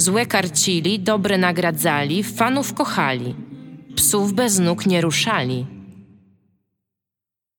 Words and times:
Złe 0.00 0.26
karcili, 0.26 1.00
dobre 1.00 1.38
nagradzali, 1.38 2.24
fanów 2.24 2.74
kochali. 2.74 3.34
Psów 3.96 4.32
bez 4.32 4.58
nóg 4.58 4.86
nie 4.86 5.00
ruszali. 5.00 5.66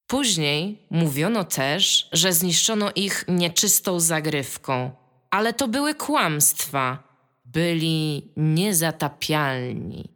Później 0.08 0.88
mówiono 0.90 1.44
też, 1.44 2.10
że 2.12 2.34
zniszczono 2.34 2.92
ich 2.96 3.26
nieczystą 3.28 4.00
zagrywką, 4.00 4.92
ale 5.30 5.54
to 5.54 5.68
były 5.68 5.96
kłamstwa. 5.96 7.04
Byli 7.46 8.32
niezatapialni. 8.38 10.10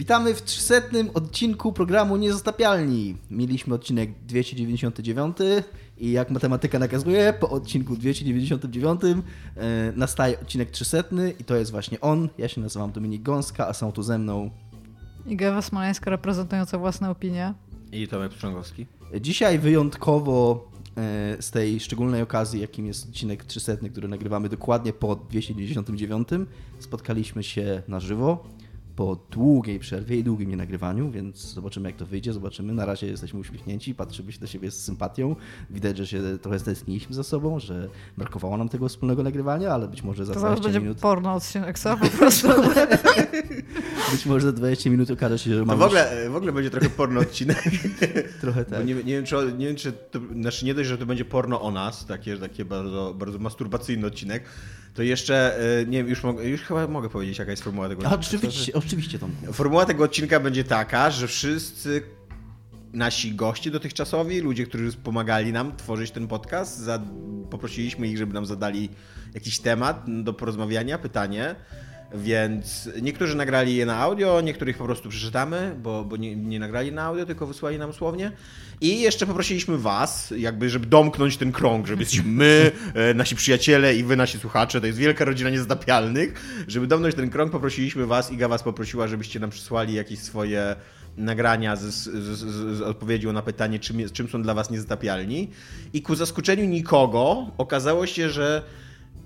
Witamy 0.00 0.34
w 0.34 0.42
300 0.42 0.74
odcinku 1.14 1.72
programu 1.72 2.16
Niezatapialni. 2.16 3.16
Mieliśmy 3.30 3.74
odcinek 3.74 4.10
299 4.26 5.36
i 5.98 6.12
jak 6.12 6.30
matematyka 6.30 6.78
nakazuje, 6.78 7.32
po 7.32 7.50
odcinku 7.50 7.96
299 7.96 9.00
e, 9.04 9.92
nastaje 9.96 10.40
odcinek 10.40 10.70
300 10.70 10.98
i 11.38 11.44
to 11.44 11.56
jest 11.56 11.70
właśnie 11.70 12.00
on. 12.00 12.28
Ja 12.38 12.48
się 12.48 12.60
nazywam 12.60 12.92
Dominik 12.92 13.22
Gąska, 13.22 13.68
a 13.68 13.72
są 13.72 13.92
tu 13.92 14.02
ze 14.02 14.18
mną 14.18 14.50
Iga 15.26 15.62
Smoleńska 15.62 16.10
reprezentująca 16.10 16.78
własne 16.78 17.10
opinie. 17.10 17.54
I 17.92 18.08
Tomek 18.08 18.32
Pstrzągowski. 18.32 18.86
Dzisiaj 19.20 19.58
wyjątkowo 19.58 20.68
e, 20.96 21.42
z 21.42 21.50
tej 21.50 21.80
szczególnej 21.80 22.22
okazji, 22.22 22.60
jakim 22.60 22.86
jest 22.86 23.08
odcinek 23.08 23.44
300, 23.44 23.72
który 23.90 24.08
nagrywamy 24.08 24.48
dokładnie 24.48 24.92
po 24.92 25.16
299, 25.16 26.28
spotkaliśmy 26.78 27.42
się 27.42 27.82
na 27.88 28.00
żywo 28.00 28.44
po 29.00 29.16
długiej 29.30 29.78
przerwie 29.78 30.16
i 30.16 30.24
długim 30.24 30.50
nienagrywaniu, 30.50 31.10
więc 31.10 31.54
zobaczymy 31.54 31.88
jak 31.88 31.98
to 31.98 32.06
wyjdzie, 32.06 32.32
zobaczymy. 32.32 32.72
Na 32.72 32.84
razie 32.86 33.06
jesteśmy 33.06 33.40
uśmiechnięci, 33.40 33.94
patrzymy 33.94 34.32
się 34.32 34.40
do 34.40 34.46
siebie 34.46 34.70
z 34.70 34.84
sympatią. 34.84 35.36
Widać, 35.70 35.96
że 35.96 36.06
się 36.06 36.38
trochę 36.42 36.58
stęskniliśmy 36.58 37.14
za 37.14 37.22
sobą, 37.22 37.58
że 37.60 37.88
brakowało 38.18 38.56
nam 38.56 38.68
tego 38.68 38.88
wspólnego 38.88 39.22
nagrywania, 39.22 39.70
ale 39.70 39.88
być 39.88 40.02
może 40.02 40.24
za 40.26 40.34
To 40.34 40.40
20 40.40 40.56
zaraz 40.56 40.64
będzie 40.64 40.80
minut... 40.80 40.98
porno 40.98 41.34
odcinek, 41.34 41.78
co? 41.78 41.96
Po 41.96 42.06
prostu. 42.18 42.48
Być 44.12 44.26
może 44.26 44.46
za 44.46 44.52
20 44.52 44.90
minut 44.90 45.10
okaże 45.10 45.38
się, 45.38 45.50
że 45.54 45.60
No 45.60 45.64
mamy 45.66 45.78
w, 45.78 45.82
ogóle, 45.82 46.30
w 46.30 46.36
ogóle 46.36 46.52
będzie 46.52 46.70
trochę 46.70 46.90
porno 46.90 47.20
odcinek. 47.20 47.62
trochę 48.40 48.64
Bo 48.64 48.70
tak. 48.70 48.86
nie, 48.86 48.94
nie 48.94 49.02
wiem, 49.04 49.24
czy, 49.24 49.36
nie 49.58 49.66
wiem, 49.66 49.76
czy 49.76 49.92
to, 49.92 50.20
znaczy 50.40 50.64
nie 50.64 50.74
dość, 50.74 50.88
że 50.88 50.98
to 50.98 51.06
będzie 51.06 51.24
porno 51.24 51.60
o 51.62 51.70
nas, 51.70 52.06
takie, 52.06 52.36
takie 52.36 52.64
bardzo, 52.64 53.14
bardzo 53.18 53.38
masturbacyjny 53.38 54.06
odcinek, 54.06 54.44
to 54.94 55.02
jeszcze, 55.02 55.58
e, 55.80 55.86
nie 55.86 55.98
wiem, 55.98 56.08
już, 56.08 56.22
mogę, 56.24 56.48
już 56.48 56.60
chyba 56.60 56.86
mogę 56.86 57.08
powiedzieć, 57.08 57.38
jaka 57.38 57.50
jest 57.50 57.62
formuła 57.62 57.88
tego 57.88 58.06
A, 58.06 58.14
odcinka. 58.14 58.46
oczywiście, 58.46 58.72
oczywiście 58.90 59.18
Tom. 59.18 59.30
Formuła 59.52 59.86
tego 59.86 60.04
odcinka 60.04 60.40
będzie 60.40 60.64
taka, 60.64 61.10
że 61.10 61.26
wszyscy 61.28 62.02
nasi 62.92 63.34
goście 63.34 63.70
dotychczasowi, 63.70 64.40
ludzie, 64.40 64.66
którzy 64.66 64.92
pomagali 64.92 65.52
nam 65.52 65.76
tworzyć 65.76 66.10
ten 66.10 66.28
podcast, 66.28 66.78
za, 66.78 67.02
poprosiliśmy 67.50 68.08
ich, 68.08 68.18
żeby 68.18 68.34
nam 68.34 68.46
zadali 68.46 68.88
jakiś 69.34 69.58
temat 69.58 70.04
do 70.22 70.32
porozmawiania, 70.32 70.98
pytanie. 70.98 71.54
Więc 72.14 72.88
niektórzy 73.02 73.36
nagrali 73.36 73.76
je 73.76 73.86
na 73.86 73.96
audio, 73.96 74.40
niektórych 74.40 74.78
po 74.78 74.84
prostu 74.84 75.08
przeczytamy, 75.08 75.76
bo, 75.82 76.04
bo 76.04 76.16
nie, 76.16 76.36
nie 76.36 76.58
nagrali 76.58 76.92
na 76.92 77.02
audio, 77.02 77.26
tylko 77.26 77.46
wysłali 77.46 77.78
nam 77.78 77.92
słownie. 77.92 78.32
I 78.80 79.00
jeszcze 79.00 79.26
poprosiliśmy 79.26 79.78
Was, 79.78 80.34
jakby, 80.36 80.70
żeby 80.70 80.86
domknąć 80.86 81.36
ten 81.36 81.52
krąg, 81.52 81.86
żeby 81.86 82.04
my, 82.24 82.72
e, 82.94 83.14
nasi 83.14 83.36
przyjaciele 83.36 83.96
i 83.96 84.04
Wy, 84.04 84.16
nasi 84.16 84.38
słuchacze, 84.38 84.80
to 84.80 84.86
jest 84.86 84.98
wielka 84.98 85.24
rodzina 85.24 85.50
niezatapialnych. 85.50 86.34
Żeby 86.68 86.86
domknąć 86.86 87.14
ten 87.14 87.30
krąg, 87.30 87.52
poprosiliśmy 87.52 88.06
Was, 88.06 88.32
Iga 88.32 88.48
Was 88.48 88.62
poprosiła, 88.62 89.08
żebyście 89.08 89.40
nam 89.40 89.50
przysłali 89.50 89.94
jakieś 89.94 90.18
swoje 90.18 90.76
nagrania 91.16 91.76
z, 91.76 91.80
z, 91.80 92.08
z, 92.38 92.76
z 92.76 92.80
odpowiedzią 92.80 93.32
na 93.32 93.42
pytanie, 93.42 93.78
czym, 93.78 94.10
czym 94.12 94.28
są 94.28 94.42
dla 94.42 94.54
Was 94.54 94.70
niezatapialni. 94.70 95.50
I 95.92 96.02
ku 96.02 96.14
zaskoczeniu 96.14 96.64
nikogo 96.64 97.46
okazało 97.58 98.06
się, 98.06 98.30
że 98.30 98.62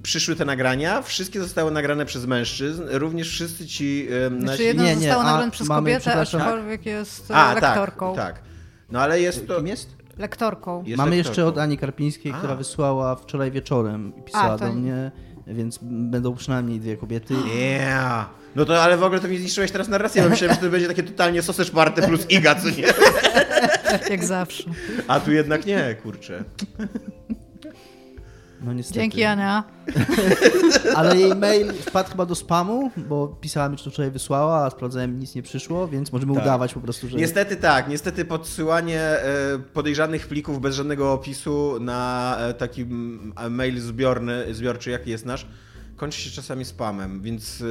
przyszły 0.04 0.36
te 0.36 0.44
nagrania, 0.44 1.02
wszystkie 1.02 1.40
zostały 1.40 1.70
nagrane 1.70 2.06
przez 2.06 2.26
mężczyzn, 2.26 2.82
również 2.90 3.28
wszyscy 3.28 3.66
ci... 3.66 4.08
em, 4.26 4.40
Znaczy 4.40 4.58
nasi- 4.58 4.64
jeden 4.66 4.84
Nie, 4.86 4.96
nie, 4.96 5.00
został 5.00 5.20
a 5.20 5.24
nagrany 5.24 5.50
przez 5.50 5.68
mamy, 5.68 5.90
kobietę, 5.92 6.14
aczkolwiek 6.14 6.86
jest 6.86 7.30
e, 7.30 7.34
A, 7.34 7.54
lektorką. 7.54 8.14
tak, 8.14 8.34
tak. 8.34 8.42
No 8.90 9.00
ale 9.00 9.20
jest 9.20 9.46
to... 9.48 9.56
Kim 9.56 9.66
jest? 9.66 9.96
Lektorką. 10.18 10.84
jest 10.86 10.96
Mamy 10.98 11.10
lektorką. 11.16 11.30
jeszcze 11.30 11.46
od 11.46 11.58
Ani 11.58 11.78
Karpińskiej, 11.78 12.32
A. 12.32 12.38
która 12.38 12.54
wysłała 12.54 13.16
wczoraj 13.16 13.50
wieczorem 13.50 14.12
i 14.18 14.22
pisała 14.22 14.44
A, 14.52 14.58
to 14.58 14.64
do 14.64 14.72
nie- 14.74 14.80
mnie, 14.80 15.10
więc 15.46 15.78
będą 15.82 16.34
przynajmniej 16.34 16.80
dwie 16.80 16.96
kobiety. 16.96 17.34
Yeah. 17.54 18.28
No 18.56 18.64
to 18.64 18.82
ale 18.82 18.96
w 18.96 19.02
ogóle 19.02 19.20
to 19.20 19.28
mi 19.28 19.38
zniszczyłeś 19.38 19.70
teraz 19.70 19.88
narrację, 19.88 20.22
bo 20.22 20.28
myślałem, 20.28 20.54
że 20.56 20.62
to 20.62 20.70
będzie 20.70 20.88
takie 20.88 21.02
totalnie 21.02 21.42
sausage 21.42 21.70
party 21.70 22.02
plus 22.02 22.30
Iga, 22.30 22.54
co 22.54 22.70
nie? 22.70 22.84
Jak 24.10 24.24
zawsze. 24.24 24.64
A 25.08 25.20
tu 25.20 25.32
jednak 25.32 25.66
nie, 25.66 25.96
kurczę. 26.02 26.44
No 28.64 28.72
niestety. 28.72 29.00
Dzięki 29.00 29.24
Ania. 29.24 29.64
Ale 30.96 31.16
jej 31.16 31.34
mail 31.34 31.72
wpadł 31.72 32.10
chyba 32.10 32.26
do 32.26 32.34
spamu, 32.34 32.90
bo 32.96 33.28
pisała 33.28 33.68
mi, 33.68 33.76
czy 33.76 33.84
to 33.84 33.90
wczoraj 33.90 34.10
wysłała, 34.10 34.64
a 34.64 34.70
sprawdzałem 34.70 35.20
nic 35.20 35.34
nie 35.34 35.42
przyszło, 35.42 35.88
więc 35.88 36.12
możemy 36.12 36.34
Tak. 36.34 36.42
udawać 36.42 36.74
po 36.74 36.80
prostu, 36.80 37.08
że... 37.08 37.16
Niestety 37.16 37.56
tak, 37.56 37.88
niestety 37.88 38.24
podsyłanie 38.24 39.00
e, 39.00 39.58
podejrzanych 39.72 40.26
plików 40.28 40.60
bez 40.60 40.74
żadnego 40.74 41.12
opisu 41.12 41.80
na 41.80 42.36
e, 42.40 42.54
taki 42.54 42.82
mm, 42.82 43.32
mail 43.50 43.80
zbiorny, 43.80 44.54
zbiorczy, 44.54 44.90
jaki 44.90 45.10
jest 45.10 45.26
nasz, 45.26 45.46
kończy 45.96 46.20
się 46.20 46.30
czasami 46.30 46.64
spamem, 46.64 47.22
więc 47.22 47.62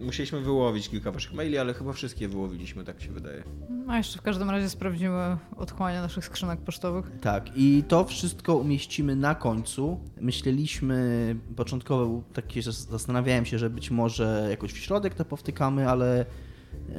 e, 0.00 0.04
musieliśmy 0.04 0.40
wyłowić 0.40 0.88
kilka 0.88 1.12
waszych 1.12 1.34
maili, 1.34 1.58
ale 1.58 1.74
chyba 1.74 1.92
wszystkie 1.92 2.28
wyłowiliśmy, 2.28 2.84
tak 2.84 3.00
się 3.00 3.12
wydaje. 3.12 3.44
No 3.86 3.96
jeszcze 3.96 4.18
w 4.18 4.22
każdym 4.22 4.50
razie 4.50 4.70
sprawdzimy 4.70 5.36
otchłanie 5.56 6.00
naszych 6.00 6.24
skrzynek 6.24 6.60
pocztowych. 6.60 7.10
Tak, 7.20 7.50
i 7.56 7.84
to 7.88 8.04
wszystko 8.04 8.56
umieścimy 8.56 9.16
na 9.16 9.34
końcu. 9.34 10.00
Myśleliśmy, 10.20 11.36
początkowo 11.56 12.06
był 12.06 12.22
taki, 12.32 12.62
że 12.62 12.72
zastanawiałem 12.72 13.44
się, 13.44 13.58
że 13.58 13.70
być 13.70 13.90
może 13.90 14.46
jakoś 14.50 14.72
w 14.72 14.78
środek 14.78 15.14
to 15.14 15.24
powtykamy, 15.24 15.88
ale 15.88 16.26
yy, 16.88 16.94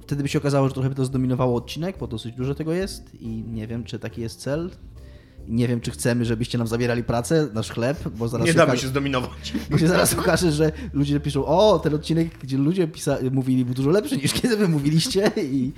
wtedy 0.00 0.22
by 0.22 0.28
się 0.28 0.38
okazało, 0.38 0.68
że 0.68 0.74
trochę 0.74 0.88
by 0.88 0.94
to 0.94 1.04
zdominowało 1.04 1.56
odcinek, 1.56 1.98
bo 1.98 2.06
dosyć 2.06 2.34
dużo 2.34 2.54
tego 2.54 2.72
jest 2.72 3.14
i 3.14 3.28
nie 3.28 3.66
wiem, 3.66 3.84
czy 3.84 3.98
taki 3.98 4.20
jest 4.20 4.40
cel. 4.40 4.70
Nie 5.48 5.68
wiem, 5.68 5.80
czy 5.80 5.90
chcemy, 5.90 6.24
żebyście 6.24 6.58
nam 6.58 6.66
zabierali 6.66 7.04
pracę, 7.04 7.48
nasz 7.54 7.70
chleb, 7.70 8.08
bo 8.16 8.28
zaraz 8.28 8.46
Nie 8.46 8.54
damy 8.54 8.72
okaże- 8.72 8.82
się 8.82 8.88
zdominować. 8.88 9.52
Bo 9.70 9.78
się 9.78 9.88
zaraz 9.88 10.14
okaże, 10.14 10.52
że 10.52 10.72
ludzie 10.92 11.20
piszą, 11.20 11.46
o, 11.46 11.78
ten 11.78 11.94
odcinek, 11.94 12.38
gdzie 12.42 12.58
ludzie 12.58 12.88
pisa- 12.88 13.30
mówili, 13.32 13.64
był 13.64 13.74
dużo 13.74 13.90
lepszy 13.90 14.16
niż 14.16 14.32
kiedy 14.32 14.56
wy 14.56 14.68
mówiliście 14.68 15.30
i, 15.42 15.72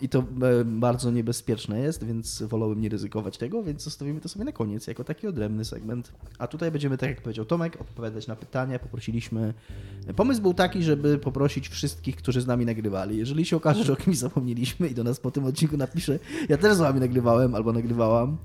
i 0.00 0.08
to 0.08 0.18
e, 0.18 0.24
bardzo 0.64 1.10
niebezpieczne 1.10 1.80
jest, 1.80 2.04
więc 2.04 2.42
wolałbym 2.42 2.80
nie 2.80 2.88
ryzykować 2.88 3.38
tego, 3.38 3.62
więc 3.62 3.82
zostawimy 3.82 4.20
to 4.20 4.28
sobie 4.28 4.44
na 4.44 4.52
koniec, 4.52 4.86
jako 4.86 5.04
taki 5.04 5.26
odrębny 5.26 5.64
segment. 5.64 6.12
A 6.38 6.46
tutaj 6.46 6.70
będziemy, 6.70 6.98
tak 6.98 7.10
jak 7.10 7.20
powiedział 7.22 7.44
Tomek, 7.44 7.80
odpowiadać 7.80 8.26
na 8.26 8.36
pytania. 8.36 8.78
Poprosiliśmy... 8.78 9.54
Pomysł 10.16 10.42
był 10.42 10.54
taki, 10.54 10.82
żeby 10.82 11.18
poprosić 11.18 11.68
wszystkich, 11.68 12.16
którzy 12.16 12.40
z 12.40 12.46
nami 12.46 12.66
nagrywali. 12.66 13.18
Jeżeli 13.18 13.44
się 13.46 13.56
okaże, 13.56 13.84
że 13.84 13.92
o 13.92 13.96
kimś 13.96 14.18
zapomnieliśmy 14.18 14.88
i 14.88 14.94
do 14.94 15.04
nas 15.04 15.20
po 15.20 15.30
tym 15.30 15.44
odcinku 15.44 15.76
napisze, 15.76 16.18
ja 16.48 16.56
też 16.56 16.74
z 16.74 16.78
wami 16.78 17.00
nagrywałem 17.00 17.54
albo 17.54 17.72
nagrywałam, 17.72 18.36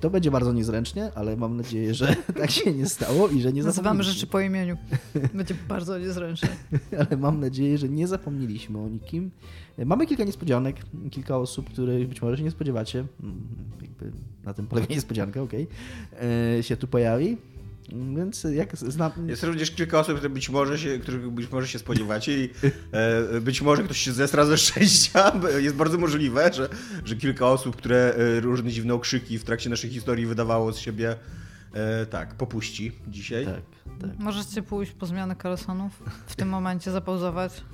to 0.00 0.10
będzie 0.10 0.30
bardzo 0.30 0.52
niezręcznie, 0.52 1.10
ale 1.14 1.36
mam 1.36 1.56
nadzieję, 1.56 1.94
że 1.94 2.16
tak 2.40 2.50
się 2.50 2.72
nie 2.72 2.86
stało 2.86 3.28
i 3.28 3.40
że 3.40 3.52
nie 3.52 3.62
Nazywamy 3.62 4.02
rzeczy 4.02 4.26
po 4.26 4.40
imieniu. 4.40 4.76
Będzie 5.34 5.54
bardzo 5.68 5.98
niezręczne. 5.98 6.48
ale 7.08 7.16
mam 7.16 7.40
nadzieję, 7.40 7.78
że 7.78 7.88
nie 7.88 8.06
zapomnieliśmy 8.06 8.78
o 8.78 8.88
nikim. 8.88 9.30
Mamy 9.84 10.06
kilka 10.06 10.24
niespodzianek, 10.24 10.76
kilka 11.10 11.36
osób, 11.38 11.70
których 11.70 12.08
być 12.08 12.22
może 12.22 12.36
się 12.36 12.42
nie 12.44 12.50
spodziewacie. 12.50 13.04
Mm, 13.22 13.40
Jakby 13.82 14.12
na 14.44 14.54
tym 14.54 14.66
polega 14.66 14.86
niespodzianka, 14.94 15.42
okej. 15.42 15.66
E, 16.58 16.62
Się 16.62 16.76
tu 16.76 16.86
pojawi. 16.86 17.36
Więc 17.88 18.46
jak 18.54 18.76
znam. 18.76 19.12
Jest 19.26 19.42
również 19.42 19.70
kilka 19.70 20.00
osób, 20.00 20.16
które 20.16 20.30
być 20.30 20.50
może 20.50 20.78
się, 20.78 20.98
których 20.98 21.30
być 21.30 21.50
może 21.50 21.68
się 21.68 21.78
spodziewacie 21.78 22.44
i 22.44 22.50
e, 22.92 23.40
być 23.40 23.62
może 23.62 23.82
ktoś 23.82 23.98
się 23.98 24.12
zesra 24.12 24.46
ze 24.46 24.58
szczęścia. 24.58 25.30
bo 25.30 25.48
Jest 25.68 25.76
bardzo 25.76 25.98
możliwe, 25.98 26.52
że, 26.52 26.68
że 27.04 27.16
kilka 27.16 27.46
osób, 27.46 27.76
które 27.76 28.14
e, 28.18 28.40
różne 28.40 28.70
dziwne 28.70 28.94
okrzyki 28.94 29.38
w 29.38 29.44
trakcie 29.44 29.70
naszej 29.70 29.90
historii 29.90 30.26
wydawało 30.26 30.72
z 30.72 30.78
siebie, 30.78 31.16
e, 31.74 32.06
tak, 32.06 32.34
popuści 32.34 32.92
dzisiaj. 33.08 33.44
Tak, 33.44 33.62
tak. 34.00 34.18
Możecie 34.18 34.62
pójść 34.62 34.92
po 34.92 35.06
zmianę 35.06 35.36
kalesonów, 35.36 36.02
w 36.26 36.36
tym 36.36 36.48
momencie 36.48 36.90
zapauzować. 36.90 37.64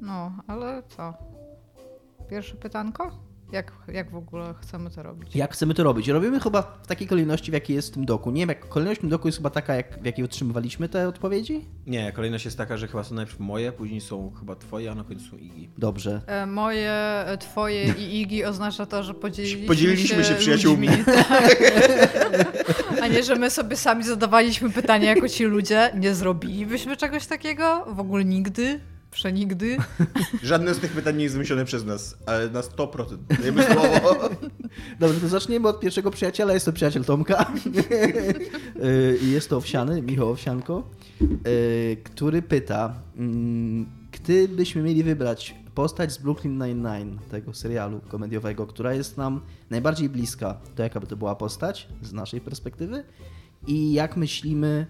No, 0.00 0.32
ale 0.46 0.82
co? 0.96 1.14
Pierwsze 2.30 2.54
pytanko? 2.54 3.25
Jak, 3.52 3.72
jak 3.88 4.10
w 4.10 4.16
ogóle 4.16 4.54
chcemy 4.62 4.90
to 4.90 5.02
robić? 5.02 5.36
Jak 5.36 5.52
chcemy 5.52 5.74
to 5.74 5.82
robić? 5.84 6.08
Robimy 6.08 6.40
chyba 6.40 6.62
w 6.82 6.86
takiej 6.86 7.06
kolejności, 7.08 7.50
w 7.50 7.54
jakiej 7.54 7.76
jest 7.76 7.88
w 7.88 7.94
tym 7.94 8.04
doku. 8.04 8.30
Nie 8.30 8.40
wiem, 8.42 8.48
jak 8.48 8.68
kolejność 8.68 8.98
w 8.98 9.00
tym 9.00 9.10
doku 9.10 9.28
jest 9.28 9.38
chyba 9.38 9.50
taka, 9.50 9.74
jak, 9.74 10.02
w 10.02 10.04
jakiej 10.04 10.24
otrzymywaliśmy 10.24 10.88
te 10.88 11.08
odpowiedzi? 11.08 11.64
Nie, 11.86 12.12
kolejność 12.12 12.44
jest 12.44 12.58
taka, 12.58 12.76
że 12.76 12.88
chyba 12.88 13.04
są 13.04 13.14
najpierw 13.14 13.40
moje, 13.40 13.72
później 13.72 14.00
są 14.00 14.32
chyba 14.38 14.54
twoje, 14.56 14.90
a 14.90 14.94
na 14.94 15.04
końcu 15.04 15.30
są 15.30 15.36
Igi. 15.36 15.68
Dobrze. 15.78 16.20
E, 16.26 16.46
Moje, 16.46 16.92
e, 16.92 17.38
twoje 17.38 17.84
i 17.98 18.20
Igi 18.20 18.44
oznacza 18.44 18.86
to, 18.86 19.02
że 19.02 19.14
podzieliliśmy, 19.14 19.66
Podzieliliśmy 19.66 20.24
się 20.24 20.34
przyjaciółmi. 20.34 20.88
ludźmi, 20.88 21.04
tak. 21.04 21.56
A 23.02 23.06
nie, 23.08 23.22
że 23.22 23.36
my 23.36 23.50
sobie 23.50 23.76
sami 23.76 24.04
zadawaliśmy 24.04 24.70
pytania 24.70 25.14
jako 25.14 25.28
ci 25.28 25.44
ludzie. 25.44 25.90
Nie 25.94 26.14
zrobilibyśmy 26.14 26.96
czegoś 26.96 27.26
takiego? 27.26 27.84
W 27.88 28.00
ogóle 28.00 28.24
nigdy? 28.24 28.80
Przenigdy? 29.16 29.76
Żadne 30.42 30.74
z 30.74 30.78
tych 30.78 30.92
pytań 30.92 31.16
nie 31.16 31.22
jest 31.22 31.34
wymyślone 31.34 31.64
przez 31.64 31.84
nas, 31.84 32.16
ale 32.26 32.50
na 32.50 32.60
100%. 32.60 33.16
Dajemy 33.38 33.64
słowo. 33.64 34.28
Dobrze, 35.00 35.20
to 35.20 35.28
zaczniemy 35.28 35.68
od 35.68 35.80
pierwszego 35.80 36.10
przyjaciela. 36.10 36.54
Jest 36.54 36.66
to 36.66 36.72
przyjaciel 36.72 37.04
Tomka. 37.04 37.46
Y, 38.84 39.18
I 39.22 39.30
jest 39.30 39.50
to 39.50 39.56
Owsiany, 39.56 40.02
Michał 40.02 40.30
Owsianko, 40.30 40.88
y, 41.46 41.96
który 42.04 42.42
pyta, 42.42 42.94
mm, 43.16 43.86
gdybyśmy 44.12 44.82
mieli 44.82 45.02
wybrać 45.02 45.54
postać 45.74 46.12
z 46.12 46.18
Brooklyn 46.18 46.58
Nine-Nine, 46.58 47.18
tego 47.30 47.54
serialu 47.54 48.00
komediowego, 48.08 48.66
która 48.66 48.94
jest 48.94 49.16
nam 49.16 49.40
najbardziej 49.70 50.08
bliska, 50.08 50.60
to 50.74 50.82
jaka 50.82 51.00
by 51.00 51.06
to 51.06 51.16
była 51.16 51.34
postać 51.34 51.88
z 52.02 52.12
naszej 52.12 52.40
perspektywy? 52.40 53.04
I 53.66 53.92
jak 53.92 54.16
myślimy, 54.16 54.86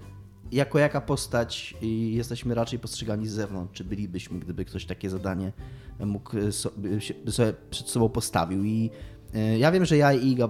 jako 0.52 0.78
jaka 0.78 1.00
postać 1.00 1.74
jesteśmy 2.12 2.54
raczej 2.54 2.78
postrzegani 2.78 3.28
z 3.28 3.32
zewnątrz? 3.32 3.74
Czy 3.74 3.84
bylibyśmy, 3.84 4.38
gdyby 4.40 4.64
ktoś 4.64 4.86
takie 4.86 5.10
zadanie 5.10 5.52
mógł 6.00 6.36
y, 6.38 6.52
sobie, 6.52 6.90
sobie 7.30 7.52
przed 7.70 7.88
sobą 7.88 8.08
postawił? 8.08 8.64
I 8.64 8.90
y, 9.34 9.58
ja 9.58 9.72
wiem, 9.72 9.84
że 9.84 9.96
ja 9.96 10.12
i 10.12 10.26
Iga, 10.28 10.48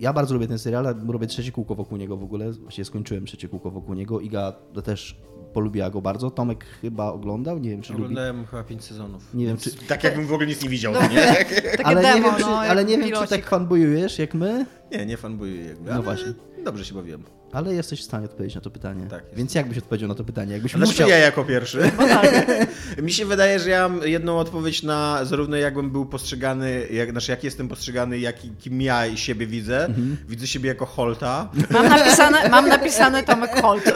ja 0.00 0.12
bardzo 0.12 0.34
lubię 0.34 0.46
ten 0.48 0.58
serial, 0.58 0.86
ale 0.86 1.04
robię 1.08 1.26
trzecie 1.26 1.52
kółko 1.52 1.74
wokół 1.74 1.98
niego 1.98 2.16
w 2.16 2.22
ogóle. 2.22 2.52
Właściwie 2.52 2.84
skończyłem 2.84 3.26
trzecie 3.26 3.48
kółko 3.48 3.70
wokół 3.70 3.94
niego. 3.94 4.20
Iga 4.20 4.52
też 4.84 5.16
polubiła 5.52 5.90
go 5.90 6.02
bardzo. 6.02 6.30
Tomek 6.30 6.64
chyba 6.64 7.12
oglądał, 7.12 7.58
nie 7.58 7.70
wiem 7.70 7.82
czy 7.82 7.92
lubi. 7.92 8.04
Oglądałem 8.04 8.46
chyba 8.46 8.64
5 8.64 8.84
sezonów. 8.84 9.34
Nie 9.34 9.46
wiem, 9.46 9.56
czy- 9.56 9.70
Tak 9.86 10.04
jakbym 10.04 10.26
w 10.26 10.32
ogóle 10.32 10.46
nic 10.46 10.62
nie 10.62 10.68
widział, 10.68 10.92
No. 10.92 11.00
nie? 11.08 11.26
Takie 11.76 11.86
Ale 11.86 12.02
demo, 12.02 12.16
nie 12.16 12.22
wiem, 12.22 12.34
czy, 12.34 12.40
no, 12.40 12.62
jak 12.62 12.70
ale 12.70 12.84
nie 12.84 12.98
wiem, 12.98 13.10
czy 13.22 13.28
tak 13.28 13.46
fanbojujesz 13.46 14.18
jak 14.18 14.34
my, 14.34 14.66
Nie, 14.92 15.06
nie 15.06 15.16
fanbuję 15.16 15.64
jakby, 15.64 15.88
No 15.88 15.94
ale 15.94 16.02
właśnie. 16.02 16.32
dobrze 16.64 16.84
się 16.84 16.94
bawiłem. 16.94 17.24
Ale 17.52 17.74
jesteś 17.74 18.00
w 18.00 18.04
stanie 18.04 18.24
odpowiedzieć 18.24 18.54
na 18.54 18.60
to 18.60 18.70
pytanie. 18.70 19.06
Tak. 19.10 19.24
Więc 19.32 19.54
jak 19.54 19.68
byś 19.68 19.78
odpowiedział 19.78 20.08
na 20.08 20.14
to 20.14 20.24
pytanie? 20.24 20.52
Jakbyś 20.52 20.74
A 20.74 20.78
Dlaczego 20.78 20.92
musiał... 20.92 21.08
ja 21.08 21.18
jako 21.18 21.44
pierwszy? 21.44 21.92
Bo 21.96 22.06
tak. 22.06 22.30
Mi 23.02 23.12
się 23.12 23.26
wydaje, 23.26 23.58
że 23.58 23.70
ja 23.70 23.88
mam 23.88 24.08
jedną 24.08 24.38
odpowiedź 24.38 24.82
na 24.82 25.24
zarówno 25.24 25.56
jakbym 25.56 25.90
był 25.90 26.06
postrzegany, 26.06 26.86
jak, 26.90 27.10
znaczy 27.10 27.30
jak 27.30 27.44
jestem 27.44 27.68
postrzegany, 27.68 28.18
jak, 28.18 28.36
kim 28.58 28.82
ja 28.82 29.16
siebie 29.16 29.46
widzę. 29.46 29.84
Mhm. 29.84 30.16
Widzę 30.28 30.46
siebie 30.46 30.68
jako 30.68 30.86
Holta. 30.86 31.48
Mam 31.70 31.88
napisane, 31.88 32.48
mam 32.48 32.68
napisane 32.68 33.22
Tomek 33.22 33.60
Holt. 33.60 33.84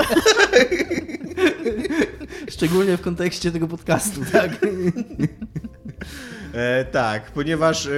Szczególnie 2.55 2.97
w 2.97 3.01
kontekście 3.01 3.53
tego 3.53 3.69
podcastu, 3.69 4.21
tak? 4.33 4.51
E, 6.55 6.85
tak, 6.85 7.31
ponieważ 7.31 7.87
e, 7.87 7.91
e, 7.91 7.93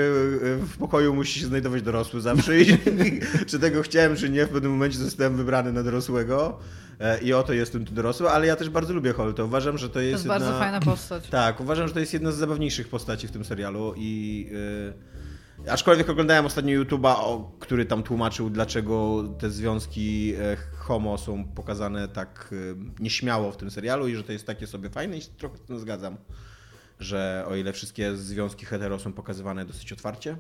w 0.57 0.77
pokoju 0.79 1.15
musi 1.15 1.41
się 1.41 1.47
znajdować 1.47 1.83
dorosły 1.83 2.21
zawsze 2.21 2.61
i 2.61 2.67
czy 3.51 3.59
tego 3.59 3.83
chciałem, 3.83 4.17
czy 4.17 4.31
nie, 4.31 4.47
w 4.47 4.49
pewnym 4.49 4.73
momencie 4.73 4.99
zostałem 4.99 5.37
wybrany 5.37 5.73
na 5.73 5.83
dorosłego 5.83 6.59
e, 7.01 7.21
i 7.21 7.33
oto 7.33 7.53
jestem 7.53 7.85
tu 7.85 7.95
dorosły, 7.95 8.31
ale 8.31 8.47
ja 8.47 8.57
też 8.57 8.71
bardzo 8.71 8.95
lubię 8.95 9.13
Holta. 9.13 9.45
Uważam, 9.45 9.79
że 9.79 9.89
to 9.89 9.95
To 9.95 10.01
jest, 10.01 10.13
jest 10.13 10.25
jedna... 10.25 10.39
bardzo 10.39 10.59
fajna 10.59 10.81
postać. 10.81 11.29
Tak, 11.37 11.61
uważam, 11.61 11.89
że 11.89 11.95
to 11.95 12.01
jest 12.01 12.13
jedna 12.13 12.33
z 12.33 12.37
zabawniejszych 12.37 12.89
postaci 12.89 13.29
w 13.29 13.31
tym 13.31 13.45
serialu 13.45 13.95
i 13.97 14.47
yy, 15.65 15.73
aczkolwiek 15.73 16.11
oglądałem 16.11 16.47
ostatnio 16.47 16.83
YouTube'a, 16.83 17.45
który 17.61 17.87
tam 17.87 18.03
tłumaczył, 18.03 18.51
dlaczego 18.51 19.25
te 19.39 19.51
związki 19.51 20.35
e, 20.39 20.57
homo 20.77 21.19
są 21.19 21.45
pokazane 21.45 22.09
tak 22.09 22.55
nieśmiało 22.99 23.53
w 23.53 23.57
tym 23.57 23.71
serialu 23.71 24.09
i 24.09 24.17
że 24.17 24.23
to 24.23 24.33
jest 24.33 24.47
takie 24.47 24.67
sobie 24.67 24.91
fajne 24.91 25.19
i 25.19 25.23
się 25.23 25.29
trochę 25.39 25.57
z 25.57 25.61
tym 25.61 25.79
zgadzam, 25.79 26.17
że 27.01 27.45
o 27.49 27.57
ile 27.57 27.73
wszystkie 27.73 28.17
związki 28.17 28.67
hetero 28.67 28.99
są 28.99 29.13
pokazywane 29.13 29.65
dosyć 29.65 29.93
otwarcie, 29.93 30.37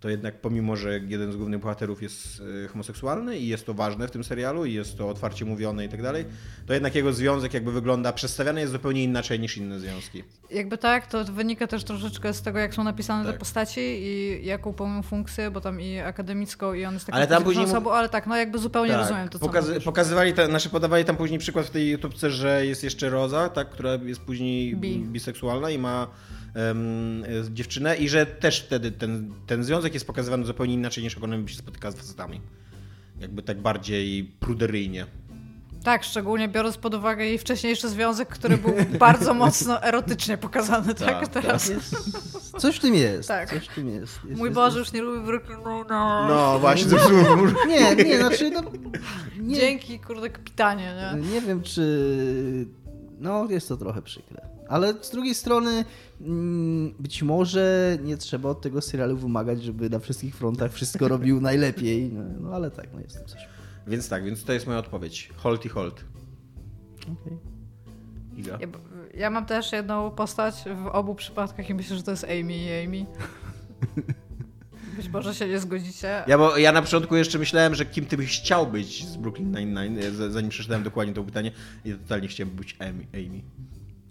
to 0.00 0.08
jednak 0.08 0.40
pomimo, 0.40 0.76
że 0.76 0.98
jeden 0.98 1.32
z 1.32 1.36
głównych 1.36 1.60
bohaterów 1.60 2.02
jest 2.02 2.40
y, 2.64 2.68
homoseksualny 2.68 3.38
i 3.38 3.48
jest 3.48 3.66
to 3.66 3.74
ważne 3.74 4.08
w 4.08 4.10
tym 4.10 4.24
serialu 4.24 4.64
i 4.64 4.72
jest 4.74 4.98
to 4.98 5.08
otwarcie 5.08 5.44
mówione 5.44 5.84
i 5.84 5.88
tak 5.88 6.02
dalej, 6.02 6.24
to 6.66 6.72
jednak 6.74 6.94
jego 6.94 7.12
związek 7.12 7.54
jakby 7.54 7.72
wygląda, 7.72 8.12
przedstawiany 8.12 8.60
jest 8.60 8.72
zupełnie 8.72 9.04
inaczej 9.04 9.40
niż 9.40 9.56
inne 9.56 9.80
związki. 9.80 10.24
Jakby 10.50 10.78
tak, 10.78 11.06
to 11.06 11.24
wynika 11.24 11.66
też 11.66 11.84
troszeczkę 11.84 12.34
z 12.34 12.42
tego, 12.42 12.58
jak 12.58 12.74
są 12.74 12.84
napisane 12.84 13.24
Tak. 13.24 13.32
te 13.32 13.38
postaci 13.38 13.80
i 13.80 14.40
jaką 14.46 14.72
pełnią 14.72 15.02
funkcję, 15.02 15.50
bo 15.50 15.60
tam 15.60 15.80
i 15.80 15.98
akademicką, 15.98 16.72
i 16.74 16.84
on 16.84 16.94
jest 16.94 17.06
taką 17.06 17.16
Ale 17.16 17.26
tam 17.26 17.44
później 17.44 17.64
osobą, 17.64 17.92
ale 17.92 18.08
tak, 18.08 18.26
no 18.26 18.36
jakby 18.36 18.58
zupełnie 18.58 18.90
Tak, 18.92 19.00
rozumiem 19.00 19.28
to, 19.28 19.38
co 19.38 19.46
pokazy- 19.46 19.80
pokazywali, 19.80 20.32
te, 20.34 20.46
znaczy 20.46 20.70
podawali 20.70 21.04
tam 21.04 21.16
później 21.16 21.38
przykład 21.38 21.66
w 21.66 21.70
tej 21.70 21.90
YouTubce, 21.90 22.30
że 22.30 22.66
jest 22.66 22.84
jeszcze 22.84 23.10
Roza, 23.10 23.48
tak, 23.48 23.70
która 23.70 23.94
jest 23.94 24.20
później 24.20 24.76
Bi. 24.76 24.98
biseksualna 24.98 25.70
i 25.70 25.78
ma 25.78 26.02
e, 26.02 26.35
dziewczynę 27.52 27.96
i 27.96 28.08
że 28.08 28.26
też 28.26 28.60
wtedy 28.60 28.92
ten, 28.92 29.34
ten 29.46 29.64
związek 29.64 29.94
jest 29.94 30.06
pokazywany 30.06 30.44
zupełnie 30.44 30.74
inaczej 30.74 31.04
niż 31.04 31.14
jak 31.14 31.24
ona 31.24 31.38
by 31.38 31.48
się 31.48 31.56
spotykała 31.56 31.92
z 31.92 31.96
facetami. 31.96 32.40
Jakby 33.20 33.42
tak 33.42 33.60
bardziej 33.60 34.24
pruderyjnie. 34.40 35.06
Tak, 35.86 36.04
szczególnie 36.04 36.48
biorąc 36.48 36.76
pod 36.76 36.94
uwagę 36.94 37.24
jej 37.24 37.38
wcześniejszy 37.38 37.88
związek, 37.88 38.28
który 38.28 38.58
był 38.58 38.74
bardzo 38.98 39.34
mocno 39.34 39.82
erotycznie 39.82 40.38
pokazany, 40.38 40.94
tak? 40.94 41.28
Tak, 41.28 41.28
Teraz. 41.28 41.68
Jest, 41.68 41.96
coś 42.58 42.76
w 42.76 42.80
tym 42.80 42.94
jest. 42.94 43.28
Tak. 43.28 43.50
Coś 43.50 43.68
w 43.68 43.74
tym 43.74 43.88
jest. 43.88 44.18
jest 44.24 44.38
Mój 44.38 44.48
jest, 44.48 44.54
Boże, 44.54 44.78
już 44.78 44.92
nie 44.92 45.02
lubię 45.02 45.26
Brooklyn 45.26 45.58
Nine-Nine. 45.58 46.28
No 46.28 46.58
właśnie, 46.58 46.88
zepsułem. 46.88 47.42
jest. 47.42 47.54
Nie, 47.68 48.04
nie, 48.04 48.18
znaczy 48.18 48.50
no, 48.50 48.62
nie, 49.40 49.56
Dzięki, 49.56 49.98
kurde, 50.00 50.30
kapitanie, 50.30 50.94
nie? 51.14 51.28
nie 51.28 51.40
wiem 51.40 51.62
czy... 51.62 52.66
No, 53.18 53.46
jest 53.50 53.68
to 53.68 53.76
trochę 53.76 54.02
przykre. 54.02 54.48
Ale 54.68 54.94
z 55.00 55.10
drugiej 55.10 55.34
strony 55.34 55.84
mm, 56.20 56.94
być 56.98 57.22
może 57.22 57.98
nie 58.02 58.16
trzeba 58.16 58.48
od 58.48 58.60
tego 58.60 58.80
serialu 58.80 59.16
wymagać, 59.16 59.62
żeby 59.62 59.90
na 59.90 59.98
wszystkich 59.98 60.36
frontach 60.36 60.72
wszystko 60.72 61.08
robił 61.14 61.40
najlepiej. 61.40 62.12
No, 62.12 62.22
no 62.40 62.54
ale 62.54 62.70
tak, 62.70 62.86
no 62.94 63.00
jest 63.00 63.18
to 63.18 63.24
coś. 63.24 63.48
Więc 63.86 64.08
tak, 64.08 64.24
więc 64.24 64.44
to 64.44 64.52
jest 64.52 64.66
moja 64.66 64.78
odpowiedź. 64.78 65.30
Holt 65.36 65.64
i 65.64 65.68
Holt. 65.68 66.04
Okej. 67.02 67.38
Iga. 68.36 68.58
Ja, 68.60 68.68
ja 69.14 69.30
mam 69.30 69.46
też 69.46 69.72
jedną 69.72 70.10
postać 70.10 70.64
w 70.84 70.86
obu 70.86 71.14
przypadkach 71.14 71.70
i 71.70 71.74
myślę, 71.74 71.96
że 71.96 72.02
to 72.02 72.10
jest 72.10 72.24
Amy 72.24 72.56
i 72.56 72.84
Amy. 72.84 73.06
Być 74.96 75.08
może 75.08 75.34
się 75.34 75.48
nie 75.48 75.58
zgodzicie. 75.58 76.24
Ja, 76.26 76.38
bo 76.38 76.56
ja 76.56 76.72
na 76.72 76.82
początku 76.82 77.16
jeszcze 77.16 77.38
myślałem, 77.38 77.74
że 77.74 77.86
kim 77.86 78.06
ty 78.06 78.16
byś 78.16 78.40
chciał 78.40 78.66
być 78.66 79.06
z 79.06 79.16
Brooklyn 79.16 79.52
Nine-Nine, 79.52 79.98
e, 79.98 80.30
zanim 80.30 80.50
przeczytałem 80.50 80.82
dokładnie 80.82 81.14
to 81.14 81.24
pytanie. 81.24 81.52
I 81.84 81.92
totalnie 81.92 82.28
chciałem 82.28 82.54
być 82.54 82.76
Amy. 82.80 83.06
Amy. 83.14 83.40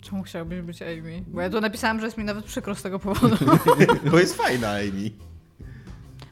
Czemu 0.02 0.24
chciałbyś 0.24 0.62
być 0.62 0.82
Amy? 0.82 1.24
Bo 1.28 1.42
ja 1.42 1.50
tu 1.50 1.62
napisałam, 1.62 2.00
że 2.00 2.06
jest 2.06 2.18
mi 2.18 2.24
nawet 2.24 2.46
przykro 2.46 2.76
z 2.76 2.82
tego 2.82 3.00
powodu. 3.00 3.38
Bo 4.12 4.20
jest 4.20 4.36
fajna 4.36 4.70
Amy. 4.70 5.12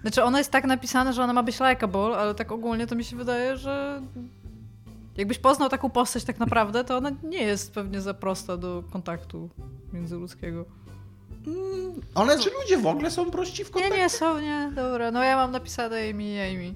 Znaczy 0.02 0.24
ona 0.24 0.38
jest 0.38 0.52
tak 0.52 0.66
napisana, 0.66 1.12
że 1.12 1.24
ona 1.24 1.34
ma 1.34 1.44
być 1.44 1.60
likeable, 1.60 2.18
ale 2.18 2.36
tak 2.36 2.52
ogólnie 2.52 2.88
to 2.88 2.96
mi 2.96 3.04
się 3.04 3.16
wydaje, 3.16 3.58
że 3.58 4.02
jakbyś 5.18 5.40
poznał 5.40 5.70
taką 5.70 5.90
postać 5.90 6.24
tak 6.24 6.40
naprawdę, 6.40 6.84
to 6.84 6.98
ona 6.98 7.12
nie 7.24 7.44
jest 7.44 7.74
pewnie 7.74 8.02
za 8.02 8.14
prosta 8.14 8.58
do 8.58 8.84
kontaktu 8.92 9.50
międzyludzkiego. 9.94 10.66
One, 12.16 12.40
Czy 12.40 12.50
ludzie 12.62 12.78
w 12.78 12.88
ogóle 12.88 13.12
są 13.12 13.32
prości 13.32 13.64
w 13.64 13.68
Nie, 13.68 13.74
kontakcie? 13.74 13.98
nie, 13.98 14.10
są, 14.10 14.40
nie, 14.40 14.72
dobra. 14.76 15.12
No 15.12 15.24
ja 15.24 15.36
mam 15.36 15.52
napisane 15.52 15.96
Amy 16.10 16.24
i 16.24 16.40
Amy. 16.40 16.74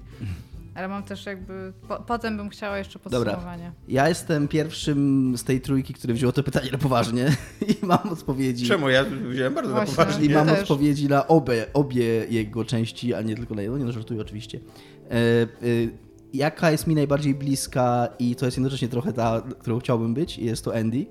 Ale 0.74 0.88
mam 0.88 1.02
też 1.02 1.26
jakby... 1.26 1.72
Po, 1.88 1.96
potem 1.96 2.36
bym 2.36 2.48
chciała 2.48 2.78
jeszcze 2.78 2.98
Dobra. 3.04 3.32
podsumowanie. 3.32 3.72
Ja 3.88 4.08
jestem 4.08 4.48
pierwszym 4.48 5.34
z 5.38 5.44
tej 5.44 5.60
trójki, 5.60 5.94
który 5.94 6.14
wziął 6.14 6.32
to 6.32 6.42
pytanie 6.42 6.70
na 6.72 6.78
poważnie 6.78 7.36
i 7.82 7.86
mam 7.86 8.08
odpowiedzi. 8.10 8.66
Czemu? 8.66 8.88
Ja 8.88 9.04
wziąłem 9.04 9.54
bardzo 9.54 9.70
Właśnie. 9.70 9.90
na 9.96 9.96
poważnie. 9.96 10.26
I 10.26 10.30
mam 10.30 10.46
też. 10.46 10.60
odpowiedzi 10.60 11.08
na 11.08 11.26
obie, 11.28 11.66
obie 11.74 12.04
jego 12.30 12.64
części, 12.64 13.14
a 13.14 13.22
nie 13.22 13.36
tylko 13.36 13.54
na 13.54 13.62
jedną, 13.62 13.76
nie 13.76 13.84
no, 13.84 13.92
żartuję 13.92 14.20
oczywiście. 14.20 14.60
E, 15.10 15.14
e, 15.14 15.46
jaka 16.32 16.70
jest 16.70 16.86
mi 16.86 16.94
najbardziej 16.94 17.34
bliska 17.34 18.08
i 18.18 18.36
to 18.36 18.44
jest 18.44 18.56
jednocześnie 18.56 18.88
trochę 18.88 19.12
ta, 19.12 19.42
którą 19.58 19.78
chciałbym 19.78 20.14
być, 20.14 20.38
jest 20.38 20.64
to 20.64 20.76
Andy. 20.76 21.06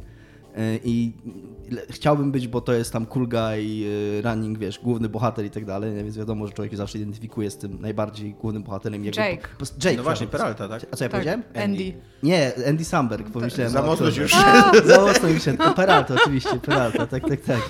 E, 0.58 0.80
I 0.84 1.14
chciałbym 1.90 2.32
być, 2.32 2.48
bo 2.48 2.62
to 2.62 2.74
jest 2.74 2.94
tam 2.94 3.06
cool 3.06 3.28
guy, 3.28 3.40
e, 3.40 4.22
running, 4.22 4.58
wiesz, 4.58 4.80
główny 4.80 5.10
bohater 5.10 5.46
i 5.46 5.50
tak 5.50 5.66
dalej, 5.66 5.96
więc 5.96 6.18
wiadomo, 6.18 6.48
że 6.48 6.54
człowiek 6.54 6.72
się 6.72 6.78
zawsze 6.78 6.98
identyfikuje 6.98 7.52
z 7.52 7.58
tym 7.58 7.82
najbardziej 7.82 8.34
głównym 8.34 8.64
bohaterem. 8.64 9.06
Jego, 9.06 9.22
Jake. 9.22 9.48
Jake, 9.84 9.98
No 9.98 10.04
właśnie. 10.04 10.28
Peralta, 10.28 10.70
tak? 10.70 10.86
A 10.92 10.96
co 10.96 11.04
ja 11.04 11.10
Tak, 11.10 11.12
powiedziałem? 11.12 11.44
Andy. 11.56 11.94
Nie, 12.24 12.52
Andy 12.70 12.86
Samberg, 12.86 13.30
pomyślałem 13.30 13.74
Za 13.74 13.84
o 13.84 13.86
mocno 13.86 14.06
już. 14.08 14.32
Za 14.86 15.02
mocno. 15.02 15.28
To 15.58 15.74
Peralta, 15.82 16.16
oczywiście, 16.22 16.60
Peralta, 16.60 17.08
tak, 17.08 17.30
tak, 17.30 17.42
tak. 17.42 17.62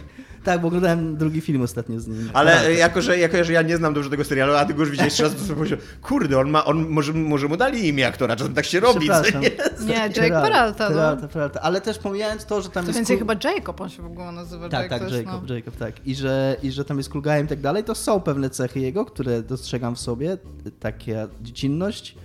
Tak, 0.47 0.61
bo 0.61 0.67
oglądałem 0.67 1.17
drugi 1.17 1.41
film 1.41 1.61
ostatnio 1.61 1.99
z 1.99 2.07
nim. 2.07 2.29
Ale 2.33 2.51
tak. 2.55 2.77
jako, 2.77 3.01
że, 3.01 3.17
jako, 3.17 3.43
że 3.43 3.53
ja 3.53 3.61
nie 3.61 3.77
znam 3.77 3.93
dobrze 3.93 4.09
tego 4.09 4.23
serialu, 4.23 4.53
a 4.53 4.65
ty 4.65 4.73
go 4.73 4.79
już 4.79 4.91
widziałeś 4.91 5.13
trzy 5.13 5.23
razy, 5.23 5.35
to 5.35 5.41
sobie 5.41 5.55
pomyślałem, 5.55 5.85
kurde, 6.01 6.39
on 6.39 6.49
ma, 6.49 6.65
on, 6.65 6.89
może, 6.89 7.13
może 7.13 7.47
mu 7.47 7.57
dali 7.57 7.87
imię 7.87 8.07
aktora, 8.07 8.35
czasem 8.35 8.53
tak 8.53 8.65
się 8.65 8.79
robi, 8.79 9.09
nie? 9.41 9.51
Nie, 9.85 9.93
Jake 9.93 10.29
Peralta, 10.29 10.89
no. 10.89 10.95
Peralta, 10.95 11.27
Peralta. 11.27 11.61
Ale 11.61 11.81
też 11.81 11.97
pomijając 11.97 12.45
to, 12.45 12.61
że 12.61 12.69
tam 12.69 12.83
To 12.83 12.89
jest... 12.89 12.97
więcej 12.99 13.17
kul- 13.17 13.19
chyba 13.19 13.49
Jacob 13.53 13.81
on 13.81 13.89
się 13.89 14.01
w 14.01 14.05
ogóle 14.05 14.31
nazywa. 14.31 14.69
Tak, 14.69 14.89
tak, 14.89 15.01
Jacob, 15.11 15.49
no. 15.49 15.55
Jacob, 15.55 15.75
tak. 15.75 16.07
I 16.07 16.15
że, 16.15 16.55
I 16.63 16.71
że 16.71 16.85
tam 16.85 16.97
jest 16.97 17.09
kulgajem 17.09 17.45
i 17.45 17.49
tak 17.49 17.61
dalej, 17.61 17.83
to 17.83 17.95
są 17.95 18.21
pewne 18.21 18.49
cechy 18.49 18.79
jego, 18.79 19.05
które 19.05 19.43
dostrzegam 19.43 19.95
w 19.95 19.99
sobie. 19.99 20.37
Taka 20.79 21.11
dziecinność, 21.41 22.15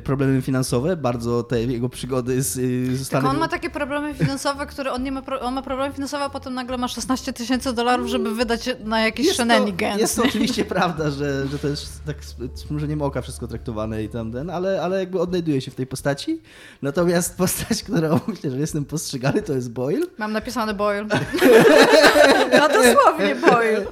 problemy 0.00 0.42
finansowe, 0.42 0.96
bardzo 0.96 1.42
te 1.42 1.62
jego 1.62 1.88
przygody 1.88 2.42
z, 2.42 2.56
y, 2.56 2.86
ze 2.96 2.98
Tak 2.98 3.06
Stanami... 3.06 3.28
on 3.28 3.40
ma 3.40 3.48
takie 3.48 3.70
problemy 3.70 4.14
finansowe, 4.14 4.66
które 4.66 4.92
on 4.92 5.02
nie 5.02 5.12
ma, 5.12 5.22
pro, 5.22 5.40
on 5.40 5.54
ma 5.54 5.62
problemy 5.62 5.94
finansowe, 5.94 6.24
a 6.24 6.30
potem 6.30 6.54
nagle 6.54 6.78
ma 6.78 6.88
16 6.88 7.32
tysięcy 7.32 7.72
dolarów, 7.72 8.08
żeby 8.08 8.34
wydać 8.34 8.68
na 8.84 9.00
jakieś 9.00 9.26
jest 9.26 9.38
to, 9.38 9.42
shenanigans. 9.44 10.00
jest 10.00 10.16
to 10.16 10.22
oczywiście 10.28 10.64
prawda, 10.64 11.10
że, 11.10 11.48
że 11.48 11.58
to 11.58 11.68
jest 11.68 12.04
tak 12.04 12.24
z 12.24 12.36
z 12.54 12.64
przymrużeniem 12.64 13.02
oka 13.02 13.22
wszystko 13.22 13.46
traktowane 13.46 14.04
i 14.04 14.08
tam 14.08 14.32
ten, 14.32 14.50
ale, 14.50 14.82
ale 14.82 14.98
jakby 14.98 15.20
odnajduje 15.20 15.60
się 15.60 15.70
w 15.70 15.74
tej 15.74 15.86
postaci. 15.86 16.40
Natomiast 16.82 17.36
postać, 17.36 17.82
którą 17.92 18.20
myślę, 18.26 18.50
że 18.50 18.58
jestem 18.58 18.84
postrzegany, 18.84 19.42
to 19.42 19.52
jest 19.52 19.72
Boyle. 19.72 20.06
Mam 20.18 20.32
napisane 20.32 20.74
Boyle. 20.74 21.04
no 22.58 22.68
dosłownie 22.68 23.34
Boyle. 23.34 23.86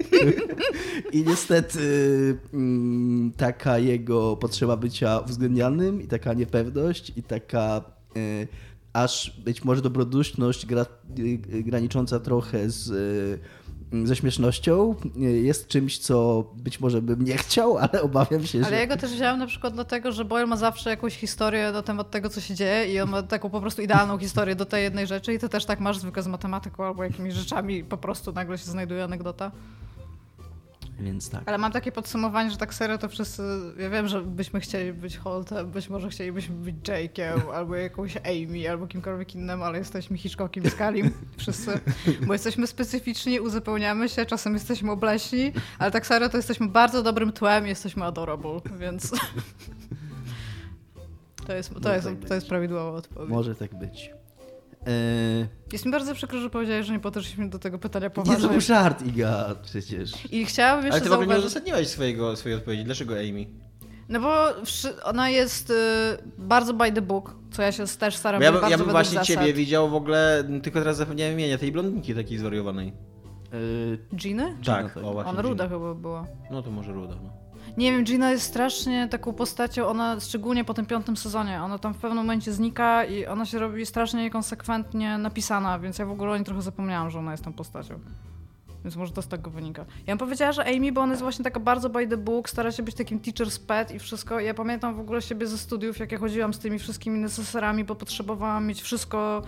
I 1.12 1.24
niestety 1.24 1.80
mm, 2.54 3.32
taka 3.36 3.78
jego 3.78 4.36
potrzeba 4.36 4.76
bycia 4.76 5.20
uwzględnianym 5.90 6.02
i 6.02 6.08
taka 6.08 6.34
niepewność 6.34 7.12
i 7.16 7.22
taka 7.22 7.82
y, 8.16 8.48
aż 8.92 9.40
być 9.44 9.64
może 9.64 9.82
dobroduszność 9.82 10.66
gra, 10.66 10.86
y, 11.18 11.22
y, 11.22 11.62
granicząca 11.62 12.20
trochę 12.20 12.70
z, 12.70 12.90
y, 12.90 14.06
ze 14.06 14.16
śmiesznością 14.16 14.94
jest 15.42 15.68
czymś, 15.68 15.98
co 15.98 16.44
być 16.56 16.80
może 16.80 17.02
bym 17.02 17.24
nie 17.24 17.36
chciał, 17.36 17.78
ale 17.78 18.02
obawiam 18.08 18.46
się, 18.46 18.58
Ale 18.58 18.68
że... 18.68 18.76
ja 18.76 18.86
go 18.86 18.96
też 18.96 19.10
wziąłem 19.10 19.38
na 19.38 19.46
przykład 19.46 19.74
dlatego, 19.74 20.12
że 20.12 20.24
Boyle 20.24 20.46
ma 20.46 20.56
zawsze 20.56 20.90
jakąś 20.90 21.16
historię 21.16 21.72
na 21.72 21.82
temat 21.82 22.10
tego, 22.10 22.28
co 22.28 22.40
się 22.40 22.54
dzieje 22.54 22.92
i 22.92 23.00
on 23.00 23.10
ma 23.10 23.22
taką 23.22 23.50
po 23.50 23.60
prostu 23.60 23.82
idealną 23.82 24.18
historię 24.18 24.56
do 24.56 24.66
tej 24.66 24.82
jednej 24.82 25.06
rzeczy 25.06 25.34
i 25.34 25.38
ty 25.38 25.48
też 25.48 25.64
tak 25.64 25.80
masz 25.80 25.98
zwykle 25.98 26.22
z 26.22 26.26
matematyką 26.26 26.84
albo 26.84 27.04
jakimiś 27.04 27.34
rzeczami 27.34 27.84
po 27.84 27.96
prostu 27.96 28.32
nagle 28.32 28.58
się 28.58 28.64
znajduje 28.64 29.04
anegdota. 29.04 29.50
Więc 31.00 31.30
tak. 31.30 31.42
Ale 31.46 31.58
mam 31.58 31.72
takie 31.72 31.92
podsumowanie, 31.92 32.50
że 32.50 32.56
tak 32.56 32.74
serio 32.74 32.98
to 32.98 33.08
wszyscy, 33.08 33.42
ja 33.78 33.90
wiem, 33.90 34.08
że 34.08 34.22
byśmy 34.22 34.60
chcieli 34.60 34.92
być 34.92 35.16
Holtem, 35.16 35.70
być 35.70 35.88
może 35.88 36.08
chcielibyśmy 36.08 36.54
być 36.54 36.76
Jake'em, 36.76 37.40
albo 37.54 37.74
jakąś 37.74 38.16
Amy, 38.16 38.70
albo 38.70 38.86
kimkolwiek 38.86 39.34
innym, 39.34 39.62
ale 39.62 39.78
jesteśmy 39.78 40.18
Hitchcockiem 40.18 40.64
i 40.64 40.70
Scalim, 40.70 41.10
wszyscy, 41.36 41.80
bo 42.26 42.32
jesteśmy 42.32 42.66
specyficzni, 42.66 43.40
uzupełniamy 43.40 44.08
się, 44.08 44.26
czasem 44.26 44.54
jesteśmy 44.54 44.90
obleśni, 44.90 45.52
ale 45.78 45.90
tak 45.90 46.06
serio 46.06 46.28
to 46.28 46.36
jesteśmy 46.36 46.68
bardzo 46.68 47.02
dobrym 47.02 47.32
tłem 47.32 47.66
i 47.66 47.68
jesteśmy 47.68 48.04
adorable, 48.04 48.60
więc 48.78 49.10
to 51.46 51.54
jest, 51.54 51.74
to 51.82 51.94
jest, 51.94 52.06
tak 52.06 52.28
to 52.28 52.34
jest 52.34 52.48
prawidłowa 52.48 52.90
odpowiedź. 52.98 53.30
Może 53.30 53.54
tak 53.54 53.78
być. 53.78 54.10
E, 54.86 55.48
Jest 55.72 55.86
mi 55.86 55.92
bardzo 55.92 56.14
przykro, 56.14 56.38
że 56.40 56.50
powiedziałeś, 56.50 56.86
że 56.86 56.92
nie 56.92 57.00
podeszliśmy 57.00 57.48
do 57.50 57.58
tego 57.58 57.78
pytania 57.78 58.06
nie, 58.06 58.10
to 58.10 58.22
poważnie. 58.22 58.48
był 58.48 58.60
żart, 58.60 59.02
Iga, 59.06 59.54
przecież. 59.62 60.12
I 60.32 60.44
chciałabym 60.46 60.86
jeszcze 60.86 60.94
Ale 61.00 61.02
ty 61.04 61.08
w 61.08 61.12
ogóle 61.12 61.26
nie 61.26 61.32
zauważyć... 61.32 61.46
uzasadniłeś 61.46 61.88
swojego, 61.88 62.36
swojej 62.36 62.58
odpowiedzi. 62.58 62.84
Dlaczego 62.84 63.14
Amy? 63.14 63.46
No 64.08 64.20
bo 64.20 64.44
ona 65.04 65.28
jest 65.30 65.70
y, 65.70 65.74
bardzo 66.38 66.74
by 66.74 66.92
the 66.92 67.02
book, 67.02 67.34
co 67.50 67.62
ja 67.62 67.72
się 67.72 67.86
też 67.86 68.16
staram 68.16 68.38
Bo 68.40 68.44
ja, 68.44 68.52
bardzo 68.52 68.68
ja 68.68 68.78
bym 68.78 68.90
właśnie 68.90 69.18
zasad. 69.18 69.26
ciebie 69.26 69.52
widział 69.52 69.90
w 69.90 69.94
ogóle, 69.94 70.44
tylko 70.62 70.78
teraz 70.78 70.96
zapomniałem 70.96 71.34
imienia, 71.34 71.58
tej 71.58 71.72
blondynki 71.72 72.14
takiej 72.14 72.38
zwariowanej. 72.38 72.88
E, 74.12 74.16
Giny? 74.16 74.56
Tak, 74.64 74.94
tak. 74.94 75.04
o 75.04 75.12
właśnie. 75.12 75.30
Ona 75.32 75.42
ruda 75.42 75.64
Gina. 75.64 75.76
chyba 75.78 75.94
była. 75.94 76.26
No 76.50 76.62
to 76.62 76.70
może 76.70 76.92
ruda, 76.92 77.14
no. 77.22 77.30
Nie 77.76 77.92
wiem, 77.92 78.04
Gina 78.04 78.30
jest 78.30 78.44
strasznie 78.44 79.08
taką 79.08 79.32
postacią, 79.32 79.86
ona 79.86 80.20
szczególnie 80.20 80.64
po 80.64 80.74
tym 80.74 80.86
piątym 80.86 81.16
sezonie, 81.16 81.62
ona 81.62 81.78
tam 81.78 81.94
w 81.94 81.96
pewnym 81.96 82.16
momencie 82.16 82.52
znika 82.52 83.04
i 83.04 83.26
ona 83.26 83.46
się 83.46 83.58
robi 83.58 83.86
strasznie 83.86 84.22
niekonsekwentnie 84.22 85.18
napisana, 85.18 85.78
więc 85.78 85.98
ja 85.98 86.06
w 86.06 86.10
ogóle 86.10 86.30
o 86.30 86.36
niej 86.36 86.44
trochę 86.44 86.62
zapomniałam, 86.62 87.10
że 87.10 87.18
ona 87.18 87.30
jest 87.30 87.44
tą 87.44 87.52
postacią. 87.52 88.00
Więc 88.84 88.96
może 88.96 89.12
to 89.12 89.22
z 89.22 89.28
tego 89.28 89.50
wynika. 89.50 89.84
Ja 90.06 90.06
bym 90.06 90.18
powiedziała, 90.18 90.52
że 90.52 90.64
Amy, 90.64 90.92
bo 90.92 91.00
ona 91.00 91.12
jest 91.12 91.22
właśnie 91.22 91.44
taka 91.44 91.60
bardzo 91.60 91.90
by 91.90 92.06
the 92.06 92.16
book, 92.16 92.50
stara 92.50 92.72
się 92.72 92.82
być 92.82 92.94
takim 92.94 93.20
teacher's 93.20 93.66
pet 93.66 93.90
i 93.94 93.98
wszystko. 93.98 94.40
Ja 94.40 94.54
pamiętam 94.54 94.94
w 94.94 95.00
ogóle 95.00 95.22
siebie 95.22 95.46
ze 95.46 95.58
studiów, 95.58 95.98
jak 95.98 96.12
ja 96.12 96.18
chodziłam 96.18 96.54
z 96.54 96.58
tymi 96.58 96.78
wszystkimi 96.78 97.18
neceserami, 97.18 97.84
bo 97.84 97.94
potrzebowałam 97.94 98.66
mieć 98.66 98.82
wszystko 98.82 99.42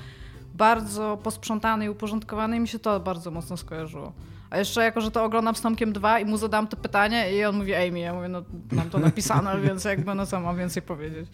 bardzo 0.55 1.19
posprzątane 1.23 1.85
i 1.85 1.88
uporządkowane 1.88 2.57
i 2.57 2.61
mi 2.61 2.69
się 2.69 2.79
to 2.79 3.00
bardzo 3.00 3.31
mocno 3.31 3.57
skojarzyło. 3.57 4.12
A 4.52 4.59
jeszcze 4.59 4.82
jako, 4.82 5.00
że 5.00 5.11
to 5.11 5.25
oglądam 5.25 5.54
z 5.54 5.61
Tomkiem 5.61 5.92
2 5.92 6.18
i 6.18 6.25
mu 6.25 6.37
zadam 6.37 6.68
to 6.68 6.76
pytanie 6.76 7.32
i 7.32 7.44
on 7.44 7.56
mówi 7.56 7.75
Amy, 7.75 7.99
ja 7.99 8.14
mówię, 8.14 8.28
no 8.28 8.42
mam 8.73 8.90
to 8.90 8.99
napisane, 8.99 9.61
więc 9.66 9.85
jakby 9.85 10.14
no 10.14 10.26
co 10.26 10.40
mam 10.40 10.56
więcej 10.56 10.82
powiedzieć. 10.82 11.28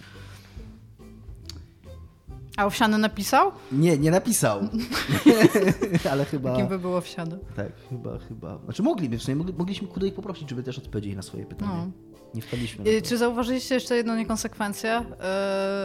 A 2.56 2.66
Owsiany 2.66 2.98
napisał? 2.98 3.52
nie, 3.72 3.98
nie 3.98 4.10
napisał. 4.10 4.60
Ale 6.12 6.24
chyba... 6.24 6.56
Kim 6.56 6.66
by 6.66 6.78
był 6.78 6.96
Owsiany? 6.96 7.38
Tak, 7.56 7.72
chyba, 7.90 8.18
chyba. 8.18 8.58
Znaczy 8.64 8.82
mogliby, 8.82 9.18
przynajmniej 9.18 9.46
mogli, 9.46 9.58
mogliśmy 9.58 9.88
kurde 9.88 10.06
ich 10.08 10.14
poprosić, 10.14 10.50
żeby 10.50 10.62
też 10.62 10.78
odpowiedzieli 10.78 11.16
na 11.16 11.22
swoje 11.22 11.46
pytanie. 11.46 11.72
No. 11.74 11.90
Nie 12.34 12.42
wpadliśmy 12.42 12.84
Y. 12.88 13.02
Czy 13.02 13.18
zauważyliście 13.18 13.74
jeszcze 13.74 13.96
jedną 13.96 14.16
niekonsekwencję? 14.16 15.04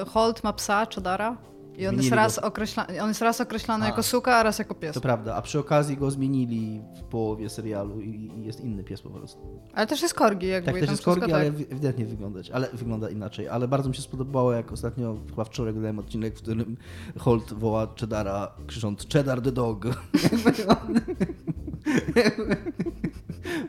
Y, 0.01 0.05
Holt 0.05 0.43
ma 0.43 0.53
psa, 0.53 0.87
Chedara. 0.95 1.37
I 1.77 1.87
on 1.87 1.95
jest, 1.97 2.11
raz 2.11 2.37
określa... 2.39 2.87
on 3.01 3.07
jest 3.07 3.21
raz 3.21 3.41
określany 3.41 3.85
A. 3.85 3.87
jako 3.87 4.03
suka, 4.03 4.35
a 4.35 4.43
raz 4.43 4.59
jako 4.59 4.75
pies. 4.75 4.93
To 4.93 5.01
prawda, 5.01 5.35
a 5.35 5.41
przy 5.41 5.59
okazji 5.59 5.97
go 5.97 6.11
zmienili 6.11 6.81
w 6.97 7.03
połowie 7.03 7.49
serialu 7.49 8.01
i 8.01 8.31
jest 8.41 8.61
inny 8.61 8.83
pies 8.83 9.01
po 9.01 9.09
prostu. 9.09 9.59
Ale 9.73 9.87
też 9.87 10.01
jest 10.01 10.13
korgi 10.13 10.47
jakby. 10.47 10.71
Tak, 10.71 10.79
też 10.81 10.89
jest 10.89 11.03
korgi, 11.03 11.21
tak. 11.21 11.33
ale 11.33 11.51
wi- 11.51 11.65
ewidentnie 11.71 12.05
wyglądać, 12.05 12.51
ale 12.51 12.69
wygląda 12.73 13.09
inaczej. 13.09 13.47
Ale 13.47 13.67
bardzo 13.67 13.89
mi 13.89 13.95
się 13.95 14.01
spodobało, 14.01 14.53
jak 14.53 14.71
ostatnio, 14.71 15.17
chyba 15.29 15.43
wczoraj 15.43 15.69
oglądałem 15.69 15.99
odcinek, 15.99 16.35
w 16.35 16.41
którym 16.41 16.77
Holt 17.19 17.53
woła 17.53 17.87
Cheddara, 17.99 18.51
krzycząc 18.67 19.07
Cheddar 19.13 19.41
the 19.41 19.51
dog. 19.51 19.85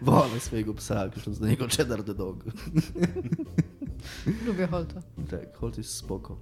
Woła 0.03 0.27
swojego 0.39 0.75
psa, 0.75 1.09
krzycząc 1.09 1.39
do 1.39 1.47
niego 1.47 1.67
Cheddar 1.77 2.03
the 2.03 2.15
dog. 2.15 2.45
Lubię 4.47 4.67
Holta. 4.67 5.03
Tak, 5.31 5.57
Holt 5.57 5.79
jest 5.79 5.91
spoko. 5.95 6.37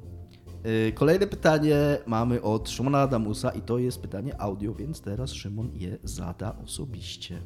Yy, 0.65 0.93
Kolejne 0.93 1.27
pytanie 1.27 1.77
mamy 2.07 2.43
od 2.43 2.71
Szymona 2.71 3.01
Adamusa 3.01 3.51
i 3.51 3.63
to 3.63 3.79
jest 3.79 4.01
pytanie 4.01 4.41
audio, 4.41 4.75
więc 4.75 5.01
teraz 5.01 5.33
Szymon 5.33 5.71
je 5.75 5.99
zada 6.05 6.57
osobiście. 6.65 7.43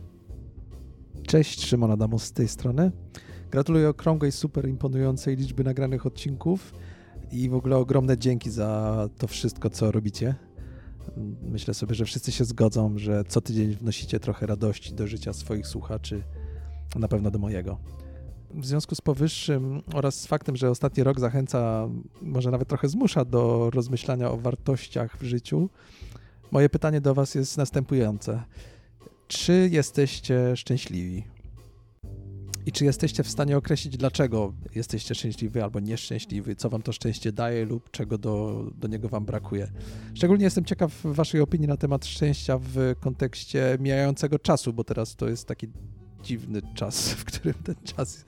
Cześć, 1.27 1.67
Szymon 1.67 1.91
Adamus 1.91 2.23
z 2.23 2.33
tej 2.33 2.49
strony. 2.49 2.93
Gratuluję 3.51 3.89
okrągłej, 3.89 4.33
super 4.33 4.69
imponującej 4.69 5.37
liczby 5.37 5.65
nagranych 5.65 6.07
odcinków 6.07 6.75
i 7.33 7.49
w 7.49 7.55
ogóle 7.55 7.77
ogromne 7.77 8.19
dzięki 8.19 8.51
za 8.51 9.09
to 9.19 9.27
wszystko, 9.27 9.71
co 9.71 9.93
robicie. 9.93 10.35
Myślę 11.43 11.75
sobie, 11.75 11.95
że 11.95 12.05
wszyscy 12.05 12.33
się 12.33 12.45
zgodzą, 12.45 12.99
że 12.99 13.25
co 13.25 13.41
tydzień 13.41 13.75
wnosicie 13.75 14.21
trochę 14.21 14.47
radości 14.47 14.95
do 14.95 15.07
życia 15.07 15.33
swoich 15.33 15.67
słuchaczy, 15.67 16.23
na 16.97 17.09
pewno 17.09 17.31
do 17.31 17.39
mojego. 17.39 17.79
W 18.55 18.67
związku 18.67 18.95
z 18.95 19.01
powyższym 19.01 19.83
oraz 19.95 20.21
z 20.21 20.27
faktem, 20.27 20.57
że 20.57 20.71
ostatni 20.71 21.03
rok 21.03 21.21
zachęca, 21.21 21.89
może 22.23 22.51
nawet 22.51 22.69
trochę 22.69 22.89
zmusza 22.89 23.25
do 23.25 23.71
rozmyślania 23.71 24.31
o 24.31 24.37
wartościach 24.37 25.19
w 25.19 25.23
życiu, 25.23 25.71
moje 26.51 26.69
pytanie 26.69 27.01
do 27.01 27.15
Was 27.15 27.35
jest 27.35 27.57
następujące. 27.57 28.43
Czy 29.29 29.69
jesteście 29.73 30.57
szczęśliwi? 30.57 31.25
I 32.67 32.73
czy 32.73 32.85
jesteście 32.85 33.23
w 33.23 33.29
stanie 33.29 33.57
określić, 33.57 33.97
dlaczego 33.97 34.53
jesteście 34.75 35.15
szczęśliwi 35.15 35.61
albo 35.61 35.81
nieszczęśliwi, 35.81 36.57
co 36.57 36.71
wam 36.71 36.83
to 36.83 36.93
szczęście 36.93 37.33
daje 37.33 37.65
lub 37.65 37.91
czego 37.91 38.19
do, 38.19 38.65
do 38.75 38.89
niego 38.89 39.09
wam 39.09 39.25
brakuje? 39.25 39.69
Szczególnie 40.15 40.45
jestem 40.45 40.65
ciekaw 40.65 40.93
waszej 41.05 41.41
opinii 41.41 41.69
na 41.69 41.77
temat 41.77 42.07
szczęścia 42.07 42.59
w 42.59 42.95
kontekście 43.01 43.77
mijającego 43.81 44.39
czasu, 44.39 44.73
bo 44.73 44.85
teraz 44.85 45.17
to 45.17 45.29
jest 45.29 45.49
taki 45.49 45.69
dziwny 46.27 46.63
czas, 46.75 47.09
w 47.13 47.25
którym 47.25 47.55
ten 47.55 47.75
czas 47.85 48.25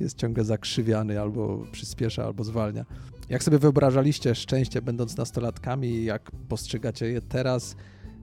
jest 0.00 0.18
ciągle 0.18 0.44
zakrzywiany, 0.44 1.20
albo 1.20 1.66
przyspiesza, 1.72 2.24
albo 2.24 2.44
zwalnia. 2.44 2.84
Jak 3.28 3.44
sobie 3.44 3.58
wyobrażaliście 3.58 4.34
szczęście, 4.34 4.82
będąc 4.82 5.16
nastolatkami, 5.16 6.04
jak 6.04 6.30
postrzegacie 6.48 7.06
je 7.06 7.20
teraz 7.20 7.76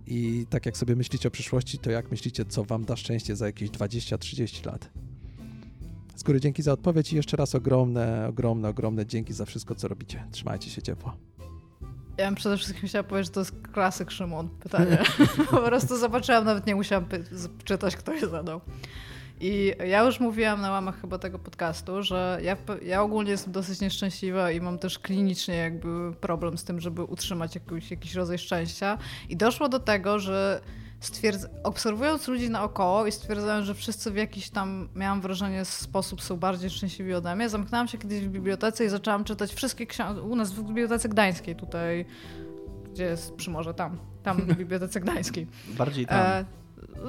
i 0.07 0.45
tak 0.49 0.65
jak 0.65 0.77
sobie 0.77 0.95
myślicie 0.95 1.27
o 1.27 1.31
przyszłości, 1.31 1.77
to 1.77 1.91
jak 1.91 2.11
myślicie, 2.11 2.45
co 2.45 2.63
wam 2.63 2.85
da 2.85 2.95
szczęście 2.95 3.35
za 3.35 3.45
jakieś 3.45 3.69
20-30 3.69 4.65
lat? 4.65 4.89
Z 6.15 6.23
góry 6.23 6.39
dzięki 6.39 6.63
za 6.63 6.73
odpowiedź 6.73 7.13
i 7.13 7.15
jeszcze 7.15 7.37
raz 7.37 7.55
ogromne, 7.55 8.27
ogromne, 8.29 8.69
ogromne 8.69 9.05
dzięki 9.05 9.33
za 9.33 9.45
wszystko, 9.45 9.75
co 9.75 9.87
robicie. 9.87 10.23
Trzymajcie 10.31 10.69
się 10.69 10.81
ciepło. 10.81 11.17
Ja 12.17 12.25
bym 12.25 12.35
przede 12.35 12.57
wszystkim 12.57 12.89
chciała 12.89 13.03
powiedzieć, 13.03 13.27
że 13.27 13.33
to 13.33 13.39
jest 13.39 13.53
klasyk 13.73 14.11
Szymon 14.11 14.49
pytanie. 14.49 14.97
po 15.51 15.57
prostu 15.57 15.97
zobaczyłam, 15.97 16.45
nawet 16.45 16.67
nie 16.67 16.75
musiałam 16.75 17.05
czytać, 17.63 17.95
kto 17.95 18.13
je 18.13 18.27
zadał. 18.27 18.61
I 19.39 19.73
ja 19.87 20.03
już 20.03 20.19
mówiłam 20.19 20.61
na 20.61 20.71
łamach 20.71 21.01
chyba 21.01 21.17
tego 21.17 21.39
podcastu, 21.39 22.03
że 22.03 22.39
ja, 22.43 22.57
ja 22.85 23.01
ogólnie 23.01 23.31
jestem 23.31 23.53
dosyć 23.53 23.81
nieszczęśliwa 23.81 24.51
i 24.51 24.61
mam 24.61 24.79
też 24.79 24.99
klinicznie 24.99 25.55
jakby 25.55 26.13
problem 26.21 26.57
z 26.57 26.63
tym, 26.63 26.79
żeby 26.79 27.03
utrzymać 27.03 27.55
jakiś, 27.55 27.91
jakiś 27.91 28.15
rodzaj 28.15 28.37
szczęścia. 28.37 28.97
I 29.29 29.37
doszło 29.37 29.69
do 29.69 29.79
tego, 29.79 30.19
że 30.19 30.61
stwierdz... 30.99 31.47
obserwując 31.63 32.27
ludzi 32.27 32.49
naokoło 32.49 33.07
i 33.07 33.11
stwierdzając, 33.11 33.65
że 33.65 33.75
wszyscy 33.75 34.11
w 34.11 34.15
jakiś 34.15 34.49
tam, 34.49 34.89
miałam 34.95 35.21
wrażenie, 35.21 35.65
sposób 35.65 36.21
są 36.21 36.37
bardziej 36.37 36.69
szczęśliwi 36.69 37.13
ode 37.13 37.35
mnie, 37.35 37.49
zamknęłam 37.49 37.87
się 37.87 37.97
kiedyś 37.97 38.19
w 38.19 38.29
bibliotece 38.29 38.85
i 38.85 38.89
zaczęłam 38.89 39.23
czytać 39.23 39.53
wszystkie 39.53 39.85
książki, 39.85 40.21
u 40.21 40.35
nas 40.35 40.51
w 40.51 40.63
bibliotece 40.63 41.09
gdańskiej 41.09 41.55
tutaj, 41.55 42.05
gdzie 42.93 43.03
jest 43.03 43.35
przy 43.35 43.49
morze, 43.49 43.73
tam, 43.73 43.97
tam 44.23 44.37
w 44.37 44.55
bibliotece 44.55 44.99
gdańskiej. 44.99 45.47
Bardziej 45.67 46.05
tam. 46.05 46.19
E, 46.19 46.45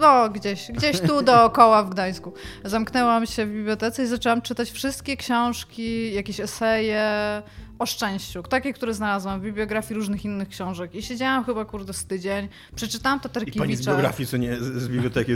no, 0.01 0.29
gdzieś, 0.29 0.73
gdzieś 0.73 1.01
tu 1.01 1.23
dookoła 1.23 1.83
w 1.83 1.91
Gdańsku. 1.91 2.33
Zamknęłam 2.65 3.27
się 3.27 3.47
w 3.47 3.51
bibliotece 3.51 4.03
i 4.03 4.07
zaczęłam 4.07 4.43
czytać 4.43 4.71
wszystkie 4.71 5.17
książki, 5.17 6.15
jakieś 6.15 6.41
eseje 6.41 7.43
o 7.79 7.87
szczęściu. 7.87 8.43
Takie, 8.43 8.73
które 8.73 8.95
znalazłam 8.95 9.41
w 9.41 9.43
bibliografii 9.43 9.95
różnych 9.95 10.25
innych 10.25 10.49
książek. 10.49 10.95
I 10.95 11.03
siedziałam 11.03 11.45
chyba, 11.45 11.65
kurde, 11.65 11.93
z 11.93 12.05
tydzień. 12.05 12.49
Przeczytałam 12.75 13.19
I 13.19 13.21
pani 13.21 13.31
z 13.31 13.33
Tatarkiewicza. 13.33 13.91
biografii, 13.91 14.29
co 14.29 14.37
nie, 14.37 14.57
z, 14.57 14.89
biblioteki, 14.89 15.33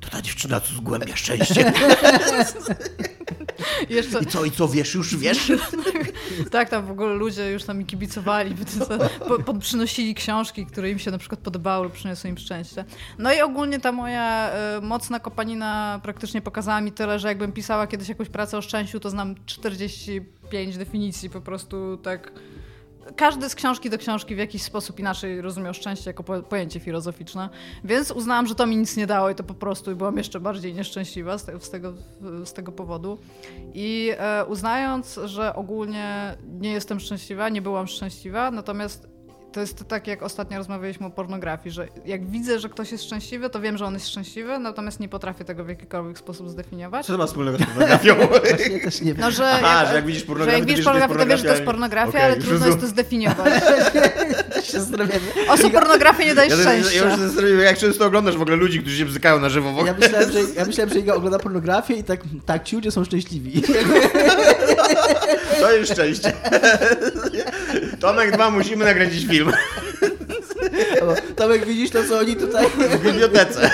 to 0.00 0.10
ta 0.10 0.22
dziewczyna, 0.22 0.60
co 0.60 0.74
zgłębia 0.74 1.16
szczęście. 1.16 1.72
I 3.88 3.94
Jeszcze, 3.94 4.20
I 4.20 4.26
co, 4.26 4.44
i 4.44 4.50
co, 4.50 4.68
wiesz, 4.68 4.94
już 4.94 5.16
wiesz? 5.16 5.52
tak, 6.50 6.68
tam 6.68 6.86
w 6.86 6.90
ogóle 6.90 7.14
ludzie 7.14 7.50
już 7.50 7.64
tam 7.64 7.78
mi 7.78 7.86
kibicowali, 7.86 8.54
po, 9.46 9.54
przynosili 9.54 10.14
książki, 10.14 10.66
które 10.66 10.90
im 10.90 10.98
się 10.98 11.10
na 11.10 11.18
przykład 11.18 11.40
podobały 11.40 11.84
lub 11.84 11.92
przyniosły 11.92 12.30
im 12.30 12.38
szczęście. 12.38 12.84
No 13.18 13.32
i 13.32 13.40
ogólnie 13.40 13.80
ta 13.80 13.92
moja 13.92 14.50
e, 14.50 14.80
mocna 14.82 15.20
kopanina 15.20 16.00
praktycznie 16.02 16.42
pokazała 16.42 16.80
mi 16.80 16.92
tyle, 16.92 17.18
że 17.18 17.28
jakbym 17.28 17.52
pisała 17.52 17.86
kiedyś 17.86 18.08
jakąś 18.08 18.28
pracę 18.28 18.58
o 18.58 18.62
szczęściu, 18.62 19.00
to 19.00 19.10
znam 19.10 19.34
45 20.42 20.78
definicji 20.78 21.30
po 21.30 21.40
prostu 21.40 21.96
tak 21.96 22.32
każdy 23.16 23.48
z 23.48 23.54
książki 23.54 23.90
do 23.90 23.98
książki 23.98 24.34
w 24.34 24.38
jakiś 24.38 24.62
sposób 24.62 25.00
inaczej 25.00 25.40
rozumiał 25.40 25.74
szczęście 25.74 26.10
jako 26.10 26.22
po, 26.22 26.42
pojęcie 26.42 26.80
filozoficzne, 26.80 27.48
więc 27.84 28.10
uznałam, 28.10 28.46
że 28.46 28.54
to 28.54 28.66
mi 28.66 28.76
nic 28.76 28.96
nie 28.96 29.06
dało 29.06 29.30
i 29.30 29.34
to 29.34 29.44
po 29.44 29.54
prostu 29.54 29.96
byłam 29.96 30.18
jeszcze 30.18 30.40
bardziej 30.40 30.74
nieszczęśliwa 30.74 31.38
z, 31.38 31.44
te, 31.44 31.60
z, 31.60 31.70
tego, 31.70 31.94
z 32.44 32.52
tego 32.52 32.72
powodu. 32.72 33.18
I 33.74 34.12
e, 34.18 34.44
uznając, 34.44 35.20
że 35.24 35.54
ogólnie 35.54 36.36
nie 36.60 36.72
jestem 36.72 37.00
szczęśliwa, 37.00 37.48
nie 37.48 37.62
byłam 37.62 37.86
szczęśliwa, 37.86 38.50
natomiast 38.50 39.11
to 39.52 39.60
jest 39.60 39.84
tak, 39.88 40.06
jak 40.06 40.22
ostatnio 40.22 40.58
rozmawialiśmy 40.58 41.06
o 41.06 41.10
pornografii, 41.10 41.72
że 41.74 41.88
jak 42.04 42.26
widzę, 42.26 42.58
że 42.58 42.68
ktoś 42.68 42.92
jest 42.92 43.04
szczęśliwy, 43.04 43.50
to 43.50 43.60
wiem, 43.60 43.78
że 43.78 43.86
on 43.86 43.94
jest 43.94 44.08
szczęśliwy, 44.08 44.58
natomiast 44.58 45.00
nie 45.00 45.08
potrafię 45.08 45.44
tego 45.44 45.64
w 45.64 45.68
jakikolwiek 45.68 46.18
sposób 46.18 46.48
zdefiniować. 46.48 47.06
Co 47.06 47.12
to 47.12 47.18
ma 47.18 47.26
wspólnego 47.26 47.58
z 47.58 47.64
pornografią? 47.64 48.14
Właśnie 48.28 48.80
też 48.80 49.00
nie 49.00 49.14
wiem. 49.14 49.20
No, 49.20 49.30
że 49.30 49.50
Aha, 49.50 49.80
jak, 49.80 49.88
że 49.88 49.94
jak 49.94 50.06
widzisz 50.06 50.22
pornografię, 50.22 50.58
jak 50.58 50.66
to 50.66 50.68
widzisz 50.68 50.84
wiesz, 50.84 50.84
że 50.84 50.90
to 50.92 50.98
jest 50.98 51.04
pornografię, 51.06 51.24
to 51.24 51.30
wiesz, 51.30 51.40
że 51.40 51.46
to 51.46 51.52
jest 51.52 51.64
pornografia. 51.64 52.08
Okej, 52.08 52.22
ale 52.22 52.36
trudno 52.36 52.66
jest 52.66 52.80
to 52.80 52.86
zdefiniować. 52.86 53.52
się. 54.72 54.78
Oso 55.48 55.70
pornografię 55.70 56.24
nie 56.24 56.34
daje 56.34 56.50
Ja, 56.50 56.56
ja, 56.56 56.62
ja 56.62 56.82
szczęścia. 56.82 57.10
już 57.10 57.18
zastanawiam, 57.18 57.60
jak 57.60 57.78
często 57.78 58.04
oglądasz 58.04 58.36
w 58.36 58.42
ogóle 58.42 58.56
ludzi, 58.56 58.80
którzy 58.80 58.98
się 58.98 59.04
bzykają 59.04 59.40
na 59.40 59.48
żywo 59.48 59.72
w 59.72 59.78
ogóle. 59.78 59.92
Ja 59.92 59.98
myślałem, 59.98 60.32
że, 60.32 60.38
ja 60.56 60.64
myślałem, 60.64 60.92
że 60.92 60.98
Iga 60.98 61.14
ogląda 61.14 61.38
pornografię 61.38 61.94
i 61.94 62.04
tak, 62.04 62.20
tak 62.46 62.64
ci 62.64 62.76
ludzie 62.76 62.90
są 62.90 63.04
szczęśliwi. 63.04 63.62
To 65.60 65.72
jest 65.72 65.92
szczęście. 65.92 66.32
Tomek 68.02 68.32
2, 68.32 68.50
musimy 68.50 68.84
nagrać 68.84 69.12
dziś 69.12 69.26
film 69.26 69.52
Tomek, 71.36 71.66
widzisz 71.66 71.90
to, 71.90 72.04
co 72.04 72.18
oni 72.18 72.36
tutaj... 72.36 72.66
w 72.68 73.04
bibliotece. 73.04 73.70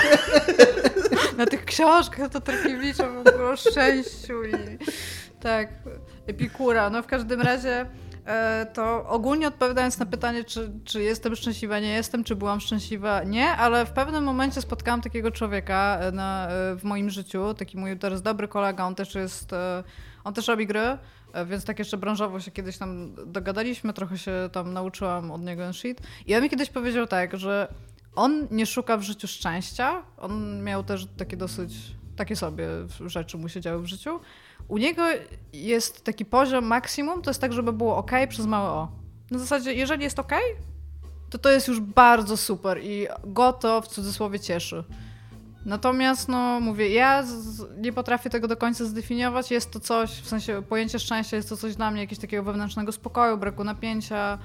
Na 1.37 1.45
tych 1.45 1.65
książkach 1.65 2.29
to 2.29 2.41
Trakiewicza 2.41 3.09
w 3.09 3.17
ogóle 3.17 3.49
o 3.49 3.57
szczęściu 3.57 4.43
i 4.43 4.53
tak, 5.39 5.69
Epikura. 6.27 6.89
No 6.89 7.03
w 7.03 7.07
każdym 7.07 7.41
razie 7.41 7.85
e, 8.25 8.67
to 8.73 9.05
ogólnie 9.07 9.47
odpowiadając 9.47 9.99
na 9.99 10.05
pytanie, 10.05 10.43
czy, 10.43 10.71
czy 10.85 11.01
jestem 11.01 11.35
szczęśliwa, 11.35 11.79
nie 11.79 11.93
jestem, 11.93 12.23
czy 12.23 12.35
byłam 12.35 12.59
szczęśliwa, 12.59 13.23
nie, 13.23 13.49
ale 13.49 13.85
w 13.85 13.91
pewnym 13.91 14.23
momencie 14.23 14.61
spotkałam 14.61 15.01
takiego 15.01 15.31
człowieka 15.31 15.97
e, 16.01 16.11
na, 16.11 16.47
e, 16.47 16.75
w 16.75 16.83
moim 16.83 17.09
życiu, 17.09 17.53
taki 17.53 17.77
mój 17.77 17.97
teraz 17.97 18.21
dobry 18.21 18.47
kolega, 18.47 18.85
on 18.85 18.95
też 18.95 19.15
jest, 19.15 19.51
on 20.23 20.33
też 20.33 20.47
robi 20.47 20.67
gry, 20.67 20.97
więc 21.45 21.65
tak 21.65 21.79
jeszcze 21.79 21.97
branżowo 21.97 22.39
się 22.39 22.51
kiedyś 22.51 22.77
tam 22.77 23.15
dogadaliśmy, 23.25 23.93
trochę 23.93 24.17
się 24.17 24.49
tam 24.51 24.73
nauczyłam 24.73 25.31
od 25.31 25.41
niego 25.41 25.73
shit. 25.73 26.01
I 26.27 26.35
on 26.35 26.43
mi 26.43 26.49
kiedyś 26.49 26.69
powiedział 26.69 27.07
tak, 27.07 27.37
że 27.37 27.73
on 28.15 28.47
nie 28.51 28.65
szuka 28.65 28.97
w 28.97 29.01
życiu 29.01 29.27
szczęścia. 29.27 30.03
On 30.17 30.63
miał 30.63 30.83
też 30.83 31.07
takie 31.17 31.37
dosyć, 31.37 31.73
takie 32.15 32.35
sobie 32.35 32.67
rzeczy 33.05 33.37
mu 33.37 33.49
się 33.49 33.61
działy 33.61 33.81
w 33.81 33.85
życiu. 33.85 34.19
U 34.67 34.77
niego 34.77 35.03
jest 35.53 36.03
taki 36.03 36.25
poziom 36.25 36.65
maksimum, 36.65 37.21
to 37.21 37.29
jest 37.29 37.41
tak, 37.41 37.53
żeby 37.53 37.73
było 37.73 37.97
ok 37.97 38.11
przez 38.29 38.45
małe 38.45 38.69
o. 38.69 38.91
Na 39.31 39.39
zasadzie, 39.39 39.73
jeżeli 39.73 40.03
jest 40.03 40.19
ok, 40.19 40.31
to 41.29 41.37
to 41.37 41.49
jest 41.49 41.67
już 41.67 41.79
bardzo 41.79 42.37
super 42.37 42.79
i 42.83 43.07
go 43.23 43.53
to 43.53 43.81
w 43.81 43.87
cudzysłowie 43.87 44.39
cieszy. 44.39 44.83
Natomiast, 45.65 46.29
no 46.29 46.59
mówię, 46.59 46.89
ja 46.89 47.23
z, 47.23 47.65
nie 47.77 47.93
potrafię 47.93 48.29
tego 48.29 48.47
do 48.47 48.57
końca 48.57 48.85
zdefiniować. 48.85 49.51
Jest 49.51 49.71
to 49.71 49.79
coś, 49.79 50.11
w 50.11 50.27
sensie 50.27 50.61
pojęcie 50.69 50.99
szczęścia 50.99 51.37
jest 51.37 51.49
to 51.49 51.57
coś 51.57 51.75
dla 51.75 51.91
mnie, 51.91 52.01
jakiegoś 52.01 52.21
takiego 52.21 52.43
wewnętrznego 52.43 52.91
spokoju, 52.91 53.37
braku 53.37 53.63
napięcia, 53.63 54.37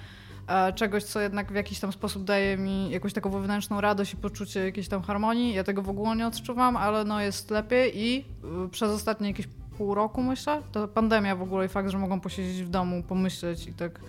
e, 0.47 0.73
czegoś, 0.73 1.05
co 1.05 1.21
jednak 1.21 1.53
w 1.53 1.55
jakiś 1.55 1.81
tam 1.81 1.93
sposób 1.93 2.25
daje 2.25 2.57
mi 2.57 2.91
jakąś 2.91 3.13
taką 3.13 3.31
wewnętrzną 3.31 3.81
radość 3.81 4.15
i 4.15 4.17
poczucie 4.17 4.65
jakiejś 4.65 4.89
tam 4.89 5.03
harmonii. 5.03 5.55
Ja 5.55 5.65
tego 5.65 5.83
w 5.83 5.89
ogóle 5.89 6.17
nie 6.17 6.27
odczuwam, 6.27 6.77
ale 6.77 7.05
no 7.05 7.21
jest 7.21 7.51
lepiej 7.51 7.99
i 7.99 8.25
y, 8.65 8.69
przez 8.69 8.91
ostatnie 8.91 9.29
jakieś 9.29 9.47
pół 9.79 9.95
roku 9.95 10.23
myślę, 10.23 10.63
to 10.73 10.89
pandemia 10.89 11.37
w 11.37 11.43
ogóle 11.43 11.67
i 11.67 11.69
fakt, 11.69 11.91
że 11.91 11.99
mogą 11.99 12.21
posiedzieć 12.21 12.63
w 12.63 12.69
domu, 12.69 13.03
pomyśleć 13.03 13.67
i 13.67 13.73
tak 13.73 14.01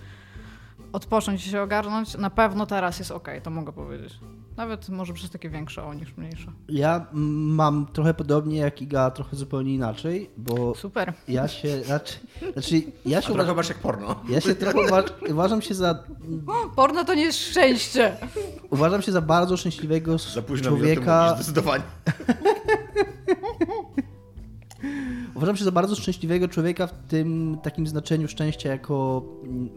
odpocząć 0.92 1.46
i 1.46 1.50
się 1.50 1.62
ogarnąć, 1.62 2.14
na 2.14 2.30
pewno 2.30 2.66
teraz 2.66 2.98
jest 2.98 3.10
ok, 3.10 3.28
to 3.42 3.50
mogę 3.50 3.72
powiedzieć. 3.72 4.18
Nawet 4.56 4.88
może 4.88 5.12
przez 5.12 5.30
takie 5.30 5.50
większe 5.50 5.84
o 5.84 5.94
niż 5.94 6.16
mniejsze. 6.16 6.52
Ja 6.68 7.06
mam 7.12 7.86
trochę 7.92 8.14
podobnie 8.14 8.58
jak 8.58 8.82
Iga, 8.82 9.10
trochę 9.10 9.36
zupełnie 9.36 9.74
inaczej, 9.74 10.30
bo 10.36 10.74
Super. 10.74 11.12
ja 11.28 11.48
się 11.48 11.82
raczej... 11.88 12.18
Znaczy, 12.52 12.82
ja 13.06 13.18
A 13.18 13.20
się, 13.20 13.26
trochę 13.26 13.32
uważam, 13.42 13.56
masz 13.56 13.68
jak 13.68 13.78
porno. 13.78 14.16
ja 14.28 14.40
się 14.40 14.54
trochę 14.54 14.80
uważ, 14.86 15.04
uważam 15.30 15.62
się 15.62 15.74
za... 15.74 16.04
Porno 16.76 17.04
to 17.04 17.14
nie 17.14 17.22
jest 17.22 17.38
szczęście. 17.38 18.16
Uważam 18.70 19.02
się 19.02 19.12
za 19.12 19.20
bardzo 19.20 19.56
szczęśliwego 19.56 20.18
Za 20.18 20.42
późno 20.42 20.70
mi 20.70 20.76
o 20.76 20.80
tym 20.80 20.86
człowieka. 20.94 21.34
zdecydowanie. 21.34 21.84
Uważam 25.34 25.56
się 25.56 25.64
za 25.64 25.72
bardzo 25.72 25.96
szczęśliwego 25.96 26.48
człowieka 26.48 26.86
w 26.86 26.92
tym 27.08 27.58
takim 27.62 27.86
znaczeniu 27.86 28.28
szczęścia 28.28 28.68
jako, 28.68 29.22
mm, 29.44 29.68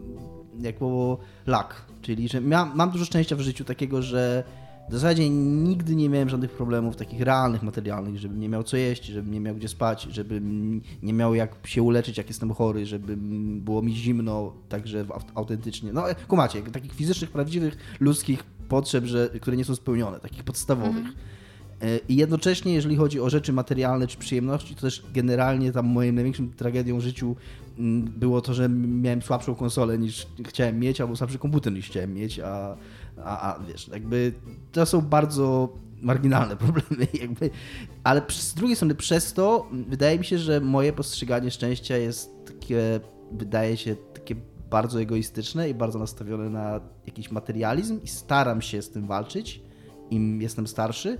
jako 0.60 1.18
lak. 1.46 1.82
Czyli, 2.02 2.28
że 2.28 2.40
mia, 2.40 2.64
mam 2.74 2.90
dużo 2.90 3.04
szczęścia 3.04 3.36
w 3.36 3.40
życiu 3.40 3.64
takiego, 3.64 4.02
że 4.02 4.44
w 4.90 4.92
zasadzie 4.92 5.30
nigdy 5.30 5.96
nie 5.96 6.08
miałem 6.08 6.28
żadnych 6.28 6.50
problemów 6.50 6.96
takich 6.96 7.20
realnych, 7.20 7.62
materialnych, 7.62 8.18
żebym 8.18 8.40
nie 8.40 8.48
miał 8.48 8.62
co 8.62 8.76
jeść, 8.76 9.04
żebym 9.04 9.32
nie 9.32 9.40
miał 9.40 9.54
gdzie 9.54 9.68
spać, 9.68 10.02
żebym 10.10 10.80
nie 11.02 11.12
miał 11.12 11.34
jak 11.34 11.66
się 11.66 11.82
uleczyć, 11.82 12.18
jak 12.18 12.28
jestem 12.28 12.54
chory, 12.54 12.86
żeby 12.86 13.16
było 13.60 13.82
mi 13.82 13.96
zimno, 13.96 14.52
także 14.68 15.04
autentycznie. 15.34 15.92
No, 15.92 16.04
kumacie, 16.28 16.62
takich 16.62 16.92
fizycznych, 16.92 17.30
prawdziwych, 17.30 17.76
ludzkich 18.00 18.44
potrzeb, 18.68 19.04
że, 19.04 19.30
które 19.40 19.56
nie 19.56 19.64
są 19.64 19.74
spełnione, 19.74 20.20
takich 20.20 20.44
podstawowych. 20.44 21.06
E, 21.82 21.98
I 22.08 22.16
jednocześnie, 22.16 22.74
jeżeli 22.74 22.96
chodzi 22.96 23.20
o 23.20 23.30
rzeczy 23.30 23.52
materialne 23.52 24.06
czy 24.06 24.18
przyjemności, 24.18 24.74
to 24.74 24.80
też 24.80 25.02
generalnie 25.14 25.72
tam 25.72 25.86
moją 25.86 26.12
największą 26.12 26.50
tragedią 26.50 26.98
w 26.98 27.00
życiu 27.00 27.36
mm, 27.78 28.04
było 28.04 28.40
to, 28.40 28.54
że 28.54 28.68
miałem 28.68 29.22
słabszą 29.22 29.54
konsolę 29.54 29.98
niż 29.98 30.26
chciałem 30.46 30.78
mieć, 30.78 31.00
albo 31.00 31.16
słabszy 31.16 31.38
komputer 31.38 31.72
niż 31.72 31.86
chciałem 31.86 32.14
mieć, 32.14 32.40
a, 32.40 32.76
a, 33.24 33.54
a 33.54 33.60
wiesz, 33.60 33.88
jakby 33.88 34.32
to 34.72 34.86
są 34.86 35.00
bardzo 35.00 35.68
marginalne 36.02 36.56
problemy, 36.66 37.06
jakby, 37.20 37.50
ale 38.04 38.22
z 38.28 38.54
drugiej 38.54 38.76
strony 38.76 38.94
przez 38.94 39.32
to 39.32 39.68
wydaje 39.88 40.18
mi 40.18 40.24
się, 40.24 40.38
że 40.38 40.60
moje 40.60 40.92
postrzeganie 40.92 41.50
szczęścia 41.50 41.96
jest 41.96 42.30
takie, 42.46 43.00
wydaje 43.32 43.76
się 43.76 43.96
takie 44.14 44.34
bardzo 44.70 45.00
egoistyczne 45.00 45.70
i 45.70 45.74
bardzo 45.74 45.98
nastawione 45.98 46.50
na 46.50 46.80
jakiś 47.06 47.30
materializm 47.30 48.00
i 48.02 48.08
staram 48.08 48.62
się 48.62 48.82
z 48.82 48.90
tym 48.90 49.06
walczyć, 49.06 49.62
im 50.10 50.42
jestem 50.42 50.66
starszy, 50.66 51.18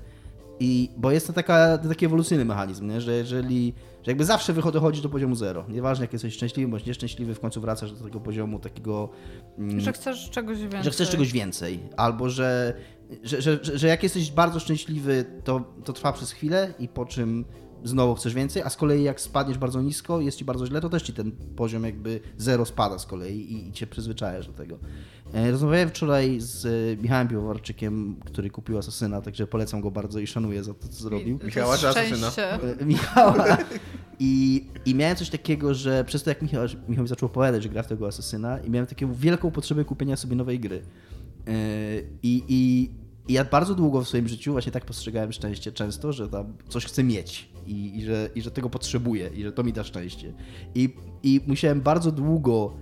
i, 0.60 0.90
bo 0.96 1.10
jest 1.10 1.26
to 1.26 1.32
taka, 1.32 1.78
taki 1.78 2.06
ewolucyjny 2.06 2.44
mechanizm, 2.44 2.88
nie? 2.88 3.00
że 3.00 3.12
jeżeli, 3.12 3.74
że 4.02 4.10
jakby 4.10 4.24
zawsze 4.24 4.52
wycho- 4.54 4.72
dochodzi 4.72 5.02
do 5.02 5.08
poziomu 5.08 5.34
zero. 5.34 5.64
Nieważne 5.68 6.04
jak 6.04 6.12
jesteś 6.12 6.34
szczęśliwy 6.34 6.70
bądź 6.70 6.86
nieszczęśliwy, 6.86 7.34
w 7.34 7.40
końcu 7.40 7.60
wracasz 7.60 7.92
do 7.92 8.04
tego 8.04 8.20
poziomu 8.20 8.58
takiego, 8.58 9.08
mm, 9.58 9.80
Że 9.80 9.92
chcesz 9.92 10.30
czegoś 10.30 10.58
więcej. 10.58 10.82
że 10.84 10.90
chcesz 10.90 11.10
czegoś 11.10 11.32
więcej. 11.32 11.80
Albo 11.96 12.30
że, 12.30 12.74
że, 13.22 13.42
że, 13.42 13.58
że, 13.64 13.78
że 13.78 13.86
jak 13.88 14.02
jesteś 14.02 14.30
bardzo 14.30 14.60
szczęśliwy, 14.60 15.24
to, 15.44 15.64
to 15.84 15.92
trwa 15.92 16.12
przez 16.12 16.32
chwilę 16.32 16.74
i 16.78 16.88
po 16.88 17.06
czym 17.06 17.44
znowu 17.84 18.14
chcesz 18.14 18.34
więcej, 18.34 18.62
a 18.62 18.70
z 18.70 18.76
kolei 18.76 19.02
jak 19.02 19.20
spadniesz 19.20 19.58
bardzo 19.58 19.82
nisko, 19.82 20.20
jest 20.20 20.38
ci 20.38 20.44
bardzo 20.44 20.66
źle, 20.66 20.80
to 20.80 20.88
też 20.88 21.02
ci 21.02 21.12
ten 21.12 21.32
poziom 21.32 21.84
jakby 21.84 22.20
zero 22.38 22.64
spada 22.64 22.98
z 22.98 23.06
kolei 23.06 23.52
i, 23.52 23.68
i 23.68 23.72
cię 23.72 23.86
przyzwyczajasz 23.86 24.46
do 24.46 24.52
tego. 24.52 24.78
E, 25.34 25.50
Rozmawiałem 25.50 25.88
wczoraj 25.88 26.40
z 26.40 26.66
e, 26.66 27.02
Michałem 27.02 27.28
Piwowarczykiem, 27.28 28.16
który 28.24 28.50
kupił 28.50 28.78
Asasyna, 28.78 29.22
także 29.22 29.46
polecam 29.46 29.80
go 29.80 29.90
bardzo 29.90 30.18
i 30.18 30.26
szanuję 30.26 30.64
za 30.64 30.74
to, 30.74 30.88
co 30.88 31.02
zrobił. 31.02 31.38
Michała 31.44 31.78
czy 31.78 31.88
asasyna? 31.88 32.30
szczęście. 32.30 32.52
E, 32.80 32.84
Michała. 32.84 33.56
I, 34.18 34.66
I 34.86 34.94
miałem 34.94 35.16
coś 35.16 35.30
takiego, 35.30 35.74
że 35.74 36.04
przez 36.04 36.22
to 36.22 36.30
jak 36.30 36.42
Michał, 36.42 36.62
Michał 36.88 37.02
mi 37.02 37.08
zaczął 37.08 37.26
opowiadać, 37.26 37.62
że 37.62 37.68
gra 37.68 37.82
w 37.82 37.86
tego 37.86 38.06
asesyna 38.06 38.58
i 38.58 38.70
miałem 38.70 38.86
taką 38.86 39.14
wielką 39.14 39.50
potrzebę 39.50 39.84
kupienia 39.84 40.16
sobie 40.16 40.36
nowej 40.36 40.60
gry. 40.60 40.82
I, 42.22 42.42
i, 42.48 42.90
I 43.28 43.32
ja 43.32 43.44
bardzo 43.44 43.74
długo 43.74 44.00
w 44.00 44.08
swoim 44.08 44.28
życiu 44.28 44.52
właśnie 44.52 44.72
tak 44.72 44.84
postrzegałem 44.84 45.32
szczęście 45.32 45.72
często, 45.72 46.12
że 46.12 46.28
tam 46.28 46.52
coś 46.68 46.84
chcę 46.84 47.04
mieć 47.04 47.48
i, 47.66 47.98
i, 47.98 48.02
że, 48.02 48.30
i 48.34 48.42
że 48.42 48.50
tego 48.50 48.70
potrzebuję 48.70 49.30
i 49.34 49.42
że 49.42 49.52
to 49.52 49.62
mi 49.64 49.72
da 49.72 49.84
szczęście. 49.84 50.32
I, 50.74 50.94
I 51.22 51.40
musiałem 51.46 51.80
bardzo 51.80 52.12
długo 52.12 52.74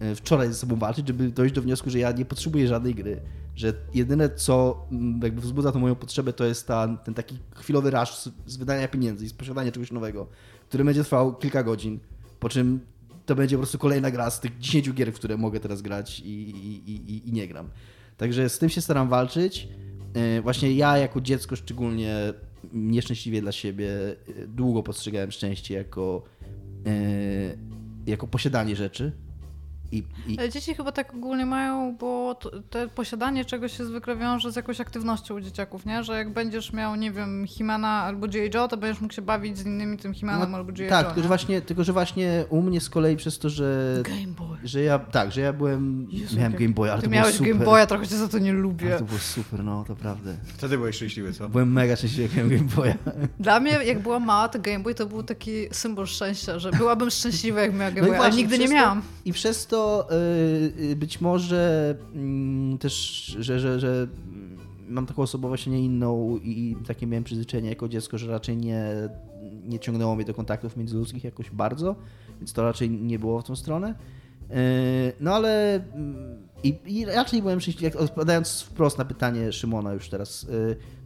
e, 0.00 0.14
wczoraj 0.14 0.48
ze 0.48 0.54
sobą 0.54 0.76
walczyć, 0.76 1.08
żeby 1.08 1.30
dojść 1.30 1.54
do 1.54 1.62
wniosku, 1.62 1.90
że 1.90 1.98
ja 1.98 2.12
nie 2.12 2.24
potrzebuję 2.24 2.68
żadnej 2.68 2.94
gry. 2.94 3.20
Że 3.56 3.72
jedyne, 3.94 4.30
co 4.30 4.86
jakby 5.22 5.40
wzbudza 5.40 5.72
tą 5.72 5.78
moją 5.78 5.94
potrzebę, 5.94 6.32
to 6.32 6.44
jest 6.44 6.66
ta, 6.66 6.88
ten 7.04 7.14
taki 7.14 7.38
chwilowy 7.54 7.90
rush 7.90 8.14
z, 8.14 8.28
z 8.46 8.56
wydania 8.56 8.88
pieniędzy 8.88 9.24
i 9.24 9.28
z 9.28 9.32
posiadania 9.32 9.72
czegoś 9.72 9.92
nowego, 9.92 10.26
który 10.68 10.84
będzie 10.84 11.04
trwał 11.04 11.34
kilka 11.34 11.62
godzin, 11.62 11.98
po 12.40 12.48
czym 12.48 12.80
to 13.26 13.34
będzie 13.34 13.56
po 13.56 13.60
prostu 13.60 13.78
kolejna 13.78 14.10
gra 14.10 14.30
z 14.30 14.40
tych 14.40 14.58
10 14.58 14.92
gier, 14.92 15.12
w 15.12 15.14
które 15.14 15.36
mogę 15.36 15.60
teraz 15.60 15.82
grać 15.82 16.20
i, 16.20 16.50
i, 16.50 16.90
i, 16.90 17.28
i 17.28 17.32
nie 17.32 17.48
gram. 17.48 17.68
Także 18.16 18.48
z 18.48 18.58
tym 18.58 18.68
się 18.68 18.80
staram 18.80 19.08
walczyć. 19.08 19.68
E, 20.14 20.42
Właśnie 20.42 20.72
ja 20.72 20.98
jako 20.98 21.20
dziecko 21.20 21.56
szczególnie 21.56 22.14
nieszczęśliwie 22.72 23.42
dla 23.42 23.52
siebie 23.52 23.90
e, 23.90 24.46
długo 24.46 24.82
postrzegałem 24.82 25.30
szczęście 25.30 25.74
jako, 25.74 26.22
e, 26.86 26.90
jako 28.06 28.26
posiadanie 28.26 28.76
rzeczy. 28.76 29.12
I, 29.92 30.02
i, 30.26 30.38
Ale 30.38 30.48
Dzieci 30.50 30.74
chyba 30.74 30.92
tak 30.92 31.14
ogólnie 31.14 31.46
mają, 31.46 31.96
bo 32.00 32.34
to, 32.34 32.50
te 32.70 32.88
posiadanie 32.88 33.44
czegoś 33.44 33.76
się 33.76 33.84
zwykle 33.84 34.16
wiąże 34.16 34.52
z 34.52 34.56
jakąś 34.56 34.80
aktywnością 34.80 35.34
u 35.34 35.40
dzieciaków, 35.40 35.86
nie? 35.86 36.04
Że 36.04 36.16
jak 36.16 36.32
będziesz 36.32 36.72
miał, 36.72 36.96
nie 36.96 37.12
wiem, 37.12 37.46
Himana 37.46 37.88
albo 37.88 38.28
G.I. 38.28 38.50
Joe, 38.54 38.68
to 38.68 38.76
będziesz 38.76 39.00
mógł 39.00 39.14
się 39.14 39.22
bawić 39.22 39.58
z 39.58 39.66
innymi 39.66 39.98
tym 39.98 40.14
Himanem 40.14 40.50
No, 40.50 40.56
albo 40.56 40.72
G.I. 40.72 40.88
tak, 40.88 41.00
Joe. 41.04 41.08
tylko 41.08 41.22
że, 41.22 41.28
właśnie, 41.28 41.60
tylko 41.60 41.84
że 41.84 41.92
właśnie 41.92 42.44
u 42.48 42.62
mnie 42.62 42.80
z 42.80 42.90
kolei 42.90 43.16
przez 43.16 43.38
to, 43.38 43.50
że, 43.50 43.96
Game 44.04 44.34
Boy. 44.38 44.58
że 44.64 44.82
ja 44.82 44.98
tak, 44.98 45.32
że 45.32 45.40
ja 45.40 45.52
byłem, 45.52 46.06
Jezu, 46.10 46.36
miałem 46.36 46.52
Game 46.52 46.68
Boy, 46.74 46.92
ale 46.92 47.00
Ty 47.00 47.06
to 47.06 47.10
było 47.10 47.20
miałeś 47.22 47.36
super. 47.36 47.52
Game 47.52 47.64
Boya, 47.64 47.86
trochę 47.86 48.06
cię 48.08 48.16
za 48.16 48.28
to 48.28 48.38
nie 48.38 48.50
Ale 48.50 48.58
lubię. 48.60 48.96
to 48.98 49.04
było 49.04 49.18
super, 49.18 49.64
no 49.64 49.84
to 49.88 49.96
prawda. 49.96 50.30
Wtedy 50.44 50.76
byłeś 50.78 50.96
szczęśliwy, 50.96 51.32
co? 51.32 51.48
Byłem 51.48 51.72
mega 51.72 51.96
szczęśliwy, 51.96 52.22
jak 52.22 52.34
miałem 52.34 52.50
Game 52.50 52.70
Boya. 52.76 52.94
Dla 53.40 53.60
mnie, 53.60 53.70
jak 53.70 54.02
byłam 54.02 54.24
mała, 54.24 54.48
to 54.48 54.58
Game 54.58 54.80
Boy 54.80 54.94
to 54.94 55.06
był 55.06 55.22
taki 55.22 55.52
symbol 55.72 56.06
szczęścia, 56.06 56.58
że 56.58 56.70
byłabym 56.70 57.10
szczęśliwa, 57.10 57.60
jak 57.60 57.74
miała 57.74 57.90
Game 57.90 58.00
No 58.00 58.06
i 58.06 58.10
Boy, 58.10 58.18
ale 58.20 58.28
właśnie, 58.28 58.42
nigdy 58.42 58.58
nie 58.58 58.68
miałam. 58.68 59.02
I 59.24 59.32
przez 59.32 59.66
to 59.66 59.79
y, 60.10 60.82
y, 60.82 60.96
być 60.96 61.20
może 61.20 61.94
mm, 62.14 62.78
też, 62.78 62.94
że, 63.38 63.60
że, 63.60 63.80
że 63.80 64.06
mam 64.88 65.06
taką 65.06 65.22
osobowość, 65.22 65.66
nie 65.66 65.84
inną 65.84 66.38
i 66.42 66.76
takie 66.86 67.06
miałem 67.06 67.24
przyzwyczajenie 67.24 67.68
jako 67.68 67.88
dziecko, 67.88 68.18
że 68.18 68.30
raczej 68.30 68.56
nie, 68.56 68.84
nie 69.64 69.78
ciągnęło 69.78 70.16
mnie 70.16 70.24
do 70.24 70.34
kontaktów 70.34 70.76
międzyludzkich 70.76 71.24
jakoś 71.24 71.50
bardzo, 71.50 71.96
więc 72.38 72.52
to 72.52 72.62
raczej 72.62 72.90
nie 72.90 73.18
było 73.18 73.40
w 73.40 73.44
tą 73.44 73.56
stronę. 73.56 73.94
Y, 74.50 75.12
No 75.20 75.34
ale 75.34 75.74
mm, 75.74 76.48
i, 76.62 76.78
i 76.86 77.04
raczej 77.04 77.42
byłem 77.42 77.60
szczęśliwy, 77.60 77.98
odpowiadając 77.98 78.62
wprost 78.62 78.98
na 78.98 79.04
pytanie 79.04 79.52
Szymona 79.52 79.92
już 79.92 80.08
teraz, 80.08 80.46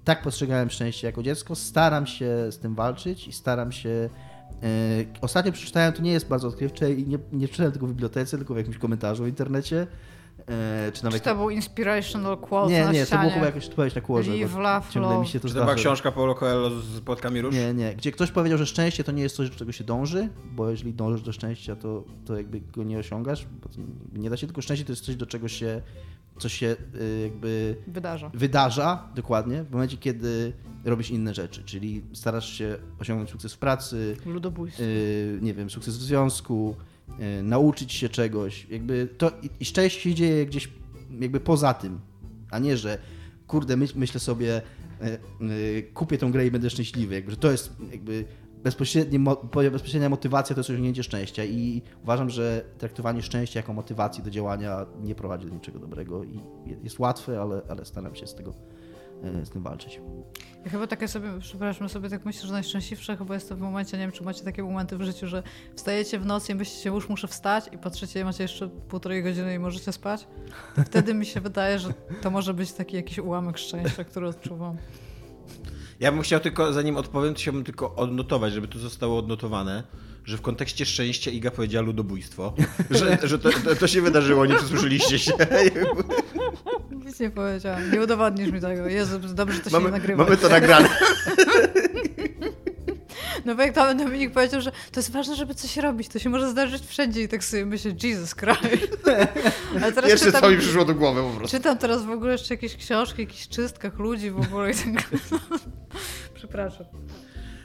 tak 0.04 0.22
postrzegałem 0.22 0.70
szczęście 0.70 1.06
jako 1.06 1.22
dziecko, 1.22 1.54
staram 1.54 2.06
się 2.06 2.52
z 2.52 2.58
tym 2.58 2.74
walczyć 2.74 3.28
i 3.28 3.32
staram 3.32 3.72
się 3.72 4.10
Ostatnio 5.20 5.52
przeczytałem, 5.52 5.92
to 5.92 6.02
nie 6.02 6.12
jest 6.12 6.28
bardzo 6.28 6.48
odkrywcze 6.48 6.92
i 6.92 7.06
nie, 7.06 7.18
nie 7.32 7.46
przeczytałem 7.46 7.72
tego 7.72 7.86
w 7.86 7.90
bibliotece, 7.90 8.36
tylko 8.36 8.54
w 8.54 8.56
jakimś 8.56 8.78
komentarzu 8.78 9.24
w 9.24 9.28
internecie. 9.28 9.86
E, 10.48 10.92
Czy 10.92 10.98
Czy 10.98 11.04
nawet. 11.04 11.22
to 11.22 11.34
był 11.34 11.50
inspirational 11.50 12.38
quote 12.38 12.72
Nie, 12.72 12.84
na 12.84 12.92
nie, 12.92 13.06
to 13.06 13.18
było 13.18 13.30
chyba 13.30 13.46
jakoś 13.46 13.66
odpowiedź 13.68 13.94
na 13.94 14.00
kłorze. 14.00 14.30
bo 14.54 14.60
Live, 14.60 14.88
Ciągle 14.90 15.10
love. 15.10 15.20
mi 15.22 15.26
się 15.28 15.40
to 15.40 15.48
Czy 15.48 15.54
to 15.54 15.60
była 15.62 15.74
książka 15.74 16.12
Paulo 16.12 16.34
Coelho 16.34 16.70
z 16.80 17.00
płotkami 17.00 17.40
róż? 17.40 17.54
Nie, 17.54 17.74
nie. 17.74 17.94
Gdzie 17.94 18.12
ktoś 18.12 18.30
powiedział, 18.30 18.58
że 18.58 18.66
szczęście 18.66 19.04
to 19.04 19.12
nie 19.12 19.22
jest 19.22 19.36
coś, 19.36 19.50
do 19.50 19.56
czego 19.56 19.72
się 19.72 19.84
dąży, 19.84 20.28
bo 20.52 20.70
jeżeli 20.70 20.94
dążysz 20.94 21.22
do 21.22 21.32
szczęścia, 21.32 21.76
to, 21.76 22.04
to 22.26 22.36
jakby 22.36 22.60
go 22.60 22.82
nie 22.82 22.98
osiągasz. 22.98 23.46
Bo 23.62 23.68
to 23.68 23.74
nie 24.18 24.30
da 24.30 24.36
się, 24.36 24.46
tylko 24.46 24.62
szczęście 24.62 24.84
to 24.86 24.92
jest 24.92 25.04
coś, 25.04 25.16
do 25.16 25.26
czego 25.26 25.48
się, 25.48 25.82
co 26.38 26.48
się 26.48 26.76
y, 27.00 27.20
jakby 27.22 27.76
Wydarza. 27.86 28.30
wydarza 28.34 29.08
dokładnie 29.14 29.62
w 29.64 29.70
momencie, 29.70 29.96
kiedy 29.96 30.52
robisz 30.84 31.10
inne 31.10 31.34
rzeczy, 31.34 31.62
czyli 31.64 32.02
starasz 32.12 32.52
się 32.52 32.76
osiągnąć 33.00 33.30
sukces 33.30 33.54
w 33.54 33.58
pracy, 33.58 34.16
Ludobójstwo. 34.26 34.82
y, 34.82 35.38
nie 35.42 35.54
wiem, 35.54 35.70
sukces 35.70 35.98
w 35.98 36.02
związku, 36.02 36.76
nauczyć 37.42 37.92
się 37.92 38.08
czegoś. 38.08 38.66
Jakby 38.70 39.08
to 39.18 39.32
i, 39.60 39.64
szczęście 39.64 40.00
się 40.00 40.14
dzieje 40.14 40.46
gdzieś 40.46 40.68
jakby 41.20 41.40
poza 41.40 41.74
tym, 41.74 42.00
a 42.50 42.58
nie, 42.58 42.76
że 42.76 42.98
kurde, 43.46 43.76
my, 43.76 43.86
myślę 43.94 44.20
sobie, 44.20 44.62
y, 45.40 45.44
y, 45.44 45.90
kupię 45.94 46.18
tą 46.18 46.32
grę 46.32 46.46
i 46.46 46.50
będę 46.50 46.70
szczęśliwy. 46.70 47.14
Jakby, 47.14 47.30
że 47.30 47.36
to 47.36 47.50
jest 47.50 47.72
jakby 47.92 48.24
bezpośrednie, 48.64 49.20
bezpośrednia 49.72 50.08
motywacja 50.08 50.54
to 50.54 50.60
jest 50.60 50.70
osiągnięcie 50.70 51.02
szczęścia 51.02 51.44
i 51.44 51.82
uważam, 52.02 52.30
że 52.30 52.64
traktowanie 52.78 53.22
szczęścia 53.22 53.58
jako 53.60 53.72
motywacji 53.72 54.24
do 54.24 54.30
działania 54.30 54.86
nie 55.02 55.14
prowadzi 55.14 55.46
do 55.46 55.54
niczego 55.54 55.78
dobrego 55.78 56.24
i 56.24 56.40
jest 56.82 56.98
łatwe, 56.98 57.40
ale, 57.40 57.62
ale 57.68 57.84
staram 57.84 58.14
się 58.14 58.26
z 58.26 58.34
tego 58.34 58.50
y, 58.50 58.73
z 59.44 59.50
tym 59.50 59.62
walczyć. 59.62 60.00
Ja 60.64 60.70
chyba 60.70 60.86
takie 60.86 61.08
sobie, 61.08 61.28
przepraszam, 61.40 61.88
sobie 61.88 62.10
tak 62.10 62.24
myślę, 62.24 62.46
że 62.46 62.52
najszczęśliwsze 62.52 63.16
chyba 63.16 63.34
jest 63.34 63.48
to 63.48 63.56
w 63.56 63.60
momencie, 63.60 63.96
nie 63.96 64.02
wiem, 64.02 64.12
czy 64.12 64.24
macie 64.24 64.44
takie 64.44 64.62
momenty 64.62 64.96
w 64.96 65.02
życiu, 65.02 65.26
że 65.26 65.42
wstajecie 65.76 66.18
w 66.18 66.26
nocy 66.26 66.52
i 66.52 66.54
myślicie, 66.54 66.90
już 66.90 67.08
muszę 67.08 67.28
wstać 67.28 67.64
i 67.72 67.78
patrzycie, 67.78 68.24
macie 68.24 68.42
jeszcze 68.44 68.68
półtorej 68.68 69.22
godziny 69.22 69.54
i 69.54 69.58
możecie 69.58 69.92
spać. 69.92 70.26
Wtedy 70.86 71.14
mi 71.14 71.26
się 71.26 71.40
wydaje, 71.40 71.78
że 71.78 71.94
to 72.22 72.30
może 72.30 72.54
być 72.54 72.72
taki 72.72 72.96
jakiś 72.96 73.18
ułamek 73.18 73.58
szczęścia, 73.58 74.04
który 74.04 74.28
odczuwam. 74.28 74.76
Ja 76.00 76.12
bym 76.12 76.22
chciał 76.22 76.40
tylko, 76.40 76.72
zanim 76.72 76.96
odpowiem, 76.96 77.34
to 77.34 77.40
chciałbym 77.40 77.64
tylko 77.64 77.94
odnotować, 77.94 78.52
żeby 78.52 78.68
to 78.68 78.78
zostało 78.78 79.18
odnotowane, 79.18 79.82
że 80.24 80.36
w 80.36 80.42
kontekście 80.42 80.86
szczęścia 80.86 81.30
Iga 81.30 81.50
powiedziała 81.50 81.86
ludobójstwo. 81.86 82.54
Że, 82.90 83.18
że 83.22 83.38
to, 83.38 83.50
to, 83.50 83.76
to 83.76 83.86
się 83.86 84.02
wydarzyło, 84.02 84.46
nie 84.46 84.54
przesłyszeliście 84.54 85.18
się. 85.18 85.32
Nic 87.14 87.20
nie 87.20 87.30
powiedziałam. 87.30 87.92
Nie 87.92 88.02
udowodnisz 88.02 88.50
mi 88.50 88.60
tego. 88.60 88.86
Jezu, 88.88 89.18
dobrze, 89.18 89.56
że 89.56 89.62
to 89.62 89.70
się 89.70 89.76
Mamy, 89.76 89.90
nagrywa. 89.90 90.24
mamy 90.24 90.36
to 90.36 90.48
nagrane. 90.48 90.88
No 93.44 93.54
bo 93.54 93.62
jak 93.62 93.74
tam 93.74 93.98
Dominik 93.98 94.32
powiedział, 94.32 94.60
że 94.60 94.70
to 94.70 95.00
jest 95.00 95.10
ważne, 95.12 95.36
żeby 95.36 95.54
coś 95.54 95.76
robić, 95.76 96.08
to 96.08 96.18
się 96.18 96.30
może 96.30 96.50
zdarzyć 96.50 96.86
wszędzie 96.86 97.22
i 97.22 97.28
tak 97.28 97.44
sobie 97.44 97.66
myślę, 97.66 97.92
Jesus 98.02 98.34
Christ. 98.34 98.96
Ale 99.82 99.92
teraz 99.92 100.20
czytam, 100.20 100.40
co 100.40 100.50
mi 100.50 100.56
przyszło 100.56 100.84
do 100.84 100.94
głowy 100.94 101.22
po 101.22 101.30
prostu. 101.38 101.56
czytam 101.56 101.78
teraz 101.78 102.04
w 102.04 102.10
ogóle 102.10 102.32
jeszcze 102.32 102.54
jakieś 102.54 102.76
książki, 102.76 103.22
jakichś 103.22 103.48
czystkach 103.48 103.98
ludzi 103.98 104.30
w 104.30 104.40
ogóle 104.40 104.70
i 104.70 104.74
tak... 104.74 105.10
Przepraszam. 106.34 106.86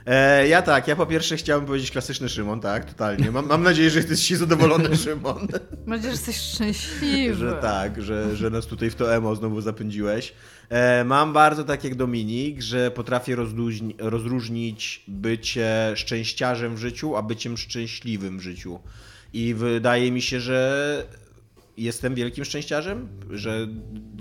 E, 0.09 0.47
ja 0.47 0.61
tak, 0.61 0.87
ja 0.87 0.95
po 0.95 1.05
pierwsze 1.05 1.37
chciałem 1.37 1.65
powiedzieć 1.65 1.91
klasyczny 1.91 2.29
Szymon, 2.29 2.59
tak, 2.59 2.85
totalnie. 2.85 3.31
Mam, 3.31 3.47
mam 3.47 3.63
nadzieję, 3.63 3.89
że 3.89 3.99
jesteś 3.99 4.29
zadowolony, 4.29 4.97
Szymon. 5.03 5.47
Mam 5.85 5.95
nadzieję, 5.95 6.01
że 6.03 6.09
jesteś 6.09 6.37
szczęśliwy. 6.37 7.35
Że 7.35 7.53
tak, 7.53 8.01
że, 8.01 8.35
że 8.35 8.49
nas 8.49 8.65
tutaj 8.65 8.89
w 8.89 8.95
to 8.95 9.15
emo 9.15 9.35
znowu 9.35 9.61
zapędziłeś. 9.61 10.33
E, 10.69 11.03
mam 11.03 11.33
bardzo 11.33 11.63
tak 11.63 11.83
jak 11.83 11.95
Dominik, 11.95 12.61
że 12.61 12.91
potrafię 12.91 13.35
rozluźni- 13.35 13.95
rozróżnić 13.97 15.03
bycie 15.07 15.91
szczęściarzem 15.95 16.75
w 16.75 16.79
życiu, 16.79 17.15
a 17.15 17.21
byciem 17.21 17.57
szczęśliwym 17.57 18.39
w 18.39 18.41
życiu. 18.41 18.79
I 19.33 19.53
wydaje 19.53 20.11
mi 20.11 20.21
się, 20.21 20.39
że 20.39 21.07
jestem 21.77 22.15
wielkim 22.15 22.45
szczęściarzem, 22.45 23.07
że 23.29 23.67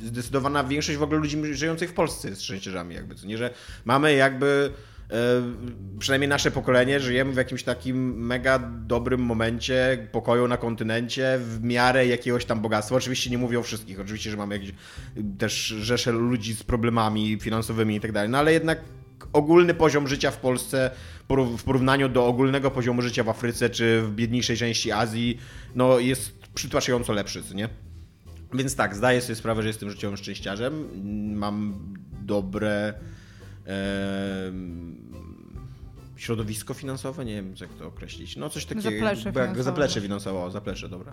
zdecydowana 0.05 0.65
większość 0.65 0.99
w 0.99 1.03
ogóle 1.03 1.19
ludzi 1.21 1.55
żyjących 1.55 1.91
w 1.91 1.95
Polsce 1.95 2.29
jest 2.29 2.43
szczęściarzami, 2.43 2.95
jakby 2.95 3.15
nie, 3.25 3.39
że 3.39 3.51
mamy 3.85 4.15
jakby 4.15 4.73
przynajmniej 5.99 6.29
nasze 6.29 6.51
pokolenie, 6.51 7.01
żyjemy 7.01 7.33
w 7.33 7.37
jakimś 7.37 7.63
takim 7.63 8.27
mega 8.27 8.59
dobrym 8.87 9.21
momencie 9.21 10.09
pokoju 10.13 10.49
na 10.49 10.57
kontynencie, 10.57 11.39
w 11.43 11.63
miarę 11.63 12.07
jakiegoś 12.07 12.45
tam 12.45 12.61
bogactwa. 12.61 12.97
Oczywiście 12.97 13.31
nie 13.31 13.39
mówię 13.39 13.59
o 13.59 13.63
wszystkich, 13.63 14.01
oczywiście, 14.01 14.31
że 14.31 14.37
mamy 14.37 14.55
jakieś 14.55 14.73
też 15.39 15.67
rzesze 15.67 16.13
ludzi 16.13 16.55
z 16.55 16.63
problemami 16.63 17.39
finansowymi 17.41 17.97
i 17.97 18.01
tak 18.01 18.13
dalej, 18.13 18.31
no 18.31 18.39
ale 18.39 18.53
jednak 18.53 18.81
ogólny 19.33 19.75
poziom 19.75 20.09
życia 20.09 20.31
w 20.31 20.37
Polsce 20.37 20.91
w 21.59 21.63
porównaniu 21.65 22.09
do 22.09 22.27
ogólnego 22.27 22.71
poziomu 22.71 23.03
życia 23.03 23.25
w 23.25 23.29
Afryce 23.29 23.71
czy 23.71 24.03
w 24.03 24.15
biedniejszej 24.15 24.57
części 24.57 24.93
Azji, 24.93 25.39
no 25.75 25.99
jest 25.99 26.39
przytłaczająco 26.55 27.13
lepszy, 27.13 27.43
nie? 27.55 27.69
Więc 28.55 28.77
tak, 28.77 28.97
zdaję 28.97 29.21
sobie 29.21 29.35
sprawę, 29.35 29.63
że 29.63 29.69
jestem 29.69 29.91
życiowym 29.91 30.17
szczęściarzem. 30.17 30.89
Mam 31.35 31.79
dobre 32.23 32.95
środowisko 36.17 36.75
finansowe, 36.75 37.25
nie 37.25 37.35
wiem 37.35 37.55
jak 37.61 37.71
to 37.75 37.87
określić. 37.87 38.37
No 38.37 38.51
coś 38.51 38.65
takiego. 38.65 38.91
Zaplecze 38.91 39.33
jak-. 39.35 39.63
Zaplecze 39.63 40.01
finansowe, 40.01 40.39
o, 40.39 40.51
zaplecze, 40.51 40.89
dobra. 40.89 41.13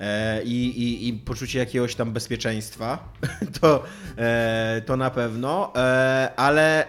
E, 0.00 0.42
i, 0.42 0.82
i, 0.82 1.08
I 1.08 1.12
poczucie 1.12 1.58
jakiegoś 1.58 1.94
tam 1.94 2.12
bezpieczeństwa, 2.12 3.12
to, 3.60 3.84
e, 4.18 4.82
to 4.86 4.96
na 4.96 5.10
pewno, 5.10 5.72
e, 5.76 6.32
ale 6.36 6.86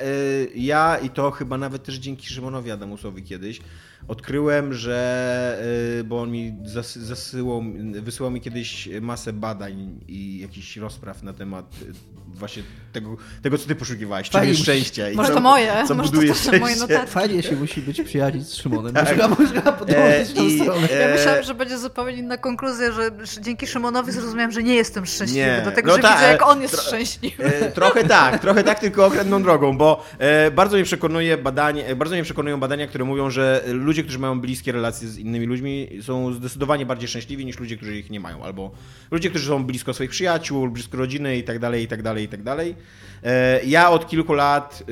ja 0.55 0.97
i 0.97 1.09
to 1.09 1.31
chyba 1.31 1.57
nawet 1.57 1.83
też 1.83 1.95
dzięki 1.95 2.27
Szymonowi 2.27 2.71
Adamusowi 2.71 3.23
kiedyś 3.23 3.61
odkryłem, 4.07 4.73
że, 4.73 5.63
e, 5.99 6.03
bo 6.03 6.21
on 6.21 6.31
mi 6.31 6.53
zas, 6.65 6.95
zasyłał, 6.95 7.63
wysyłał 8.01 8.31
mi 8.31 8.41
kiedyś 8.41 8.89
masę 9.01 9.33
badań 9.33 9.99
i 10.07 10.39
jakichś 10.39 10.77
rozpraw 10.77 11.23
na 11.23 11.33
temat 11.33 11.65
e, 11.89 11.93
właśnie 12.33 12.63
tego, 12.93 13.17
tego 13.41 13.57
co 13.57 13.67
ty 13.67 13.75
poszukiwałeś, 13.75 14.29
Fajnie, 14.29 14.53
musisz- 14.53 14.63
szczęście. 14.63 15.11
i 15.13 15.15
Może 15.15 15.29
co- 15.29 15.35
to 15.35 15.41
moje, 15.41 15.73
co 15.87 15.95
może 15.95 16.09
to 16.09 16.15
buduje 16.15 16.33
moje 16.33 16.41
szczęście. 16.75 16.79
notatki. 16.79 17.11
Fajnie 17.13 17.43
się 17.43 17.55
musi 17.55 17.81
być 17.81 18.01
przyjaźnić 18.01 18.47
z 18.47 18.55
Szymonem. 18.55 18.93
Tak. 19.05 19.17
Można, 19.17 19.27
można 19.45 19.71
podążyć 19.71 20.37
E, 20.39 20.45
i- 20.45 20.59
stronę. 20.59 20.87
Ja 20.91 20.97
e, 21.07 21.13
myślałam, 21.15 21.43
że 21.43 21.53
będzie 21.53 21.77
zupełnie 21.77 22.13
inna 22.17 22.37
konkluzja, 22.37 22.91
że 22.91 23.11
dzięki 23.41 23.67
Szymonowi 23.67 24.11
zrozumiałem, 24.11 24.51
że 24.51 24.63
nie 24.63 24.75
jestem 24.75 25.05
szczęśliwy, 25.05 25.39
Nie. 25.45 25.59
dlatego 25.63 25.87
No 25.91 25.95
że 25.95 26.01
tak, 26.01 26.17
widzę, 26.17 26.31
jak 26.31 26.47
on 26.47 26.61
jest 26.61 26.75
tro- 26.75 26.87
szczęśliwy. 26.87 27.43
E, 27.45 27.71
trochę 27.71 28.03
tak, 28.03 28.41
trochę 28.41 28.63
tak, 28.63 28.79
tylko 28.79 29.05
okrętną 29.05 29.43
drogą, 29.43 29.77
bo 29.77 30.03
e, 30.19 30.51
bardzo 30.51 30.75
mnie 30.77 30.83
przekonuje 30.85 31.37
badanie, 31.37 31.87
e, 31.87 31.95
bardzo 31.95 32.15
mnie 32.15 32.23
przekonują 32.23 32.59
badania, 32.59 32.87
które 32.87 33.05
mówią, 33.05 33.29
że 33.29 33.63
ludzie, 33.67 33.90
którzy 34.03 34.19
mają 34.19 34.41
bliskie 34.41 34.71
relacje 34.71 35.07
z 35.07 35.17
innymi 35.17 35.45
ludźmi, 35.45 35.87
są 36.01 36.33
zdecydowanie 36.33 36.85
bardziej 36.85 37.07
szczęśliwi 37.07 37.45
niż 37.45 37.59
ludzie, 37.59 37.77
którzy 37.77 37.97
ich 37.97 38.09
nie 38.09 38.19
mają, 38.19 38.43
albo 38.43 38.71
ludzie, 39.11 39.29
którzy 39.29 39.47
są 39.47 39.63
blisko 39.63 39.93
swoich 39.93 40.09
przyjaciół, 40.09 40.69
blisko 40.69 40.97
rodziny 40.97 41.37
i 41.37 41.43
tak 41.43 41.59
dalej, 41.59 41.83
i 41.83 41.87
tak 41.87 42.01
dalej, 42.01 42.23
i 42.25 42.27
tak 42.27 42.43
dalej. 42.43 42.75
E, 43.23 43.65
ja 43.65 43.89
od 43.89 44.07
kilku 44.07 44.33
lat 44.33 44.83
e, 44.83 44.85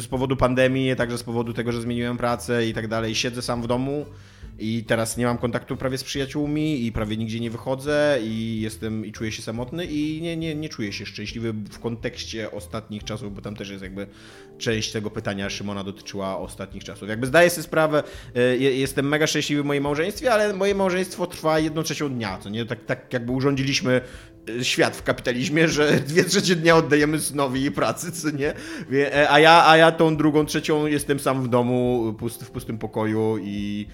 z 0.00 0.06
powodu 0.06 0.36
pandemii, 0.36 0.96
także 0.96 1.18
z 1.18 1.22
powodu 1.22 1.52
tego, 1.52 1.72
że 1.72 1.82
zmieniłem 1.82 2.16
pracę 2.16 2.66
i 2.66 2.74
tak 2.74 2.88
dalej, 2.88 3.14
siedzę 3.14 3.42
sam 3.42 3.62
w 3.62 3.66
domu. 3.66 4.06
I 4.58 4.84
teraz 4.84 5.16
nie 5.16 5.26
mam 5.26 5.38
kontaktu 5.38 5.76
prawie 5.76 5.98
z 5.98 6.04
przyjaciółmi 6.04 6.86
i 6.86 6.92
prawie 6.92 7.16
nigdzie 7.16 7.40
nie 7.40 7.50
wychodzę 7.50 8.18
i 8.22 8.60
jestem 8.60 9.06
i 9.06 9.12
czuję 9.12 9.32
się 9.32 9.42
samotny 9.42 9.86
i 9.86 10.20
nie, 10.22 10.36
nie, 10.36 10.54
nie 10.54 10.68
czuję 10.68 10.92
się 10.92 11.06
szczęśliwy 11.06 11.52
w 11.52 11.78
kontekście 11.78 12.50
ostatnich 12.50 13.04
czasów, 13.04 13.34
bo 13.34 13.42
tam 13.42 13.56
też 13.56 13.70
jest 13.70 13.82
jakby 13.82 14.06
część 14.58 14.92
tego 14.92 15.10
pytania 15.10 15.50
Szymona 15.50 15.84
dotyczyła 15.84 16.38
ostatnich 16.38 16.84
czasów. 16.84 17.08
Jakby 17.08 17.26
zdaję 17.26 17.50
sobie 17.50 17.62
sprawę, 17.62 18.02
e, 18.34 18.40
je- 18.56 18.76
jestem 18.78 19.08
mega 19.08 19.26
szczęśliwy 19.26 19.62
w 19.62 19.66
moim 19.66 19.82
małżeństwie, 19.82 20.32
ale 20.32 20.52
moje 20.54 20.74
małżeństwo 20.74 21.26
trwa 21.26 21.58
jedną 21.58 21.82
trzecią 21.82 22.08
dnia, 22.08 22.38
to 22.42 22.48
nie? 22.48 22.64
Tak, 22.66 22.84
tak 22.84 23.12
jakby 23.12 23.32
urządziliśmy 23.32 24.00
e, 24.60 24.64
świat 24.64 24.96
w 24.96 25.02
kapitalizmie, 25.02 25.68
że 25.68 25.92
dwie 26.08 26.24
trzecie 26.24 26.56
dnia 26.56 26.76
oddajemy 26.76 27.20
synowi 27.20 27.64
i 27.64 27.70
pracy, 27.70 28.12
co 28.12 28.30
nie? 28.30 28.54
E, 28.92 29.30
A 29.30 29.40
ja, 29.40 29.68
a 29.68 29.76
ja 29.76 29.92
tą 29.92 30.16
drugą 30.16 30.46
trzecią 30.46 30.86
jestem 30.86 31.18
sam 31.20 31.42
w 31.42 31.48
domu, 31.48 32.12
w 32.42 32.50
pustym 32.50 32.78
pokoju 32.78 33.38
i 33.42 33.86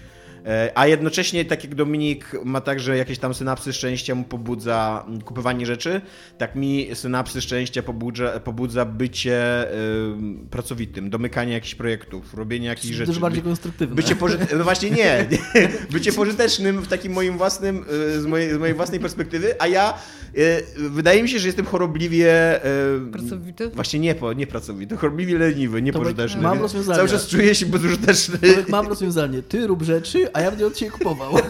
A 0.75 0.87
jednocześnie, 0.87 1.45
tak 1.45 1.63
jak 1.63 1.75
Dominik 1.75 2.31
ma 2.45 2.61
także 2.61 2.97
jakieś 2.97 3.19
tam 3.19 3.33
synapsy 3.33 3.73
szczęścia 3.73 4.15
mu 4.15 4.23
pobudza 4.23 5.05
kupowanie 5.25 5.65
rzeczy, 5.65 6.01
tak 6.37 6.55
mi 6.55 6.89
synapsy 6.93 7.41
szczęścia 7.41 7.83
pobudza, 7.83 8.39
pobudza 8.39 8.85
bycie 8.85 9.67
ym, 10.11 10.47
pracowitym, 10.51 11.09
domykanie 11.09 11.53
jakichś 11.53 11.75
projektów, 11.75 12.33
robienie 12.33 12.67
jakichś 12.67 12.95
rzeczy. 12.95 13.07
Dużo 13.07 13.21
bardziej 13.21 13.43
konstruktywne. 13.43 13.95
Bycie 13.95 14.15
pożyte... 14.15 14.47
No 14.57 14.63
właśnie 14.63 14.91
nie. 14.91 15.25
Bycie 15.91 16.13
pożytecznym 16.13 16.81
w 16.81 16.87
takim 16.87 17.13
moim 17.13 17.37
własnym, 17.37 17.85
y, 18.15 18.21
z 18.21 18.25
mojej, 18.25 18.53
z 18.53 18.57
mojej 18.57 18.75
własnej 18.75 18.99
perspektywy, 18.99 19.61
a 19.61 19.67
ja 19.67 19.93
y, 20.37 20.63
wydaje 20.89 21.23
mi 21.23 21.29
się, 21.29 21.39
że 21.39 21.47
jestem 21.47 21.65
chorobliwie... 21.65 22.59
y, 23.07 23.11
Pracowity? 23.11 23.69
Właśnie 23.69 23.99
nie, 23.99 24.15
po, 24.15 24.33
nie 24.33 24.47
pracowity, 24.47 24.97
chorobliwie 24.97 25.37
leniwy, 25.37 25.81
niepożyteczny. 25.81 26.41
mam 26.41 26.61
rozwiązanie. 26.61 26.97
Cały 26.97 27.09
czas 27.09 27.27
czuję 27.27 27.55
się 27.55 27.65
bezużyteczny. 27.65 28.39
Mam 28.69 28.87
rozwiązanie. 28.87 29.41
Ty 29.41 29.67
rób 29.67 29.83
rzeczy, 29.83 30.30
a 30.33 30.41
ja 30.41 30.51
będę 30.51 30.67
od 30.67 30.75
ciebie 30.75 30.91
kupował. 30.91 31.33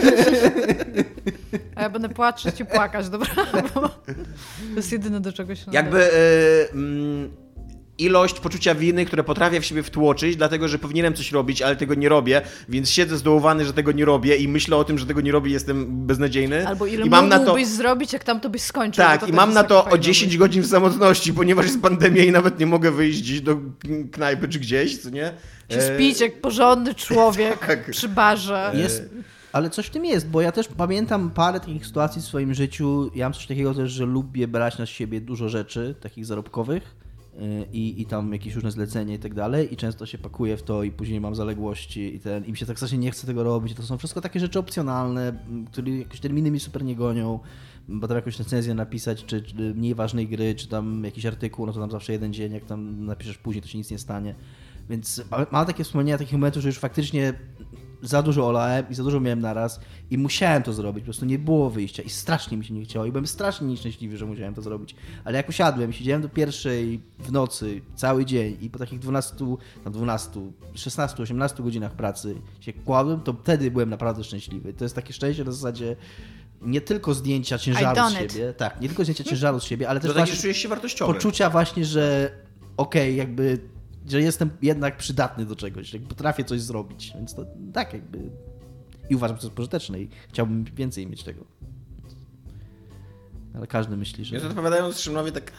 A 1.76 1.82
ja 1.82 1.90
będę 1.90 2.10
płaczeć 2.10 2.60
i 2.60 2.66
płakać, 2.66 3.10
dobra? 3.10 3.30
Bo 3.76 3.82
to 3.82 3.96
jest 4.76 4.92
jedyne, 4.92 5.22
do 5.22 5.34
czego 5.34 5.56
się. 5.56 5.66
Jakby 5.72 6.04
e, 6.04 6.72
mm, 6.74 7.32
ilość 7.98 8.40
poczucia 8.40 8.76
winy, 8.76 9.06
które 9.06 9.24
potrafię 9.24 9.62
w 9.62 9.66
siebie 9.66 9.84
wtłoczyć, 9.84 10.36
dlatego 10.36 10.68
że 10.68 10.80
powinienem 10.80 11.14
coś 11.14 11.32
robić, 11.32 11.62
ale 11.62 11.76
tego 11.76 11.94
nie 11.94 12.10
robię, 12.10 12.42
więc 12.70 12.90
siedzę 12.90 13.18
zdołowany, 13.18 13.66
że 13.66 13.74
tego 13.74 13.92
nie 13.92 14.06
robię 14.06 14.36
i 14.36 14.48
myślę 14.48 14.78
o 14.78 14.84
tym, 14.84 14.98
że 14.98 15.06
tego 15.06 15.22
nie 15.22 15.32
robię, 15.32 15.52
jestem 15.52 16.06
beznadziejny. 16.08 16.68
Albo 16.68 16.86
ile 16.86 17.06
I 17.06 17.10
mam 17.10 17.30
na 17.30 17.40
to 17.40 17.46
mógłbyś 17.46 17.68
zrobić, 17.68 18.14
jak 18.14 18.24
tam 18.24 18.40
to 18.40 18.50
byś 18.50 18.62
skończył. 18.62 19.06
tak, 19.06 19.22
to 19.22 19.28
i 19.28 19.34
mam 19.34 19.54
na 19.54 19.64
to 19.64 19.80
o 19.80 19.84
fajna 19.84 19.98
10 19.98 20.32
myśl. 20.32 20.40
godzin 20.40 20.64
w 20.64 20.68
samotności, 20.68 21.34
ponieważ 21.34 21.66
jest 21.66 21.82
pandemia 21.82 22.24
i 22.24 22.32
nawet 22.32 22.60
nie 22.60 22.66
mogę 22.66 22.92
wyjść 22.92 23.42
do 23.42 23.58
knajpy 24.12 24.48
czy 24.48 24.60
gdzieś, 24.60 24.98
co 24.98 25.10
nie? 25.10 25.34
Czy 25.72 25.78
E, 25.78 25.96
spić 25.96 26.22
jak 26.22 26.42
porządny 26.42 26.96
człowiek 26.96 27.60
tak. 27.68 27.92
przy 27.92 28.10
barze. 28.10 28.72
Jest, 28.76 29.10
ale 29.52 29.70
coś 29.70 29.86
w 29.86 29.90
tym 29.90 30.06
jest, 30.06 30.30
bo 30.30 30.42
ja 30.42 30.52
też 30.52 30.68
pamiętam 30.68 31.30
parę 31.30 31.60
takich 31.60 31.86
sytuacji 31.86 32.22
w 32.22 32.26
swoim 32.26 32.54
życiu. 32.54 33.12
Ja 33.16 33.26
mam 33.26 33.34
coś 33.34 33.48
takiego 33.48 33.74
też, 33.74 33.92
że 33.92 34.06
lubię 34.06 34.48
brać 34.48 34.78
na 34.78 34.86
siebie 34.86 35.22
dużo 35.22 35.50
rzeczy, 35.50 35.96
takich 36.02 36.26
zarobkowych 36.26 36.96
yy, 37.36 37.68
i, 37.74 38.02
i 38.02 38.06
tam 38.06 38.34
jakieś 38.34 38.56
różne 38.56 38.72
zlecenia 38.72 39.16
i 39.16 39.20
tak 39.20 39.34
dalej 39.34 39.74
i 39.74 39.78
często 39.78 40.06
się 40.06 40.18
pakuję 40.18 40.58
w 40.58 40.64
to 40.64 40.84
i 40.84 40.92
później 40.92 41.22
mam 41.22 41.36
zaległości 41.36 42.16
i 42.16 42.20
ten, 42.20 42.46
i 42.46 42.52
mi 42.52 42.58
się 42.58 42.66
tak 42.66 42.78
strasznie 42.78 42.98
nie 42.98 43.12
chce 43.12 43.28
tego 43.28 43.44
robić. 43.44 43.74
To 43.74 43.84
są 43.84 43.98
wszystko 43.98 44.22
takie 44.22 44.40
rzeczy 44.40 44.60
opcjonalne, 44.60 45.34
które 45.72 45.92
jakieś 45.92 46.20
terminy 46.20 46.52
mi 46.52 46.60
super 46.60 46.84
nie 46.84 46.96
gonią. 46.96 47.40
Bo 47.88 48.08
tam 48.08 48.18
jakąś 48.18 48.40
recenzję 48.40 48.74
napisać, 48.74 49.26
czy, 49.26 49.42
czy 49.42 49.56
mniej 49.56 49.96
ważnej 49.96 50.28
gry, 50.28 50.56
czy 50.56 50.68
tam 50.68 51.04
jakiś 51.04 51.26
artykuł, 51.26 51.66
no 51.66 51.74
to 51.74 51.80
tam 51.80 51.92
zawsze 51.92 52.14
jeden 52.14 52.34
dzień, 52.34 52.54
jak 52.54 52.66
tam 52.66 53.06
napiszesz 53.06 53.38
później, 53.38 53.62
to 53.62 53.68
się 53.68 53.78
nic 53.78 53.92
nie 53.92 54.00
stanie. 54.00 54.36
Więc 54.92 55.22
ma- 55.32 55.46
mam 55.52 55.66
takie 55.66 55.84
wspomnienia 55.84 56.18
takich 56.18 56.34
momentów, 56.34 56.62
że 56.64 56.70
już 56.70 56.78
faktycznie 56.80 57.34
za 58.04 58.22
dużo 58.24 58.48
olałem 58.48 58.86
i 58.90 58.96
za 58.96 59.04
dużo 59.04 59.20
miałem 59.20 59.40
naraz 59.40 59.80
i 60.12 60.18
musiałem 60.18 60.64
to 60.64 60.74
zrobić, 60.74 61.02
po 61.02 61.06
prostu 61.06 61.26
nie 61.26 61.40
było 61.40 61.70
wyjścia 61.70 62.04
i 62.04 62.10
strasznie 62.10 62.58
mi 62.58 62.66
się 62.66 62.74
nie 62.74 62.84
chciało 62.84 63.06
i 63.06 63.12
byłem 63.12 63.28
strasznie 63.28 63.68
nieszczęśliwy, 63.68 64.18
że 64.18 64.26
musiałem 64.26 64.54
to 64.54 64.62
zrobić. 64.62 64.96
Ale 65.24 65.38
jak 65.38 65.50
usiadłem 65.50 65.94
siedziałem 65.94 66.22
do 66.22 66.30
pierwszej 66.30 67.02
w 67.20 67.32
nocy 67.32 67.82
cały 67.96 68.26
dzień 68.26 68.58
i 68.62 68.70
po 68.70 68.80
takich 68.80 69.00
12, 69.00 69.36
tam 69.84 69.94
12, 69.94 70.30
16, 70.74 71.24
18 71.24 71.64
godzinach 71.64 71.92
pracy 71.92 72.36
się 72.60 72.74
kładłem, 72.74 73.20
to 73.22 73.34
wtedy 73.34 73.72
byłem 73.72 73.90
naprawdę 73.90 74.24
szczęśliwy. 74.24 74.74
To 74.74 74.86
jest 74.86 74.96
takie 74.96 75.14
szczęście 75.14 75.44
na 75.44 75.52
zasadzie 75.52 75.96
nie 76.62 76.82
tylko 76.82 77.14
zdjęcia 77.14 77.58
ciężaru 77.58 78.10
z 78.10 78.14
siebie, 78.14 78.54
tak, 78.54 78.82
nie 78.82 78.88
tylko 78.88 79.04
zdjęcia 79.04 79.24
ciężaru 79.24 79.60
z 79.60 79.64
siebie, 79.64 79.90
ale 79.90 80.00
też 80.00 80.12
To 80.12 80.18
właśnie 80.18 80.36
czujesz 80.36 80.58
się 80.58 80.70
wartościowy. 80.70 81.14
poczucia 81.14 81.50
właśnie, 81.50 81.86
że 81.86 82.32
okej, 82.78 83.16
jakby, 83.16 83.60
że 84.08 84.22
jestem 84.22 84.50
jednak 84.62 84.98
przydatny 84.98 85.46
do 85.46 85.56
czegoś, 85.56 85.88
że 85.88 86.00
potrafię 86.00 86.44
coś 86.44 86.62
zrobić, 86.62 87.12
więc 87.16 87.36
to 87.36 87.46
tak 87.74 87.94
jakby 87.94 88.20
i 89.10 89.16
uważam, 89.16 89.38
że 89.38 89.42
to 89.42 89.48
jest 89.48 89.56
pożyteczne 89.56 90.00
i 90.02 90.10
chciałbym 90.30 90.64
więcej 90.64 91.08
mieć 91.08 91.24
tego. 91.24 91.46
Ale 93.56 93.68
każdy 93.68 93.98
myśli, 93.98 94.26
że... 94.26 94.32
Więc 94.32 94.46
odpowiadając 94.46 95.00
Szymonowi 95.00 95.32
tak, 95.32 95.52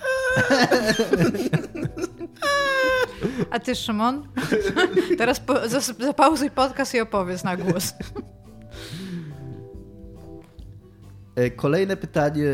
A 3.51 3.61
ty, 3.61 3.75
Szymon? 3.75 4.29
Teraz 5.19 5.41
po, 5.41 5.55
zapauzuj 5.99 6.51
podcast 6.51 6.95
i 6.95 7.01
opowiedz 7.01 7.45
na 7.45 7.57
głos. 7.57 7.95
E, 11.35 11.51
Kolejne 11.51 11.97
pytanie 11.97 12.47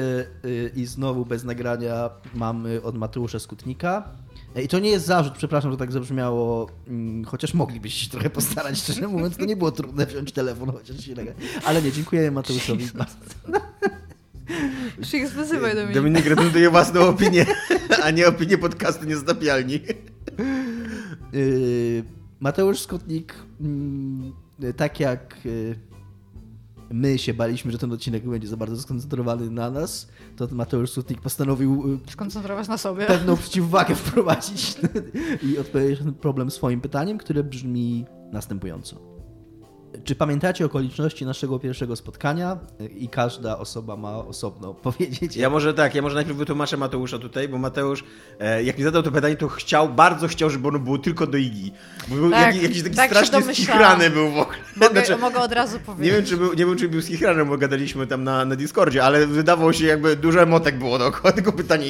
y, 0.45 0.73
i 0.77 0.87
znowu 0.87 1.25
bez 1.25 1.45
nagrania 1.45 2.11
mamy 2.35 2.83
od 2.83 2.99
Mateusza 2.99 3.39
Skutnika. 3.39 4.17
I 4.57 4.69
to 4.69 4.79
nie 4.79 4.91
jest 4.91 5.07
zarzut, 5.07 5.35
przepraszam, 5.35 5.71
że 5.71 5.77
tak 5.77 5.93
zabrzmiało, 5.93 6.71
mm, 6.89 7.25
chociaż 7.25 7.55
moglibyście 7.55 8.05
się 8.05 8.11
trochę 8.11 8.31
postarać, 8.31 8.79
szczerze 8.79 9.09
mówiąc, 9.09 9.37
to 9.37 9.45
nie 9.45 9.57
było 9.57 9.73
trudne 9.73 10.07
wziąć 10.07 10.33
telefon, 10.33 10.73
chociaż 10.73 11.05
się. 11.05 11.15
Ale 11.65 11.83
nie, 11.83 11.93
dziękuję 11.93 12.31
Mateuszowi. 12.31 12.89
Już 14.99 15.15
ich 15.15 15.31
wyzywaj 15.31 15.75
do 15.75 15.85
mnie. 15.85 15.95
Dominik 15.95 16.27
reprezentuje 16.27 16.71
własną 16.71 17.01
opinię, 17.01 17.47
a 18.05 18.11
nie 18.11 18.29
opinię 18.29 18.59
podcastu 18.59 19.07
Niezatapialni. 19.07 19.81
Y, 21.35 22.05
Mateusz 22.41 22.81
Skutnik, 22.81 23.35
mm, 23.61 24.33
tak 24.77 25.01
jak 25.01 25.37
y, 25.47 25.88
my 26.91 27.19
się 27.19 27.35
baliśmy, 27.35 27.73
że 27.73 27.79
ten 27.79 27.93
odcinek 27.93 28.29
będzie 28.29 28.49
za 28.49 28.57
bardzo 28.57 28.83
skoncentrowany 28.83 29.51
na 29.51 29.71
nas, 29.71 30.09
to 30.37 30.49
Mateusz 30.53 30.91
Skutnik 30.91 31.21
postanowił 31.21 31.99
y, 32.07 32.11
Skoncentrować 32.11 32.69
na 32.69 32.79
sobie. 32.79 33.07
pewną 33.07 33.37
przeciwwagę 33.43 33.95
wprowadzić 33.95 34.75
i 35.53 35.59
odpowiedzieć 35.59 35.99
na 35.99 36.05
ten 36.05 36.15
problem 36.15 36.51
swoim 36.51 36.81
pytaniem, 36.81 37.19
które 37.19 37.45
brzmi 37.45 38.05
następująco. 38.33 39.18
Czy 40.05 40.15
pamiętacie 40.15 40.65
okoliczności 40.67 41.27
naszego 41.27 41.59
pierwszego 41.59 41.97
spotkania? 41.97 42.59
I 42.97 43.09
każda 43.09 43.59
osoba 43.59 43.97
ma 43.97 44.17
osobno 44.17 44.75
powiedzieć. 44.89 45.37
Ja 45.37 45.51
może 45.51 45.75
tak, 45.75 45.95
ja 45.95 46.03
może 46.03 46.15
najpierw 46.15 46.39
wytłumaczę 46.39 46.77
Mateusza 46.77 47.19
tutaj, 47.19 47.49
bo 47.49 47.59
Mateusz, 47.59 48.05
e, 48.41 48.63
jak 48.65 48.79
mi 48.79 48.85
zadał 48.85 49.03
to 49.03 49.13
pytanie, 49.13 49.37
to 49.37 49.49
chciał, 49.49 49.89
bardzo 49.89 50.29
chciał, 50.29 50.51
żeby 50.51 50.69
ono 50.69 50.79
było 50.79 50.99
tylko 50.99 51.27
do 51.27 51.39
Igi. 51.39 51.73
Bo 52.09 52.15
był 52.17 52.31
Tak, 52.31 52.47
jakiś, 52.47 52.63
jakiś 52.63 52.83
taki 52.83 52.97
tak 52.97 53.11
domyślałam. 53.31 53.55
schichrany 53.55 54.11
był 54.11 54.31
w 54.31 54.39
ogóle. 54.39 54.59
Mogę, 54.77 54.93
Znaczy, 55.05 55.17
mogę 55.17 55.39
od 55.41 55.53
razu 55.53 55.77
nie 55.77 55.81
powiedzieć. 55.85 56.13
wiem, 56.15 56.25
czy 56.25 56.37
był, 56.37 56.51
nie 56.55 56.67
wiem, 56.67 56.77
czy 56.77 56.89
był 56.89 57.03
schichrany, 57.03 57.45
bo 57.45 57.59
gadaliśmy 57.59 58.07
tam 58.07 58.25
na, 58.25 58.45
na 58.45 58.57
Discordzie, 58.57 59.05
ale 59.05 59.27
wydawało 59.27 59.73
się 59.73 59.87
jakby 59.87 60.17
dużo 60.17 60.43
emotek 60.43 60.79
było 60.79 60.99
dookoła 60.99 61.33
tego 61.33 61.53
pytania 61.53 61.87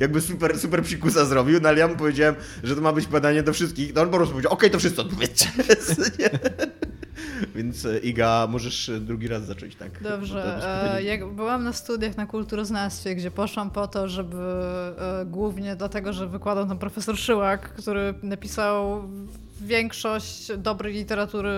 jakby 0.00 0.20
super, 0.20 0.58
super 0.58 0.82
psikusa 0.82 1.24
zrobił, 1.24 1.60
no 1.62 1.68
ale 1.68 1.78
ja 1.78 1.88
mu 1.88 1.96
powiedziałem, 1.96 2.34
że 2.62 2.76
to 2.76 2.80
ma 2.82 2.92
być 2.92 3.06
badanie 3.06 3.42
do 3.42 3.52
wszystkich, 3.52 3.94
no 3.94 4.00
on 4.02 4.08
po 4.10 4.16
prostu 4.16 4.32
powiedział, 4.32 4.52
okej, 4.52 4.70
to 4.70 4.78
wszyscy 4.78 5.00
odpowiedzcie. 5.00 5.46
Więc 7.56 7.84
e, 7.84 7.98
Iga, 7.98 8.46
możesz 8.50 8.88
e, 8.88 9.00
drugi 9.00 9.28
raz 9.28 9.44
zacząć, 9.44 9.76
tak? 9.76 10.02
Dobrze. 10.02 10.94
E, 10.94 11.02
jak 11.02 11.26
byłam 11.26 11.64
na 11.64 11.72
studiach 11.72 12.16
na 12.16 12.26
kulturoznawstwie, 12.26 13.14
gdzie 13.14 13.30
poszłam 13.30 13.70
po 13.70 13.88
to, 13.88 14.08
żeby 14.08 14.36
głównie 15.26 15.76
dlatego, 15.76 16.12
że 16.12 16.26
wykładał 16.26 16.66
tam 16.68 16.78
profesor 16.78 17.16
Szyłak, 17.16 17.68
który 17.74 18.14
napisał 18.22 19.08
większość 19.62 20.56
dobrej 20.56 20.94
literatury 20.94 21.50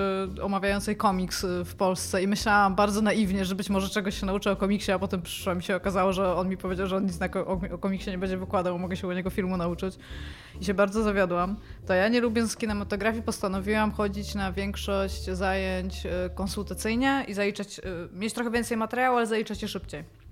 omawiającej 0.42 0.96
komiks 0.96 1.44
y, 1.44 1.64
w 1.64 1.74
Polsce 1.74 2.22
i 2.22 2.28
myślałam 2.28 2.74
bardzo 2.74 3.02
naiwnie, 3.02 3.44
że 3.44 3.54
być 3.54 3.70
może 3.70 3.88
czegoś 3.88 4.20
się 4.20 4.26
nauczę 4.26 4.50
o 4.50 4.56
komiksie, 4.56 4.92
a 4.92 4.98
potem 4.98 5.22
przyszłam 5.22 5.58
i 5.58 5.62
się 5.62 5.76
okazało, 5.76 6.12
że 6.12 6.34
on 6.34 6.48
mi 6.48 6.56
powiedział, 6.56 6.86
że 6.86 6.96
on 6.96 7.04
nic 7.04 7.18
o, 7.72 7.78
komiksie 7.78 8.10
nie 8.10 8.18
będzie 8.18 8.36
wykładał, 8.36 8.78
mogę 8.78 8.96
się 8.96 9.08
u 9.08 9.12
niego 9.12 9.30
filmu 9.30 9.56
nauczyć. 9.56 9.94
I 10.60 10.64
się 10.64 10.74
bardzo 10.74 11.02
zawiodłam. 11.02 11.56
To 11.86 11.94
ja 11.94 12.08
nie 12.08 12.20
lubiąc 12.20 12.56
kinematografii 12.56 13.22
postanowiłam 13.22 13.92
chodzić 13.92 14.34
na 14.34 14.52
większość 14.52 15.24
zajęć 15.24 16.06
e, 16.06 16.30
konsultacyjnie 16.34 17.24
i 17.28 17.34
zaliczać, 17.34 17.78
e, 17.78 17.82
mieć 18.12 18.34
trochę 18.34 18.50
więcej 18.50 18.76
materiału, 18.76 19.16
ale 19.16 19.26
zaliczać 19.26 19.62
je 19.62 19.68
szybciej. 19.68 20.23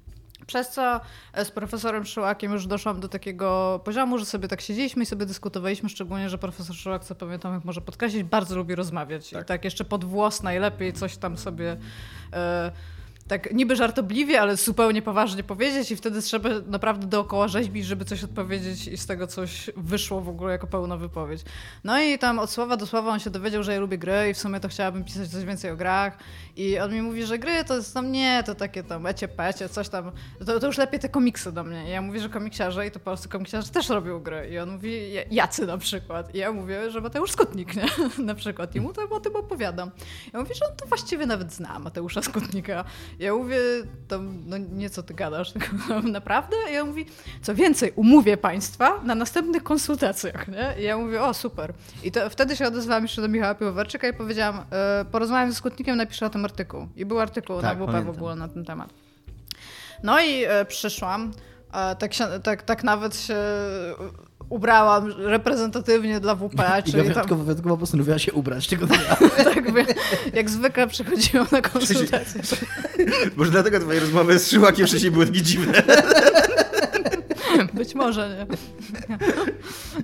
Przez 0.46 0.68
co 0.68 1.00
z 1.44 1.50
profesorem 1.50 2.04
Szyłakiem 2.04 2.52
już 2.52 2.66
doszłam 2.66 3.00
do 3.00 3.08
takiego 3.08 3.80
poziomu, 3.84 4.18
że 4.18 4.24
sobie 4.24 4.48
tak 4.48 4.60
siedzieliśmy 4.60 5.02
i 5.02 5.06
sobie 5.06 5.26
dyskutowaliśmy, 5.26 5.88
szczególnie, 5.88 6.28
że 6.28 6.38
profesor 6.38 6.76
Szyłak, 6.76 7.04
co 7.04 7.14
pamiętam, 7.14 7.54
jak 7.54 7.64
może 7.64 7.80
podkreślić, 7.80 8.22
bardzo 8.22 8.56
lubi 8.56 8.74
rozmawiać. 8.74 9.30
Tak. 9.30 9.42
I 9.42 9.44
tak 9.44 9.64
jeszcze 9.64 9.84
pod 9.84 10.04
włos 10.04 10.42
najlepiej 10.42 10.92
coś 10.92 11.16
tam 11.16 11.36
sobie... 11.36 11.76
E, 12.32 12.72
tak 13.28 13.54
niby 13.54 13.76
żartobliwie, 13.76 14.40
ale 14.40 14.56
zupełnie 14.56 15.02
poważnie 15.02 15.42
powiedzieć 15.42 15.90
i 15.90 15.96
wtedy 15.96 16.22
trzeba 16.22 16.48
naprawdę 16.66 17.06
dookoła 17.06 17.48
rzeźbić, 17.48 17.86
żeby 17.86 18.04
coś 18.04 18.24
odpowiedzieć 18.24 18.88
i 18.88 18.96
z 18.96 19.06
tego 19.06 19.26
coś 19.26 19.70
wyszło 19.76 20.20
w 20.20 20.28
ogóle 20.28 20.52
jako 20.52 20.66
pełna 20.66 20.96
wypowiedź. 20.96 21.40
No 21.84 22.00
i 22.00 22.18
tam 22.18 22.38
od 22.38 22.50
słowa 22.50 22.76
do 22.76 22.86
słowa 22.86 23.10
on 23.10 23.20
się 23.20 23.30
dowiedział, 23.30 23.62
że 23.62 23.72
ja 23.72 23.80
lubię 23.80 23.98
gry 23.98 24.28
i 24.30 24.34
w 24.34 24.38
sumie 24.38 24.60
to 24.60 24.68
chciałabym 24.68 25.04
pisać 25.04 25.28
coś 25.28 25.44
więcej 25.44 25.70
o 25.70 25.76
grach 25.76 26.18
i 26.56 26.78
on 26.78 26.94
mi 26.94 27.02
mówi, 27.02 27.26
że 27.26 27.38
gry 27.38 27.64
to 27.64 27.76
jest 27.76 27.94
tam 27.94 28.12
nie, 28.12 28.42
to 28.46 28.54
takie 28.54 28.82
tam 28.82 29.06
ecie 29.06 29.28
pecie, 29.28 29.68
coś 29.68 29.88
tam, 29.88 30.12
to, 30.46 30.60
to 30.60 30.66
już 30.66 30.78
lepiej 30.78 31.00
te 31.00 31.08
komiksy 31.08 31.52
do 31.52 31.64
mnie. 31.64 31.88
I 31.88 31.90
ja 31.90 32.02
mówię, 32.02 32.20
że 32.20 32.28
komiksiarze 32.28 32.86
i 32.86 32.90
to 32.90 33.00
polscy 33.00 33.28
komiksiarze 33.28 33.68
też 33.68 33.88
robią 33.88 34.20
gry 34.20 34.48
i 34.52 34.58
on 34.58 34.70
mówi, 34.70 35.12
jacy 35.30 35.66
na 35.66 35.78
przykład. 35.78 36.34
I 36.34 36.38
ja 36.38 36.52
mówię, 36.52 36.90
że 36.90 37.00
Mateusz 37.00 37.30
Skutnik, 37.30 37.76
nie? 37.76 37.86
na 38.24 38.34
przykład. 38.34 38.76
I 38.76 38.80
mu 38.80 38.92
to 38.92 39.02
o 39.10 39.20
tym 39.20 39.36
opowiadam. 39.36 39.90
Ja 40.32 40.40
mówię, 40.40 40.54
że 40.54 40.66
on 40.70 40.76
to 40.76 40.86
właściwie 40.86 41.26
nawet 41.26 41.52
zna, 41.52 41.78
Mateusza 41.78 42.22
Skutnika. 42.22 42.84
Ja 43.18 43.34
mówię, 43.34 43.58
to 44.08 44.18
no 44.46 44.58
nie 44.58 44.90
co 44.90 45.02
ty 45.02 45.14
gadasz, 45.14 45.52
tylko 45.52 45.68
naprawdę? 46.08 46.56
I 46.70 46.74
ja 46.74 46.84
mówi, 46.84 47.06
co 47.42 47.54
więcej, 47.54 47.92
umówię 47.96 48.36
państwa 48.36 49.00
na 49.04 49.14
następnych 49.14 49.62
konsultacjach, 49.62 50.48
nie? 50.48 50.74
I 50.78 50.82
ja 50.82 50.98
mówię, 50.98 51.22
o 51.22 51.34
super. 51.34 51.72
I 52.02 52.12
to 52.12 52.30
wtedy 52.30 52.56
się 52.56 52.66
odezwałam 52.66 53.02
jeszcze 53.02 53.22
do 53.22 53.28
Michała 53.28 53.54
Piłowarczyka 53.54 54.08
i 54.08 54.12
powiedziałam, 54.12 54.64
e, 54.70 55.04
porozmawiam 55.04 55.52
z 55.52 55.56
Skutnikiem, 55.56 55.96
napiszę 55.96 56.26
o 56.26 56.30
tym 56.30 56.44
artykuł. 56.44 56.88
I 56.96 57.04
był 57.04 57.20
artykuł 57.20 57.60
tak, 57.60 57.78
na 57.78 57.86
WP 57.86 58.04
w 58.04 58.10
ogóle 58.10 58.34
na 58.34 58.48
ten 58.48 58.64
temat. 58.64 58.90
No 60.02 60.20
i 60.20 60.44
e, 60.44 60.64
przyszłam, 60.64 61.32
e, 61.72 61.96
tak, 61.96 62.14
się, 62.14 62.26
tak, 62.42 62.62
tak 62.62 62.84
nawet 62.84 63.16
się 63.16 63.36
ubrałam 64.52 65.12
reprezentatywnie 65.18 66.20
dla 66.20 66.34
WP. 66.34 66.80
I 66.80 66.82
czyli 66.82 67.02
wyjątkowo, 67.02 67.28
tam... 67.28 67.44
wyjątkowo 67.44 67.76
postanowiła 67.76 68.18
się 68.18 68.32
ubrać 68.32 68.66
tego 68.66 68.86
dnia. 68.86 69.16
tak, 69.54 69.64
jak 70.34 70.50
zwykle 70.50 70.86
przychodziłam 70.86 71.46
na 71.52 71.62
konsultację. 71.62 72.42
Może 73.36 73.50
dlatego 73.50 73.80
twoje 73.80 74.00
rozmowy 74.00 74.38
z 74.38 74.50
Szyłakiem 74.50 74.86
wcześniej 74.86 75.10
były 75.10 75.26
takie 75.26 75.42
dziwne. 75.42 75.82
Być 77.74 77.94
może, 77.94 78.28
nie. 78.28 78.46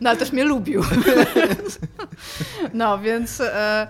No 0.01 0.11
ale 0.11 0.19
też 0.19 0.33
mnie 0.33 0.45
lubił. 0.45 0.83
No, 2.75 2.99
więc... 2.99 3.41
E 3.41 3.87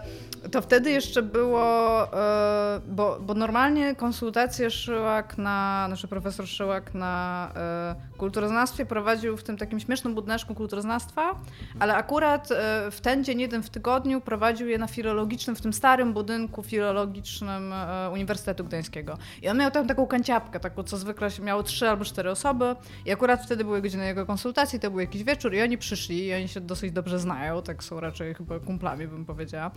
to 0.50 0.62
wtedy 0.62 0.90
jeszcze 0.90 1.22
było, 1.22 2.04
e, 2.12 2.80
bo, 2.88 3.18
bo 3.20 3.34
normalnie 3.34 3.94
konsultacje 3.94 4.70
Szyłak 4.70 5.38
na, 5.38 5.84
znaczy 5.86 6.08
profesor 6.08 6.46
Szyłak 6.46 6.94
na 6.94 7.50
e, 7.56 7.94
kulturoznawstwie 8.18 8.86
prowadził 8.86 9.36
w 9.36 9.42
tym 9.42 9.56
takim 9.56 9.80
śmiesznym 9.80 10.14
budyneczku 10.14 10.54
kulturoznawstwa, 10.54 11.34
ale 11.78 11.96
akurat 11.96 12.52
e, 12.52 12.90
w 12.90 13.00
ten 13.00 13.24
dzień, 13.24 13.40
jeden 13.40 13.62
w 13.62 13.70
tygodniu 13.70 14.20
prowadził 14.20 14.68
je 14.68 14.78
na 14.78 14.86
filologicznym, 14.86 15.56
w 15.56 15.60
tym 15.60 15.72
starym 15.72 16.12
budynku 16.12 16.62
filologicznym 16.62 17.74
Uniwersytetu 18.12 18.64
Gdańskiego. 18.64 19.18
I 19.42 19.48
on 19.48 19.58
miał 19.58 19.70
tam 19.70 19.86
taką 19.86 20.06
kanciapkę, 20.06 20.60
taką 20.60 20.82
co 20.82 20.96
zwykle 20.96 21.28
miało 21.42 21.62
trzy 21.62 21.88
albo 21.88 22.04
cztery 22.04 22.30
osoby 22.30 22.76
i 23.06 23.12
akurat 23.12 23.44
wtedy 23.44 23.64
były 23.64 23.82
godziny 23.82 24.06
jego 24.06 24.26
konsultacji, 24.26 24.80
to 24.80 24.90
był 24.90 25.00
jakiś 25.00 25.24
wieczór 25.24 25.54
i 25.54 25.62
oni 25.62 25.78
przyszli 25.78 26.26
i 26.26 26.34
oni 26.34 26.48
się 26.48 26.60
dosyć 26.60 26.92
dobrze 26.92 27.18
znają, 27.18 27.62
tak 27.62 27.84
są 27.84 28.00
raczej 28.00 28.34
chyba 28.34 28.60
kumplami 28.60 29.08
bym 29.08 29.24
powiedziała. 29.24 29.70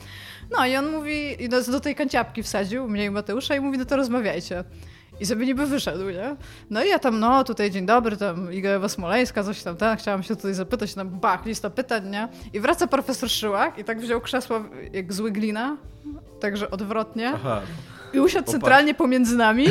No 0.51 0.65
i 0.65 0.75
on 0.75 0.91
mówi, 0.91 1.43
i 1.43 1.49
do, 1.49 1.63
do 1.63 1.79
tej 1.79 1.95
kanciapki 1.95 2.43
wsadził 2.43 2.87
mnie 2.87 3.05
i 3.05 3.09
Mateusza 3.09 3.55
i 3.55 3.59
mówi, 3.59 3.77
no 3.77 3.85
to 3.85 3.95
rozmawiajcie. 3.95 4.63
I 5.19 5.25
sobie 5.25 5.45
niby 5.45 5.65
wyszedł, 5.65 6.09
nie? 6.09 6.35
No 6.69 6.83
i 6.83 6.89
ja 6.89 6.99
tam, 6.99 7.19
no 7.19 7.43
tutaj 7.43 7.71
dzień 7.71 7.85
dobry, 7.85 8.17
tam 8.17 8.53
Iga 8.53 8.69
Ewa 8.69 8.89
Smoleńska, 8.89 9.43
coś 9.43 9.63
tam, 9.63 9.77
tak, 9.77 9.99
chciałam 9.99 10.23
się 10.23 10.35
tutaj 10.35 10.53
zapytać, 10.53 10.93
tam 10.93 11.09
bach, 11.09 11.45
lista 11.45 11.69
pytań, 11.69 12.09
nie? 12.09 12.27
I 12.53 12.59
wraca 12.59 12.87
profesor 12.87 13.29
Szyłak 13.29 13.77
i 13.79 13.83
tak 13.83 13.99
wziął 13.99 14.21
krzesło 14.21 14.61
jak 14.93 15.13
zły 15.13 15.31
glina, 15.31 15.77
także 16.39 16.71
odwrotnie. 16.71 17.31
Aha. 17.35 17.61
I 18.13 18.19
usiadł 18.19 18.51
centralnie 18.51 18.93
pomiędzy 18.93 19.37
nami 19.37 19.65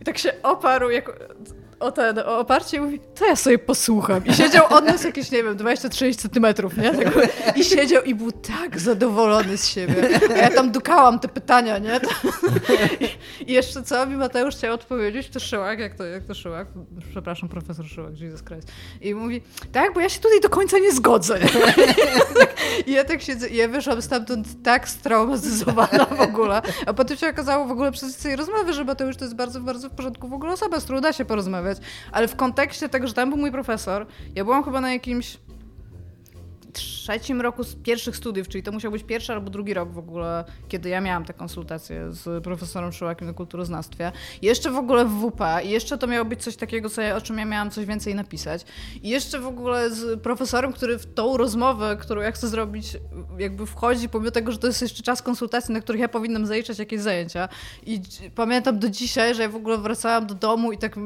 i 0.00 0.04
tak 0.04 0.18
się 0.18 0.32
oparł, 0.42 0.90
jak 0.90 1.12
o, 1.80 1.92
ten, 1.92 2.18
o 2.18 2.38
oparcie 2.38 2.76
i 2.76 2.80
mówi, 2.80 3.00
to 3.14 3.26
ja 3.26 3.36
sobie 3.36 3.58
posłucham. 3.58 4.26
I 4.26 4.34
siedział 4.34 4.66
od 4.70 4.84
nas 4.84 5.04
jakieś, 5.04 5.30
nie 5.30 5.42
wiem, 5.42 5.56
20-30 5.56 6.14
centymetrów, 6.14 6.76
nie? 6.76 6.94
Tak, 6.94 7.56
I 7.56 7.64
siedział 7.64 8.02
i 8.02 8.14
był 8.14 8.32
tak 8.32 8.80
zadowolony 8.80 9.56
z 9.56 9.68
siebie. 9.68 10.08
A 10.34 10.36
ja 10.36 10.50
tam 10.50 10.70
dukałam 10.70 11.18
te 11.18 11.28
pytania, 11.28 11.78
nie? 11.78 12.00
I, 13.46 13.52
jeszcze 13.52 13.82
co 13.82 14.06
mi 14.06 14.16
Mateusz 14.16 14.56
chciał 14.56 14.74
odpowiedzieć, 14.74 15.28
to 15.30 15.40
Szyłak, 15.40 15.78
jak 15.78 15.94
to, 15.94 16.04
jak 16.04 16.24
to 16.24 16.34
Szyłak? 16.34 16.68
Przepraszam, 17.10 17.48
profesor 17.48 17.86
Szyłak, 17.86 18.20
Jesus 18.20 18.42
Christ. 18.42 18.72
I 19.00 19.14
mówi, 19.14 19.42
tak, 19.72 19.94
bo 19.94 20.00
ja 20.00 20.08
się 20.08 20.20
tutaj 20.20 20.40
do 20.40 20.48
końca 20.48 20.78
nie 20.78 20.92
zgodzę. 20.92 21.38
I 22.86 22.92
ja 22.92 23.04
tak 23.04 23.22
siedzę, 23.22 23.48
i 23.48 23.56
ja 23.56 23.68
wyszłam 23.68 24.02
stamtąd 24.02 24.62
tak 24.62 24.88
straumatyzowana 24.88 26.04
w 26.04 26.20
ogóle. 26.20 26.62
A 26.86 26.94
potem 26.94 27.16
się 27.16 27.28
okazało 27.28 27.66
w 27.66 27.70
ogóle 27.70 27.92
przez 27.92 28.16
tej 28.16 28.36
rozmowy, 28.36 28.72
że 28.72 28.84
Mateusz 28.84 29.16
to 29.16 29.24
jest 29.24 29.36
bardzo, 29.36 29.60
bardzo 29.60 29.88
w 29.88 29.92
porządku 29.92 30.28
w 30.28 30.32
ogóle 30.32 30.52
osoba, 30.52 30.80
z 30.80 30.84
którą 30.84 31.00
da 31.00 31.12
się 31.12 31.24
porozmawiać 31.24 31.69
ale 32.12 32.28
w 32.28 32.36
kontekście 32.36 32.88
tego, 32.88 33.06
że 33.06 33.14
tam 33.14 33.28
był 33.28 33.38
mój 33.38 33.52
profesor, 33.52 34.06
ja 34.34 34.44
byłam 34.44 34.64
chyba 34.64 34.80
na 34.80 34.92
jakimś 34.92 35.38
trzecim 36.72 37.40
roku 37.40 37.64
z 37.64 37.74
pierwszych 37.74 38.16
studiów, 38.16 38.48
czyli 38.48 38.62
to 38.62 38.72
musiał 38.72 38.92
być 38.92 39.02
pierwszy 39.04 39.32
albo 39.32 39.50
drugi 39.50 39.74
rok 39.74 39.92
w 39.92 39.98
ogóle, 39.98 40.44
kiedy 40.68 40.88
ja 40.88 41.00
miałam 41.00 41.24
te 41.24 41.34
konsultacje 41.34 42.12
z 42.12 42.44
profesorem 42.44 42.92
Szyłakiem 42.92 43.28
na 43.28 43.34
kulturoznawstwie. 43.34 44.12
Jeszcze 44.42 44.70
w 44.70 44.76
ogóle 44.76 45.04
w 45.04 45.20
WP 45.20 45.40
i 45.64 45.70
jeszcze 45.70 45.98
to 45.98 46.06
miało 46.06 46.24
być 46.24 46.42
coś 46.42 46.56
takiego, 46.56 46.90
co 46.90 47.02
ja, 47.02 47.16
o 47.16 47.20
czym 47.20 47.38
ja 47.38 47.44
miałam 47.44 47.70
coś 47.70 47.86
więcej 47.86 48.14
napisać. 48.14 48.64
I 49.02 49.08
jeszcze 49.08 49.40
w 49.40 49.46
ogóle 49.46 49.90
z 49.90 50.20
profesorem, 50.20 50.72
który 50.72 50.98
w 50.98 51.14
tą 51.14 51.36
rozmowę, 51.36 51.96
którą 52.00 52.20
ja 52.20 52.32
chcę 52.32 52.48
zrobić, 52.48 52.96
jakby 53.38 53.66
wchodzi, 53.66 54.08
pomimo 54.08 54.30
tego, 54.30 54.52
że 54.52 54.58
to 54.58 54.66
jest 54.66 54.82
jeszcze 54.82 55.02
czas 55.02 55.22
konsultacji, 55.22 55.74
na 55.74 55.80
których 55.80 56.00
ja 56.00 56.08
powinnam 56.08 56.46
zaliczać 56.46 56.78
jakieś 56.78 57.00
zajęcia. 57.00 57.48
I 57.86 58.00
pamiętam 58.34 58.78
do 58.78 58.88
dzisiaj, 58.88 59.34
że 59.34 59.42
ja 59.42 59.48
w 59.48 59.56
ogóle 59.56 59.78
wracałam 59.78 60.26
do 60.26 60.34
domu 60.34 60.72
i 60.72 60.78
tak 60.78 60.96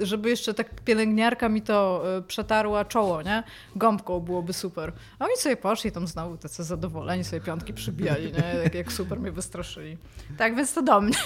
żeby 0.00 0.30
jeszcze 0.30 0.54
tak 0.54 0.80
pielęgniarka 0.80 1.48
mi 1.48 1.62
to 1.62 2.02
e, 2.16 2.22
przetarła 2.22 2.84
czoło, 2.84 3.22
nie? 3.22 3.42
Gąbką 3.76 4.20
byłoby 4.20 4.52
super. 4.52 4.92
A 5.18 5.24
oni 5.24 5.36
sobie 5.36 5.56
poszli 5.56 5.92
tam 5.92 6.06
znowu 6.06 6.36
tacy 6.36 6.64
zadowoleni, 6.64 7.24
sobie 7.24 7.42
piątki 7.42 7.74
przybijali, 7.74 8.32
nie? 8.32 8.62
Jak, 8.64 8.74
jak 8.74 8.92
super 8.92 9.20
mnie 9.20 9.32
wystraszyli. 9.32 9.98
Tak, 10.38 10.56
więc 10.56 10.74
to 10.74 10.82
do 10.82 11.00
mnie. 11.00 11.16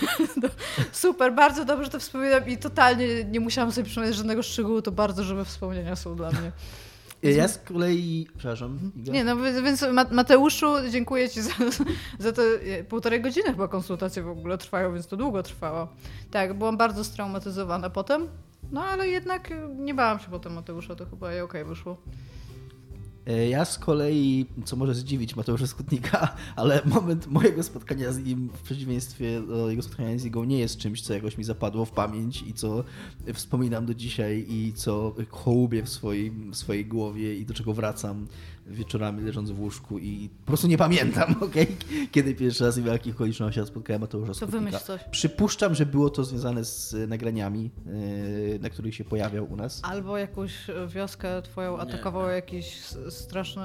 super, 0.92 1.34
bardzo 1.34 1.64
dobrze 1.64 1.90
to 1.90 2.00
wspominam 2.00 2.48
i 2.48 2.56
totalnie 2.56 3.24
nie 3.24 3.40
musiałam 3.40 3.72
sobie 3.72 3.84
przypomnieć 3.84 4.16
żadnego 4.16 4.42
szczegółu, 4.42 4.82
to 4.82 4.92
bardzo 4.92 5.24
żywe 5.24 5.44
wspomnienia 5.44 5.96
są 5.96 6.16
dla 6.16 6.30
mnie. 6.30 6.52
Ja 7.22 7.48
z 7.48 7.58
kolei, 7.58 8.26
przepraszam. 8.38 8.78
Iga. 8.96 9.12
Nie, 9.12 9.24
no 9.24 9.36
więc 9.36 9.84
Mateuszu, 10.10 10.66
dziękuję 10.90 11.30
Ci 11.30 11.42
za, 11.42 11.50
za 12.18 12.32
te 12.32 12.42
e, 12.42 12.84
półtorej 12.84 13.20
godziny 13.20 13.50
chyba 13.50 13.68
konsultacje 13.68 14.22
w 14.22 14.28
ogóle 14.28 14.58
trwają, 14.58 14.94
więc 14.94 15.06
to 15.06 15.16
długo 15.16 15.42
trwało. 15.42 15.88
Tak, 16.30 16.54
byłam 16.54 16.76
bardzo 16.76 17.04
straumatyzowana 17.04 17.90
potem, 17.90 18.28
no 18.72 18.84
ale 18.84 19.08
jednak 19.08 19.54
nie 19.78 19.94
bałam 19.94 20.18
się 20.18 20.28
potem 20.30 20.52
Mateusza, 20.52 20.94
to 20.94 21.06
chyba 21.06 21.26
okej 21.26 21.42
okay 21.42 21.64
wyszło. 21.64 21.96
E, 23.26 23.48
ja 23.48 23.64
z 23.64 23.78
kolei, 23.78 24.46
co 24.64 24.76
może 24.76 24.94
zdziwić 24.94 25.36
Mateusza 25.36 25.66
Skutnika, 25.66 26.36
ale 26.56 26.82
moment 26.84 27.26
mojego 27.26 27.62
spotkania 27.62 28.12
z 28.12 28.18
nim 28.18 28.48
w 28.48 28.62
przeciwieństwie 28.62 29.40
do 29.40 29.70
jego 29.70 29.82
spotkania 29.82 30.18
z 30.18 30.24
Igą 30.24 30.44
nie 30.44 30.58
jest 30.58 30.78
czymś, 30.78 31.02
co 31.02 31.14
jakoś 31.14 31.38
mi 31.38 31.44
zapadło 31.44 31.84
w 31.84 31.90
pamięć 31.90 32.42
i 32.42 32.52
co 32.52 32.84
wspominam 33.34 33.86
do 33.86 33.94
dzisiaj 33.94 34.46
i 34.48 34.72
co 34.72 35.14
hołubię 35.30 35.82
w 35.82 35.88
swojej, 35.88 36.30
w 36.30 36.56
swojej 36.56 36.86
głowie 36.86 37.36
i 37.36 37.46
do 37.46 37.54
czego 37.54 37.72
wracam 37.72 38.26
wieczorami 38.66 39.22
leżąc 39.22 39.50
w 39.50 39.60
łóżku 39.60 39.98
i 39.98 40.30
po 40.40 40.46
prostu 40.46 40.66
nie 40.66 40.78
pamiętam, 40.78 41.34
okay? 41.44 41.66
kiedy 42.12 42.34
pierwszy 42.34 42.64
raz 42.64 42.78
i 42.78 42.82
w 42.82 42.86
jakich 42.86 43.14
okolicznościach 43.14 43.66
spotkałem 43.66 44.00
Mateusza 44.00 44.34
Skutnika. 44.34 44.52
To 44.52 44.58
wymyśl 44.58 44.84
coś. 44.86 45.00
Przypuszczam, 45.10 45.74
że 45.74 45.86
było 45.86 46.10
to 46.10 46.24
związane 46.24 46.64
z 46.64 46.96
nagraniami, 47.08 47.70
e, 47.86 48.58
na 48.58 48.70
których 48.70 48.94
się 48.94 49.04
pojawiał 49.04 49.52
u 49.52 49.56
nas. 49.56 49.80
Albo 49.84 50.18
jakąś 50.18 50.52
wioskę 50.88 51.42
twoją 51.42 51.78
atakował 51.78 52.30
jakiś 52.30 52.82
straszny 53.10 53.62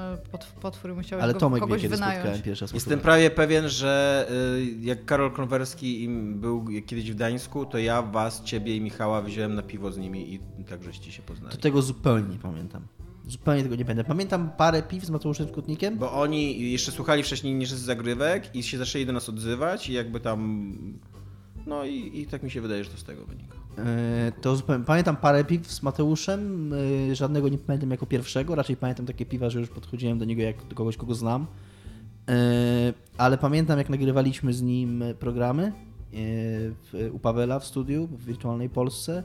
potwór 0.60 0.90
i 0.90 0.94
musiałeś 0.94 1.24
Ale 1.24 1.32
go, 1.32 1.40
Tomek 1.40 1.60
kogoś 1.60 1.82
wie, 1.82 1.88
wynająć. 1.88 2.42
Pierwszy 2.42 2.64
raz 2.64 2.72
Jestem 2.72 3.00
prawie 3.00 3.30
pewien, 3.30 3.68
że 3.68 4.26
y, 4.58 4.64
jak 4.80 5.04
Karol 5.04 5.32
Konwerski 5.32 6.08
był 6.34 6.66
kiedyś 6.86 7.12
w 7.12 7.14
Gdańsku, 7.14 7.66
to 7.66 7.78
ja 7.78 8.02
was, 8.02 8.42
ciebie 8.42 8.76
i 8.76 8.80
Michała 8.80 9.22
wziąłem 9.22 9.54
na 9.54 9.62
piwo 9.62 9.92
z 9.92 9.98
nimi 9.98 10.34
i 10.34 10.64
tak 10.64 10.82
żeście 10.82 11.12
się 11.12 11.22
poznali. 11.22 11.56
To 11.56 11.62
tego 11.62 11.82
zupełnie 11.82 12.28
nie 12.28 12.38
pamiętam. 12.38 12.82
Zupełnie 13.28 13.62
tego 13.62 13.76
nie 13.76 13.84
pamiętam. 13.84 14.06
Pamiętam 14.06 14.50
parę 14.56 14.82
piw 14.82 15.04
z 15.04 15.10
Mateuszem 15.10 15.48
Skutnikiem. 15.48 15.98
Bo 15.98 16.12
oni 16.12 16.72
jeszcze 16.72 16.92
słuchali 16.92 17.22
wcześniej 17.22 17.54
niż 17.54 17.70
z 17.70 17.80
zagrywek 17.80 18.56
i 18.56 18.62
się 18.62 18.78
zaczęli 18.78 19.06
do 19.06 19.12
nas 19.12 19.28
odzywać 19.28 19.88
i 19.88 19.92
jakby 19.92 20.20
tam... 20.20 20.72
No 21.66 21.84
i, 21.84 22.20
i 22.20 22.26
tak 22.26 22.42
mi 22.42 22.50
się 22.50 22.60
wydaje, 22.60 22.84
że 22.84 22.90
to 22.90 22.96
z 22.96 23.04
tego 23.04 23.24
wynika. 23.24 23.56
E, 23.78 24.32
to 24.40 24.56
zupełnie... 24.56 24.84
Pamiętam 24.84 25.16
parę 25.16 25.44
piw 25.44 25.72
z 25.72 25.82
Mateuszem, 25.82 26.72
e, 27.10 27.14
żadnego 27.14 27.48
nie 27.48 27.58
pamiętam 27.58 27.90
jako 27.90 28.06
pierwszego, 28.06 28.54
raczej 28.54 28.76
pamiętam 28.76 29.06
takie 29.06 29.26
piwa, 29.26 29.50
że 29.50 29.60
już 29.60 29.68
podchodziłem 29.68 30.18
do 30.18 30.24
niego 30.24 30.42
jak 30.42 30.66
do 30.66 30.74
kogoś, 30.74 30.96
kogo 30.96 31.14
znam. 31.14 31.46
E, 32.28 32.34
ale 33.18 33.38
pamiętam, 33.38 33.78
jak 33.78 33.88
nagrywaliśmy 33.88 34.52
z 34.52 34.62
nim 34.62 35.04
programy 35.18 35.72
u 37.12 37.18
Pawela 37.18 37.58
w 37.58 37.66
studiu 37.66 38.06
w 38.06 38.24
Wirtualnej 38.24 38.70
Polsce 38.70 39.22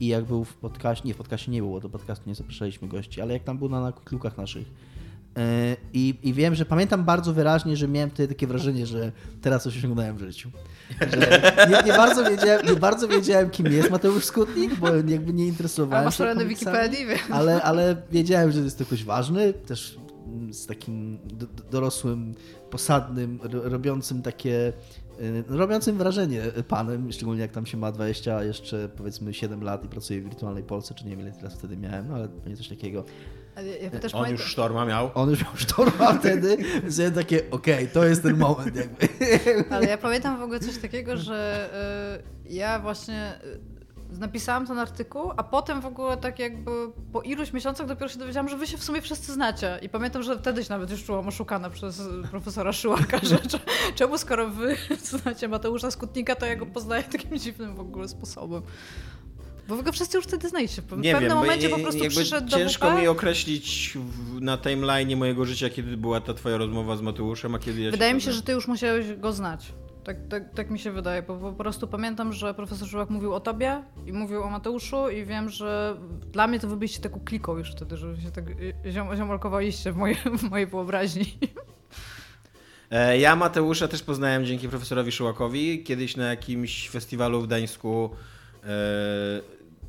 i 0.00 0.06
jak 0.06 0.24
był 0.24 0.44
w 0.44 0.54
podcaście, 0.54 1.08
nie 1.08 1.14
w 1.14 1.16
podcaście 1.16 1.50
nie 1.52 1.60
było, 1.62 1.80
do 1.80 1.88
podcastu 1.88 2.28
nie 2.28 2.34
zapraszaliśmy 2.34 2.88
gości, 2.88 3.20
ale 3.20 3.32
jak 3.32 3.44
tam 3.44 3.58
był 3.58 3.68
na, 3.68 3.80
na 3.80 3.92
klukach 3.92 4.36
naszych. 4.36 4.66
E, 5.36 5.76
I, 5.92 6.14
I 6.22 6.32
wiem, 6.32 6.54
że 6.54 6.64
pamiętam 6.64 7.04
bardzo 7.04 7.32
wyraźnie, 7.32 7.76
że 7.76 7.88
miałem 7.88 8.10
wtedy 8.10 8.34
takie 8.34 8.46
wrażenie, 8.46 8.86
że 8.86 9.12
teraz 9.42 9.62
coś 9.62 9.78
osiągnąłem 9.78 10.16
w 10.16 10.20
życiu. 10.20 10.50
Nie, 11.70 11.82
nie, 11.92 11.92
bardzo 11.92 12.30
wiedziałem, 12.30 12.66
nie 12.66 12.76
bardzo 12.76 13.08
wiedziałem, 13.08 13.50
kim 13.50 13.66
jest 13.66 13.90
Mateusz 13.90 14.24
Skutnik, 14.24 14.74
bo 14.74 14.94
jakby 14.94 15.32
nie 15.32 15.46
interesowałem 15.46 16.04
masz 16.04 16.14
się 16.14 16.24
stronę 16.24 16.42
komiksami, 16.42 16.76
Wikipedii? 16.78 17.06
Wiem. 17.06 17.18
ale, 17.32 17.62
ale 17.62 18.02
wiedziałem, 18.12 18.52
że 18.52 18.60
jest 18.60 18.78
to 18.78 18.84
ktoś 18.84 19.04
ważny, 19.04 19.52
też 19.52 19.98
z 20.52 20.66
takim 20.66 21.18
do, 21.24 21.46
do- 21.46 21.62
dorosłym, 21.70 22.34
posadnym, 22.70 23.38
ro- 23.42 23.68
robiącym 23.68 24.22
takie, 24.22 24.72
robiącym 25.48 25.98
wrażenie 25.98 26.42
panem, 26.68 27.12
szczególnie 27.12 27.42
jak 27.42 27.50
tam 27.52 27.66
się 27.66 27.76
ma 27.76 27.92
20, 27.92 28.44
jeszcze 28.44 28.88
powiedzmy 28.96 29.34
7 29.34 29.62
lat 29.64 29.84
i 29.84 29.88
pracuje 29.88 30.20
w 30.20 30.24
wirtualnej 30.24 30.62
Polsce, 30.64 30.94
czy 30.94 31.04
nie 31.04 31.10
wiem 31.10 31.20
ile 31.20 31.32
teraz 31.32 31.54
wtedy 31.54 31.76
miałem, 31.76 32.08
no 32.08 32.14
ale 32.14 32.28
nie 32.46 32.56
coś 32.56 32.68
takiego. 32.68 33.04
Ja 33.82 33.90
też 33.90 34.14
On 34.14 34.20
pamiętam- 34.20 34.32
już 34.32 34.52
sztorma 34.52 34.84
miał. 34.86 35.10
On 35.14 35.30
już 35.30 35.44
miał 35.44 35.56
sztorma 35.56 36.12
wtedy, 36.20 36.56
więc 36.82 36.98
ja 36.98 37.10
takie, 37.10 37.50
okej, 37.50 37.88
to 37.88 38.04
jest 38.04 38.22
ten 38.22 38.36
moment 38.36 38.76
jakby. 38.76 39.08
Ale 39.70 39.86
ja 39.86 39.98
pamiętam 39.98 40.38
w 40.38 40.42
ogóle 40.42 40.60
coś 40.60 40.78
takiego, 40.78 41.16
że 41.16 41.68
y, 42.48 42.54
ja 42.54 42.78
właśnie 42.78 43.32
y, 43.44 43.77
napisałam 44.10 44.66
ten 44.66 44.78
artykuł, 44.78 45.30
a 45.36 45.42
potem 45.42 45.80
w 45.80 45.86
ogóle 45.86 46.16
tak 46.16 46.38
jakby 46.38 46.70
po 47.12 47.22
iluś 47.22 47.52
miesiącach 47.52 47.86
dopiero 47.86 48.08
się 48.08 48.18
dowiedziałam, 48.18 48.48
że 48.48 48.56
wy 48.56 48.66
się 48.66 48.78
w 48.78 48.84
sumie 48.84 49.02
wszyscy 49.02 49.32
znacie. 49.32 49.78
I 49.82 49.88
pamiętam, 49.88 50.22
że 50.22 50.38
wtedy 50.38 50.64
się 50.64 50.70
nawet 50.70 50.90
już 50.90 51.04
czułam 51.04 51.28
oszukana 51.28 51.70
przez 51.70 52.00
y, 52.00 52.04
profesora 52.30 52.72
Szyłaka, 52.72 53.18
że 53.30 53.38
cze- 53.38 53.60
czemu 53.94 54.18
skoro 54.18 54.48
wy 54.48 54.76
znacie 55.22 55.48
Mateusza 55.48 55.90
Skutnika, 55.90 56.34
to 56.34 56.46
ja 56.46 56.56
go 56.56 56.66
poznaję 56.66 57.02
takim 57.04 57.38
dziwnym 57.38 57.74
w 57.74 57.80
ogóle 57.80 58.08
sposobem. 58.08 58.62
Bo 59.68 59.76
wy 59.76 59.82
go 59.82 59.92
wszyscy 59.92 60.16
już 60.16 60.26
wtedy 60.26 60.48
znaliście. 60.48 60.82
W 60.82 60.98
Nie 60.98 61.12
pewnym 61.12 61.30
wiem, 61.30 61.38
momencie 61.38 61.68
po 61.68 61.78
prostu 61.78 62.08
przyszedł 62.08 62.48
do 62.50 62.56
ciężko 62.56 62.94
mi 62.94 63.06
określić 63.08 63.92
w, 63.94 64.40
na 64.40 64.58
timeline 64.58 65.16
mojego 65.18 65.44
życia, 65.44 65.70
kiedy 65.70 65.96
była 65.96 66.20
ta 66.20 66.34
twoja 66.34 66.56
rozmowa 66.56 66.96
z 66.96 67.00
Mateuszem, 67.02 67.54
a 67.54 67.58
kiedy 67.58 67.80
ja 67.80 67.90
Wydaje 67.90 68.14
mi 68.14 68.20
się, 68.20 68.32
że 68.32 68.42
ty 68.42 68.52
już 68.52 68.68
musiałeś 68.68 69.16
go 69.16 69.32
znać. 69.32 69.72
Tak, 70.08 70.16
tak, 70.28 70.54
tak 70.54 70.70
mi 70.70 70.78
się 70.78 70.92
wydaje, 70.92 71.22
bo 71.22 71.36
po 71.38 71.52
prostu 71.52 71.88
pamiętam, 71.88 72.32
że 72.32 72.54
profesor 72.54 72.88
Żyłak 72.88 73.10
mówił 73.10 73.34
o 73.34 73.40
tobie 73.40 73.82
i 74.06 74.12
mówił 74.12 74.42
o 74.42 74.50
Mateuszu 74.50 75.08
i 75.10 75.24
wiem, 75.24 75.48
że 75.48 75.96
dla 76.32 76.46
mnie 76.46 76.60
to 76.60 76.68
wy 76.68 76.76
byliście 76.76 77.00
taką 77.00 77.20
kliką 77.20 77.56
już 77.58 77.72
wtedy, 77.72 77.96
że 77.96 78.16
się 78.16 78.30
tak 78.30 78.44
ziom, 78.86 79.16
ziomolkowaliście 79.16 79.92
w 79.92 79.96
mojej, 79.96 80.16
w 80.38 80.42
mojej 80.50 80.66
wyobraźni. 80.66 81.38
E, 82.90 83.18
Ja 83.18 83.36
Mateusza 83.36 83.88
też 83.88 84.02
poznałem 84.02 84.46
dzięki 84.46 84.68
profesorowi 84.68 85.12
Szyłakowi. 85.12 85.84
Kiedyś 85.84 86.16
na 86.16 86.24
jakimś 86.24 86.90
festiwalu 86.90 87.40
w 87.40 87.46
Gdańsku 87.46 88.10
e, 88.64 88.68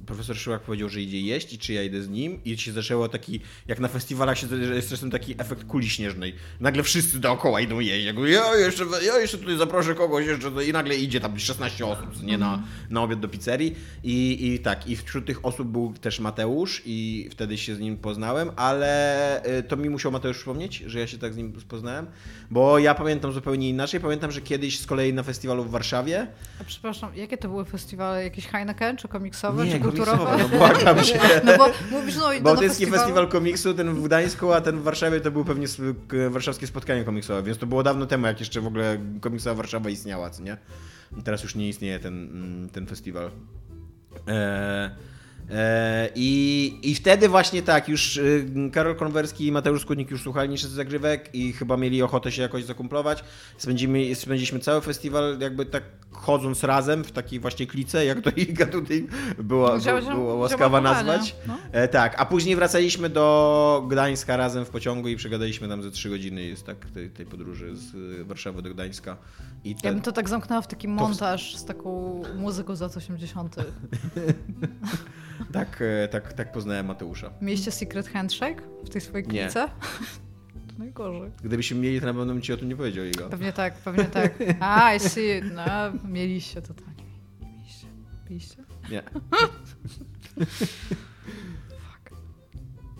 profesor 0.09 0.37
Szyłak 0.37 0.61
powiedział, 0.61 0.89
że 0.89 1.01
idzie 1.01 1.21
jeść 1.21 1.53
i 1.53 1.57
czy 1.57 1.73
ja 1.73 1.83
idę 1.83 2.01
z 2.01 2.09
nim 2.09 2.39
i 2.45 2.57
się 2.57 2.71
zaczęło 2.71 3.09
taki, 3.09 3.39
jak 3.67 3.79
na 3.79 3.87
festiwalach 3.87 4.37
się 4.37 4.47
że 4.47 4.75
jest 4.75 4.89
czasem 4.89 5.11
taki 5.11 5.35
efekt 5.37 5.63
kuli 5.63 5.89
śnieżnej. 5.89 6.35
Nagle 6.59 6.83
wszyscy 6.83 7.19
dookoła 7.19 7.61
idą 7.61 7.79
jeść. 7.79 8.05
Ja 8.05 8.13
mówię, 8.13 8.31
ja 8.31 8.55
jeszcze, 8.55 8.85
ja 9.05 9.19
jeszcze 9.19 9.37
tutaj 9.37 9.57
zaproszę 9.57 9.95
kogoś 9.95 10.25
jeszcze 10.25 10.65
i 10.65 10.73
nagle 10.73 10.95
idzie 10.95 11.19
tam 11.19 11.39
16 11.39 11.85
osób, 11.85 12.23
nie 12.23 12.37
na, 12.37 12.63
na 12.89 13.01
obiad 13.01 13.19
do 13.19 13.27
pizzerii. 13.27 13.75
I, 14.03 14.47
I 14.47 14.59
tak, 14.59 14.87
i 14.87 14.95
wśród 14.95 15.25
tych 15.25 15.45
osób 15.45 15.67
był 15.67 15.93
też 15.93 16.19
Mateusz 16.19 16.81
i 16.85 17.29
wtedy 17.31 17.57
się 17.57 17.75
z 17.75 17.79
nim 17.79 17.97
poznałem, 17.97 18.51
ale 18.55 19.59
y, 19.59 19.63
to 19.63 19.77
mi 19.77 19.89
musiał 19.89 20.11
Mateusz 20.11 20.37
przypomnieć, 20.37 20.77
że 20.77 20.99
ja 20.99 21.07
się 21.07 21.17
tak 21.17 21.33
z 21.33 21.37
nim 21.37 21.53
poznałem, 21.67 22.07
bo 22.51 22.79
ja 22.79 22.95
pamiętam 22.95 23.31
zupełnie 23.31 23.69
inaczej. 23.69 23.99
Pamiętam, 23.99 24.31
że 24.31 24.41
kiedyś 24.41 24.79
z 24.79 24.85
kolei 24.85 25.13
na 25.13 25.23
festiwalu 25.23 25.63
w 25.63 25.71
Warszawie 25.71 26.27
A 26.61 26.63
przepraszam, 26.63 27.15
jakie 27.15 27.37
to 27.37 27.49
były 27.49 27.65
festiwale? 27.65 28.23
Jakieś 28.23 28.47
Heineken, 28.47 28.97
czy 28.97 29.07
komiksowe, 29.07 29.65
Nie, 29.65 29.71
czy? 29.71 29.79
Komiksowe, 30.05 30.37
no 30.37 30.57
błagam 30.57 31.03
cię. 31.05 31.19
No 31.43 31.57
bo 31.57 31.69
mówisz, 31.91 32.15
no 32.15 32.33
i 32.33 32.41
Bałtycki 32.41 32.67
festiwalu... 32.67 32.97
Festiwal 32.97 33.27
Komiksu, 33.27 33.73
ten 33.73 33.93
w 33.93 34.03
Gdańsku, 34.03 34.53
a 34.53 34.61
ten 34.61 34.79
w 34.79 34.83
Warszawie 34.83 35.21
to 35.21 35.31
był 35.31 35.45
pewnie 35.45 35.67
warszawskie 36.29 36.67
spotkanie 36.67 37.03
komiksowe, 37.03 37.43
więc 37.43 37.57
to 37.57 37.65
było 37.65 37.83
dawno 37.83 38.05
temu, 38.05 38.27
jak 38.27 38.39
jeszcze 38.39 38.61
w 38.61 38.67
ogóle 38.67 38.97
komiksowa 39.21 39.55
Warszawa 39.55 39.89
istniała, 39.89 40.29
co 40.29 40.43
nie? 40.43 40.57
I 41.17 41.23
teraz 41.23 41.43
już 41.43 41.55
nie 41.55 41.69
istnieje 41.69 41.99
ten, 41.99 42.13
mm, 42.13 42.69
ten 42.69 42.87
festiwal. 42.87 43.31
E, 44.27 44.31
e, 44.31 44.95
i, 46.15 46.79
I 46.83 46.95
wtedy 46.95 47.29
właśnie 47.29 47.61
tak, 47.61 47.89
już 47.89 48.17
y, 48.17 48.45
Karol 48.73 48.95
Konwerski 48.95 49.47
i 49.47 49.51
Mateusz 49.51 49.81
Skudnik 49.81 50.11
już 50.11 50.23
słuchali 50.23 50.49
niższy 50.49 50.67
zagrywek 50.67 51.29
i 51.35 51.53
chyba 51.53 51.77
mieli 51.77 52.01
ochotę 52.01 52.31
się 52.31 52.41
jakoś 52.41 52.63
zakumplować. 52.63 53.23
Spędzimy, 53.57 54.15
spędziliśmy 54.15 54.59
cały 54.59 54.81
festiwal 54.81 55.37
jakby 55.39 55.65
tak 55.65 55.83
chodząc 56.11 56.63
razem 56.63 57.03
w 57.03 57.11
takiej 57.11 57.39
właśnie 57.39 57.67
klice, 57.67 58.05
jak 58.05 58.21
to 58.21 58.29
Iga 58.29 58.65
tutaj 58.65 59.07
była, 59.37 59.77
była 60.13 60.33
łaskawa 60.35 60.81
nazwać. 60.81 61.35
no. 61.47 61.57
E, 61.71 61.87
tak, 61.87 62.15
a 62.17 62.25
później 62.25 62.55
wracaliśmy 62.55 63.09
do 63.09 63.85
Gdańska 63.89 64.37
razem 64.37 64.65
w 64.65 64.69
pociągu 64.69 65.07
i 65.07 65.15
przegadaliśmy 65.15 65.67
tam 65.67 65.83
ze 65.83 65.91
trzy 65.91 66.09
godziny 66.09 66.43
jest 66.43 66.65
tak 66.65 66.85
tej, 66.85 67.09
tej 67.09 67.25
podróży 67.25 67.75
z 67.75 67.93
y, 67.95 68.23
Warszawy 68.25 68.61
do 68.61 68.69
Gdańska. 68.69 69.17
I 69.63 69.69
Ja 69.69 69.75
ten, 69.81 69.93
bym 69.93 70.03
to 70.03 70.11
tak 70.11 70.29
zamknęła 70.29 70.61
w 70.61 70.67
taki 70.67 70.87
montaż 70.87 71.55
z 71.55 71.65
taką 71.65 72.21
muzyką 72.37 72.75
z 72.75 72.81
lat 72.81 72.97
80. 72.97 73.55
tak, 75.53 75.81
e, 75.81 76.07
tak, 76.07 76.33
tak 76.33 76.51
poznałem 76.51 76.85
Mateusza. 76.85 77.31
Mieliście 77.41 77.71
Secret 77.71 78.07
Handshake 78.07 78.61
w 78.85 78.89
tej 78.89 79.01
swojej 79.01 79.27
Nie. 79.27 79.41
klice? 79.43 79.69
To 80.67 80.83
najgorzej. 80.83 81.31
Gdybyśmy 81.43 81.79
mieli, 81.79 81.99
to 81.99 82.05
na 82.05 82.13
pewno 82.13 82.33
bym 82.33 82.41
ci 82.41 82.53
o 82.53 82.57
tym 82.57 82.69
nie 82.69 82.75
powiedział, 82.75 83.05
Iga. 83.05 83.29
Pewnie 83.29 83.53
tak, 83.53 83.73
pewnie 83.77 84.05
tak. 84.05 84.33
A, 84.59 84.93
I 84.95 84.99
see. 84.99 85.41
No, 85.55 85.63
mieliście 86.09 86.61
to 86.61 86.73
tak. 86.73 86.85
Nie 87.41 87.47
mieliście. 87.57 87.87
Mieliście? 88.29 88.63
Nie. 88.91 89.03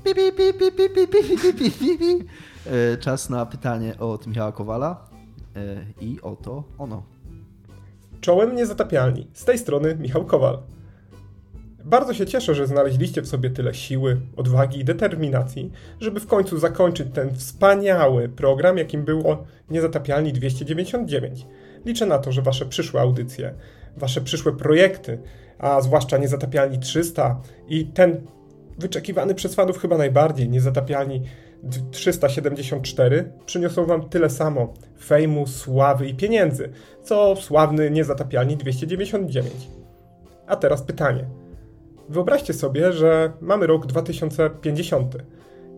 Pi, 0.04 0.14
pi, 0.16 0.32
pi, 0.32 0.54
pi, 0.54 0.72
pi, 0.72 1.08
pi, 1.08 1.08
pi, 1.08 1.72
pi, 1.72 1.98
pi. 1.98 2.26
E, 2.94 2.98
Czas 2.98 3.30
na 3.30 3.46
pytanie 3.46 3.98
od 4.00 4.28
Michała 4.28 4.52
Kowala 4.52 5.10
E, 5.56 5.86
i 6.02 6.22
oto 6.22 6.64
ono. 6.78 7.04
Czołem 8.22 8.56
niezatapialni. 8.56 9.28
Z 9.34 9.46
tej 9.46 9.58
strony 9.58 9.96
Michał 9.96 10.26
Kowal. 10.26 10.60
Bardzo 11.86 12.14
się 12.14 12.26
cieszę, 12.26 12.56
że 12.56 12.68
znaleźliście 12.68 13.22
w 13.22 13.28
sobie 13.28 13.50
tyle 13.50 13.74
siły, 13.74 14.22
odwagi 14.38 14.80
i 14.80 14.86
determinacji, 14.86 15.72
żeby 16.00 16.20
w 16.20 16.28
końcu 16.28 16.60
zakończyć 16.60 17.08
ten 17.14 17.36
wspaniały 17.36 18.30
program, 18.30 18.78
jakim 18.78 19.06
było 19.06 19.44
Niezatapialni 19.70 20.34
299. 20.34 21.46
Liczę 21.86 22.06
na 22.06 22.18
to, 22.18 22.32
że 22.32 22.42
wasze 22.42 22.66
przyszłe 22.66 23.02
audycje, 23.02 23.54
wasze 23.98 24.22
przyszłe 24.22 24.52
projekty, 24.54 25.20
a 25.60 25.82
zwłaszcza 25.82 26.18
Niezatapialni 26.18 26.80
300 26.80 27.42
i 27.68 27.86
ten 27.86 28.22
wyczekiwany 28.78 29.36
przez 29.36 29.56
fanów 29.56 29.78
chyba 29.78 29.98
najbardziej, 29.98 30.50
Niezatapialni 30.50 31.22
374, 31.92 33.32
przyniosą 33.46 33.86
wam 33.86 34.10
tyle 34.10 34.30
samo 34.30 34.74
fejmu, 35.02 35.48
sławy 35.48 36.08
i 36.08 36.16
pieniędzy, 36.16 36.70
co 37.04 37.36
sławny 37.36 37.92
Niezatapialni 37.92 38.58
299. 38.58 39.54
A 40.48 40.56
teraz 40.56 40.82
pytanie. 40.82 41.26
Wyobraźcie 42.10 42.54
sobie, 42.54 42.94
że 42.94 43.32
mamy 43.42 43.68
rok 43.68 43.88
2050 43.88 45.16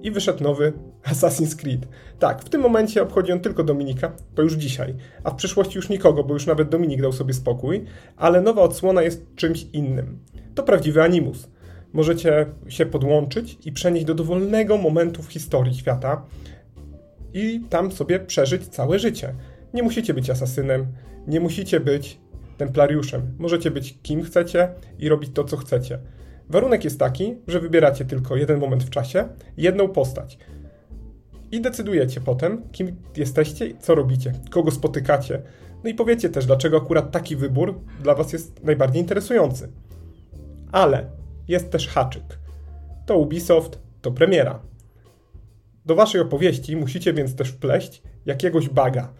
i 0.01 0.11
wyszedł 0.11 0.43
nowy 0.43 0.73
Assassin's 1.03 1.55
Creed. 1.55 1.87
Tak, 2.19 2.41
w 2.41 2.49
tym 2.49 2.61
momencie 2.61 3.03
obchodzi 3.03 3.31
on 3.31 3.39
tylko 3.39 3.63
Dominika, 3.63 4.11
to 4.35 4.41
już 4.41 4.53
dzisiaj, 4.53 4.95
a 5.23 5.31
w 5.31 5.35
przyszłości 5.35 5.75
już 5.75 5.89
nikogo, 5.89 6.23
bo 6.23 6.33
już 6.33 6.45
nawet 6.45 6.69
Dominik 6.69 7.01
dał 7.01 7.11
sobie 7.11 7.33
spokój, 7.33 7.85
ale 8.17 8.41
nowa 8.41 8.61
odsłona 8.61 9.01
jest 9.01 9.35
czymś 9.35 9.65
innym. 9.73 10.19
To 10.55 10.63
prawdziwy 10.63 11.03
animus. 11.03 11.49
Możecie 11.93 12.45
się 12.67 12.85
podłączyć 12.85 13.57
i 13.65 13.71
przenieść 13.71 14.05
do 14.05 14.15
dowolnego 14.15 14.77
momentu 14.77 15.23
w 15.23 15.31
historii 15.31 15.75
świata 15.75 16.25
i 17.33 17.61
tam 17.69 17.91
sobie 17.91 18.19
przeżyć 18.19 18.67
całe 18.67 18.99
życie. 18.99 19.33
Nie 19.73 19.83
musicie 19.83 20.13
być 20.13 20.29
asasynem, 20.29 20.87
nie 21.27 21.39
musicie 21.39 21.79
być 21.79 22.19
templariuszem. 22.57 23.21
Możecie 23.39 23.71
być 23.71 23.99
kim 24.03 24.23
chcecie 24.23 24.69
i 24.99 25.09
robić 25.09 25.31
to, 25.33 25.43
co 25.43 25.57
chcecie. 25.57 25.99
Warunek 26.49 26.83
jest 26.83 26.99
taki, 26.99 27.35
że 27.47 27.59
wybieracie 27.59 28.05
tylko 28.05 28.35
jeden 28.35 28.59
moment 28.59 28.83
w 28.83 28.89
czasie, 28.89 29.27
jedną 29.57 29.87
postać. 29.87 30.37
I 31.51 31.61
decydujecie 31.61 32.21
potem, 32.21 32.69
kim 32.71 32.95
jesteście 33.17 33.73
co 33.79 33.95
robicie, 33.95 34.33
kogo 34.49 34.71
spotykacie. 34.71 35.41
No 35.83 35.89
i 35.89 35.93
powiecie 35.93 36.29
też, 36.29 36.45
dlaczego 36.45 36.77
akurat 36.77 37.11
taki 37.11 37.35
wybór 37.35 37.79
dla 38.03 38.15
Was 38.15 38.33
jest 38.33 38.63
najbardziej 38.63 39.01
interesujący. 39.01 39.69
Ale 40.71 41.05
jest 41.47 41.71
też 41.71 41.87
haczyk. 41.87 42.39
To 43.05 43.17
Ubisoft, 43.17 43.79
to 44.01 44.11
premiera. 44.11 44.59
Do 45.85 45.95
waszej 45.95 46.21
opowieści 46.21 46.75
musicie 46.75 47.13
więc 47.13 47.35
też 47.35 47.49
wpleść 47.49 48.01
jakiegoś 48.25 48.69
baga. 48.69 49.13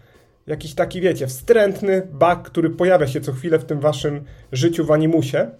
Jakiś 0.46 0.74
taki, 0.74 1.00
wiecie, 1.00 1.26
wstrętny 1.26 2.02
bug, 2.12 2.42
który 2.42 2.70
pojawia 2.70 3.06
się 3.06 3.20
co 3.20 3.32
chwilę 3.32 3.58
w 3.58 3.64
tym 3.64 3.80
waszym 3.80 4.24
życiu 4.52 4.84
w 4.84 4.90
animusie 4.90 5.50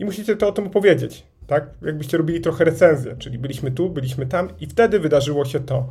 i 0.00 0.04
musicie 0.04 0.36
to 0.36 0.48
o 0.48 0.52
tym 0.52 0.66
opowiedzieć, 0.66 1.26
tak? 1.46 1.70
Jakbyście 1.82 2.16
robili 2.16 2.40
trochę 2.40 2.64
recenzję, 2.64 3.16
czyli 3.18 3.38
byliśmy 3.38 3.70
tu, 3.70 3.90
byliśmy 3.90 4.26
tam 4.26 4.48
i 4.60 4.66
wtedy 4.66 5.00
wydarzyło 5.00 5.44
się 5.44 5.60
to. 5.60 5.88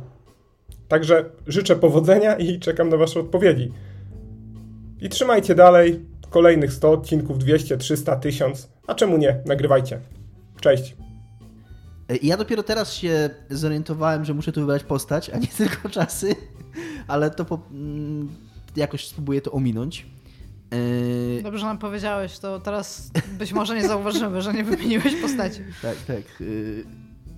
Także 0.88 1.24
życzę 1.46 1.76
powodzenia 1.76 2.36
i 2.36 2.58
czekam 2.58 2.88
na 2.88 2.96
Wasze 2.96 3.20
odpowiedzi. 3.20 3.72
I 5.00 5.08
trzymajcie 5.08 5.54
dalej. 5.54 6.00
Kolejnych 6.30 6.72
100 6.72 6.92
odcinków, 6.92 7.38
200, 7.38 7.76
300, 7.76 8.16
1000. 8.16 8.70
A 8.86 8.94
czemu 8.94 9.16
nie? 9.16 9.40
Nagrywajcie. 9.46 10.00
Cześć. 10.60 10.96
E, 12.08 12.16
ja 12.22 12.36
dopiero 12.36 12.62
teraz 12.62 12.92
się 12.92 13.30
zorientowałem, 13.50 14.24
że 14.24 14.34
muszę 14.34 14.52
tu 14.52 14.60
wybrać 14.60 14.84
postać, 14.84 15.30
a 15.30 15.38
nie 15.38 15.46
tylko 15.66 15.88
czasy, 15.88 16.36
ale 17.08 17.30
to 17.30 17.44
po, 17.44 17.60
mm, 17.70 18.28
jakoś 18.76 19.06
spróbuję 19.06 19.40
to 19.40 19.52
ominąć. 19.52 20.06
E, 21.38 21.42
Dobrze, 21.42 21.58
że 21.58 21.66
nam 21.66 21.78
powiedziałeś, 21.78 22.38
to 22.38 22.60
teraz 22.60 23.10
być 23.38 23.52
może 23.52 23.74
nie 23.76 23.88
zauważymy, 23.88 24.42
że 24.42 24.52
nie 24.54 24.64
wymieniłeś 24.64 25.16
postaci. 25.22 25.60
Tak, 25.82 25.96
tak. 25.96 26.40
y, 26.40 26.84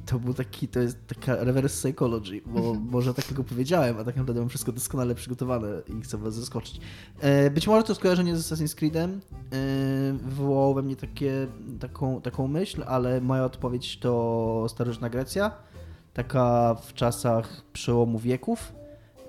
To 0.07 0.19
był 0.19 0.35
taki, 0.35 0.69
to 0.69 0.81
jest 0.81 1.07
taka 1.07 1.45
reverse 1.45 1.77
psychology, 1.89 2.41
bo 2.47 2.75
może 2.75 3.15
tak 3.15 3.25
tylko 3.25 3.45
powiedziałem, 3.45 3.99
a 3.99 4.05
tak 4.05 4.17
naprawdę 4.17 4.41
mam 4.41 4.49
wszystko 4.49 4.73
doskonale 4.73 5.15
przygotowane 5.15 5.69
i 5.99 6.03
chcę 6.03 6.19
was 6.19 6.35
zaskoczyć. 6.35 6.81
E, 7.21 7.51
Być 7.51 7.67
może 7.69 7.83
to 7.87 7.95
skojarzenie 7.95 8.37
z 8.37 8.53
Assassin's 8.53 8.75
Creedem 8.75 9.21
wywołało 10.23 10.75
we 10.75 10.83
mnie 10.83 10.97
takie, 10.97 11.47
taką, 11.81 12.21
taką 12.21 12.49
myśl, 12.49 12.85
ale 12.87 13.21
moja 13.21 13.45
odpowiedź 13.45 13.99
to 13.99 14.67
starożytna 14.69 15.11
Grecja, 15.11 15.51
taka 16.15 16.75
w 16.75 16.95
czasach 16.95 17.63
przełomu 17.73 18.19
wieków, 18.19 18.73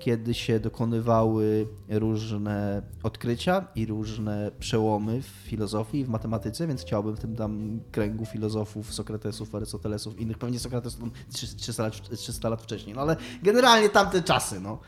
kiedy 0.04 0.34
się 0.34 0.60
dokonywały 0.60 1.66
różne 1.88 2.82
odkrycia 3.02 3.66
i 3.74 3.86
różne 3.86 4.50
przełomy 4.58 5.22
w 5.22 5.26
filozofii 5.26 5.98
i 5.98 6.04
w 6.04 6.08
matematyce, 6.08 6.66
więc 6.66 6.82
chciałbym 6.82 7.16
w 7.16 7.20
tym 7.20 7.36
tam 7.36 7.80
kręgu 7.92 8.26
filozofów, 8.26 8.94
Sokratesów, 8.94 9.54
Arystotelesów, 9.54 10.20
innych, 10.20 10.38
pewnie 10.38 10.58
Sokrates 10.58 10.96
tam 10.96 11.10
300 11.56 11.82
lat, 11.82 12.16
300 12.16 12.48
lat 12.48 12.62
wcześniej, 12.62 12.94
no 12.94 13.02
ale 13.02 13.16
generalnie 13.42 13.88
tamte 13.88 14.22
czasy, 14.22 14.60
no. 14.60 14.78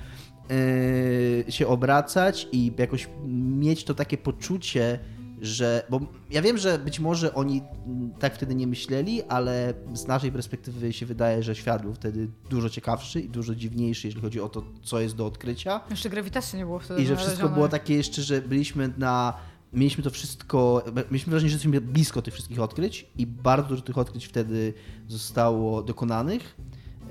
Yy, 1.47 1.53
się 1.53 1.67
obracać 1.67 2.49
i 2.53 2.73
jakoś 2.79 3.09
mieć 3.27 3.85
to 3.85 3.95
takie 3.95 4.19
poczucie, 4.19 4.99
że. 5.43 5.83
Bo 5.91 6.01
ja 6.31 6.43
wiem, 6.43 6.59
że 6.59 6.79
być 6.79 7.01
może 7.01 7.35
oni 7.35 7.63
tak 8.19 8.35
wtedy 8.35 8.55
nie 8.55 8.67
myśleli, 8.67 9.23
ale 9.23 9.75
z 9.93 10.07
naszej 10.07 10.33
perspektywy 10.33 10.93
się 10.93 11.07
wydaje, 11.07 11.43
że 11.43 11.55
świat 11.55 11.83
był 11.83 11.95
wtedy 11.95 12.29
dużo 12.51 12.71
ciekawszy 12.71 13.21
i 13.21 13.29
dużo 13.29 13.55
dziwniejszy, 13.55 14.07
jeśli 14.07 14.23
chodzi 14.23 14.41
o 14.41 14.49
to, 14.49 14.63
co 14.83 15.01
jest 15.01 15.17
do 15.17 15.27
odkrycia. 15.27 15.81
Jeszcze 15.91 16.11
grawitacji 16.11 16.59
nie 16.59 16.65
było 16.65 16.79
wtedy 16.79 17.03
I 17.03 17.07
że 17.07 17.17
wszystko 17.17 17.49
było 17.49 17.69
takie 17.69 17.95
jeszcze, 17.95 18.23
że 18.23 18.43
byliśmy 18.43 18.93
na. 18.99 19.35
Mieliśmy 19.73 20.05
to 20.05 20.11
wszystko. 20.11 20.85
Mieliśmy 21.11 21.31
wrażenie, 21.31 21.51
że 21.51 21.55
jesteśmy 21.55 21.81
blisko 21.81 22.23
tych 22.23 22.35
wszystkich 22.35 22.61
odkryć 22.61 23.07
i 23.19 23.27
bardzo 23.27 23.69
dużo 23.69 23.83
tych 23.83 23.99
odkryć 23.99 24.27
wtedy 24.27 24.75
zostało 25.09 25.83
dokonanych. 25.83 26.57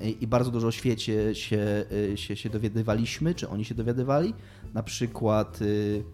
I 0.02 0.16
i 0.20 0.26
bardzo 0.26 0.50
dużo 0.50 0.66
o 0.66 0.70
świecie 0.70 1.34
się, 1.34 1.84
y, 2.12 2.16
się, 2.16 2.36
się 2.36 2.50
dowiadywaliśmy, 2.50 3.34
czy 3.34 3.48
oni 3.48 3.64
się 3.64 3.74
dowiadywali. 3.74 4.34
Na 4.74 4.82
przykład 4.82 5.62
y, 5.62 6.04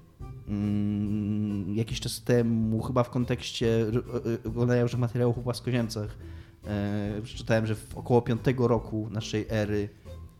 mm, 0.48 1.74
jakiś 1.74 2.00
czas 2.00 2.22
temu, 2.22 2.82
chyba 2.82 3.02
w 3.02 3.10
kontekście 3.10 3.80
r- 3.80 4.04
y, 4.44 4.48
oglądania 4.48 4.82
różnych 4.82 5.00
materiałów 5.00 5.38
o 5.38 5.42
płaskoziemcach, 5.42 6.18
e, 6.64 7.20
przeczytałem, 7.22 7.66
że 7.66 7.74
w 7.74 7.96
około 7.96 8.22
5 8.22 8.40
roku 8.58 9.08
naszej 9.10 9.46
ery 9.48 9.88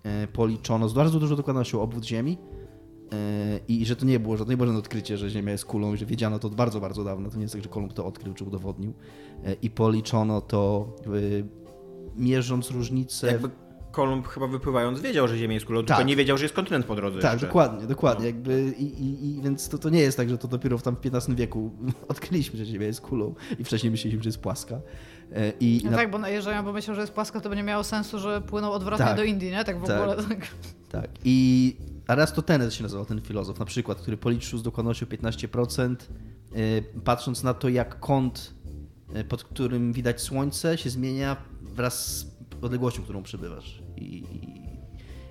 e, 0.03 0.27
policzono 0.27 0.89
z 0.89 0.93
bardzo 0.93 1.21
dużo 1.21 1.37
dokładnością 1.37 1.83
obwód 1.83 2.05
Ziemi 2.05 2.39
e, 3.13 3.61
i 3.69 3.87
że 3.87 3.97
to 3.97 4.07
nie 4.07 4.21
było, 4.21 4.37
że 4.37 4.45
to 4.47 4.51
żadne 4.51 4.79
odkrycie, 4.79 5.19
że 5.19 5.31
Ziemia 5.31 5.53
jest 5.53 5.65
kulą 5.65 5.95
i 5.95 5.97
że 5.97 6.07
wiedziano 6.07 6.39
to 6.39 6.49
od 6.49 6.55
bardzo, 6.55 6.81
bardzo 6.81 7.05
dawno. 7.05 7.31
To 7.31 7.37
nie 7.37 7.43
jest 7.43 7.55
tak, 7.55 7.63
że 7.63 7.69
Kolumb 7.69 7.93
to 7.93 8.07
odkrył 8.07 8.35
czy 8.35 8.45
udowodnił. 8.45 8.93
E, 9.45 9.55
I 9.55 9.71
policzono 9.71 10.41
to 10.41 10.93
e, 11.07 11.11
mierząc 12.17 12.71
różnice... 12.71 13.27
Jakby 13.27 13.51
Kolumb 13.93 14.29
chyba 14.29 14.47
wypływając 14.47 15.01
wiedział, 15.01 15.29
że 15.29 15.39
Ziemia 15.39 15.55
jest 15.55 15.67
kulą, 15.67 15.81
tylko 15.81 15.99
Tak. 15.99 16.07
nie 16.07 16.17
wiedział, 16.17 16.39
że 16.39 16.45
jest 16.45 16.55
kontynent 16.55 16.87
po 16.87 16.95
drodze 16.95 17.19
Tak, 17.21 17.33
jeszcze. 17.33 17.47
dokładnie, 17.47 17.87
dokładnie. 17.87 18.21
No. 18.23 18.27
Jakby 18.27 18.75
i, 18.79 18.85
i, 18.85 19.37
I 19.39 19.43
więc 19.43 19.69
to, 19.69 19.79
to 19.79 19.91
nie 19.91 20.01
jest 20.01 20.17
tak, 20.17 20.31
że 20.31 20.39
to 20.39 20.49
dopiero 20.49 20.79
w 20.79 20.83
tam 20.83 20.97
w 20.97 21.07
XV 21.07 21.35
wieku 21.35 21.71
odkryliśmy, 22.09 22.59
że 22.59 22.65
Ziemia 22.65 22.87
jest 22.87 23.01
kulą 23.01 23.35
i 23.59 23.65
wcześniej 23.65 23.91
myśleliśmy, 23.91 24.23
że 24.23 24.29
jest 24.29 24.39
płaska. 24.41 24.81
E, 25.33 25.53
I, 25.61 25.81
i 25.81 25.85
No 25.85 25.91
na- 25.91 25.97
tak, 25.97 26.11
bo 26.11 26.27
jeżeli 26.27 26.57
ja 26.57 26.63
bym 26.63 26.73
myślał, 26.75 26.95
że 26.95 27.01
jest 27.01 27.13
płaska, 27.13 27.41
to 27.41 27.49
by 27.49 27.57
nie 27.57 27.63
miało 27.63 27.85
sensu, 27.85 28.19
że 28.19 28.41
płynął 28.41 28.73
odwrotnie 28.73 29.07
Tak. 29.07 29.17
do 29.17 29.25
Indii, 29.25 29.51
nie? 29.51 29.65
Tak 29.65 29.79
w 29.81 29.87
Tak. 29.87 30.01
ogóle. 30.01 30.17
Tak. 30.29 30.47
Tak. 30.89 31.11
I 31.25 31.77
Aristoteles 32.07 32.75
się 32.75 32.83
nazywał 32.83 33.05
ten 33.07 33.21
filozof, 33.21 33.59
na 33.59 33.65
przykład, 33.65 33.99
który 33.99 34.17
policzył 34.17 34.59
z 34.59 34.63
dokładnością 34.63 35.07
15%, 35.07 35.97
yy, 36.55 36.85
patrząc 37.05 37.43
na 37.43 37.55
to, 37.55 37.69
jak 37.69 38.01
kąt, 38.01 38.55
yy, 39.15 39.25
pod 39.25 39.45
którym 39.45 39.93
widać 39.93 40.21
słońce, 40.21 40.79
się 40.79 40.91
zmienia 40.91 41.37
wraz 41.63 42.17
z 42.19 42.25
odległością, 42.63 43.03
którą 43.03 43.23
przebywasz. 43.23 43.83
I, 43.97 44.03
i, 44.03 44.63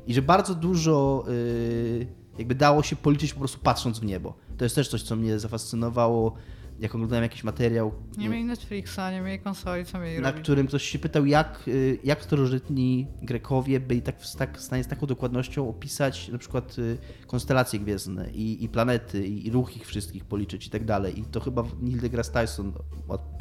i 0.07 0.13
że 0.13 0.21
bardzo 0.21 0.55
dużo 0.55 1.25
yy, 1.27 2.07
jakby 2.37 2.55
dało 2.55 2.83
się 2.83 2.95
policzyć 2.95 3.33
po 3.33 3.39
prostu 3.39 3.59
patrząc 3.63 3.99
w 3.99 4.05
niebo. 4.05 4.33
To 4.57 4.65
jest 4.65 4.75
też 4.75 4.87
coś, 4.87 5.03
co 5.03 5.15
mnie 5.15 5.39
zafascynowało, 5.39 6.33
jak 6.81 6.95
oglądałem 6.95 7.23
jakiś 7.23 7.43
materiał. 7.43 7.91
Nie 8.17 8.29
mieli 8.29 8.45
Netflixa, 8.45 8.99
nie 9.11 9.21
mieli 9.21 9.39
konsoli, 9.39 9.85
co 9.85 9.99
mieli 9.99 10.21
na 10.21 10.29
robić? 10.29 10.43
którym 10.43 10.67
ktoś 10.67 10.83
się 10.83 10.99
pytał, 10.99 11.25
jak, 11.25 11.67
y, 11.67 11.99
jak 12.03 12.23
starożytni 12.23 13.07
Grekowie 13.21 13.79
byli 13.79 14.01
tak 14.01 14.19
w, 14.19 14.35
tak 14.35 14.57
w 14.57 14.61
stanie 14.61 14.83
z 14.83 14.87
taką 14.87 15.07
dokładnością 15.07 15.69
opisać 15.69 16.29
na 16.29 16.37
przykład 16.37 16.79
y, 16.79 16.97
konstelacje 17.27 17.79
gwiezdne 17.79 18.31
i, 18.31 18.63
i 18.63 18.69
planety 18.69 19.27
i, 19.27 19.47
i 19.47 19.51
ruch 19.51 19.75
ich 19.75 19.87
wszystkich 19.87 20.25
policzyć 20.25 20.67
i 20.67 20.69
tak 20.69 20.85
dalej. 20.85 21.19
I 21.19 21.23
to 21.23 21.39
chyba 21.39 21.63
Neil 21.81 21.99
deGrasse 21.99 22.31
Tyson 22.31 22.73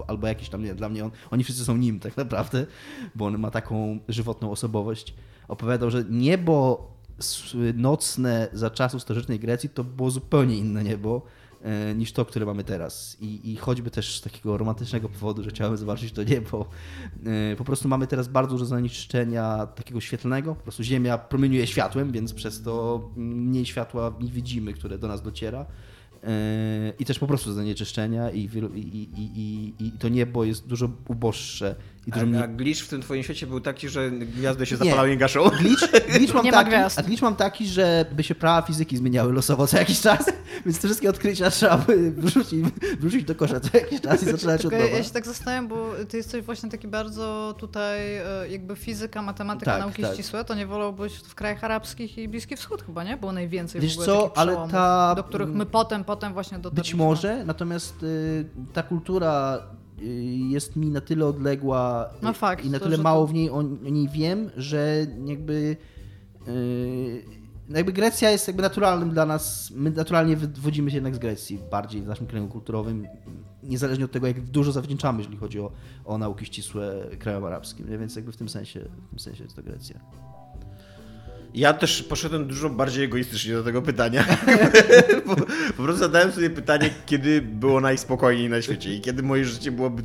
albo 0.09 0.27
jakiś 0.27 0.49
tam, 0.49 0.65
nie 0.65 0.75
dla 0.75 0.89
mnie 0.89 1.05
on, 1.05 1.11
oni 1.31 1.45
wszyscy 1.45 1.65
są 1.65 1.77
nim 1.77 2.01
tak 2.01 2.17
naprawdę, 2.17 2.67
bo 3.15 3.27
on 3.27 3.39
ma 3.39 3.51
taką 3.51 3.99
żywotną 4.09 4.51
osobowość. 4.51 5.15
Opowiadał, 5.49 5.91
że 5.91 6.05
niebo 6.11 6.91
nocne 7.75 8.49
za 8.53 8.71
czasów 8.71 9.03
starożytnej 9.03 9.39
Grecji 9.39 9.69
to 9.69 9.85
było 9.85 10.11
zupełnie 10.11 10.57
inne 10.57 10.85
niebo 10.85 11.23
niż 11.97 12.13
to, 12.13 12.25
które 12.25 12.47
mamy 12.47 12.65
teraz. 12.65 13.17
I, 13.21 13.53
I 13.53 13.57
choćby 13.57 13.91
też 13.91 14.19
z 14.19 14.21
takiego 14.21 14.57
romantycznego 14.59 15.09
powodu, 15.09 15.43
że 15.43 15.51
chciałem 15.51 15.77
zobaczyć 15.77 16.13
to 16.13 16.23
niebo. 16.23 16.67
e, 17.53 17.57
Po 17.57 17.65
prostu 17.65 17.89
mamy 17.89 18.07
teraz 18.07 18.29
bardzo 18.29 18.53
dużo 18.53 18.65
zanieczyszczenia 18.65 19.67
takiego 19.67 20.01
świetlnego. 20.01 20.55
Po 20.55 20.63
prostu 20.63 20.83
Ziemia 20.83 21.19
promieniuje 21.19 21.67
światłem, 21.67 22.13
więc 22.13 22.35
przez 22.35 22.63
to 22.63 23.09
mniej 23.17 23.67
światła 23.67 24.11
widzimy, 24.21 24.73
które 24.73 24.99
do 24.99 25.09
nas 25.09 25.23
dociera. 25.23 25.67
E, 26.25 26.93
I 26.99 27.05
też 27.05 27.19
po 27.19 27.27
prostu 27.27 27.53
zanieczyszczenia 27.53 28.31
i, 28.31 28.49
i, 28.75 29.75
i 29.79 29.93
to 29.93 30.09
niebo 30.09 30.45
jest 30.45 30.67
dużo 30.67 30.91
uboższe 31.09 31.77
i 32.07 32.11
dużo 32.13 32.27
mniej 32.27 32.41
A, 32.41 32.45
a 32.45 32.49
glitch 32.49 32.81
w 32.83 32.89
tym 32.89 33.03
twoim 33.03 33.23
świecie 33.23 33.47
był 33.47 33.61
taki, 33.61 33.89
że 33.89 34.11
gwiazdy 34.11 34.67
się 34.67 34.75
Nie. 34.75 34.79
zapalały 34.79 35.13
i 35.13 35.17
gaszą? 35.17 35.49
Glitch, 35.61 35.85
glitch, 36.13 36.35
mam 36.35 36.45
Nie 36.45 36.53
taki, 36.53 36.75
a 36.75 37.03
glitch 37.03 37.23
mam 37.23 37.37
taki, 37.37 37.67
że 37.67 38.05
by 38.13 38.23
się 38.23 38.35
prawa 38.35 38.67
fizyki 38.67 38.97
zmieniały 38.97 39.33
losowo 39.33 39.67
co 39.67 39.79
jakiś 39.79 40.01
czas, 40.01 40.25
więc 40.67 40.79
te 40.81 40.89
wszystkie 40.89 41.11
odkrycia 41.11 41.51
trzeba 41.51 41.79
by 41.79 42.11
wrzucić, 42.11 42.65
wrzucić 43.01 43.25
do 43.25 43.35
kosza 43.35 43.61
co 43.61 43.69
jakiś 43.79 44.01
czas 44.01 44.23
i 44.23 44.27
zaczynać 44.27 44.67
od 44.67 44.73
nowa. 44.73 44.85
ja 44.85 45.03
się 45.05 45.11
tak 45.11 45.27
zastanawiam, 45.27 45.69
bo 45.69 45.91
ty 46.09 46.17
jesteś 46.17 46.45
właśnie 46.45 46.71
taki 46.71 46.89
bardzo 46.89 47.55
tutaj 47.59 48.17
e, 48.17 48.25
jakby 48.51 48.77
fizyka, 48.77 49.23
matematyka, 49.23 49.71
Tak, 49.73 49.81
nauki 49.81 50.03
tak. 50.03 50.15
ścisłe, 50.15 50.45
to 50.45 50.55
nie 50.55 50.67
wolałbyś 50.67 51.13
w 51.15 51.35
krajach 51.35 51.65
arabskich 51.65 52.19
i 52.19 52.29
Bliski 52.29 52.57
Wschód 52.57 52.83
chyba, 52.83 53.05
nie? 53.05 53.17
Było 53.17 53.33
najwięcej 53.33 53.81
Wiesz 53.81 53.97
w 53.97 54.01
ogóle 54.01 54.07
co, 54.07 54.33
ale 54.39 54.69
ta- 54.71 55.15
do 55.15 55.25
których 55.25 55.49
my 55.49 55.67
potem, 55.67 56.05
potem 56.05 56.33
właśnie 56.33 56.59
Być 56.59 56.63
dotarliśmy. 56.63 56.99
może, 56.99 57.45
natomiast 57.45 58.03
y, 58.03 58.45
ta 58.73 58.83
kultura 58.83 59.59
jest 60.51 60.77
mi 60.77 60.91
na 60.91 61.01
tyle 61.01 61.27
odległa 61.27 62.11
y, 62.19 62.23
No 62.23 62.33
fakt, 62.33 62.65
i 62.65 62.71
na 62.71 62.79
to, 62.79 62.85
tyle 62.85 62.97
że 62.97 63.03
mało 63.03 63.21
to- 63.21 63.27
w 63.27 63.35
niej 63.35 63.51
o, 63.51 63.63
niej 63.63 64.09
wiem, 64.09 64.51
że 64.57 65.07
jakby 65.27 65.77
y, 66.49 67.25
jakby 67.69 67.93
Grecja 67.93 68.31
jest 68.31 68.47
jakby 68.47 68.63
naturalnym 68.63 69.11
dla 69.11 69.27
nas, 69.27 69.71
my 69.75 69.91
naturalnie 69.91 70.37
wywodzimy 70.37 70.91
się 70.91 70.97
jednak 70.97 71.15
z 71.15 71.19
Grecji 71.19 71.59
bardziej 71.71 72.03
w 72.03 72.07
naszym 72.07 72.27
kręgu 72.27 72.49
kulturowym, 72.53 73.07
niezależnie 73.63 74.05
od 74.05 74.13
tego, 74.13 74.27
jak 74.27 74.41
dużo 74.41 74.73
zawdzięczamy, 74.73 75.19
jeżeli 75.19 75.37
chodzi 75.37 75.61
o, 75.61 75.73
o 76.05 76.19
nauki 76.19 76.47
ścisłe 76.47 77.07
krajom 77.19 77.45
arabskim, 77.45 77.87
więc 77.99 78.17
jakby 78.17 78.33
w 78.33 78.37
tym 78.37 78.49
sensie, 78.49 78.81
w 79.07 79.11
tym 79.11 79.19
sensie 79.19 79.45
jest 79.45 79.57
to 79.57 79.63
Grecja. 79.63 80.01
Ja 81.55 81.73
też 81.73 82.03
poszedłem 82.03 82.47
dużo 82.47 82.71
bardziej 82.71 83.05
egoistycznie 83.05 83.55
do 83.55 83.63
tego 83.63 83.83
pytania. 83.83 84.25
po, 85.27 85.37
po 85.77 85.83
prostu 85.83 85.99
zadałem 85.99 86.33
sobie 86.33 86.51
pytanie, 86.51 86.91
kiedy 87.07 87.43
było 87.43 87.81
najspokojniej 87.81 88.49
na 88.49 88.63
świecie 88.63 88.95
i 88.95 89.01
kiedy 89.01 89.23
moje 89.23 89.45
życie 89.45 89.73
byłoby 89.73 90.03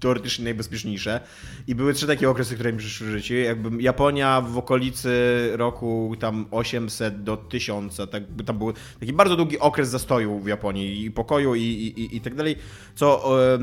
teoretycznie 0.00 0.44
najbezpieczniejsze. 0.44 1.20
I 1.66 1.74
były 1.74 1.94
trzy 1.94 2.06
takie 2.06 2.30
okresy, 2.30 2.54
które 2.54 2.72
mi 2.72 2.78
przyszły 2.78 3.06
w 3.06 3.10
życiu. 3.10 3.34
Jakby 3.34 3.82
Japonia 3.82 4.40
w 4.40 4.58
okolicy 4.58 5.12
roku 5.52 6.14
tam 6.20 6.46
800 6.50 7.22
do 7.22 7.36
1000, 7.36 7.96
tak, 8.10 8.22
tam 8.46 8.58
był 8.58 8.72
taki 9.00 9.12
bardzo 9.12 9.36
długi 9.36 9.58
okres 9.58 9.88
zastoju 9.88 10.38
w 10.38 10.46
Japonii 10.46 11.04
i 11.04 11.10
pokoju 11.10 11.54
i, 11.54 11.62
i, 11.62 12.16
i, 12.16 12.20
tak 12.20 12.34
dalej, 12.34 12.56
co, 12.94 13.38
e, 13.54 13.58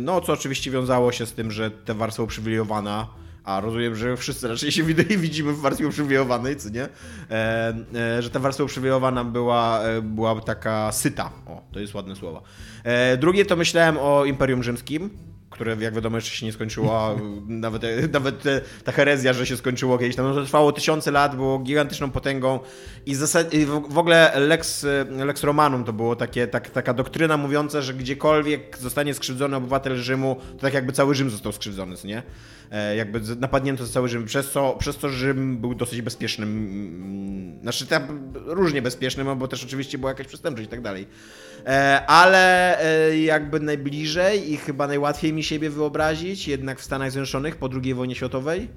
no, 0.00 0.20
co 0.20 0.32
oczywiście 0.32 0.70
wiązało 0.70 1.12
się 1.12 1.26
z 1.26 1.32
tym, 1.32 1.50
że 1.50 1.70
ta 1.70 1.94
warstwa 1.94 2.22
uprzywilejowana 2.22 3.21
a 3.44 3.60
rozumiem, 3.60 3.96
że 3.96 4.16
wszyscy 4.16 4.48
raczej 4.48 4.72
się 4.72 4.84
wid- 4.84 5.16
widzimy 5.26 5.52
w 5.52 5.60
warstwie 5.60 5.86
uprzywilejowanej, 5.86 6.56
co 6.56 6.68
nie? 6.68 6.88
E, 7.30 7.74
e, 7.94 8.22
że 8.22 8.30
ta 8.30 8.38
warstwa 8.40 8.64
uprzywilejowana 8.64 9.24
była, 9.24 9.82
e, 9.82 10.02
była 10.02 10.40
taka 10.40 10.92
syta. 10.92 11.30
O, 11.46 11.62
to 11.72 11.80
jest 11.80 11.94
ładne 11.94 12.16
słowo. 12.16 12.42
E, 12.84 13.16
drugie 13.16 13.44
to 13.44 13.56
myślałem 13.56 13.96
o 14.00 14.24
Imperium 14.24 14.62
Rzymskim. 14.62 15.10
Które 15.52 15.76
jak 15.80 15.94
wiadomo 15.94 16.16
jeszcze 16.16 16.30
się 16.36 16.46
nie 16.46 16.52
skończyło, 16.52 17.20
nawet, 17.46 17.82
nawet 18.12 18.44
ta 18.84 18.92
herezja, 18.92 19.32
że 19.32 19.46
się 19.46 19.56
skończyło 19.56 19.98
kiedyś 19.98 20.16
tam, 20.16 20.26
no 20.26 20.34
to 20.34 20.44
trwało 20.44 20.72
tysiące 20.72 21.10
lat, 21.10 21.36
było 21.36 21.58
gigantyczną 21.58 22.10
potęgą 22.10 22.60
i, 23.06 23.14
zasad, 23.14 23.54
i 23.54 23.66
w 23.66 23.98
ogóle 23.98 24.32
Lex, 24.36 24.86
Lex 25.10 25.44
Romanum 25.44 25.84
to 25.84 25.92
było 25.92 26.16
takie, 26.16 26.46
tak, 26.46 26.70
taka 26.70 26.94
doktryna 26.94 27.36
mówiąca, 27.36 27.82
że 27.82 27.94
gdziekolwiek 27.94 28.78
zostanie 28.78 29.14
skrzywdzony 29.14 29.56
obywatel 29.56 29.96
Rzymu, 29.96 30.36
to 30.56 30.62
tak 30.62 30.74
jakby 30.74 30.92
cały 30.92 31.14
Rzym 31.14 31.30
został 31.30 31.52
skrzywdzony, 31.52 31.96
nie? 32.04 32.22
E, 32.70 32.96
jakby 32.96 33.20
napadnięto 33.36 33.86
cały 33.86 34.08
Rzym, 34.08 34.24
przez 34.24 34.50
co, 34.50 34.76
przez 34.78 34.96
co 34.96 35.08
Rzym 35.08 35.58
był 35.58 35.74
dosyć 35.74 36.02
bezpiecznym, 36.02 36.48
mm, 36.48 37.62
znaczy 37.62 37.86
tam 37.86 38.32
różnie 38.34 38.82
bezpiecznym, 38.82 39.38
bo 39.38 39.48
też 39.48 39.64
oczywiście 39.64 39.98
była 39.98 40.10
jakaś 40.10 40.26
przestępczość 40.26 40.66
i 40.66 40.70
tak 40.70 40.80
dalej. 40.80 41.06
E, 41.66 42.06
ale 42.06 42.78
e, 42.80 43.18
jakby 43.18 43.60
najbliżej 43.60 44.52
i 44.52 44.56
chyba 44.56 44.86
najłatwiej 44.86 45.32
mi 45.32 45.44
siebie 45.44 45.70
wyobrazić, 45.70 46.48
jednak 46.48 46.78
w 46.80 46.84
Stanach 46.84 47.10
Zjednoczonych 47.10 47.56
po 47.56 47.70
II 47.82 47.94
wojnie 47.94 48.14
światowej, 48.14 48.68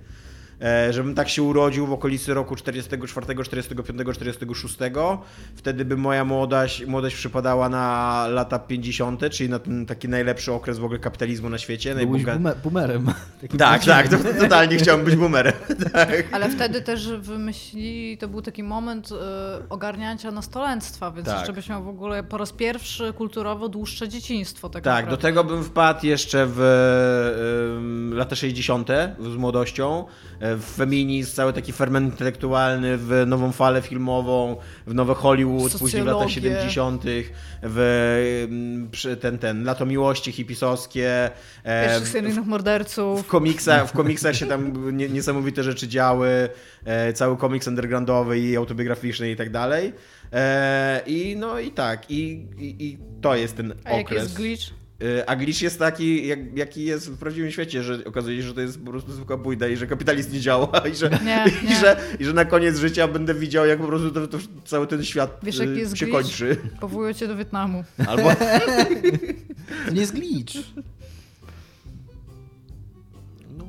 żebym 0.90 1.16
tak 1.16 1.30
się 1.30 1.44
urodził 1.44 1.88
w 1.88 1.94
okolicy 1.94 2.34
roku 2.34 2.56
44, 2.56 3.44
45, 3.46 4.16
46. 4.16 4.78
Wtedy 5.56 5.86
by 5.86 5.98
moja 5.98 6.26
młodość, 6.26 6.86
młodość 6.86 7.16
przypadała 7.16 7.70
na 7.70 8.26
lata 8.30 8.60
50., 8.60 9.30
czyli 9.32 9.50
na 9.50 9.60
ten 9.60 9.86
taki 9.86 10.10
najlepszy 10.10 10.52
okres 10.54 10.80
w 10.80 10.84
ogóle 10.84 11.00
kapitalizmu 11.00 11.50
na 11.50 11.58
świecie. 11.58 11.96
Byłeś 11.96 12.26
Najboga... 12.26 12.56
boomerem. 12.64 13.06
tak, 13.58 13.86
tak, 13.86 14.08
to, 14.08 14.18
totalnie 14.40 14.78
chciałbym 14.78 15.06
być 15.06 15.16
boomerem. 15.16 15.54
tak. 15.94 16.24
Ale 16.32 16.50
wtedy 16.50 16.82
też 16.82 17.08
wymyślili, 17.08 18.18
to 18.18 18.28
był 18.28 18.42
taki 18.42 18.64
moment 18.64 19.12
y, 19.12 19.16
ogarniania 19.70 20.32
nastolenstwa, 20.32 21.12
więc 21.12 21.28
tak. 21.28 21.38
jeszcze 21.38 21.54
byś 21.54 21.70
miał 21.70 21.84
w 21.84 21.88
ogóle 21.88 22.24
po 22.24 22.38
raz 22.38 22.52
pierwszy 22.52 23.14
kulturowo 23.14 23.70
dłuższe 23.70 24.10
dzieciństwo. 24.10 24.70
Tak, 24.70 24.84
tak 24.84 25.10
do 25.10 25.18
tego 25.18 25.44
bym 25.44 25.64
wpadł 25.64 26.06
jeszcze 26.06 26.46
w 26.50 26.60
y, 28.12 28.16
lata 28.16 28.36
60. 28.36 28.90
z 29.20 29.36
młodością, 29.36 30.06
feminizm, 30.76 31.36
cały 31.36 31.54
taki 31.54 31.72
ferment 31.72 32.12
intelektualny, 32.12 32.98
w 32.98 33.24
nową 33.28 33.52
falę 33.52 33.82
filmową, 33.82 34.58
w 34.88 34.94
nowe 34.94 35.14
Hollywood, 35.14 35.78
później 35.80 36.04
w 36.04 36.06
latach 36.06 36.30
70., 36.30 37.04
w 37.64 38.48
mm, 38.50 38.90
ten, 39.22 39.38
ten, 39.38 39.64
Lato 39.64 39.86
Miłości 39.86 40.32
hipisowskie. 40.32 41.32
E, 41.64 41.88
Pierwszych 41.88 42.08
seryjnych 42.08 42.46
morderców. 42.46 43.24
W 43.24 43.28
komiksach, 43.28 43.90
w 43.90 43.92
komiksach 43.92 44.36
się 44.36 44.46
tam 44.46 44.74
niesamowite 45.14 45.64
rzeczy 45.64 45.88
działy, 45.88 46.50
e, 46.86 47.14
cały 47.14 47.38
komiks 47.38 47.68
undergroundowy 47.68 48.40
i 48.40 48.58
autobiograficzny 48.58 49.32
i 49.32 49.36
tak 49.36 49.50
dalej. 49.50 49.94
E, 50.34 51.02
I 51.08 51.36
no 51.38 51.60
i 51.60 51.72
tak, 51.72 52.12
i, 52.12 52.48
i, 52.58 52.86
i 52.86 52.98
to 53.22 53.36
jest 53.36 53.58
ten 53.58 53.72
A 53.72 53.90
okres. 53.90 53.98
jaki 53.98 54.16
jest 54.16 54.36
glitch? 54.36 54.85
Y, 55.04 55.26
a 55.28 55.36
glitch 55.36 55.62
jest 55.62 55.80
taki, 55.80 56.28
jak, 56.28 56.58
jaki 56.58 56.86
jest 56.86 57.10
w 57.10 57.18
prawdziwym 57.18 57.52
świecie, 57.52 57.84
że 57.84 58.06
okazuje 58.06 58.42
się, 58.42 58.48
że 58.48 58.54
to 58.54 58.62
jest 58.62 58.80
po 58.84 58.92
prostu 58.92 59.12
zwykła 59.12 59.38
bójda 59.38 59.68
i 59.68 59.78
że 59.78 59.88
kapitalizm 59.88 60.34
nie 60.34 60.40
działa 60.40 60.82
i 60.94 60.96
że, 60.96 61.10
nie, 61.10 61.46
i 61.64 61.70
nie. 61.70 61.76
że, 61.76 61.98
i 62.20 62.26
że 62.26 62.34
na 62.34 62.46
koniec 62.46 62.78
życia 62.78 63.08
będę 63.08 63.34
widział, 63.34 63.66
jak 63.66 63.80
po 63.80 63.88
prostu 63.88 64.12
to, 64.12 64.28
to 64.28 64.38
cały 64.66 64.88
ten 64.88 65.04
świat 65.04 65.40
Wiesz, 65.44 65.58
jaki 65.58 65.72
y, 65.72 65.78
jest 65.78 65.98
się 65.98 66.06
glitch? 66.06 66.22
kończy. 66.22 66.58
Powołują 66.80 67.14
cię 67.14 67.28
do 67.28 67.36
Wietnamu. 67.36 67.84
Albo... 68.08 68.30
to 69.86 69.92
nie 69.94 70.02
jest 70.02 70.14
glitch. 70.14 70.54
No, 73.58 73.68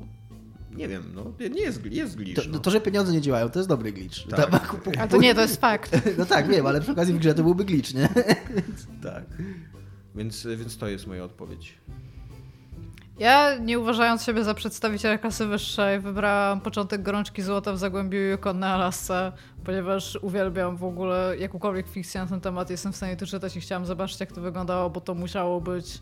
nie 0.77 0.89
wiem, 0.89 1.03
no, 1.15 1.33
nie 1.51 1.61
jest, 1.61 1.87
jest 1.87 2.17
glitch. 2.17 2.43
To, 2.43 2.49
no. 2.51 2.59
to, 2.59 2.71
że 2.71 2.81
pieniądze 2.81 3.13
nie 3.13 3.21
działają, 3.21 3.49
to 3.49 3.59
jest 3.59 3.69
dobry 3.69 3.93
glitch. 3.93 4.29
Tak. 4.31 4.51
Tam- 4.51 4.61
A 4.99 5.09
to 5.09 5.17
nie, 5.17 5.35
to 5.35 5.41
jest 5.41 5.61
fakt. 5.61 6.01
No 6.19 6.27
tak, 6.27 6.49
wiem, 6.49 6.67
ale 6.67 6.81
przy 6.81 6.93
okazji 6.93 7.15
w 7.15 7.19
grze 7.19 7.35
to 7.35 7.43
byłby 7.43 7.65
glitch, 7.65 7.95
nie? 7.95 8.09
Tak. 9.03 9.25
Więc, 10.17 10.47
więc 10.57 10.79
to 10.79 10.89
jest 10.89 11.07
moja 11.07 11.25
odpowiedź. 11.25 11.75
Ja, 13.19 13.59
nie 13.59 13.79
uważając 13.79 14.25
siebie 14.25 14.45
za 14.45 14.55
przedstawiciela 14.55 15.19
klasy 15.19 15.47
wyższej, 15.47 16.01
wybrałam 16.01 16.61
początek 16.61 17.03
gorączki 17.03 17.43
złota 17.43 17.73
w 17.73 17.79
Zagłębiu 17.79 18.19
Yukon 18.19 18.59
na 18.59 18.75
Alasce, 18.75 19.33
ponieważ 19.65 20.19
uwielbiam 20.23 20.77
w 20.77 20.85
ogóle 20.85 21.37
jakąkolwiek 21.39 21.89
fikcję 21.89 22.21
na 22.21 22.27
ten 22.27 22.41
temat. 22.41 22.71
Jestem 22.71 22.93
w 22.93 22.97
stanie 22.97 23.17
to 23.17 23.27
czytać 23.27 23.57
i 23.57 23.61
chciałam 23.61 23.87
zobaczyć, 23.87 24.21
jak 24.21 24.33
to 24.33 24.41
wyglądało, 24.41 24.91
bo 24.91 25.01
to 25.01 25.15
musiało 25.15 25.61
być 25.61 26.01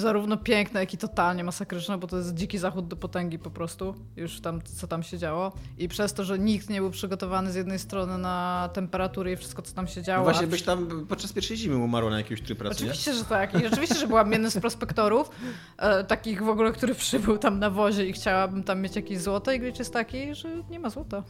zarówno 0.00 0.36
piękne, 0.36 0.80
jak 0.80 0.94
i 0.94 0.98
totalnie 0.98 1.44
masakryczne, 1.44 1.98
bo 1.98 2.06
to 2.06 2.16
jest 2.16 2.34
dziki 2.34 2.58
zachód 2.58 2.88
do 2.88 2.96
potęgi 2.96 3.38
po 3.38 3.50
prostu, 3.50 3.94
już 4.16 4.40
tam, 4.40 4.62
co 4.62 4.86
tam 4.86 5.02
się 5.02 5.18
działo. 5.18 5.52
I 5.78 5.88
przez 5.88 6.12
to, 6.12 6.24
że 6.24 6.38
nikt 6.38 6.70
nie 6.70 6.80
był 6.80 6.90
przygotowany 6.90 7.52
z 7.52 7.54
jednej 7.54 7.78
strony 7.78 8.18
na 8.18 8.68
temperaturę 8.72 9.32
i 9.32 9.36
wszystko, 9.36 9.62
co 9.62 9.74
tam 9.74 9.86
się 9.86 10.02
działo. 10.02 10.26
No 10.26 10.32
właśnie 10.32 10.46
byś 10.46 10.62
tam 10.62 11.06
podczas 11.08 11.32
pierwszej 11.32 11.56
zimy 11.56 11.76
umarł 11.76 12.10
na 12.10 12.18
jakiegoś 12.18 12.46
tryb 12.46 12.58
pracy, 12.58 12.84
nie? 12.84 12.90
Oczywiście, 12.90 13.14
że 13.14 13.24
tak. 13.24 13.54
I 13.54 13.62
rzeczywiście, 13.62 13.94
że 13.94 14.06
byłam 14.06 14.32
jednym 14.32 14.50
z 14.50 14.58
prospektorów, 14.58 15.30
e, 15.78 16.04
takich 16.04 16.42
w 16.42 16.48
ogóle, 16.48 16.72
który 16.72 16.94
przybył 16.94 17.38
tam 17.38 17.58
na 17.58 17.70
wozie 17.70 18.06
i 18.06 18.12
chciałabym 18.12 18.64
tam 18.64 18.80
mieć 18.80 18.96
jakieś 18.96 19.20
złoto 19.20 19.52
i 19.52 19.60
glitch 19.60 19.78
jest 19.78 19.92
taki, 19.92 20.34
że 20.34 20.48
nie 20.70 20.80
ma 20.80 20.90
złota. 20.90 21.22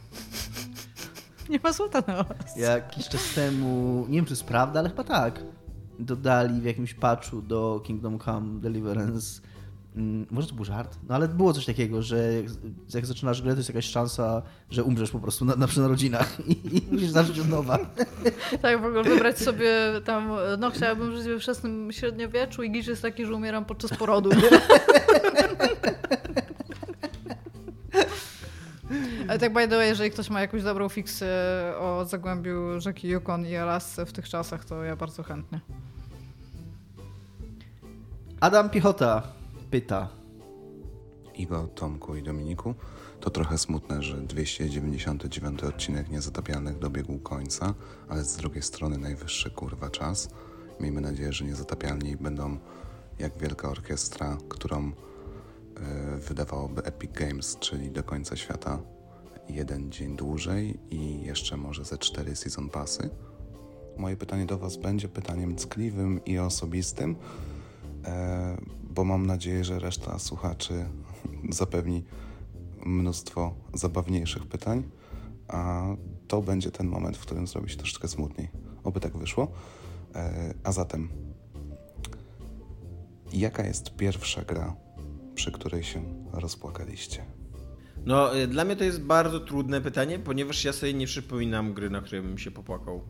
nie 1.49 1.59
ma 1.63 1.73
złota 1.73 2.03
na 2.07 2.23
was. 2.23 2.57
Jakiś 2.57 3.09
czas 3.09 3.33
temu, 3.35 4.05
nie 4.09 4.15
wiem 4.15 4.25
czy 4.25 4.31
jest 4.31 4.43
prawda, 4.43 4.79
ale 4.79 4.89
chyba 4.89 5.03
tak, 5.03 5.39
dodali 5.99 6.61
w 6.61 6.65
jakimś 6.65 6.93
patchu 6.93 7.41
do 7.41 7.81
Kingdom 7.85 8.19
Come 8.19 8.59
Deliverance 8.59 9.41
mm, 9.95 10.25
może 10.31 10.47
to 10.47 10.53
był 10.53 10.65
żart, 10.65 10.97
no 11.09 11.15
ale 11.15 11.27
było 11.27 11.53
coś 11.53 11.65
takiego, 11.65 12.01
że 12.01 12.33
jak, 12.93 13.05
zaczynasz 13.05 13.41
grę, 13.41 13.51
to 13.51 13.57
jest 13.57 13.69
jakaś 13.69 13.85
szansa, 13.85 14.41
że 14.69 14.83
umrzesz 14.83 15.11
po 15.11 15.19
prostu 15.19 15.45
na, 15.45 15.55
na 15.55 15.67
przy 15.67 15.79
narodzinach 15.79 16.37
i, 16.47 16.77
i 16.77 16.81
musisz 16.91 17.09
zacząć 17.09 17.39
od 17.39 17.49
nowa. 17.49 17.79
Tak, 18.61 18.81
w 18.81 18.85
ogóle 18.85 19.03
wybrać 19.03 19.39
sobie 19.39 19.71
tam, 20.05 20.31
no 20.59 20.71
chciałabym 20.71 21.15
żyć 21.15 21.27
we 21.27 21.39
wczesnym 21.39 21.91
średniowieczu 21.91 22.63
i 22.63 22.71
glitch 22.71 22.87
jest 22.87 23.01
taki, 23.01 23.25
że 23.25 23.35
umieram 23.35 23.65
podczas 23.65 23.97
porodu. 23.97 24.29
Ale 29.27 29.39
tak 29.39 29.53
by 29.53 29.67
the 29.67 29.77
way, 29.77 29.87
jeżeli 29.87 30.11
ktoś 30.11 30.29
ma 30.29 30.41
jakąś 30.41 30.63
dobrą 30.63 30.89
fiksję 30.89 31.27
o 31.79 32.05
zagłębiu 32.05 32.81
rzeki 32.81 33.07
Yukon 33.07 33.45
i 33.45 33.55
Alasce 33.55 34.05
w 34.05 34.13
tych 34.13 34.29
czasach, 34.29 34.65
to 34.65 34.83
ja 34.83 34.95
bardzo 34.95 35.23
chętnie. 35.23 35.59
Adam 38.39 38.69
Piechota 38.69 39.23
pyta. 39.71 40.07
Igo, 41.35 41.67
Tomku 41.75 42.15
i 42.15 42.23
Dominiku. 42.23 42.75
To 43.19 43.29
trochę 43.29 43.57
smutne, 43.57 44.03
że 44.03 44.17
299 44.17 45.63
odcinek 45.63 46.09
Niezatapialnych 46.09 46.79
dobiegł 46.79 47.19
końca, 47.19 47.73
ale 48.09 48.23
z 48.23 48.37
drugiej 48.37 48.61
strony 48.63 48.97
najwyższy 48.97 49.51
kurwa 49.51 49.89
czas. 49.89 50.29
Miejmy 50.79 51.01
nadzieję, 51.01 51.33
że 51.33 51.45
Niezatapialni 51.45 52.15
będą 52.15 52.57
jak 53.19 53.37
wielka 53.37 53.69
orkiestra, 53.69 54.37
którą 54.49 54.91
wydawałoby 56.19 56.83
Epic 56.83 57.11
Games, 57.11 57.57
czyli 57.59 57.91
do 57.91 58.03
końca 58.03 58.35
świata 58.35 58.79
jeden 59.49 59.91
dzień 59.91 60.15
dłużej 60.15 60.79
i 60.89 61.21
jeszcze 61.21 61.57
może 61.57 61.85
ze 61.85 61.97
cztery 61.97 62.35
season 62.35 62.69
passy. 62.69 63.09
Moje 63.97 64.17
pytanie 64.17 64.45
do 64.45 64.57
Was 64.57 64.77
będzie 64.77 65.07
pytaniem 65.07 65.55
ckliwym 65.55 66.25
i 66.25 66.39
osobistym, 66.39 67.15
e, 68.05 68.57
bo 68.83 69.03
mam 69.03 69.25
nadzieję, 69.25 69.63
że 69.63 69.79
reszta 69.79 70.19
słuchaczy 70.19 70.85
zapewni 71.49 72.03
mnóstwo 72.85 73.55
zabawniejszych 73.73 74.45
pytań, 74.45 74.83
a 75.47 75.85
to 76.27 76.41
będzie 76.41 76.71
ten 76.71 76.87
moment, 76.87 77.17
w 77.17 77.21
którym 77.21 77.47
zrobi 77.47 77.69
się 77.69 77.77
troszeczkę 77.77 78.07
smutniej. 78.07 78.49
Oby 78.83 78.99
tak 78.99 79.17
wyszło. 79.17 79.47
E, 80.15 80.53
a 80.63 80.71
zatem, 80.71 81.09
jaka 83.33 83.65
jest 83.65 83.95
pierwsza 83.95 84.41
gra, 84.41 84.75
przy 85.37 85.51
której 85.51 85.83
się 85.83 86.03
rozpłakaliście? 86.33 87.25
No, 88.05 88.37
y, 88.37 88.47
dla 88.47 88.65
mnie 88.65 88.75
to 88.75 88.83
jest 88.83 89.01
bardzo 89.01 89.39
trudne 89.39 89.81
pytanie, 89.81 90.19
ponieważ 90.19 90.65
ja 90.65 90.73
sobie 90.73 90.93
nie 90.93 91.07
przypominam 91.07 91.73
gry, 91.73 91.89
na 91.89 92.01
której 92.01 92.21
bym 92.21 92.37
się 92.37 92.51
popłakał. 92.51 93.01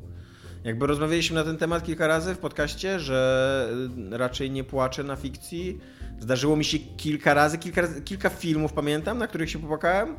Jakby 0.64 0.88
rozmawialiśmy 0.88 1.36
na 1.36 1.44
ten 1.44 1.58
temat 1.58 1.84
kilka 1.84 2.08
razy 2.08 2.36
w 2.36 2.38
podcaście, 2.38 3.00
że 3.00 3.70
y, 4.14 4.18
raczej 4.18 4.52
nie 4.52 4.64
płaczę 4.64 5.04
na 5.04 5.16
fikcji. 5.16 5.80
Zdarzyło 6.20 6.56
mi 6.56 6.66
się 6.66 6.80
kilka 6.80 7.34
razy, 7.34 7.58
kilka, 7.58 7.82
kilka 8.06 8.30
filmów 8.30 8.74
pamiętam, 8.74 9.18
na 9.18 9.28
których 9.28 9.50
się 9.50 9.60
popłakałem. 9.60 10.16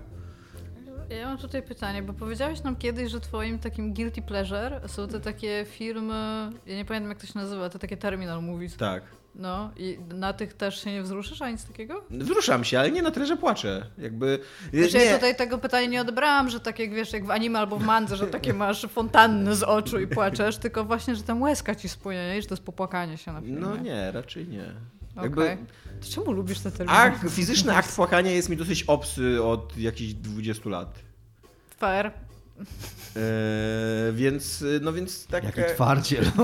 Ja 1.10 1.26
mam 1.26 1.38
tutaj 1.38 1.62
pytanie, 1.62 2.02
bo 2.02 2.12
powiedziałeś 2.12 2.62
nam 2.62 2.76
kiedyś, 2.76 3.10
że 3.10 3.20
twoim 3.20 3.58
takim 3.58 3.94
guilty 3.94 4.22
pleasure 4.22 4.80
są 4.86 5.08
te 5.08 5.20
takie 5.20 5.66
filmy, 5.68 6.50
ja 6.66 6.76
nie 6.76 6.84
pamiętam 6.84 7.10
jak 7.10 7.20
to 7.20 7.26
się 7.26 7.38
nazywa, 7.38 7.70
te 7.70 7.78
takie 7.78 7.96
terminal 7.96 8.42
movies. 8.42 8.76
Tak. 8.76 9.02
No 9.38 9.70
i 9.76 9.98
na 10.14 10.32
tych 10.32 10.54
też 10.54 10.84
się 10.84 10.92
nie 10.92 11.02
wzruszysz, 11.02 11.42
a 11.42 11.50
nic 11.50 11.64
takiego? 11.64 12.04
Wzruszam 12.10 12.64
się, 12.64 12.78
ale 12.78 12.90
nie 12.90 13.02
na 13.02 13.10
tyle, 13.10 13.26
że 13.26 13.36
płaczę. 13.36 13.86
Jakby. 13.98 14.38
Znaczy, 14.72 14.98
nie. 14.98 15.04
ja 15.04 15.14
tutaj 15.14 15.36
tego 15.36 15.58
pytania 15.58 15.86
nie 15.86 16.00
odebrałam, 16.00 16.48
że 16.48 16.60
tak 16.60 16.78
jak 16.78 16.94
wiesz, 16.94 17.12
jak 17.12 17.26
w 17.26 17.30
anime 17.30 17.58
albo 17.58 17.78
w 17.78 17.84
mandze, 17.84 18.16
że 18.16 18.26
takie 18.26 18.54
masz 18.64 18.86
fontanny 18.86 19.56
z 19.56 19.62
oczu 19.62 20.00
i 20.00 20.06
płaczesz, 20.06 20.56
tylko 20.56 20.84
właśnie, 20.84 21.16
że 21.16 21.22
tam 21.22 21.42
łezka 21.42 21.74
ci 21.74 21.88
spłynie 21.88 22.28
nie? 22.28 22.38
i 22.38 22.42
że 22.42 22.48
to 22.48 22.54
jest 22.54 22.64
popłakanie 22.64 23.18
się 23.18 23.32
na 23.32 23.40
filmie. 23.40 23.60
No 23.60 23.76
nie, 23.76 24.12
raczej 24.12 24.48
nie. 24.48 24.72
Jakby 25.22 25.58
To 26.00 26.14
czemu 26.14 26.32
lubisz 26.32 26.60
te 26.60 26.70
terminy? 26.70 26.98
akt, 26.98 27.30
fizyczny 27.30 27.76
akt 27.76 27.96
płakania 27.96 28.30
jest 28.30 28.48
mi 28.48 28.56
dosyć 28.56 28.82
obcy 28.82 29.42
od 29.42 29.76
jakichś 29.78 30.12
20 30.12 30.68
lat. 30.68 30.98
Fair. 31.76 32.10
E, 33.16 34.12
więc, 34.12 34.64
no 34.80 34.92
więc 34.92 35.26
tak... 35.26 35.44
Jaki 35.44 35.74
twardziel. 35.74 36.24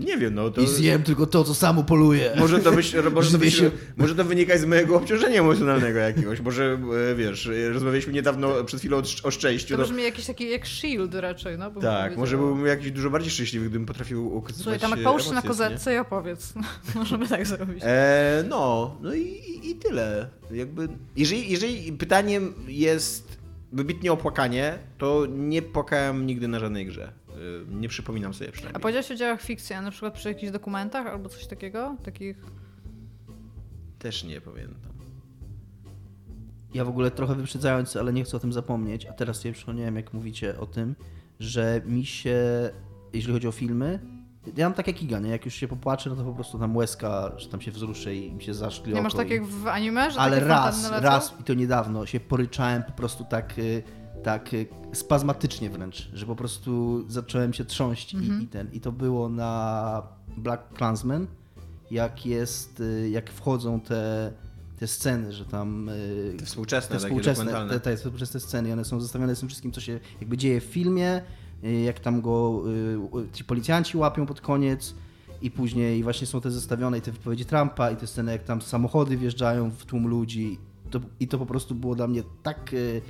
Nie 0.00 0.18
wiem, 0.18 0.34
no 0.34 0.50
to... 0.50 0.60
I 0.60 0.66
zjem 0.66 1.02
tylko 1.02 1.26
to, 1.26 1.44
co 1.44 1.54
samo 1.54 1.84
poluje. 1.84 2.32
Może 2.38 2.58
to, 2.58 2.72
być, 2.72 2.94
może, 3.14 3.30
to 3.30 3.38
być, 3.38 3.62
może 3.96 4.14
to 4.14 4.24
wynikać 4.24 4.60
z 4.60 4.64
mojego 4.64 4.96
obciążenia 4.96 5.40
emocjonalnego 5.40 5.98
jakiegoś. 5.98 6.40
Może, 6.40 6.78
e, 7.10 7.14
wiesz, 7.14 7.50
rozmawialiśmy 7.72 8.12
niedawno, 8.12 8.64
przed 8.64 8.80
chwilą 8.80 9.02
o, 9.22 9.30
szczęściu. 9.30 9.74
To 9.74 9.82
No, 9.82 9.88
brzmi 9.88 10.02
jakiś 10.02 10.26
taki 10.26 10.50
jak 10.50 10.66
shield 10.66 11.14
raczej, 11.14 11.58
no. 11.58 11.70
bym 11.70 11.82
tak, 11.82 12.16
może 12.16 12.36
byłbym 12.36 12.66
jakiś 12.66 12.90
dużo 12.90 13.10
bardziej 13.10 13.30
szczęśliwy, 13.30 13.68
gdybym 13.68 13.86
potrafił 13.86 14.38
okazywać 14.38 14.80
Słuchaj, 14.80 15.00
e, 15.00 15.04
połóż 15.04 15.30
na 15.30 15.42
kozetce 15.42 15.94
i 15.94 15.98
opowiedz. 15.98 16.54
Możemy 16.94 17.28
tak 17.28 17.46
zrobić. 17.46 17.82
E, 17.82 18.44
no, 18.48 18.96
no 19.02 19.14
i, 19.14 19.20
i, 19.20 19.70
i 19.70 19.74
tyle. 19.74 20.28
Jakby, 20.50 20.88
jeżeli, 21.16 21.50
jeżeli 21.50 21.92
pytaniem 21.92 22.54
jest 22.68 23.43
wybitnie 23.74 24.12
opłakanie, 24.12 24.78
to 24.98 25.26
nie 25.26 25.62
płakałem 25.62 26.26
nigdy 26.26 26.48
na 26.48 26.58
żadnej 26.58 26.86
grze. 26.86 27.12
E, 27.28 27.74
Nie 27.74 27.88
przypominam 27.88 28.34
sobie 28.34 28.48
A 28.48 28.52
przynajmniej. 28.52 28.82
powiedziałeś 28.82 29.10
o 29.10 29.14
dziełach 29.14 29.42
fikcji, 29.42 29.74
a 29.76 29.82
na 29.82 29.90
przykład 29.90 30.14
przy 30.14 30.28
jakichś 30.28 30.52
dokumentach 30.52 31.06
albo 31.06 31.28
coś 31.28 31.46
takiego? 31.46 31.96
Takich... 32.04 32.36
Też 33.98 34.24
nie 34.24 34.40
pamiętam. 34.40 34.92
Ja 36.74 36.84
w 36.84 36.88
ogóle 36.88 37.10
trochę 37.10 37.34
wyprzedzając, 37.34 37.96
ale 37.96 38.12
nie 38.12 38.24
chcę 38.24 38.36
o 38.36 38.40
tym 38.40 38.52
zapomnieć, 38.52 39.06
a 39.06 39.12
teraz 39.12 39.40
sobie 39.40 39.54
przypomniałem, 39.54 39.96
jak 39.96 40.12
mówicie 40.12 40.58
o 40.58 40.66
tym, 40.66 40.94
że 41.40 41.82
mi 41.86 42.06
się, 42.06 42.36
jeżeli 43.12 43.32
chodzi 43.34 43.48
o 43.48 43.52
filmy, 43.52 43.98
ja 44.56 44.66
mam 44.66 44.74
tak 44.74 44.86
jak 44.86 45.02
Iga, 45.02 45.18
nie? 45.18 45.30
Jak 45.30 45.44
już 45.44 45.54
się 45.54 45.68
popłaczę, 45.68 46.10
no 46.10 46.16
to 46.16 46.24
po 46.24 46.32
prostu 46.32 46.58
tam 46.58 46.76
łezka, 46.76 47.32
że 47.36 47.48
tam 47.48 47.60
się 47.60 47.70
wzruszę 47.70 48.14
i 48.14 48.32
mi 48.32 48.42
się 48.42 48.54
zaszkli 48.54 48.94
Nie 48.94 49.02
masz 49.02 49.14
tak 49.14 49.30
i... 49.30 49.32
jak 49.32 49.44
w 49.46 49.66
anime, 49.66 50.10
że 50.10 50.20
Ale 50.20 50.36
takie 50.36 50.48
raz, 50.48 50.90
raz 50.90 51.34
i 51.40 51.44
to 51.44 51.54
niedawno 51.54 52.06
się 52.06 52.20
poryczałem 52.20 52.82
po 52.82 52.92
prostu 52.92 53.24
tak, 53.24 53.58
y, 53.58 53.82
tak 54.22 54.54
y, 54.54 54.66
spazmatycznie 54.92 55.70
wręcz, 55.70 56.10
że 56.12 56.26
po 56.26 56.36
prostu 56.36 57.04
zacząłem 57.08 57.52
się 57.52 57.64
trząść 57.64 58.14
Mhm. 58.14 58.40
i, 58.40 58.44
i 58.44 58.46
ten. 58.48 58.72
I 58.72 58.80
to 58.80 58.92
było 58.92 59.28
na 59.28 60.02
Black 60.36 60.74
Klansman, 60.74 61.26
jak 61.90 62.26
jest, 62.26 62.80
y, 62.80 63.10
jak 63.10 63.30
wchodzą 63.30 63.80
te, 63.80 64.32
te 64.78 64.86
sceny, 64.86 65.32
że 65.32 65.44
tam... 65.44 65.90
Te 66.38 66.44
współczesne, 66.46 66.96
te 66.96 67.04
współczesne, 67.04 67.68
te, 67.68 67.80
te 67.80 67.96
współczesne 67.96 68.40
sceny, 68.40 68.72
one 68.72 68.84
są 68.84 69.00
zestawione 69.00 69.36
z 69.36 69.40
tym 69.40 69.48
wszystkim, 69.48 69.72
co 69.72 69.80
się 69.80 70.00
jakby 70.20 70.36
dzieje 70.36 70.60
w 70.60 70.64
filmie, 70.64 71.22
jak 71.84 72.00
tam 72.00 72.20
go 72.20 72.62
y, 73.24 73.32
ci 73.32 73.44
policjanci 73.44 73.96
łapią 73.96 74.26
pod 74.26 74.40
koniec 74.40 74.94
i 75.42 75.50
później 75.50 76.02
właśnie 76.02 76.26
są 76.26 76.40
te 76.40 76.50
zestawione 76.50 76.98
i 76.98 77.00
te 77.00 77.12
wypowiedzi 77.12 77.44
Trumpa 77.44 77.90
i 77.90 77.96
te 77.96 78.06
sceny, 78.06 78.32
jak 78.32 78.44
tam 78.44 78.62
samochody 78.62 79.16
wjeżdżają 79.16 79.70
w 79.70 79.84
tłum 79.84 80.06
ludzi 80.06 80.58
to, 80.90 81.00
i 81.20 81.28
to 81.28 81.38
po 81.38 81.46
prostu 81.46 81.74
było 81.74 81.94
dla 81.94 82.06
mnie 82.06 82.22
tak 82.42 82.72
y, 82.72 83.02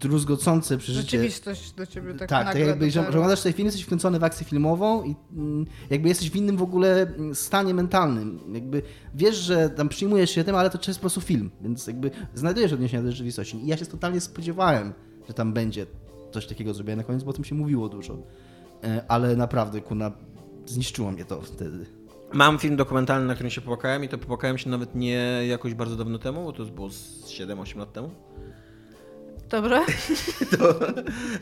druzgocące 0.00 0.78
przeżycie. 0.78 1.18
Rzeczywistość 1.18 1.72
do 1.72 1.86
ciebie 1.86 2.14
tak 2.14 2.28
Tak, 2.28 2.46
tak 2.46 2.58
jakby, 2.58 2.90
że, 2.90 3.02
że 3.02 3.08
oglądasz 3.08 3.42
ten 3.42 3.52
film, 3.52 3.66
jesteś 3.66 3.84
wkręcony 3.84 4.18
w 4.18 4.24
akcję 4.24 4.46
filmową 4.46 5.04
i 5.04 5.16
mm, 5.32 5.66
jakby 5.90 6.08
jesteś 6.08 6.30
w 6.30 6.36
innym 6.36 6.56
w 6.56 6.62
ogóle 6.62 7.02
mm, 7.02 7.34
stanie 7.34 7.74
mentalnym. 7.74 8.40
Jakby 8.52 8.82
wiesz, 9.14 9.36
że 9.36 9.70
tam 9.70 9.88
przyjmujesz 9.88 10.30
się 10.30 10.44
tym, 10.44 10.56
ale 10.56 10.70
to 10.70 10.78
jest 10.86 10.98
po 10.98 11.00
prostu 11.00 11.20
film, 11.20 11.50
więc 11.60 11.86
jakby 11.86 12.10
znajdujesz 12.34 12.72
odniesienia 12.72 13.02
do 13.02 13.10
rzeczywistości. 13.10 13.56
I 13.56 13.66
ja 13.66 13.76
się 13.76 13.86
totalnie 13.86 14.20
spodziewałem, 14.20 14.92
że 15.28 15.34
tam 15.34 15.52
będzie 15.52 15.86
coś 16.30 16.46
takiego 16.46 16.74
zrobione 16.74 16.96
na 16.96 17.04
koniec, 17.04 17.22
bo 17.22 17.30
o 17.30 17.32
tym 17.32 17.44
się 17.44 17.54
mówiło 17.54 17.88
dużo. 17.88 18.18
E, 18.84 19.04
Ale 19.08 19.36
naprawdę, 19.36 19.80
kuna, 19.80 20.12
zniszczyło 20.66 21.10
mnie 21.10 21.24
to 21.24 21.40
wtedy. 21.40 21.86
Mam 22.32 22.58
film 22.58 22.76
dokumentalny, 22.76 23.26
na 23.26 23.34
którym 23.34 23.50
się 23.50 23.60
popłakałem 23.60 24.04
i 24.04 24.08
to 24.08 24.18
popłakałem 24.18 24.58
się 24.58 24.70
nawet 24.70 24.94
nie 24.94 25.40
jakoś 25.48 25.74
bardzo 25.74 25.96
dawno 25.96 26.18
temu, 26.18 26.44
bo 26.44 26.52
to 26.52 26.64
było 26.64 26.90
z 26.90 27.26
7-8 27.26 27.78
lat 27.78 27.92
temu. 27.92 28.10
Dobrze? 29.50 29.84
To, 30.58 30.74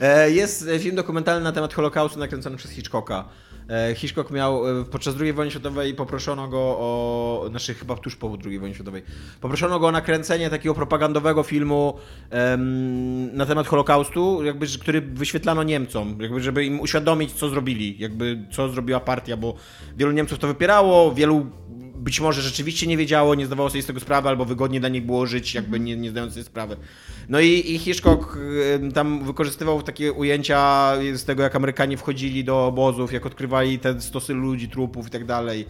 e, 0.00 0.30
jest 0.30 0.68
film 0.80 0.96
dokumentalny 0.96 1.44
na 1.44 1.52
temat 1.52 1.74
Holokaustu 1.74 2.18
nakręcony 2.18 2.56
przez 2.56 2.70
Hitchcocka. 2.70 3.24
E, 3.70 3.94
Hitchcock 3.94 4.30
miał 4.30 4.80
e, 4.80 4.84
podczas 4.84 5.14
II 5.20 5.32
wojny 5.32 5.50
światowej 5.50 5.94
poproszono 5.94 6.48
go 6.48 6.58
o, 6.58 7.46
znaczy 7.50 7.74
chyba 7.74 7.96
tuż 7.96 8.16
po 8.16 8.38
II 8.44 8.58
wojnie 8.58 8.74
światowej, 8.74 9.02
poproszono 9.40 9.78
go 9.78 9.86
o 9.86 9.92
nakręcenie 9.92 10.50
takiego 10.50 10.74
propagandowego 10.74 11.42
filmu 11.42 11.94
em, 12.30 13.36
na 13.36 13.46
temat 13.46 13.66
Holokaustu, 13.66 14.44
jakby, 14.44 14.66
który 14.80 15.00
wyświetlano 15.00 15.62
Niemcom, 15.62 16.16
jakby, 16.20 16.40
żeby 16.40 16.64
im 16.64 16.80
uświadomić, 16.80 17.32
co 17.32 17.48
zrobili, 17.48 17.96
jakby 17.98 18.46
co 18.52 18.68
zrobiła 18.68 19.00
partia, 19.00 19.36
bo 19.36 19.54
wielu 19.96 20.12
Niemców 20.12 20.38
to 20.38 20.46
wypierało, 20.46 21.14
wielu 21.14 21.46
być 22.06 22.20
może 22.20 22.42
rzeczywiście 22.42 22.86
nie 22.86 22.96
wiedziało, 22.96 23.34
nie 23.34 23.46
zdawało 23.46 23.70
sobie 23.70 23.82
z 23.82 23.86
tego 23.86 24.00
sprawy, 24.00 24.28
albo 24.28 24.44
wygodnie 24.44 24.80
dla 24.80 24.88
nich 24.88 25.06
było 25.06 25.26
żyć, 25.26 25.54
jakby 25.54 25.80
nie, 25.80 25.96
nie 25.96 26.10
zdając 26.10 26.32
sobie 26.32 26.44
sprawy. 26.44 26.76
No 27.28 27.40
i, 27.40 27.74
i 27.74 27.78
Hitchcock 27.78 28.38
tam 28.94 29.24
wykorzystywał 29.24 29.82
takie 29.82 30.12
ujęcia 30.12 30.92
z 31.14 31.24
tego, 31.24 31.42
jak 31.42 31.56
Amerykanie 31.56 31.96
wchodzili 31.96 32.44
do 32.44 32.66
obozów, 32.66 33.12
jak 33.12 33.26
odkrywali 33.26 33.78
te 33.78 34.00
stosy 34.00 34.34
ludzi, 34.34 34.68
trupów 34.68 35.06
i 35.06 35.10
tak 35.10 35.24
dalej. 35.24 35.66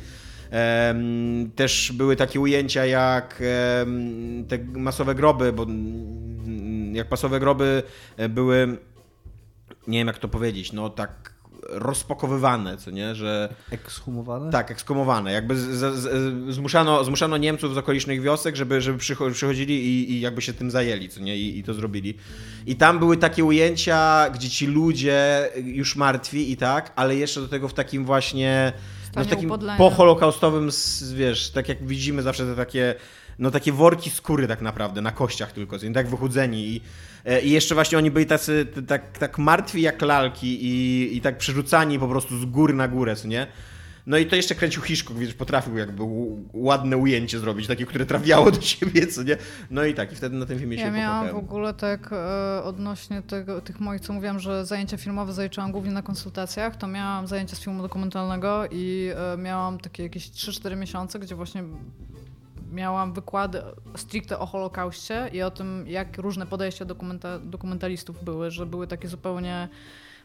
Też 1.55 1.93
były 1.93 2.17
takie 2.17 2.41
ujęcia 2.41 2.87
jak 2.87 3.43
te 4.49 4.59
masowe 4.59 5.15
groby, 5.15 5.53
bo 5.53 5.63
mm, 5.63 6.97
jak 6.97 7.11
masowe 7.11 7.41
groby 7.41 7.83
e, 8.17 8.29
były, 8.29 8.79
nie 9.89 9.99
wiem 9.99 10.07
jak 10.07 10.19
to 10.19 10.29
powiedzieć, 10.29 10.73
no 10.73 10.91
tak 10.91 11.36
rozpakowywane, 11.69 12.77
co 12.77 12.91
nie, 12.91 13.15
że 13.15 13.55
Ekshumowane? 13.71 14.53
tak, 14.53 14.71
ekskomowane. 14.71 15.33
Jakby 15.33 15.57
z, 15.57 15.63
z, 15.63 15.99
z, 15.99 16.55
zmuszano, 16.55 17.05
zmuszano 17.05 17.37
Niemców 17.37 17.75
z 17.75 17.79
okolicznych 17.79 18.23
wiosek, 18.23 18.57
żeby, 18.57 18.81
żeby 18.81 18.99
przycho- 18.99 19.33
przychodzili 19.33 19.75
i, 19.87 20.13
i 20.13 20.21
jakby 20.21 20.43
się 20.43 20.53
tym 20.53 20.71
zajęli, 20.71 21.09
co 21.09 21.21
nie? 21.21 21.37
I, 21.37 21.59
I 21.59 21.63
to 21.63 21.75
zrobili. 21.75 22.15
I 22.67 22.77
tam 22.77 22.99
były 22.99 23.17
takie 23.17 23.45
ujęcia, 23.45 24.31
gdzie 24.31 24.51
ci 24.51 24.67
ludzie 24.67 25.49
już 25.65 25.97
martwi 25.97 26.53
i 26.53 26.57
tak, 26.57 26.93
ale 26.97 27.17
jeszcze 27.17 27.41
do 27.41 27.49
tego 27.49 27.69
w 27.69 27.75
takim 27.75 28.05
właśnie 28.05 28.73
no, 29.17 29.25
w 29.25 29.27
takim 29.27 29.51
poholokaustowym, 29.79 30.71
wiesz, 31.15 31.51
tak 31.51 31.69
jak 31.69 31.87
widzimy 31.87 32.23
zawsze 32.23 32.47
te 32.47 32.57
takie 32.57 32.95
no 33.39 33.51
takie 33.51 33.73
worki 33.73 34.11
skóry 34.11 34.49
tak 34.49 34.63
naprawdę, 34.63 35.01
na 35.01 35.13
kościach 35.13 35.53
tylko, 35.53 35.79
co 35.79 35.87
nie? 35.87 35.93
tak 35.93 36.09
wychudzeni 36.09 36.69
i, 36.69 36.81
i 37.45 37.51
jeszcze 37.51 37.75
właśnie 37.75 37.99
oni 37.99 38.11
byli 38.11 38.27
tacy 38.27 38.67
tak, 38.89 39.19
tak 39.19 39.39
martwi 39.39 39.83
jak 39.83 40.03
lalki 40.03 40.65
i, 40.65 41.17
i 41.17 41.21
tak 41.21 41.39
przerzucani 41.39 41.99
po 41.99 42.09
prostu 42.09 42.39
z 42.39 42.45
góry 42.45 42.75
na 42.75 42.89
górę, 42.89 43.17
co 43.17 43.29
nie? 43.29 43.47
No 44.07 44.19
i 44.19 44.27
to 44.27 44.37
jeszcze 44.37 44.55
kręcił 44.55 44.83
Hitchcock, 44.83 45.19
więc 45.19 45.35
potrafił 45.35 45.77
jakby 45.77 46.03
ładne 46.53 46.97
ujęcie 46.97 47.39
zrobić, 47.39 47.67
takie, 47.67 47.87
które 47.87 48.07
trafiało 48.07 48.51
do 48.51 48.61
siebie, 48.61 49.07
co 49.07 49.23
nie? 49.23 49.37
No 49.71 49.85
i 49.85 49.95
tak, 49.95 50.13
i 50.13 50.17
wtedy 50.17 50.37
na 50.37 50.47
tym 50.47 50.59
filmie 50.59 50.77
Ja 50.77 50.87
się 50.87 50.91
miałam 50.93 51.27
w 51.27 51.31
popłakałem. 51.31 51.51
ogóle 51.51 51.75
tak 51.75 52.13
e, 52.13 52.63
odnośnie 52.65 53.23
tego, 53.23 53.61
tych 53.61 53.81
moich, 53.81 54.01
co 54.01 54.13
mówiłam, 54.13 54.39
że 54.41 54.67
zajęcia 54.67 54.97
filmowe 54.97 55.33
zaliczałam 55.33 55.73
głównie 55.73 55.93
na 55.93 56.03
konsultacjach, 56.03 56.77
to 56.77 56.87
miałam 56.87 57.27
zajęcia 57.27 57.57
z 57.57 57.61
filmu 57.61 57.83
dokumentalnego 57.83 58.65
i 58.71 59.11
e, 59.35 59.37
miałam 59.37 59.79
takie 59.79 60.03
jakieś 60.03 60.31
3-4 60.31 60.77
miesiące, 60.77 61.19
gdzie 61.19 61.35
właśnie 61.35 61.65
miałam 62.73 63.13
wykłady 63.13 63.63
stricte 63.97 64.39
o 64.39 64.47
Holokauście 64.47 65.31
i 65.33 65.43
o 65.43 65.51
tym, 65.51 65.85
jak 65.87 66.19
różne 66.19 66.47
podejścia 66.47 66.85
dokumenta 66.85 67.39
dokumentalistów 67.39 68.25
były, 68.25 68.51
że 68.51 68.67
były 68.67 68.87
takie 68.87 69.09
zupełnie 69.09 69.69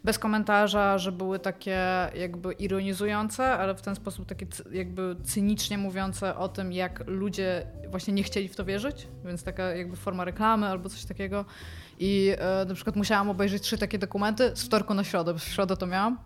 bez 0.04 0.20
komentarza, 0.20 0.98
że 0.98 1.12
były 1.12 1.40
takie 1.40 2.10
jakby 2.16 2.54
ironizujące, 2.54 3.52
ale 3.52 3.76
w 3.76 3.82
ten 3.82 3.96
sposób 3.96 4.26
takie 4.26 4.48
jakby 4.72 5.16
cynicznie 5.24 5.78
mówiące 5.78 6.36
o 6.36 6.48
tym, 6.50 6.74
jak 6.74 7.04
ludzie 7.08 7.68
właśnie 7.90 8.14
nie 8.14 8.24
chcieli 8.24 8.48
w 8.48 8.56
to 8.56 8.66
wierzyć, 8.66 9.08
więc 9.26 9.44
taka 9.44 9.64
jakby 9.64 9.98
forma 9.98 10.26
reklamy 10.26 10.68
albo 10.68 10.90
coś 10.90 11.06
takiego. 11.06 11.46
I 12.00 12.34
e, 12.38 12.66
na 12.66 12.74
przykład 12.76 12.96
musiałam 12.96 13.30
obejrzeć 13.30 13.64
trzy 13.64 13.78
takie 13.78 13.98
dokumenty 13.98 14.52
z 14.56 14.64
wtorku 14.64 14.94
na 14.94 15.04
środę, 15.04 15.34
bo 15.34 15.40
w 15.40 15.44
środę 15.44 15.78
to 15.78 15.88
miałam. 15.88 16.18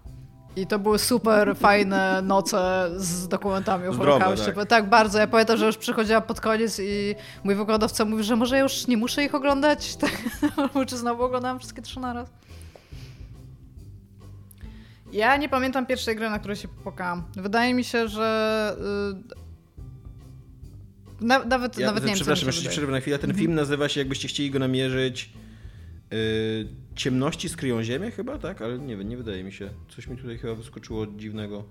I 0.55 0.67
to 0.67 0.79
były 0.79 0.99
super 0.99 1.55
fajne 1.67 2.21
noce 2.21 2.89
z 2.97 3.27
dokumentami 3.27 3.87
o 3.87 3.93
Holokauście. 3.93 4.53
tak. 4.53 4.67
Tak. 4.69 4.89
bardzo. 4.89 5.19
Ja 5.19 5.27
pamiętam, 5.27 5.57
że 5.57 5.65
już 5.65 5.77
przychodziła 5.77 6.21
pod 6.21 6.41
koniec 6.41 6.79
i 6.79 7.15
mój 7.43 7.55
wykładowca 7.55 8.05
mówił, 8.05 8.23
że 8.23 8.35
może 8.35 8.55
ja 8.55 8.61
już 8.63 8.87
nie 8.87 8.97
muszę 8.97 9.23
ich 9.23 9.35
oglądać, 9.35 9.95
tak? 10.01 10.11
czy 10.87 10.97
znowu 10.97 11.23
oglądałam 11.23 11.59
wszystkie 11.59 11.81
trzy 11.81 11.99
naraz. 11.99 12.29
Ja 15.11 15.37
nie 15.37 15.49
pamiętam 15.49 15.85
pierwszej 15.85 16.15
gry, 16.15 16.29
na 16.29 16.39
której 16.39 16.57
się 16.57 16.67
popłakałam. 16.67 17.23
Wydaje 17.35 17.73
mi 17.73 17.83
się, 17.83 18.07
że... 18.07 18.75
Yy, 19.13 19.45
na, 21.21 21.39
nawet, 21.45 21.77
Ja, 21.77 21.87
nawet 21.87 22.05
nie 22.05 22.13
przepraszam, 22.13 22.47
jeszcze 22.47 22.63
ci 22.63 22.69
przerwę 22.69 22.91
na 22.91 22.99
chwilę. 22.99 23.19
Ten 23.19 23.33
film 23.33 23.55
nazywa 23.55 23.89
się, 23.89 24.01
jakbyście 24.01 24.27
chcieli 24.27 24.51
go 24.51 24.59
namierzyć, 24.59 25.29
Ciemności 26.95 27.49
skryją 27.49 27.83
ziemię 27.83 28.11
chyba, 28.11 28.37
tak? 28.37 28.61
Ale 28.61 28.79
nie 28.79 28.95
nie 28.95 29.17
wydaje 29.17 29.43
mi 29.43 29.51
się. 29.51 29.69
Coś 29.89 30.07
mi 30.07 30.17
tutaj 30.17 30.37
chyba 30.37 30.55
wyskoczyło 30.55 31.07
dziwnego. 31.07 31.63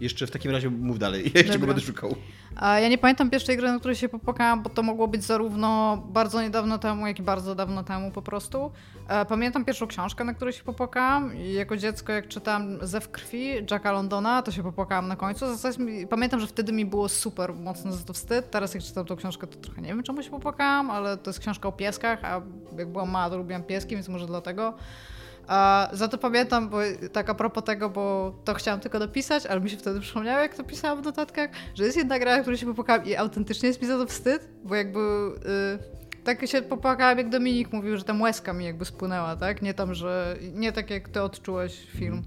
Jeszcze 0.00 0.26
w 0.26 0.30
takim 0.30 0.50
razie 0.50 0.70
mów 0.70 0.98
dalej, 0.98 1.24
ja 1.34 1.40
jeszcze 1.40 1.58
go 1.58 1.66
będę 1.66 1.82
szukał. 1.82 2.14
A 2.56 2.80
ja 2.80 2.88
nie 2.88 2.98
pamiętam 2.98 3.30
pierwszej 3.30 3.56
gry, 3.56 3.68
na 3.68 3.78
której 3.78 3.96
się 3.96 4.08
popłakałam, 4.08 4.62
bo 4.62 4.70
to 4.70 4.82
mogło 4.82 5.08
być 5.08 5.24
zarówno 5.24 5.96
bardzo 6.08 6.42
niedawno 6.42 6.78
temu, 6.78 7.06
jak 7.06 7.18
i 7.18 7.22
bardzo 7.22 7.54
dawno 7.54 7.84
temu 7.84 8.10
po 8.10 8.22
prostu. 8.22 8.70
E, 9.08 9.24
Pamiętam 9.24 9.64
pierwszą 9.64 9.86
książkę, 9.86 10.24
na 10.24 10.34
której 10.34 10.54
się 10.54 10.64
popłakałam 10.64 11.36
jako 11.36 11.76
dziecko, 11.76 12.12
jak 12.12 12.28
czytałam 12.28 12.78
Zew 12.82 13.10
krwi 13.10 13.48
Jacka 13.70 13.92
Londona, 13.92 14.42
to 14.42 14.52
się 14.52 14.62
popłakałam 14.62 15.08
na 15.08 15.16
końcu. 15.16 15.46
Pamiętam, 16.10 16.40
że 16.40 16.46
wtedy 16.46 16.72
mi 16.72 16.84
było 16.86 17.08
super 17.08 17.54
mocno 17.54 17.92
za 17.92 18.04
to 18.04 18.12
wstyd. 18.12 18.50
Teraz 18.50 18.74
jak 18.74 18.82
czytam 18.82 19.06
tą 19.06 19.16
książkę, 19.16 19.46
to 19.46 19.58
trochę 19.58 19.82
nie 19.82 19.88
wiem, 19.88 20.02
czemu 20.02 20.22
się 20.22 20.30
popłakałam, 20.30 20.90
ale 20.90 21.16
to 21.16 21.30
jest 21.30 21.40
książka 21.40 21.68
o 21.68 21.72
pieskach, 21.72 22.24
a 22.24 22.40
jak 22.78 22.88
byłam 22.92 23.10
mała, 23.10 23.30
to 23.30 23.36
lubiłam 23.38 23.62
pieski, 23.62 23.94
więc 23.94 24.08
może 24.08 24.26
dlatego. 24.26 24.74
A 25.46 25.88
za 25.92 26.08
to 26.08 26.18
pamiętam, 26.18 26.68
bo 26.68 26.78
tak 27.12 27.30
a 27.30 27.34
propos 27.34 27.64
tego, 27.64 27.90
bo 27.90 28.34
to 28.44 28.54
chciałam 28.54 28.80
tylko 28.80 28.98
dopisać, 28.98 29.46
ale 29.46 29.60
mi 29.60 29.70
się 29.70 29.76
wtedy 29.76 30.00
przypomniało, 30.00 30.40
jak 30.40 30.54
to 30.54 30.64
pisałam 30.64 31.02
w 31.02 31.04
notatkach, 31.04 31.50
że 31.74 31.84
jest 31.84 31.96
jedna 31.96 32.18
gra, 32.18 32.36
na 32.36 32.40
której 32.40 32.58
się 32.58 32.66
popłakałam 32.66 33.04
i 33.06 33.16
autentycznie 33.16 33.68
jest 33.68 33.82
mi 33.82 33.88
za 33.88 33.98
to 33.98 34.06
wstyd, 34.06 34.48
bo 34.64 34.74
jakby 34.74 35.00
y, 35.00 36.22
tak 36.24 36.46
się 36.46 36.62
popłakałam, 36.62 37.18
jak 37.18 37.28
Dominik 37.28 37.72
mówił, 37.72 37.96
że 37.96 38.04
tam 38.04 38.22
łezka 38.22 38.52
mi 38.52 38.64
jakby 38.64 38.84
spłynęła, 38.84 39.36
tak? 39.36 39.62
Nie 39.62 39.74
tam, 39.74 39.94
że 39.94 40.36
nie 40.52 40.72
tak 40.72 40.90
jak 40.90 41.08
ty 41.08 41.22
odczułeś 41.22 41.86
film. 41.90 42.22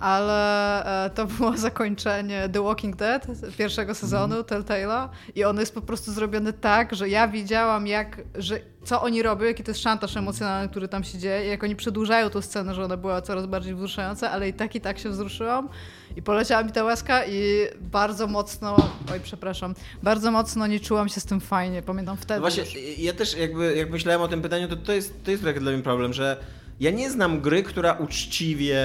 Ale 0.00 1.04
e, 1.06 1.10
to 1.10 1.26
było 1.26 1.56
zakończenie 1.68 2.48
The 2.52 2.62
Walking 2.62 2.96
Dead 2.96 3.26
pierwszego 3.58 3.94
sezonu 3.94 4.40
Telltale'a 4.40 5.08
i 5.34 5.44
ono 5.44 5.60
jest 5.60 5.74
po 5.74 5.80
prostu 5.82 6.12
zrobione 6.12 6.52
tak, 6.52 6.94
że 6.94 7.08
ja 7.08 7.28
widziałam 7.28 7.86
jak, 7.86 8.20
że 8.34 8.60
co 8.84 9.02
oni 9.02 9.22
robią, 9.22 9.44
jaki 9.46 9.62
to 9.64 9.70
jest 9.70 9.82
szantaż 9.82 10.16
emocjonalny, 10.16 10.68
który 10.68 10.88
tam 10.88 11.04
się 11.04 11.18
dzieje, 11.18 11.46
jak 11.48 11.64
oni 11.64 11.76
przedłużają 11.76 12.30
tą 12.30 12.40
scenę, 12.42 12.74
że 12.74 12.84
ona 12.84 12.96
była 12.96 13.22
coraz 13.22 13.46
bardziej 13.46 13.74
wzruszająca, 13.74 14.30
ale 14.30 14.48
i 14.48 14.52
tak 14.52 14.74
i 14.74 14.80
tak 14.80 14.98
się 14.98 15.10
wzruszyłam. 15.10 15.68
I 16.16 16.22
poleciała 16.22 16.62
mi 16.64 16.72
ta 16.72 16.84
łezka 16.84 17.26
i 17.26 17.66
bardzo 17.80 18.26
mocno, 18.26 18.76
oj 19.12 19.20
przepraszam, 19.20 19.74
bardzo 20.02 20.30
mocno 20.30 20.66
nie 20.66 20.80
czułam 20.80 21.08
się 21.08 21.20
z 21.20 21.24
tym 21.24 21.40
fajnie, 21.40 21.82
pamiętam 21.82 22.16
wtedy 22.16 22.34
No 22.34 22.40
właśnie, 22.40 22.62
już. 22.62 22.98
ja 22.98 23.12
też 23.12 23.36
jakby, 23.36 23.74
jak 23.76 23.90
myślałem 23.90 24.22
o 24.22 24.28
tym 24.28 24.42
pytaniu, 24.42 24.68
to 24.68 24.76
to 24.76 24.92
jest, 24.92 25.24
to 25.24 25.30
jest 25.30 25.42
trochę 25.42 25.60
dla 25.60 25.72
mnie 25.72 25.82
problem, 25.82 26.12
że 26.12 26.36
ja 26.80 26.90
nie 26.90 27.10
znam 27.10 27.40
gry, 27.40 27.62
która 27.62 27.92
uczciwie, 27.92 28.78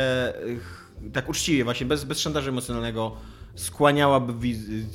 ch- 0.64 0.83
tak 1.14 1.30
uczciwie 1.30 1.64
właśnie, 1.64 1.86
bez, 1.86 2.04
bez 2.04 2.20
szantażu 2.20 2.50
emocjonalnego 2.50 3.12
skłaniałaby 3.56 4.34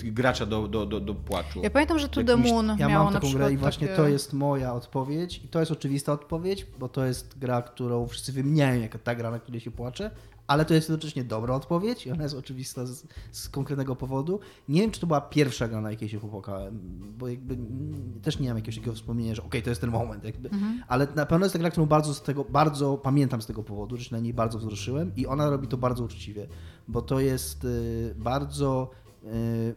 gracza 0.02 0.46
do, 0.46 0.68
do, 0.68 0.86
do, 0.86 1.00
do 1.00 1.14
płaczu. 1.14 1.60
Ja 1.62 1.70
pamiętam, 1.70 1.98
że 1.98 2.08
To 2.08 2.24
The 2.24 2.36
Moon 2.36 2.76
Ja 2.78 2.88
mam 2.88 3.06
na 3.06 3.12
taką 3.12 3.26
przykład 3.26 3.46
grę 3.46 3.52
i 3.52 3.56
właśnie 3.56 3.86
takie... 3.88 3.96
to 3.96 4.08
jest 4.08 4.32
moja 4.32 4.74
odpowiedź 4.74 5.40
i 5.44 5.48
to 5.48 5.60
jest 5.60 5.72
oczywista 5.72 6.12
odpowiedź, 6.12 6.66
bo 6.78 6.88
to 6.88 7.04
jest 7.04 7.38
gra, 7.38 7.62
którą 7.62 8.06
wszyscy 8.06 8.32
wymieniają 8.32 8.80
jako 8.80 8.98
ta 8.98 9.14
gra, 9.14 9.30
na 9.30 9.38
której 9.38 9.60
się 9.60 9.70
płacze, 9.70 10.10
ale 10.48 10.64
to 10.64 10.74
jest 10.74 10.88
jednocześnie 10.88 11.24
dobra 11.24 11.54
odpowiedź 11.54 12.06
i 12.06 12.10
ona 12.10 12.22
jest 12.22 12.34
oczywista 12.34 12.86
z, 12.86 13.06
z 13.32 13.48
konkretnego 13.48 13.96
powodu. 13.96 14.40
Nie 14.68 14.80
wiem, 14.80 14.90
czy 14.90 15.00
to 15.00 15.06
była 15.06 15.20
pierwsza 15.20 15.68
gra, 15.68 15.80
na 15.80 15.90
jakiej 15.90 16.08
się 16.08 16.20
popłakałem, 16.20 16.80
bo 17.18 17.28
jakby 17.28 17.58
też 18.22 18.38
nie 18.38 18.48
mam 18.48 18.56
jakiegoś 18.56 18.76
takiego 18.76 18.96
wspomnienia, 18.96 19.34
że 19.34 19.42
okej, 19.42 19.62
to 19.62 19.70
jest 19.70 19.80
ten 19.80 19.90
moment, 19.90 20.24
jakby. 20.24 20.50
ale 20.88 21.08
na 21.14 21.26
pewno 21.26 21.46
jest 21.46 21.52
to 21.52 21.58
gra, 21.58 21.70
którą 21.70 21.86
bardzo, 21.86 22.14
z 22.14 22.22
tego, 22.22 22.44
bardzo 22.44 22.96
pamiętam 22.96 23.42
z 23.42 23.46
tego 23.46 23.62
powodu, 23.62 23.96
że 23.96 24.04
się 24.04 24.14
na 24.14 24.20
niej 24.20 24.34
bardzo 24.34 24.58
wzruszyłem 24.58 25.12
i 25.16 25.26
ona 25.26 25.50
robi 25.50 25.68
to 25.68 25.76
bardzo 25.76 26.04
uczciwie, 26.04 26.48
bo 26.88 27.02
to 27.02 27.20
jest 27.20 27.64
y, 27.64 28.14
bardzo... 28.18 28.90
Y, 29.24 29.74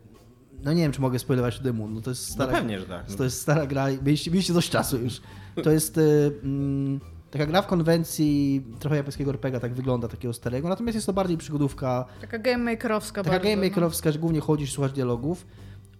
no 0.63 0.73
nie 0.73 0.81
wiem, 0.81 0.91
czy 0.91 1.01
mogę 1.01 1.19
spoilować 1.19 1.59
The 1.59 1.73
Moon, 1.73 1.93
no 1.93 2.01
to 2.01 2.09
jest 2.09 2.29
No 2.29 2.33
stara 2.33 2.51
pewnie, 2.51 2.79
że 2.79 2.85
tak. 2.85 3.13
to 3.15 3.23
jest 3.23 3.41
stara 3.41 3.67
gra, 3.67 3.87
mieliście, 4.05 4.31
mieliście 4.31 4.53
dość 4.53 4.69
czasu 4.69 4.97
już. 4.97 5.21
To 5.63 5.71
jest 5.71 5.97
y, 5.97 6.39
mm, 6.43 6.99
taka 7.31 7.45
gra 7.45 7.61
w 7.61 7.67
konwencji 7.67 8.65
trochę 8.79 8.95
japońskiego 8.95 9.31
RPGa, 9.31 9.59
tak 9.59 9.73
wygląda 9.73 10.07
takiego 10.07 10.33
starego, 10.33 10.69
natomiast 10.69 10.95
jest 10.95 11.07
to 11.07 11.13
bardziej 11.13 11.37
przygodówka, 11.37 12.05
Taka 12.21 12.39
game 12.39 12.57
makerowska 12.57 13.23
taka 13.23 13.31
bardzo, 13.35 13.49
game 13.49 13.61
no. 13.61 13.69
makerowska, 13.69 14.11
że 14.11 14.19
głównie 14.19 14.39
chodzisz, 14.39 14.71
słuchasz 14.73 14.91
dialogów 14.91 15.45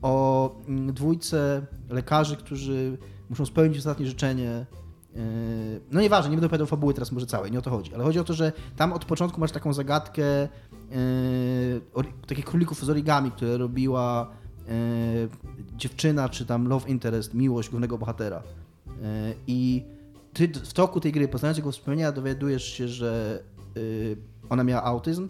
o 0.02 0.56
mm, 0.68 0.94
dwójce 0.94 1.62
lekarzy, 1.90 2.38
którzy 2.38 2.98
muszą 3.30 3.46
spełnić 3.46 3.78
ostatnie 3.78 4.06
życzenie. 4.06 4.66
Yy, 5.16 5.22
No 5.92 6.02
nieważne, 6.02 6.30
nie 6.30 6.36
będę 6.36 6.48
opowiadał 6.48 6.68
fabuły 6.68 6.94
teraz 6.94 7.12
może 7.12 7.26
całej, 7.26 7.52
nie 7.52 7.60
o 7.60 7.62
to 7.62 7.70
chodzi, 7.70 7.96
ale 7.96 8.04
chodzi 8.04 8.20
o 8.20 8.24
to, 8.24 8.34
że 8.34 8.52
tam 8.76 8.94
od 8.94 9.06
początku 9.06 9.40
masz 9.40 9.52
taką 9.52 9.74
zagadkę 9.74 10.22
yy, 10.92 12.04
takich 12.28 12.46
królików 12.46 12.86
z 12.86 12.90
origami, 12.90 13.32
które 13.32 13.58
robiła 13.58 14.32
yy, 14.68 14.74
dziewczyna, 15.78 16.30
czy 16.30 16.46
tam 16.46 16.68
love 16.68 16.90
interest, 16.90 17.34
miłość 17.34 17.70
głównego 17.70 17.98
bohatera. 17.98 18.44
I 19.48 19.84
ty 20.34 20.48
w 20.48 20.74
toku 20.74 21.00
tej 21.00 21.12
gry, 21.12 21.28
poznając 21.28 21.58
jego 21.58 21.72
wspomnienia, 21.72 22.12
dowiadujesz 22.12 22.64
się, 22.64 22.88
że 22.88 23.44
yy, 23.76 24.18
ona 24.50 24.64
miała 24.64 24.84
autyzm 24.84 25.24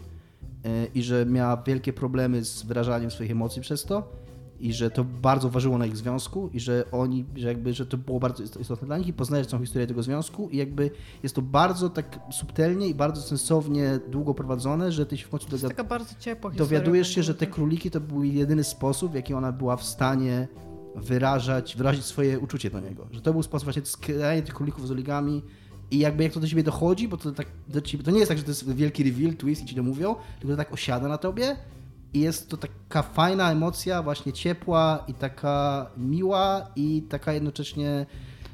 yy, 0.64 0.70
i 0.96 1.04
że 1.04 1.26
miała 1.26 1.58
wielkie 1.58 1.94
problemy 1.94 2.46
z 2.46 2.64
wyrażaniem 2.64 3.12
swoich 3.12 3.32
emocji 3.32 3.62
przez 3.62 3.84
to 3.84 4.22
i 4.60 4.74
że 4.74 4.92
to 4.92 5.04
bardzo 5.04 5.50
ważyło 5.50 5.78
na 5.78 5.86
ich 5.86 5.98
związku 5.98 6.50
i 6.54 6.60
że 6.60 6.84
oni, 6.92 7.26
że 7.36 7.48
jakby, 7.48 7.74
że 7.74 7.86
to 7.86 7.98
było 7.98 8.20
bardzo 8.20 8.44
ist- 8.44 8.60
istotne 8.62 8.86
dla 8.88 8.98
nich 8.98 9.08
i 9.08 9.14
poznajesz 9.14 9.48
całą 9.48 9.64
historię 9.64 9.88
tego 9.88 10.04
związku 10.04 10.50
i 10.50 10.58
jakby 10.58 10.92
jest 11.24 11.36
to 11.36 11.42
bardzo 11.42 11.90
tak 11.90 12.20
subtelnie 12.32 12.88
i 12.88 12.96
bardzo 12.96 13.22
sensownie 13.22 14.00
długo 14.12 14.34
prowadzone, 14.34 14.92
że 14.92 15.06
ty 15.06 15.18
się 15.18 15.26
w 15.26 15.30
końcu 15.30 15.48
To 15.48 15.52
jest 15.56 15.66
doga- 15.66 15.70
taka 15.70 15.84
bardzo 15.84 16.16
ciepła 16.20 16.52
historia. 16.52 16.70
dowiadujesz 16.80 17.08
się, 17.16 17.24
że 17.24 17.36
te 17.36 17.48
króliki 17.48 17.92
to 17.92 18.02
był 18.02 18.24
jedyny 18.24 18.64
sposób, 18.64 19.12
w 19.12 19.16
jaki 19.16 19.34
ona 19.34 19.52
była 19.52 19.78
w 19.78 19.84
stanie 19.84 20.48
wyrażać, 20.96 21.76
wyrazić 21.78 22.06
swoje 22.06 22.40
uczucie 22.40 22.70
do 22.70 22.80
niego. 22.80 23.08
Że 23.12 23.22
to 23.22 23.32
był 23.34 23.44
sposób 23.44 23.64
właśnie 23.64 23.86
skrajanie 23.86 24.42
tych 24.42 24.54
królików 24.54 24.88
z 24.88 24.92
oligami 24.92 25.44
i 25.92 26.00
jakby 26.00 26.24
jak 26.24 26.34
to 26.34 26.40
do 26.40 26.48
ciebie 26.48 26.64
dochodzi, 26.64 27.08
bo 27.08 27.18
to 27.18 27.32
tak 27.32 27.48
do 27.68 27.82
ciebie, 27.82 28.04
to 28.04 28.12
nie 28.12 28.20
jest 28.20 28.30
tak, 28.30 28.38
że 28.38 28.44
to 28.44 28.52
jest 28.52 28.74
wielki 28.74 29.04
reveal, 29.04 29.34
twist 29.36 29.64
i 29.64 29.66
ci 29.66 29.76
to 29.76 29.84
mówią, 29.84 30.16
tylko 30.40 30.54
to 30.54 30.58
tak 30.58 30.74
osiada 30.74 31.08
na 31.08 31.18
tobie 31.18 31.56
i 32.14 32.20
jest 32.20 32.50
to 32.50 32.58
taka 32.58 33.02
fajna 33.02 33.52
emocja, 33.52 34.04
właśnie 34.04 34.34
ciepła 34.34 35.04
i 35.08 35.14
taka 35.14 35.86
miła 35.98 36.68
i 36.76 37.02
taka 37.10 37.34
jednocześnie 37.34 38.06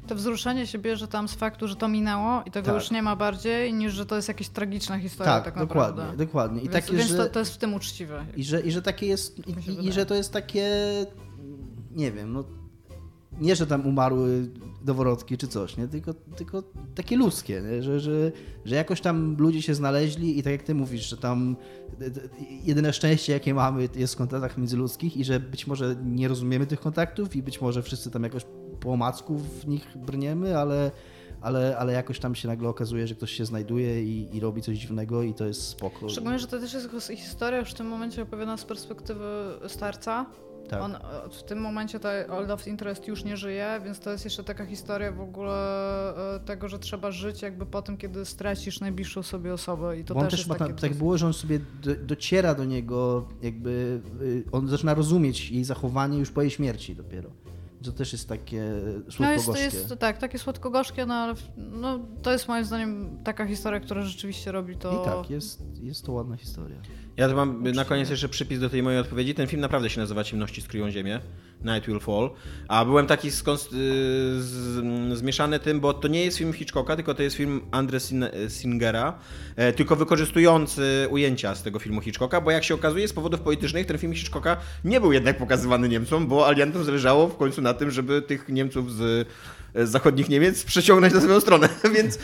To 0.06 0.14
wzruszenie 0.14 0.66
się 0.66 0.78
bierze 0.78 1.08
tam 1.08 1.28
z 1.28 1.34
faktu, 1.34 1.68
że 1.68 1.76
to 1.76 1.88
minęło 1.88 2.42
i 2.46 2.50
tego 2.50 2.66
Tak. 2.66 2.74
już 2.74 2.90
nie 2.90 3.02
ma 3.02 3.16
bardziej, 3.16 3.74
niż 3.74 3.92
że 3.92 4.06
to 4.06 4.16
jest 4.16 4.28
jakaś 4.28 4.48
tragiczna 4.48 4.98
historia 4.98 5.32
tak, 5.32 5.44
tak, 5.44 5.56
naprawdę. 5.56 6.02
dokładnie, 6.02 6.26
dokładnie. 6.26 6.60
I 6.60 6.68
Więc, 6.68 6.72
takie, 6.72 6.96
więc 6.96 7.10
że... 7.10 7.16
to, 7.16 7.26
to 7.26 7.38
jest 7.38 7.54
w 7.54 7.58
tym 7.58 7.74
uczciwe. 7.74 8.26
I 8.36 8.44
że, 8.44 8.60
I 8.60 8.72
że 8.72 8.82
takie 8.82 9.06
jest. 9.06 9.48
I. 9.48 9.86
I 9.86 9.92
że 9.92 10.06
to 10.06 10.14
jest 10.14 10.32
takie. 10.32 10.66
Nie 11.90 12.12
wiem, 12.12 12.32
no. 12.32 12.44
Nie, 13.40 13.56
że 13.56 13.66
tam 13.66 13.86
umarły 13.86 14.50
doworodki 14.84 15.38
czy 15.38 15.48
coś, 15.48 15.76
nie? 15.76 15.88
Tylko, 15.88 16.14
tylko 16.14 16.62
takie 16.94 17.16
ludzkie, 17.16 17.62
nie? 17.70 17.82
Że, 17.82 18.00
że, 18.00 18.32
że 18.64 18.74
jakoś 18.74 19.00
tam 19.00 19.36
ludzie 19.38 19.62
się 19.62 19.74
znaleźli 19.74 20.38
i 20.38 20.42
tak 20.42 20.52
jak 20.52 20.62
ty 20.62 20.74
mówisz, 20.74 21.08
że 21.08 21.16
tam 21.16 21.56
jedyne 22.64 22.92
szczęście, 22.92 23.32
jakie 23.32 23.54
mamy, 23.54 23.88
jest 23.94 24.14
w 24.14 24.16
kontaktach 24.16 24.58
międzyludzkich 24.58 25.16
i 25.16 25.24
że 25.24 25.40
być 25.40 25.66
może 25.66 25.96
nie 26.04 26.28
rozumiemy 26.28 26.66
tych 26.66 26.80
kontaktów 26.80 27.36
i 27.36 27.42
być 27.42 27.60
może 27.60 27.82
wszyscy 27.82 28.10
tam 28.10 28.22
jakoś 28.22 28.42
po 28.80 28.92
omacku 28.92 29.38
w 29.38 29.66
nich 29.68 29.96
brniemy, 29.96 30.58
ale, 30.58 30.90
ale, 31.40 31.78
ale 31.78 31.92
jakoś 31.92 32.18
tam 32.18 32.34
się 32.34 32.48
nagle 32.48 32.68
okazuje, 32.68 33.06
że 33.06 33.14
ktoś 33.14 33.30
się 33.32 33.44
znajduje 33.46 34.04
i, 34.04 34.36
i 34.36 34.40
robi 34.40 34.62
coś 34.62 34.78
dziwnego 34.78 35.22
i 35.22 35.34
to 35.34 35.46
jest 35.46 35.62
spoko. 35.62 36.08
Szczególnie, 36.08 36.38
że 36.38 36.46
to 36.46 36.58
też 36.60 36.72
jest 36.74 36.90
his- 36.90 37.16
historia 37.16 37.58
już 37.58 37.70
w 37.70 37.74
tym 37.74 37.86
momencie 37.86 38.22
opowiadana 38.22 38.56
z 38.56 38.64
perspektywy 38.64 39.24
starca. 39.68 40.26
Tak. 40.68 40.82
On 40.82 40.94
e, 40.94 41.00
w 41.30 41.42
tym 41.42 41.60
momencie 41.60 42.00
ta 42.00 42.10
of 42.54 42.66
Interest 42.66 43.08
już 43.08 43.24
nie 43.24 43.36
żyje, 43.36 43.80
więc 43.84 44.00
to 44.00 44.10
jest 44.10 44.24
jeszcze 44.24 44.44
taka 44.44 44.66
historia 44.66 45.12
w 45.12 45.20
ogóle 45.20 45.54
e, 46.36 46.40
tego, 46.40 46.68
że 46.68 46.78
trzeba 46.78 47.10
żyć 47.10 47.42
jakby 47.42 47.66
po 47.66 47.82
tym, 47.82 47.96
kiedy 47.96 48.24
stracisz 48.24 48.80
najbliższą 48.80 49.22
sobie 49.22 49.54
osobę 49.54 49.98
i 49.98 50.04
to 50.04 50.14
Bo 50.14 50.20
też 50.20 50.30
też 50.30 50.46
jest 50.46 50.58
takie... 50.58 50.74
tak 50.74 50.94
było, 50.94 51.18
że 51.18 51.26
on 51.26 51.32
sobie 51.32 51.60
do, 51.82 51.94
dociera 51.94 52.54
do 52.54 52.64
niego, 52.64 53.28
jakby 53.42 54.00
y, 54.22 54.44
on 54.52 54.68
zaczyna 54.68 54.94
rozumieć 54.94 55.50
jej 55.50 55.64
zachowanie 55.64 56.18
już 56.18 56.30
po 56.30 56.42
jej 56.42 56.50
śmierci 56.50 56.94
dopiero. 56.94 57.30
To 57.84 57.92
też 57.92 58.12
jest 58.12 58.28
takie 58.28 58.72
No 59.06 59.12
słodko-gorzkie. 59.12 59.64
jest, 59.64 59.76
jest 59.76 60.00
tak, 60.00 60.18
takie 60.18 60.38
słodko-gorzkie, 60.38 61.06
no 61.06 61.14
ale 61.14 61.34
no, 61.56 61.98
to 62.22 62.32
jest 62.32 62.48
moim 62.48 62.64
zdaniem 62.64 63.18
taka 63.24 63.46
historia, 63.46 63.80
która 63.80 64.02
rzeczywiście 64.02 64.52
robi 64.52 64.76
to... 64.76 65.02
I 65.02 65.04
tak, 65.04 65.30
jest, 65.30 65.62
jest 65.82 66.04
to 66.04 66.12
ładna 66.12 66.36
historia. 66.36 66.76
Ja 67.18 67.28
to 67.28 67.34
mam 67.34 67.62
na 67.62 67.84
koniec 67.84 68.10
jeszcze 68.10 68.28
przypis 68.28 68.60
do 68.60 68.70
tej 68.70 68.82
mojej 68.82 69.00
odpowiedzi. 69.00 69.34
Ten 69.34 69.46
film 69.46 69.60
naprawdę 69.60 69.90
się 69.90 70.00
nazywa 70.00 70.24
Ciemności 70.24 70.62
skryją 70.62 70.90
ziemię. 70.90 71.20
Night 71.64 71.86
Will 71.88 72.00
Fall. 72.00 72.30
A 72.68 72.84
byłem 72.84 73.06
taki 73.06 73.30
skąd, 73.30 73.60
z, 73.60 75.18
zmieszany 75.18 75.58
tym, 75.58 75.80
bo 75.80 75.94
to 75.94 76.08
nie 76.08 76.24
jest 76.24 76.38
film 76.38 76.52
Hitchcocka, 76.52 76.96
tylko 76.96 77.14
to 77.14 77.22
jest 77.22 77.36
film 77.36 77.60
Andre 77.70 77.98
Sin- 77.98 78.48
Singera, 78.48 79.18
e, 79.56 79.72
tylko 79.72 79.96
wykorzystujący 79.96 81.08
ujęcia 81.10 81.54
z 81.54 81.62
tego 81.62 81.78
filmu 81.78 82.00
Hitchcocka, 82.00 82.40
bo 82.40 82.50
jak 82.50 82.64
się 82.64 82.74
okazuje 82.74 83.08
z 83.08 83.12
powodów 83.12 83.40
politycznych 83.40 83.86
ten 83.86 83.98
film 83.98 84.14
Hitchcocka 84.14 84.56
nie 84.84 85.00
był 85.00 85.12
jednak 85.12 85.38
pokazywany 85.38 85.88
Niemcom, 85.88 86.26
bo 86.26 86.46
aliantom 86.46 86.84
zależało 86.84 87.28
w 87.28 87.36
końcu 87.36 87.62
na 87.62 87.74
tym, 87.74 87.90
żeby 87.90 88.22
tych 88.22 88.48
Niemców 88.48 88.92
z 88.92 89.28
z 89.74 89.90
zachodnich 89.90 90.28
Niemiec 90.28 90.64
przeciągnąć 90.64 91.14
na 91.14 91.20
swoją 91.20 91.40
stronę, 91.40 91.68
więc 91.96 92.18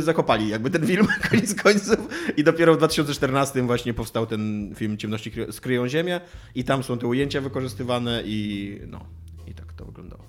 zakopali 0.00 0.48
jakby 0.48 0.70
ten 0.70 0.86
film 0.86 1.06
koniec 1.30 1.54
końców 1.62 1.98
i 2.36 2.44
dopiero 2.44 2.74
w 2.74 2.78
2014 2.78 3.62
właśnie 3.62 3.94
powstał 3.94 4.26
ten 4.26 4.74
film 4.74 4.96
Ciemności 4.96 5.32
kry- 5.32 5.52
skryją 5.52 5.88
ziemię 5.88 6.20
i 6.54 6.64
tam 6.64 6.82
są 6.82 6.98
te 6.98 7.06
ujęcia 7.06 7.40
wykorzystywane 7.40 8.22
i 8.24 8.80
no, 8.86 9.04
i 9.46 9.54
tak 9.54 9.72
to 9.72 9.84
wyglądało. 9.84 10.24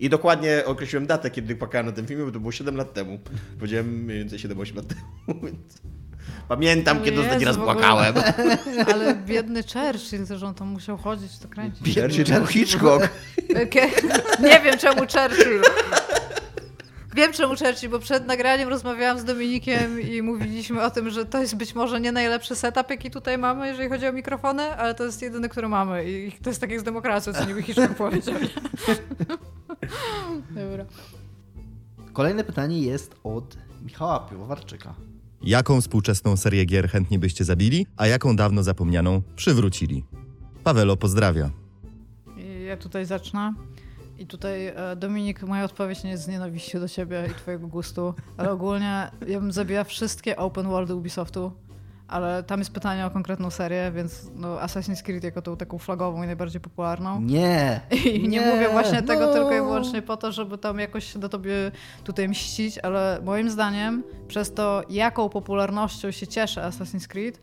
I 0.00 0.08
dokładnie 0.08 0.62
określiłem 0.66 1.06
datę, 1.06 1.30
kiedy 1.30 1.56
płakałem 1.56 1.86
na 1.86 1.92
tym 1.92 2.06
filmie, 2.06 2.24
bo 2.24 2.32
to 2.32 2.40
było 2.40 2.52
7 2.52 2.76
lat 2.76 2.92
temu. 2.92 3.18
Powiedziałem 3.58 4.04
mniej 4.04 4.18
więcej 4.18 4.38
7-8 4.38 4.76
lat 4.76 4.86
temu, 4.86 5.40
więc... 5.46 5.80
Pamiętam, 6.48 7.02
kiedy 7.02 7.20
ostatni 7.20 7.44
raz 7.44 7.56
płakałem. 7.56 8.14
Ale 8.92 9.14
biedny 9.14 9.62
Churchill, 9.62 10.26
że 10.36 10.46
on 10.46 10.54
tam 10.54 10.68
musiał 10.68 10.96
chodzić, 10.96 11.38
to 11.38 11.48
kręcić. 11.48 11.94
Churchill 11.94 12.24
czy 12.24 12.46
Hitchcock? 12.46 13.08
Nie 14.40 14.60
wiem 14.60 14.78
czemu 14.78 15.00
Churchill. 15.00 15.62
Wiem 17.16 17.32
czemu 17.32 17.54
Churchill, 17.56 17.90
bo 17.90 17.98
przed 17.98 18.26
nagraniem 18.26 18.68
rozmawiałam 18.68 19.18
z 19.18 19.24
Dominikiem 19.24 20.00
i 20.00 20.22
mówiliśmy 20.22 20.82
o 20.82 20.90
tym, 20.90 21.10
że 21.10 21.24
to 21.24 21.40
jest 21.40 21.56
być 21.56 21.74
może 21.74 22.00
nie 22.00 22.12
najlepszy 22.12 22.56
setup, 22.56 22.90
jaki 22.90 23.10
tutaj 23.10 23.38
mamy, 23.38 23.66
jeżeli 23.68 23.88
chodzi 23.88 24.06
o 24.06 24.12
mikrofony, 24.12 24.62
ale 24.62 24.94
to 24.94 25.04
jest 25.04 25.22
jedyny, 25.22 25.48
który 25.48 25.68
mamy 25.68 26.10
i 26.10 26.32
to 26.32 26.50
jest 26.50 26.60
tak 26.60 26.70
jak 26.70 26.80
z 26.80 26.82
demokracją, 26.82 27.32
co 27.32 27.44
niby 27.44 27.62
Hitchcock 27.62 27.94
powiedział. 28.04 28.34
Dobra. 30.50 30.84
Kolejne 32.12 32.44
pytanie 32.44 32.82
jest 32.82 33.14
od 33.24 33.56
Michała 33.84 34.20
Piłowarczyka. 34.20 34.94
Jaką 35.42 35.80
współczesną 35.80 36.36
serię 36.36 36.64
gier 36.64 36.88
chętnie 36.88 37.18
byście 37.18 37.44
zabili, 37.44 37.86
a 37.96 38.06
jaką 38.06 38.36
dawno 38.36 38.62
zapomnianą 38.62 39.22
przywrócili? 39.36 40.04
Pawelo 40.64 40.96
pozdrawia. 40.96 41.50
Ja 42.66 42.76
tutaj 42.76 43.06
zacznę. 43.06 43.54
I 44.18 44.26
tutaj 44.26 44.66
e, 44.66 44.96
Dominik, 44.96 45.42
moja 45.42 45.64
odpowiedź 45.64 46.04
nie 46.04 46.10
jest 46.10 46.22
z 46.22 46.28
nienawiścią 46.28 46.80
do 46.80 46.88
ciebie 46.88 47.28
i 47.30 47.34
twojego 47.34 47.66
gustu, 47.66 48.14
ale 48.36 48.50
ogólnie 48.50 49.10
ja 49.28 49.40
bym 49.40 49.52
zabiła 49.52 49.84
wszystkie 49.84 50.36
open 50.36 50.66
worldy 50.66 50.94
Ubisoftu, 50.94 51.52
ale 52.08 52.42
tam 52.42 52.58
jest 52.58 52.72
pytanie 52.72 53.06
o 53.06 53.10
konkretną 53.10 53.50
serię, 53.50 53.92
więc 53.94 54.30
no, 54.34 54.56
Assassin's 54.56 55.02
Creed 55.02 55.24
jako 55.24 55.42
tą 55.42 55.56
taką 55.56 55.78
flagową 55.78 56.22
i 56.22 56.26
najbardziej 56.26 56.60
popularną. 56.60 57.20
Nie! 57.20 57.80
I 58.14 58.28
nie, 58.28 58.40
mówię 58.40 58.68
właśnie 58.68 59.02
tego 59.02 59.26
no. 59.26 59.32
tylko 59.32 59.52
i 59.52 59.60
wyłącznie 59.60 60.02
po 60.02 60.16
to, 60.16 60.32
żeby 60.32 60.58
tam 60.58 60.78
jakoś 60.78 61.12
się 61.12 61.18
do 61.18 61.28
tobie 61.28 61.52
tutaj 62.04 62.28
mścić, 62.28 62.78
ale 62.78 63.20
moim 63.24 63.50
zdaniem 63.50 64.02
przez 64.28 64.54
to, 64.54 64.82
jaką 64.90 65.28
popularnością 65.28 66.10
się 66.10 66.26
cieszy 66.26 66.60
Assassin's 66.60 67.06
Creed, 67.06 67.40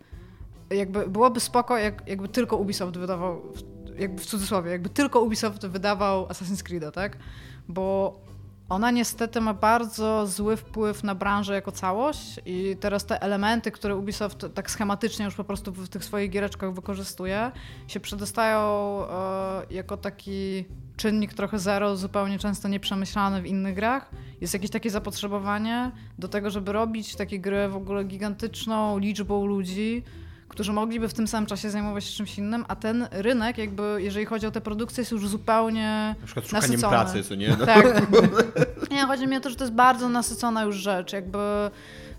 jakby 0.69 1.07
byłoby 1.09 1.39
spoko, 1.39 1.77
jak, 1.77 2.07
jakby 2.07 2.27
tylko 2.27 2.57
Ubisoft 2.57 2.97
wydawał, 2.97 3.41
jakby 3.99 4.21
w 4.21 4.25
cudzysłowie, 4.25 4.71
jakby 4.71 4.89
tylko 4.89 5.21
Ubisoft 5.21 5.67
wydawał 5.67 6.27
Assassin's 6.27 6.63
Creed'a, 6.63 6.91
tak? 6.91 7.17
Bo 7.67 8.19
ona 8.69 8.91
niestety 8.91 9.41
ma 9.41 9.53
bardzo 9.53 10.27
zły 10.27 10.57
wpływ 10.57 11.03
na 11.03 11.15
branżę 11.15 11.53
jako 11.53 11.71
całość 11.71 12.39
i 12.45 12.77
teraz 12.79 13.05
te 13.05 13.21
elementy, 13.21 13.71
które 13.71 13.95
Ubisoft 13.95 14.45
tak 14.53 14.71
schematycznie 14.71 15.25
już 15.25 15.35
po 15.35 15.43
prostu 15.43 15.71
w 15.71 15.89
tych 15.89 16.05
swoich 16.05 16.29
giereczkach 16.29 16.73
wykorzystuje, 16.73 17.51
się 17.87 17.99
przedostają 17.99 18.59
e, 19.09 19.73
jako 19.73 19.97
taki 19.97 20.65
czynnik 20.97 21.33
trochę 21.33 21.59
zero, 21.59 21.97
zupełnie 21.97 22.39
często 22.39 22.67
nieprzemyślany 22.67 23.41
w 23.41 23.45
innych 23.45 23.75
grach. 23.75 24.11
Jest 24.41 24.53
jakieś 24.53 24.69
takie 24.69 24.89
zapotrzebowanie 24.89 25.91
do 26.19 26.27
tego, 26.27 26.49
żeby 26.49 26.71
robić 26.71 27.15
takie 27.15 27.39
gry 27.39 27.69
w 27.69 27.75
ogóle 27.75 28.03
gigantyczną 28.03 28.97
liczbą 28.97 29.45
ludzi, 29.45 30.03
którzy 30.47 30.73
mogliby 30.73 31.07
w 31.09 31.13
tym 31.13 31.27
samym 31.27 31.47
czasie 31.47 31.69
zajmować 31.69 32.05
się 32.05 32.17
czymś 32.17 32.37
innym, 32.37 32.65
a 32.67 32.75
ten 32.75 33.07
rynek, 33.11 33.57
jakby 33.57 33.97
jeżeli 33.99 34.25
chodzi 34.25 34.47
o 34.47 34.51
te 34.51 34.61
produkcje, 34.61 35.01
jest 35.01 35.11
już 35.11 35.27
zupełnie 35.27 36.15
Na 36.19 36.25
przykład 36.25 36.45
szukaniem 36.45 36.69
nasycony. 36.69 36.91
pracy, 36.91 37.23
co 37.23 37.35
nie? 37.35 37.49
No. 37.59 37.65
Tak. 37.65 37.85
Nie, 38.91 39.01
chodzi 39.05 39.27
mi 39.27 39.37
o 39.37 39.39
to, 39.39 39.49
że 39.49 39.55
to 39.55 39.63
jest 39.63 39.73
bardzo 39.75 40.09
nasycona 40.09 40.63
już 40.63 40.75
rzecz. 40.75 41.13
Jakby 41.13 41.39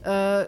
e, 0.05 0.47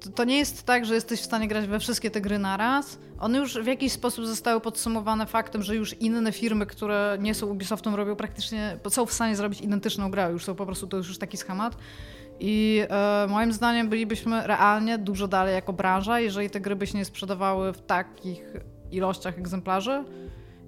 to- 0.00 0.10
to 0.10 0.24
nie 0.24 0.38
jest 0.38 0.62
tak, 0.62 0.86
że 0.86 0.94
jesteś 0.94 1.20
w 1.20 1.24
stanie 1.24 1.48
grać 1.48 1.66
we 1.66 1.80
wszystkie 1.80 2.10
te 2.10 2.20
gry 2.20 2.38
naraz. 2.38 2.98
One 3.20 3.38
już 3.38 3.54
w 3.58 3.66
jakiś 3.66 3.92
sposób 3.92 4.26
zostały 4.26 4.60
podsumowane 4.60 5.26
faktem, 5.26 5.62
że 5.62 5.76
już 5.76 5.94
inne 6.00 6.32
firmy, 6.32 6.66
które 6.66 7.16
nie 7.20 7.34
są 7.34 7.46
Ubisoftem, 7.46 7.94
robią 7.94 8.16
praktycznie, 8.16 8.78
są 8.88 9.06
w 9.06 9.12
stanie 9.12 9.36
zrobić 9.36 9.60
identyczną 9.60 10.10
grę. 10.10 10.28
Już 10.32 10.44
są 10.44 10.54
po 10.54 10.66
prostu, 10.66 10.86
to 10.86 10.96
już 10.96 11.18
taki 11.18 11.36
schemat. 11.36 11.76
I 12.40 12.82
e, 12.90 13.26
moim 13.28 13.52
zdaniem 13.52 13.88
bylibyśmy 13.88 14.46
realnie 14.46 14.98
dużo 14.98 15.28
dalej 15.28 15.54
jako 15.54 15.72
branża, 15.72 16.20
jeżeli 16.20 16.50
te 16.50 16.60
gry 16.60 16.76
by 16.76 16.86
się 16.86 16.98
nie 16.98 17.04
sprzedawały 17.04 17.72
w 17.72 17.82
takich 17.82 18.52
ilościach 18.90 19.38
egzemplarzy. 19.38 20.04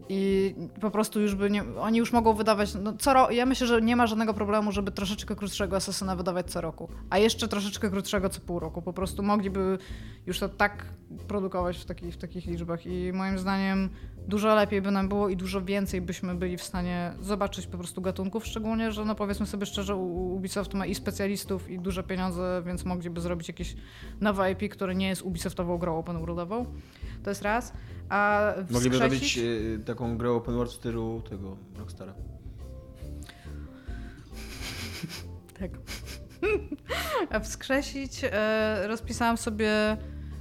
I 0.09 0.55
po 0.81 0.91
prostu 0.91 1.21
już 1.21 1.35
by 1.35 1.51
nie, 1.51 1.65
oni 1.81 1.99
już 1.99 2.13
mogą 2.13 2.35
wydawać, 2.35 2.75
no 2.75 2.93
co 2.99 3.13
ro, 3.13 3.31
ja 3.31 3.47
myślę, 3.47 3.67
że 3.67 3.83
nie 3.83 3.97
ma 3.97 4.07
żadnego 4.07 4.35
problemu, 4.35 4.73
żeby 4.73 4.93
troszeczkę 4.93 5.37
krótszego 5.37 5.77
Asasyna 5.77 6.17
wydawać 6.17 6.51
co 6.51 6.61
roku, 6.61 6.89
a 7.11 7.19
jeszcze 7.19 7.49
troszeczkę 7.49 7.91
krótszego 7.91 8.29
co 8.29 8.41
pół 8.41 8.59
roku. 8.59 8.83
Po 8.83 8.93
prostu 8.93 9.23
mogliby 9.23 9.79
już 10.27 10.39
to 10.39 10.49
tak 10.49 10.85
produkować 11.29 11.79
w, 11.79 11.85
takich 11.85 12.15
w 12.15 12.17
takich 12.17 12.47
liczbach 12.47 12.87
i 12.87 13.13
moim 13.13 13.39
zdaniem 13.39 13.91
dużo 14.29 14.55
lepiej 14.55 14.83
by 14.83 14.91
nam 14.91 15.09
było 15.09 15.29
i 15.29 15.37
dużo 15.37 15.63
więcej 15.63 16.01
byśmy 16.01 16.35
byli 16.35 16.57
w 16.57 16.63
stanie 16.63 17.13
zobaczyć 17.21 17.67
po 17.67 17.79
prostu 17.79 18.01
gatunków, 18.01 18.47
szczególnie, 18.47 18.93
że 18.93 19.05
no 19.05 19.15
powiedzmy 19.15 19.47
sobie 19.47 19.67
szczerze, 19.67 19.97
Ubisoft 19.97 20.75
ma 20.75 20.87
i 20.87 20.95
specjalistów 20.95 21.71
i 21.71 21.79
duże 21.79 22.03
pieniądze, 22.03 22.63
więc 22.67 22.85
mogliby 22.85 23.21
zrobić 23.21 23.49
jakieś 23.49 23.77
nowe 24.21 24.53
IP, 24.53 24.73
które 24.73 24.95
nie 24.95 25.09
jest 25.09 25.23
Ubisoftową 25.23 25.79
grą 25.79 25.99
open 25.99 26.19
worldową. 26.19 26.67
To 27.23 27.31
jest 27.31 27.43
raz. 27.43 27.73
A 28.09 28.53
Mogliby 28.71 28.97
wskrzesić- 28.97 28.99
zrobić 28.99 29.39
e, 29.39 29.85
taką 29.85 30.19
grę 30.19 30.31
open 30.31 30.55
world 30.55 30.73
w 30.73 30.75
stylu 30.75 31.23
tego 31.31 31.57
Rockstara. 31.79 32.15
Tak. 35.61 35.71
A 37.31 37.41
wskrzesić 37.45 38.21
e, 38.25 38.89
rozpisałam 38.89 39.37
sobie. 39.37 39.71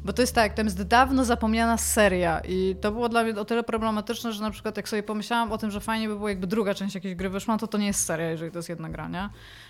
Bo 0.05 0.13
to 0.13 0.21
jest 0.21 0.35
tak, 0.35 0.53
to 0.53 0.61
jest 0.61 0.83
dawno 0.83 1.25
zapomniana 1.25 1.77
seria 1.77 2.39
i 2.47 2.75
to 2.81 2.91
było 2.91 3.09
dla 3.09 3.23
mnie 3.23 3.35
o 3.35 3.45
tyle 3.45 3.63
problematyczne, 3.63 4.33
że 4.33 4.41
na 4.41 4.51
przykład 4.51 4.77
jak 4.77 4.89
sobie 4.89 5.03
pomyślałam 5.03 5.51
o 5.51 5.57
tym, 5.57 5.71
że 5.71 5.79
fajnie 5.79 6.07
by 6.07 6.15
było 6.15 6.29
jakby 6.29 6.47
druga 6.47 6.73
część 6.73 6.95
jakiejś 6.95 7.15
gry 7.15 7.29
wyszła, 7.29 7.57
to 7.57 7.67
to 7.67 7.77
nie 7.77 7.87
jest 7.87 8.05
seria, 8.05 8.29
jeżeli 8.29 8.51
to 8.51 8.57
jest 8.59 8.69
jedna 8.69 8.89
gra, 8.89 9.07
nie? 9.07 9.29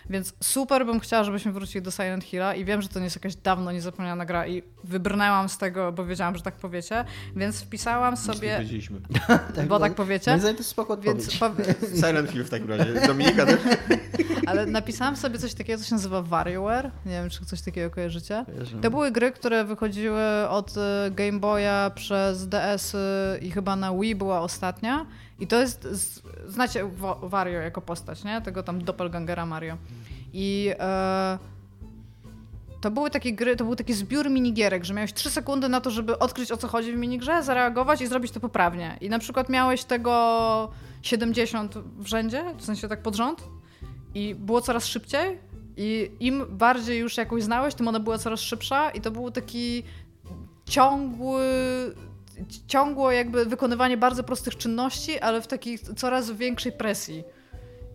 Więc 0.09 0.33
super 0.43 0.85
bym 0.85 0.99
chciała, 0.99 1.23
żebyśmy 1.23 1.51
wrócili 1.51 1.81
do 1.81 1.91
Silent 1.91 2.23
Hilla 2.23 2.55
i 2.55 2.65
wiem, 2.65 2.81
że 2.81 2.89
to 2.89 2.99
nie 2.99 3.03
jest 3.03 3.15
jakaś 3.15 3.35
dawno 3.35 3.71
niezapomniana 3.71 4.25
gra 4.25 4.47
i 4.47 4.63
wybrnęłam 4.83 5.49
z 5.49 5.57
tego, 5.57 5.91
bo 5.91 6.05
wiedziałam, 6.05 6.35
że 6.35 6.43
tak 6.43 6.55
powiecie, 6.55 7.05
więc 7.35 7.61
wpisałam 7.61 8.17
sobie, 8.17 8.57
Wiedzieliśmy. 8.59 8.99
bo 9.69 9.79
tak 9.79 9.95
powiecie, 9.95 10.31
Moim 10.31 10.39
zdaniem 10.39 10.57
to 10.57 10.63
spoko 10.63 10.97
więc 10.97 11.37
powie, 11.37 11.65
Silent 12.05 12.31
Hill 12.31 12.43
w 12.43 12.49
takim 12.49 12.69
razie. 12.69 13.07
Dominika 13.07 13.45
też? 13.45 13.59
ale 14.47 14.65
napisałam 14.65 15.15
sobie 15.15 15.39
coś 15.39 15.53
takiego, 15.53 15.79
co 15.79 15.89
się 15.89 15.95
nazywa 15.95 16.21
WarioWare, 16.21 16.91
nie 17.05 17.11
wiem, 17.11 17.29
czy 17.29 17.45
coś 17.45 17.61
takiego 17.61 17.89
kojarzycie. 17.89 18.45
Kojarzymy. 18.45 18.81
To 18.81 18.91
były 18.91 19.11
gry, 19.11 19.31
które 19.31 19.65
wychodziły 19.65 20.49
od 20.49 20.77
y, 20.77 21.11
Game 21.11 21.39
Boya 21.39 21.91
przez 21.95 22.47
DS 22.47 22.95
y, 22.95 22.97
i 23.41 23.51
chyba 23.51 23.75
na 23.75 23.93
Wii 23.93 24.15
była 24.15 24.41
ostatnia. 24.41 25.05
I 25.39 25.47
to 25.47 25.55
jest, 25.55 25.87
znacie 26.47 26.85
Wa- 26.85 27.15
Wario 27.21 27.59
jako 27.61 27.81
postać, 27.81 28.23
nie? 28.23 28.41
Tego 28.41 28.63
tam 28.63 28.83
doppelgangera 28.83 29.45
Mario. 29.45 29.77
I 30.33 30.73
e, 30.79 31.39
to 32.81 32.91
były 32.91 33.09
takie 33.09 33.33
gry, 33.33 33.55
to 33.55 33.63
był 33.63 33.75
taki 33.75 33.93
zbiór 33.93 34.29
minigierek, 34.29 34.85
że 34.85 34.93
miałeś 34.93 35.13
3 35.13 35.29
sekundy 35.29 35.69
na 35.69 35.81
to, 35.81 35.91
żeby 35.91 36.19
odkryć 36.19 36.51
o 36.51 36.57
co 36.57 36.67
chodzi 36.67 36.93
w 36.93 36.97
minigrze, 36.97 37.43
zareagować 37.43 38.01
i 38.01 38.07
zrobić 38.07 38.31
to 38.31 38.39
poprawnie. 38.39 38.97
I 39.01 39.09
na 39.09 39.19
przykład 39.19 39.49
miałeś 39.49 39.83
tego 39.83 40.71
70 41.01 41.77
w 41.77 42.07
rzędzie, 42.07 42.43
w 42.57 42.65
sensie 42.65 42.87
tak 42.87 43.01
pod 43.01 43.15
rząd 43.15 43.43
i 44.15 44.35
było 44.35 44.61
coraz 44.61 44.85
szybciej 44.85 45.39
i 45.77 46.11
im 46.19 46.45
bardziej 46.49 46.99
już 46.99 47.17
jakąś 47.17 47.43
znałeś, 47.43 47.75
tym 47.75 47.87
ona 47.87 47.99
była 47.99 48.17
coraz 48.17 48.39
szybsza 48.39 48.89
i 48.89 49.01
to 49.01 49.11
był 49.11 49.31
taki 49.31 49.83
ciągły 50.65 51.45
ciągło 52.67 53.11
jakby 53.11 53.45
wykonywanie 53.45 53.97
bardzo 53.97 54.23
prostych 54.23 54.57
czynności, 54.57 55.19
ale 55.19 55.41
w 55.41 55.47
takiej 55.47 55.79
coraz 55.79 56.31
większej 56.31 56.71
presji. 56.71 57.23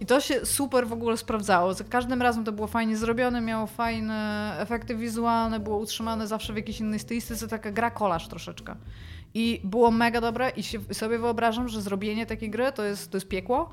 I 0.01 0.07
to 0.07 0.21
się 0.21 0.47
super 0.47 0.87
w 0.87 0.93
ogóle 0.93 1.17
sprawdzało. 1.17 1.75
Za 1.75 1.85
każdym 1.85 2.23
razem 2.23 2.45
to 2.45 2.53
było 2.53 2.67
fajnie 2.67 2.97
zrobione, 2.97 3.41
miało 3.41 3.67
fajne 3.67 4.57
efekty 4.59 4.97
wizualne, 4.97 5.61
było 5.61 5.79
utrzymane 5.79 6.27
zawsze 6.27 6.53
w 6.53 6.57
jakiejś 6.57 6.81
innej 6.81 6.99
stylistyce, 6.99 7.49
taka 7.49 7.73
gra 7.73 7.91
kolaż 7.91 8.29
troszeczkę. 8.29 8.77
I 9.35 9.61
było 9.65 9.91
mega 9.91 10.21
dobre 10.21 10.51
i 10.51 10.63
się, 10.63 10.79
sobie 10.93 11.19
wyobrażam, 11.19 11.69
że 11.69 11.83
zrobienie 11.83 12.27
takiej 12.27 12.51
gry 12.51 12.73
to 12.73 12.85
jest, 12.85 13.11
to 13.11 13.17
jest 13.17 13.29
piekło, 13.29 13.71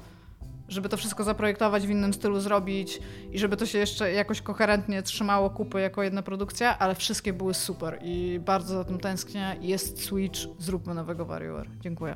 żeby 0.69 0.89
to 0.89 0.97
wszystko 0.97 1.23
zaprojektować 1.23 1.87
w 1.87 1.89
innym 1.89 2.13
stylu, 2.13 2.39
zrobić 2.39 2.99
i 3.31 3.39
żeby 3.39 3.57
to 3.57 3.65
się 3.65 3.77
jeszcze 3.77 4.11
jakoś 4.11 4.41
koherentnie 4.41 5.03
trzymało 5.03 5.49
kupy 5.49 5.79
jako 5.79 6.03
jedna 6.03 6.21
produkcja, 6.21 6.79
ale 6.79 6.95
wszystkie 6.95 7.33
były 7.33 7.53
super 7.53 7.99
i 8.01 8.39
bardzo 8.45 8.73
za 8.73 8.83
tym 8.83 8.99
tęsknię. 8.99 9.55
Jest 9.61 10.03
Switch, 10.03 10.39
zróbmy 10.59 10.93
nowego 10.93 11.25
WarioWare. 11.25 11.67
Dziękuję. 11.81 12.15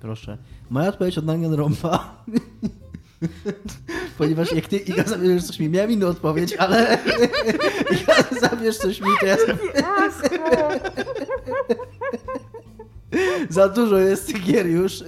Proszę. 0.00 0.38
Moja 0.70 0.88
odpowiedź 0.88 1.18
od 1.18 1.24
Danganronpa. 1.24 2.14
Ponieważ 4.18 4.52
jak 4.52 4.66
ty, 4.66 4.76
Iga, 4.76 5.04
zabierzesz 5.04 5.44
coś 5.44 5.58
mi, 5.58 5.68
miałem 5.68 5.90
inną 5.90 6.06
odpowiedź, 6.06 6.52
ale 6.56 6.98
Iga, 8.02 8.14
zabierz 8.40 8.76
coś 8.76 9.00
mi, 9.00 9.08
to 9.20 9.26
ja 9.26 9.36
Za 13.48 13.68
dużo 13.68 13.98
jest 13.98 14.26
tych 14.26 14.44
gier 14.44 14.66
już. 14.66 15.00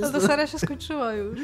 jest 0.00 0.12
ta 0.12 0.20
seria 0.20 0.46
się 0.46 0.58
skończyła 0.58 1.12
już. 1.14 1.38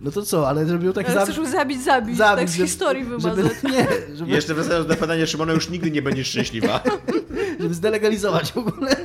No 0.00 0.10
to 0.10 0.22
co, 0.22 0.48
ale 0.48 0.66
żeby 0.66 0.86
ją 0.86 0.92
tak 0.92 1.06
Ale 1.06 1.14
zabić. 1.14 1.26
chcesz 1.34 1.44
już 1.44 1.48
zabić, 1.48 1.82
zabić, 1.84 2.18
tak 2.18 2.48
z 2.48 2.52
żeby- 2.52 2.66
historii 2.68 3.04
wymazać. 3.04 3.36
Żeby, 3.36 3.74
nie, 3.76 3.86
żeby, 4.14 4.30
Jeszcze 4.32 4.54
wracając 4.54 4.86
do 4.86 4.94
pytania 4.96 5.26
Szymona, 5.26 5.52
już 5.52 5.70
nigdy 5.70 5.90
nie 5.90 6.02
będziesz 6.02 6.28
szczęśliwa. 6.28 6.82
żeby 7.60 7.74
zdelegalizować 7.74 8.52
w 8.52 8.56
ogóle. 8.58 8.96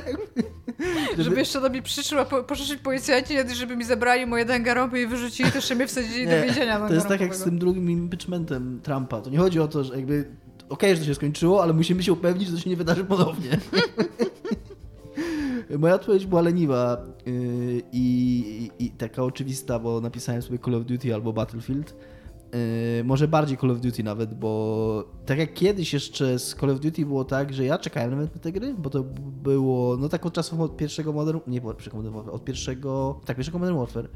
Żeby 1.18 1.38
jeszcze 1.38 1.60
do 1.60 1.68
mnie 1.68 1.82
przyszły, 1.82 2.20
a 2.20 2.24
po, 2.24 2.42
poszli 2.42 2.78
policjanci, 2.78 3.34
żeby 3.54 3.76
mi 3.76 3.84
zabrali 3.84 4.26
moje 4.26 4.44
dangarąby 4.44 5.00
i 5.02 5.06
wyrzucili, 5.06 5.50
to 5.50 5.58
jeszcze 5.58 5.74
mnie 5.74 5.86
wsadzili 5.86 6.24
do 6.26 6.30
Nie, 6.32 6.42
więzienia 6.42 6.88
To 6.88 6.94
jest 6.94 7.08
tak 7.08 7.20
jak 7.20 7.34
z 7.36 7.42
tym 7.42 7.58
drugim 7.58 7.90
impeachmentem 7.90 8.80
Trumpa. 8.82 9.20
To 9.20 9.30
nie 9.30 9.38
chodzi 9.38 9.60
o 9.60 9.68
to, 9.68 9.84
że 9.84 9.96
jakby 9.96 10.24
okej, 10.68 10.94
że 10.94 11.00
to 11.00 11.06
się 11.06 11.14
skończyło, 11.14 11.62
ale 11.62 11.72
musimy 11.72 12.02
się 12.02 12.12
upewnić, 12.12 12.48
że 12.48 12.54
to 12.54 12.60
się 12.60 12.70
nie 12.70 12.76
wydarzy 12.76 13.04
ponownie. 13.04 13.50
Moja 15.78 15.94
odpowiedź 15.94 16.26
była 16.26 16.40
leniwa 16.40 17.06
yy, 17.26 17.82
i, 17.92 18.70
i 18.78 18.90
taka 18.90 19.22
oczywista, 19.22 19.78
bo 19.78 20.00
napisałem 20.00 20.42
sobie 20.42 20.58
Call 20.58 20.74
of 20.74 20.84
Duty 20.84 21.14
albo 21.14 21.32
Battlefield. 21.32 21.96
Yy, 22.98 23.04
może 23.04 23.28
bardziej 23.28 23.58
Call 23.58 23.70
of 23.70 23.80
Duty 23.80 24.02
nawet, 24.02 24.34
bo 24.34 25.04
tak 25.26 25.38
jak 25.38 25.54
kiedyś 25.54 25.92
jeszcze 25.92 26.38
z 26.38 26.54
Call 26.54 26.70
of 26.70 26.80
Duty 26.80 27.06
było 27.06 27.24
tak, 27.24 27.52
że 27.52 27.64
ja 27.64 27.78
czekałem 27.78 28.10
nawet 28.10 28.34
na 28.34 28.40
te 28.40 28.52
gry, 28.52 28.74
bo 28.78 28.90
to 28.90 29.04
było, 29.42 29.96
no 29.96 30.08
tak 30.08 30.26
od 30.26 30.34
czasów 30.34 30.60
od 30.60 30.76
pierwszego 30.76 31.12
Modern, 31.12 31.40
nie 31.46 31.60
pierwszego 31.60 31.96
Modern 31.96 32.14
Warfare, 32.14 32.34
od 32.34 32.44
pierwszego, 32.44 33.20
tak, 33.24 33.36
pierwszego 33.36 33.58
Modern 33.58 33.78
Warfare. 33.78 34.08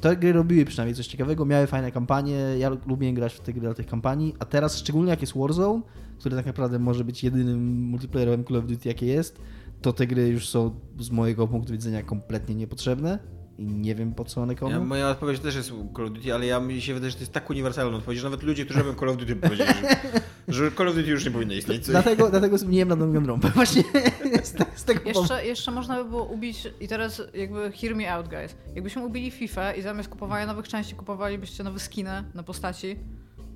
Te 0.00 0.16
gry 0.16 0.32
robiły 0.32 0.64
przynajmniej 0.64 0.94
coś 0.94 1.06
ciekawego, 1.06 1.44
miały 1.44 1.66
fajne 1.66 1.92
kampanie, 1.92 2.38
ja 2.58 2.70
lubię 2.86 3.12
grać 3.12 3.34
w 3.34 3.40
te 3.40 3.52
gry 3.52 3.60
dla 3.60 3.74
tych 3.74 3.86
kampanii, 3.86 4.34
a 4.38 4.44
teraz 4.44 4.78
szczególnie 4.78 5.10
jak 5.10 5.20
jest 5.20 5.36
Warzone, 5.36 5.82
który 6.18 6.36
tak 6.36 6.46
naprawdę 6.46 6.78
może 6.78 7.04
być 7.04 7.24
jedynym 7.24 7.82
multiplayerowym 7.82 8.44
Call 8.44 8.56
of 8.56 8.66
Duty 8.66 8.88
jakie 8.88 9.06
jest, 9.06 9.38
to 9.82 9.92
te 9.92 10.06
gry 10.06 10.28
już 10.28 10.48
są 10.48 10.80
z 10.98 11.10
mojego 11.10 11.48
punktu 11.48 11.72
widzenia 11.72 12.02
kompletnie 12.02 12.54
niepotrzebne 12.54 13.18
i 13.58 13.66
nie 13.66 13.94
wiem 13.94 14.14
po 14.14 14.24
co 14.24 14.42
one 14.42 14.54
komu. 14.54 14.72
Ja, 14.72 14.80
moja 14.80 15.10
odpowiedź 15.10 15.40
też 15.40 15.56
jest 15.56 15.72
Call 15.96 16.06
of 16.06 16.12
Duty, 16.12 16.34
ale 16.34 16.46
ja 16.46 16.60
mi 16.60 16.80
się 16.80 16.94
wydaje, 16.94 17.10
że 17.10 17.16
to 17.16 17.22
jest 17.22 17.32
tak 17.32 17.50
uniwersalna 17.50 17.96
odpowiedź, 17.96 18.20
że 18.20 18.26
nawet 18.26 18.42
ludzie, 18.42 18.64
którzy 18.64 18.82
robią 18.82 18.98
Call 19.00 19.08
of 19.08 19.16
Duty 19.16 19.36
powiedzieli, 19.36 19.72
że, 19.72 20.20
że 20.66 20.72
Call 20.72 20.88
of 20.88 20.94
Duty 20.94 21.10
już 21.10 21.24
nie 21.24 21.30
powinno 21.30 21.54
istnieć. 21.54 21.86
Dlatego, 21.86 22.30
dlatego 22.30 22.58
zmieniłem 22.58 22.88
na 22.88 22.96
Danganronpa. 22.96 23.48
Właśnie 23.48 23.82
z, 24.42 24.52
te, 24.52 24.66
z 24.74 24.84
tego 24.84 25.00
powodu. 25.00 25.20
Jeszcze, 25.20 25.46
jeszcze 25.46 25.70
można 25.70 26.04
by 26.04 26.10
było 26.10 26.24
ubić, 26.24 26.68
i 26.80 26.88
teraz 26.88 27.22
jakby 27.34 27.72
hear 27.72 27.96
me 27.96 28.12
out 28.12 28.28
guys, 28.28 28.56
jakbyśmy 28.74 29.04
ubili 29.04 29.30
FIFA 29.30 29.74
i 29.74 29.82
zamiast 29.82 30.08
kupowania 30.08 30.46
nowych 30.46 30.68
części 30.68 30.94
kupowalibyście 30.94 31.64
nowe 31.64 31.80
skiny 31.80 32.24
na 32.34 32.42
postaci, 32.42 32.96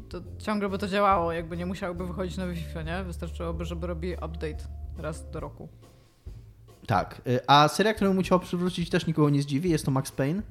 to 0.08 0.20
ciągle 0.38 0.68
by 0.68 0.78
to 0.78 0.88
działało, 0.88 1.32
jakby 1.32 1.56
nie 1.56 1.66
musiałyby 1.66 2.06
wychodzić 2.06 2.36
nowe 2.36 2.54
FIFA, 2.54 2.82
nie? 2.82 3.04
Wystarczyłoby, 3.04 3.64
żeby 3.64 3.86
robili 3.86 4.14
update 4.14 4.64
raz 4.98 5.30
do 5.30 5.40
roku. 5.40 5.68
Tak. 6.86 7.22
y, 7.26 7.40
A 7.46 7.68
seria, 7.68 7.94
którą 7.94 8.14
musiał 8.14 8.40
przywrócić 8.40 8.90
też 8.90 9.06
nikogo 9.06 9.30
nie 9.30 9.42
zdziwi, 9.42 9.70
jest 9.70 9.84
to 9.84 9.90
Max 9.90 10.12
Payne. 10.12 10.42
Y, 10.42 10.44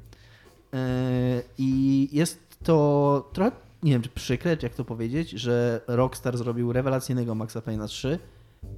I 1.58 2.10
jest 2.12 2.40
to 2.64 3.30
trochę, 3.34 3.52
nie 3.84 3.92
wiem 3.92 4.02
czy 4.02 4.10
przykre, 4.10 4.58
jak 4.64 4.76
to 4.76 4.86
powiedzieć, 4.86 5.30
że 5.30 5.82
Rockstar 5.88 6.38
zrobił 6.38 6.74
rewelacyjnego 6.74 7.36
Maxa 7.36 7.60
Payne'a 7.60 7.88
3 7.88 8.20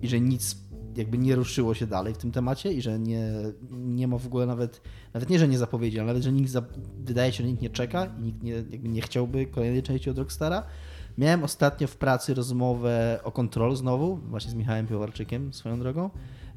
i 0.02 0.08
że 0.08 0.20
nic 0.20 0.56
jakby 0.98 1.18
nie 1.18 1.36
ruszyło 1.36 1.74
się 1.74 1.88
dalej 1.88 2.14
w 2.14 2.18
tym 2.18 2.32
temacie 2.32 2.74
i 2.74 2.82
że 2.82 3.00
nie, 3.00 3.32
nie 3.72 4.08
ma 4.08 4.18
w 4.18 4.26
ogóle 4.26 4.46
nawet, 4.46 4.82
nawet 5.14 5.30
nie, 5.30 5.40
że 5.40 5.48
nie 5.48 5.58
zapowiedzi, 5.58 6.00
ale 6.00 6.08
nawet, 6.08 6.24
że 6.24 6.32
nikt, 6.32 6.50
za, 6.50 6.62
wydaje 7.06 7.32
się, 7.32 7.44
że 7.44 7.50
nikt 7.50 7.62
nie 7.62 7.70
czeka 7.70 8.06
i 8.20 8.22
nikt 8.22 8.44
nie, 8.44 8.54
jakby 8.54 8.90
nie 8.90 9.02
chciałby 9.02 9.46
kolejnej 9.46 9.84
części 9.84 10.10
od 10.10 10.18
Rockstara. 10.18 10.64
Miałem 11.18 11.44
ostatnio 11.44 11.88
w 11.88 11.96
pracy 11.96 12.34
rozmowę 12.34 13.20
o 13.24 13.32
Control 13.32 13.76
znowu, 13.76 14.16
właśnie 14.16 14.52
z 14.52 14.54
Michałem 14.54 14.88
Piowarczykiem 14.88 15.54
swoją 15.54 15.80
drogą 15.80 16.10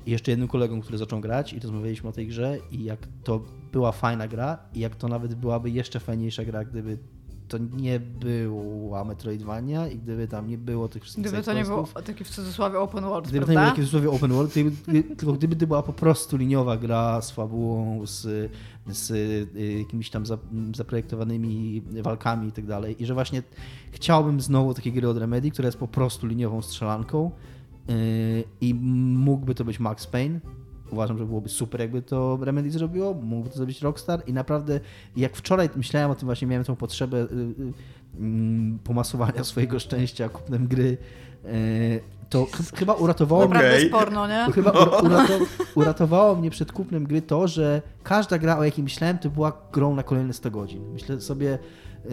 i 0.07 0.11
jeszcze 0.11 0.31
jednym 0.31 0.49
kolegą, 0.49 0.81
który 0.81 0.99
zaczął 0.99 1.21
grać 1.21 1.53
i 1.53 1.61
rozmawialiśmy 1.61 2.09
o 2.09 2.13
tej 2.13 2.27
grze 2.27 2.59
i 2.73 2.85
jak 2.85 2.99
to 3.25 3.41
była 3.73 3.93
fajna 3.93 4.29
gra 4.29 4.59
i 4.75 4.81
jak 4.81 4.97
to 4.97 5.09
nawet 5.09 5.35
byłaby 5.35 5.71
jeszcze 5.71 6.01
fajniejsza 6.01 6.45
gra, 6.45 6.65
gdyby 6.65 6.99
to 7.49 7.59
nie 7.59 8.01
była 8.01 9.05
Metroidvania 9.05 9.89
i 9.89 9.99
gdyby 9.99 10.29
tam 10.29 10.49
nie 10.49 10.59
było 10.59 10.89
tych 10.89 11.03
wszystkich 11.03 11.27
Gdyby 11.27 11.43
to 11.43 11.53
nie 11.53 11.65
był 11.65 11.77
sidequestów. 11.77 12.05
taki 12.05 12.25
w 12.25 12.29
cudzysłowie 12.31 12.79
open 12.79 13.05
world, 13.05 13.29
Gdyby 13.29 13.47
to 13.47 13.53
nie 13.53 13.55
było 13.59 13.65
prawda? 13.65 13.71
jakieś 13.71 13.85
dosłownie 13.85 14.11
open 14.11 14.33
world, 14.33 14.55
tylko 15.17 15.33
gdyby 15.33 15.57
to 15.57 15.67
była 15.67 15.83
po 15.83 15.93
prostu 15.93 16.37
liniowa 16.37 16.77
gra 16.77 17.21
z 17.23 17.31
fabułą, 17.31 18.07
z, 18.07 18.51
z 18.87 19.11
y, 19.11 19.79
jakimiś 19.79 20.11
tam 20.11 20.27
za- 20.27 20.39
zaprojektowanymi 20.77 21.83
walkami 22.03 22.49
i 22.49 22.53
tak 22.53 22.67
dalej. 22.67 23.03
I 23.03 23.07
że 23.07 23.15
właśnie 23.15 23.43
chciałbym 23.93 24.41
znowu 24.41 24.75
takiej 24.75 24.93
gry 24.93 25.09
od 25.09 25.17
Remedy, 25.19 25.51
która 25.51 25.67
jest 25.67 25.79
po 25.79 25.89
prostu 25.89 26.27
liniową 26.27 26.63
strzelanką 26.63 27.31
i 28.61 28.75
mógłby 29.15 29.55
to 29.55 29.65
być 29.65 29.81
Max 29.81 30.07
Payne. 30.07 30.41
Uważam, 30.91 31.19
że 31.19 31.27
byłoby 31.27 31.49
super, 31.49 31.81
jakby 31.81 32.03
to 32.03 32.39
Remedy 32.43 32.71
zrobiło. 32.71 33.15
Mógłby 33.15 33.51
to 33.51 33.57
zrobić 33.57 33.83
Rockstar. 33.83 34.23
I 34.27 34.33
naprawdę, 34.33 34.81
jak 35.17 35.37
wczoraj 35.37 35.71
myślałem 35.77 36.11
o 36.11 36.15
tym, 36.15 36.27
właśnie 36.27 36.49
miałem 36.49 36.65
tą 36.65 36.77
potrzebę 36.77 37.19
y, 37.19 37.25
y, 37.25 37.73
mm, 38.19 38.79
pomasowania 38.79 39.45
swojego 39.51 39.79
szczęścia 39.79 40.29
kupnem 40.29 40.69
gry, 40.69 40.99
yy, 41.45 41.51
to 42.29 42.45
ch- 42.45 42.77
chyba 42.79 42.93
uratowało 42.95 43.41
mnie. 43.45 43.55
Naprawdę 43.55 43.79
jest 43.81 43.93
porno, 43.93 44.27
nie? 44.29 44.47
Chyba 44.53 44.71
ura- 44.71 45.01
urato- 45.09 45.47
uratowało 45.75 46.37
mnie 46.37 46.51
przed 46.51 46.73
kupnem 46.73 47.05
gry 47.07 47.23
to, 47.23 47.49
że 47.49 47.83
każda 48.03 48.39
gra, 48.39 48.59
o 48.59 48.65
jakiej 48.65 48.85
myślałem, 48.85 49.19
to 49.19 49.31
była 49.31 49.53
grą 49.73 49.95
na 49.95 50.03
kolejne 50.03 50.33
100 50.33 50.51
godzin. 50.51 50.93
Myślę 50.93 51.21
sobie. 51.21 51.59
yy, 52.05 52.11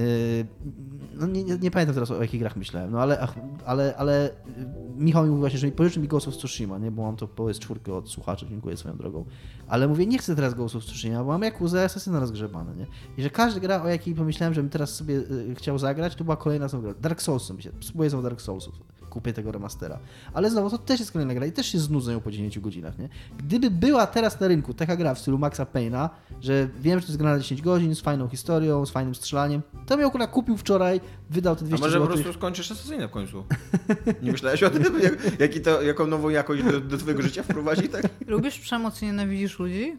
no 1.15 1.27
nie, 1.27 1.43
nie, 1.43 1.57
nie 1.57 1.71
pamiętam 1.71 1.93
teraz 1.93 2.11
o 2.11 2.21
jakich 2.21 2.39
grach 2.39 2.55
myślałem, 2.55 2.91
no 2.91 3.01
ale, 3.01 3.19
ach, 3.19 3.33
ale, 3.65 3.93
ale 3.97 4.29
yy, 4.57 4.65
Michał 4.97 5.23
mi 5.23 5.29
mówił 5.29 5.39
właśnie, 5.41 5.59
że 5.59 5.67
pożyczy 5.71 5.99
mi 5.99 6.07
Ghost 6.07 6.27
of 6.27 6.37
Tsushima, 6.37 6.77
nie? 6.77 6.91
bo 6.91 7.01
mam 7.03 7.15
to 7.15 7.27
PS4 7.27 7.91
od 7.91 8.09
słuchaczy, 8.09 8.45
dziękuję 8.49 8.77
swoją 8.77 8.97
drogą. 8.97 9.25
Ale 9.67 9.87
mówię, 9.87 10.05
nie 10.05 10.17
chcę 10.17 10.35
teraz 10.35 10.53
Ghost 10.53 10.75
of 10.75 10.83
Tsushima, 10.85 11.23
bo 11.23 11.31
mam 11.31 11.41
Yakuza 11.43 11.81
Assassina 11.83 12.19
rozgrzebane, 12.19 12.75
nie? 12.75 12.85
I 13.17 13.23
że 13.23 13.29
każda 13.29 13.59
gra, 13.59 13.83
o 13.83 13.87
jakiej 13.87 14.15
pomyślałem, 14.15 14.53
żebym 14.53 14.69
teraz 14.69 14.95
sobie 14.95 15.13
yy, 15.15 15.55
chciał 15.55 15.79
zagrać, 15.79 16.15
to 16.15 16.23
była 16.23 16.35
kolejna 16.37 16.67
znowu 16.67 16.83
gra. 16.83 16.93
Dark 17.01 17.21
Souls, 17.21 17.49
myślę, 17.51 17.71
spróbuję 17.81 18.09
znowu 18.09 18.23
Dark 18.23 18.41
Soulsów, 18.41 18.75
kupię 19.13 19.33
tego 19.33 19.51
remastera. 19.51 19.99
Ale 20.33 20.49
znowu, 20.49 20.69
to 20.69 20.77
też 20.77 20.99
jest 20.99 21.11
kolejna 21.11 21.33
gra 21.33 21.45
i 21.45 21.51
też 21.51 21.67
się 21.67 21.79
znudzę 21.79 22.13
ją 22.13 22.19
po 22.19 22.31
10 22.31 22.59
godzinach, 22.59 22.97
nie? 22.99 23.09
Gdyby 23.37 23.71
była 23.71 24.07
teraz 24.07 24.39
na 24.39 24.47
rynku 24.47 24.73
taka 24.73 24.95
gra 24.95 25.13
w 25.15 25.19
stylu 25.19 25.37
Maxa 25.37 25.63
Payne'a, 25.63 26.09
że 26.41 26.67
wiem, 26.81 26.99
że 26.99 27.05
to 27.05 27.11
jest 27.11 27.19
gra 27.19 27.31
na 27.33 27.39
10 27.39 27.61
godzin, 27.61 27.95
z 27.95 28.01
fajną 28.01 28.27
historią, 28.27 28.85
z 28.85 28.91
fajnym 28.91 29.15
strzelaniem, 29.15 29.61
to 29.85 29.95
bym 29.95 30.01
ją 30.01 30.07
akurat 30.07 30.31
kupił 30.31 30.57
wczoraj, 30.57 31.01
wydał 31.29 31.55
te 31.55 31.61
A 31.61 31.67
200 31.67 31.85
może 31.85 31.99
po 31.99 32.05
zł. 32.05 32.17
prostu 32.23 32.39
skończysz 32.39 32.71
Assassina 32.71 33.07
w 33.07 33.11
końcu? 33.11 33.43
Nie 34.23 34.31
myślałeś 34.31 34.63
o 34.63 34.69
tym? 34.69 34.83
Jak, 35.03 35.39
jaki 35.39 35.61
to, 35.61 35.81
jaką 35.81 36.07
nową 36.07 36.29
jakość 36.29 36.63
do, 36.63 36.81
do 36.81 36.97
twojego 36.97 37.21
życia 37.21 37.43
wprowadzi, 37.43 37.89
tak? 37.89 38.09
Lubisz 38.27 38.59
przemoc 38.59 39.01
i 39.01 39.05
nienawidzisz 39.05 39.59
ludzi? 39.59 39.97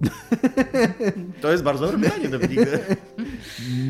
To 1.42 1.50
jest 1.50 1.62
bardzo 1.62 1.86
dobre 1.92 2.10
pytanie. 2.10 2.28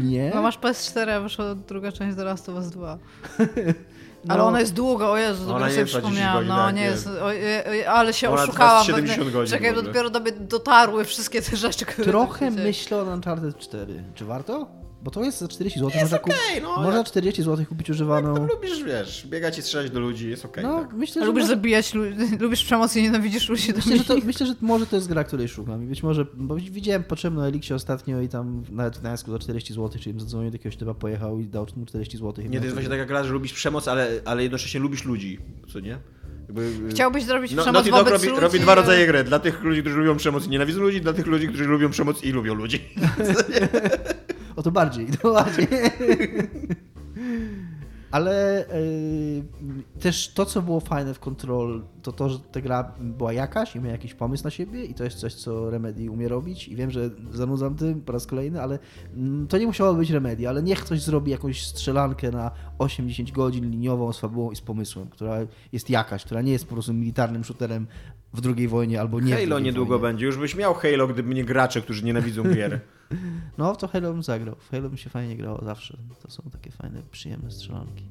Nie? 0.02 0.32
No 0.34 0.42
masz 0.42 0.59
PS4, 0.59 1.11
a 1.11 1.20
wyszła 1.20 1.54
druga 1.54 1.92
część 1.92 2.16
The 2.16 2.24
Last 2.24 2.48
of 2.48 2.54
Us 2.54 2.70
2. 2.70 2.98
Ale 4.28 4.38
No. 4.38 4.46
ona 4.48 4.61
jest 4.61 4.74
długa, 4.74 5.07
o 5.07 5.16
Jezu, 5.16 5.42
Ona 5.42 5.52
dopiero 5.52 5.66
nie 5.66 5.72
sobie 5.72 5.86
trwa 5.86 6.00
10 6.00 6.14
przypomniałam. 6.14 6.36
godzin, 6.36 6.48
No 6.48 6.57
tak, 6.57 6.74
nie 6.74 6.80
nie. 6.80 6.86
jest, 6.86 7.09
oj, 7.22 7.84
ale 7.86 8.12
się 8.12 8.30
Ona 8.30 8.42
oszukałam. 8.42 8.82
z 8.82 8.86
70 8.86 9.18
pewnie. 9.18 9.32
godzin 9.32 9.59
Czekaj, 9.59 9.74
dopiero 9.84 10.11
do 10.11 10.20
mnie 10.20 10.32
dotarły 10.32 11.04
wszystkie 11.04 11.42
te 11.42 11.57
rzeczy, 11.57 11.86
które... 11.86 12.04
Trochę 12.07 12.50
myślę 12.50 12.96
o 12.96 13.04
Uncharted 13.04 13.59
4. 13.59 14.04
Czy 14.14 14.24
warto? 14.24 14.68
Bo 15.03 15.11
to 15.11 15.24
jest 15.24 15.38
za 15.38 15.49
40 15.49 15.80
zł. 15.80 15.90
Jest 15.94 16.03
można, 16.12 16.18
okej, 16.18 16.62
no, 16.62 16.76
można 16.76 16.97
jak- 16.99 17.07
40 17.07 17.42
zł 17.42 17.66
kupić 17.68 17.90
używaną. 17.90 18.47
Lubisz, 18.47 18.84
wiesz, 18.84 19.26
biegać 19.26 19.59
i 19.59 19.62
strzelać 19.62 19.90
do 19.90 20.01
ludzi, 20.01 20.30
jest 20.30 20.44
okej. 20.44 20.64
No, 20.64 20.80
tak. 20.80 20.92
myślę, 20.92 21.22
że 21.22 21.26
lubisz 21.26 21.42
może- 21.42 21.55
zabijać 21.55 21.94
ludzi, 21.94 22.16
lubisz 22.40 22.64
przemoc 22.64 22.97
i 22.97 23.03
nienawidzisz 23.03 23.49
ludzi. 23.49 23.72
Myślę 23.76 23.97
że, 23.97 24.05
to, 24.05 24.16
myślę, 24.24 24.47
że 24.47 24.55
może 24.61 24.86
to 24.86 24.97
jest 24.97 25.09
gra, 25.09 25.24
której 25.24 25.49
szukam. 25.49 25.82
I 25.84 25.86
być 25.86 26.03
może, 26.03 26.26
bo 26.34 26.55
widziałem 26.55 27.05
potrzebną 27.05 27.42
Elixie 27.42 27.76
ostatnio 27.76 28.20
i 28.20 28.28
tam 28.28 28.62
nawet 28.70 28.97
w 28.97 29.01
Gdańsku 29.01 29.30
za 29.30 29.38
40 29.38 29.74
zł, 29.74 30.01
czyli 30.01 30.11
im 30.14 30.20
zadzwonił 30.20 30.51
do 30.51 30.55
jakiegoś 30.55 30.76
typa, 30.76 30.94
pojechał 30.94 31.40
i 31.40 31.44
dał 31.44 31.66
mu 31.76 31.86
40 31.86 32.18
zł. 32.18 32.44
Nie, 32.49 32.59
to 32.59 32.64
jest 32.64 32.74
właśnie 32.74 32.90
taka 32.90 33.05
gra, 33.05 33.24
że 33.24 33.32
lubisz 33.32 33.53
przemoc, 33.53 33.88
ale, 33.88 34.11
ale 34.24 34.42
jednocześnie 34.42 34.80
lubisz 34.80 35.05
ludzi, 35.05 35.38
co 35.72 35.80
nie? 35.80 35.99
Jakby, 36.49 36.72
Chciałbyś 36.90 37.24
zrobić 37.24 37.53
no, 37.53 37.62
przemoc 37.62 37.74
Naughty 37.74 37.90
Dog 37.90 37.99
wobec 37.99 38.12
robi, 38.12 38.28
ludzi? 38.28 38.40
robi 38.40 38.61
dwa 38.61 38.74
rodzaje 38.74 39.07
gry. 39.07 39.24
Dla 39.24 39.38
tych 39.38 39.62
ludzi, 39.62 39.80
którzy 39.80 39.97
lubią 39.97 40.16
przemoc 40.16 40.47
i 40.47 40.49
nienawidzą 40.49 40.80
ludzi, 40.80 41.01
dla 41.01 41.12
tych 41.12 41.26
ludzi, 41.26 41.49
którzy 41.49 41.64
lubią 41.64 41.90
przemoc 41.90 42.24
i 42.24 42.32
lubią 42.32 42.55
ludzi. 42.55 42.80
To 44.66 44.70
bardziej, 44.72 45.06
to 45.06 45.32
bardziej. 45.32 45.68
Ale 48.10 48.64
yy, 48.74 50.00
też 50.00 50.28
to, 50.28 50.46
co 50.46 50.62
było 50.62 50.80
fajne 50.80 51.14
w 51.14 51.20
Control, 51.20 51.84
to 52.02 52.12
to, 52.12 52.28
że 52.28 52.38
ta 52.38 52.60
gra 52.60 52.94
była 53.00 53.32
jakaś 53.32 53.76
i 53.76 53.80
miała 53.80 53.92
jakiś 53.92 54.14
pomysł 54.14 54.44
na 54.44 54.50
siebie 54.50 54.84
i 54.84 54.94
to 54.94 55.04
jest 55.04 55.16
coś, 55.16 55.34
co 55.34 55.70
Remedy 55.70 56.10
umie 56.10 56.28
robić 56.28 56.68
i 56.68 56.76
wiem, 56.76 56.90
że 56.90 57.10
zanudzam 57.32 57.74
tym 57.74 58.00
po 58.00 58.12
raz 58.12 58.26
kolejny, 58.26 58.62
ale 58.62 58.78
mm, 59.16 59.46
to 59.46 59.58
nie 59.58 59.66
musiało 59.66 59.94
być 59.94 60.10
Remedy, 60.10 60.48
ale 60.48 60.62
niech 60.62 60.80
ktoś 60.80 61.02
zrobi 61.02 61.30
jakąś 61.30 61.66
strzelankę 61.66 62.30
na 62.30 62.50
8-10 62.78 63.32
godzin 63.32 63.70
liniową 63.70 64.12
z 64.12 64.18
fabułą 64.18 64.50
i 64.50 64.56
z 64.56 64.60
pomysłem, 64.60 65.08
która 65.08 65.36
jest 65.72 65.90
jakaś, 65.90 66.24
która 66.24 66.42
nie 66.42 66.52
jest 66.52 66.66
po 66.66 66.72
prostu 66.72 66.94
militarnym 66.94 67.44
shooterem 67.44 67.86
w 68.37 68.41
drugiej 68.41 68.68
wojnie 68.68 69.01
albo 69.01 69.20
nie 69.20 69.34
Halo 69.37 69.59
niedługo 69.59 69.99
wojnie. 69.99 70.03
będzie. 70.12 70.26
Już 70.26 70.37
byś 70.37 70.55
miał 70.55 70.74
Halo, 70.74 71.07
gdyby 71.09 71.34
nie 71.34 71.45
gracze, 71.45 71.80
którzy 71.82 72.05
nienawidzą 72.05 72.43
gier. 72.55 72.80
No, 73.59 73.76
to 73.76 73.89
Halo 73.89 74.12
bym 74.12 74.22
zagrał. 74.22 74.57
W 74.59 74.70
Halo 74.70 74.91
mi 74.91 74.99
się 74.99 75.11
fajnie 75.11 75.37
grało 75.37 75.64
zawsze. 75.64 75.97
To 76.22 76.30
są 76.30 76.43
takie 76.53 76.70
fajne, 76.70 77.03
przyjemne 77.11 77.51
strzelanki. 77.51 78.05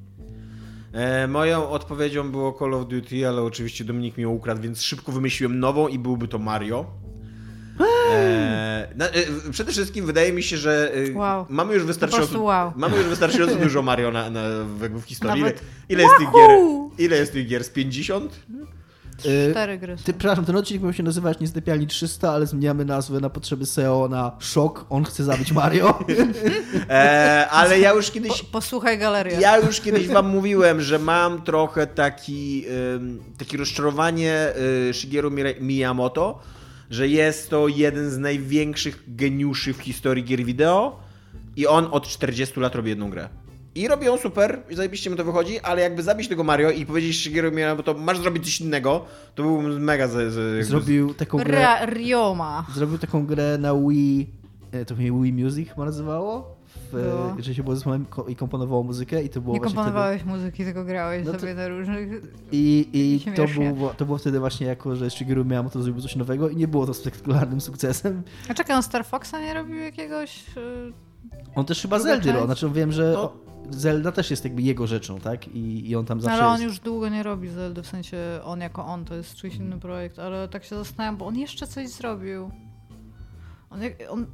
E, 0.92 1.26
moją 1.28 1.68
odpowiedzią 1.68 2.30
było 2.30 2.56
Call 2.58 2.74
of 2.74 2.88
Duty, 2.88 3.28
ale 3.28 3.42
oczywiście 3.42 3.84
Dominik 3.84 4.16
mi 4.16 4.26
ukradł, 4.26 4.62
więc 4.62 4.82
szybko 4.82 5.12
wymyśliłem 5.12 5.58
nową 5.60 5.88
i 5.88 5.98
byłby 5.98 6.28
to 6.28 6.38
Mario. 6.38 6.86
E, 8.12 8.88
na, 8.96 9.06
e, 9.08 9.12
przede 9.50 9.72
wszystkim 9.72 10.06
wydaje 10.06 10.32
mi 10.32 10.42
się, 10.42 10.56
że 10.56 10.92
e, 10.94 11.12
Wow. 11.12 11.46
mamy 11.48 11.74
już 11.74 11.84
wystarczająco, 11.84 12.42
wow. 12.42 12.72
mamy 12.76 12.96
już 12.96 13.06
wystarczająco 13.06 13.56
dużo 13.64 13.82
Mario 13.82 14.10
na, 14.10 14.30
na, 14.30 14.40
w, 14.64 15.00
w 15.00 15.04
historii. 15.04 15.40
Ile, 15.40 15.50
Nawet- 15.50 15.62
ile, 15.88 16.02
jest 16.02 16.14
tych 16.18 16.28
gier? 16.32 16.50
Ile 16.98 17.16
jest 17.16 17.32
tych 17.32 17.46
gier? 17.48 17.64
Z 17.64 17.70
50? 17.70 18.40
Y, 19.24 19.50
Cztery 19.50 19.78
gry 19.78 19.98
są. 19.98 20.04
Ty, 20.04 20.12
przepraszam, 20.12 20.44
ten 20.44 20.56
odcinek 20.56 20.82
miał 20.82 20.92
się 20.92 21.02
nazywać 21.02 21.40
Niezlepialni 21.40 21.86
300, 21.86 22.30
ale 22.30 22.46
zmieniamy 22.46 22.84
nazwę 22.84 23.20
na 23.20 23.30
potrzeby 23.30 23.66
SEO 23.66 24.08
na 24.08 24.32
Szok, 24.38 24.86
on 24.90 25.04
chce 25.04 25.24
zabić 25.24 25.52
Mario. 25.52 25.98
E, 26.90 27.48
ale 27.50 27.80
ja 27.80 27.92
już 27.92 28.10
kiedyś 28.10 28.42
Po, 28.42 28.48
posłuchaj 28.52 28.98
galerię. 28.98 29.36
Ja 29.40 29.58
już 29.58 29.80
kiedyś 29.80 30.08
wam 30.08 30.28
mówiłem, 30.28 30.80
że 30.80 30.98
mam 30.98 31.42
trochę 31.42 31.86
taki, 31.86 32.64
ym, 32.94 33.22
takie 33.38 33.56
rozczarowanie 33.56 34.52
y, 34.90 34.94
Shigeru 34.94 35.30
Miyamoto, 35.60 36.40
że 36.90 37.08
jest 37.08 37.50
to 37.50 37.68
jeden 37.68 38.10
z 38.10 38.18
największych 38.18 39.02
geniuszy 39.08 39.74
w 39.74 39.80
historii 39.80 40.24
gier 40.24 40.44
wideo 40.44 41.00
i 41.56 41.66
on 41.66 41.88
od 41.90 42.08
40 42.08 42.60
lat 42.60 42.74
robi 42.74 42.88
jedną 42.88 43.10
grę. 43.10 43.28
I 43.76 43.88
robi 43.88 44.06
ją 44.06 44.16
super, 44.18 44.62
i 44.70 44.74
zajebiście 44.74 45.10
mu 45.10 45.16
to 45.16 45.24
wychodzi, 45.24 45.60
ale 45.60 45.82
jakby 45.82 46.02
zabić 46.02 46.28
tego 46.28 46.44
Mario 46.44 46.70
i 46.70 46.86
powiedzieć 46.86 47.16
Shigeru 47.22 47.52
Miyamoto, 47.52 47.94
masz 47.94 48.18
zrobić 48.18 48.44
coś 48.44 48.60
innego, 48.60 49.04
to 49.34 49.42
byłbym 49.42 49.84
mega... 49.84 50.08
Z, 50.08 50.32
z, 50.32 50.66
Zrobił 50.66 51.14
taką 51.14 51.38
grę, 51.38 51.60
Ra- 51.62 51.86
Rioma. 51.86 52.66
zrobił 52.74 52.98
taką 52.98 53.26
grę 53.26 53.58
na 53.58 53.74
Wii, 53.74 54.30
e, 54.72 54.84
to 54.84 54.94
mnie 54.96 55.12
Wii 55.12 55.32
Music 55.44 55.68
chyba 55.68 55.84
nazywało, 55.84 56.56
w, 56.88 56.92
Było. 56.92 57.36
że 57.38 57.54
się 57.54 57.62
było 57.62 57.74
zespołem 57.76 58.06
i 58.28 58.36
komponowało 58.36 58.82
muzykę 58.82 59.22
i 59.22 59.28
to 59.28 59.40
było 59.40 59.54
Nie 59.54 59.60
komponowałeś 59.60 60.24
muzyki, 60.24 60.64
tylko 60.64 60.84
grałeś 60.84 61.26
No 61.26 61.32
to- 61.32 61.40
sobie 61.40 61.54
na 61.54 61.68
różnych... 61.68 62.08
wtedy... 62.08 62.28
I, 62.52 62.88
i 63.26 63.32
to, 63.36 63.44
było, 63.74 63.94
to 63.94 64.04
było 64.06 64.18
wtedy 64.18 64.40
właśnie 64.40 64.66
jako, 64.66 64.96
że 64.96 65.10
Shigeru 65.10 65.44
Miyamoto 65.44 65.82
zrobił 65.82 66.02
coś 66.02 66.16
nowego 66.16 66.48
i 66.48 66.56
nie 66.56 66.68
było 66.68 66.86
to 66.86 66.94
spektakularnym 66.94 67.60
sukcesem. 67.60 68.22
A 68.48 68.54
czekaj, 68.54 68.76
on 68.76 68.82
Star 68.82 69.04
Foxa 69.06 69.32
nie 69.40 69.54
robił 69.54 69.76
jakiegoś... 69.76 70.44
y, 70.56 70.92
On 71.54 71.64
też 71.64 71.82
chyba 71.82 71.98
Zeldy, 71.98 72.32
znaczy 72.44 72.70
wiem, 72.70 72.92
że 72.92 73.12
No. 73.14 73.32
Zelda 73.70 74.12
też 74.12 74.30
jest 74.30 74.44
jakby 74.44 74.62
jego 74.62 74.86
rzeczą, 74.86 75.20
tak? 75.20 75.48
I, 75.48 75.90
i 75.90 75.96
on 75.96 76.06
tam 76.06 76.18
No, 76.18 76.22
zawsze 76.24 76.38
ale 76.42 76.46
on 76.46 76.60
jest. 76.60 76.64
już 76.64 76.78
długo 76.80 77.08
nie 77.08 77.22
robi 77.22 77.48
Zeldy, 77.48 77.82
w 77.82 77.86
sensie 77.86 78.18
on 78.44 78.60
jako 78.60 78.86
on, 78.86 79.04
to 79.04 79.14
jest 79.14 79.34
czyjś 79.34 79.54
inny 79.56 79.78
projekt, 79.80 80.18
ale 80.18 80.48
tak 80.48 80.64
się 80.64 80.76
zastanawiam, 80.76 81.16
bo 81.16 81.26
on 81.26 81.36
jeszcze 81.38 81.66
coś 81.66 81.88
zrobił. 81.88 82.50
On, 83.70 83.80
on... 84.10 84.26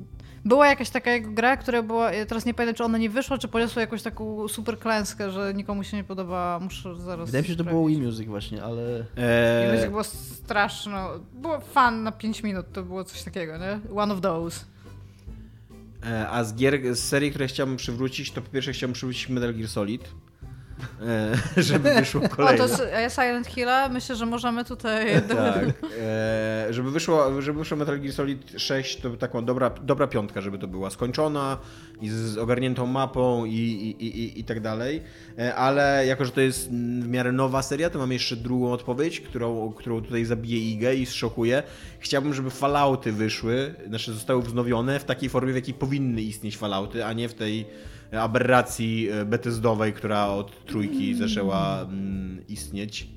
Była 0.44 0.66
jakaś 0.66 0.90
taka 0.90 1.10
jego 1.10 1.30
gra, 1.30 1.56
która 1.56 1.82
była, 1.82 2.12
ja 2.12 2.26
teraz 2.26 2.46
nie 2.46 2.54
pamiętam, 2.54 2.74
czy 2.76 2.84
ona 2.84 2.98
nie 2.98 3.10
wyszła, 3.10 3.38
czy 3.38 3.48
poniosła 3.48 3.80
jakąś 3.82 4.02
taką 4.02 4.48
super 4.48 4.78
klęskę, 4.78 5.30
że 5.30 5.54
nikomu 5.54 5.84
się 5.84 5.96
nie 5.96 6.04
podobała, 6.04 6.58
muszę 6.60 6.96
zaraz 6.96 7.26
Wydaje 7.26 7.42
mi 7.42 7.46
się, 7.48 7.52
że 7.52 7.56
to 7.58 7.64
było 7.64 7.76
sprawdzić. 7.82 7.98
Wii 7.98 8.06
Music 8.06 8.26
właśnie, 8.28 8.62
ale... 8.64 8.82
I 9.16 9.20
E, 9.20 9.72
Music 9.74 9.90
było 9.90 10.04
straszno, 10.04 11.08
było 11.34 11.60
fan 11.60 12.02
na 12.02 12.12
5 12.12 12.42
minut, 12.42 12.66
to 12.72 12.82
było 12.82 13.04
coś 13.04 13.22
takiego, 13.22 13.58
nie? 13.58 13.80
One 13.96 14.14
of 14.14 14.20
those. 14.20 14.64
E, 16.06 16.28
A 16.28 16.44
z 16.44 16.54
gier, 16.54 16.96
z 16.96 16.98
serii, 16.98 17.30
które 17.30 17.46
chciałbym 17.46 17.76
przywrócić, 17.76 18.30
to 18.30 18.42
po 18.42 18.50
pierwsze 18.50 18.72
chciałbym 18.72 18.94
przywrócić 18.94 19.28
Metal 19.28 19.54
Gear 19.54 19.68
Solid. 19.68 20.08
E, 21.56 21.62
żeby 21.62 21.94
wyszło 21.94 22.22
O, 22.22 22.28
kolejne. 22.28 22.58
to 22.58 22.64
s- 22.74 22.82
a 22.94 23.00
ja 23.00 23.10
Silent 23.10 23.46
Hilla, 23.46 23.88
myślę, 23.88 24.16
że 24.16 24.26
możemy 24.26 24.64
tutaj... 24.64 25.22
Tak. 25.28 25.64
E, 26.00 26.66
żeby, 26.70 26.90
wyszło, 26.90 27.42
żeby 27.42 27.58
wyszło 27.58 27.76
Metal 27.76 28.00
Gear 28.00 28.12
Solid 28.14 28.52
6, 28.56 28.96
to 28.96 29.10
taką 29.10 29.44
dobra, 29.44 29.70
dobra 29.70 30.06
piątka, 30.06 30.40
żeby 30.40 30.58
to 30.58 30.66
była 30.66 30.90
skończona 30.90 31.58
i 32.00 32.08
z 32.08 32.38
ogarniętą 32.38 32.86
mapą 32.86 33.44
i, 33.44 33.50
i, 33.52 34.06
i, 34.06 34.40
i 34.40 34.44
tak 34.44 34.60
dalej. 34.60 35.02
E, 35.38 35.54
ale 35.54 36.06
jako, 36.06 36.24
że 36.24 36.30
to 36.30 36.40
jest 36.40 36.70
w 37.02 37.08
miarę 37.08 37.32
nowa 37.32 37.62
seria, 37.62 37.90
to 37.90 37.98
mam 37.98 38.12
jeszcze 38.12 38.36
drugą 38.36 38.72
odpowiedź, 38.72 39.20
którą, 39.20 39.72
którą 39.72 40.02
tutaj 40.02 40.24
zabiję 40.24 40.58
Igę 40.58 40.94
i 40.94 41.06
zszokuję. 41.06 41.62
Chciałbym, 41.98 42.34
żeby 42.34 42.50
Fallouty 42.50 43.12
wyszły, 43.12 43.74
znaczy 43.88 44.12
zostały 44.12 44.42
wznowione 44.42 45.00
w 45.00 45.04
takiej 45.04 45.28
formie, 45.28 45.52
w 45.52 45.56
jakiej 45.56 45.74
powinny 45.74 46.22
istnieć 46.22 46.56
Fallouty, 46.56 47.04
a 47.04 47.12
nie 47.12 47.28
w 47.28 47.34
tej 47.34 47.66
aberracji 48.20 49.08
e, 49.10 49.24
Bethesdowej, 49.24 49.92
która 49.92 50.26
od 50.26 50.64
trójki 50.64 51.14
zaczęła 51.14 51.82
mm, 51.82 52.44
istnieć. 52.48 53.08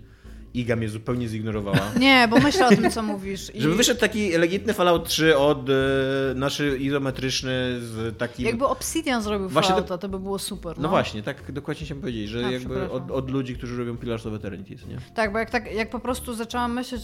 Iga 0.60 0.76
mnie 0.76 0.90
zupełnie 0.90 1.28
zignorowała. 1.28 1.92
Nie, 2.00 2.28
bo 2.30 2.40
myślę 2.40 2.68
o 2.68 2.70
tym, 2.70 2.92
co 2.92 3.04
mówisz. 3.04 3.56
I 3.56 3.62
Żeby 3.62 3.76
wyszedł 3.76 4.00
taki 4.00 4.32
legitny 4.38 4.74
Fallout 4.74 5.08
3 5.08 5.38
od 5.38 5.70
e, 5.70 5.74
naszy 6.36 6.78
izometryczny 6.78 7.52
z 7.80 8.18
takim... 8.18 8.46
Jakby 8.46 8.66
Obsidian 8.68 9.22
zrobił 9.22 9.50
Właśnie 9.50 9.70
Fallouta, 9.70 9.98
to 9.98 10.10
by 10.10 10.20
było 10.20 10.40
super. 10.40 10.78
No. 10.78 10.84
No, 10.84 10.90
właśnie, 10.90 11.24
tak 11.24 11.52
dokładnie 11.52 11.86
chciałem 11.86 12.02
powiedzieć, 12.02 12.30
że 12.30 12.46
A, 12.46 12.52
jakby 12.52 12.70
przepraszam. 12.76 12.96
od, 12.96 13.12
od 13.12 13.32
ludzi, 13.32 13.56
którzy 13.56 13.78
robią 13.78 13.98
Pillars 13.98 14.26
of 14.26 14.34
Eternity, 14.34 14.76
nie? 14.76 14.98
Tak, 15.16 15.32
bo 15.34 15.40
jak, 15.40 15.50
tak, 15.50 15.74
jak 15.74 15.90
po 15.90 16.00
prostu 16.00 16.34
zaczęłam 16.34 16.74
myśleć, 16.74 17.02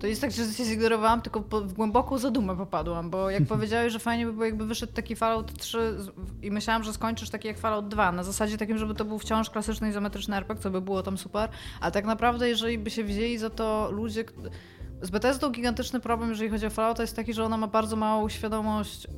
to 0.00 0.06
jest 0.06 0.20
tak, 0.20 0.30
że 0.32 0.44
się 0.52 0.64
zignorowałam, 0.64 1.22
tylko 1.22 1.40
po, 1.40 1.60
w 1.60 1.72
głęboką 1.72 2.18
zadumę 2.18 2.56
popadłam, 2.56 3.10
bo 3.10 3.30
jak 3.30 3.46
powiedziałeś, 3.54 3.92
że 3.92 3.98
fajnie 3.98 4.26
by 4.26 4.32
było, 4.32 4.44
jakby 4.44 4.66
wyszedł 4.66 4.92
taki 4.92 5.16
Fallout 5.16 5.58
3 5.58 5.78
z- 5.98 6.10
i 6.44 6.50
myślałam, 6.50 6.84
że 6.84 6.92
skończysz 6.92 7.30
taki 7.30 7.48
jak 7.48 7.58
Fallout 7.58 7.88
2, 7.88 8.12
na 8.12 8.22
zasadzie 8.24 8.58
takim, 8.58 8.78
żeby 8.78 8.94
to 8.94 9.04
był 9.04 9.18
wciąż 9.18 9.50
klasyczny 9.50 9.88
izometryczny 9.88 10.36
RPG, 10.36 10.62
co 10.62 10.70
by 10.70 10.80
było 10.80 11.02
tam 11.02 11.18
super, 11.18 11.48
a 11.80 11.90
tak 11.90 12.04
naprawdę, 12.04 12.48
jeżeli 12.48 12.78
by 12.86 12.90
się 12.90 13.04
wzięli 13.04 13.38
za 13.38 13.50
to 13.50 13.88
ludzie... 13.92 14.24
Z 15.02 15.10
Bethesdą 15.10 15.50
gigantyczny 15.50 16.00
problem, 16.00 16.30
jeżeli 16.30 16.50
chodzi 16.50 16.66
o 16.66 16.70
Fallout, 16.70 16.98
jest 16.98 17.16
taki, 17.16 17.34
że 17.34 17.44
ona 17.44 17.56
ma 17.56 17.66
bardzo 17.66 17.96
małą 17.96 18.28
świadomość 18.28 19.08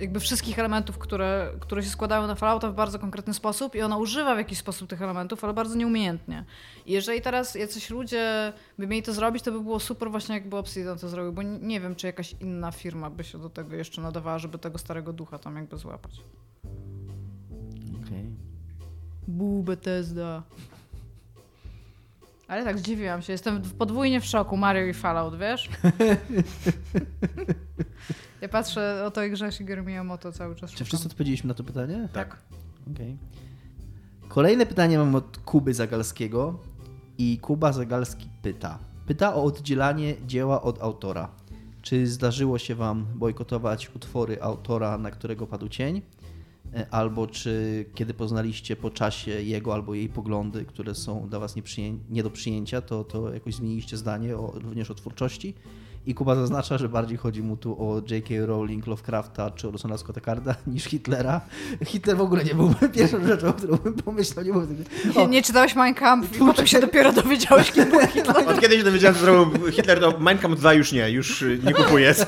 jakby 0.00 0.20
wszystkich 0.20 0.58
elementów, 0.58 0.98
które, 0.98 1.52
które 1.60 1.82
się 1.82 1.88
składają 1.88 2.26
na 2.26 2.34
Fallouta 2.34 2.70
w 2.70 2.74
bardzo 2.74 2.98
konkretny 2.98 3.34
sposób 3.34 3.74
i 3.74 3.82
ona 3.82 3.96
używa 3.96 4.34
w 4.34 4.38
jakiś 4.38 4.58
sposób 4.58 4.88
tych 4.90 5.02
elementów, 5.02 5.44
ale 5.44 5.54
bardzo 5.54 5.74
nieumiejętnie. 5.74 6.44
I 6.86 6.92
jeżeli 6.92 7.20
teraz 7.20 7.54
jacyś 7.54 7.90
ludzie 7.90 8.52
by 8.78 8.86
mieli 8.86 9.02
to 9.02 9.12
zrobić, 9.12 9.42
to 9.42 9.52
by 9.52 9.60
było 9.60 9.80
super 9.80 10.10
właśnie 10.10 10.34
jakby 10.34 10.56
Obsidian 10.56 10.98
to 10.98 11.08
zrobił, 11.08 11.32
bo 11.32 11.42
nie, 11.42 11.80
wiem, 11.80 11.94
czy 11.94 12.06
jakaś 12.06 12.36
inna 12.40 12.72
firma 12.72 13.10
by 13.10 13.24
się 13.24 13.38
do 13.38 13.50
tego 13.50 13.76
jeszcze 13.76 14.02
nadawała, 14.02 14.38
żeby 14.38 14.58
tego 14.58 14.78
starego 14.78 15.12
ducha 15.12 15.38
tam 15.38 15.56
jakby 15.56 15.76
złapać. 15.76 16.20
Okej. 18.04 18.30
Bu, 19.28 19.62
Bethesda. 19.62 20.42
Ale 22.48 22.64
tak, 22.64 22.78
zdziwiłam 22.78 23.22
się. 23.22 23.32
Jestem 23.32 23.62
podwójnie 23.62 24.20
w 24.20 24.24
szoku. 24.24 24.56
Mario 24.56 24.86
i 24.86 24.94
Fallout, 24.94 25.38
wiesz? 25.38 25.68
ja 28.42 28.48
patrzę 28.48 29.04
o 29.06 29.10
tej 29.10 29.30
grze 29.30 29.52
Shigeru 29.52 29.84
Miyamoto 29.84 30.32
cały 30.32 30.54
czas. 30.54 30.70
Czy 30.70 30.76
szukam. 30.76 30.86
wszyscy 30.86 31.06
odpowiedzieliśmy 31.06 31.48
na 31.48 31.54
to 31.54 31.64
pytanie? 31.64 32.08
Tak. 32.12 32.36
Okej. 32.94 33.16
Kolejne 34.28 34.66
pytanie 34.66 34.98
mam 34.98 35.14
od 35.14 35.38
Kuby 35.38 35.74
Zagalskiego 35.74 36.58
i 37.18 37.38
Kuba 37.38 37.72
Zagalski 37.72 38.28
pyta. 38.42 38.78
Pyta 39.06 39.34
o 39.34 39.44
oddzielanie 39.44 40.14
dzieła 40.26 40.62
od 40.62 40.82
autora. 40.82 41.28
Czy 41.82 42.06
zdarzyło 42.06 42.58
się 42.58 42.74
wam 42.74 43.06
bojkotować 43.14 43.90
utwory 43.96 44.42
autora, 44.42 44.98
na 44.98 45.10
którego 45.10 45.46
padł 45.46 45.68
cień? 45.68 46.02
E, 46.74 46.86
Albo 46.90 47.26
czy 47.26 47.84
kiedy 47.94 48.14
poznaliście 48.14 48.76
po 48.76 48.90
czasie 48.90 49.30
jego 49.42 49.74
albo 49.74 49.94
jej 49.94 50.08
poglądy, 50.08 50.64
które 50.64 50.94
są 50.94 51.28
dla 51.28 51.38
was 51.38 51.56
nieprzyję- 51.56 51.98
nie 52.10 52.22
do 52.22 52.30
przyjęcia, 52.30 52.80
to, 52.80 53.04
to 53.04 53.34
jakoś 53.34 53.54
zmieniliście 53.54 53.96
zdanie 53.96 54.36
o, 54.36 54.52
również 54.64 54.90
o 54.90 54.94
twórczości? 54.94 55.54
I 56.06 56.14
Kuba 56.14 56.34
zaznacza, 56.34 56.78
że 56.78 56.88
bardziej 56.88 57.16
chodzi 57.18 57.42
mu 57.42 57.56
tu 57.56 57.72
o 57.88 58.02
J.K. 58.10 58.34
Rowling, 58.46 58.86
Lovecrafta 58.86 59.50
czy 59.50 59.68
Orsona 59.68 59.98
Scotta 59.98 60.20
Carda 60.20 60.54
niż 60.66 60.84
Hitlera. 60.84 61.40
Hitler 61.84 62.16
w 62.16 62.20
ogóle 62.20 62.44
nie 62.44 62.54
był 62.54 62.74
pierwszą 62.94 63.26
rzeczą, 63.26 63.48
o 63.48 63.52
którą 63.52 63.76
bym 63.76 63.94
pomyślał. 63.94 64.44
Nie, 64.44 64.52
był 64.52 64.62
Nie, 65.16 65.26
nie 65.26 65.42
czytałeś 65.42 65.74
Mein 65.76 65.94
Kampf 65.94 66.36
i 66.36 66.38
potem 66.38 66.66
się 66.66 66.80
dopiero 66.80 67.12
dowiedziałeś, 67.12 67.72
kim 67.72 67.90
był 67.90 68.00
Hitler. 68.00 68.48
Od 68.48 68.60
kiedyś 68.60 68.84
dowiedziałem, 68.84 69.16
że 69.16 69.20
zrobił 69.24 69.72
Hitler, 69.72 70.00
to 70.00 70.18
Mein 70.18 70.38
Kampf 70.38 70.58
2 70.60 70.72
już 70.74 70.92
nie, 70.92 71.10
już 71.10 71.44
nie 71.64 71.72
kupuję. 71.74 72.14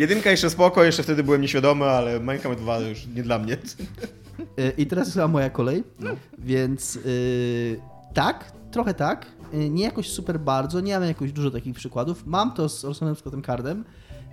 Jedynka 0.00 0.30
jeszcze 0.30 0.50
spoko, 0.50 0.84
jeszcze 0.84 1.02
wtedy 1.02 1.24
byłem 1.24 1.40
nieświadomy, 1.40 1.84
ale 1.84 2.20
Kampf 2.42 2.60
2 2.60 2.78
już 2.78 3.06
nie 3.06 3.22
dla 3.22 3.38
mnie. 3.38 3.54
Y, 3.54 4.72
I 4.78 4.86
teraz 4.86 5.06
jest 5.06 5.14
chyba 5.14 5.28
moja 5.28 5.50
kolej, 5.50 5.84
więc 6.38 6.96
y, 6.96 7.80
tak, 8.14 8.52
trochę 8.70 8.94
tak. 8.94 9.26
Y, 9.54 9.70
Nie 9.70 9.84
jakoś 9.84 10.08
super 10.08 10.40
bardzo, 10.40 10.80
nie 10.80 10.98
mam 10.98 11.08
jakoś 11.08 11.32
dużo 11.32 11.50
takich 11.50 11.74
przykładów. 11.74 12.26
Mam 12.26 12.52
to 12.54 12.68
z 12.68 12.84
Orsonem 12.84 13.14
Scottem 13.16 13.42
Cardem. 13.42 13.84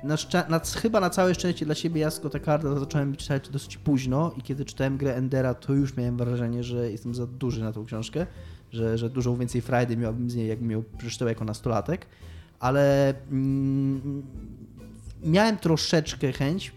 Na 0.04 0.16
szczę- 0.16 0.50
na, 0.50 0.60
chyba 0.60 1.00
na 1.00 1.10
całe 1.10 1.36
szczęście 1.36 1.66
dla 1.66 1.76
siebie 1.76 2.02
ja 2.02 2.12
Scotta 2.12 2.40
Carda 2.40 2.80
zacząłem 2.80 3.16
czytać 3.16 3.50
dosyć 3.50 3.78
późno 3.78 4.32
i 4.38 4.42
kiedy 4.42 4.66
czytałem 4.66 4.98
grę 4.98 5.16
Endera, 5.16 5.54
to 5.54 5.74
już 5.74 5.98
miałem 5.98 6.18
wrażenie, 6.18 6.64
że 6.64 6.92
jestem 6.92 7.16
za 7.16 7.28
duży 7.28 7.62
na 7.62 7.72
tą 7.74 7.86
książkę, 7.86 8.26
że, 8.72 8.98
że 8.98 9.10
dużo 9.10 9.38
więcej 9.38 9.62
frajdy 9.62 9.98
miałbym 9.98 10.30
z 10.30 10.36
niej, 10.36 10.48
jakbym 10.48 10.72
ją 10.72 10.84
przeczytał 10.98 11.28
jako 11.28 11.46
nastolatek, 11.46 12.06
ale 12.60 13.14
mm, 13.32 14.24
miałem 15.24 15.58
troszeczkę 15.58 16.32
chęć, 16.32 16.72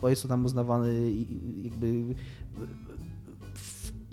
bo 0.00 0.08
jest 0.08 0.22
to 0.22 0.28
tam 0.28 0.44
uznawany 0.44 1.12
jakby 1.62 2.14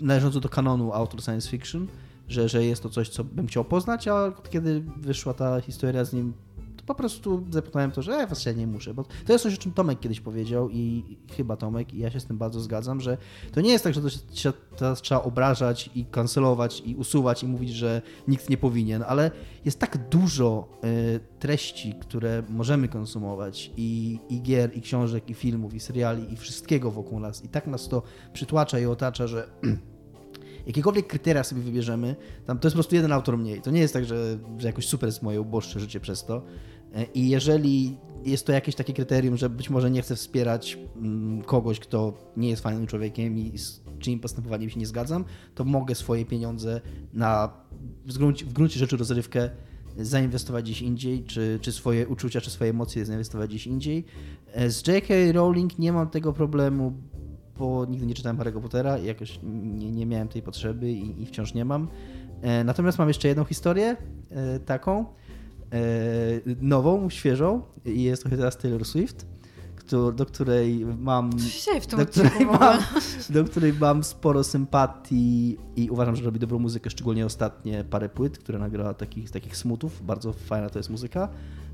należący 0.00 0.40
do 0.40 0.48
kanonu 0.48 0.92
autor 0.92 1.22
science 1.22 1.50
fiction, 1.50 1.86
że, 2.28 2.48
że 2.48 2.64
jest 2.64 2.82
to 2.82 2.88
coś, 2.88 3.08
co 3.08 3.24
bym 3.24 3.46
chciał 3.46 3.64
poznać, 3.64 4.08
a 4.08 4.32
kiedy 4.50 4.82
wyszła 4.96 5.34
ta 5.34 5.60
historia 5.60 6.04
z 6.04 6.12
nim, 6.12 6.32
po 6.88 6.94
prostu 6.94 7.46
zapytałem 7.50 7.90
to, 7.90 8.02
że 8.02 8.12
e, 8.12 8.26
właśnie 8.26 8.54
nie 8.54 8.66
muszę, 8.66 8.94
bo 8.94 9.04
to 9.26 9.32
jest 9.32 9.42
coś, 9.42 9.54
o 9.54 9.58
czym 9.58 9.72
Tomek 9.72 10.00
kiedyś 10.00 10.20
powiedział 10.20 10.70
i 10.70 11.04
chyba 11.36 11.56
Tomek, 11.56 11.94
i 11.94 11.98
ja 11.98 12.10
się 12.10 12.20
z 12.20 12.26
tym 12.26 12.38
bardzo 12.38 12.60
zgadzam, 12.60 13.00
że 13.00 13.16
to 13.52 13.60
nie 13.60 13.70
jest 13.70 13.84
tak, 13.84 13.94
że 13.94 14.02
to 14.02 14.08
się 14.32 14.52
teraz 14.76 15.02
trzeba 15.02 15.22
obrażać 15.22 15.90
i 15.94 16.04
kancelować 16.04 16.82
i 16.86 16.94
usuwać 16.96 17.42
i 17.42 17.46
mówić, 17.46 17.70
że 17.70 18.02
nikt 18.28 18.50
nie 18.50 18.56
powinien, 18.56 19.04
ale 19.08 19.30
jest 19.64 19.78
tak 19.78 20.08
dużo 20.08 20.68
y, 20.84 21.20
treści, 21.38 21.94
które 22.00 22.42
możemy 22.48 22.88
konsumować 22.88 23.70
i, 23.76 24.20
i 24.28 24.42
gier, 24.42 24.76
i 24.76 24.80
książek, 24.80 25.30
i 25.30 25.34
filmów, 25.34 25.74
i 25.74 25.80
seriali, 25.80 26.32
i 26.32 26.36
wszystkiego 26.36 26.90
wokół 26.90 27.20
nas 27.20 27.44
i 27.44 27.48
tak 27.48 27.66
nas 27.66 27.88
to 27.88 28.02
przytłacza 28.32 28.78
i 28.78 28.86
otacza, 28.86 29.26
że 29.26 29.48
jakiekolwiek 30.68 31.06
kryteria 31.06 31.44
sobie 31.44 31.62
wybierzemy, 31.62 32.16
tam 32.46 32.58
to 32.58 32.68
jest 32.68 32.74
po 32.74 32.76
prostu 32.76 32.94
jeden 32.94 33.12
autor 33.12 33.38
mniej. 33.38 33.62
To 33.62 33.70
nie 33.70 33.80
jest 33.80 33.94
tak, 33.94 34.04
że, 34.04 34.38
że 34.58 34.66
jakoś 34.66 34.86
super 34.86 35.08
jest 35.08 35.22
moje 35.22 35.40
uboższe 35.40 35.80
życie 35.80 36.00
przez 36.00 36.24
to. 36.24 36.42
E, 36.94 37.04
I 37.04 37.28
jeżeli 37.28 37.96
jest 38.24 38.46
to 38.46 38.52
jakieś 38.52 38.74
takie 38.74 38.92
kryterium, 38.92 39.36
że 39.36 39.50
być 39.50 39.70
może 39.70 39.90
nie 39.90 40.02
chcę 40.02 40.16
wspierać 40.16 40.78
mm, 40.96 41.42
kogoś, 41.42 41.80
kto 41.80 42.12
nie 42.36 42.48
jest 42.50 42.62
fajnym 42.62 42.86
człowiekiem 42.86 43.38
i 43.38 43.58
z 43.58 43.80
czyim 43.98 44.20
postępowaniem 44.20 44.70
się 44.70 44.80
nie 44.80 44.86
zgadzam, 44.86 45.24
to 45.54 45.64
mogę 45.64 45.94
swoje 45.94 46.24
pieniądze 46.24 46.80
na 47.12 47.52
w 48.06 48.18
gruncie, 48.18 48.44
w 48.46 48.52
gruncie 48.52 48.78
rzeczy 48.78 48.96
rozrywkę 48.96 49.50
zainwestować 49.96 50.64
gdzieś 50.64 50.82
indziej, 50.82 51.24
czy, 51.24 51.58
czy 51.62 51.72
swoje 51.72 52.08
uczucia, 52.08 52.40
czy 52.40 52.50
swoje 52.50 52.70
emocje 52.70 53.04
zainwestować 53.04 53.50
gdzieś 53.50 53.66
indziej. 53.66 54.04
E, 54.52 54.70
Z 54.70 54.86
J.K. 54.86 55.14
Rowling 55.32 55.78
nie 55.78 55.92
mam 55.92 56.10
tego 56.10 56.32
problemu, 56.32 56.92
bo 57.58 57.86
nigdy 57.86 58.06
nie 58.06 58.14
czytałem 58.14 58.38
Harry'ego 58.38 58.60
Pottera 58.60 58.98
i 58.98 59.04
jakoś 59.04 59.40
nie, 59.42 59.92
nie 59.92 60.06
miałem 60.06 60.28
tej 60.28 60.42
potrzeby 60.42 60.92
i, 60.92 61.22
i 61.22 61.26
wciąż 61.26 61.54
nie 61.54 61.64
mam. 61.64 61.88
E, 62.42 62.64
Natomiast 62.64 62.98
mam 62.98 63.08
jeszcze 63.08 63.28
jedną 63.28 63.44
historię 63.44 63.96
taką, 64.66 65.04
nową, 66.60 67.10
świeżą 67.10 67.62
i 67.84 68.02
jest 68.02 68.22
to 68.22 68.28
teraz 68.28 68.56
Taylor 68.56 68.84
Swift, 68.84 69.26
któ- 69.88 70.12
do 70.12 70.26
której 70.26 70.86
mam 70.98 71.30
do 71.96 72.06
której, 72.06 72.46
mam, 72.46 72.78
do 73.30 73.44
której 73.44 73.72
mam 73.72 74.04
sporo 74.04 74.44
sympatii 74.44 75.56
i 75.76 75.90
uważam, 75.90 76.16
że 76.16 76.22
robi 76.24 76.38
dobrą 76.38 76.58
muzykę, 76.58 76.90
szczególnie 76.90 77.26
ostatnie 77.26 77.84
parę 77.84 78.08
płyt, 78.08 78.38
które 78.38 78.58
nagrała 78.58 78.94
takich, 78.94 79.30
takich 79.30 79.56
smutów. 79.56 80.06
Bardzo 80.06 80.32
fajna 80.32 80.70
to 80.70 80.78
jest 80.78 80.90
muzyka. 80.90 81.28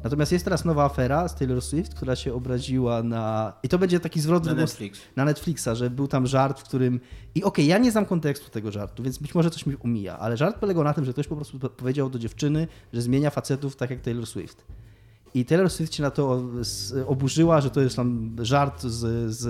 Natomiast 0.05 0.33
jest 0.33 0.45
teraz 0.45 0.65
nowa 0.65 0.85
afera 0.85 1.29
z 1.29 1.35
Taylor 1.35 1.63
Swift, 1.63 1.95
która 1.95 2.17
się 2.17 2.35
obraziła 2.35 3.03
na... 3.03 3.53
I 3.63 3.69
to 3.69 3.79
będzie 3.79 4.01
taki 4.01 4.21
zwrot 4.21 4.45
Na 4.47 4.55
Netflix. 4.55 5.01
na 5.17 5.25
Netflixa, 5.25 5.69
że 5.73 5.91
był 5.91 6.09
tam 6.09 6.27
żart, 6.27 6.61
w 6.61 6.65
którym. 6.65 7.01
I 7.35 7.43
okej, 7.45 7.67
ja 7.67 7.79
nie 7.79 7.91
znam 7.91 8.07
kontekstu 8.07 8.51
tego 8.51 8.71
żartu, 8.73 9.03
więc 9.03 9.19
być 9.19 9.35
może 9.35 9.51
coś 9.51 9.67
mi 9.67 9.75
umija, 9.77 10.19
ale 10.19 10.37
żart 10.37 10.59
polegał 10.59 10.85
na 10.85 10.93
tym, 10.95 11.05
że 11.05 11.13
ktoś 11.13 11.29
po 11.29 11.37
prostu 11.37 11.59
po- 11.59 11.69
powiedział 11.71 12.11
do 12.11 12.19
dziewczyny, 12.19 12.67
że 12.93 13.03
zmienia 13.03 13.31
facetów 13.31 13.77
tak 13.77 13.91
jak 13.91 14.01
Taylor 14.01 14.27
Swift. 14.27 14.65
I 15.35 15.45
Taylor 15.45 15.71
Swift 15.71 15.95
się 15.95 16.03
na 16.03 16.11
to 16.11 16.43
oburzyła, 17.07 17.61
że 17.61 17.71
to 17.71 17.81
jest 17.81 17.97
tam 17.97 18.37
żart 18.43 18.83
z, 18.83 19.33
z, 19.35 19.41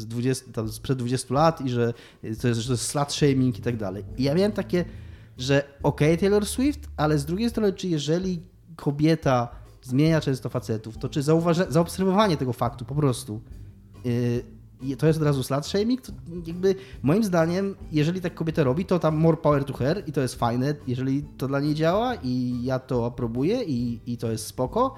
z 0.00 0.06
20, 0.06 0.52
tam 0.52 0.68
sprzed 0.68 0.98
20 0.98 1.34
lat 1.34 1.60
i 1.60 1.70
że 1.70 1.94
to 2.40 2.48
jest, 2.48 2.60
że 2.60 2.72
jest 2.72 2.86
slut 2.86 3.12
shaming 3.12 3.58
i 3.58 3.62
tak 3.62 3.76
dalej. 3.76 4.04
I 4.18 4.22
ja 4.22 4.34
miałem 4.34 4.52
takie, 4.52 4.84
że 5.38 5.64
okej 5.82 6.18
Taylor 6.18 6.46
Swift, 6.46 6.88
ale 6.96 7.18
z 7.18 7.24
drugiej 7.24 7.50
strony, 7.50 7.72
czy 7.72 7.88
jeżeli 7.88 8.42
kobieta 8.76 9.48
zmienia 9.82 10.20
często 10.20 10.48
facetów, 10.48 10.98
to 10.98 11.08
czy 11.08 11.22
zaobserwowanie 11.68 12.36
tego 12.36 12.52
faktu 12.52 12.84
po 12.84 12.94
prostu 12.94 13.40
Yy, 14.04 14.44
to 14.98 15.06
jest 15.06 15.18
od 15.18 15.24
razu 15.24 15.42
slut 15.42 15.66
shaming, 15.66 16.00
to 16.00 16.12
jakby 16.46 16.74
moim 17.02 17.24
zdaniem, 17.24 17.74
jeżeli 17.92 18.20
tak 18.20 18.34
kobieta 18.34 18.64
robi, 18.64 18.84
to 18.84 18.98
tam 18.98 19.16
more 19.16 19.36
power 19.36 19.64
to 19.64 19.72
her 19.72 20.02
i 20.06 20.12
to 20.12 20.20
jest 20.20 20.34
fajne, 20.34 20.74
jeżeli 20.86 21.24
to 21.36 21.48
dla 21.48 21.60
niej 21.60 21.74
działa 21.74 22.14
i 22.14 22.64
ja 22.64 22.78
to 22.78 23.06
aprobuję 23.06 23.62
i, 23.62 24.00
i 24.06 24.16
to 24.16 24.30
jest 24.30 24.46
spoko, 24.46 24.94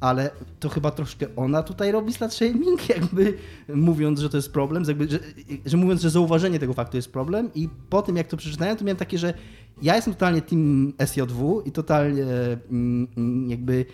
ale 0.00 0.30
to 0.60 0.68
chyba 0.68 0.90
troszkę 0.90 1.26
ona 1.36 1.62
tutaj 1.62 1.92
robi 1.92 2.12
slut 2.12 2.32
shaming, 2.32 2.88
jakby 2.96 3.34
mówiąc, 3.74 4.20
że 4.20 4.30
to 4.30 4.36
jest 4.36 4.52
problem, 4.52 4.84
jakby, 4.88 5.08
że, 5.08 5.18
że 5.66 5.76
mówiąc, 5.76 6.00
że 6.00 6.10
zauważenie 6.10 6.58
tego 6.58 6.72
faktu 6.72 6.96
jest 6.96 7.12
problem 7.12 7.50
i 7.54 7.68
po 7.90 8.02
tym 8.02 8.16
jak 8.16 8.26
to 8.26 8.36
przeczytałem, 8.36 8.76
to 8.76 8.84
miałem 8.84 8.96
takie, 8.96 9.18
że 9.18 9.34
ja 9.82 9.96
jestem 9.96 10.14
totalnie 10.14 10.42
team 10.42 10.92
SJW 11.06 11.62
i 11.64 11.72
totalnie 11.72 12.24
mm, 12.70 13.08
mm, 13.16 13.50
jakby 13.50 13.86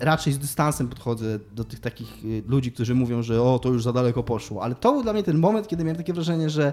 raczej 0.00 0.32
z 0.32 0.38
dystansem 0.38 0.88
podchodzę 0.88 1.38
do 1.52 1.64
tych 1.64 1.80
takich 1.80 2.24
y, 2.24 2.42
ludzi, 2.46 2.72
którzy 2.72 2.94
mówią, 2.94 3.22
że 3.22 3.42
o, 3.42 3.58
to 3.58 3.68
już 3.68 3.82
za 3.82 3.92
daleko 3.92 4.22
poszło. 4.22 4.62
Ale 4.62 4.74
to 4.74 4.92
był 4.92 5.02
dla 5.02 5.12
mnie 5.12 5.22
ten 5.22 5.38
moment, 5.38 5.68
kiedy 5.68 5.84
miałem 5.84 5.96
takie 5.96 6.12
wrażenie, 6.12 6.50
że, 6.50 6.72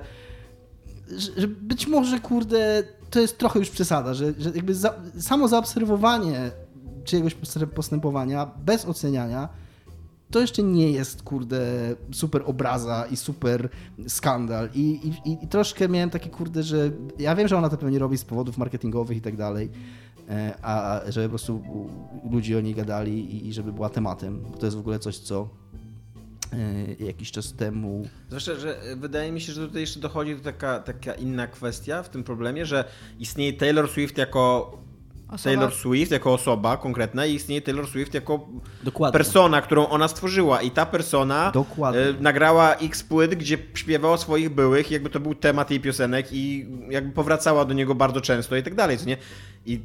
że, 1.37 1.47
być 1.47 1.87
może, 1.87 2.19
kurde, 2.19 2.83
to 3.09 3.19
jest 3.19 3.37
trochę 3.37 3.59
już 3.59 3.69
przesada, 3.69 4.13
że, 4.13 4.33
że 4.39 4.51
jakby 4.55 4.75
za, 4.75 4.93
samo 5.19 5.47
zaobserwowanie 5.47 6.51
czyjegoś 7.03 7.35
postępowania 7.75 8.51
bez 8.65 8.85
oceniania 8.85 9.49
to 10.31 10.39
jeszcze 10.39 10.63
nie 10.63 10.91
jest, 10.91 11.23
kurde, 11.23 11.59
super 12.11 12.43
obraza 12.45 13.05
i 13.11 13.17
super 13.17 13.69
skandal. 14.07 14.69
I, 14.73 15.11
i, 15.25 15.43
i 15.43 15.47
troszkę 15.47 15.89
miałem 15.89 16.09
takie, 16.09 16.29
kurde, 16.29 16.63
że 16.63 16.91
ja 17.19 17.35
wiem, 17.35 17.47
że 17.47 17.57
ona 17.57 17.69
to 17.69 17.77
pewnie 17.77 17.99
robi 17.99 18.17
z 18.17 18.25
powodów 18.25 18.57
marketingowych 18.57 19.17
i 19.17 19.21
tak 19.21 19.37
dalej, 19.37 19.69
a 20.61 20.99
a 21.01 21.11
żeby 21.11 21.25
po 21.25 21.29
prostu 21.29 21.63
ludzie 22.31 22.57
o 22.57 22.61
niej 22.61 22.75
gadali 22.75 23.47
i, 23.47 23.53
żeby 23.53 23.73
była 23.73 23.89
tematem. 23.89 24.41
Bo 24.51 24.57
to 24.57 24.65
jest 24.65 24.77
w 24.77 24.79
ogóle 24.79 24.99
coś, 24.99 25.17
co 25.17 25.49
e, 26.99 27.05
jakiś 27.05 27.31
czas 27.31 27.53
temu 27.53 28.07
Zwłaszcza, 28.27 28.55
że 28.55 28.81
wydaje 28.97 29.31
mi 29.31 29.41
się, 29.41 29.53
że 29.53 29.67
tutaj 29.67 29.81
jeszcze 29.81 29.99
dochodzi 29.99 30.35
do 30.35 30.41
taka, 30.43 30.79
taka 30.79 31.13
inna 31.13 31.47
kwestia 31.47 32.03
w 32.03 32.09
tym 32.09 32.23
problemie, 32.23 32.65
że 32.65 32.85
istnieje 33.19 33.53
Taylor 33.53 33.89
Swift 33.89 34.17
jako 34.17 34.71
Osoba- 35.29 35.43
Taylor 35.43 35.73
Swift 35.73 36.11
jako 36.11 36.33
osoba 36.33 36.77
konkretna 36.77 37.25
i 37.25 37.33
istnieje 37.35 37.61
Taylor 37.61 37.87
Swift 37.87 38.13
jako 38.13 38.47
Dokładnie. 38.83 39.13
persona, 39.13 39.61
którą 39.61 39.87
ona 39.87 40.07
stworzyła 40.07 40.61
i 40.61 40.71
ta 40.71 40.85
persona 40.85 41.51
Dokładnie. 41.51 42.01
e, 42.01 42.13
nagrała 42.13 42.75
x 42.75 43.03
płyt, 43.03 43.35
gdzie 43.35 43.57
śpiewała 43.73 44.13
o 44.13 44.17
swoich 44.17 44.49
byłych, 44.49 44.91
jakby 44.91 45.09
to 45.09 45.19
był 45.19 45.35
temat 45.35 45.71
jej 45.71 45.79
piosenek 45.79 46.27
i 46.33 46.65
jakby 46.89 47.11
powracała 47.11 47.65
do 47.65 47.73
niego 47.73 47.95
bardzo 47.95 48.21
często 48.21 48.55
i 48.55 48.63
tak 48.63 48.75
dalej, 48.75 48.97
co 48.97 49.05
nie? 49.05 49.17
I 49.65 49.79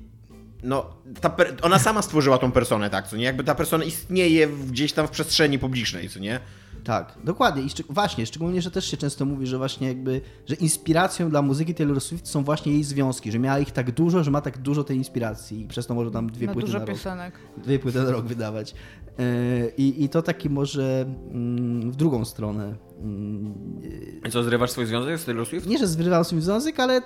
no, 0.65 0.86
ta 1.20 1.31
per- 1.31 1.57
ona 1.62 1.78
sama 1.78 2.03
stworzyła 2.03 2.39
tą 2.39 2.53
personę, 2.53 2.91
tak, 2.91 3.09
co 3.09 3.16
nie? 3.16 3.24
Jakby 3.24 3.45
ta 3.45 3.55
persona 3.55 3.85
istnieje 3.85 4.49
gdzieś 4.49 4.93
tam 4.93 5.07
w 5.07 5.11
przestrzeni 5.11 5.59
publicznej, 5.59 6.09
co 6.09 6.19
nie? 6.20 6.41
Tak, 6.85 7.15
dokładnie. 7.24 7.62
I 7.62 7.66
szczeg- 7.66 7.85
właśnie, 7.91 8.27
szczególnie, 8.27 8.62
że 8.62 8.70
też 8.70 8.91
się 8.91 8.97
często 8.97 9.24
mówi, 9.24 9.47
że 9.47 9.59
właśnie 9.59 9.89
jakby, 9.89 10.20
że 10.47 10.55
inspiracją 10.55 11.31
dla 11.31 11.43
muzyki 11.43 11.74
Taylor 11.74 12.01
Swift 12.01 12.28
są 12.28 12.45
właśnie 12.45 12.73
jej 12.73 12.85
związki, 12.85 13.32
że 13.32 13.39
miała 13.39 13.59
ich 13.59 13.70
tak 13.70 13.91
dużo, 13.91 14.24
że 14.24 14.31
ma 14.31 14.41
tak 14.41 14.59
dużo 14.59 14.85
tej 14.85 14.97
inspiracji 14.97 15.61
i 15.61 15.66
przez 15.66 15.86
to 15.86 15.95
może 15.95 16.11
tam 16.11 16.31
dwie 16.31 16.47
Na 16.47 16.53
płyty 16.53 16.66
dużo 16.66 16.78
na 16.78 16.85
rok, 16.85 16.95
piosenek. 16.95 17.35
dwie 17.57 17.78
płyty 17.78 18.03
na 18.03 18.11
rok 18.11 18.27
wydawać. 18.27 18.74
Yy, 19.19 19.73
I, 19.77 20.05
I 20.05 20.09
to 20.09 20.23
taki 20.23 20.51
może 20.51 21.07
mm, 21.31 21.93
w 21.93 21.97
drugą 21.97 22.24
stronę. 22.24 22.74
mm, 23.01 23.55
I 24.27 24.31
co, 24.31 24.43
zrywasz 24.43 24.70
swój 24.70 24.86
związek 24.86 25.19
z 25.19 25.24
Taylor 25.24 25.47
Swift? 25.47 25.66
Nie, 25.66 25.78
że 25.78 25.86
zrywam 25.86 26.24
swój 26.24 26.41
związek, 26.41 26.81
ale 26.81 27.03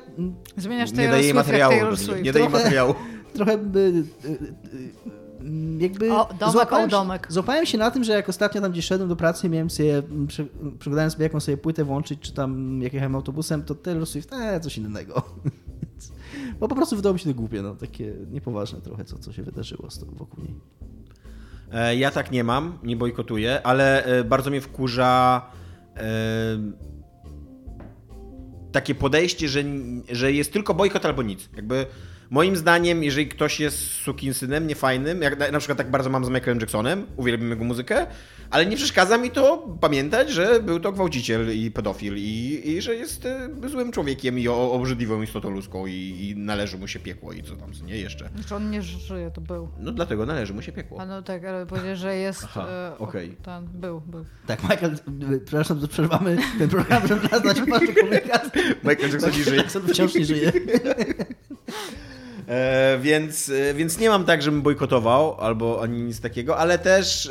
Zmieniasz 0.56 0.90
Nie 0.90 0.96
Taylor 0.96 1.12
daje 1.12 1.22
jej 1.24 1.32
Swift 1.32 1.46
materiału. 1.46 1.72
Taylor 1.74 1.90
Nie, 1.90 1.96
Swift. 1.96 2.22
nie 2.22 2.32
daje 2.32 2.48
materiału. 2.48 2.94
trochę 3.34 3.58
by, 3.58 3.78
y, 3.80 4.28
y, 4.28 4.30
y, 4.30 5.78
jakby 5.78 6.12
O, 6.12 6.28
domek, 6.38 6.52
złapałem, 6.52 6.86
o, 6.86 6.90
domek. 6.90 7.26
Się, 7.26 7.32
złapałem 7.32 7.66
się 7.66 7.78
na 7.78 7.90
tym, 7.90 8.04
że 8.04 8.12
jak 8.12 8.28
ostatnio 8.28 8.60
tam 8.60 8.72
gdzieś 8.72 8.84
szedłem 8.84 9.08
do 9.08 9.16
pracy 9.16 9.46
i 9.46 9.50
miałem 9.50 9.70
sobie, 9.70 9.98
mm, 9.98 10.26
prze, 10.26 10.44
przeglądałem 10.78 11.10
sobie 11.10 11.22
jaką 11.22 11.40
sobie 11.40 11.56
płytę 11.56 11.84
włączyć, 11.84 12.20
czy 12.20 12.32
tam 12.34 12.82
jak 12.82 12.92
jechałem 12.92 13.14
autobusem, 13.14 13.62
to 13.62 13.74
Taylor 13.74 14.06
Swift, 14.06 14.32
eee, 14.32 14.60
coś 14.60 14.78
innego. 14.78 15.22
Bo 16.60 16.68
po 16.68 16.74
prostu 16.74 16.96
wydało 16.96 17.12
mi 17.12 17.18
się 17.20 17.30
to 17.30 17.34
głupie, 17.34 17.62
no 17.62 17.74
takie 17.74 18.14
niepoważne 18.30 18.80
trochę, 18.80 19.04
co, 19.04 19.18
co 19.18 19.32
się 19.32 19.42
wydarzyło 19.42 19.90
z 19.90 20.04
wokół 20.04 20.44
niej. 20.44 20.54
E, 21.72 21.96
Ja 21.96 22.10
tak 22.10 22.30
nie 22.30 22.44
mam, 22.44 22.78
nie 22.82 22.96
bojkotuję, 22.96 23.66
ale 23.66 24.04
e, 24.04 24.24
bardzo 24.24 24.50
mnie 24.50 24.60
wkurza 24.60 25.42
e, 25.96 26.02
takie 28.72 28.94
podejście, 28.94 29.48
że, 29.48 29.62
że 30.10 30.32
jest 30.32 30.52
tylko 30.52 30.74
bojkot 30.74 31.06
albo 31.06 31.22
nic. 31.22 31.48
Jakby 31.56 31.86
moim 32.30 32.56
zdaniem, 32.56 33.04
jeżeli 33.04 33.28
ktoś 33.28 33.60
jest 33.60 33.78
sukinsynem, 33.90 34.66
niefajnym, 34.66 35.22
jak 35.22 35.38
na, 35.38 35.50
na 35.50 35.58
przykład 35.58 35.78
tak 35.78 35.90
bardzo 35.90 36.10
mam 36.10 36.24
z 36.24 36.28
Michaelem 36.28 36.58
Jacksonem, 36.60 37.06
uwielbiam 37.16 37.50
jego 37.50 37.64
muzykę, 37.64 38.06
ale 38.50 38.66
nie 38.66 38.76
przeszkadza 38.76 39.18
mi 39.18 39.30
to 39.30 39.58
pamiętać, 39.80 40.30
że 40.30 40.60
był 40.62 40.80
to 40.80 40.92
gwałciciel 40.92 41.58
i 41.58 41.70
pedofil 41.70 42.14
i, 42.16 42.62
i 42.64 42.82
że 42.82 42.94
jest 42.94 43.26
e, 43.26 43.48
złym 43.68 43.92
człowiekiem 43.92 44.38
i 44.38 44.48
o- 44.48 44.72
obrzydliwą 44.72 45.22
istotą 45.22 45.50
ludzką 45.50 45.86
i, 45.86 45.92
i 45.92 46.36
należy 46.36 46.78
mu 46.78 46.88
się 46.88 46.98
piekło 46.98 47.32
i 47.32 47.42
co 47.42 47.56
tam, 47.56 47.72
co 47.72 47.84
nie 47.84 47.96
jeszcze. 47.96 48.28
Znaczy 48.34 48.54
on 48.54 48.70
nie 48.70 48.82
żyje, 48.82 49.30
to 49.30 49.40
był. 49.40 49.68
No 49.78 49.92
dlatego 49.92 50.26
należy 50.26 50.54
mu 50.54 50.62
się 50.62 50.72
piekło. 50.72 51.00
A 51.00 51.06
no 51.06 51.22
tak, 51.22 51.44
ale 51.44 51.66
powiedział, 51.66 51.96
że 51.96 52.16
jest... 52.16 52.44
Aha, 52.44 52.66
e, 52.70 52.92
o- 52.98 52.98
okej. 52.98 53.36
Ten, 53.42 53.66
był, 53.66 54.00
był. 54.00 54.24
Tak, 54.46 54.62
Michael, 54.62 54.92
y, 55.32 55.40
przepraszam, 55.40 55.80
że 55.80 55.88
przerwamy 55.88 56.38
ten 56.58 56.68
program, 56.68 57.08
żeby 57.08 57.28
nazwać 57.32 57.60
wasz 57.60 57.82
komunikat. 58.00 58.56
Michael 58.84 59.10
Jackson 59.10 59.30
nie 59.30 59.44
żyje. 59.44 59.56
Jackson 59.56 59.82
wciąż 59.82 60.14
nie 60.14 60.24
żyje. 60.24 60.52
E, 62.48 62.98
więc, 63.02 63.48
e, 63.48 63.74
więc 63.74 63.98
nie 63.98 64.08
mam 64.08 64.24
tak, 64.24 64.42
żebym 64.42 64.62
bojkotował 64.62 65.40
albo 65.40 65.82
ani 65.82 66.02
nic 66.02 66.20
takiego, 66.20 66.58
ale 66.58 66.78
też 66.78 67.30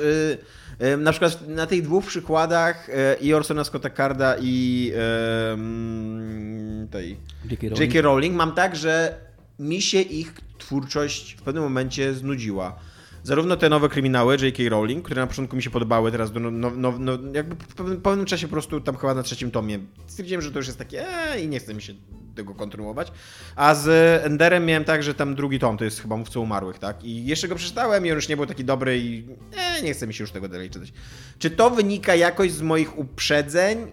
e, 0.80 0.85
e, 0.94 0.98
na 0.98 1.11
przykład 1.11 1.48
na 1.48 1.68
tych 1.68 1.81
dwóch 1.81 2.06
przykładach 2.06 2.89
e, 2.89 3.15
i 3.22 3.34
Orsona 3.34 3.64
Scotta 3.64 3.89
Carda 3.89 4.35
i 4.41 4.91
e, 4.95 5.53
mm, 5.53 6.88
tej 6.88 7.18
J.K. 7.49 7.69
Rowling. 7.69 7.80
J.K. 7.80 8.02
Rowling 8.02 8.35
mam 8.35 8.52
tak, 8.52 8.76
że 8.76 9.18
mi 9.60 9.81
się 9.81 10.02
ich 10.02 10.34
twórczość 10.57 11.35
w 11.39 11.41
pewnym 11.41 11.64
momencie 11.64 12.14
znudziła. 12.14 12.80
Zarówno 13.28 13.58
te 13.58 13.70
nowe 13.70 13.90
kryminały 13.90 14.38
J.K. 14.41 14.64
Rowling, 14.70 15.06
które 15.06 15.22
na 15.22 15.28
początku 15.28 15.56
mi 15.56 15.64
się 15.64 15.70
podobały, 15.70 16.12
teraz 16.12 16.32
do, 16.32 16.40
no, 16.40 16.52
no, 16.52 16.72
no, 16.72 16.94
no, 16.99 17.18
jakby 17.34 17.56
w 17.56 18.02
pewnym, 18.02 18.26
czasie 18.26 18.48
po 18.48 18.52
prostu 18.52 18.82
tam 18.82 18.98
chyba 18.98 19.14
na 19.14 19.24
trzecim 19.24 19.52
tomie 19.52 19.80
stwierdziłem, 20.08 20.41
że 20.41 20.52
to 20.52 20.58
już 20.58 20.68
jest 20.68 20.80
takie 20.80 21.08
eee, 21.08 21.44
i 21.44 21.48
nie 21.48 21.60
chce 21.60 21.74
mi 21.74 21.82
się 21.82 21.94
tego 22.36 22.56
kontynuować. 22.56 23.12
A 23.56 23.76
z 23.76 23.88
Enderem 24.26 24.66
miałem 24.66 24.84
tak, 24.84 25.04
że 25.04 25.14
tam 25.14 25.36
drugi 25.36 25.60
tom 25.60 25.78
to 25.78 25.84
jest 25.84 26.02
chyba 26.02 26.18
Mówca 26.18 26.40
Umarłych, 26.40 26.80
tak? 26.80 27.04
I 27.04 27.26
jeszcze 27.26 27.48
go 27.48 27.56
przeczytałem 27.56 28.06
i 28.06 28.12
on 28.12 28.16
już 28.16 28.30
nie 28.30 28.38
był 28.38 28.45
taki 28.45 28.66
dobry 28.66 28.99
i 28.99 29.26
eee, 29.58 29.84
nie 29.84 29.94
chce 29.94 30.08
mi 30.08 30.14
się 30.14 30.24
już 30.24 30.32
tego 30.32 30.48
dalej 30.48 30.70
czytać. 30.70 30.94
Czy 31.40 31.49
to 31.49 31.70
wynika 31.70 32.16
jakoś 32.16 32.52
z 32.52 32.62
moich 32.62 32.99
uprzedzeń? 32.99 33.91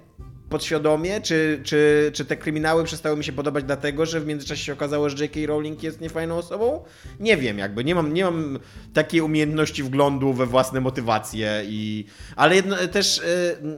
Podświadomie, 0.54 1.20
czy, 1.20 1.60
czy, 1.64 2.10
czy 2.14 2.24
te 2.24 2.36
kryminały 2.36 2.84
przestały 2.84 3.16
mi 3.16 3.24
się 3.24 3.32
podobać 3.32 3.64
dlatego, 3.64 4.06
że 4.06 4.20
w 4.20 4.26
międzyczasie 4.26 4.64
się 4.64 4.72
okazało, 4.72 5.08
że 5.08 5.24
J.K. 5.24 5.40
Rowling 5.46 5.82
jest 5.82 6.00
niefajną 6.00 6.36
osobą? 6.36 6.84
Nie 7.20 7.36
wiem, 7.36 7.58
jakby, 7.58 7.84
nie 7.84 7.94
mam, 7.94 8.14
nie 8.14 8.24
mam 8.24 8.58
takiej 8.92 9.20
umiejętności 9.20 9.82
wglądu 9.82 10.32
we 10.32 10.46
własne 10.46 10.80
motywacje 10.80 11.62
i... 11.66 12.04
Ale 12.36 12.56
jedno, 12.56 12.76
też, 12.76 13.18
y, 13.18 13.22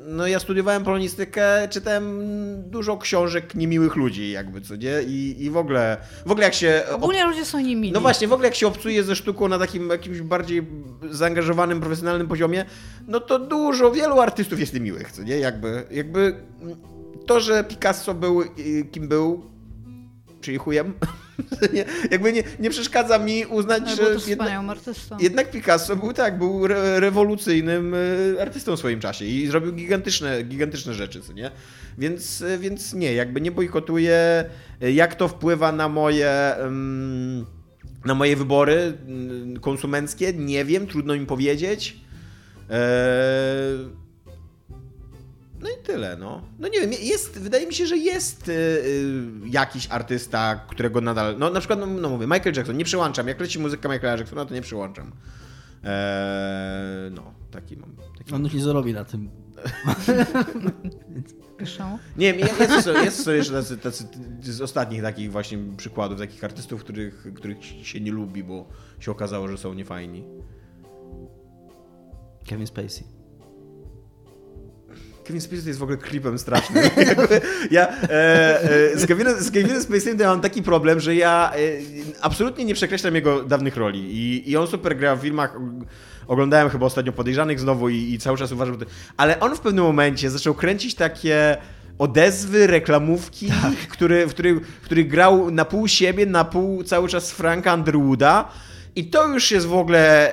no 0.07 0.27
ja 0.27 0.41
studiowałem 0.41 0.85
polonistykę, 0.85 1.69
czytałem 1.71 2.23
dużo 2.71 2.97
książek 2.97 3.55
niemiłych 3.55 3.97
ludzi, 3.97 4.31
jakby, 4.31 4.61
co 4.61 4.77
nie? 4.77 5.03
I, 5.07 5.45
i 5.45 5.51
w 5.51 5.57
ogóle, 5.57 5.97
w 6.27 6.31
ogóle 6.31 6.45
jak 6.45 6.55
się... 6.55 6.83
Ogólnie 6.93 7.25
ludzie 7.25 7.45
są 7.45 7.61
niemili. 7.61 7.93
No 7.93 8.01
właśnie, 8.01 8.29
w 8.29 8.33
ogóle 8.33 8.49
jak 8.49 8.55
się 8.55 8.67
obcuje 8.67 9.03
ze 9.03 9.17
sztuką 9.17 9.49
na 9.49 9.59
takim 9.59 9.91
jakimś 9.91 10.21
bardziej 10.21 10.63
zaangażowanym, 11.11 11.81
profesjonalnym 11.81 12.29
poziomie, 12.29 12.65
no 13.09 13.21
to 13.21 13.39
dużo, 13.39 13.91
wielu 13.91 14.21
artystów 14.21 14.61
jest 14.61 14.75
niemiłych, 14.75 15.13
co 15.13 15.23
nie? 15.23 15.39
Jakby, 15.39 15.85
jakby 15.91 16.37
to, 17.27 17.41
że 17.41 17.65
Picasso 17.65 18.15
był 18.15 18.43
y, 18.43 18.85
kim 18.93 19.09
był, 19.09 19.43
czyli 20.41 20.59
chujem, 20.59 20.93
nie, 21.73 21.85
jakby 22.13 22.33
nie, 22.33 22.43
nie 22.59 22.71
przeszkadza 22.71 23.19
mi 23.19 23.47
uznać, 23.47 23.83
Ale 23.87 23.97
że 23.97 24.31
jednak, 24.31 24.71
artystą. 24.71 25.17
jednak 25.21 25.51
Picasso 25.51 25.97
był 25.97 26.13
tak, 26.13 26.39
był 26.39 26.65
re 26.65 27.01
rewolucyjnym 27.01 27.95
y, 27.95 28.37
artystą 28.41 28.77
w 28.77 28.79
swoim 28.79 29.01
czasie 29.01 29.25
i 29.25 29.47
zrobił 29.47 29.73
gigantyczne, 29.73 30.43
gigantyczne 30.43 30.95
rzeczy, 30.95 31.21
co 31.21 31.33
nie? 31.33 31.51
Więc, 31.99 32.41
y, 32.41 32.59
więc 32.59 32.95
nie, 32.95 33.15
jakby 33.15 33.41
nie 33.41 33.51
bojkotuję. 33.51 34.45
Jak 34.81 35.15
to 35.15 35.29
wpływa 35.29 35.73
na 35.73 35.89
moje... 35.89 36.55
ym, 36.65 37.47
na 38.05 38.15
moje 38.15 38.37
wybory 38.37 38.93
mm, 39.07 39.61
konsumenckie? 39.61 40.33
Nie 40.33 40.65
wiem, 40.65 40.87
trudno 40.87 41.15
mi 41.15 41.27
powiedzieć. 41.27 41.97
Eee... 42.71 44.06
No 45.61 45.69
i 45.69 45.83
tyle, 45.83 46.17
no. 46.17 46.43
No 46.59 46.69
nie 46.69 46.81
wiem, 46.81 46.93
jest, 46.93 47.39
wydaje 47.39 47.67
mi 47.67 47.75
się, 47.75 47.87
że 47.87 47.97
jest 47.97 48.49
y, 48.49 48.53
y, 48.53 49.49
jakiś 49.51 49.87
artysta, 49.91 50.61
którego 50.69 51.01
nadal, 51.01 51.39
no 51.39 51.51
na 51.51 51.61
przykład, 51.61 51.79
no, 51.79 51.87
no 51.87 52.09
mówię, 52.09 52.27
Michael 52.27 52.57
Jackson, 52.57 52.77
nie 52.77 52.85
przyłączam, 52.85 53.29
jak 53.29 53.41
leci 53.41 53.59
muzyka 53.59 53.89
Michaela 53.89 54.19
Jacksona, 54.19 54.45
to 54.45 54.55
nie 54.55 54.63
przyłączam. 54.63 55.13
Eee, 55.85 57.11
no, 57.11 57.35
taki 57.51 57.77
mam. 57.77 57.97
Taki 58.19 58.35
On 58.35 58.45
już 58.45 58.55
nie 58.55 58.63
zarobi 58.63 58.93
na 58.93 59.05
tym. 59.05 59.31
Piszą. 61.59 61.99
Nie 62.17 62.35
wiem, 62.35 62.49
jest, 62.59 62.87
jest, 62.87 63.25
są 63.25 63.31
jeszcze 63.31 63.53
tacy, 63.53 63.77
tacy 63.77 64.05
z 64.43 64.61
ostatnich 64.61 65.03
takich 65.03 65.33
właśnie 65.33 65.59
przykładów, 65.77 66.19
takich 66.19 66.45
artystów, 66.45 66.81
których, 66.81 67.27
których 67.35 67.65
się 67.65 68.01
nie 68.01 68.13
lubi, 68.13 68.45
bo 68.45 68.69
się 69.01 69.11
okazało, 69.11 69.49
że 69.49 69.59
są 69.59 69.75
niefajni. 69.75 70.25
Kevin 72.47 72.67
Spacey. 72.67 73.16
Kevin 75.27 75.41
Spacey 75.41 75.67
jest 75.67 75.79
w 75.79 75.83
ogóle 75.83 75.99
klipem 75.99 76.39
strasznym. 76.39 76.85
Ja 77.71 77.89
e, 77.89 78.11
e, 78.93 78.99
z, 78.99 79.07
Kevinem, 79.07 79.41
z 79.43 79.51
Kevinem 79.51 80.19
ja 80.19 80.29
mam 80.29 80.41
taki 80.41 80.63
problem, 80.63 81.01
że 81.01 81.15
ja 81.15 81.53
e, 81.55 81.59
absolutnie 82.21 82.65
nie 82.65 82.75
przekreślam 82.75 83.15
jego 83.15 83.43
dawnych 83.43 83.77
roli 83.77 84.01
i, 84.01 84.51
i 84.51 84.57
on 84.57 84.67
super 84.67 84.97
gra 84.97 85.17
w 85.17 85.21
filmach. 85.21 85.59
Oglądałem 86.29 86.71
chyba 86.71 86.87
ostatnio 86.87 87.13
Podejrzanych 87.13 87.61
znowu 87.61 87.89
i, 87.89 88.13
i 88.13 88.19
cały 88.19 88.39
czas 88.39 88.53
uważam, 88.53 88.75
że 88.75 88.87
to... 88.87 88.93
Ale 89.17 89.41
on 89.41 89.57
w 89.57 89.61
pewnym 89.61 89.85
momencie 89.85 90.31
zaczął 90.31 90.55
kręcić 90.55 90.95
takie 90.95 91.57
odezwy, 91.99 92.67
reklamówki, 92.67 93.49
który, 93.89 94.27
w, 94.27 94.31
których, 94.31 94.67
w 94.67 94.85
których 94.85 95.09
grał 95.09 95.51
na 95.51 95.65
pół 95.65 95.89
siebie, 95.89 96.27
na 96.27 96.45
pół 96.45 96.85
cały 96.85 97.09
czas 97.09 97.33
Franka 97.33 97.75
Underwooda. 97.75 98.49
I 98.97 99.05
to 99.05 99.29
już 99.29 99.51
jest 99.51 99.67
w 99.67 99.75
ogóle 99.75 100.33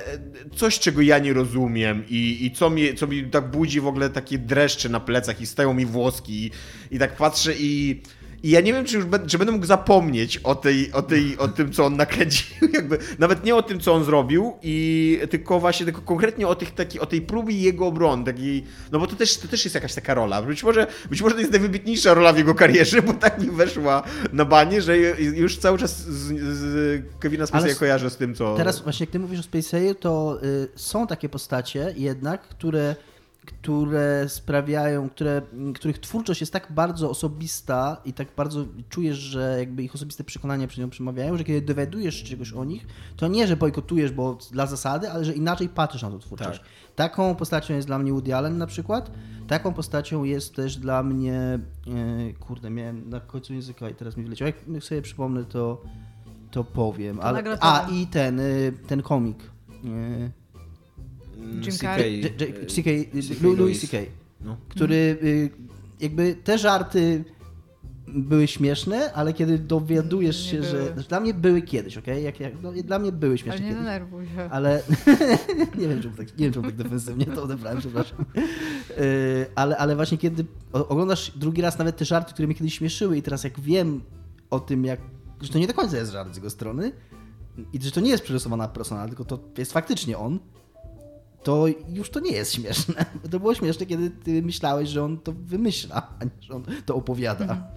coś, 0.56 0.80
czego 0.80 1.02
ja 1.02 1.20
nie 1.20 1.34
rozumiem 1.34 2.04
i, 2.10 2.46
i 2.46 2.52
co, 2.52 2.70
mi, 2.70 2.96
co 2.96 3.08
mi 3.08 3.24
tak 3.24 3.52
budzi 3.52 3.82
w 3.82 3.88
ogóle 3.88 4.10
takie 4.10 4.38
dreszcze 4.38 4.90
na 4.90 5.00
plecach 5.00 5.42
i 5.42 5.46
stają 5.46 5.74
mi 5.74 5.86
włoski 5.86 6.46
i, 6.46 6.52
i 6.96 7.00
tak 7.00 7.16
patrzę 7.16 7.54
i, 7.58 8.02
i 8.44 8.50
ja 8.50 8.62
nie 8.62 8.74
wiem, 8.74 8.86
czy 8.86 8.96
już 8.96 9.06
be, 9.06 9.20
czy 9.28 9.38
będę 9.38 9.54
mógł 9.54 9.66
zapomnieć 9.66 10.38
o, 10.38 10.56
tej, 10.56 10.92
o, 10.92 11.02
tej, 11.02 11.38
o 11.38 11.48
tym, 11.48 11.72
co 11.72 11.86
on 11.86 11.96
nakręcił, 11.96 12.68
jakby 12.74 12.98
nawet 13.20 13.44
nie 13.44 13.56
o 13.56 13.64
tym, 13.64 13.80
co 13.80 13.94
on 13.94 14.04
zrobił, 14.04 14.54
i 14.62 15.20
tylko 15.30 15.60
właśnie 15.60 15.86
tylko 15.86 16.02
konkretnie 16.02 16.48
o, 16.48 16.56
tych, 16.56 16.72
taki, 16.72 17.00
o 17.00 17.06
tej 17.06 17.22
próbie 17.22 17.58
jego 17.58 17.88
obrony, 17.88 18.26
takiej, 18.26 18.64
no 18.92 19.00
bo 19.00 19.08
to 19.08 19.16
też, 19.16 19.38
to 19.38 19.48
też 19.48 19.66
jest 19.66 19.76
jakaś 19.76 19.94
taka 19.94 20.14
rola. 20.14 20.42
Być 20.42 20.64
może, 20.64 20.88
być 21.10 21.22
może 21.22 21.36
to 21.36 21.42
jest 21.42 21.52
najwybitniejsza 21.52 22.14
rola 22.14 22.34
w 22.34 22.38
jego 22.38 22.56
karierze, 22.56 23.02
bo 23.02 23.14
tak 23.14 23.40
mi 23.40 23.52
weszła 23.52 24.04
na 24.34 24.46
banie, 24.46 24.82
że 24.82 24.98
już 25.20 25.58
cały 25.58 25.78
czas 25.78 26.02
z, 26.02 26.40
z 26.58 27.02
Kevina 27.20 27.46
Spacey'a 27.46 27.58
Ale 27.58 27.76
kojarzę 27.76 28.10
z 28.10 28.18
tym, 28.18 28.36
co... 28.36 28.56
Teraz 28.58 28.82
właśnie 28.82 29.04
jak 29.04 29.12
ty 29.12 29.20
mówisz 29.20 29.40
o 29.40 29.44
Spacey'u, 29.44 29.96
to 29.96 30.40
y, 30.44 30.68
są 30.76 31.08
takie 31.08 31.30
postacie 31.30 31.94
jednak, 31.98 32.42
które, 32.42 32.96
które 33.46 34.30
sprawiają, 34.30 35.10
które, 35.10 35.42
których 35.76 36.00
twórczość 36.00 36.42
jest 36.42 36.54
tak 36.54 36.72
bardzo 36.72 37.10
osobista 37.10 38.02
i 38.06 38.14
tak 38.14 38.28
bardzo 38.38 38.66
czujesz, 38.90 39.18
że 39.18 39.56
jakby 39.60 39.84
ich 39.84 39.96
osobiste 39.96 40.24
przekonania 40.24 40.68
przy 40.68 40.82
nią 40.82 40.90
przemawiają, 40.90 41.38
że 41.38 41.44
kiedy 41.44 41.62
dowiadujesz 41.62 42.16
się 42.16 42.26
czegoś 42.26 42.54
o 42.54 42.64
nich, 42.64 42.88
to 43.18 43.28
nie, 43.28 43.48
że 43.48 43.58
bojkotujesz, 43.58 44.12
bo 44.12 44.38
dla 44.52 44.66
zasady, 44.66 45.12
ale 45.12 45.26
że 45.26 45.34
inaczej 45.34 45.70
patrzysz 45.70 46.02
na 46.02 46.10
tą 46.10 46.20
twórczość. 46.20 46.60
Tak. 46.60 46.70
Taką 46.96 47.36
postacią 47.36 47.74
jest 47.74 47.88
dla 47.88 48.00
mnie 48.00 48.12
Woody 48.12 48.36
Allen 48.36 48.58
na 48.58 48.68
przykład. 48.68 49.12
Taką 49.48 49.74
postacią 49.74 50.24
jest 50.24 50.56
też 50.56 50.78
dla 50.78 51.04
mnie, 51.04 51.34
e, 51.40 52.34
kurde, 52.40 52.70
miałem 52.70 53.10
na 53.10 53.20
końcu 53.20 53.54
języka 53.54 53.90
i 53.90 53.96
teraz 53.96 54.18
mi 54.18 54.24
wyleciał. 54.24 54.48
Jak 54.48 54.84
sobie 54.84 55.02
przypomnę, 55.02 55.46
to, 55.46 55.82
to 56.52 56.64
powiem. 56.64 57.18
To 57.18 57.24
Ale, 57.24 57.44
a, 57.60 57.88
i 57.92 58.08
ten, 58.08 58.40
y, 58.40 58.74
ten 58.88 59.02
komik. 59.02 59.38
Mm, 61.44 61.62
Jim 61.64 61.72
CK, 61.72 61.82
Carrey? 61.82 62.26
E, 62.26 62.66
CK, 62.66 63.44
Louis. 63.58 63.82
C.K., 63.82 63.98
No. 64.42 64.58
który 64.70 64.96
y, 65.24 65.50
jakby 66.00 66.36
te 66.44 66.58
żarty 66.58 67.24
były 68.08 68.48
śmieszne, 68.48 69.14
ale 69.14 69.34
kiedy 69.34 69.58
dowiadujesz 69.60 70.46
Nie 70.46 70.52
się, 70.52 70.58
były. 70.58 70.70
że... 70.72 70.94
Znaczy, 70.94 71.10
dla 71.10 71.20
mnie 71.20 71.34
były 71.34 71.62
kiedyś, 71.62 71.98
okej? 71.98 72.24
Jak, 72.24 72.40
jak, 72.40 72.54
no, 72.62 72.72
dla 72.84 73.00
mnie 73.00 73.12
były 73.12 73.32
Ale 73.32 73.38
śmieszne 73.38 73.60
nie 73.60 73.68
kiedyś. 73.70 73.84
denerwuj 73.84 74.26
się. 74.26 74.50
Ale 74.52 74.84
nie 75.80 75.88
wiem, 75.88 76.02
czemu 76.02 76.18
tak, 76.18 76.28
nie 76.38 76.46
wiem, 76.46 76.54
czemu 76.54 76.66
tak 76.66 76.76
defensywnie 76.76 77.26
to 77.26 77.44
odebrałem, 77.44 77.80
przepraszam. 77.80 78.26
Yy, 78.36 78.46
ale, 79.56 79.78
ale 79.78 79.96
właśnie 79.96 80.18
kiedy 80.18 80.46
oglądasz 80.74 81.32
drugi 81.36 81.62
raz 81.62 81.78
nawet 81.78 81.98
te 81.98 82.06
żarty, 82.06 82.34
które 82.34 82.48
mnie 82.48 82.56
kiedyś 82.56 82.74
śmieszyły 82.78 83.18
i 83.18 83.22
teraz 83.22 83.44
jak 83.44 83.60
wiem 83.60 84.02
o 84.50 84.60
tym, 84.60 84.86
jak, 84.86 85.00
że 85.42 85.50
to 85.50 85.60
nie 85.60 85.68
do 85.68 85.74
końca 85.74 85.98
jest 85.98 86.12
żart 86.12 86.34
z 86.34 86.36
jego 86.36 86.50
strony 86.50 86.92
i 87.74 87.82
że 87.82 87.92
to 87.92 88.02
nie 88.02 88.10
jest 88.10 88.24
przerysowana 88.24 88.68
persona, 88.68 89.08
tylko 89.08 89.26
to 89.26 89.40
jest 89.58 89.74
faktycznie 89.74 90.18
on, 90.18 90.40
to 91.44 91.66
już 91.90 92.10
to 92.10 92.20
nie 92.20 92.32
jest 92.32 92.54
śmieszne. 92.54 93.06
To 93.32 93.40
było 93.40 93.56
śmieszne, 93.56 93.86
kiedy 93.86 94.10
ty 94.10 94.42
myślałeś, 94.42 94.90
że 94.90 95.04
on 95.04 95.18
to 95.18 95.32
wymyśla, 95.32 96.08
a 96.20 96.24
nie, 96.24 96.32
że 96.42 96.54
on 96.54 96.66
to 96.86 96.96
opowiada. 96.96 97.74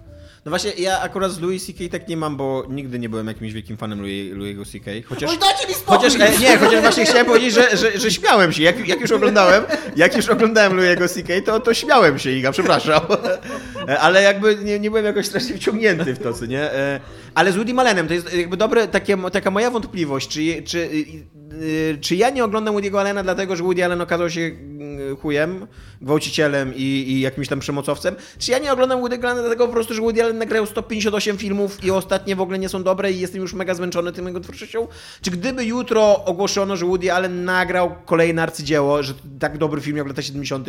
No 0.47 0.49
właśnie, 0.49 0.71
ja 0.77 1.01
akurat 1.01 1.31
z 1.31 1.39
Louis 1.39 1.65
C.K. 1.65 1.79
tak 1.91 2.07
nie 2.07 2.17
mam, 2.17 2.37
bo 2.37 2.65
nigdy 2.69 2.99
nie 2.99 3.09
byłem 3.09 3.27
jakimś 3.27 3.53
wielkim 3.53 3.77
fanem 3.77 3.99
Louis, 3.99 4.33
Louis'ego 4.33 4.71
C.K. 4.71 4.91
Chociaż... 5.05 5.29
Oj, 5.29 5.37
dajcie 5.37 5.67
mi 5.67 5.73
spokój! 5.73 6.09
Chociaż, 6.09 6.21
e, 6.21 6.39
nie, 6.39 6.57
chociaż 6.57 6.81
właśnie 6.81 7.05
chciałem 7.05 7.25
powiedzieć, 7.25 7.53
że, 7.53 7.77
że, 7.77 7.99
że 7.99 8.11
śmiałem 8.11 8.51
się. 8.51 8.63
Jak, 8.63 8.87
jak 8.87 9.01
już 9.01 9.11
oglądałem, 9.11 9.63
jak 9.95 10.15
już 10.15 10.29
oglądałem 10.29 10.77
Louis'ego 10.77 11.09
C.K., 11.09 11.33
to, 11.45 11.59
to 11.59 11.73
śmiałem 11.73 12.19
się, 12.19 12.31
Iga, 12.31 12.51
przepraszam. 12.51 13.01
E, 13.87 13.99
Ale 13.99 14.21
jakby 14.21 14.55
nie, 14.55 14.79
nie 14.79 14.89
byłem 14.89 15.05
jakoś 15.05 15.25
strasznie 15.25 15.57
wciągnięty 15.57 16.13
w 16.13 16.19
to, 16.19 16.33
co 16.33 16.45
nie? 16.45 16.61
E, 16.61 16.99
Ale 17.35 17.51
z 17.51 17.55
Woody 17.55 17.73
Allenem 17.77 18.07
to 18.07 18.13
jest 18.13 18.33
jakby 18.33 18.57
dobre, 18.57 18.87
takie, 18.87 19.17
taka 19.17 19.51
moja 19.51 19.71
wątpliwość, 19.71 20.27
czy, 20.27 20.63
czy, 20.63 20.89
czy 22.01 22.15
ja 22.15 22.29
nie 22.29 22.43
oglądam 22.43 22.75
Woody'ego 22.75 22.99
Allena 22.99 23.23
dlatego, 23.23 23.55
że 23.55 23.63
Woody 23.63 23.85
Allen 23.85 24.01
okazał 24.01 24.29
się 24.29 24.41
mm, 24.41 25.15
chujem, 25.15 25.67
gwałcicielem 26.01 26.75
i, 26.75 26.81
i 26.81 27.21
jakimś 27.21 27.47
tam 27.47 27.59
przemocowcem, 27.59 28.15
czy 28.39 28.51
ja 28.51 28.59
nie 28.59 28.73
oglądam 28.73 29.01
Woody'ego 29.01 29.25
Allena 29.25 29.41
dlatego 29.41 29.67
po 29.67 29.73
prostu, 29.73 29.93
że 29.93 30.01
Woody 30.01 30.23
Allen 30.23 30.37
nagrał 30.37 30.65
158 30.65 31.37
filmów 31.37 31.83
i 31.83 31.91
ostatnie 31.91 32.35
w 32.35 32.41
ogóle 32.41 32.59
nie 32.59 32.69
są 32.69 32.83
dobre 32.83 33.11
i 33.11 33.19
jestem 33.19 33.41
już 33.41 33.53
mega 33.53 33.73
zmęczony 33.73 34.11
tym 34.11 34.27
jego 34.27 34.39
twórczością? 34.39 34.87
Czy 35.21 35.31
gdyby 35.31 35.65
jutro 35.65 36.25
ogłoszono, 36.25 36.75
że 36.75 36.85
Woody 36.85 37.13
Allen 37.13 37.45
nagrał 37.45 37.95
kolejne 38.05 38.43
arcydzieło, 38.43 39.03
że 39.03 39.13
tak 39.39 39.57
dobry 39.57 39.81
film 39.81 39.97
jak 39.97 40.07
lata 40.07 40.21
70., 40.21 40.67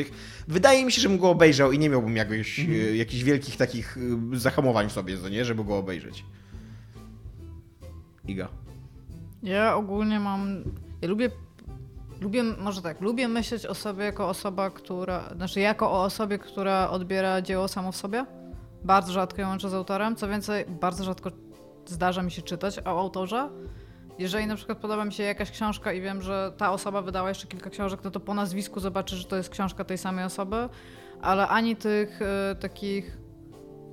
wydaje 0.49 0.85
mi 0.85 0.93
się, 0.93 1.01
że 1.01 1.09
bym 1.09 1.19
go 1.19 1.31
obejrzał 1.31 1.73
i 1.73 1.79
nie 1.79 1.89
miałbym 1.89 2.17
jakoś, 2.17 2.61
e, 2.61 2.97
jakichś 2.97 3.23
wielkich 3.23 3.57
takich 3.57 3.99
e, 4.35 4.39
zahamowań 4.39 4.89
w 4.89 4.93
sobie, 4.93 5.17
nie, 5.31 5.45
żeby 5.45 5.65
go 5.65 5.79
obejrzeć. 5.79 6.25
Iga. 8.29 8.68
Ja 9.43 9.77
ogólnie 9.77 10.21
mam. 10.21 10.65
Ja 11.03 11.09
lubię. 11.09 11.31
Lubię, 12.21 12.43
może 12.43 12.83
tak, 12.83 13.01
lubię 13.01 13.29
myśleć 13.29 13.67
o 13.67 13.75
sobie 13.75 14.05
jako 14.05 14.29
osoba, 14.29 14.71
która. 14.71 15.35
Znaczy, 15.37 15.61
jako 15.61 15.91
o 15.91 16.03
osobie, 16.03 16.39
która 16.39 16.91
odbiera 16.91 17.43
dzieło 17.43 17.69
samo 17.69 17.93
w 17.93 17.97
sobie. 17.97 18.27
Bardzo 18.85 19.13
rzadko 19.13 19.41
ją 19.41 19.49
łączę 19.49 19.71
z 19.71 19.75
autorem. 19.75 20.17
Co 20.17 20.29
więcej, 20.29 20.65
bardzo 20.81 21.05
rzadko 21.05 21.31
zdarza 21.87 22.23
mi 22.23 22.31
się 22.31 22.43
czytać 22.43 22.79
o 22.79 23.01
autorze. 23.01 23.51
Jeżeli 24.19 24.47
na 24.47 24.57
przykład 24.57 24.79
podoba 24.79 25.05
mi 25.05 25.13
się 25.13 25.23
jakaś 25.23 25.51
książka 25.51 25.93
i 25.93 26.01
wiem, 26.01 26.23
że 26.23 26.53
ta 26.57 26.73
osoba 26.73 27.03
wydała 27.03 27.29
jeszcze 27.29 27.47
kilka 27.47 27.71
książek, 27.71 28.01
no 28.05 28.11
to 28.11 28.21
po 28.21 28.35
nazwisku 28.35 28.81
zobaczę, 28.81 29.17
że 29.17 29.25
to 29.25 29.37
jest 29.37 29.51
książka 29.51 29.85
tej 29.85 29.99
samej 29.99 30.25
osoby, 30.25 30.69
ale 31.23 31.49
ani 31.49 31.77
tych 31.77 32.23
e, 32.23 32.55
takich. 32.61 33.19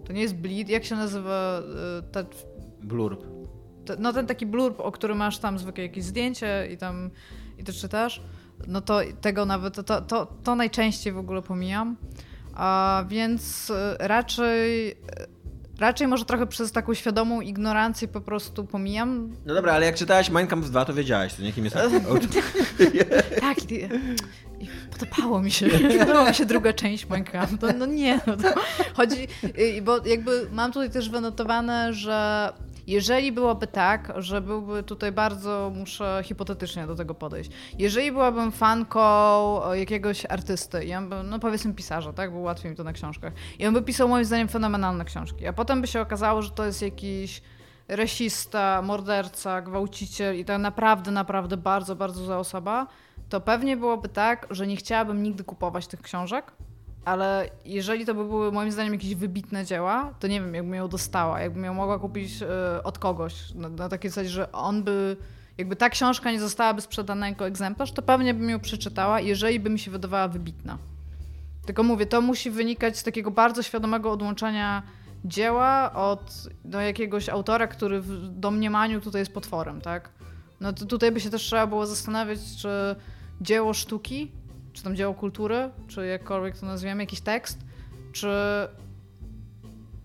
To 0.05 0.13
nie 0.13 0.21
jest 0.21 0.35
bleed, 0.35 0.69
jak 0.69 0.83
się 0.85 0.95
nazywa 0.95 1.59
e, 1.59 2.01
ta 2.01 2.23
Blurb. 2.81 3.34
No 3.99 4.13
ten 4.13 4.27
taki 4.27 4.45
blurb, 4.45 4.79
o 4.79 4.91
którym 4.91 5.17
masz 5.17 5.37
tam 5.37 5.59
zwykle 5.59 5.83
jakieś 5.83 6.03
zdjęcie 6.03 6.67
i 6.71 6.77
tam 6.77 7.09
i 7.57 7.63
to 7.63 7.73
czytasz, 7.73 8.21
no 8.67 8.81
to 8.81 8.99
tego 9.21 9.45
nawet, 9.45 9.85
to, 9.85 10.01
to, 10.01 10.27
to 10.43 10.55
najczęściej 10.55 11.13
w 11.13 11.17
ogóle 11.17 11.41
pomijam. 11.41 11.95
A 12.53 13.03
więc 13.07 13.71
e, 13.71 14.07
raczej, 14.07 14.91
e, 14.91 14.95
raczej 15.79 16.07
może 16.07 16.25
trochę 16.25 16.47
przez 16.47 16.71
taką 16.71 16.93
świadomą 16.93 17.41
ignorancję 17.41 18.07
po 18.07 18.21
prostu 18.21 18.65
pomijam. 18.65 19.35
No 19.45 19.53
dobra, 19.53 19.73
ale 19.73 19.85
jak 19.85 19.95
czytałeś 19.95 20.29
Mein 20.29 20.47
Kampf 20.47 20.69
2, 20.69 20.85
to 20.85 20.93
wiedziałeś, 20.93 21.33
to 21.33 21.41
nie 21.41 21.53
kim 21.53 21.65
jest 21.65 21.77
Tak, 23.41 23.57
podobało 24.99 25.41
mi 25.41 25.51
się, 25.51 25.69
podobała 25.99 26.29
mi 26.29 26.35
się 26.35 26.45
druga 26.45 26.73
część 26.73 27.09
Minecraft. 27.09 27.61
No, 27.61 27.67
no 27.77 27.85
nie, 27.85 28.19
no 28.27 28.35
chodzi, 28.93 29.27
bo 29.83 29.97
jakby 30.05 30.47
mam 30.51 30.71
tutaj 30.71 30.89
też 30.89 31.09
wynotowane, 31.09 31.93
że 31.93 32.49
jeżeli 32.87 33.31
byłoby 33.31 33.67
tak, 33.67 34.13
że 34.15 34.41
byłby 34.41 34.83
tutaj 34.83 35.11
bardzo, 35.11 35.71
muszę 35.75 36.21
hipotetycznie 36.23 36.87
do 36.87 36.95
tego 36.95 37.15
podejść, 37.15 37.51
jeżeli 37.79 38.11
byłabym 38.11 38.51
fanką 38.51 39.73
jakiegoś 39.73 40.25
artysty, 40.25 40.85
i 40.85 40.93
on 40.93 41.09
by, 41.09 41.23
no 41.23 41.39
powiedzmy 41.39 41.73
pisarza, 41.73 42.13
tak, 42.13 42.33
bo 42.33 42.39
łatwiej 42.39 42.71
mi 42.71 42.77
to 42.77 42.83
na 42.83 42.93
książkach, 42.93 43.33
i 43.59 43.67
on 43.67 43.73
by 43.73 43.81
pisał 43.81 44.09
moim 44.09 44.25
zdaniem 44.25 44.47
fenomenalne 44.47 45.05
książki, 45.05 45.47
a 45.47 45.53
potem 45.53 45.81
by 45.81 45.87
się 45.87 46.01
okazało, 46.01 46.41
że 46.41 46.49
to 46.49 46.65
jest 46.65 46.81
jakiś 46.81 47.41
rasista, 47.87 48.81
morderca, 48.81 49.61
gwałciciel 49.61 50.39
i 50.39 50.45
tak 50.45 50.61
naprawdę, 50.61 51.11
naprawdę 51.11 51.57
bardzo, 51.57 51.95
bardzo 51.95 52.23
zła 52.25 52.37
osoba, 52.37 52.87
to 53.29 53.41
pewnie 53.41 53.77
byłoby 53.77 54.09
tak, 54.09 54.47
że 54.49 54.67
nie 54.67 54.75
chciałabym 54.75 55.23
nigdy 55.23 55.43
kupować 55.43 55.87
tych 55.87 56.01
książek, 56.01 56.51
ale 57.05 57.49
jeżeli 57.65 58.05
to 58.05 58.15
by 58.15 58.25
były 58.25 58.51
moim 58.51 58.71
zdaniem 58.71 58.93
jakieś 58.93 59.15
wybitne 59.15 59.65
dzieła, 59.65 60.13
to 60.19 60.27
nie 60.27 60.41
wiem, 60.41 60.55
jakbym 60.55 60.73
ją 60.73 60.87
dostała, 60.87 61.41
jakbym 61.41 61.63
ją 61.63 61.73
mogła 61.73 61.99
kupić 61.99 62.41
e, 62.41 62.83
od 62.83 62.99
kogoś, 62.99 63.53
na, 63.53 63.69
na 63.69 63.89
takiej 63.89 64.11
zasadzie, 64.11 64.29
że 64.29 64.51
on 64.51 64.83
by, 64.83 65.17
jakby 65.57 65.75
ta 65.75 65.89
książka 65.89 66.31
nie 66.31 66.39
zostałaby 66.39 66.81
sprzedana 66.81 67.29
jako 67.29 67.47
egzemplarz, 67.47 67.91
to 67.91 68.01
pewnie 68.01 68.33
bym 68.33 68.49
ją 68.49 68.59
przeczytała, 68.59 69.19
jeżeli 69.19 69.59
by 69.59 69.69
mi 69.69 69.79
się 69.79 69.91
wydawała 69.91 70.27
wybitna. 70.27 70.77
Tylko 71.65 71.83
mówię, 71.83 72.05
to 72.05 72.21
musi 72.21 72.51
wynikać 72.51 72.97
z 72.97 73.03
takiego 73.03 73.31
bardzo 73.31 73.63
świadomego 73.63 74.11
odłączania 74.11 74.83
dzieła 75.25 75.93
od 75.93 76.49
no, 76.65 76.81
jakiegoś 76.81 77.29
autora, 77.29 77.67
który 77.67 78.01
w 78.01 78.27
domniemaniu 78.29 79.01
tutaj 79.01 79.21
jest 79.21 79.33
potworem, 79.33 79.81
tak? 79.81 80.09
No 80.61 80.73
to 80.73 80.85
tutaj 80.85 81.11
by 81.11 81.19
się 81.19 81.29
też 81.29 81.41
trzeba 81.41 81.67
było 81.67 81.85
zastanawiać, 81.85 82.39
czy 82.61 82.69
dzieło 83.41 83.73
sztuki, 83.73 84.31
czy 84.75 84.83
tam 84.83 84.95
dzieło 84.95 85.13
kultury, 85.13 85.69
czy 85.87 86.05
jakkolwiek 86.05 86.57
to 86.57 86.65
nazwiemy, 86.65 87.03
jakiś 87.03 87.21
tekst, 87.21 87.59
czy 88.11 88.27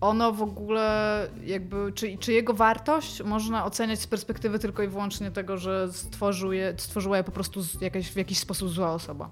ono 0.01 0.31
w 0.31 0.41
ogóle 0.41 1.27
jakby, 1.45 1.91
czy, 1.95 2.17
czy 2.17 2.33
jego 2.33 2.53
wartość 2.53 3.23
można 3.23 3.65
oceniać 3.65 3.99
z 3.99 4.07
perspektywy 4.07 4.59
tylko 4.59 4.83
i 4.83 4.87
wyłącznie 4.87 5.31
tego, 5.31 5.57
że 5.57 5.93
stworzył 5.93 6.51
je, 6.51 6.73
stworzyła 6.77 7.17
je 7.17 7.23
po 7.23 7.31
prostu 7.31 7.61
jakaś, 7.81 8.09
w 8.11 8.15
jakiś 8.15 8.37
sposób 8.39 8.69
zła 8.69 8.93
osoba. 8.93 9.29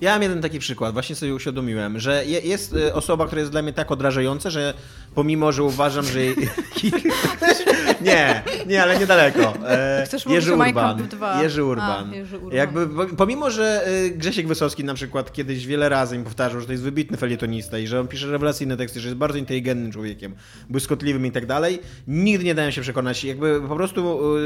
Ja 0.00 0.12
mam 0.12 0.22
jeden 0.22 0.42
taki 0.42 0.58
przykład, 0.58 0.92
właśnie 0.92 1.16
sobie 1.16 1.34
uświadomiłem, 1.34 1.98
że 1.98 2.24
je, 2.26 2.40
jest 2.40 2.74
e, 2.74 2.94
osoba, 2.94 3.26
która 3.26 3.40
jest 3.40 3.52
dla 3.52 3.62
mnie 3.62 3.72
tak 3.72 3.90
odrażająca, 3.90 4.50
że 4.50 4.74
pomimo, 5.14 5.52
że 5.52 5.62
uważam, 5.62 6.04
że... 6.04 6.20
nie, 8.00 8.42
nie, 8.66 8.82
ale 8.82 8.98
niedaleko. 8.98 9.54
E, 9.68 10.02
Chcesz 10.06 10.26
Jerzy 10.26 10.52
Urban. 10.52 10.74
Kampf 10.74 11.08
2? 11.10 11.42
Jerzy 11.42 11.64
Urban. 11.64 12.12
Jerzy 12.12 12.36
Urban. 12.38 12.56
Jakby, 12.56 12.86
po- 12.86 13.16
pomimo, 13.16 13.50
że 13.50 13.86
e, 13.86 14.10
Grzesiek 14.10 14.48
Wysocki 14.48 14.84
na 14.84 14.94
przykład 14.94 15.32
kiedyś 15.32 15.66
wiele 15.66 15.88
razy 15.88 16.18
mi 16.18 16.24
powtarzał, 16.24 16.60
że 16.60 16.66
to 16.66 16.72
jest 16.72 16.84
wybitny 16.84 17.16
felietonista 17.16 17.78
i 17.78 17.86
że 17.86 18.00
on 18.00 18.08
pisze 18.08 18.30
rewelacyjne 18.30 18.76
teksty, 18.76 19.00
że 19.00 19.08
jest 19.08 19.18
bardzo 19.18 19.38
inteligentnym 19.38 19.92
człowiekiem, 19.92 20.34
błyskotliwym 20.70 21.26
i 21.26 21.30
tak 21.30 21.46
dalej, 21.46 21.78
nigdy 22.08 22.44
nie 22.44 22.54
dałem 22.54 22.72
się 22.72 22.80
przekonać. 22.80 23.24
Jakby 23.24 23.60
po 23.68 23.76
prostu 23.76 24.20
e, 24.36 24.40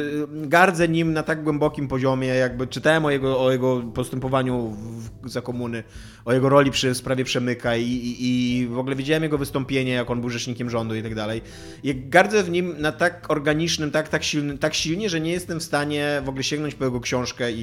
gardzę 0.48 0.88
nim 0.88 1.12
na 1.12 1.22
tak 1.22 1.42
głębokim 1.42 1.88
poziomie, 1.88 2.28
jakby 2.28 2.66
czytałem 2.66 3.04
o 3.04 3.10
jego, 3.10 3.40
o 3.44 3.52
jego 3.52 3.80
postępowaniu 3.80 4.76
w, 5.22 5.30
za 5.30 5.40
komuny, 5.40 5.84
o 6.24 6.32
jego 6.32 6.48
roli 6.48 6.70
przy 6.70 6.94
sprawie 6.94 7.24
Przemyka 7.24 7.76
i, 7.76 7.82
i, 7.82 8.58
i 8.60 8.66
w 8.66 8.78
ogóle 8.78 8.96
widziałem 8.96 9.22
jego 9.22 9.38
wystąpienie, 9.38 9.92
jak 9.92 10.10
on 10.10 10.20
był 10.20 10.30
rzecznikiem 10.30 10.70
rządu 10.70 10.94
i 10.94 11.02
tak 11.02 11.14
dalej. 11.14 11.42
Gardzę 11.84 12.42
w 12.42 12.50
nim 12.50 12.74
na 12.78 12.92
tak 12.92 13.20
organicznym, 13.44 13.90
tak, 13.90 14.08
tak, 14.08 14.24
silnym, 14.24 14.58
tak 14.58 14.74
silnie, 14.74 15.10
że 15.10 15.20
nie 15.20 15.32
jestem 15.32 15.60
w 15.60 15.62
stanie 15.62 16.22
w 16.24 16.28
ogóle 16.28 16.44
sięgnąć 16.44 16.74
po 16.74 16.84
jego 16.84 17.00
książkę 17.00 17.52
i, 17.52 17.58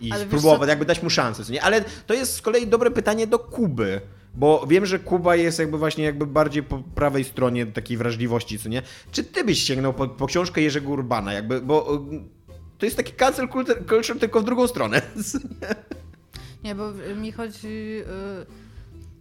i, 0.00 0.06
i 0.06 0.12
Ale 0.12 0.24
spróbować, 0.24 0.68
jakby 0.68 0.84
dać 0.84 1.02
mu 1.02 1.10
szansę. 1.10 1.44
Co 1.44 1.52
nie? 1.52 1.62
Ale 1.62 1.84
to 2.06 2.14
jest 2.14 2.36
z 2.36 2.42
kolei 2.42 2.66
dobre 2.66 2.90
pytanie 2.90 3.26
do 3.26 3.38
Kuby. 3.38 4.00
Bo 4.34 4.66
wiem, 4.68 4.86
że 4.86 4.98
Kuba 4.98 5.36
jest 5.36 5.58
jakby 5.58 5.78
właśnie 5.78 6.04
jakby 6.04 6.26
bardziej 6.26 6.62
po 6.62 6.78
prawej 6.78 7.24
stronie 7.24 7.66
takiej 7.66 7.96
wrażliwości, 7.96 8.58
co 8.58 8.68
nie? 8.68 8.82
Czy 9.12 9.24
ty 9.24 9.44
byś 9.44 9.62
sięgnął 9.62 9.92
po, 9.94 10.08
po 10.08 10.26
książkę 10.26 10.60
Jerzego 10.60 10.90
Urbana? 10.90 11.32
Jakby, 11.32 11.60
bo 11.60 12.02
to 12.78 12.86
jest 12.86 12.96
taki 12.96 13.12
cancel 13.12 13.48
culture, 13.48 13.86
culture 13.88 14.18
tylko 14.18 14.40
w 14.40 14.44
drugą 14.44 14.66
stronę. 14.68 15.02
Nie, 16.64 16.74
bo 16.74 16.92
mi 17.16 17.32
chodzi. 17.32 17.68
Yy, 17.68 18.46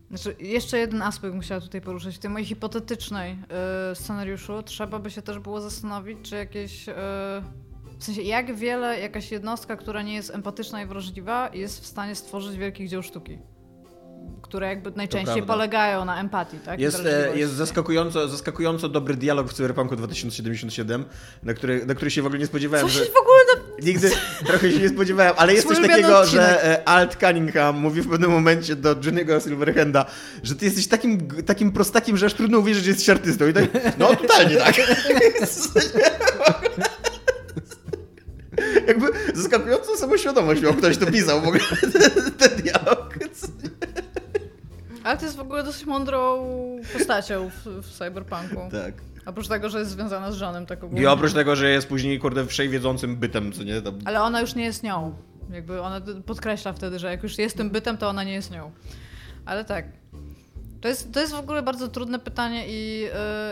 znaczy, 0.09 0.35
jeszcze 0.39 0.77
jeden 0.77 1.01
aspekt 1.01 1.35
musiała 1.35 1.61
tutaj 1.61 1.81
poruszyć. 1.81 2.15
W 2.15 2.19
tej 2.19 2.29
mojej 2.29 2.45
hipotetycznej 2.45 3.31
yy, 3.89 3.95
scenariuszu 3.95 4.63
trzeba 4.63 4.99
by 4.99 5.11
się 5.11 5.21
też 5.21 5.39
było 5.39 5.61
zastanowić, 5.61 6.17
czy 6.21 6.35
jakieś. 6.35 6.87
Yy, 6.87 6.93
w 7.99 8.03
sensie, 8.03 8.21
jak 8.21 8.55
wiele 8.55 8.99
jakaś 8.99 9.31
jednostka, 9.31 9.75
która 9.75 10.01
nie 10.01 10.13
jest 10.13 10.29
empatyczna 10.29 10.81
i 10.81 10.85
wrażliwa, 10.85 11.49
jest 11.53 11.81
w 11.81 11.85
stanie 11.85 12.15
stworzyć 12.15 12.57
wielkich 12.57 12.89
dzieł 12.89 13.03
sztuki. 13.03 13.37
Które 14.41 14.67
jakby 14.67 14.91
najczęściej 14.91 15.43
polegają 15.43 16.05
na 16.05 16.19
empatii, 16.19 16.57
tak? 16.65 16.79
Jest, 16.79 17.05
e, 17.05 17.37
jest 17.37 17.53
zaskakująco, 17.53 18.27
zaskakująco 18.27 18.89
dobry 18.89 19.15
dialog 19.15 19.49
w 19.49 19.53
Cyberpunku 19.53 19.95
2077, 19.95 21.05
na 21.43 21.53
który, 21.53 21.85
na 21.85 21.95
który 21.95 22.11
się 22.11 22.21
w 22.21 22.25
ogóle 22.25 22.39
nie 22.39 22.45
spodziewałem, 22.45 22.87
Co 22.87 22.93
że... 22.93 23.05
się 23.05 23.11
w 23.11 23.17
ogóle 23.17 23.37
na... 23.55 23.85
Nigdy 23.85 24.11
trochę 24.47 24.71
się 24.71 24.79
nie 24.79 24.89
spodziewałem, 24.89 25.33
ale 25.37 25.53
jest 25.53 25.67
coś 25.67 25.87
takiego, 25.87 26.19
odcinek. 26.19 26.45
że 26.45 26.87
Alt 26.87 27.15
Cunningham 27.15 27.77
mówi 27.77 28.01
w 28.01 28.09
pewnym 28.09 28.31
momencie 28.31 28.75
do 28.75 28.95
Johnny'ego 28.95 29.43
Silverhanda, 29.43 30.05
że 30.43 30.55
ty 30.55 30.65
jesteś 30.65 30.87
takim, 30.87 31.27
takim 31.45 31.71
prostakiem, 31.71 32.17
że 32.17 32.25
aż 32.25 32.33
trudno 32.33 32.59
uwierzyć, 32.59 32.83
że 32.83 32.89
jesteś 32.89 33.09
artystą. 33.09 33.47
I 33.47 33.53
tak, 33.53 33.65
no 33.97 34.15
totalnie 34.21 34.55
tak. 34.55 34.75
Jakby 38.87 39.07
zaskakującą 39.33 39.97
samoświadomość 39.97 40.61
miał 40.61 40.73
ktoś, 40.73 40.97
to 40.97 41.05
pisał 41.05 41.41
w 41.41 41.47
ogóle 41.47 41.63
ten 42.37 42.57
dialog. 42.57 43.19
Ale 45.09 45.17
to 45.17 45.25
jest 45.25 45.37
w 45.37 45.39
ogóle 45.39 45.63
dosyć 45.63 45.85
mądrą 45.85 46.45
postacią 46.93 47.49
w, 47.49 47.65
w 47.65 47.97
cyberpunku. 47.97 48.55
Tak. 48.71 48.93
Oprócz 49.25 49.47
tego, 49.47 49.69
że 49.69 49.79
jest 49.79 49.91
związana 49.91 50.31
z 50.31 50.35
żonem 50.35 50.65
tak 50.65 50.79
I 50.81 50.85
ogólnie. 50.85 51.11
oprócz 51.11 51.33
tego, 51.33 51.55
że 51.55 51.69
jest 51.69 51.87
później, 51.87 52.19
kurde, 52.19 52.45
wszechwiedzącym 52.45 53.15
bytem, 53.15 53.51
co 53.51 53.63
nie? 53.63 53.81
Tam... 53.81 53.99
Ale 54.05 54.21
ona 54.21 54.41
już 54.41 54.55
nie 54.55 54.63
jest 54.63 54.83
nią. 54.83 55.15
Jakby 55.51 55.81
ona 55.81 56.01
podkreśla 56.25 56.73
wtedy, 56.73 56.99
że 56.99 57.11
jak 57.11 57.23
już 57.23 57.37
jest 57.37 57.57
tym 57.57 57.69
bytem, 57.69 57.97
to 57.97 58.09
ona 58.09 58.23
nie 58.23 58.33
jest 58.33 58.51
nią. 58.51 58.71
Ale 59.45 59.65
tak. 59.65 59.85
To 60.81 60.87
jest, 60.87 61.13
to 61.13 61.19
jest 61.19 61.33
w 61.33 61.39
ogóle 61.39 61.63
bardzo 61.63 61.87
trudne 61.87 62.19
pytanie 62.19 62.65
i 62.67 63.05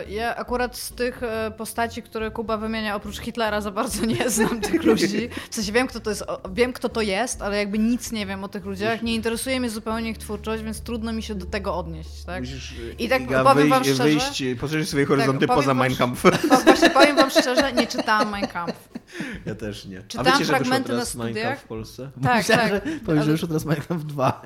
y, 0.08 0.10
ja 0.12 0.36
akurat 0.36 0.76
z 0.76 0.90
tych 0.92 1.22
y, 1.22 1.26
postaci, 1.56 2.02
które 2.02 2.30
Kuba 2.30 2.56
wymienia, 2.56 2.94
oprócz 2.96 3.18
Hitlera 3.20 3.60
za 3.60 3.70
bardzo 3.70 4.06
nie 4.06 4.30
znam 4.30 4.60
tych 4.60 4.82
ludzi. 4.84 5.28
W 5.50 5.54
sensie 5.54 5.72
wiem 5.72 5.86
kto, 5.86 6.00
to 6.00 6.10
jest, 6.10 6.22
o, 6.22 6.40
wiem, 6.52 6.72
kto 6.72 6.88
to 6.88 7.00
jest, 7.02 7.42
ale 7.42 7.56
jakby 7.56 7.78
nic 7.78 8.12
nie 8.12 8.26
wiem 8.26 8.44
o 8.44 8.48
tych 8.48 8.64
ludziach. 8.64 9.02
Nie 9.02 9.14
interesuje 9.14 9.60
mnie 9.60 9.70
zupełnie 9.70 10.10
ich 10.10 10.18
twórczość, 10.18 10.62
więc 10.62 10.80
trudno 10.80 11.12
mi 11.12 11.22
się 11.22 11.34
do 11.34 11.46
tego 11.46 11.76
odnieść. 11.76 12.24
Tak? 12.26 12.40
Musisz 12.40 12.74
I 12.98 13.08
tak 13.08 13.22
Iga, 13.22 13.44
powiem 13.44 13.68
wam 13.68 13.82
wyjść, 13.82 14.00
szczerze- 14.00 14.02
wyjść, 14.18 14.60
poszerzyć 14.60 14.88
swoje 14.88 15.06
horyzonty 15.06 15.46
powiem 15.46 15.62
poza 15.62 15.74
Mein 15.74 15.96
Kampf. 15.96 16.22
Właśnie 16.64 16.90
powiem 16.90 17.16
wam 17.16 17.30
szczerze, 17.30 17.72
nie 17.72 17.86
czytałam 17.86 18.30
Mein 18.30 18.46
Kampf. 18.46 18.88
Ja 19.46 19.54
też 19.54 19.84
nie. 19.86 20.02
Czytałam 20.02 20.28
A 20.28 20.32
wiecie, 20.32 20.44
że 20.44 20.52
fragmenty 20.54 20.88
teraz 20.90 21.14
na 21.14 21.24
Mein 21.24 21.32
studiach. 21.34 21.48
Kampf 21.52 21.64
w 21.64 21.68
Polsce? 21.68 22.10
Tak, 22.22 22.36
Myślałem, 22.48 22.70
tak. 22.70 22.82
że 23.06 23.12
Ale- 23.12 23.22
że 23.24 23.30
wyszło 23.32 23.48
teraz 23.48 23.64
Minecraft 23.64 24.06
2. 24.06 24.42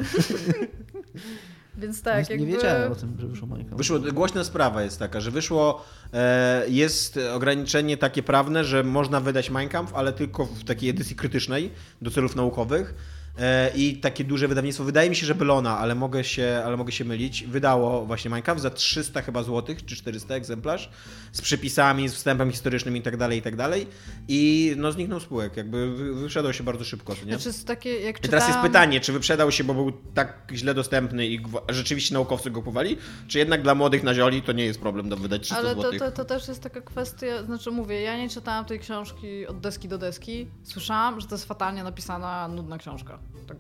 Więc 1.77 2.03
tak, 2.03 2.29
nie, 2.29 2.35
jakby... 2.35 2.47
nie 2.47 2.53
wiedziałem 2.53 2.93
o 2.93 2.95
tym, 2.95 3.17
że 3.21 3.27
wyszło 3.27 3.49
Minecraft. 3.49 3.77
Wyszło, 3.77 3.99
głośna 3.99 4.45
sprawa 4.45 4.83
jest 4.83 4.99
taka, 4.99 5.21
że 5.21 5.31
wyszło, 5.31 5.85
e, 6.13 6.65
jest 6.69 7.19
ograniczenie 7.33 7.97
takie 7.97 8.23
prawne, 8.23 8.65
że 8.65 8.85
można 8.85 9.21
wydać 9.21 9.51
Mein 9.51 9.69
Kampf, 9.69 9.95
ale 9.95 10.13
tylko 10.13 10.45
w 10.45 10.65
takiej 10.65 10.91
edycji 10.91 11.17
krytycznej 11.17 11.71
do 12.03 12.11
celów 12.11 12.37
naukowych. 12.37 12.95
E, 13.39 13.71
I 13.75 13.97
takie 13.97 14.25
duże 14.25 14.49
wydawnictwo, 14.49 14.85
wydaje 14.85 15.11
mi 15.11 15.17
się, 15.17 15.27
że 15.27 15.35
Bellona, 15.35 15.79
ale 15.79 15.95
mogę 15.95 16.25
się, 16.25 16.63
ale 16.67 16.77
mogę 16.77 16.93
się 16.93 17.05
mylić, 17.05 17.45
wydało 17.45 18.07
właśnie 18.07 18.43
Kampf 18.43 18.63
za 18.63 18.71
300 18.71 19.23
chyba 19.23 19.43
złotych, 19.43 19.85
czy 19.85 19.97
400 19.97 20.35
egzemplarz, 20.35 20.91
z 21.33 21.41
przypisami, 21.41 22.09
z 22.09 22.15
wstępem 22.15 22.51
historycznym 22.51 22.97
i 22.97 23.03
tak 23.03 23.17
dalej, 23.17 23.39
i 23.39 23.43
tak 23.43 23.57
dalej. 23.57 23.87
I 24.29 24.73
no 24.77 24.93
zniknął 24.93 25.21
spółek, 25.21 25.57
jakby 25.57 25.91
wy- 25.97 26.15
wyprzedał 26.15 26.53
się 26.53 26.65
bardzo 26.65 26.85
szybko, 26.85 27.15
nie? 27.27 27.39
Znaczy, 27.39 27.65
takie, 27.65 28.01
jak 28.01 28.19
I 28.19 28.21
teraz 28.29 28.33
jest 28.43 28.47
czytałam- 28.49 28.67
pytanie, 28.67 29.01
czy 29.01 29.13
wyprzedał 29.13 29.53
się, 29.53 29.65
bo 29.65 29.75
był 29.75 29.93
tak 30.15 30.49
źle 30.55 30.75
dostępny 30.75 31.27
i 31.27 31.41
rzeczywiście 31.69 32.15
naukowcy 32.15 32.51
go 32.51 32.61
kupowali, 32.61 32.97
czy 33.29 33.39
jednak 33.39 33.63
dla 33.63 33.75
młodych 33.75 34.03
nazioli 34.03 34.43
to 34.43 34.53
nie 34.53 34.65
jest 34.65 34.81
problem 34.81 35.09
do 35.09 35.17
wydać 35.17 35.43
300 35.43 35.59
Ale 35.59 35.75
to, 35.75 35.81
złotych? 35.83 35.99
to, 36.01 36.11
to 36.13 36.25
też 36.25 36.49
jest 36.49 36.63
taka 36.63 36.81
kwestia, 36.81 37.43
znaczy 37.45 37.71
mówię, 37.71 38.01
ja 38.01 38.17
nie 38.19 38.29
czytałam 38.29 38.65
tej 38.65 38.79
książki 38.81 39.47
od 39.47 39.61
deski 39.61 39.89
do 39.89 39.99
deski. 39.99 40.47
Słyszałam, 40.63 41.21
że 41.21 41.27
to 41.27 41.35
jest 41.35 41.45
fatalnie 41.49 41.85
napisana, 41.85 42.49
nudna 42.49 42.79
książka. 42.79 43.19
Tak, 43.49 43.57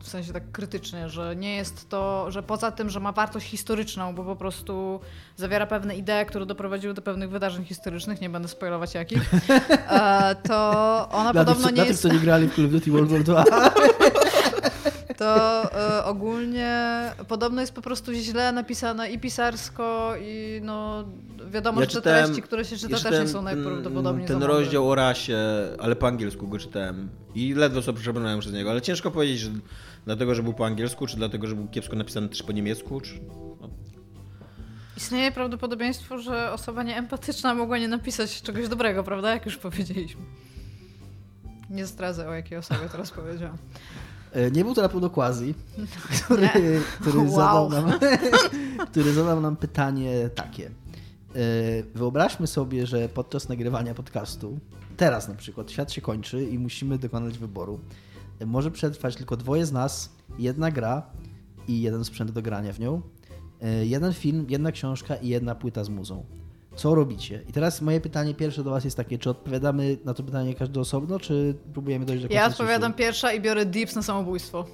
w 0.00 0.08
sensie 0.08 0.32
tak 0.32 0.52
krytycznie, 0.52 1.08
że 1.08 1.36
nie 1.36 1.56
jest 1.56 1.88
to, 1.88 2.30
że 2.30 2.42
poza 2.42 2.70
tym, 2.70 2.90
że 2.90 3.00
ma 3.00 3.12
wartość 3.12 3.46
historyczną, 3.46 4.14
bo 4.14 4.24
po 4.24 4.36
prostu 4.36 5.00
zawiera 5.36 5.66
pewne 5.66 5.96
idee, 5.96 6.26
które 6.28 6.46
doprowadziły 6.46 6.94
do 6.94 7.02
pewnych 7.02 7.30
wydarzeń 7.30 7.64
historycznych, 7.64 8.20
nie 8.20 8.30
będę 8.30 8.48
spoilować 8.48 8.94
jakich, 8.94 9.30
e, 9.90 10.36
to 10.48 11.08
ona 11.12 11.32
tych, 11.32 11.40
podobno 11.40 11.64
co, 11.64 11.70
nie 11.70 11.74
dla 11.74 11.84
tych, 11.84 11.90
jest... 11.90 12.02
co 12.02 12.08
nie 12.08 12.18
grali 12.18 12.48
w 12.48 12.54
Call 12.54 12.64
of 12.64 12.70
Duty 12.70 12.90
World 12.90 13.10
War 13.10 13.22
2. 13.22 13.44
to 15.16 15.62
e, 15.98 16.04
ogólnie 16.04 17.02
podobno 17.28 17.60
jest 17.60 17.72
po 17.72 17.82
prostu 17.82 18.12
źle 18.12 18.52
napisane 18.52 19.10
i 19.10 19.18
pisarsko, 19.18 20.14
i 20.22 20.60
no 20.64 21.04
wiadomo, 21.50 21.80
Ja 21.80 21.86
że 21.86 21.92
czytałem- 21.92 22.20
te 22.20 22.24
treści, 22.26 22.42
które 22.42 22.64
się 22.64 22.76
czyta, 22.76 22.96
Ja 22.96 23.02
też 23.02 23.20
nie 23.20 23.28
są 23.28 23.42
najprawdopodobniej 23.42 24.26
Ten 24.26 24.34
za 24.40 24.40
mądre. 24.46 24.60
rozdział 24.60 24.90
o 24.90 24.94
rasie, 24.94 25.38
ale 25.78 25.96
po 25.96 26.06
angielsku 26.06 26.48
go 26.48 26.58
czytałem 26.58 27.08
i 27.34 27.54
ledwo 27.54 27.82
sobie 27.82 28.00
przebrnąłem 28.00 28.40
przez 28.40 28.52
niego, 28.52 28.70
ale 28.70 28.80
ciężko 28.82 29.10
powiedzieć, 29.10 29.38
że 29.38 29.50
dlatego, 30.06 30.34
że 30.34 30.42
był 30.42 30.52
po 30.54 30.66
angielsku, 30.66 31.06
czy 31.06 31.16
dlatego, 31.16 31.46
że 31.46 31.54
był 31.54 31.68
kiepsko 31.68 31.96
napisany 31.96 32.28
też 32.28 32.42
po 32.42 32.52
niemiecku, 32.52 33.00
czy... 33.00 33.14
No. 33.60 33.68
Istnieje 34.96 35.32
prawdopodobieństwo, 35.32 36.18
że 36.18 36.52
osoba 36.52 36.82
nieempatyczna 36.82 37.54
mogła 37.54 37.78
nie 37.78 37.88
napisać 37.88 38.42
czegoś 38.42 38.68
dobrego, 38.68 39.04
prawda? 39.04 39.30
Jak 39.30 39.46
już 39.46 39.56
powiedzieliśmy. 39.56 40.22
Nie 41.70 41.86
zdradzę, 41.86 42.28
o 42.28 42.34
jakiej 42.34 42.58
osobie 42.58 42.88
teraz 42.92 43.10
powiedziałam. 43.10 43.56
E, 44.32 44.50
Nie 44.50 44.64
był 44.64 44.74
to 44.74 44.82
na 44.82 44.88
pewno 44.88 45.10
Quasi, 45.10 45.54
który, 46.24 46.48
który, 47.00 47.18
Wow. 47.18 47.28
zadał 47.30 47.70
nam, 47.70 47.92
który 48.90 49.12
zadał 49.12 49.40
nam 49.40 49.56
pytanie 49.56 50.30
takie. 50.34 50.66
E, 50.66 50.70
Wyobraźmy 51.94 52.46
sobie, 52.46 52.86
że 52.86 53.08
podczas 53.08 53.48
nagrywania 53.48 53.94
podcastu, 53.94 54.58
teraz 54.96 55.28
na 55.28 55.34
przykład, 55.34 55.70
świat 55.70 55.92
się 55.92 56.00
kończy 56.00 56.44
i 56.44 56.58
musimy 56.58 56.98
dokonać 56.98 57.38
wyboru. 57.38 57.80
E, 58.40 58.46
Może 58.46 58.70
przetrwać 58.70 59.16
tylko 59.16 59.36
dwoje 59.36 59.66
z 59.66 59.72
nas, 59.72 60.12
jedna 60.38 60.70
gra 60.70 61.02
i 61.68 61.80
jeden 61.82 62.04
sprzęt 62.04 62.30
do 62.30 62.42
grania 62.42 62.72
w 62.72 62.80
nią, 62.80 63.02
jeden 63.82 64.12
film, 64.14 64.46
jedna 64.48 64.72
książka 64.72 65.16
i 65.16 65.28
jedna 65.28 65.54
płyta 65.54 65.84
z 65.84 65.88
muzą. 65.88 66.24
Co 66.78 66.94
robicie? 66.94 67.42
I 67.48 67.52
teraz 67.52 67.82
moje 67.82 68.00
pytanie 68.00 68.34
pierwsze 68.34 68.64
do 68.64 68.70
Was 68.70 68.84
jest 68.84 68.96
takie, 68.96 69.18
czy 69.18 69.30
odpowiadamy 69.30 69.96
na 70.04 70.14
to 70.14 70.22
pytanie 70.22 70.54
każdy 70.54 70.80
osobno, 70.80 71.18
czy 71.20 71.54
próbujemy 71.72 72.04
dojść 72.06 72.22
do 72.22 72.28
Ja 72.34 72.40
konsensusu? 72.40 72.62
odpowiadam 72.62 72.94
pierwsza 72.94 73.32
i 73.32 73.40
biorę 73.40 73.66
dips 73.66 73.94
na 73.94 74.02
samobójstwo. 74.02 74.64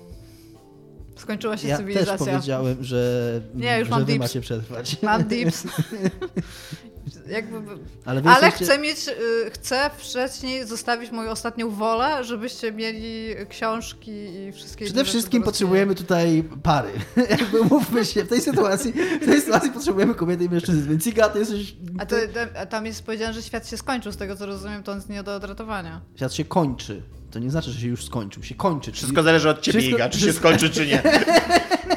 Skończyła 1.17 1.57
się 1.57 1.69
Ja 1.69 1.77
też 1.77 1.87
cywilizacja. 1.87 2.27
powiedziałem, 2.27 2.85
że, 2.85 3.41
Nie, 3.55 3.79
już 3.79 3.89
że 3.89 3.91
mam 3.91 4.01
wy 4.01 4.07
dips. 4.13 4.19
macie 4.19 4.41
przetrwać. 4.41 5.03
Mam 5.03 5.25
dips. 5.25 5.65
Jakby... 7.29 7.59
Ale, 8.05 8.23
Ale 8.25 8.47
jesteście... 8.47 8.65
chcę 8.65 8.79
mieć, 8.79 9.09
y, 9.09 9.51
chcę 9.51 9.91
wcześniej 9.97 10.67
zostawić 10.67 11.11
moją 11.11 11.31
ostatnią 11.31 11.71
wolę, 11.71 12.25
żebyście 12.25 12.73
mieli 12.73 13.35
książki 13.49 14.11
i 14.11 14.53
wszystkie 14.53 14.85
Przede 14.85 15.05
wszystkim 15.05 15.43
potrzebujemy 15.43 15.95
tutaj 15.95 16.45
pary. 16.63 16.91
Jakby 17.31 17.65
mówmy 17.65 18.05
się, 18.05 18.25
w 18.25 18.29
tej 18.29 18.41
sytuacji, 18.41 18.93
w 19.23 19.25
tej 19.27 19.41
sytuacji 19.41 19.71
potrzebujemy 19.71 20.15
kobiety 20.15 20.45
i 20.45 20.49
mężczyzn, 20.49 20.89
więc 20.89 21.07
Iga, 21.07 21.29
ty 21.29 21.39
jesteś... 21.39 21.77
A, 21.99 22.07
to, 22.07 22.17
a 22.59 22.67
tam 22.67 22.87
jest 22.87 23.03
powiedziane, 23.03 23.35
że 23.35 23.43
świat 23.43 23.69
się 23.69 23.77
skończył, 23.77 24.13
z 24.13 24.17
tego 24.17 24.37
co 24.37 24.47
rozumiem, 24.47 24.83
to 24.83 24.93
on 24.93 24.99
jest 24.99 25.09
nie 25.09 25.23
do 25.23 25.35
odratowania. 25.35 26.01
Świat 26.17 26.35
się 26.35 26.45
kończy. 26.45 27.03
To 27.31 27.39
nie 27.39 27.51
znaczy, 27.51 27.71
że 27.71 27.81
się 27.81 27.89
już 27.89 28.05
skończył. 28.05 28.43
Się 28.43 28.55
kończy. 28.55 28.85
czyli- 28.93 28.97
Wszystko 28.97 29.23
zależy 29.23 29.51
od 29.51 29.61
ciebie, 29.61 29.79
Wszystko- 29.79 29.97
Iga, 29.97 30.09
czy 30.09 30.21
się 30.21 30.33
skończy, 30.33 30.71
czy 30.71 30.87
nie. 30.87 31.03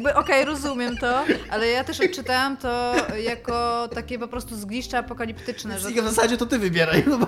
Jakby 0.00 0.14
okej, 0.20 0.44
rozumiem 0.44 0.96
to, 0.96 1.24
ale 1.50 1.68
ja 1.68 1.84
też 1.84 2.00
odczytałam 2.00 2.56
to 2.56 2.94
jako 3.16 3.88
takie 3.94 4.18
po 4.18 4.28
prostu 4.28 4.56
zgliszcze 4.56 4.98
apokaliptyczne, 4.98 5.78
że 5.78 5.90
w 5.90 6.04
zasadzie 6.04 6.36
to 6.36 6.46
ty 6.46 6.58
wybieraj. 6.58 7.04
No 7.06 7.18
bo... 7.18 7.26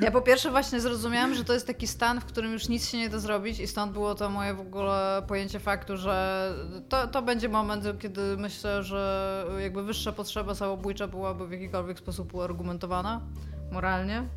Ja 0.00 0.10
po 0.10 0.20
pierwsze 0.20 0.50
właśnie 0.50 0.80
zrozumiałam, 0.80 1.34
że 1.34 1.44
to 1.44 1.52
jest 1.52 1.66
taki 1.66 1.86
stan, 1.86 2.20
w 2.20 2.24
którym 2.24 2.52
już 2.52 2.68
nic 2.68 2.88
się 2.88 2.98
nie 2.98 3.08
da 3.08 3.18
zrobić 3.18 3.60
i 3.60 3.66
stąd 3.66 3.92
było 3.92 4.14
to 4.14 4.30
moje 4.30 4.54
w 4.54 4.60
ogóle 4.60 5.22
pojęcie 5.28 5.60
faktu, 5.60 5.96
że 5.96 6.52
to, 6.88 7.06
to 7.06 7.22
będzie 7.22 7.48
moment, 7.48 7.84
kiedy 7.98 8.36
myślę, 8.36 8.82
że 8.82 9.44
jakby 9.58 9.82
wyższa 9.82 10.12
potrzeba 10.12 10.54
samobójcza 10.54 11.08
byłaby 11.08 11.46
w 11.46 11.52
jakikolwiek 11.52 11.98
sposób 11.98 12.34
uargumentowana 12.34 13.20
moralnie. 13.72 14.28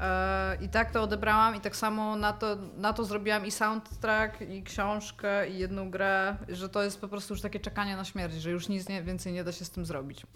E, 0.00 0.58
I 0.60 0.68
tak 0.68 0.90
to 0.90 1.02
odebrałam 1.02 1.56
i 1.56 1.60
tak 1.60 1.76
samo 1.76 2.16
na 2.16 2.32
to, 2.32 2.56
na 2.76 2.92
to 2.92 3.04
zrobiłam 3.04 3.46
i 3.46 3.50
soundtrack, 3.50 4.40
i 4.40 4.62
książkę, 4.62 5.50
i 5.50 5.58
jedną 5.58 5.90
grę, 5.90 6.36
że 6.48 6.68
to 6.68 6.82
jest 6.82 7.00
po 7.00 7.08
prostu 7.08 7.34
już 7.34 7.40
takie 7.40 7.60
czekanie 7.60 7.96
na 7.96 8.04
śmierć, 8.04 8.34
że 8.34 8.50
już 8.50 8.68
nic 8.68 8.88
nie, 8.88 9.02
więcej 9.02 9.32
nie 9.32 9.44
da 9.44 9.52
się 9.52 9.64
z 9.64 9.70
tym 9.70 9.86
zrobić. 9.86 10.26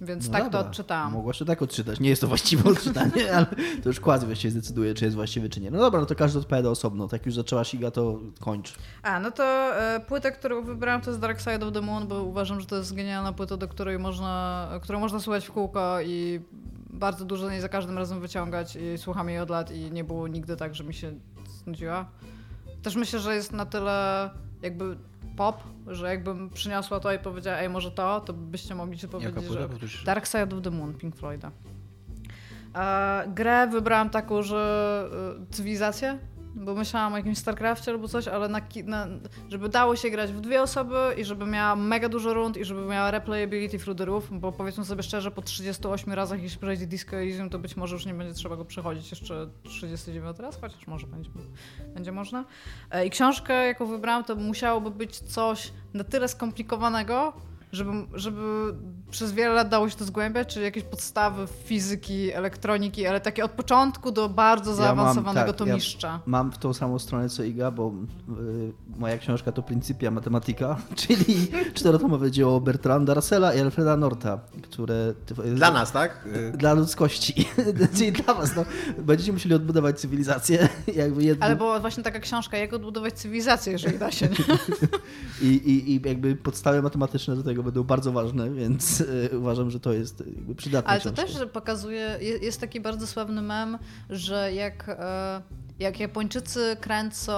Więc 0.00 0.26
No 0.26 0.32
tak 0.32 0.44
dobra. 0.44 0.62
to 0.62 0.68
odczytałam. 0.68 1.12
Mogłaś 1.12 1.38
to 1.38 1.44
tak 1.44 1.62
odczytać. 1.62 2.00
Nie 2.00 2.08
jest 2.10 2.20
to 2.20 2.28
właściwe 2.28 2.70
odczytanie, 2.70 3.34
ale 3.36 3.46
to 3.82 3.88
już 3.88 4.00
kładz 4.00 4.24
właściwie 4.24 4.50
zdecyduje, 4.50 4.94
czy 4.94 5.04
jest 5.04 5.16
właściwy, 5.16 5.48
czy 5.48 5.60
nie. 5.60 5.70
No 5.70 5.78
dobra, 5.78 6.00
no 6.00 6.06
to 6.06 6.14
każdy 6.14 6.38
odpowiada 6.38 6.68
osobno. 6.70 7.08
Tak 7.08 7.26
już 7.26 7.34
zaczęłaś 7.34 7.74
Iga, 7.74 7.90
to 7.90 8.20
kończ. 8.40 8.74
A, 9.02 9.20
no 9.20 9.30
to 9.30 9.44
e, 9.44 10.00
płytę, 10.00 10.32
którą 10.32 10.64
wybrałam 10.64 11.00
to 11.00 11.10
jest 11.10 11.20
Dark 11.20 11.40
Side 11.40 11.66
of 11.66 11.72
the 11.72 11.80
Moon, 11.80 12.06
bo 12.06 12.22
uważam, 12.22 12.60
że 12.60 12.66
to 12.66 12.76
jest 12.76 12.94
genialna 12.94 13.32
płyta, 13.32 13.56
do 13.56 13.68
której 13.68 13.98
można, 13.98 14.68
którą 14.82 15.00
można 15.00 15.20
słuchać 15.20 15.46
w 15.46 15.52
kółko 15.52 16.00
i 16.00 16.40
bardzo 16.94 17.24
dużo 17.24 17.48
z 17.48 17.50
niej 17.50 17.60
za 17.60 17.68
każdym 17.68 17.98
razem 17.98 18.20
wyciągać 18.20 18.76
i 18.76 18.98
słucham 18.98 19.28
jej 19.28 19.40
od 19.40 19.50
lat 19.50 19.70
i 19.70 19.92
nie 19.92 20.04
było 20.04 20.28
nigdy 20.28 20.56
tak, 20.56 20.74
że 20.74 20.84
mi 20.84 20.94
się 20.94 21.12
znudziła. 21.46 22.10
Też 22.82 22.96
myślę, 22.96 23.18
że 23.18 23.34
jest 23.34 23.52
na 23.52 23.66
tyle 23.66 24.30
jakby 24.62 24.96
pop, 25.36 25.62
że 25.86 26.08
jakbym 26.08 26.50
przyniosła 26.50 27.00
to 27.00 27.12
i 27.12 27.18
powiedziała, 27.18 27.58
ej, 27.58 27.68
może 27.68 27.90
to, 27.90 28.20
to 28.20 28.32
byście 28.32 28.74
mogli 28.74 28.98
się 28.98 29.08
powiedzieć, 29.08 29.46
płyta? 29.46 29.86
że. 29.86 30.04
Dark 30.04 30.26
Side 30.26 30.56
of 30.56 30.62
the 30.62 30.70
Moon, 30.70 30.94
Pink 30.94 31.16
Floyda. 31.16 31.50
E, 32.74 33.24
grę 33.34 33.66
wybrałam 33.66 34.10
taką, 34.10 34.42
że 34.42 35.10
e, 35.42 35.54
cywilizację, 35.54 36.18
bo 36.54 36.74
myślałam 36.74 37.12
o 37.12 37.16
jakimś 37.16 37.38
StarCraftie 37.38 37.90
albo 37.90 38.08
coś, 38.08 38.28
ale 38.28 38.48
na, 38.48 38.60
na, 38.84 39.06
żeby 39.48 39.68
dało 39.68 39.96
się 39.96 40.10
grać 40.10 40.32
w 40.32 40.40
dwie 40.40 40.62
osoby 40.62 40.96
i 41.16 41.24
żeby 41.24 41.46
miała 41.46 41.76
mega 41.76 42.08
dużo 42.08 42.34
rund 42.34 42.56
i 42.56 42.64
żeby 42.64 42.86
miała 42.86 43.10
replayability 43.10 43.78
through 43.78 43.98
the 43.98 44.04
roof, 44.04 44.28
bo 44.30 44.52
powiedzmy 44.52 44.84
sobie 44.84 45.02
szczerze, 45.02 45.30
po 45.30 45.42
38 45.42 46.12
razach 46.12 46.42
jeśli 46.42 46.58
przejdzie 46.58 46.86
Disco 46.86 47.16
Elysium, 47.16 47.50
to 47.50 47.58
być 47.58 47.76
może 47.76 47.94
już 47.94 48.06
nie 48.06 48.14
będzie 48.14 48.34
trzeba 48.34 48.56
go 48.56 48.64
przechodzić 48.64 49.10
jeszcze 49.10 49.50
39 49.62 50.38
raz, 50.38 50.60
chociaż 50.60 50.86
może 50.86 51.06
będzie, 51.06 51.30
będzie 51.94 52.12
można. 52.12 52.44
E, 52.90 53.06
I 53.06 53.10
książkę, 53.10 53.66
jaką 53.66 53.86
wybrałam, 53.86 54.24
to 54.24 54.36
musiałoby 54.36 54.90
być 54.90 55.18
coś 55.18 55.72
na 55.94 56.04
tyle 56.04 56.28
skomplikowanego, 56.28 57.32
żeby, 57.74 57.90
żeby 58.14 58.74
przez 59.10 59.32
wiele 59.32 59.54
lat 59.54 59.68
dało 59.68 59.88
się 59.88 59.96
to 59.96 60.04
zgłębiać, 60.04 60.54
czyli 60.54 60.64
jakieś 60.64 60.84
podstawy 60.84 61.46
fizyki, 61.64 62.32
elektroniki, 62.32 63.06
ale 63.06 63.20
takie 63.20 63.44
od 63.44 63.50
początku 63.50 64.12
do 64.12 64.28
bardzo 64.28 64.70
Ja 64.70 64.76
mam, 64.76 64.86
zaawansowanego 64.86 65.52
tak, 65.52 65.68
ja-. 65.68 66.20
Mam 66.26 66.52
w 66.52 66.58
tą 66.58 66.74
samą 66.74 66.98
stronę 66.98 67.28
co 67.28 67.44
Iga, 67.44 67.70
bo 67.70 67.92
y, 68.28 68.72
moja 68.96 69.18
książka 69.18 69.52
to 69.52 69.62
Principia 69.62 70.10
Matematica, 70.10 70.76
czyli 71.06 71.48
czterotomowe 71.74 72.30
dzieło 72.30 72.60
Bertranda 72.60 73.14
Russella 73.14 73.54
i 73.54 73.60
Alfreda 73.60 73.96
Norta, 73.96 74.38
które... 74.62 75.14
Dla 75.54 75.70
nas, 75.70 75.92
tak? 75.92 76.26
Y, 76.26 76.56
Dla 76.56 76.72
ludzkości. 76.72 77.48
czyli 77.96 78.12
dla 78.12 78.34
was. 78.34 78.56
No, 78.56 78.64
będziecie 78.98 79.32
musieli 79.32 79.54
odbudować 79.54 80.00
cywilizację. 80.00 80.68
Jakby 80.96 81.24
jednym, 81.24 81.42
Ale 81.42 81.56
była 81.56 81.80
właśnie 81.80 82.02
taka 82.02 82.20
książka, 82.20 82.56
jak 82.56 82.72
odbudować 82.72 83.14
cywilizację, 83.14 83.72
jeżeli 83.72 83.98
da 83.98 84.10
się. 84.10 84.28
Nie? 84.28 84.58
i, 85.48 85.54
i, 85.54 85.94
I 85.94 86.00
jakby 86.04 86.36
podstawy 86.36 86.82
matematyczne 86.82 87.36
do 87.36 87.42
tego 87.42 87.62
będą 87.64 87.82
bardzo 87.84 88.12
ważne, 88.12 88.50
więc 88.50 89.00
y, 89.00 89.30
uważam, 89.38 89.70
że 89.70 89.80
to 89.80 89.92
jest 89.92 90.22
jakby 90.26 90.54
przydatne. 90.54 90.90
Ale 90.90 91.00
to 91.00 91.10
też 91.12 91.32
że 91.32 91.46
pokazuje, 91.46 92.16
je- 92.20 92.38
jest 92.38 92.60
taki 92.60 92.80
bardzo 92.80 93.06
sławny 93.06 93.42
mem, 93.42 93.78
że 94.10 94.52
jak, 94.54 94.88
e, 94.88 95.42
jak 95.78 96.00
Japończycy 96.00 96.76
kręcą 96.80 97.32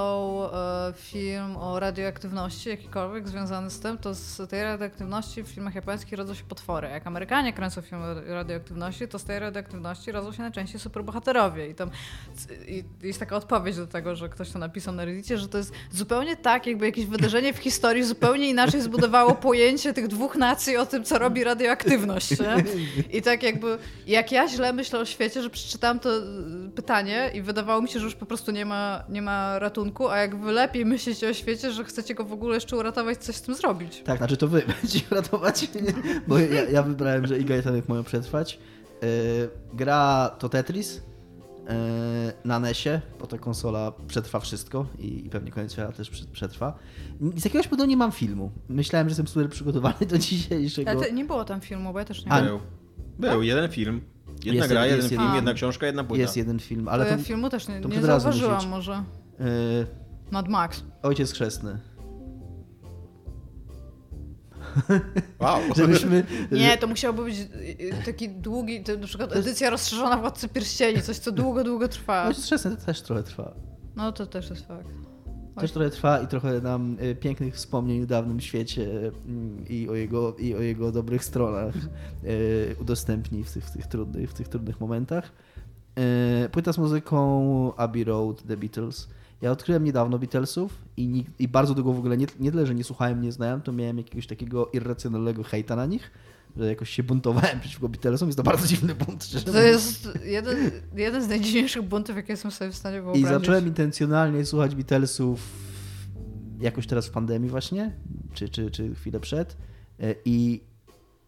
e, 0.45 0.93
film 0.97 1.57
o 1.57 1.81
radioaktywności, 1.81 2.69
jakikolwiek 2.69 3.29
związany 3.29 3.71
z 3.71 3.81
tym, 3.81 3.99
to 3.99 4.15
z 4.15 4.51
tej 4.51 4.63
radioaktywności 4.63 5.43
w 5.43 5.49
filmach 5.49 5.75
japońskich 5.75 6.19
rodzą 6.19 6.35
się 6.35 6.45
potwory. 6.45 6.89
Jak 6.89 7.07
Amerykanie 7.07 7.53
kręcą 7.53 7.81
film 7.81 8.03
o 8.03 8.35
radioaktywności, 8.35 9.09
to 9.09 9.19
z 9.19 9.25
tej 9.25 9.39
radioaktywności 9.39 10.13
rodzą 10.13 10.33
się 10.33 10.43
najczęściej 10.43 10.81
superbohaterowie. 10.81 11.69
I 11.69 11.75
tam 11.75 11.91
i 12.69 12.85
jest 13.03 13.21
taka 13.21 13.37
odpowiedź 13.37 13.77
do 13.77 13.87
tego, 13.87 14.17
że 14.17 14.29
ktoś 14.29 14.51
to 14.51 14.59
napisał 14.59 14.95
na 14.95 15.05
Reddicie, 15.05 15.39
że 15.39 15.49
to 15.49 15.59
jest 15.59 15.73
zupełnie 15.91 16.37
tak, 16.37 16.67
jakby 16.67 16.87
jakieś 16.87 17.07
wydarzenie 17.07 17.53
w 17.53 17.59
historii 17.59 18.05
zupełnie 18.05 18.51
inaczej 18.51 18.81
zbudowało 18.81 19.35
pojęcie 19.35 19.95
tych 19.95 20.09
dwóch 20.09 20.37
nacji 20.37 20.77
o 20.77 20.87
tym, 20.87 21.05
co 21.05 21.19
robi 21.19 21.45
radioaktywność. 21.45 22.41
Nie? 22.41 22.65
I 23.19 23.23
tak 23.23 23.43
jakby, 23.43 23.79
jak 24.07 24.33
ja 24.33 24.49
źle 24.49 24.73
myślę 24.73 24.99
o 24.99 25.05
świecie, 25.05 25.43
że 25.43 25.51
przeczytałam 25.51 26.01
to 26.01 26.19
y, 26.19 26.23
pytanie 26.75 27.31
i 27.35 27.43
wydawało 27.43 27.83
mi 27.83 27.89
się, 27.89 27.99
że 27.99 28.05
już 28.05 28.15
po 28.15 28.26
prostu 28.27 28.53
nie 28.53 28.65
ma, 28.67 29.05
nie 29.09 29.23
ma 29.23 29.59
ratunku, 29.59 30.09
a 30.09 30.17
jak 30.17 30.37
wy 30.41 30.53
lepiej 30.53 30.85
myślicie 30.87 31.31
o 31.31 31.33
świecie, 31.35 31.73
że 31.73 31.85
chcecie 31.85 32.15
go 32.15 32.25
w 32.25 32.33
ogóle 32.33 32.55
jeszcze 32.55 32.77
uratować, 32.77 33.19
coś 33.19 33.37
z 33.37 33.43
tym 33.43 33.55
zrobić. 33.55 34.03
Tak, 34.05 34.19
znaczy 34.19 34.37
to 34.37 34.49
wy 34.49 34.63
będziecie 34.83 35.07
ratować, 35.15 35.69
bo 36.27 36.39
ja, 36.39 36.65
ja 36.71 36.83
wybrałem, 36.83 37.27
że 37.27 37.39
Iga 37.39 37.57
i 37.57 37.63
Tomek 37.63 37.89
mają 37.89 38.05
przetrwać. 38.05 38.59
Yy, 39.03 39.09
gra 39.75 40.31
to 40.39 40.49
Tetris 40.49 40.95
yy, 40.97 41.03
na 42.45 42.61
NESie, 42.61 43.01
bo 43.21 43.27
ta 43.27 43.39
konsola 43.39 43.93
przetrwa 44.09 44.41
wszystko 44.41 44.87
i, 44.99 45.27
i 45.27 45.31
pewnie 45.31 45.51
koniec 45.53 45.73
świata 45.73 45.93
też 45.93 46.11
prze- 46.11 46.27
przetrwa. 46.33 46.79
Z 47.37 47.45
jakiegoś 47.45 47.69
powodu 47.69 47.89
nie 47.89 47.97
mam 47.97 48.13
filmu. 48.13 48.51
Myślałem, 48.69 49.09
że 49.09 49.11
jestem 49.11 49.27
super 49.29 49.49
przygotowany 49.51 50.07
do 50.09 50.19
dzisiejszego. 50.29 50.91
Ale 50.91 51.13
nie 51.13 51.25
było 51.25 51.45
tam 51.45 51.61
filmu, 51.61 51.93
bo 51.93 51.99
ja 51.99 52.05
też 52.05 52.25
nie 52.25 52.33
A. 52.33 52.43
Był. 52.43 52.61
Był, 53.19 53.43
jeden 53.43 53.71
film. 53.71 54.01
Jedna 54.45 54.53
Jest 54.65 54.69
gra, 54.69 54.81
jeden- 54.81 54.85
jeden 54.85 54.97
jest 54.99 55.09
film, 55.09 55.23
jeden- 55.23 55.35
jedna 55.37 55.55
książka, 55.55 55.87
jedna 55.87 56.05
płyta. 56.05 56.23
Jest 56.23 56.37
jeden 56.37 56.59
film, 56.59 56.89
Ale 56.89 57.09
ja 57.09 57.17
to 57.17 57.23
filmu 57.23 57.51
też 57.51 57.69
nie, 57.69 57.81
to 57.81 57.89
nie 57.89 58.03
zauważyłam 58.03 58.69
może. 58.69 59.03
yy, 59.39 59.47
Mad 60.31 60.49
Max. 60.49 60.83
Ojciec 61.03 61.33
Chrzestny. 61.33 61.79
Wow. 65.41 65.61
Żebyśmy... 65.77 66.25
Nie, 66.51 66.79
to 66.79 66.87
musiałby 66.87 67.25
być 67.25 67.39
y, 67.41 68.03
taki 68.05 68.29
długi, 68.29 68.85
to 68.85 68.97
na 68.97 69.07
przykład 69.07 69.37
edycja 69.37 69.71
rozszerzona 69.71 70.17
Władcy 70.17 70.49
Pierścieni, 70.49 71.03
coś 71.03 71.17
co 71.19 71.33
długo, 71.33 71.65
długo 71.65 71.89
trwa. 71.89 72.29
No, 72.29 72.35
wczesne 72.35 72.77
to 72.77 72.87
też 72.87 73.03
trochę 73.03 73.23
trwa. 73.23 73.55
No 73.97 74.13
to 74.13 74.27
też 74.27 74.51
jest 74.51 74.67
fakt. 74.67 74.89
Też 75.61 75.73
trochę 75.73 75.91
trwa 75.91 76.21
i 76.21 76.27
trochę 76.27 76.61
nam 76.61 76.97
y, 77.03 77.15
pięknych 77.15 77.55
wspomnień 77.55 78.03
o 78.03 78.07
dawnym 78.07 78.41
świecie 78.41 79.13
mm, 79.29 79.65
i 79.69 79.89
o 79.89 79.95
jego, 79.95 80.37
i 80.37 80.55
o 80.55 80.61
jego 80.61 80.93
dobrych 80.93 81.25
stronach 81.25 81.75
y, 82.25 82.77
udostępni 82.81 83.45
w 83.45 83.53
tych, 83.53 83.65
w 83.65 83.71
tych, 83.71 83.87
trudnych, 83.87 84.31
w 84.31 84.35
tych 84.35 84.49
trudnych 84.49 84.81
momentach. 84.81 85.33
Y, 86.45 86.49
Płyta 86.49 86.73
z 86.73 86.79
muzyką 86.79 87.77
Abbey 87.77 88.05
Road, 88.05 88.43
The 88.43 88.57
Beatles. 88.57 89.09
Ja 89.43 89.51
odkryłem 89.51 89.85
niedawno 89.85 90.19
Beatlesów 90.19 90.79
i, 90.97 91.09
nig- 91.09 91.31
i 91.39 91.49
bardzo 91.49 91.75
długo 91.75 91.93
w 91.93 91.99
ogóle 91.99 92.17
nie, 92.17 92.27
nie 92.41 92.51
tyle, 92.51 92.67
że 92.67 92.75
nie 92.75 92.85
słuchałem, 92.85 93.23
nie 93.23 93.33
znałem, 93.33 93.61
to 93.61 93.73
miałem 93.73 93.99
jakiegoś 93.99 94.27
takiego 94.27 94.67
irracjonalnego 94.73 95.43
hejta 95.43 95.77
na 95.77 95.87
nich, 95.87 96.11
że 96.57 96.67
jakoś 96.67 96.91
się 96.91 97.03
buntowałem 97.03 97.61
przeciwko 97.61 97.89
Beatlesom. 97.89 98.29
Jest 98.29 98.37
to 98.37 98.43
bardzo 98.43 98.67
dziwny 98.67 98.95
bunt, 98.95 99.31
To 99.31 99.39
mówiąc. 99.53 99.57
jest 99.57 100.09
jeden, 100.25 100.71
jeden 100.97 101.23
z 101.23 101.29
najdziwniejszych 101.29 101.83
buntów, 101.83 102.17
jakie 102.17 102.33
jestem 102.33 102.51
sobie 102.51 102.71
w 102.71 102.77
stanie 102.77 102.97
I 102.99 103.01
wyobrazić. 103.01 103.29
zacząłem 103.29 103.67
intencjonalnie 103.67 104.45
słuchać 104.45 104.75
Beatlesów 104.75 105.41
jakoś 106.61 106.87
teraz 106.87 107.07
w 107.07 107.11
pandemii 107.11 107.51
właśnie, 107.51 107.93
czy, 108.35 108.49
czy, 108.49 108.71
czy 108.71 108.95
chwilę 108.95 109.21
przed. 109.21 109.57
E, 110.01 110.15
I, 110.25 110.61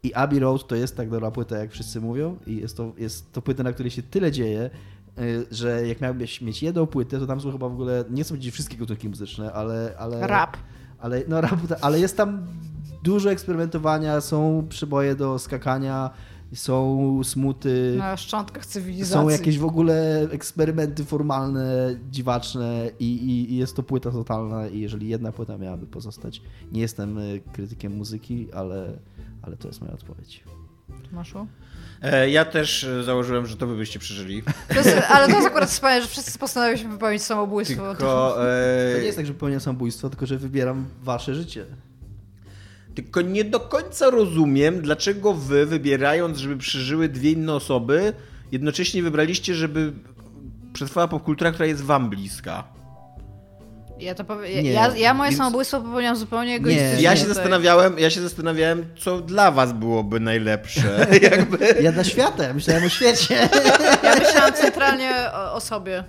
I 0.03 0.15
Abbey 0.15 0.39
Road 0.39 0.67
to 0.67 0.77
jest 0.77 0.97
tak 0.97 1.11
dobra 1.11 1.31
płyta, 1.31 1.59
jak 1.59 1.73
wszyscy 1.73 2.01
mówią. 2.01 2.37
I 2.47 2.57
jest 2.57 2.77
to, 2.77 2.93
jest 2.99 3.33
to 3.33 3.43
płyta, 3.43 3.63
na 3.63 3.73
której 3.73 3.91
się 3.91 4.03
tyle 4.03 4.33
dzieje, 4.33 4.61
e, 5.19 5.23
że 5.51 5.89
jak 5.89 6.01
miałbyś 6.01 6.41
mieć 6.41 6.63
jedną 6.63 6.87
płytę, 6.87 7.19
to 7.19 7.27
tam 7.27 7.41
są 7.41 7.53
chyba 7.53 7.69
w 7.69 7.73
ogóle, 7.73 8.05
nie 8.11 8.23
chcę 8.25 8.29
powiedzieć 8.29 8.55
wszystkie 8.55 8.77
gatunki 8.77 9.09
muzyczne, 9.09 9.53
ale... 9.53 9.95
ale 9.99 10.27
Rap. 10.27 10.57
Ale, 10.99 11.23
no, 11.29 11.41
rap, 11.41 11.61
ale 11.81 12.01
jest 12.01 12.17
tam 12.17 12.47
dużo 13.09 13.31
eksperymentowania, 13.31 14.21
są 14.21 14.67
przyboje 14.69 15.15
do 15.15 15.39
skakania, 15.39 16.11
są 16.55 17.21
smuty. 17.25 17.95
Na 17.99 18.17
szczątkach 18.17 18.67
cywilizacji. 18.67 19.13
Są 19.15 19.29
jakieś 19.29 19.59
w 19.59 19.65
ogóle 19.65 20.27
eksperymenty 20.31 21.05
formalne, 21.05 21.97
dziwaczne 22.11 22.91
i, 23.01 23.05
i, 23.13 23.53
i 23.53 23.57
jest 23.57 23.77
to 23.77 23.83
płyta 23.83 24.11
totalna 24.11 24.69
i 24.69 24.81
jeżeli 24.81 25.09
jedna 25.09 25.33
płyta 25.33 25.59
miałaby 25.59 25.87
pozostać, 25.87 26.43
nie 26.73 26.81
jestem 26.81 27.19
y, 27.19 27.41
krytykiem 27.53 27.93
muzyki, 27.97 28.49
ale, 28.53 28.93
ale 29.43 29.57
to 29.57 29.69
jest 29.69 29.81
moja 29.81 29.93
odpowiedź. 29.93 30.45
Maszu? 31.13 31.47
E, 32.03 32.31
Ja 32.31 32.45
też 32.45 32.85
e, 32.85 33.05
założyłem, 33.05 33.47
że 33.47 33.57
to 33.57 33.67
wy 33.67 33.77
byście 33.77 33.99
przeżyli. 33.99 34.43
To 34.69 34.75
jest, 34.75 34.97
ale 35.11 35.29
to 35.29 35.35
jest 35.35 35.47
akurat 35.47 35.71
wspaniałe, 35.71 36.03
że 36.03 36.09
wszyscy 36.09 36.39
postanowiliśmy 36.39 36.91
wypełnić 36.91 37.23
samobójstwo. 37.23 37.89
Tylko, 37.89 38.05
To 38.05 38.51
e, 38.51 38.99
nie 39.01 39.05
jest 39.07 39.17
tak, 39.19 39.27
że 39.27 39.33
popełniam 39.35 39.61
samobójstwo, 39.61 40.11
tylko 40.11 40.27
że 40.27 40.39
wybieram 40.39 40.87
wasze 41.03 41.35
życie. 41.35 41.67
Tylko 42.99 43.21
nie 43.21 43.45
do 43.45 43.61
końca 43.61 44.11
rozumiem, 44.11 44.83
dlaczego 44.83 45.35
wy, 45.35 45.67
wybierając, 45.67 46.39
żeby 46.39 46.57
przeżyły 46.57 47.09
dwie 47.09 47.33
inne 47.33 47.55
osoby, 47.55 48.13
jednocześnie 48.53 49.03
wybraliście, 49.03 49.55
żeby 49.55 49.93
przetrwała 50.73 51.09
popkultura, 51.09 51.53
która 51.53 51.67
jest 51.67 51.83
wam 51.83 52.11
bliska. 52.11 52.65
Ja 54.01 54.15
to 54.15 54.25
powiem. 54.25 54.65
Nie, 54.65 54.73
Ja, 54.73 54.97
ja 54.97 55.15
moje 55.15 55.31
więc- 55.31 55.39
samobójstwo 55.39 55.81
popełniam 55.81 56.17
zupełnie 56.17 56.55
egoistycznie. 56.55 57.03
Ja 57.03 57.17
się 57.17 57.21
tutaj. 57.23 57.35
zastanawiałem, 57.35 57.99
ja 57.99 58.11
się 58.11 58.21
zastanawiałem, 58.21 58.85
co 58.99 59.21
dla 59.21 59.51
was 59.51 59.73
byłoby 59.73 60.21
najlepsze. 60.21 61.07
Jakby. 61.31 61.59
Ja 61.83 61.93
dla 61.93 62.05
świata, 62.05 62.45
ja 62.45 62.55
myślałem 62.55 62.85
o 62.85 62.89
świecie. 62.89 63.39
Ja 64.03 64.15
myślałam 64.17 64.53
centralnie 64.53 65.11
o, 65.35 65.53
o 65.55 65.61
sobie. 65.61 66.05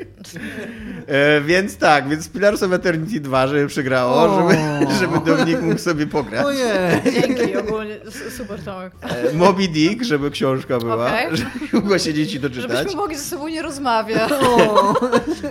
E, 1.07 1.41
więc 1.41 1.77
tak, 1.77 2.09
więc 2.09 2.29
Pillars 2.29 2.63
of 2.63 2.71
Eternity 2.73 3.19
2, 3.19 3.47
żeby 3.47 3.67
przegrało, 3.67 4.15
O. 4.15 4.49
żeby, 4.49 4.61
żeby 4.99 5.19
Dominik 5.25 5.61
mógł 5.61 5.79
sobie 5.79 6.07
pograć. 6.07 6.45
Ojej. 6.45 6.65
Dzięki 7.21 7.57
ogólnie. 7.57 7.97
Super 8.37 8.59
Tomek. 8.63 8.93
E, 9.01 9.33
Moby 9.33 9.67
Dick, 9.67 10.03
żeby 10.03 10.31
książka 10.31 10.77
była, 10.79 11.05
Okej. 11.07 11.27
żeby 11.37 11.49
mogła 11.73 11.99
siedzieć 11.99 12.33
i 12.33 12.39
doczytać. 12.39 12.71
Żebyśmy 12.77 12.95
mogli 13.01 13.17
ze 13.17 13.23
sobą 13.23 13.47
nie 13.47 13.61
rozmawiać. 13.61 14.31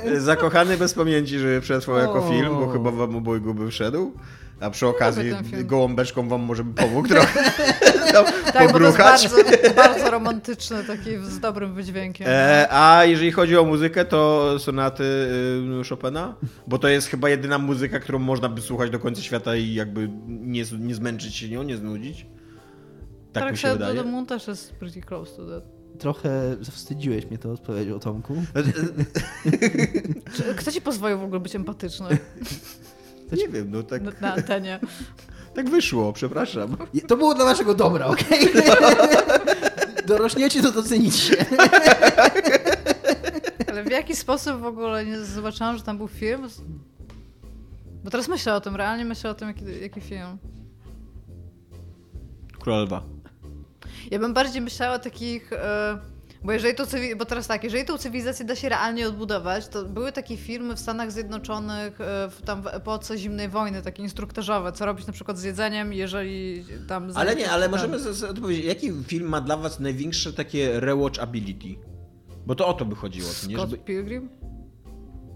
E, 0.05 0.21
Zakochany 0.21 0.77
bez 0.77 0.95
pamięci, 0.95 1.39
żeby 1.39 1.61
przetrwał 1.61 1.99
jako. 1.99 2.28
Film, 2.29 2.49
bo 2.49 2.69
chyba 2.69 2.91
wam 2.91 3.17
obojgu 3.17 3.55
by 3.55 3.71
wszedł. 3.71 4.13
A 4.61 4.71
przy 4.71 4.87
okazji 4.87 5.33
gołąbeczką 5.65 6.29
wam 6.29 6.41
może 6.41 6.65
by 6.65 6.75
pomógł 6.75 7.09
trochę 7.15 7.51
tam 8.13 8.25
Tak, 8.25 8.33
bo 8.45 8.53
to 8.53 8.55
jest 8.59 8.73
pobruchać. 8.73 9.29
bardzo, 9.29 9.75
bardzo 9.75 10.11
romantyczne, 10.11 10.85
taki 10.85 11.11
z 11.19 11.41
dobrym 11.41 11.75
wydźwiękiem. 11.75 12.27
E, 12.31 12.67
a 12.71 13.05
jeżeli 13.05 13.33
chodzi 13.33 13.57
o 13.57 13.65
muzykę, 13.65 14.05
to 14.05 14.55
sonaty 14.59 15.05
y, 15.83 15.89
Chopina? 15.89 16.35
Bo 16.67 16.79
to 16.79 16.89
jest 16.89 17.09
chyba 17.09 17.29
jedyna 17.29 17.59
muzyka, 17.59 18.01
którą 18.01 18.19
można 18.19 18.49
by 18.49 18.61
słuchać 18.61 18.91
do 18.91 18.99
końca 18.99 19.23
świata 19.23 19.57
i 19.57 19.75
jakby 19.75 20.09
nie, 20.29 20.65
nie 20.79 20.95
zmęczyć 20.95 21.35
się 21.37 21.49
nią, 21.49 21.63
nie 21.63 21.77
znudzić. 21.77 22.27
Tak 23.33 23.53
mi 23.53 23.59
się 23.59 23.73
wydaje. 23.73 24.03
Moon 24.05 24.27
też 24.27 24.49
jest 24.49 24.73
pretty 24.73 25.01
close 25.01 25.37
to 25.37 25.47
that. 25.61 25.78
Trochę 25.99 26.57
zawstydziłeś 26.61 27.27
mnie 27.27 27.39
tą 27.39 27.53
odpowiedzią, 27.53 27.99
Tomku. 27.99 28.35
Czy- 30.37 30.55
Kto 30.55 30.73
ci 30.73 30.81
pozwolił 30.81 31.19
w 31.19 31.23
ogóle 31.23 31.41
być 31.41 31.57
empatyczny 31.57 32.19
To 33.31 33.37
nie 33.37 33.49
wiem, 33.49 33.71
no 33.71 33.83
tak, 33.83 34.03
na, 34.03 34.13
na 34.21 34.35
antenie? 34.35 34.81
tak 35.55 35.71
wyszło, 35.71 36.13
przepraszam. 36.13 36.77
To 37.09 37.17
było 37.17 37.35
dla 37.35 37.45
waszego 37.45 37.75
dobra, 37.75 38.07
okej? 38.07 38.39
Dorośniecie, 40.07 40.63
to 40.63 40.73
docenicie. 40.73 41.47
Ale 43.69 43.85
w 43.85 43.91
jaki 43.91 44.17
sposób 44.17 44.61
w 44.61 44.65
ogóle 44.65 45.07
nie 45.07 45.21
zobaczyłam, 45.21 45.77
że 45.77 45.83
tam 45.83 45.99
był 45.99 46.09
film? 46.09 46.49
Bo 48.05 48.11
teraz 48.11 48.29
myślę 48.29 48.55
o 48.55 48.61
tym, 48.61 48.77
realnie 48.77 49.05
myślę 49.05 49.31
o 49.31 49.35
tym, 49.35 49.49
jaki, 49.49 49.65
jaki 49.83 50.01
film. 50.01 50.39
Król 52.61 52.83
Lwa. 52.83 53.03
Ja 54.11 54.19
bym 54.19 54.35
bardziej 54.35 54.63
myślała 54.63 54.95
o 54.95 54.99
takich. 54.99 55.53
E, 55.53 55.99
bo 56.45 56.53
jeżeli 56.53 56.75
to 56.75 56.85
bo 57.17 57.25
teraz 57.25 57.47
tak, 57.47 57.65
jeżeli 57.65 57.85
tą 57.85 57.99
cywilizację 57.99 58.45
da 58.47 58.57
się 58.57 58.69
realnie 58.69 59.09
odbudować, 59.09 59.69
to 59.69 59.85
były 59.85 60.13
takie 60.13 60.37
filmy 60.37 60.77
w 60.77 60.81
Stanach 60.81 61.13
Zjednoczonych 61.13 62.01
e, 62.01 62.29
w, 62.31 62.43
tam 62.43 62.63
w 62.63 62.67
epoce 62.67 63.19
zimnej 63.19 63.49
wojny, 63.49 63.83
takie 63.83 64.03
instruktażowe, 64.03 64.73
co 64.73 64.87
robić 64.87 65.07
na 65.07 65.13
przykład 65.13 65.39
z 65.39 65.43
jedzeniem, 65.43 65.93
jeżeli 65.93 66.65
tam... 66.89 67.09
Ale 67.15 67.37
nie, 67.37 67.51
ale 67.51 67.63
tam- 67.63 67.71
możemy 67.71 67.99
z- 67.99 68.17
z- 68.17 68.23
odpowiedzieć, 68.25 68.65
jaki 68.65 68.93
film 69.07 69.29
ma 69.29 69.41
dla 69.41 69.57
was 69.57 69.81
największe 69.81 70.33
takie 70.33 70.81
rewatchability? 70.81 71.75
Bo 72.47 72.55
to 72.55 72.67
o 72.67 72.75
to 72.75 72.85
by 72.85 72.95
chodziło, 72.95 73.29
co 73.29 73.47
nie? 73.49 73.55
Scott 73.57 73.71
Żeby... 73.71 73.83
Pilgrim? 73.83 74.29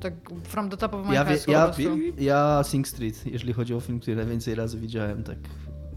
Tak 0.01 0.15
from 0.44 0.70
the 0.70 0.77
top 0.77 0.94
of 0.94 1.07
my 1.07 1.15
Ja, 1.15 1.24
head 1.24 1.49
ja, 1.49 1.65
prostu. 1.65 1.82
ja 2.19 2.62
Sing 2.65 2.89
Street, 2.89 3.27
jeżeli 3.27 3.53
chodzi 3.53 3.74
o 3.74 3.81
film, 3.81 4.01
który 4.01 4.16
najwięcej 4.16 4.55
razy 4.55 4.78
widziałem, 4.78 5.24
tak 5.24 5.39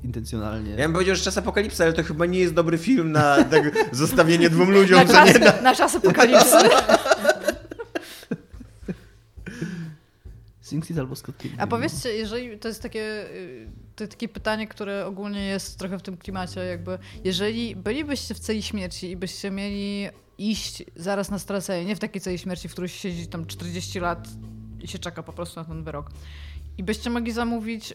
intencjonalnie. 0.06 0.72
Ja 0.72 0.78
bym 0.78 0.94
powiedział, 0.94 1.16
że 1.16 1.24
Czas 1.24 1.38
Apokalipsy, 1.38 1.84
ale 1.84 1.94
to 1.94 2.04
chyba 2.04 2.26
nie 2.26 2.40
jest 2.40 2.54
dobry 2.54 2.78
film 2.78 3.12
na 3.12 3.44
tak, 3.52 3.72
zostawienie 3.92 4.50
dwóm 4.50 4.72
ludziom, 4.72 4.98
Na 4.98 5.06
co 5.06 5.26
nie? 5.26 5.34
czas, 5.40 5.62
na 5.62 5.76
czas 5.76 5.96
apokalipsy. 5.96 6.58
Sing 10.62 10.84
Street 10.84 11.00
albo 11.00 11.16
Scott 11.16 11.38
Pilgrim. 11.38 11.62
A 11.62 11.68
powiedzcie, 11.68 12.10
jeżeli 12.10 12.60
to 12.60 12.68
jest 12.68 12.82
takie, 12.82 13.30
y, 13.32 13.68
to 13.96 14.08
takie 14.08 14.28
pytanie, 14.28 14.68
które 14.68 15.06
ogólnie 15.06 15.46
jest 15.46 15.80
trochę 15.80 16.00
w 16.00 16.02
tym 16.02 16.18
klimacie, 16.18 16.60
jakby, 16.60 16.98
jeżeli 17.24 17.76
bylibyście 17.76 18.34
w 18.34 18.40
celi 18.40 18.64
śmierci 18.64 19.10
i 19.12 19.18
byście 19.18 19.52
mieli 19.52 20.10
iść 20.38 20.84
zaraz 20.96 21.32
na 21.32 21.40
stracenie, 21.40 21.86
nie 21.86 21.96
w 21.96 22.00
takiej 22.00 22.22
celi 22.22 22.38
śmierci, 22.38 22.70
w 22.70 22.72
której 22.72 22.90
się 22.90 23.00
siedzi 23.00 23.28
tam 23.28 23.46
40 23.46 24.00
lat 24.00 24.28
i 24.82 24.88
się 24.88 25.00
czeka 25.00 25.24
po 25.24 25.34
prostu 25.34 25.60
na 25.60 25.66
ten 25.66 25.84
wyrok, 25.84 26.10
i 26.78 26.84
byście 26.84 27.10
mogli 27.10 27.32
zamówić 27.32 27.94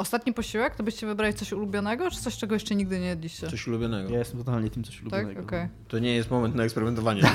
ostatni 0.00 0.32
posiłek, 0.32 0.74
to 0.74 0.82
byście 0.82 1.06
wybrali 1.06 1.34
coś 1.34 1.52
ulubionego, 1.52 2.10
czy 2.10 2.20
coś, 2.20 2.36
czego 2.36 2.54
jeszcze 2.54 2.74
nigdy 2.74 3.00
nie 3.00 3.06
jedliście? 3.06 3.48
Coś 3.48 3.66
ulubionego. 3.66 4.10
Ja 4.10 4.18
jestem 4.18 4.38
totalnie 4.38 4.70
tym 4.70 4.84
coś 4.84 4.96
tak? 4.96 5.02
ulubionego. 5.02 5.40
Okej. 5.40 5.68
To 5.88 5.98
nie 5.98 6.14
jest 6.14 6.30
moment 6.30 6.54
na 6.54 6.64
eksperymentowanie. 6.64 7.22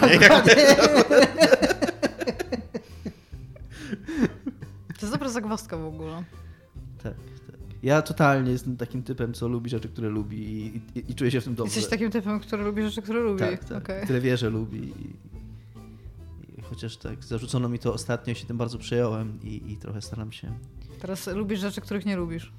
To 4.99 5.01
jest 5.01 5.13
dobra 5.13 5.29
zagwozdka 5.29 5.77
w 5.77 5.85
ogóle. 5.85 6.23
Tak, 7.03 7.13
tak. 7.47 7.55
Ja 7.83 8.01
totalnie 8.01 8.51
jestem 8.51 8.77
takim 8.77 9.03
typem, 9.03 9.33
co 9.33 9.47
lubi 9.47 9.69
rzeczy, 9.69 9.89
które 9.89 10.09
lubi 10.09 10.37
i, 10.37 10.81
i, 10.99 11.11
i 11.11 11.15
czuję 11.15 11.31
się 11.31 11.41
w 11.41 11.43
tym 11.43 11.55
dobrze. 11.55 11.75
Jesteś 11.75 11.89
takim 11.89 12.11
typem, 12.11 12.39
który 12.39 12.63
lubi 12.63 12.83
rzeczy, 12.83 13.01
które 13.01 13.19
lubi. 13.19 13.39
Tak, 13.39 13.63
tak. 13.63 13.83
Okej. 13.83 14.03
Które 14.03 14.21
wie, 14.21 14.37
że 14.37 14.49
lubi. 14.49 14.77
I, 14.77 15.15
i 16.59 16.61
chociaż 16.61 16.97
tak, 16.97 17.23
zarzucono 17.23 17.69
mi 17.69 17.79
to 17.79 17.93
ostatnio, 17.93 18.33
się 18.33 18.45
tym 18.45 18.57
bardzo 18.57 18.77
przejąłem 18.77 19.39
i, 19.43 19.71
i 19.71 19.77
trochę 19.77 20.01
staram 20.01 20.31
się 20.31 20.53
Teraz 21.05 21.27
lubisz 21.27 21.59
rzeczy, 21.59 21.81
których 21.81 22.05
nie 22.05 22.15
lubisz. 22.15 22.53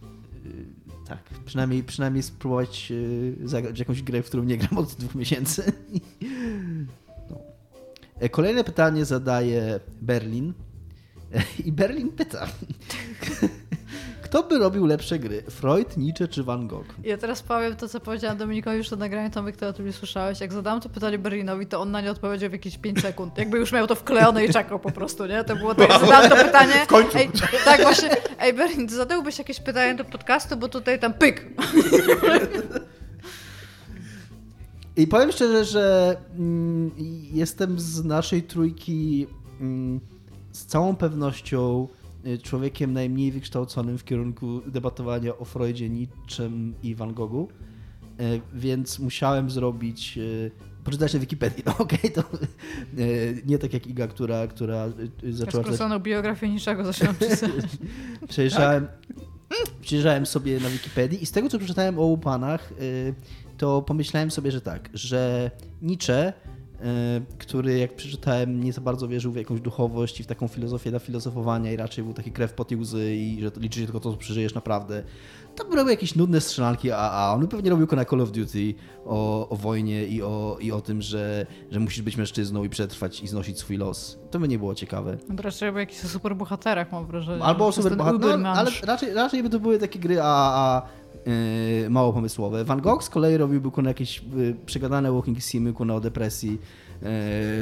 y, 0.47 0.66
tak, 1.09 1.18
przynajmniej, 1.44 1.85
przynajmniej 1.85 2.23
spróbować 2.23 2.89
y, 2.90 3.36
zagrać 3.44 3.78
jakąś 3.78 4.02
grę, 4.02 4.23
w 4.23 4.27
którą 4.27 4.44
nie 4.44 4.56
gram 4.59 4.78
od 4.78 4.94
dwóch 4.94 5.14
miesięcy. 5.14 5.73
No. 7.31 7.39
E, 8.20 8.28
Kolejne 8.28 8.64
pytanie 8.64 9.05
zadaje 9.05 9.81
Berlin. 10.02 10.52
E, 11.35 11.43
I 11.64 11.73
Berlin 11.73 12.09
pyta. 12.12 12.47
Kto 14.36 14.42
by 14.42 14.58
robił 14.58 14.86
lepsze 14.86 15.18
gry? 15.18 15.42
Freud, 15.42 15.96
Nietzsche 15.96 16.28
czy 16.28 16.44
Van 16.44 16.68
Gogh? 16.68 16.86
Ja 17.04 17.18
teraz 17.18 17.42
powiem 17.42 17.76
to, 17.76 17.88
co 17.88 18.00
powiedziałam 18.00 18.38
Dominikowi 18.38 18.76
już 18.76 18.90
na 18.90 18.96
nagraniu, 18.96 19.30
Tomek, 19.30 19.56
ty 19.56 19.66
o 19.66 19.72
tym 19.72 19.86
nie 19.86 19.92
słyszałeś. 19.92 20.40
Jak 20.40 20.52
zadałam 20.52 20.80
to 20.80 20.88
pytanie 20.88 21.18
Berlinowi, 21.18 21.66
to 21.66 21.80
on 21.80 21.90
na 21.90 22.00
nie 22.00 22.10
odpowiedział 22.10 22.50
w 22.50 22.52
jakieś 22.52 22.78
5 22.78 23.00
sekund. 23.00 23.38
Jakby 23.38 23.58
już 23.58 23.72
miał 23.72 23.86
to 23.86 23.94
wklejone 23.94 24.44
i 24.44 24.52
czekał 24.52 24.78
po 24.78 24.90
prostu, 24.90 25.26
nie? 25.26 25.44
To 25.44 25.56
było 25.56 25.74
tak, 25.74 26.00
zadałam 26.00 26.30
to 26.30 26.36
pytanie. 26.46 26.72
W 26.84 26.86
końcu. 26.86 27.18
Ej, 27.18 27.30
tak 27.64 27.82
właśnie, 27.82 28.08
ej 28.40 28.52
Berlin, 28.52 28.88
zadałbyś 28.88 29.38
jakieś 29.38 29.60
pytanie 29.60 29.94
do 29.94 30.04
podcastu, 30.04 30.56
bo 30.56 30.68
tutaj 30.68 31.00
tam 31.00 31.14
pyk. 31.14 31.46
I 34.96 35.06
powiem 35.06 35.32
szczerze, 35.32 35.64
że 35.64 36.16
mm, 36.38 36.90
jestem 37.32 37.80
z 37.80 38.04
naszej 38.04 38.42
trójki 38.42 39.26
mm, 39.60 40.00
z 40.52 40.66
całą 40.66 40.96
pewnością 40.96 41.88
człowiekiem 42.42 42.92
najmniej 42.92 43.32
wykształconym 43.32 43.98
w 43.98 44.04
kierunku 44.04 44.60
debatowania 44.66 45.38
o 45.38 45.44
Freudzie, 45.44 45.88
Nietzschem 45.88 46.74
i 46.82 46.94
Van 46.94 47.14
Goghu, 47.14 47.48
Y, 48.20 48.40
więc 48.54 48.98
musiałem 48.98 49.50
zrobić, 49.50 50.18
y, 50.18 50.50
poczytać 50.84 51.14
na 51.14 51.20
Wikipedii, 51.20 51.62
no 51.66 51.78
okej, 51.84 52.12
to 52.12 52.22
y, 52.98 53.42
nie 53.46 53.58
tak 53.58 53.72
jak 53.72 53.86
Iga, 53.86 54.06
która, 54.06 54.46
która 54.46 54.86
y, 54.86 55.32
zaczęła 55.32 55.46
czytać 55.52 55.64
Skróconą 55.64 55.98
biografię 55.98 56.48
niczego 56.48 56.84
zaczynam 56.84 57.14
pisać. 57.14 57.50
Przejrzałem, 58.28 58.86
przejrzałem 59.80 60.26
sobie 60.26 60.60
na 60.60 60.68
Wikipedii 60.68 61.22
i 61.22 61.26
z 61.26 61.32
tego, 61.32 61.48
co 61.48 61.58
przeczytałem 61.58 61.98
o 61.98 62.02
łupanach, 62.02 62.72
y, 62.80 63.14
to 63.56 63.82
pomyślałem 63.82 64.30
sobie, 64.30 64.50
że 64.50 64.60
tak, 64.60 64.88
że 64.94 65.50
Nietzsche, 65.82 66.28
y, 66.28 66.32
który 67.38 67.78
jak 67.78 67.96
przeczytałem 67.96 68.64
nie 68.64 68.72
za 68.72 68.80
bardzo 68.80 69.08
wierzył 69.08 69.32
w 69.32 69.36
jakąś 69.36 69.60
duchowość 69.60 70.20
i 70.20 70.22
w 70.22 70.26
taką 70.26 70.48
filozofię 70.48 70.90
dla 70.90 70.98
filozofowania 70.98 71.72
i 71.72 71.76
raczej 71.76 72.04
był 72.04 72.14
taki 72.14 72.32
krew 72.32 72.52
pot 72.52 72.72
i 72.72 72.76
łzy 72.76 73.16
i 73.16 73.40
że 73.40 73.50
liczy 73.56 73.80
się 73.80 73.84
tylko 73.84 74.00
to, 74.00 74.10
co 74.10 74.16
przeżyjesz 74.16 74.54
naprawdę. 74.54 75.02
To 75.56 75.64
by 75.64 75.76
robił 75.76 75.90
jakieś 75.90 76.14
nudne 76.14 76.40
strzelanki 76.40 76.92
AA. 76.92 77.34
On 77.34 77.48
pewnie 77.48 77.70
robił 77.70 77.86
na 77.92 78.04
Call 78.04 78.20
of 78.20 78.30
Duty 78.30 78.74
o, 79.04 79.48
o 79.48 79.56
wojnie 79.56 80.06
i 80.06 80.22
o, 80.22 80.56
i 80.60 80.72
o 80.72 80.80
tym, 80.80 81.02
że, 81.02 81.46
że 81.70 81.80
musisz 81.80 82.02
być 82.02 82.16
mężczyzną 82.16 82.64
i 82.64 82.68
przetrwać 82.68 83.20
i 83.20 83.28
znosić 83.28 83.58
swój 83.58 83.76
los. 83.76 84.18
To 84.30 84.38
by 84.38 84.48
nie 84.48 84.58
było 84.58 84.74
ciekawe. 84.74 85.16
No 85.28 85.36
to 85.36 85.42
raczej 85.42 85.68
o 85.68 85.78
jakichś 85.78 86.00
superbohaterach 86.00 86.92
mam 86.92 87.06
wrażenie. 87.06 87.42
Albo 87.42 87.66
o 87.66 87.72
superbohaterach, 87.72 88.40
no, 88.40 88.48
ale 88.48 88.70
raczej, 88.82 89.14
raczej 89.14 89.42
by 89.42 89.50
to 89.50 89.60
były 89.60 89.78
takie 89.78 89.98
gry 89.98 90.20
a, 90.20 90.24
a 90.26 90.82
yy, 90.82 91.05
mało 91.90 92.12
pomysłowe. 92.12 92.64
Van 92.64 92.80
Gogh 92.80 93.04
z 93.04 93.10
kolei 93.10 93.36
robiłby 93.36 93.70
ku 93.70 93.82
na 93.82 93.90
jakieś 93.90 94.22
yy, 94.36 94.56
przegadane 94.66 95.12
walking 95.12 95.40
simy, 95.40 95.72
ku 95.72 95.84
na 95.84 95.94
o 95.94 96.00
depresji, 96.00 96.50
yy, 96.50 96.58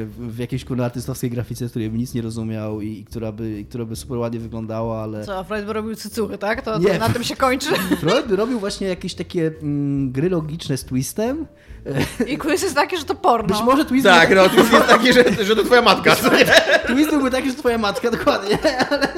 w 0.06 0.36
jakiejś 0.38 0.64
ku 0.64 0.76
na 0.76 0.84
artystowskiej 0.84 1.30
grafice, 1.30 1.68
której 1.68 1.90
by 1.90 1.98
nic 1.98 2.14
nie 2.14 2.22
rozumiał 2.22 2.80
i, 2.80 2.98
i 2.98 3.04
która, 3.04 3.32
by, 3.32 3.60
i 3.60 3.64
która 3.64 3.84
by 3.84 3.96
super 3.96 4.18
ładnie 4.18 4.40
wyglądała, 4.40 5.02
ale... 5.02 5.24
Co, 5.24 5.38
a 5.38 5.44
Freud 5.44 5.66
by 5.66 5.72
robił 5.72 5.94
cycuchy, 5.94 6.38
tak? 6.38 6.62
To, 6.62 6.78
Nie. 6.78 6.90
to 6.90 6.98
na 6.98 7.08
tym 7.08 7.24
się 7.24 7.36
kończy. 7.36 7.74
Freud 8.00 8.26
by 8.26 8.36
robił 8.36 8.60
właśnie 8.60 8.88
jakieś 8.88 9.14
takie 9.14 9.52
mm, 9.62 10.12
gry 10.12 10.30
logiczne 10.30 10.76
z 10.76 10.84
twistem. 10.84 11.46
I 12.32 12.38
quiz 12.38 12.62
jest 12.62 12.74
taki, 12.74 12.96
że 12.96 13.04
to 13.04 13.14
porno. 13.14 13.48
Być 13.48 13.64
może 13.64 13.84
twist, 13.84 14.06
Tak, 14.06 14.28
był, 14.28 14.36
no 14.38 14.48
to 14.48 14.56
jest 14.56 14.88
takie, 14.88 15.12
że, 15.12 15.44
że 15.44 15.56
to 15.56 15.64
twoja 15.64 15.82
matka. 15.82 16.16
twist 16.86 17.10
byłby 17.10 17.30
taki, 17.30 17.50
że 17.50 17.56
twoja 17.56 17.78
matka, 17.78 18.10
dokładnie. 18.10 18.58
Ale, 18.90 19.08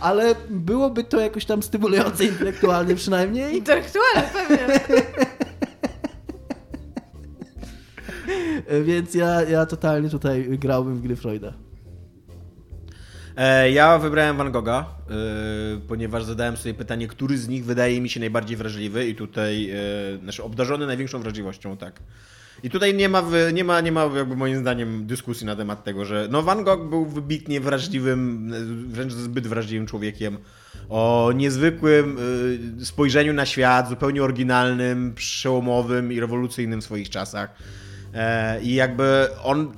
ale 0.00 0.34
byłoby 0.50 1.04
to 1.04 1.20
jakoś 1.20 1.44
tam 1.44 1.62
stymulujące 1.62 2.24
intelektualnie 2.24 2.94
przynajmniej. 2.94 3.56
Intelektualnie, 3.56 4.28
pewnie. 4.32 4.80
Więc 8.84 9.14
ja, 9.14 9.42
ja 9.42 9.66
totalnie 9.66 10.10
tutaj 10.10 10.58
grałbym 10.58 10.96
w 10.96 11.02
gry 11.02 11.16
Freuda. 11.16 11.52
E, 13.36 13.70
Ja 13.70 13.98
wybrałem 13.98 14.36
Van 14.36 14.52
Gogha, 14.52 14.78
e, 14.80 15.14
ponieważ 15.88 16.24
zadałem 16.24 16.56
sobie 16.56 16.74
pytanie, 16.74 17.08
który 17.08 17.38
z 17.38 17.48
nich 17.48 17.64
wydaje 17.64 18.00
mi 18.00 18.08
się 18.08 18.20
najbardziej 18.20 18.56
wrażliwy 18.56 19.08
i 19.08 19.14
tutaj, 19.14 19.70
e, 19.70 19.76
znaczy 20.22 20.42
obdarzony 20.42 20.86
największą 20.86 21.20
wrażliwością, 21.20 21.76
tak. 21.76 22.00
I 22.62 22.70
tutaj 22.70 22.94
nie 22.94 23.08
ma, 23.08 23.22
nie 23.52 23.64
ma, 23.64 23.80
nie 23.80 23.92
ma 23.92 24.04
jakby 24.04 24.36
moim 24.36 24.56
zdaniem 24.56 25.06
dyskusji 25.06 25.46
na 25.46 25.56
temat 25.56 25.84
tego, 25.84 26.04
że 26.04 26.28
no 26.30 26.42
Van 26.42 26.64
Gogh 26.64 26.88
był 26.88 27.06
wybitnie 27.06 27.60
wrażliwym, 27.60 28.52
wręcz 28.88 29.12
zbyt 29.12 29.46
wrażliwym 29.46 29.86
człowiekiem, 29.86 30.38
o 30.88 31.32
niezwykłym 31.34 32.18
e, 32.80 32.84
spojrzeniu 32.84 33.32
na 33.32 33.46
świat, 33.46 33.88
zupełnie 33.88 34.22
oryginalnym, 34.22 35.14
przełomowym 35.14 36.12
i 36.12 36.20
rewolucyjnym 36.20 36.80
w 36.80 36.84
swoich 36.84 37.10
czasach. 37.10 37.54
E, 38.14 38.62
I 38.62 38.74
jakby 38.74 39.26
on 39.42 39.72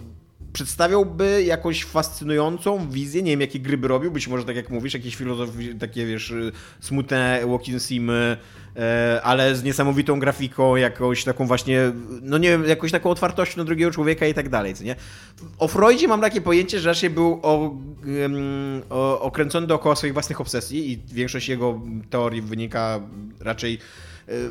przedstawiałby 0.53 1.43
jakąś 1.43 1.85
fascynującą 1.85 2.91
wizję, 2.91 3.23
nie 3.23 3.31
wiem 3.31 3.41
jakie 3.41 3.61
gry 3.61 3.79
by 3.79 3.89
robił, 3.89 4.11
być 4.11 4.29
może 4.29 4.45
tak 4.45 4.57
jak 4.57 4.71
mówisz, 4.71 4.95
jakieś 4.95 5.17
filozofie, 5.17 5.75
takie 5.75 6.07
wiesz, 6.07 6.31
y, 6.31 6.53
smutne 6.81 7.41
walking 7.47 7.83
simy, 7.83 8.37
e, 8.77 9.21
ale 9.25 9.57
z 9.57 9.63
niesamowitą 9.63 10.21
grafiką, 10.21 10.77
jakąś 10.77 11.25
taką 11.25 11.47
właśnie, 11.47 11.93
no 12.23 12.39
nie 12.39 12.49
wiem, 12.49 12.69
jakąś 12.69 12.93
taką 12.93 13.11
otwartością 13.11 13.59
na 13.59 13.65
drugiego 13.65 13.91
człowieka 13.91 14.27
i 14.27 14.35
tak 14.35 14.49
dalej, 14.49 14.75
co 14.75 14.85
nie? 14.85 14.97
O 15.59 15.69
Freudzie 15.69 16.09
mam 16.09 16.21
takie 16.21 16.41
pojęcie, 16.41 16.81
że 16.81 16.89
raczej 16.89 17.11
był 17.11 17.41
o, 17.43 17.77
okręcony 19.21 19.67
dookoła 19.67 19.97
swoich 19.97 20.13
własnych 20.13 20.41
obsesji 20.41 20.93
i 20.93 21.15
większość 21.15 21.49
jego 21.49 21.81
teorii 22.11 22.43
wynika 22.43 23.01
raczej 23.41 23.79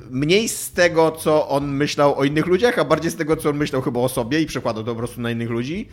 mniej 0.10 0.50
z 0.50 0.72
tego, 0.72 1.12
co 1.12 1.48
on 1.50 1.68
myślał 1.68 2.20
o 2.20 2.24
innych 2.24 2.46
ludziach, 2.46 2.80
a 2.80 2.86
bardziej 2.86 3.12
z 3.12 3.16
tego, 3.16 3.36
co 3.36 3.50
on 3.50 3.58
myślał 3.58 3.82
chyba 3.82 4.00
o 4.00 4.10
sobie 4.10 4.42
i 4.42 4.46
przekładał 4.46 4.84
to 4.84 4.92
po 4.92 4.98
prostu 4.98 5.22
na 5.22 5.32
innych 5.32 5.50
ludzi. 5.50 5.90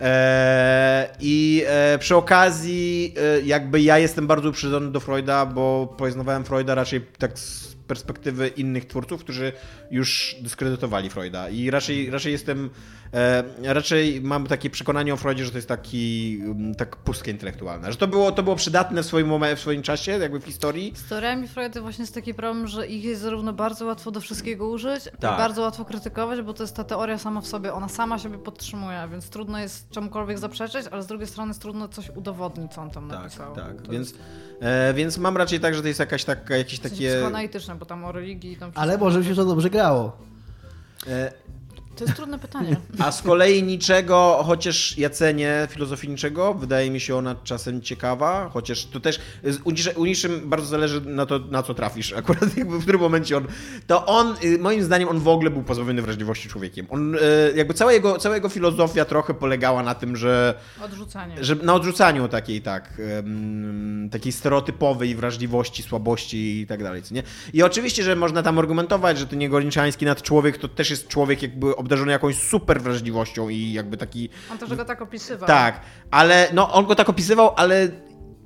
Eee, 0.00 1.08
I 1.20 1.64
e, 1.66 1.98
przy 1.98 2.16
okazji, 2.16 3.14
e, 3.16 3.40
jakby 3.40 3.80
ja 3.80 3.98
jestem 3.98 4.26
bardzo 4.26 4.48
uprzedzony 4.48 4.90
do 4.90 5.00
Freuda, 5.00 5.46
bo 5.46 5.94
poznawałem 5.98 6.44
Freuda 6.44 6.74
raczej 6.74 7.00
tak 7.18 7.38
z 7.38 7.67
perspektywy 7.88 8.48
innych 8.48 8.84
twórców, 8.86 9.20
którzy 9.20 9.52
już 9.90 10.36
dyskredytowali 10.40 11.10
Freuda. 11.10 11.48
I 11.48 11.70
raczej, 11.70 12.10
raczej 12.10 12.32
jestem, 12.32 12.70
e, 13.14 13.44
raczej 13.74 14.20
mam 14.20 14.46
takie 14.46 14.70
przekonanie 14.70 15.14
o 15.14 15.16
Freudzie, 15.16 15.44
że 15.44 15.50
to 15.50 15.58
jest 15.58 15.68
taki, 15.68 16.38
mm, 16.44 16.74
tak 16.74 16.96
pustka 16.96 17.30
intelektualna. 17.30 17.90
Że 17.90 17.96
to 17.98 18.06
było, 18.08 18.32
to 18.32 18.42
było 18.42 18.56
przydatne 18.56 19.02
w 19.02 19.06
swoim, 19.06 19.26
momen- 19.28 19.56
w 19.56 19.60
swoim 19.60 19.82
czasie, 19.82 20.12
jakby 20.12 20.40
w 20.40 20.44
historii, 20.44 20.92
Z 20.96 21.08
teoriami 21.08 21.48
Freuda 21.48 21.80
właśnie 21.80 22.02
jest 22.02 22.14
taki 22.14 22.34
problem, 22.34 22.66
że 22.66 22.86
ich 22.86 23.04
jest 23.04 23.20
zarówno 23.22 23.52
bardzo 23.52 23.86
łatwo 23.86 24.10
do 24.10 24.20
wszystkiego 24.20 24.68
użyć, 24.68 25.04
Tak. 25.04 25.34
i 25.34 25.38
bardzo 25.38 25.62
łatwo 25.62 25.84
krytykować, 25.84 26.42
bo 26.42 26.54
to 26.54 26.62
jest 26.62 26.76
ta 26.76 26.84
teoria 26.84 27.18
sama 27.18 27.40
w 27.40 27.46
sobie, 27.46 27.72
ona 27.72 27.88
sama 27.88 28.18
siebie 28.18 28.38
podtrzymuje, 28.38 29.08
więc 29.10 29.28
trudno 29.30 29.58
jest 29.58 29.90
czemukolwiek 29.90 30.38
zaprzeczyć, 30.38 30.86
ale 30.90 31.02
z 31.02 31.06
drugiej 31.06 31.26
strony 31.26 31.50
jest 31.50 31.62
trudno 31.62 31.88
coś 31.88 32.10
udowodnić, 32.16 32.72
co 32.72 32.82
on 32.82 32.90
tam 32.90 33.10
Tak, 33.10 33.18
napisał. 33.22 33.54
tak. 33.54 33.82
To 33.82 33.92
Więc, 33.92 34.08
jest 34.10 34.20
e, 34.60 34.94
więc 34.94 35.18
mam 35.18 35.36
raczej 35.36 35.60
tak, 35.60 35.74
że 35.74 35.82
to 35.82 35.88
jest 35.88 36.00
jakaś 36.00 36.24
taka, 36.24 36.56
jakieś 36.56 36.78
w 36.78 36.82
sensie 36.82 36.96
takie... 36.96 37.08
psychoanalityczne, 37.10 37.77
bo 37.78 37.86
tam 37.86 38.04
o 38.04 38.12
religii 38.12 38.56
tam 38.56 38.72
Ale 38.74 38.98
może 38.98 39.18
mi 39.18 39.24
się 39.24 39.34
to 39.34 39.44
dobrze 39.44 39.70
grało. 39.70 40.16
To 41.98 42.04
jest 42.04 42.16
trudne 42.16 42.38
pytanie. 42.38 42.76
A 42.98 43.12
z 43.12 43.22
kolei 43.22 43.62
niczego, 43.62 44.42
chociaż 44.46 44.98
ja 44.98 45.10
cenię 45.10 45.68
filozofię 45.70 46.08
niczego, 46.08 46.54
wydaje 46.54 46.90
mi 46.90 47.00
się 47.00 47.16
ona 47.16 47.34
czasem 47.44 47.82
ciekawa, 47.82 48.50
chociaż 48.52 48.84
to 48.86 49.00
też 49.00 49.20
z- 49.44 49.58
u 49.64 49.70
niczy- 49.70 49.94
u 49.96 50.04
niczym 50.04 50.40
bardzo 50.44 50.66
zależy 50.66 51.00
na 51.00 51.26
to, 51.26 51.38
na 51.38 51.62
co 51.62 51.74
trafisz, 51.74 52.12
akurat 52.12 52.56
jakby 52.56 52.78
w 52.78 52.82
którym 52.82 53.00
momencie 53.00 53.36
on, 53.36 53.46
to 53.86 54.06
on, 54.06 54.34
y, 54.44 54.58
moim 54.58 54.82
zdaniem 54.82 55.08
on 55.08 55.18
w 55.20 55.28
ogóle 55.28 55.50
był 55.50 55.62
pozbawiony 55.62 56.02
wrażliwości 56.02 56.48
człowiekiem. 56.48 56.86
On, 56.90 57.14
y, 57.14 57.18
jakby 57.56 57.74
cała 57.74 57.92
jego, 57.92 58.18
cała 58.18 58.34
jego 58.34 58.48
filozofia 58.48 59.04
trochę 59.04 59.34
polegała 59.34 59.82
na 59.82 59.94
tym, 59.94 60.16
że 60.16 60.54
Odrzucanie. 60.84 61.44
że 61.44 61.54
na 61.54 61.74
odrzucaniu 61.74 62.28
takiej, 62.28 62.62
tak, 62.62 63.00
takiej 64.10 64.32
stereotypowej 64.32 65.14
wrażliwości, 65.14 65.82
słabości 65.82 66.60
i 66.60 66.66
tak 66.66 66.82
dalej, 66.82 67.02
nie? 67.10 67.22
I 67.52 67.62
oczywiście, 67.62 68.02
że 68.02 68.16
można 68.16 68.42
tam 68.42 68.58
argumentować, 68.58 69.18
że 69.18 69.26
ten 69.26 69.40
jego 69.40 69.60
niczański 69.60 70.04
nadczłowiek 70.04 70.58
to 70.58 70.68
też 70.68 70.90
jest 70.90 71.08
człowiek 71.08 71.42
jakby 71.42 71.76
obdarzony 71.88 72.12
jakąś 72.12 72.36
super 72.36 72.82
wrażliwością 72.82 73.48
i 73.48 73.72
jakby 73.72 73.96
taki... 73.96 74.28
On 74.52 74.58
też 74.58 74.74
go 74.74 74.84
tak 74.84 75.02
opisywał. 75.02 75.46
Tak, 75.46 75.80
ale 76.10 76.48
no 76.52 76.72
on 76.72 76.86
go 76.86 76.94
tak 76.94 77.08
opisywał, 77.08 77.54
ale 77.56 77.88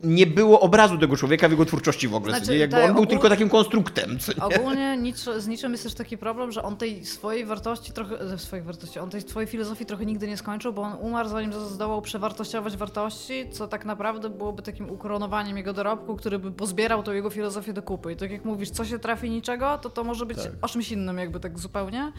nie 0.02 0.26
było 0.26 0.60
obrazu 0.60 0.98
tego 0.98 1.16
człowieka 1.16 1.48
w 1.48 1.50
jego 1.50 1.64
twórczości 1.64 2.08
w 2.08 2.14
ogóle, 2.14 2.36
Znaczy? 2.36 2.56
Jakby 2.56 2.76
tak, 2.76 2.84
on 2.84 2.94
był 2.94 3.04
ogól- 3.04 3.08
tylko 3.08 3.28
takim 3.28 3.48
konstruktem? 3.48 4.18
Ogólnie 4.58 4.96
Nietzsche, 4.96 5.40
z 5.40 5.46
Nietzsche 5.46 5.68
jest 5.68 5.82
też 5.82 5.94
taki 5.94 6.18
problem, 6.18 6.52
że 6.52 6.62
on 6.62 6.76
tej 6.76 7.06
swojej 7.06 7.44
wartości 7.44 7.92
trochę, 7.92 8.28
ze 8.28 8.38
swojej 8.38 8.64
wartości, 8.64 8.98
on 8.98 9.10
tej 9.10 9.20
swojej 9.20 9.46
filozofii 9.46 9.86
trochę 9.86 10.06
nigdy 10.06 10.28
nie 10.28 10.36
skończył, 10.36 10.72
bo 10.72 10.82
on 10.82 10.92
umarł 11.00 11.28
zanim 11.28 11.52
zdołał 11.52 12.02
przewartościować 12.02 12.76
wartości, 12.76 13.50
co 13.50 13.68
tak 13.68 13.84
naprawdę 13.84 14.30
byłoby 14.30 14.62
takim 14.62 14.90
ukoronowaniem 14.90 15.56
jego 15.56 15.72
dorobku, 15.72 16.16
który 16.16 16.38
by 16.38 16.52
pozbierał 16.52 17.02
tą 17.02 17.12
jego 17.12 17.30
filozofię 17.30 17.72
do 17.72 17.82
kupy. 17.82 18.12
I 18.12 18.16
tak 18.16 18.30
jak 18.30 18.44
mówisz, 18.44 18.70
co 18.70 18.84
się 18.84 18.98
trafi 18.98 19.30
niczego, 19.30 19.78
to 19.78 19.90
to 19.90 20.04
może 20.04 20.26
być 20.26 20.38
o 20.62 20.68
czymś 20.68 20.92
innym 20.92 21.18
jakby 21.18 21.40
tak 21.40 21.58
zupełnie. 21.58 22.12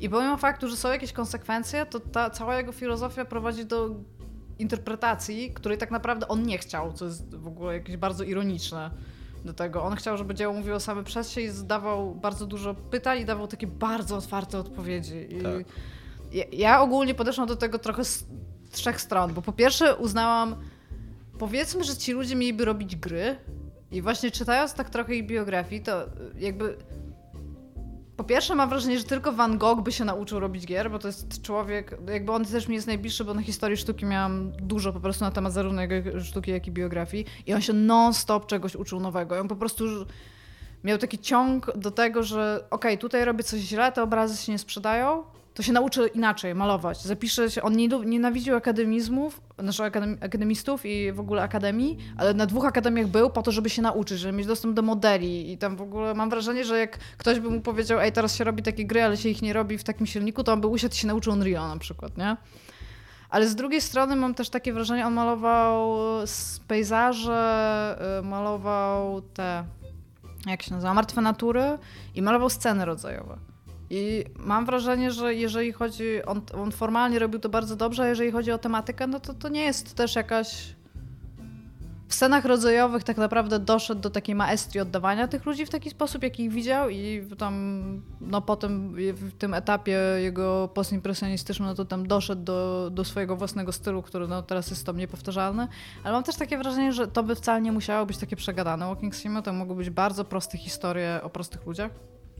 I 0.00 0.08
pomimo 0.08 0.36
faktu, 0.36 0.68
że 0.68 0.76
są 0.76 0.88
jakieś 0.88 1.12
konsekwencje, 1.12 1.86
to 1.86 2.00
ta 2.00 2.30
cała 2.30 2.56
jego 2.56 2.72
filozofia 2.72 3.24
prowadzi 3.24 3.64
do 3.64 3.90
interpretacji, 4.58 5.52
której 5.54 5.78
tak 5.78 5.90
naprawdę 5.90 6.28
on 6.28 6.42
nie 6.42 6.58
chciał, 6.58 6.92
co 6.92 7.04
jest 7.04 7.34
w 7.34 7.46
ogóle 7.46 7.74
jakieś 7.74 7.96
bardzo 7.96 8.24
ironiczne 8.24 8.90
do 9.44 9.52
tego. 9.52 9.82
On 9.82 9.96
chciał, 9.96 10.16
żeby 10.16 10.34
dzieło 10.34 10.54
mówiło 10.54 10.80
same 10.80 11.04
przez 11.04 11.30
się 11.30 11.40
i 11.40 11.48
zadawał 11.48 12.14
bardzo 12.14 12.46
dużo 12.46 12.74
pytań 12.74 13.20
i 13.20 13.24
dawał 13.24 13.46
takie 13.46 13.66
bardzo 13.66 14.16
otwarte 14.16 14.58
odpowiedzi. 14.58 15.28
Tak. 15.42 15.66
ja, 16.32 16.44
ja 16.52 16.80
ogólnie 16.80 17.14
podeszłam 17.14 17.48
do 17.48 17.56
tego 17.56 17.78
trochę 17.78 18.04
z 18.04 18.24
trzech 18.70 19.00
stron, 19.00 19.34
bo 19.34 19.42
po 19.42 19.52
pierwsze 19.52 19.96
uznałam 19.96 20.56
powiedzmy, 21.38 21.84
że 21.84 21.96
ci 21.96 22.12
ludzie 22.12 22.36
mieliby 22.36 22.64
robić 22.64 22.96
gry 22.96 23.36
i 23.90 24.02
właśnie 24.02 24.30
czytając 24.30 24.74
tak 24.74 24.90
trochę 24.90 25.14
ich 25.14 25.26
biografii, 25.26 25.82
to 25.82 26.06
jakby 26.38 26.76
po 28.16 28.24
pierwsze 28.24 28.54
mam 28.54 28.68
wrażenie, 28.68 28.98
że 28.98 29.04
tylko 29.04 29.32
Van 29.32 29.58
Gogh 29.58 29.82
by 29.82 29.92
się 29.92 30.04
nauczył 30.04 30.40
robić 30.40 30.66
gier, 30.66 30.90
bo 30.90 30.98
to 30.98 31.08
jest 31.08 31.42
człowiek, 31.42 31.98
jakby 32.08 32.32
on 32.32 32.44
też 32.44 32.68
mi 32.68 32.74
jest 32.74 32.86
najbliższy, 32.86 33.24
bo 33.24 33.34
na 33.34 33.42
historii 33.42 33.76
sztuki 33.76 34.06
miałam 34.06 34.52
dużo 34.52 34.92
po 34.92 35.00
prostu 35.00 35.24
na 35.24 35.30
temat 35.30 35.52
zarówno 35.52 35.82
jego 35.82 36.20
sztuki, 36.20 36.50
jak 36.50 36.66
i 36.66 36.70
biografii 36.70 37.26
i 37.46 37.54
on 37.54 37.60
się 37.60 37.72
non-stop 37.72 38.46
czegoś 38.46 38.76
uczył 38.76 39.00
nowego. 39.00 39.36
I 39.36 39.38
on 39.38 39.48
po 39.48 39.56
prostu 39.56 39.84
miał 40.84 40.98
taki 40.98 41.18
ciąg 41.18 41.76
do 41.76 41.90
tego, 41.90 42.22
że 42.22 42.56
okej, 42.70 42.92
okay, 42.92 42.98
tutaj 42.98 43.24
robię 43.24 43.44
coś 43.44 43.60
źle, 43.60 43.92
te 43.92 44.02
obrazy 44.02 44.36
się 44.36 44.52
nie 44.52 44.58
sprzedają, 44.58 45.24
to 45.54 45.62
się 45.62 45.72
nauczy 45.72 46.06
inaczej 46.06 46.54
malować. 46.54 47.02
Zapisze 47.02 47.50
się, 47.50 47.62
on 47.62 47.76
nie, 47.76 47.88
nienawidził 47.88 48.56
akademizmów, 48.56 49.40
znaczy 49.58 49.84
akadem, 49.84 50.18
akademistów 50.20 50.86
i 50.86 51.12
w 51.12 51.20
ogóle 51.20 51.42
akademii, 51.42 51.98
ale 52.16 52.34
na 52.34 52.46
dwóch 52.46 52.64
akademiach 52.64 53.06
był 53.06 53.30
po 53.30 53.42
to, 53.42 53.52
żeby 53.52 53.70
się 53.70 53.82
nauczyć, 53.82 54.18
żeby 54.18 54.38
mieć 54.38 54.46
dostęp 54.46 54.74
do 54.74 54.82
modeli 54.82 55.52
i 55.52 55.58
tam 55.58 55.76
w 55.76 55.82
ogóle 55.82 56.14
mam 56.14 56.30
wrażenie, 56.30 56.64
że 56.64 56.78
jak 56.78 56.98
ktoś 56.98 57.40
by 57.40 57.50
mu 57.50 57.60
powiedział, 57.60 58.00
ej, 58.00 58.12
teraz 58.12 58.36
się 58.36 58.44
robi 58.44 58.62
takie 58.62 58.86
gry, 58.86 59.02
ale 59.02 59.16
się 59.16 59.28
ich 59.28 59.42
nie 59.42 59.52
robi 59.52 59.78
w 59.78 59.84
takim 59.84 60.06
silniku, 60.06 60.44
to 60.44 60.52
on 60.52 60.60
by 60.60 60.66
usiadł 60.66 60.94
i 60.94 60.98
się 60.98 61.06
nauczył 61.06 61.32
Unreal 61.32 61.68
na 61.68 61.78
przykład, 61.78 62.18
nie? 62.18 62.36
Ale 63.30 63.48
z 63.48 63.54
drugiej 63.54 63.80
strony 63.80 64.16
mam 64.16 64.34
też 64.34 64.50
takie 64.50 64.72
wrażenie, 64.72 65.06
on 65.06 65.12
malował 65.12 65.96
pejzaże, 66.68 67.98
y, 68.20 68.22
malował 68.22 69.22
te, 69.22 69.64
jak 70.46 70.62
się 70.62 70.74
nazywa, 70.74 70.94
martwe 70.94 71.20
natury 71.20 71.78
i 72.14 72.22
malował 72.22 72.50
sceny 72.50 72.84
rodzajowe. 72.84 73.53
I 73.90 74.24
mam 74.36 74.66
wrażenie, 74.66 75.10
że 75.10 75.34
jeżeli 75.34 75.72
chodzi, 75.72 76.24
on, 76.26 76.40
on 76.54 76.72
formalnie 76.72 77.18
robił 77.18 77.40
to 77.40 77.48
bardzo 77.48 77.76
dobrze, 77.76 78.02
a 78.02 78.06
jeżeli 78.06 78.30
chodzi 78.30 78.52
o 78.52 78.58
tematykę, 78.58 79.06
no 79.06 79.20
to 79.20 79.34
to 79.34 79.48
nie 79.48 79.62
jest 79.64 79.94
też 79.94 80.16
jakaś 80.16 80.74
w 82.08 82.14
scenach 82.14 82.44
rodzajowych 82.44 83.04
tak 83.04 83.16
naprawdę 83.16 83.58
doszedł 83.58 84.00
do 84.00 84.10
takiej 84.10 84.34
maestrii 84.34 84.80
oddawania 84.80 85.28
tych 85.28 85.46
ludzi 85.46 85.66
w 85.66 85.70
taki 85.70 85.90
sposób, 85.90 86.22
jaki 86.22 86.44
ich 86.44 86.52
widział 86.52 86.90
i 86.90 87.28
tam, 87.38 88.02
no 88.20 88.40
potem 88.40 88.94
w 89.12 89.32
tym 89.38 89.54
etapie 89.54 89.98
jego 90.18 90.68
postimpresjonistycznym, 90.74 91.68
no 91.68 91.74
to 91.74 91.84
tam 91.84 92.08
doszedł 92.08 92.42
do, 92.42 92.90
do 92.92 93.04
swojego 93.04 93.36
własnego 93.36 93.72
stylu, 93.72 94.02
który 94.02 94.28
no 94.28 94.42
teraz 94.42 94.70
jest 94.70 94.86
tam 94.86 94.96
niepowtarzalny, 94.96 95.68
ale 96.04 96.12
mam 96.12 96.22
też 96.22 96.36
takie 96.36 96.58
wrażenie, 96.58 96.92
że 96.92 97.08
to 97.08 97.22
by 97.22 97.34
wcale 97.34 97.60
nie 97.60 97.72
musiało 97.72 98.06
być 98.06 98.18
takie 98.18 98.36
przegadane. 98.36 98.86
Walking 98.86 99.14
Sim 99.14 99.42
to 99.42 99.52
mogły 99.52 99.76
być 99.76 99.90
bardzo 99.90 100.24
proste 100.24 100.58
historie 100.58 101.20
o 101.22 101.30
prostych 101.30 101.66
ludziach 101.66 101.90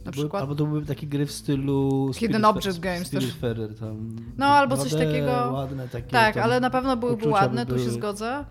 na 0.04 0.12
przykład. 0.12 0.42
Albo 0.42 0.54
to 0.54 0.66
były 0.66 0.86
takie 0.86 1.06
gry 1.06 1.26
w 1.26 1.32
stylu 1.32 2.10
Hidden 2.14 2.44
Object 2.44 2.78
Games 2.78 3.10
też. 3.10 3.34
Ferrer, 3.34 3.74
tam 3.74 4.16
no 4.38 4.46
albo 4.46 4.76
coś 4.76 4.92
takiego. 4.92 5.50
Ładne, 5.52 5.88
takie, 5.88 6.10
tak, 6.10 6.36
ale 6.36 6.60
na 6.60 6.70
pewno 6.70 6.96
byłyby 6.96 7.28
ładne, 7.28 7.66
by 7.66 7.66
były. 7.66 7.78
tu 7.78 7.84
się 7.84 7.90
zgodzę. 7.90 8.44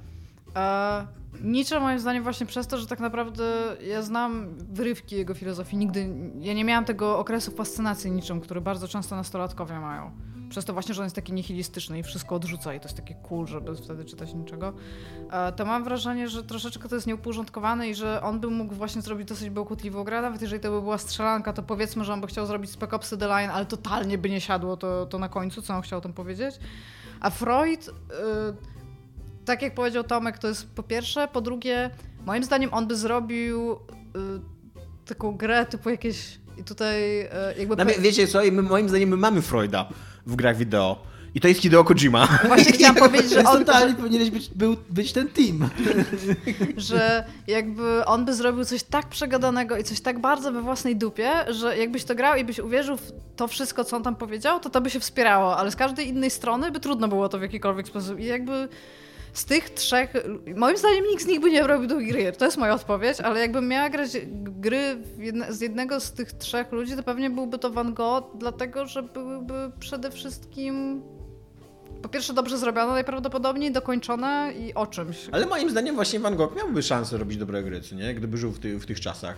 E, 0.56 1.08
moim 1.82 2.00
zdaniem 2.00 2.24
właśnie 2.24 2.46
przez 2.46 2.68
to, 2.68 2.78
że 2.78 2.88
tak 2.88 3.00
naprawdę 3.00 3.44
ja 3.88 4.02
znam 4.02 4.50
wyrywki 4.58 5.16
jego 5.16 5.34
filozofii. 5.34 5.78
Nigdy, 5.78 6.10
ja 6.40 6.54
nie 6.54 6.66
miałam 6.66 6.86
tego 6.86 7.20
okresu 7.20 7.52
fascynacji 7.52 8.12
niczym, 8.12 8.42
który 8.42 8.62
bardzo 8.62 8.88
często 8.88 9.16
nastolatkowie 9.16 9.80
mają. 9.80 10.12
Przez 10.54 10.66
to 10.66 10.74
właśnie, 10.74 10.94
że 10.94 11.02
on 11.02 11.06
jest 11.06 11.16
taki 11.16 11.34
nihilistyczny 11.34 12.00
i 12.00 12.04
wszystko 12.04 12.36
odrzuca 12.36 12.74
i 12.74 12.80
to 12.80 12.86
jest 12.86 12.98
takie 12.98 13.16
cool, 13.16 13.48
żeby 13.48 13.76
wtedy 13.76 14.06
czytać 14.06 14.34
niczego. 14.34 14.74
E, 15.32 15.52
to 15.52 15.66
mam 15.66 15.84
wrażenie, 15.84 16.30
że 16.30 16.44
troszeczkę 16.44 16.90
to 16.90 16.96
jest 16.96 17.08
nieuporządkowane 17.08 17.90
i 17.90 17.96
że 17.96 18.22
on 18.22 18.40
by 18.40 18.48
mógł 18.48 18.76
właśnie 18.76 19.02
zrobić 19.02 19.28
dosyć 19.28 19.50
bełkotliwą 19.50 20.04
grę, 20.04 20.22
nawet 20.22 20.42
jeżeli 20.42 20.62
to 20.62 20.72
by 20.72 20.82
była 20.82 20.98
strzelanka, 20.98 21.54
to 21.54 21.64
powiedzmy, 21.64 22.06
że 22.06 22.14
on 22.14 22.22
by 22.22 22.28
chciał 22.28 22.46
zrobić 22.46 22.72
Spec 22.72 22.94
Opsy 22.94 23.18
The 23.18 23.28
Line, 23.28 23.50
ale 23.50 23.66
totalnie 23.66 24.18
by 24.18 24.30
nie 24.30 24.42
siadło 24.42 24.78
to, 24.78 25.06
to 25.06 25.20
na 25.20 25.30
końcu, 25.30 25.62
co 25.62 25.74
on 25.74 25.82
chciał 25.82 26.02
tam 26.02 26.14
powiedzieć. 26.14 26.56
A 27.20 27.30
Freud... 27.30 27.88
Yy, 27.88 27.94
tak 29.46 29.62
jak 29.62 29.76
powiedział 29.76 30.04
Tomek, 30.04 30.38
to 30.38 30.48
jest 30.48 30.76
po 30.76 30.84
pierwsze. 30.84 31.28
Po 31.28 31.42
drugie, 31.42 31.90
moim 32.26 32.44
zdaniem 32.44 32.74
on 32.74 32.88
by 32.88 32.96
zrobił 32.96 33.72
y, 33.72 33.78
taką 35.06 35.38
grę 35.38 35.66
typu 35.66 35.90
jakieś. 35.90 36.40
I 36.58 36.64
tutaj 36.64 37.30
jakby. 37.58 37.76
No, 37.76 37.86
wiecie 38.00 38.28
co, 38.28 38.40
my, 38.52 38.62
moim 38.62 38.90
zdaniem 38.90 39.10
my 39.10 39.18
mamy 39.18 39.42
Freuda 39.42 39.90
w 40.26 40.36
grach 40.36 40.58
wideo. 40.58 41.14
I 41.36 41.40
to 41.40 41.48
jest 41.48 41.62
Hideo 41.62 41.84
Kojima. 41.84 42.28
Właśnie 42.48 42.72
chciałam 42.78 42.96
powiedzieć, 42.96 43.32
że 43.32 43.44
on... 43.44 43.66
Totalnie 43.66 43.96
powinieneś 43.96 44.30
być, 44.30 44.50
był, 44.50 44.76
być 44.90 45.14
ten 45.14 45.28
team. 45.28 45.70
Że 46.78 47.24
jakby 47.48 48.06
on 48.06 48.26
by 48.26 48.34
zrobił 48.34 48.66
coś 48.66 48.84
tak 48.84 49.08
przegadanego 49.08 49.78
i 49.78 49.84
coś 49.84 50.02
tak 50.02 50.20
bardzo 50.20 50.52
we 50.52 50.62
własnej 50.62 50.96
dupie, 50.96 51.32
że 51.48 51.78
jakbyś 51.78 52.04
to 52.04 52.16
grał 52.16 52.36
i 52.36 52.44
byś 52.44 52.60
uwierzył 52.60 52.98
w 52.98 53.12
to 53.36 53.48
wszystko, 53.48 53.84
co 53.84 53.96
on 53.96 54.04
tam 54.04 54.16
powiedział, 54.16 54.60
to 54.60 54.70
to 54.70 54.82
by 54.82 54.90
się 54.90 55.00
wspierało, 55.00 55.58
ale 55.58 55.72
z 55.72 55.76
każdej 55.76 56.08
innej 56.08 56.30
strony 56.30 56.72
by 56.72 56.80
trudno 56.80 57.08
było 57.08 57.30
to 57.30 57.40
w 57.40 57.42
jakikolwiek 57.42 57.88
sposób. 57.88 58.20
I 58.20 58.26
jakby 58.26 58.68
z 59.34 59.46
tych 59.46 59.70
trzech, 59.70 60.14
moim 60.56 60.78
zdaniem 60.78 61.06
nikt 61.12 61.24
z 61.24 61.28
nich 61.28 61.40
by 61.40 61.52
nie 61.52 61.68
robił 61.68 61.88
długich 61.88 62.14
gier. 62.14 62.38
To 62.38 62.46
jest 62.46 62.58
moja 62.58 62.74
odpowiedź, 62.74 63.22
ale 63.22 63.40
jakbym 63.40 63.68
miała 63.68 63.90
grać 63.90 64.10
gry 64.36 64.98
jedne, 65.18 65.54
z 65.54 65.62
jednego 65.62 66.00
z 66.00 66.12
tych 66.12 66.34
trzech 66.34 66.72
ludzi, 66.72 66.96
to 66.96 67.04
pewnie 67.04 67.30
byłby 67.30 67.60
to 67.60 67.70
Van 67.70 67.94
Gogh, 67.94 68.38
dlatego 68.38 68.86
że 68.86 69.04
byłyby 69.04 69.72
przede 69.80 70.12
wszystkim 70.12 71.02
po 72.02 72.10
pierwsze 72.10 72.34
dobrze 72.34 72.58
zrobione 72.58 72.94
najprawdopodobniej, 72.94 73.72
dokończone 73.72 74.54
i 74.60 74.74
o 74.74 74.88
czymś. 74.88 75.18
Ale 75.32 75.46
moim 75.46 75.70
zdaniem 75.70 75.96
właśnie 75.96 76.20
Van 76.20 76.36
Gogh 76.36 76.56
miałby 76.56 76.84
szansę 76.84 77.18
robić 77.18 77.38
dobre 77.38 77.64
gry, 77.64 77.82
co 77.82 77.96
nie? 77.96 78.14
Gdyby 78.14 78.38
żył 78.38 78.52
w, 78.52 78.60
ty, 78.60 78.80
w 78.80 78.86
tych 78.86 79.00
czasach. 79.00 79.38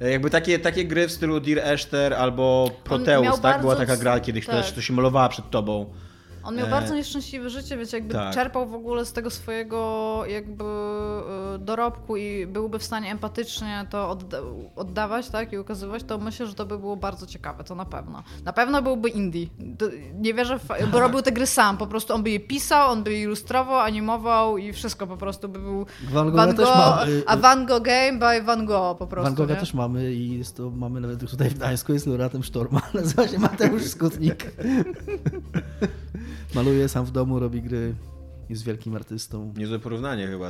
E, 0.00 0.10
jakby 0.10 0.30
takie, 0.30 0.58
takie 0.58 0.84
gry 0.84 1.08
w 1.08 1.12
stylu 1.12 1.40
Dear 1.40 1.58
Esther 1.58 2.14
albo 2.14 2.70
Proteus, 2.84 3.40
tak? 3.40 3.60
Była 3.60 3.76
taka 3.76 3.96
gra 3.96 4.20
kiedyś, 4.20 4.46
tak. 4.46 4.64
która 4.64 4.82
się 4.82 4.92
malowała 4.92 5.28
przed 5.28 5.50
tobą. 5.50 5.86
On 6.44 6.56
miał 6.56 6.66
e... 6.66 6.70
bardzo 6.70 6.94
nieszczęśliwe 6.94 7.50
życie, 7.50 7.76
wiecie, 7.76 7.96
jakby 7.96 8.14
tak. 8.14 8.34
czerpał 8.34 8.66
w 8.66 8.74
ogóle 8.74 9.04
z 9.04 9.12
tego 9.12 9.30
swojego 9.30 10.22
jakby 10.26 10.64
e, 10.64 11.58
dorobku 11.58 12.16
i 12.16 12.46
byłby 12.46 12.78
w 12.78 12.84
stanie 12.84 13.10
empatycznie 13.10 13.86
to 13.90 14.10
odda 14.10 14.38
oddawać, 14.76 15.28
tak, 15.28 15.52
i 15.52 15.58
ukazywać, 15.58 16.02
to 16.04 16.18
myślę, 16.18 16.46
że 16.46 16.54
to 16.54 16.66
by 16.66 16.78
było 16.78 16.96
bardzo 16.96 17.26
ciekawe, 17.26 17.64
to 17.64 17.74
na 17.74 17.84
pewno. 17.84 18.22
Na 18.44 18.52
pewno 18.52 18.82
byłby 18.82 19.08
indie. 19.08 19.46
Nie 20.14 20.34
wierzę, 20.34 20.58
w... 20.58 20.68
bo 20.92 21.00
robił 21.00 21.22
te 21.22 21.32
gry 21.32 21.46
sam, 21.46 21.76
po 21.76 21.86
prostu 21.86 22.14
on 22.14 22.22
by 22.22 22.30
je 22.30 22.40
pisał, 22.40 22.90
on 22.90 23.02
by 23.02 23.12
je 23.12 23.22
ilustrował, 23.22 23.78
animował 23.78 24.58
i 24.58 24.72
wszystko 24.72 25.06
po 25.06 25.16
prostu 25.16 25.48
by 25.48 25.58
był 25.58 25.86
Van 26.12 26.26
Gogh, 26.26 26.36
Van 26.36 26.54
Gogh 26.54 26.56
też 26.56 26.76
mamy. 26.76 27.22
a 27.26 27.36
Van 27.36 27.66
Gogh 27.66 27.84
Game 27.84 28.12
by 28.18 28.42
Van 28.42 28.66
Gogh 28.66 28.98
po 28.98 29.06
prostu. 29.06 29.24
Van 29.24 29.34
Gogha 29.34 29.60
też 29.60 29.74
mamy 29.74 30.12
i 30.12 30.38
jest 30.38 30.56
to, 30.56 30.70
mamy 30.70 31.00
nawet 31.00 31.30
tutaj 31.30 31.50
w 31.50 31.54
Gdańsku, 31.54 31.92
jest 31.92 32.06
laureatem 32.06 32.42
Sztorma, 32.42 32.80
nazywa 32.94 33.28
się 33.28 33.38
Mateusz 33.38 33.84
Skutnik. 33.84 34.44
Maluje 36.54 36.88
sam 36.88 37.04
w 37.04 37.10
domu, 37.10 37.38
robi 37.40 37.62
gry. 37.62 37.94
Jest 38.50 38.64
wielkim 38.64 38.96
artystą. 38.96 39.54
Niezłe 39.56 39.78
porównanie 39.78 40.26
chyba. 40.26 40.48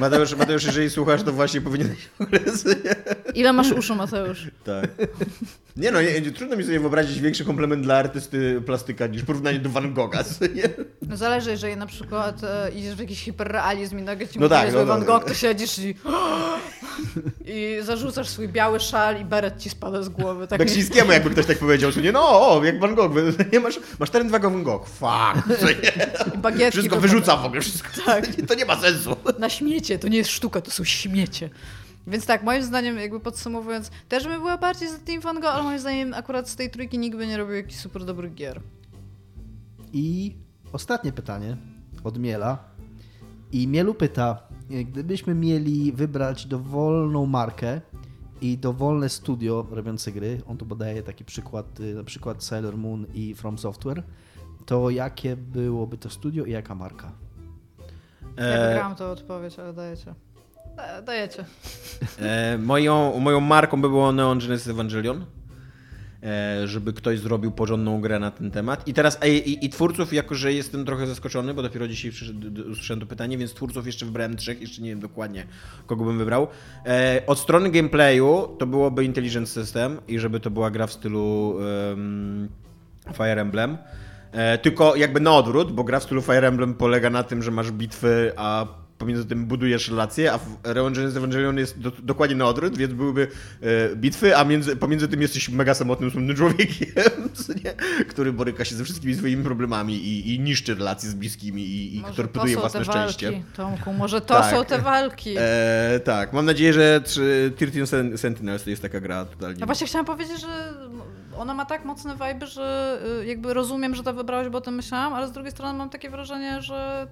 Mateusz, 0.00 0.36
Mateusz, 0.36 0.64
jeżeli 0.64 0.90
słuchasz, 0.90 1.22
to 1.22 1.32
właśnie 1.32 1.60
powinieneś... 1.60 2.08
Ile 3.34 3.52
masz 3.52 3.72
uszu, 3.72 3.94
Mateusz? 3.94 4.50
Tak. 4.64 4.90
Nie 5.76 5.90
no, 5.90 6.02
nie, 6.02 6.20
trudno 6.20 6.56
mi 6.56 6.64
sobie 6.64 6.80
wyobrazić 6.80 7.20
większy 7.20 7.44
komplement 7.44 7.82
dla 7.82 7.96
artysty 7.96 8.62
plastyka 8.66 9.06
niż 9.06 9.22
porównanie 9.22 9.58
do 9.58 9.70
Van 9.70 9.94
Gogha. 9.94 10.24
Nie? 10.54 10.68
No 11.08 11.16
zależy, 11.16 11.50
jeżeli 11.50 11.76
na 11.76 11.86
przykład 11.86 12.44
e, 12.44 12.70
idziesz 12.74 12.94
w 12.94 12.98
jakiś 12.98 13.24
hiperrealizm 13.24 13.98
i 13.98 14.02
nagle 14.02 14.28
ci 14.28 14.38
no 14.38 14.48
tak, 14.48 14.72
no, 14.72 14.86
Van 14.86 15.00
no, 15.00 15.06
Gogh, 15.06 15.24
to 15.24 15.34
siedzisz 15.34 15.78
i... 15.78 15.94
i 17.44 17.78
zarzucasz 17.82 18.28
swój 18.28 18.48
biały 18.48 18.80
szal 18.80 19.20
i 19.20 19.24
beret 19.24 19.62
ci 19.62 19.70
spada 19.70 20.02
z 20.02 20.08
głowy. 20.08 20.46
Tak 20.46 20.58
Beksińskiemu 20.58 21.12
jakby 21.12 21.30
ktoś 21.30 21.46
tak 21.46 21.58
powiedział, 21.58 21.90
nie 22.02 22.12
no, 22.12 22.20
o, 22.22 22.64
jak 22.64 22.80
Van 22.80 22.94
Gogh, 22.94 23.12
nie 23.52 23.60
masz, 23.60 23.80
masz 23.98 24.10
teren 24.10 24.30
jak 24.32 24.42
Van 24.42 24.62
Gogh, 24.62 24.88
fuck. 24.88 25.60
I 26.34 26.38
bagietki 26.38 26.70
wszystko 26.70 27.00
wyrzuca 27.00 27.36
w 27.36 27.44
ogóle, 27.44 27.60
wszystko. 27.60 27.88
Tak. 28.06 28.26
To 28.48 28.54
nie 28.54 28.64
ma 28.64 28.80
sensu. 28.80 29.16
Na 29.38 29.50
śmiecie, 29.50 29.98
to 29.98 30.08
nie 30.08 30.18
jest 30.18 30.30
sztuka, 30.30 30.60
to 30.60 30.70
są 30.70 30.84
śmiecie. 30.84 31.50
Więc 32.06 32.26
tak, 32.26 32.42
moim 32.42 32.62
zdaniem, 32.62 32.98
jakby 32.98 33.20
podsumowując, 33.20 33.90
też 34.08 34.24
bym 34.24 34.40
była 34.40 34.58
bardziej 34.58 34.88
za 34.88 34.98
Team 34.98 35.20
Van 35.20 35.40
Gogh, 35.40 35.54
ale 35.54 35.62
moim 35.62 35.78
zdaniem 35.78 36.14
akurat 36.14 36.48
z 36.48 36.56
tej 36.56 36.70
trójki 36.70 36.98
nikt 36.98 37.16
by 37.16 37.26
nie 37.26 37.36
robił 37.36 37.54
jakichś 37.54 37.76
super 37.76 38.04
dobrych 38.04 38.34
gier. 38.34 38.60
I 39.92 40.36
ostatnie 40.72 41.12
pytanie 41.12 41.56
od 42.04 42.18
Miela. 42.18 42.58
I 43.52 43.68
Mielu 43.68 43.94
pyta, 43.94 44.42
gdybyśmy 44.84 45.34
mieli 45.34 45.92
wybrać 45.92 46.46
dowolną 46.46 47.26
markę 47.26 47.80
i 48.40 48.58
dowolne 48.58 49.08
studio 49.08 49.66
robiące 49.70 50.12
gry, 50.12 50.40
on 50.46 50.56
tu 50.56 50.66
podaje 50.66 51.02
taki 51.02 51.24
przykład, 51.24 51.80
y, 51.80 51.94
na 51.94 52.04
przykład 52.04 52.44
Sailor 52.44 52.76
Moon 52.76 53.06
i 53.14 53.34
From 53.34 53.58
Software, 53.58 54.02
to 54.66 54.90
jakie 54.90 55.36
byłoby 55.36 55.98
to 55.98 56.10
studio 56.10 56.44
i 56.44 56.50
jaka 56.50 56.74
marka? 56.74 57.12
Ja 58.36 58.44
e, 58.44 58.68
wygrałam 58.68 58.94
tę 58.94 59.06
odpowiedź, 59.06 59.58
ale 59.58 59.72
dajecie. 59.72 60.14
Dajecie. 61.04 61.44
E, 62.18 62.58
moją, 62.58 63.20
moją 63.20 63.40
marką 63.40 63.80
by 63.80 63.88
było 63.88 64.12
Neon 64.12 64.38
Genesis 64.38 64.68
Evangelion. 64.68 65.24
E, 66.22 66.66
żeby 66.68 66.92
ktoś 66.92 67.18
zrobił 67.18 67.50
porządną 67.50 68.00
grę 68.00 68.18
na 68.18 68.30
ten 68.30 68.50
temat. 68.50 68.88
I 68.88 68.94
teraz 68.94 69.18
i, 69.26 69.28
i, 69.28 69.66
i 69.66 69.68
twórców, 69.68 70.12
jako 70.12 70.34
że 70.34 70.52
jestem 70.52 70.84
trochę 70.84 71.06
zaskoczony, 71.06 71.54
bo 71.54 71.62
dopiero 71.62 71.88
dzisiaj 71.88 72.12
usłyszałem 72.70 73.00
to 73.00 73.06
pytanie, 73.06 73.38
więc 73.38 73.54
twórców 73.54 73.86
jeszcze 73.86 74.06
wybrałem 74.06 74.36
trzech, 74.36 74.60
jeszcze 74.60 74.82
nie 74.82 74.90
wiem 74.90 75.00
dokładnie, 75.00 75.46
kogo 75.86 76.04
bym 76.04 76.18
wybrał. 76.18 76.48
E, 76.86 77.22
od 77.26 77.38
strony 77.38 77.70
gameplayu 77.70 78.56
to 78.58 78.66
byłoby 78.66 79.04
Intelligent 79.04 79.48
System 79.48 80.00
i 80.08 80.18
żeby 80.18 80.40
to 80.40 80.50
była 80.50 80.70
gra 80.70 80.86
w 80.86 80.92
stylu 80.92 81.50
um, 81.50 82.48
Fire 83.14 83.40
Emblem. 83.40 83.78
E, 84.32 84.58
tylko 84.58 84.96
jakby 84.96 85.20
na 85.20 85.32
odwrót, 85.32 85.72
bo 85.72 85.84
gra 85.84 86.00
w 86.00 86.02
stylu 86.02 86.22
Fire 86.22 86.48
Emblem 86.48 86.74
polega 86.74 87.10
na 87.10 87.22
tym, 87.22 87.42
że 87.42 87.50
masz 87.50 87.70
bitwy, 87.70 88.32
a 88.36 88.66
pomiędzy 89.02 89.24
tym 89.26 89.46
budujesz 89.46 89.88
relacje, 89.88 90.32
a 90.32 90.38
w 90.38 90.44
Revengeance 90.64 91.18
Evangelion 91.18 91.58
jest 91.58 91.78
do, 91.80 91.90
dokładnie 92.02 92.36
na 92.36 92.46
odwrót, 92.46 92.76
więc 92.78 92.92
byłyby 92.92 93.28
e, 93.62 93.96
bitwy, 93.96 94.36
a 94.36 94.44
między, 94.44 94.76
pomiędzy 94.76 95.08
tym 95.08 95.22
jesteś 95.22 95.48
mega 95.48 95.74
samotnym, 95.74 96.10
smutnym 96.10 96.36
człowiekiem, 96.36 96.88
nie? 97.64 97.72
który 98.04 98.32
boryka 98.32 98.64
się 98.64 98.74
ze 98.76 98.84
wszystkimi 98.84 99.14
swoimi 99.14 99.44
problemami 99.44 99.94
i, 99.96 100.34
i 100.34 100.40
niszczy 100.40 100.74
relacje 100.74 101.10
z 101.10 101.14
bliskimi 101.14 101.62
i, 101.62 101.96
i 101.98 102.02
torpeduje 102.16 102.56
własne 102.56 102.80
te 102.80 102.84
szczęście. 102.84 103.30
walki, 103.30 103.44
Tomku, 103.56 103.92
może 103.92 104.20
to 104.20 104.34
Tak. 104.34 104.54
są 104.56 104.64
te 104.64 104.78
walki. 104.78 105.34
E, 105.38 106.00
tak, 106.04 106.32
mam 106.32 106.44
nadzieję, 106.46 106.72
że 106.72 107.00
trzy- 107.04 107.52
13 107.56 107.86
Sen- 107.86 108.18
Sentinels 108.18 108.64
to 108.64 108.70
jest 108.70 108.82
taka 108.82 109.00
gra 109.00 109.24
totalnie... 109.24 109.60
Ja 109.60 109.66
właśnie 109.66 109.86
chciałam 109.86 110.06
powiedzieć, 110.06 110.40
że 110.40 110.72
ona 111.36 111.54
ma 111.54 111.64
tak 111.66 111.84
mocne 111.84 112.12
vibe, 112.14 112.46
że 112.46 112.98
y, 113.22 113.26
jakby 113.26 113.54
rozumiem, 113.54 113.94
że 113.94 114.02
to 114.02 114.12
wybrałeś, 114.14 114.48
bo 114.48 114.58
o 114.58 114.60
tym 114.60 114.74
myślałam, 114.74 115.14
ale 115.14 115.28
z 115.28 115.32
drugiej 115.32 115.52
strony 115.52 115.78
mam 115.78 115.90
takie 115.90 116.10
wrażenie, 116.10 116.62
że 116.62 117.06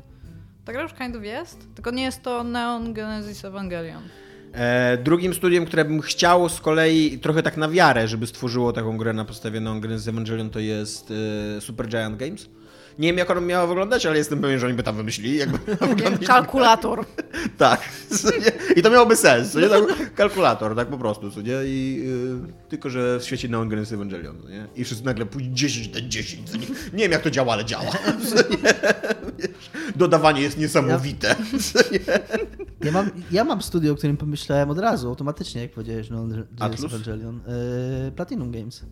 ta 0.65 0.73
gra 0.73 0.83
już 0.83 0.95
kind 0.95 1.17
of 1.17 1.25
jest, 1.25 1.75
tylko 1.75 1.91
nie 1.91 2.03
jest 2.03 2.23
to 2.23 2.45
Neon 2.45 2.93
Genesis 2.93 3.45
Evangelion. 3.45 4.03
E, 4.53 4.97
drugim 4.97 5.35
studiem, 5.35 5.67
które 5.67 5.85
bym 5.85 6.01
chciał 6.01 6.49
z 6.49 6.61
kolei 6.61 7.19
trochę 7.19 7.43
tak 7.43 7.57
na 7.57 7.69
wiarę, 7.69 8.09
żeby 8.09 8.27
stworzyło 8.27 8.73
taką 8.73 8.97
grę 8.97 9.13
na 9.13 9.25
podstawie 9.25 9.61
Neon 9.61 9.81
Genesis 9.81 10.09
Evangelion, 10.09 10.51
to 10.51 10.59
jest 10.59 11.13
e, 11.57 11.61
Super 11.61 11.89
Giant 11.89 12.17
Games. 12.17 12.49
Nie 13.01 13.09
wiem, 13.09 13.19
jak 13.19 13.31
ona 13.31 13.41
miała 13.41 13.67
wyglądać, 13.67 14.07
ale 14.07 14.19
jestem 14.19 14.41
pewien, 14.41 14.59
że 14.59 14.67
oni 14.67 14.75
by 14.75 14.83
tam 14.83 14.97
wymyślili, 14.97 15.37
jakby 15.37 15.59
wyglądać. 15.87 16.27
Kalkulator. 16.35 17.05
Tak. 17.59 17.89
I 18.77 18.83
to 18.83 18.91
miałoby 18.91 19.17
sens, 19.17 19.53
co 19.53 19.61
nie? 19.61 19.69
Tak, 19.69 20.15
kalkulator, 20.15 20.77
tak 20.77 20.89
po 20.89 20.99
prostu, 20.99 21.31
co 21.31 21.41
nie? 21.43 21.55
I, 21.65 22.05
y, 22.69 22.69
tylko, 22.69 22.91
że 22.91 23.19
w 23.21 23.25
świecie 23.25 23.49
Neon 23.49 23.69
Genesis 23.69 23.93
Evangelion, 23.93 24.37
nie? 24.51 24.67
I 24.77 24.85
wszyscy 24.85 25.05
nagle 25.05 25.27
pójdzie 25.27 25.51
10 25.53 25.95
na 25.95 26.09
10, 26.09 26.51
co 26.51 26.57
nie? 26.57 26.67
Nie 26.93 27.03
wiem, 27.03 27.13
jak 27.13 27.23
to 27.23 27.31
działa, 27.31 27.53
ale 27.53 27.65
działa. 27.65 27.91
co 28.29 28.37
nie? 28.37 28.57
Wiesz, 29.39 29.71
Dodawanie 29.97 30.43
jest 30.43 30.59
niesamowite. 30.59 31.37
co 31.73 31.79
nie? 31.93 32.01
Ja 32.85 32.93
mam, 32.93 33.11
ja 33.31 33.45
mam 33.45 33.63
studio, 33.63 33.93
o 33.93 33.97
którym 33.97 34.17
pomyślałem 34.17 34.71
od 34.71 34.79
razu, 34.79 35.09
automatycznie, 35.09 35.63
jak 35.63 35.71
powiedziałeś, 35.71 36.11
no, 36.11 36.27
Genesis? 36.53 36.85
Evangelion. 36.85 37.41
E, 38.09 38.13
Platinum 38.13 38.51
Games. 38.51 38.83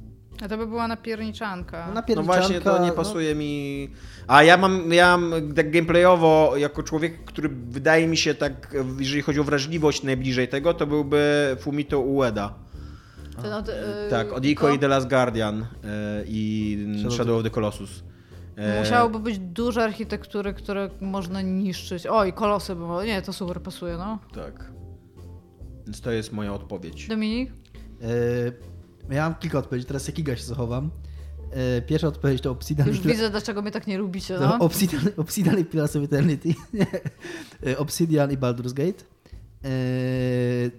A 0.43 0.49
to 0.49 0.59
by 0.59 0.67
była 0.67 0.89
napierniczanka. 0.89 1.81
No, 1.81 1.87
No 1.89 1.95
napierniczanka, 1.95 2.41
właśnie, 2.41 2.61
to 2.61 2.79
nie 2.79 2.89
no, 2.89 2.95
pasuje 2.95 3.35
mi. 3.35 3.89
A 4.27 4.43
ja 4.43 4.57
mam, 4.57 4.93
ja 4.93 5.17
mam 5.17 5.55
tak 5.55 5.71
gameplayowo, 5.71 6.53
jako 6.57 6.83
człowiek, 6.83 7.25
który 7.25 7.49
wydaje 7.49 8.07
mi 8.09 8.17
się 8.17 8.35
tak, 8.35 8.75
jeżeli 8.99 9.23
chodzi 9.23 9.41
o 9.41 9.45
wrażliwość 9.45 10.03
najbliżej 10.03 10.49
tego, 10.49 10.75
to 10.75 10.87
byłby 10.87 11.57
Fumito 11.61 12.01
Ueda. 12.01 12.55
Ten 13.43 13.53
od, 13.53 13.69
y, 13.69 13.73
Tak, 14.11 14.33
od 14.33 14.45
Ico 14.45 14.69
to 14.69 14.75
i 14.75 14.79
The 14.79 14.89
Last 14.89 15.09
Guardian 15.09 15.63
e, 15.63 15.67
i 16.27 16.79
Shadow 16.99 17.15
Shadow 17.15 17.37
of 17.37 17.43
the 17.45 17.51
Colossus. 17.51 18.03
E, 18.57 18.81
Musiałoby 18.81 19.19
być 19.19 19.39
dużo 19.39 19.83
architektury, 19.83 20.55
które 20.55 20.91
można 21.01 21.43
niszczyć. 21.43 22.07
Oj, 22.07 22.33
kolosy 22.33 22.75
by 22.75 22.81
było. 22.81 23.05
Nie, 23.05 23.23
to 23.23 23.33
super 23.33 23.63
pasuje, 23.63 23.97
no. 23.97 24.19
Tak. 24.35 24.71
Więc 25.87 26.01
to 26.01 26.11
jest 26.11 26.33
moja 26.33 26.53
odpowiedź. 26.53 27.09
Dominik? 27.09 27.51
E, 27.51 28.07
ja 29.11 29.23
mam 29.23 29.35
kilka 29.35 29.59
odpowiedzi, 29.59 29.87
teraz 29.87 30.07
jakiego 30.07 30.37
się 30.37 30.43
zachowam. 30.43 30.91
E, 31.51 31.83
pierwsza 31.83 32.09
odpowiedź 32.09 32.43
to 32.43 32.51
Obsidian. 32.51 32.89
Już 32.89 33.01
widzę, 33.01 33.31
dlaczego 33.31 33.63
mnie 33.63 33.71
tak 33.71 33.87
nie 33.87 33.99
lubicie, 33.99 34.39
no. 34.41 34.59
Obsidian, 34.59 35.03
Obsidian 35.17 35.59
i 35.59 35.65
Pillars 35.65 35.97
of 35.97 36.05
Eternity. 36.05 36.55
E, 37.67 37.79
Obsidian 37.79 38.33
i 38.33 38.37
Baldur's 38.37 38.73
Gate. 38.73 39.05
E, 39.65 39.69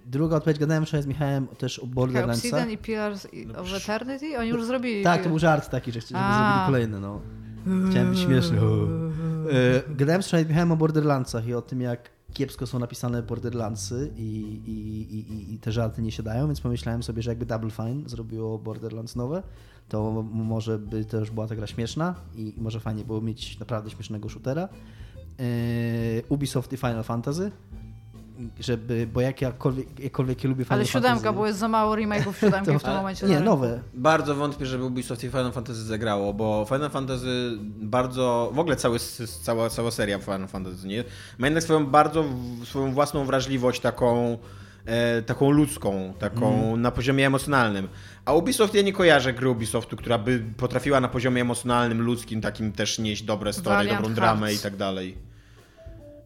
druga 0.06 0.36
odpowiedź, 0.36 0.60
gadałem 0.60 0.86
wczoraj 0.86 1.04
z 1.04 1.08
Michałem 1.08 1.48
też 1.48 1.80
o 1.80 1.88
Borderlandsach. 1.88 2.46
Obsidian 2.46 2.72
i 2.72 2.78
Pillars 2.78 3.28
of 3.58 3.74
Eternity? 3.74 4.38
Oni 4.38 4.50
już 4.50 4.66
zrobili. 4.66 5.04
Tak, 5.04 5.24
to 5.24 5.30
był 5.30 5.40
żart 5.40 5.70
taki, 5.70 5.92
że 5.92 6.02
żeby 6.02 6.14
A. 6.16 6.34
zrobili 6.34 6.66
kolejny, 6.66 7.00
no. 7.00 7.22
Chciałem 7.90 8.10
być 8.10 8.20
śmieszny. 8.20 8.58
Gadałem 9.90 10.22
wczoraj 10.22 10.46
z 10.46 10.48
Michałem 10.48 10.72
o 10.72 10.76
Borderlandsach 10.76 11.48
i 11.48 11.54
o 11.54 11.62
tym, 11.62 11.82
jak 11.82 12.10
kiepsko 12.34 12.68
są 12.68 12.80
napisane 12.80 13.24
Borderlandsy 13.24 14.12
i, 14.18 14.22
i, 14.68 14.72
i, 15.16 15.54
i- 15.54 15.60
te 15.60 15.72
żarty 15.72 16.02
nie 16.02 16.12
siadają, 16.12 16.48
więc 16.48 16.62
pomyślałem 16.62 17.04
sobie, 17.04 17.22
że 17.22 17.32
jakby 17.32 17.46
Double 17.46 17.72
Fine 17.72 18.10
zrobiło 18.10 18.60
Borderlands 18.60 19.16
nowe, 19.16 19.44
to 19.90 20.24
może 20.34 20.80
by 20.80 21.06
już 21.20 21.32
była 21.32 21.48
ta 21.48 21.56
gra 21.56 21.68
śmieszna 21.68 22.16
i 22.36 22.54
może 22.58 22.80
fajnie 22.80 23.04
było 23.06 23.22
mieć 23.22 23.60
naprawdę 23.60 23.90
śmiesznego 23.90 24.30
shootera. 24.30 24.70
E, 25.40 25.44
Ubisoft 26.30 26.74
i 26.74 26.78
Final 26.78 27.04
Fantasy, 27.04 27.52
żeby, 28.60 29.08
bo 29.14 29.22
jak 29.22 29.42
jakkolwiek, 29.42 30.00
jakkolwiek 30.00 30.44
ja 30.44 30.50
lubię 30.50 30.66
Final 30.66 30.80
Ale 30.80 30.88
siódemka, 30.88 31.10
Fantasy, 31.16 31.38
bo 31.38 31.48
jest 31.48 31.60
za 31.60 31.68
mało 31.68 31.96
remake'ów 31.96 32.34
siódemki 32.42 32.80
w 32.80 32.84
tym 32.84 32.94
momencie. 32.94 33.26
Nie, 33.26 33.34
rynku. 33.34 33.50
nowe. 33.50 33.80
Bardzo 33.94 34.36
wątpię, 34.36 34.66
żeby 34.66 34.84
Ubisoft 34.84 35.24
i 35.24 35.30
Final 35.30 35.52
Fantasy 35.52 35.84
zagrało, 35.84 36.34
bo 36.34 36.66
Final 36.70 36.90
Fantasy 36.90 37.58
bardzo, 37.82 38.52
w 38.54 38.60
ogóle 38.60 38.76
cały, 38.76 39.00
cała, 39.42 39.70
cała 39.70 39.92
seria 39.92 40.20
Final 40.20 40.48
Fantasy, 40.48 40.88
nie? 40.88 41.04
Ma 41.38 41.48
jednak 41.48 41.64
swoją 41.64 41.86
bardzo, 41.86 42.26
swoją 42.64 42.94
własną 42.94 43.26
wrażliwość 43.26 43.82
taką, 43.82 44.38
e, 44.86 45.22
taką 45.22 45.52
ludzką, 45.52 46.14
taką 46.20 46.78
na 46.78 46.92
poziomie 46.92 47.28
emocjonalnym. 47.28 47.88
A 48.26 48.34
Ubisoft, 48.34 48.74
ja 48.74 48.82
nie 48.82 48.94
kojarzę 48.94 49.34
gry 49.34 49.50
Ubisoftu, 49.50 49.98
która 49.98 50.18
by 50.18 50.44
potrafiła 50.58 51.00
na 51.00 51.08
poziomie 51.08 51.42
emocjonalnym, 51.42 52.02
ludzkim, 52.02 52.42
takim 52.42 52.72
też 52.72 53.00
nieść 53.00 53.24
dobre 53.24 53.54
story, 53.54 53.76
Valiant 53.76 54.02
dobrą 54.02 54.16
dramę 54.16 54.48
Hearts. 54.48 54.60
i 54.60 54.64
tak 54.64 54.76
dalej. 54.76 55.29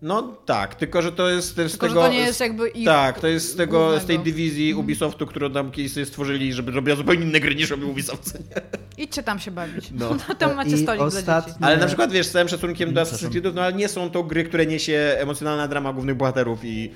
No 0.05 0.38
tak, 0.45 0.75
tylko 0.75 1.01
że 1.01 1.11
to 1.11 1.30
jest 1.30 1.47
z 1.47 1.53
Tylko, 1.55 1.88
tego... 1.88 2.01
że 2.01 2.07
to 2.07 2.13
nie 2.13 2.19
jest 2.19 2.39
jakby 2.39 2.69
ich 2.69 2.85
Tak, 2.85 3.19
to 3.19 3.27
jest 3.27 3.53
z, 3.53 3.55
tego, 3.55 3.99
z 3.99 4.05
tej 4.05 4.19
dywizji 4.19 4.73
Ubisoftu, 4.73 5.25
którą 5.27 5.51
tam 5.51 5.71
kiedyś 5.71 5.93
sobie 5.93 6.05
stworzyli, 6.05 6.53
żeby 6.53 6.71
robiła 6.71 6.95
zupełnie 6.97 7.23
inne 7.25 7.39
gry 7.39 7.55
niż 7.55 7.69
robił 7.69 7.89
Ubisoft. 7.91 8.34
nie? 8.39 9.03
Idźcie 9.03 9.23
tam 9.23 9.39
się 9.39 9.51
bawić. 9.51 9.91
No. 9.91 10.09
No. 10.30 10.35
tam 10.35 10.55
macie 10.55 10.75
I 10.75 10.84
stolik 10.84 10.99
dla 10.99 11.07
ostatni- 11.07 11.51
dzieci. 11.53 11.63
Ale 11.63 11.77
na 11.77 11.88
przykład, 11.88 12.11
wiesz, 12.11 12.27
z 12.27 12.31
całym 12.31 12.47
szacunkiem 12.49 12.93
do 12.93 13.01
Assassin's. 13.01 13.30
Creedów, 13.31 13.55
no 13.55 13.61
ale 13.61 13.73
nie 13.73 13.88
są 13.88 14.09
to 14.09 14.23
gry, 14.23 14.43
które 14.43 14.65
niesie 14.65 15.15
emocjonalna 15.19 15.67
drama 15.67 15.93
głównych 15.93 16.15
bohaterów 16.17 16.59
i 16.65 16.91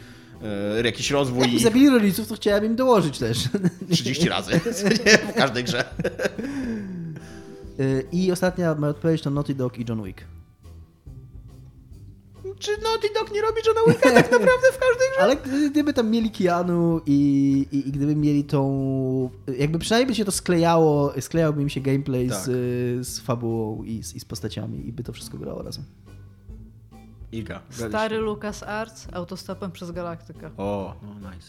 e, 0.77 0.81
jakiś 0.85 1.11
rozwój 1.11 1.41
Jakby 1.41 1.55
i 1.55 1.63
zabili 1.63 1.89
rodziców, 1.89 2.27
to 2.27 2.35
chciałem 2.35 2.65
im 2.65 2.75
dołożyć 2.75 3.17
też. 3.19 3.37
30 3.91 4.29
razy 4.29 4.59
w 5.31 5.33
każdej 5.33 5.63
grze. 5.63 5.83
Y, 7.79 8.05
I 8.11 8.31
ostatnia 8.31 8.75
moja 8.75 8.89
odpowiedź 8.91 9.21
to 9.21 9.29
Naughty 9.29 9.55
Dog 9.55 9.79
i 9.79 9.85
John 9.89 10.03
Wick. 10.03 10.21
Czy 12.59 12.71
Naughty 12.83 13.07
Dog 13.13 13.31
nie 13.33 13.41
robi 13.41 13.61
Johna 13.67 13.81
Wicka 13.87 14.11
tak 14.11 14.31
naprawdę 14.31 14.67
w 14.73 14.77
każdej 14.79 15.07
grze? 15.13 15.21
Ale 15.23 15.35
gdy- 15.35 15.69
gdyby 15.69 15.93
tam 15.93 16.09
mieli 16.09 16.31
Keanu 16.31 17.01
i, 17.05 17.67
i, 17.71 17.87
i 17.89 17.91
gdyby 17.91 18.15
mieli 18.15 18.43
tą... 18.43 19.29
Jakby 19.57 19.79
przynajmniej 19.79 20.07
by 20.07 20.15
się 20.15 20.25
to 20.25 20.31
sklejało, 20.31 21.13
sklejałby 21.21 21.61
im 21.61 21.69
się 21.69 21.81
gameplay 21.81 22.29
Tak. 22.29 22.37
z, 22.37 23.07
z 23.07 23.19
fabułą 23.19 23.83
i 23.83 24.03
z, 24.03 24.15
i 24.15 24.19
z 24.19 24.25
postaciami 24.25 24.87
i 24.87 24.91
by 24.93 25.03
to 25.03 25.13
wszystko 25.13 25.37
grało 25.37 25.61
razem. 25.63 25.83
Iga. 27.31 27.61
Stary 27.69 28.17
Lucas 28.17 28.63
Arts 28.63 29.07
autostopem 29.13 29.71
przez 29.71 29.91
galaktykę. 29.91 30.51
O, 30.57 30.95
no 31.01 31.31
nice. 31.31 31.47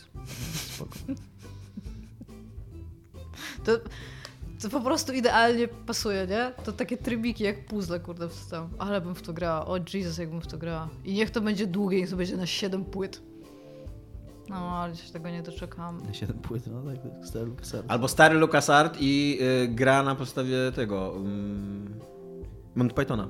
Spoko. 0.74 0.94
To, 3.64 3.72
to 4.62 4.68
po 4.68 4.80
prostu 4.80 5.12
idealnie 5.12 5.68
pasuje, 5.68 6.26
nie? 6.26 6.52
To 6.64 6.72
takie 6.72 6.96
trybiki 6.96 7.44
jak 7.44 7.66
puzzle, 7.66 8.00
kurde, 8.00 8.28
wstał. 8.28 8.68
Ale 8.78 9.00
bym 9.00 9.14
w 9.14 9.22
to 9.22 9.32
grała. 9.32 9.66
O 9.66 9.78
Jesus, 9.94 10.18
jakbym 10.18 10.40
w 10.40 10.46
to 10.46 10.58
grała. 10.58 10.88
I 11.04 11.12
niech 11.14 11.30
to 11.30 11.40
będzie 11.40 11.66
długie, 11.66 11.98
niech 11.98 12.10
to 12.10 12.16
będzie 12.16 12.36
na 12.36 12.46
7 12.46 12.84
płyt. 12.84 13.22
No, 14.48 14.56
ale 14.56 14.96
się 14.96 15.12
tego 15.12 15.30
nie 15.30 15.42
doczekam. 15.42 16.00
Na 16.06 16.14
7 16.14 16.38
płyt, 16.38 16.66
no 16.66 16.82
tak, 16.82 17.26
stary 17.26 17.46
LucasArts. 17.46 17.90
Albo 17.90 18.08
stary 18.08 18.34
LucasArt 18.34 18.96
i 19.00 19.38
y, 19.64 19.68
gra 19.68 20.02
na 20.02 20.14
podstawie 20.14 20.56
tego... 20.74 21.10
Um, 21.10 22.00
Monty 22.74 22.94
Pythona. 22.94 23.28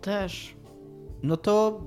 Też. 0.00 0.56
No 1.22 1.36
to 1.36 1.80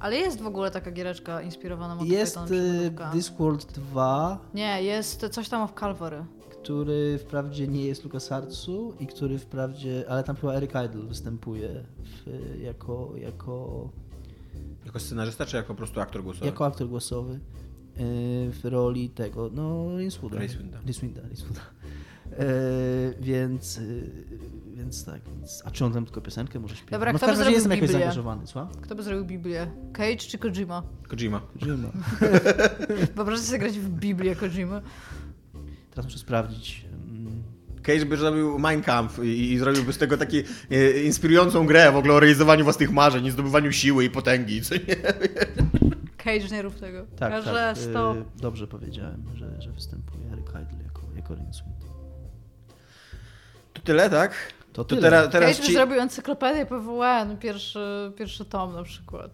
Ale 0.00 0.16
jest 0.16 0.40
w 0.40 0.46
ogóle 0.46 0.70
taka 0.70 0.90
giereczka 0.90 1.42
inspirowana 1.42 1.94
Monty 1.94 2.12
jest 2.12 2.38
Pythonem, 2.38 2.98
y. 3.08 3.12
Discworld 3.12 3.72
2, 3.72 4.38
Nie, 4.54 4.82
jest 4.82 5.28
coś 5.28 5.48
tam 5.48 5.62
of 5.62 5.74
Calvary. 5.74 6.24
Który 6.68 7.18
wprawdzie 7.18 7.68
nie 7.68 7.84
jest 7.84 8.04
LucasArtsu 8.04 8.94
i 9.00 9.06
który 9.06 9.38
wprawdzie, 9.38 10.04
ale 10.08 10.24
tam 10.24 10.36
chyba 10.36 10.54
Eric 10.54 10.70
Idle 10.70 11.02
występuje 11.02 11.84
w, 12.04 12.56
jako, 12.62 13.12
jako 13.16 13.88
Jako 14.86 15.00
scenarzysta, 15.00 15.46
czy 15.46 15.56
jako 15.56 15.68
po 15.68 15.74
prostu 15.74 16.00
aktor 16.00 16.22
głosowy? 16.22 16.46
jako 16.46 16.66
aktor 16.66 16.88
głosowy 16.88 17.32
y, 17.34 17.40
w 18.50 18.60
roli 18.64 19.10
tego, 19.10 19.50
no. 19.52 19.86
Rincewood'a, 19.98 20.38
Rincewood'a. 20.86 21.60
Y, 22.28 23.14
więc, 23.20 23.78
y, 23.78 24.10
więc 24.74 25.04
tak, 25.04 25.20
więc, 25.36 25.62
a 25.64 25.70
czy 25.70 25.84
on 25.84 25.92
tam 25.92 26.04
tylko 26.04 26.20
piosenkę 26.20 26.60
może 26.60 26.76
śpiewać? 26.76 26.92
Dobra, 26.92 27.12
no 27.12 27.18
kto 27.18 27.26
by 27.26 27.36
zrobił 27.36 27.54
jestem 27.54 27.70
jakoś 27.72 27.88
Biblię? 27.88 27.98
zaangażowany, 28.00 28.46
słucham? 28.46 28.68
Kto 28.80 28.94
by 28.94 29.02
zrobił 29.02 29.24
Biblię? 29.24 29.66
Cage 29.92 30.16
czy 30.16 30.38
Kojima? 30.38 30.82
Kojima. 31.08 31.40
Kojima. 31.60 31.88
Wyobraźcie 33.16 33.46
sobie 33.46 33.58
grać 33.58 33.78
w 33.78 33.88
Biblię 33.88 34.36
Kojima. 34.36 34.82
Teraz 35.98 36.06
muszę 36.06 36.18
sprawdzić. 36.18 36.84
mm, 37.10 37.42
Cage 37.82 38.06
by 38.06 38.16
zrobił 38.16 38.58
Mein 38.58 38.82
Kampf 38.82 39.18
i, 39.24 39.52
i 39.52 39.58
zrobiłby 39.58 39.92
z 39.92 39.98
tego 39.98 40.16
taką 40.16 40.32
e, 40.70 41.00
inspirującą 41.02 41.66
grę 41.66 41.92
w 41.92 41.96
ogóle 41.96 42.14
o 42.14 42.20
realizowaniu 42.20 42.64
własnych 42.64 42.90
marzeń 42.90 43.26
i 43.26 43.30
zdobywaniu 43.30 43.72
siły 43.72 44.04
i 44.04 44.10
potęgi, 44.10 44.62
co 44.62 44.74
nie? 44.74 44.96
Cage 46.24 46.48
nie 46.52 46.62
rób 46.62 46.74
tego. 46.74 47.06
Tak, 47.18 47.44
tak. 47.44 47.78
stop. 47.78 48.16
dobrze 48.36 48.66
powiedziałem, 48.66 49.24
że, 49.34 49.62
że 49.62 49.70
występuje 49.72 50.26
Eric 50.32 50.48
Idle 50.48 50.84
jako, 50.84 51.02
jako 51.16 51.34
Rincewood. 51.34 51.84
To 53.72 53.82
tyle, 53.82 54.10
tak? 54.10 54.32
To 54.72 54.84
To 54.84 54.84
tyle. 54.84 55.02
teraz, 55.02 55.30
teraz 55.32 55.56
Cage 55.56 55.66
ci... 55.66 55.72
zrobił 55.74 56.00
encyklopedię 56.00 56.66
PWN, 56.66 57.38
pierwszy, 57.38 58.12
pierwszy 58.18 58.44
tom 58.44 58.72
na 58.72 58.82
przykład. 58.82 59.30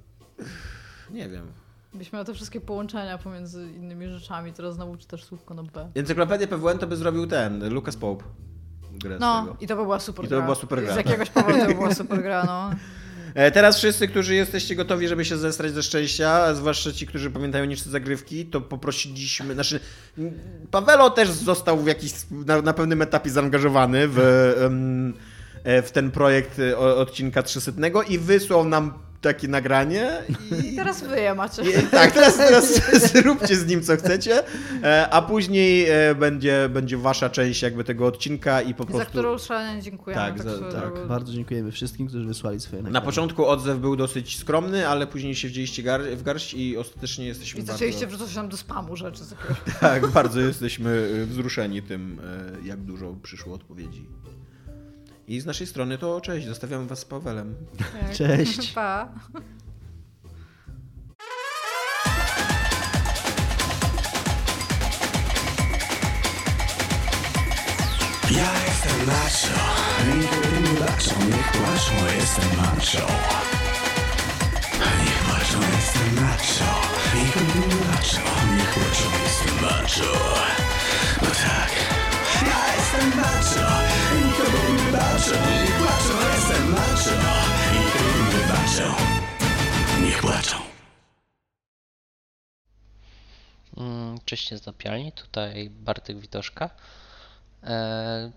Nie 1.11 1.29
wiem. 1.29 1.64
Byś 1.95 2.13
miał 2.13 2.25
te 2.25 2.35
wszystkie 2.35 2.61
połączenia 2.61 3.19
pomiędzy 3.19 3.69
innymi 3.77 4.09
rzeczami, 4.09 4.53
teraz 4.53 4.75
znowu 4.75 4.97
czytasz 4.97 5.25
słówko 5.25 5.55
na 5.55 5.63
B. 5.63 5.91
Encyklopedię 5.95 6.47
PWN 6.47 6.79
to 6.79 6.87
by 6.87 6.97
zrobił 6.97 7.27
ten, 7.27 7.69
Lucas 7.75 7.97
Pope. 7.97 8.25
Grę 8.93 9.17
No, 9.21 9.57
i 9.61 9.67
to 9.67 9.77
by 9.77 9.83
była 9.83 10.01
super 10.01 10.25
I 10.25 10.29
to 10.29 10.37
by 10.37 10.43
była 10.43 10.55
super 10.55 10.83
gra. 10.83 10.95
Z 10.95 10.97
jakiegoś 10.97 11.31
powodu 11.31 11.59
to 11.59 11.67
by 11.67 11.75
była 11.75 11.95
super 12.05 12.23
gra, 12.23 12.45
no. 12.45 12.71
E, 13.35 13.51
Teraz 13.51 13.79
wszyscy, 13.79 14.09
którzy 14.09 14.35
jesteście 14.35 14.77
gotowi, 14.77 15.09
żeby 15.09 15.25
się 15.25 15.37
zestrać 15.37 15.73
ze 15.73 15.83
szczęścia, 15.83 16.55
zwłaszcza 16.55 16.93
ci, 16.93 17.07
którzy 17.07 17.31
pamiętają 17.31 17.65
niższe 17.65 17.91
zagrywki, 17.91 18.47
to 18.47 18.61
poprosiliśmy, 18.61 19.55
znaczy 19.55 19.81
Pawelo 20.71 21.11
też 21.11 21.31
został 21.31 21.79
w 21.79 21.87
jakiś, 21.87 22.13
na, 22.31 22.63
na 22.63 22.73
pewnym 22.73 23.03
etapie 23.03 23.31
zaangażowany 23.31 24.09
w, 24.09 24.19
e, 25.65 25.83
w 25.83 25.91
ten 25.91 26.11
projekt 26.11 26.59
e, 26.59 26.79
odcinka 26.79 27.43
300 27.43 27.73
i 28.09 28.19
wysłał 28.19 28.65
nam 28.65 29.04
takie 29.25 29.49
nagranie 29.49 30.23
i 30.73 30.77
teraz 30.77 31.03
wy 31.03 31.21
je 31.21 31.35
macie. 31.35 31.63
i, 31.63 31.87
tak, 31.91 32.13
teraz, 32.13 32.37
teraz 32.37 32.83
zróbcie 33.13 33.57
z 33.57 33.67
nim 33.67 33.83
co 33.83 33.97
chcecie, 33.97 34.43
e, 34.83 35.09
a 35.11 35.23
później 35.23 35.87
e, 35.91 36.15
będzie, 36.15 36.69
będzie 36.69 36.97
wasza 36.97 37.31
część 37.31 37.63
jakby 37.63 37.85
tego 37.85 38.07
odcinka 38.07 38.63
i 38.63 38.75
po 38.75 38.85
Za 38.85 38.91
prostu... 38.91 39.07
którą 39.09 39.39
szalenie 39.39 39.83
dziękujemy. 39.83 40.23
Tak, 40.23 40.43
za- 40.43 40.57
swoją 40.57 40.73
tak. 40.73 41.07
Bardzo 41.07 41.33
dziękujemy 41.33 41.73
wszystkim, 41.73 42.07
którzy 42.09 42.27
wysłali 42.27 42.61
swoje 42.61 42.83
Na 42.83 42.89
nagrania. 42.89 43.07
początku 43.07 43.47
odzew 43.47 43.79
był 43.79 43.97
dosyć 43.97 44.39
skromny, 44.39 44.89
ale 44.89 45.07
później 45.07 45.35
się 45.35 45.49
wzięliście 45.49 45.83
gar 45.83 46.03
w 46.03 46.23
garść 46.23 46.55
i 46.55 46.77
ostatecznie 46.77 47.27
jesteśmy 47.27 47.61
I 47.61 47.63
bardzo... 47.63 47.73
zaczęliście 47.73 48.07
wrzucać 48.07 48.35
nam 48.35 48.49
do 48.49 48.57
spamu 48.57 48.97
rzeczy. 48.97 49.23
Tak, 49.81 50.07
bardzo 50.07 50.41
jesteśmy 50.41 50.91
y, 50.91 51.27
wzruszeni 51.27 51.83
tym, 51.83 52.21
jak 52.65 52.81
dużo 52.81 53.17
przyszło 53.23 53.55
odpowiedzi. 53.55 54.07
I 55.29 55.41
z 55.41 55.47
naszej 55.47 55.67
strony 55.67 55.99
to 55.99 56.21
cześć, 56.21 56.47
zostawiamy 56.47 56.87
was 56.87 56.99
z 56.99 57.05
Pawelem. 57.05 57.55
Tak. 57.79 58.13
Cześć. 58.19 58.73
Pa. 58.75 59.09
Ja 68.31 68.51
jestem 68.67 69.07
macho, 69.07 69.61
nigdy 70.07 70.71
nie 70.71 70.81
baczą, 70.81 71.15
niech 71.27 71.53
płaczą, 71.53 72.17
jestem 72.17 72.57
macho. 72.57 73.07
Niech 75.05 75.19
płaczą, 75.25 75.59
jestem 75.77 76.25
macho, 76.25 76.81
nigdy 77.15 77.59
nie 77.69 77.75
baczą, 77.87 78.21
niech 78.57 78.75
płaczą, 78.75 79.09
jestem 79.25 79.55
macho. 79.63 80.13
No 81.23 81.29
tak, 81.29 81.71
ja 82.43 82.77
jestem 82.77 83.21
macho, 83.21 83.83
baczą, 84.97 85.31
niech 85.31 85.79
płaczą, 85.79 86.15
jestem 86.35 86.71
macho. 86.71 87.11
Nikogo 87.75 88.37
nie 88.39 88.49
baczą, 88.49 88.95
niech 90.03 90.21
płaczą. 90.21 90.57
Mm, 93.77 94.19
Cześć 94.25 94.55
z 94.55 94.63
Zapialni, 94.63 95.13
tutaj 95.13 95.71
Bartek 95.71 96.19
Witoszka. 96.19 96.71
E, 97.63 98.31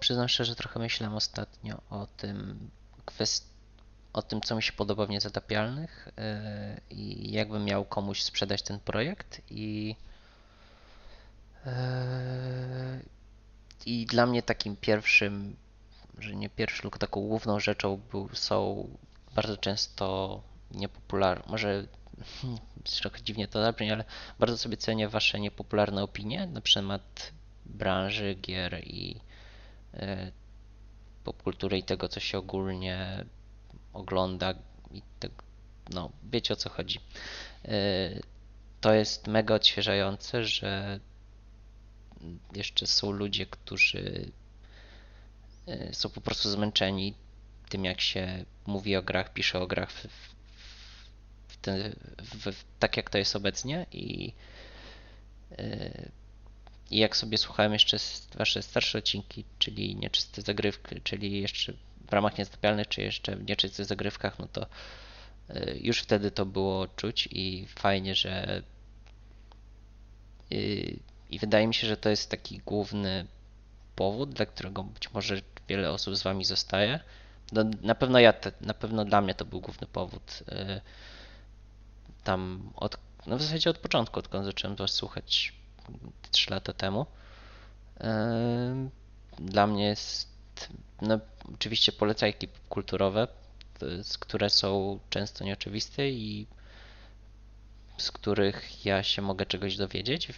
przyznam 0.00 0.28
że 0.28 0.56
trochę 0.56 0.80
myślałem 0.80 1.16
ostatnio 1.16 1.80
o 1.90 2.06
tym, 2.06 2.70
kwest... 3.04 3.46
o 4.12 4.22
tym, 4.22 4.40
co 4.40 4.56
mi 4.56 4.62
się 4.62 4.72
podoba 4.72 5.06
w 5.06 5.10
Niezatapialnych 5.10 6.08
e, 6.18 6.80
i 6.90 7.32
jakbym 7.32 7.64
miał 7.64 7.84
komuś 7.84 8.22
sprzedać 8.22 8.62
ten 8.62 8.80
projekt 8.80 9.40
i 9.50 9.96
e, 11.66 13.00
i 13.86 14.06
dla 14.06 14.26
mnie 14.26 14.42
takim 14.42 14.76
pierwszym, 14.76 15.56
że 16.18 16.36
nie 16.36 16.50
pierwszym, 16.50 16.82
tylko 16.82 16.98
taką 16.98 17.20
główną 17.20 17.60
rzeczą 17.60 18.00
był, 18.10 18.28
są 18.32 18.88
bardzo 19.34 19.56
często 19.56 20.42
niepopularne, 20.70 21.44
może 21.48 21.86
trochę 23.00 23.22
dziwnie 23.22 23.48
to 23.48 23.62
zabrzmi, 23.62 23.90
ale 23.90 24.04
bardzo 24.38 24.58
sobie 24.58 24.76
cenię 24.76 25.08
Wasze 25.08 25.40
niepopularne 25.40 26.02
opinie 26.02 26.46
na 26.46 26.60
temat 26.74 27.32
branży, 27.66 28.34
gier 28.34 28.80
i 28.84 29.20
e, 29.94 30.32
popkultury 31.24 31.78
i 31.78 31.82
tego, 31.82 32.08
co 32.08 32.20
się 32.20 32.38
ogólnie 32.38 33.24
ogląda 33.92 34.54
i 34.90 35.02
tego, 35.18 35.34
no, 35.94 36.10
wiecie 36.24 36.54
o 36.54 36.56
co 36.56 36.70
chodzi. 36.70 37.00
E, 37.64 38.20
To 38.80 38.92
jest 38.92 39.26
mega 39.26 39.54
odświeżające, 39.54 40.44
że 40.44 41.00
jeszcze 42.54 42.86
są 42.86 43.10
ludzie, 43.10 43.46
którzy 43.46 44.32
są 45.92 46.10
po 46.10 46.20
prostu 46.20 46.50
zmęczeni 46.50 47.14
tym, 47.68 47.84
jak 47.84 48.00
się 48.00 48.44
mówi 48.66 48.96
o 48.96 49.02
grach, 49.02 49.32
pisze 49.32 49.60
o 49.60 49.66
grach 49.66 49.92
w, 49.92 50.06
w 51.48 51.56
ten, 51.56 51.96
w, 52.18 52.64
tak, 52.78 52.96
jak 52.96 53.10
to 53.10 53.18
jest 53.18 53.36
obecnie 53.36 53.86
i 53.92 54.32
e, 55.58 56.10
i 56.92 56.98
jak 56.98 57.16
sobie 57.16 57.38
słuchałem 57.38 57.72
jeszcze 57.72 57.96
wasze 58.34 58.62
starsze 58.62 58.98
odcinki, 58.98 59.44
czyli 59.58 59.96
nieczyste 59.96 60.42
zagrywki, 60.42 61.00
czyli 61.04 61.40
jeszcze 61.40 61.72
w 62.08 62.12
ramach 62.12 62.38
niezatapialnych, 62.38 62.88
czy 62.88 63.02
jeszcze 63.02 63.36
w 63.36 63.48
nieczystych 63.48 63.86
zagrywkach, 63.86 64.38
no 64.38 64.48
to 64.52 64.66
y, 65.50 65.78
już 65.82 65.98
wtedy 65.98 66.30
to 66.30 66.46
było 66.46 66.88
czuć 66.88 67.28
i 67.30 67.66
fajnie, 67.68 68.14
że 68.14 68.62
y, 70.52 70.96
i 71.30 71.38
wydaje 71.38 71.66
mi 71.66 71.74
się, 71.74 71.86
że 71.86 71.96
to 71.96 72.08
jest 72.08 72.30
taki 72.30 72.58
główny 72.58 73.26
powód, 73.96 74.30
dla 74.32 74.46
którego 74.46 74.84
być 74.84 75.12
może 75.12 75.36
wiele 75.68 75.90
osób 75.90 76.16
z 76.16 76.22
wami 76.22 76.44
zostaje. 76.44 77.00
No, 77.52 77.64
na 77.82 77.94
pewno 77.94 78.18
ja, 78.18 78.32
te, 78.32 78.52
na 78.60 78.74
pewno 78.74 79.04
dla 79.04 79.20
mnie 79.20 79.34
to 79.34 79.44
był 79.44 79.60
główny 79.60 79.86
powód. 79.86 80.42
y, 80.52 80.80
Tam 82.24 82.70
od, 82.76 82.96
no 83.26 83.36
w 83.38 83.42
zasadzie 83.42 83.70
od 83.70 83.78
początku, 83.78 84.18
odkąd 84.18 84.44
zacząłem 84.44 84.76
was 84.76 84.90
słuchać 84.90 85.52
3 86.30 86.50
lata 86.50 86.72
temu. 86.72 87.06
Em, 88.00 88.90
Dla 89.38 89.66
mnie 89.66 89.84
jest, 89.84 90.28
no 91.02 91.18
oczywiście 91.54 91.92
polecajki 91.92 92.48
kulturowe, 92.68 93.28
jest- 93.82 94.18
które 94.18 94.50
są 94.50 94.98
często 95.10 95.44
nieoczywiste 95.44 96.08
i 96.10 96.46
z 97.98 98.10
których 98.10 98.84
ja 98.84 99.02
się 99.02 99.22
mogę 99.22 99.46
czegoś 99.46 99.76
dowiedzieć. 99.76 100.28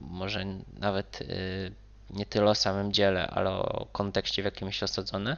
Może 0.00 0.44
nawet 0.78 1.20
y, 1.22 1.72
nie 2.10 2.26
tyle 2.26 2.50
o 2.50 2.54
samym 2.54 2.92
dziele, 2.92 3.26
ale 3.26 3.50
o 3.50 3.86
kontekście, 3.92 4.42
w 4.42 4.44
jakim 4.44 4.68
jest 4.68 4.82
osadzone. 4.82 5.36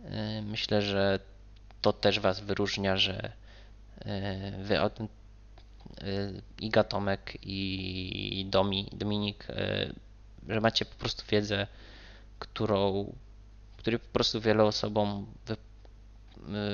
Y, 0.00 0.42
Myślę, 0.42 0.82
że 0.82 1.18
to 1.80 1.92
też 1.92 2.20
Was 2.20 2.40
wyróżnia, 2.40 2.96
że 2.96 3.32
y, 3.98 4.64
Wy 4.64 4.78
y, 4.78 6.42
Iga 6.60 6.84
Tomek 6.84 7.38
i 7.42 8.46
Domi, 8.50 8.88
Dominik, 8.92 9.46
że 10.48 10.60
macie 10.60 10.84
po 10.84 10.94
prostu 10.94 11.24
wiedzę, 11.30 11.66
którą, 12.38 13.12
której 13.76 14.00
po 14.00 14.08
prostu 14.12 14.40
wielu 14.40 14.66
osobom 14.66 15.26
wy, 15.46 15.56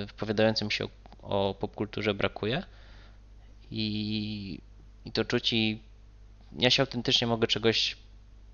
wypowiadającym 0.07 0.71
się 0.71 0.85
o, 0.85 1.51
o 1.51 1.55
popkulturze 1.55 2.15
brakuje 2.15 2.63
i, 3.71 4.61
i 5.05 5.13
to 5.13 5.25
czuć 5.25 5.53
i 5.53 5.83
ja 6.59 6.71
się 6.71 6.83
autentycznie 6.83 7.27
mogę 7.27 7.47
czegoś 7.47 7.97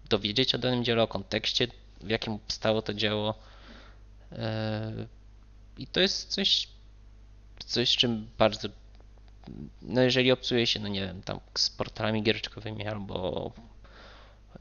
dowiedzieć 0.08 0.54
o 0.54 0.58
danym 0.58 0.84
dziele, 0.84 1.02
o 1.02 1.08
kontekście, 1.08 1.68
w 2.00 2.08
jakim 2.08 2.38
powstało 2.38 2.82
to 2.82 2.94
dzieło 2.94 3.34
y, 4.32 4.36
i 5.78 5.86
to 5.86 6.00
jest 6.00 6.28
coś, 6.28 6.68
coś 7.66 7.96
czym 7.96 8.28
bardzo 8.38 8.68
no 9.82 10.02
jeżeli 10.02 10.32
obcuje 10.32 10.66
się, 10.66 10.80
no 10.80 10.88
nie 10.88 11.00
wiem, 11.00 11.22
tam 11.22 11.40
z 11.54 11.70
portalami 11.70 12.22
giereczkowymi 12.22 12.86
albo 12.86 13.52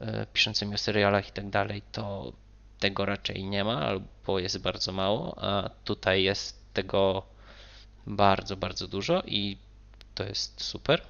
e, 0.00 0.26
piszącymi 0.32 0.74
o 0.74 0.78
serialach 0.78 1.28
i 1.28 1.32
tak 1.32 1.50
dalej, 1.50 1.82
to 1.92 2.32
tego 2.78 3.04
raczej 3.04 3.44
nie 3.44 3.64
ma, 3.64 3.80
albo 3.80 4.38
jest 4.38 4.58
bardzo 4.58 4.92
mało, 4.92 5.44
a 5.44 5.70
tutaj 5.84 6.22
jest 6.22 6.74
tego 6.74 7.22
bardzo, 8.06 8.56
bardzo 8.56 8.88
dużo 8.88 9.22
i 9.26 9.56
to 10.14 10.24
jest 10.24 10.62
super. 10.62 11.02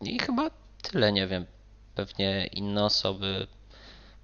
I 0.00 0.18
chyba 0.18 0.50
tyle, 0.82 1.12
nie 1.12 1.26
wiem. 1.26 1.46
Pewnie 1.94 2.46
inne 2.46 2.84
osoby 2.84 3.46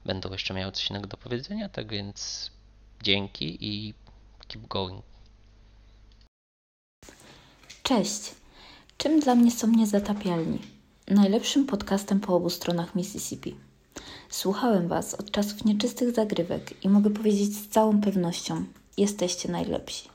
będą 0.05 0.33
jeszcze 0.33 0.55
miały 0.55 0.73
coś 0.73 0.91
innego 0.91 1.07
do 1.07 1.17
powiedzenia, 1.17 1.69
tak 1.69 1.89
więc 1.89 2.51
dzięki 3.03 3.59
i 3.61 3.95
keep 4.49 4.67
going. 4.69 5.05
Cześć! 7.83 8.35
Czym 8.99 9.21
dla 9.21 9.35
mnie 9.35 9.51
są 9.51 9.67
niezatapialni? 9.67 10.59
Najlepszym 11.09 11.67
podcastem 11.67 12.21
po 12.21 12.37
obu 12.37 12.51
stronach 12.51 12.95
Mississippi. 12.95 13.55
Słuchałem 14.31 14.89
Was 14.89 15.15
od 15.15 15.31
czasów 15.31 15.65
nieczystych 15.65 16.15
zagrywek 16.15 16.85
i 16.85 16.89
mogę 16.89 17.11
powiedzieć 17.11 17.57
z 17.57 17.69
całą 17.69 18.01
pewnością: 18.01 18.65
jesteście 18.97 19.53
najlepsi. 19.53 20.09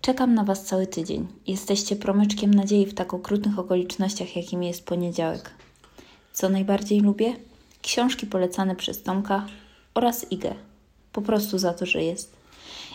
Czekam 0.00 0.34
na 0.34 0.44
Was 0.44 0.64
cały 0.64 0.86
tydzień. 0.86 1.26
Jesteście 1.46 1.96
promyczkiem 1.96 2.54
nadziei 2.54 2.86
w 2.86 2.94
tak 2.94 3.14
okrutnych 3.14 3.58
okolicznościach, 3.58 4.36
jakimi 4.36 4.66
jest 4.66 4.86
poniedziałek. 4.86 5.50
Co 6.36 6.48
najbardziej 6.48 7.00
lubię? 7.00 7.36
Książki 7.82 8.26
polecane 8.26 8.76
przez 8.76 9.02
Tomka 9.02 9.46
oraz 9.94 10.32
Igę. 10.32 10.54
Po 11.12 11.22
prostu 11.22 11.58
za 11.58 11.74
to, 11.74 11.86
że 11.86 12.02
jest. 12.02 12.36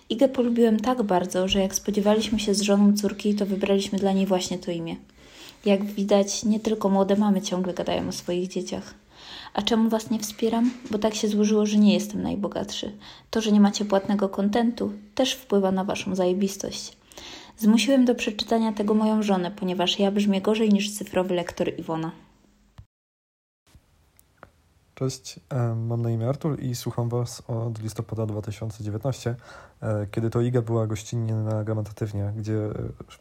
Igę 0.10 0.30
polubiłem 0.30 0.80
tak 0.80 1.04
bardzo, 1.04 1.48
że 1.48 1.60
jak 1.60 1.76
spodziewaliśmy 1.76 2.40
się 2.40 2.54
z 2.54 2.62
żoną 2.62 2.98
córki, 2.98 3.36
to 3.36 3.46
wybraliśmy 3.46 4.00
dla 4.00 4.12
niej 4.12 4.26
właśnie 4.26 4.58
to 4.58 4.72
imię. 4.72 4.96
Jak 5.66 5.86
widać, 5.86 6.44
nie 6.44 6.60
tylko 6.60 6.90
młode 6.90 7.16
mamy 7.16 7.42
ciągle 7.42 7.74
gadają 7.74 8.08
o 8.08 8.12
swoich 8.12 8.48
dzieciach. 8.48 8.94
A 9.54 9.62
czemu 9.62 9.90
Was 9.90 10.10
nie 10.10 10.20
wspieram? 10.20 10.72
Bo 10.92 10.98
tak 10.98 11.16
się 11.16 11.28
złożyło, 11.28 11.66
że 11.66 11.78
nie 11.78 11.94
jestem 11.94 12.22
najbogatszy. 12.22 12.92
To, 13.30 13.42
że 13.42 13.52
nie 13.52 13.60
macie 13.60 13.86
płatnego 13.86 14.30
kontentu, 14.30 14.92
też 15.16 15.34
wpływa 15.34 15.72
na 15.72 15.84
Waszą 15.84 16.16
zajebistość. 16.16 16.98
Zmusiłem 17.58 18.06
do 18.06 18.16
przeczytania 18.16 18.74
tego 18.74 18.94
moją 18.94 19.24
żonę, 19.24 19.52
ponieważ 19.52 20.00
ja 20.00 20.12
brzmię 20.12 20.42
gorzej 20.42 20.70
niż 20.70 20.92
cyfrowy 20.92 21.36
lektor 21.36 21.80
Iwona. 21.80 22.12
Cześć, 25.02 25.40
mam 25.76 26.02
na 26.02 26.10
imię 26.10 26.30
Artur 26.30 26.60
i 26.60 26.76
słucham 26.76 27.10
Was 27.10 27.44
od 27.48 27.82
listopada 27.82 28.26
2019, 28.26 29.36
e, 29.82 30.08
kiedy 30.12 30.30
to 30.30 30.42
Iga 30.42 30.62
była 30.62 30.88
gościnnie 30.88 31.36
na 31.36 31.64
Gramatatywnie, 31.64 32.34
gdzie 32.38 32.54
e, 32.54 32.72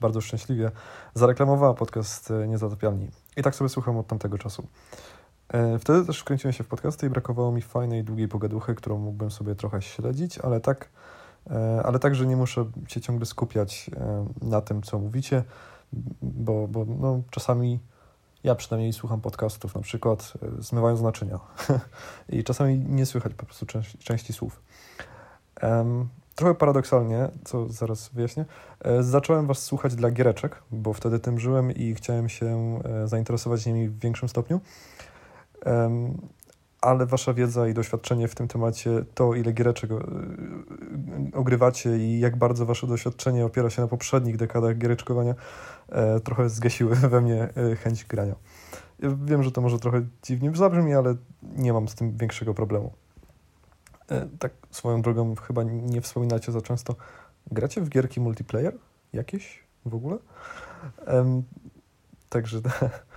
bardzo 0.01 0.21
szczęśliwie 0.21 0.71
zareklamowała 1.15 1.75
podcast 1.75 2.31
e, 2.31 2.49
Niezatopialni. 2.49 3.09
I 3.37 3.43
tak 3.43 3.55
sobie 3.55 3.69
słucham 3.69 3.97
od 3.99 4.07
tamtego 4.07 4.39
czasu. 4.39 4.67
Wtedy 5.79 6.07
też 6.07 6.21
wkręciłem 6.21 6.53
się 6.53 6.65
w 6.65 6.69
podcasty 6.69 7.07
i 7.07 7.11
brakowało 7.11 7.53
mi 7.53 7.63
fajnej, 7.63 8.05
długiej 8.05 8.29
pogaduchy, 8.29 8.75
którą 8.75 8.99
mógłbym 8.99 9.31
sobie 9.31 9.55
trochę 9.55 9.83
śledzić, 9.83 10.39
ale 10.39 10.61
tak, 10.61 10.89
ale 11.85 11.99
tak, 11.99 12.15
że 12.15 12.27
nie 12.27 12.37
muszę 12.37 12.65
się 12.89 13.01
ciągle 13.01 13.27
skupiać 13.27 13.91
na 14.43 14.61
tym, 14.61 14.83
co 14.83 14.99
mówicie, 14.99 15.45
bo, 16.23 16.69
bo 16.69 16.85
no, 16.85 17.23
czasami 17.31 17.81
ja 18.45 18.55
przynajmniej 18.55 18.93
słucham 18.93 19.21
podcastów, 19.21 19.75
na 19.75 19.81
przykład 19.81 20.33
e, 20.43 20.63
zmywając 20.63 21.01
naczynia 21.01 21.41
i 22.29 22.45
czasami 22.45 22.79
nie 22.79 23.07
słychać 23.07 23.35
po 23.35 23.47
prostu 23.47 23.67
części, 23.67 23.99
części 23.99 24.33
słów. 24.33 24.63
Em, 25.61 26.09
trochę 26.35 26.55
paradoksalnie, 26.55 27.29
co 27.45 27.69
zaraz 27.69 28.09
wyjaśnię, 28.09 28.45
e, 28.81 29.03
zacząłem 29.03 29.47
Was 29.47 29.63
słuchać 29.63 29.95
dla 29.95 30.11
giereczek, 30.11 30.63
bo 30.71 30.93
wtedy 30.93 31.19
tym 31.19 31.39
żyłem 31.39 31.73
i 31.73 31.95
chciałem 31.95 32.29
się 32.29 32.81
e, 32.85 33.09
zainteresować 33.09 33.67
nimi 33.67 33.89
w 33.89 33.99
większym 33.99 34.29
stopniu. 34.29 34.61
Em, 35.65 36.19
ale 36.81 37.07
Wasza 37.07 37.35
wiedza 37.35 37.69
i 37.69 37.75
doświadczenie 37.75 38.29
w 38.29 38.35
tym 38.35 38.49
temacie, 38.49 39.05
to 39.15 39.35
ile 39.35 39.53
giereczek 39.53 39.91
e, 39.91 39.97
ogrywacie 41.33 41.97
i 41.97 42.21
jak 42.21 42.37
bardzo 42.37 42.67
Wasze 42.67 42.87
doświadczenie 42.87 43.45
opiera 43.45 43.71
się 43.71 43.83
na 43.83 43.89
poprzednich 43.89 44.37
dekadach 44.37 44.79
giereczkowania, 44.79 45.35
e, 45.89 46.21
trochę 46.21 46.49
zgasiły 46.49 46.97
we 46.97 47.21
mnie 47.21 47.49
e, 47.73 47.77
chęć 47.77 48.05
grania. 48.05 48.35
Wiem, 49.25 49.43
że 49.43 49.53
to 49.53 49.61
może 49.61 49.79
trochę 49.79 50.07
dziwnie 50.23 50.53
zabrzmi, 50.55 50.95
ale 50.95 51.15
nie 51.43 51.73
mam 51.73 51.89
z 51.89 51.95
tym 51.95 52.17
większego 52.17 52.55
problemu. 52.55 52.93
Tak 54.39 54.53
swoją 54.71 55.03
drogą 55.03 55.35
chyba 55.35 55.63
nie 55.63 56.01
wspominacie 56.01 56.53
za 56.53 56.61
często. 56.61 56.97
Gracie 57.51 57.81
w 57.81 57.89
gierki 57.89 58.21
multiplayer? 58.21 58.79
Jakieś 59.13 59.65
w 59.87 59.95
ogóle? 59.95 60.19
Także 62.29 62.61
E, 62.83 62.91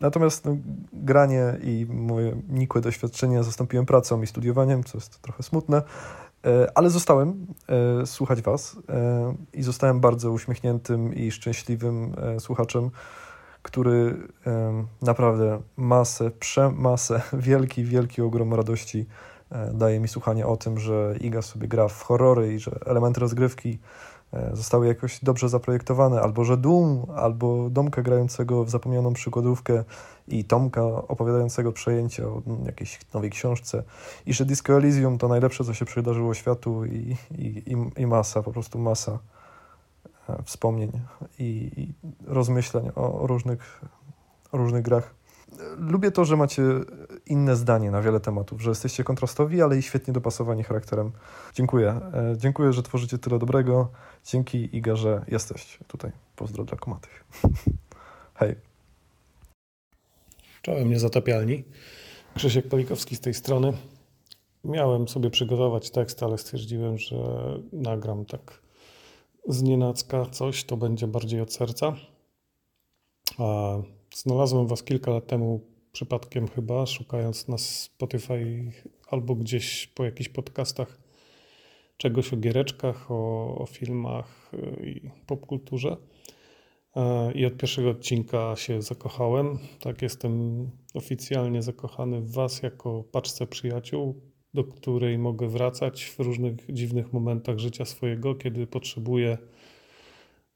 Natomiast 0.00 0.44
no, 0.44 0.56
granie 0.92 1.58
i 1.62 1.86
moje 1.88 2.36
nikłe 2.48 2.80
doświadczenia 2.80 3.42
zastąpiłem 3.42 3.86
pracą 3.86 4.22
i 4.22 4.26
studiowaniem, 4.26 4.84
co 4.84 4.98
jest 4.98 5.22
trochę 5.22 5.42
smutne, 5.42 5.82
E, 6.46 6.70
ale 6.74 6.90
zostałem 6.90 7.46
e, 8.02 8.06
słuchać 8.06 8.42
Was 8.42 8.76
e, 8.88 9.34
i 9.52 9.62
zostałem 9.62 10.00
bardzo 10.00 10.32
uśmiechniętym 10.32 11.14
i 11.14 11.30
szczęśliwym 11.30 12.14
e, 12.16 12.40
słuchaczem, 12.40 12.90
który 13.62 14.16
e, 14.46 14.84
naprawdę 15.02 15.60
masę, 15.76 16.30
przemasę, 16.30 17.22
wielki, 17.48 17.84
wielki 17.84 18.22
ogrom 18.22 18.54
radości 18.54 19.06
e, 19.50 19.70
daje 19.74 20.00
mi 20.00 20.08
słuchanie 20.08 20.46
o 20.46 20.56
tym, 20.56 20.78
że 20.78 21.14
Iga 21.20 21.42
sobie 21.42 21.68
gra 21.68 21.88
w 21.88 22.02
horrory 22.02 22.54
i 22.54 22.58
że 22.58 22.78
elementy 22.86 23.20
rozgrywki 23.20 23.78
e, 23.78 24.17
zostały 24.52 24.86
jakoś 24.86 25.24
dobrze 25.24 25.48
zaprojektowane, 25.48 26.20
albo 26.20 26.44
że 26.44 26.56
Doom, 26.56 27.06
albo 27.16 27.70
Domka 27.70 28.02
grającego 28.02 28.64
w 28.64 28.70
zapomnianą 28.70 29.12
przykładówkę 29.12 29.84
i 30.28 30.44
Tomka 30.44 30.82
opowiadającego 30.82 31.72
przejęcie 31.72 32.28
o 32.28 32.42
jakiejś 32.66 33.00
nowej 33.14 33.30
książce 33.30 33.82
i 34.26 34.34
że 34.34 34.44
Disco 34.44 34.76
Elysium 34.76 35.18
to 35.18 35.28
najlepsze, 35.28 35.64
co 35.64 35.74
się 35.74 35.84
przydarzyło 35.84 36.34
światu 36.34 36.84
i, 36.84 37.16
i, 37.38 37.46
i, 37.46 38.02
i 38.02 38.06
masa, 38.06 38.42
po 38.42 38.52
prostu 38.52 38.78
masa 38.78 39.18
e, 40.28 40.42
wspomnień 40.42 40.92
i, 41.38 41.70
i 41.76 41.92
rozmyśleń 42.26 42.90
o, 42.96 43.20
o, 43.20 43.26
różnych, 43.26 43.80
o 44.52 44.56
różnych 44.56 44.82
grach. 44.82 45.17
Lubię 45.78 46.10
to, 46.10 46.24
że 46.24 46.36
macie 46.36 46.62
inne 47.26 47.56
zdanie 47.56 47.90
na 47.90 48.02
wiele 48.02 48.20
tematów, 48.20 48.62
że 48.62 48.70
jesteście 48.70 49.04
kontrastowi, 49.04 49.62
ale 49.62 49.78
i 49.78 49.82
świetnie 49.82 50.14
dopasowani 50.14 50.64
charakterem. 50.64 51.12
Dziękuję. 51.54 51.88
E, 51.88 52.34
Dziękuję, 52.36 52.72
że 52.72 52.82
tworzycie 52.82 53.18
tyle 53.18 53.38
dobrego. 53.38 53.90
Dzięki 54.24 54.76
Iga, 54.76 54.96
że 54.96 55.24
jesteś 55.28 55.78
tutaj. 55.86 56.12
Pozdro 56.36 56.64
dla 56.64 56.76
komatych. 56.76 57.24
Hej. 58.40 58.54
Czołem 60.62 60.90
niezatapialni. 60.90 61.64
Krzysiek 62.34 62.68
Palikowski 62.68 63.16
z 63.16 63.20
tej 63.20 63.34
strony. 63.34 63.72
Miałem 64.64 65.08
sobie 65.08 65.30
przygotować 65.30 65.90
tekst, 65.90 66.22
ale 66.22 66.38
stwierdziłem, 66.38 66.98
że 66.98 67.16
nagram 67.72 68.24
tak 68.24 68.60
z 69.48 69.62
nienacka 69.62 70.26
coś, 70.26 70.64
to 70.64 70.76
będzie 70.76 71.06
bardziej 71.06 71.40
od 71.40 71.52
serca. 71.52 71.92
A 73.38 73.76
znalazłem 74.22 74.66
was 74.66 74.82
kilka 74.82 75.10
lat 75.10 75.26
temu 75.26 75.60
przypadkiem 75.92 76.48
chyba, 76.48 76.86
szukając 76.86 77.48
na 77.48 77.58
Spotify 77.58 78.72
albo 79.08 79.34
gdzieś 79.34 79.86
po 79.86 80.04
jakichś 80.04 80.28
podcastach 80.28 81.00
czegoś 81.96 82.32
o 82.32 82.36
giereczkach, 82.36 83.10
o, 83.10 83.54
o 83.58 83.66
filmach 83.66 84.50
y, 84.54 84.86
i 84.86 85.10
popkulturze. 85.26 85.96
E, 86.96 87.32
I 87.32 87.46
od 87.46 87.56
pierwszego 87.56 87.90
odcinka 87.90 88.56
się 88.56 88.82
zakochałem. 88.82 89.58
Tak, 89.80 90.02
jestem 90.02 90.64
oficjalnie 90.94 91.62
zakochany 91.62 92.20
w 92.20 92.32
Was 92.32 92.62
jako 92.62 93.04
paczce 93.12 93.46
przyjaciół, 93.46 94.20
do 94.54 94.64
której 94.64 95.18
mogę 95.18 95.48
wracać 95.48 96.04
w 96.04 96.18
różnych 96.18 96.54
dziwnych 96.68 97.12
momentach 97.12 97.58
życia 97.58 97.84
swojego, 97.84 98.34
kiedy 98.34 98.66
potrzebuję 98.66 99.38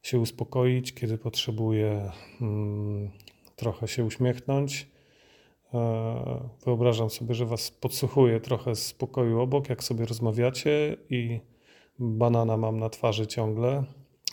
się 0.03 0.19
uspokoić, 0.19 0.95
kiedy 0.95 1.19
potrzebuję 1.19 2.11
mm, 2.41 3.11
trochę 3.57 3.89
się 3.89 4.05
uśmiechnąć. 4.05 4.89
E, 5.75 6.49
Wyobrażam 6.65 7.11
sobie, 7.11 7.35
że 7.35 7.47
Was 7.47 7.71
podsłuchuję 7.71 8.41
trochę 8.41 8.75
z 8.75 8.93
pokoju 8.93 9.41
obok, 9.41 9.69
jak 9.69 9.85
sobie 9.85 10.07
rozmawiacie 10.07 10.97
i 11.11 11.41
banana 11.99 12.57
mam 12.57 12.79
na 12.79 12.89
twarzy 12.89 13.27
ciągle 13.27 13.85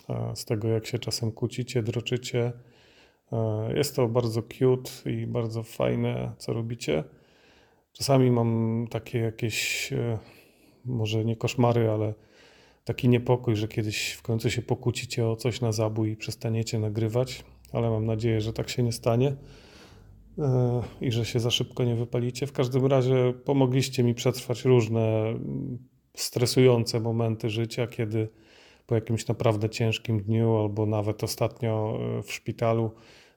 e, 0.09 0.35
z 0.35 0.45
tego, 0.45 0.67
jak 0.67 0.87
się 0.87 0.99
czasem 0.99 1.31
kłócicie, 1.31 1.83
droczycie. 1.83 2.51
E, 3.31 3.73
Jest 3.77 3.95
to 3.95 4.07
bardzo 4.07 4.41
cute 4.41 4.91
i 5.05 5.27
bardzo 5.27 5.63
fajne, 5.63 6.33
co 6.37 6.53
robicie. 6.53 7.03
Czasami 7.93 8.31
mam 8.31 8.87
takie 8.91 9.19
jakieś, 9.19 9.89
może 10.85 11.25
nie 11.25 11.35
koszmary, 11.35 11.89
ale 11.89 12.13
taki 12.85 13.09
niepokój, 13.09 13.55
że 13.55 13.67
kiedyś 13.67 14.11
w 14.11 14.21
końcu 14.21 14.49
się 14.49 14.61
pokłócicie 14.61 15.27
o 15.27 15.35
coś 15.35 15.61
na 15.61 15.71
zabój 15.71 16.11
i 16.11 16.15
przestaniecie 16.17 16.79
nagrywać, 16.79 17.43
ale 17.73 17.89
mam 17.89 18.05
nadzieję, 18.05 18.41
że 18.41 18.53
tak 18.53 18.69
się 18.69 18.83
nie 18.83 18.91
stanie 18.91 19.35
e, 20.37 20.81
i 21.01 21.11
że 21.11 21.25
się 21.25 21.39
za 21.39 21.51
szybko 21.51 21.83
nie 21.83 21.95
wypalicie. 21.95 22.47
W 22.47 22.51
każdym 22.51 22.85
razie 22.85 23.33
pomogliście 23.45 24.03
mi 24.03 24.13
przetrwać 24.13 24.65
różne 24.65 25.27
mm, 25.27 25.77
stresujące 26.13 26.99
momenty 26.99 27.49
życia, 27.49 27.87
kiedy 27.87 28.29
po 28.87 28.95
jakimś 28.95 29.27
naprawdę 29.27 29.69
ciężkim 29.69 30.19
dniu, 30.19 30.57
albo 30.57 30.85
nawet 30.85 31.23
ostatnio 31.23 31.99
e, 32.19 32.23
w 32.23 32.33
szpitalu, 32.33 32.91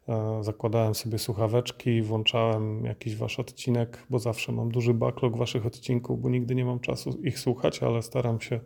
e, 0.08 0.38
zakładałem 0.44 0.94
sobie 0.94 1.18
słuchaweczki, 1.18 2.02
włączałem 2.02 2.84
jakiś 2.84 3.16
wasz 3.16 3.40
odcinek, 3.40 4.06
bo 4.10 4.18
zawsze 4.18 4.52
mam 4.52 4.70
duży 4.70 4.94
backlog 4.94 5.36
waszych 5.36 5.66
odcinków, 5.66 6.20
bo 6.20 6.30
nigdy 6.30 6.54
nie 6.54 6.64
mam 6.64 6.80
czasu 6.80 7.10
ich 7.22 7.38
słuchać, 7.38 7.82
ale 7.82 8.02
staram 8.02 8.40
się 8.40 8.60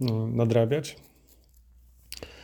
mm, 0.00 0.36
nadrabiać. 0.36 1.09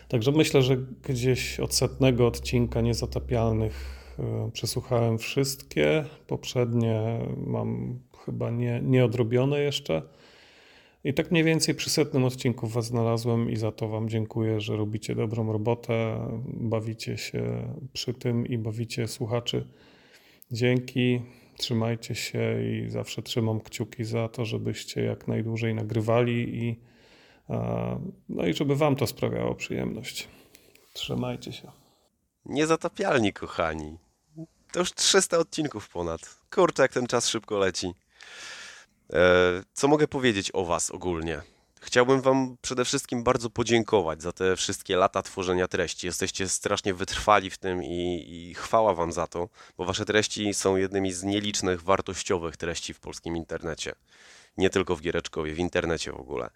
Także 0.09 0.33
myślę, 0.33 0.63
że 0.63 0.77
gdzieś 1.03 1.61
od 1.61 1.75
setnego 1.75 2.27
odcinka 2.27 2.81
Niezatapialnych 2.81 3.75
e, 4.19 4.51
przesłuchałem 4.53 5.19
wszystkie. 5.19 6.05
Poprzednie 6.27 7.21
mam 7.47 7.99
chyba 8.25 8.51
nie, 8.51 8.83
jeszcze. 9.59 10.03
I 11.05 11.15
tak 11.15 11.31
mniej 11.31 11.45
więcej 11.45 11.75
przy 11.75 11.91
setnym 11.91 12.25
odcinku 12.25 12.67
Was 12.67 12.87
znalazłem 12.87 13.51
i 13.51 13.57
za 13.57 13.73
to 13.73 13.89
Wam 13.89 14.09
dziękuję, 14.09 14.61
że 14.61 14.77
robicie 14.77 15.15
dobrą 15.15 15.53
robotę, 15.53 16.29
bawicie 16.47 17.19
się 17.19 17.69
przy 17.93 18.15
tym 18.15 18.47
i 18.47 18.59
bawicie 18.59 19.09
słuchaczy. 19.09 19.67
Dzięki, 20.51 21.23
trzymajcie 21.57 22.15
się 22.15 22.63
i 22.65 22.91
zawsze 22.91 23.23
trzymam 23.23 23.61
kciuki 23.61 24.05
za 24.05 24.29
to, 24.29 24.45
żebyście 24.45 25.03
jak 25.03 25.29
najdłużej 25.29 25.75
nagrywali 25.75 26.65
i, 26.65 26.77
no 28.29 28.47
i 28.47 28.55
żeby 28.55 28.77
Wam 28.77 28.97
to 28.97 29.07
sprawiało 29.07 29.55
przyjemność. 29.55 30.29
Trzymajcie 30.93 31.53
się. 31.53 31.71
Niezatapialni, 32.45 33.33
kochani. 33.33 33.99
To 34.73 34.79
już 34.81 34.93
300 34.93 35.39
odcinków 35.39 35.89
ponad. 35.89 36.21
Kurczę, 36.51 36.83
jak 36.83 36.93
ten 36.93 37.07
czas 37.07 37.29
szybko 37.29 37.59
leci. 37.59 37.95
E, 39.13 39.19
co 39.73 39.89
mogę 39.89 40.09
powiedzieć 40.09 40.51
o 40.55 40.65
was 40.65 40.91
ogólnie? 40.91 41.43
Chciałbym 41.81 42.21
Wam 42.21 42.57
przede 42.63 42.85
wszystkim 42.85 43.25
bardzo 43.25 43.51
podziękować 43.51 44.23
za 44.23 44.33
te 44.33 44.57
wszystkie 44.57 44.97
lata 44.97 45.23
tworzenia 45.23 45.69
treści. 45.69 46.07
Jesteście 46.07 46.49
strasznie 46.49 46.95
wytrwali 46.95 47.51
w 47.51 47.59
tym 47.59 47.85
i, 47.85 48.25
i 48.29 48.55
chwała 48.55 48.95
Wam 48.95 49.13
za 49.13 49.27
to, 49.27 49.49
bo 49.79 49.85
Wasze 49.85 50.05
treści 50.05 50.55
są 50.55 50.77
jednymi 50.77 51.13
z 51.13 51.23
nielicznych 51.23 51.83
wartościowych 51.83 52.57
treści 52.57 52.95
w 52.95 53.01
polskim 53.01 53.37
internecie. 53.37 53.95
Nie 54.57 54.71
tylko 54.71 54.97
w 54.97 55.01
Giereczkowie, 55.01 55.55
w 55.55 55.59
internecie 55.59 56.13
w 56.13 56.21
ogóle. 56.21 56.51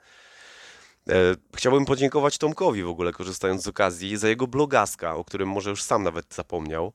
E, 1.08 1.14
Chciałbym 1.56 1.84
podziękować 1.84 2.38
Tomkowi 2.38 2.82
w 2.82 2.88
ogóle, 2.88 3.12
korzystając 3.12 3.62
z 3.62 3.68
okazji, 3.68 4.16
za 4.16 4.28
jego 4.28 4.46
blogaska, 4.46 5.14
o 5.16 5.24
którym 5.24 5.48
może 5.48 5.70
już 5.70 5.82
sam 5.82 6.02
nawet 6.02 6.34
zapomniał. 6.34 6.92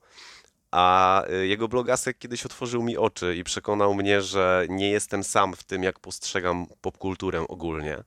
A 0.72 1.24
e, 1.28 1.48
jego 1.48 1.68
blogasek 1.68 2.18
kiedyś 2.18 2.46
otworzył 2.46 2.84
mi 2.84 2.98
oczy 2.98 3.36
i 3.36 3.44
przekonał 3.44 3.94
mnie, 3.94 4.22
że 4.22 4.66
nie 4.70 4.90
jestem 4.90 5.24
sam 5.24 5.54
w 5.54 5.64
tym, 5.64 5.84
jak 5.84 6.00
postrzegam 6.00 6.66
popkulturę 6.82 7.48
ogólnie. 7.48 8.04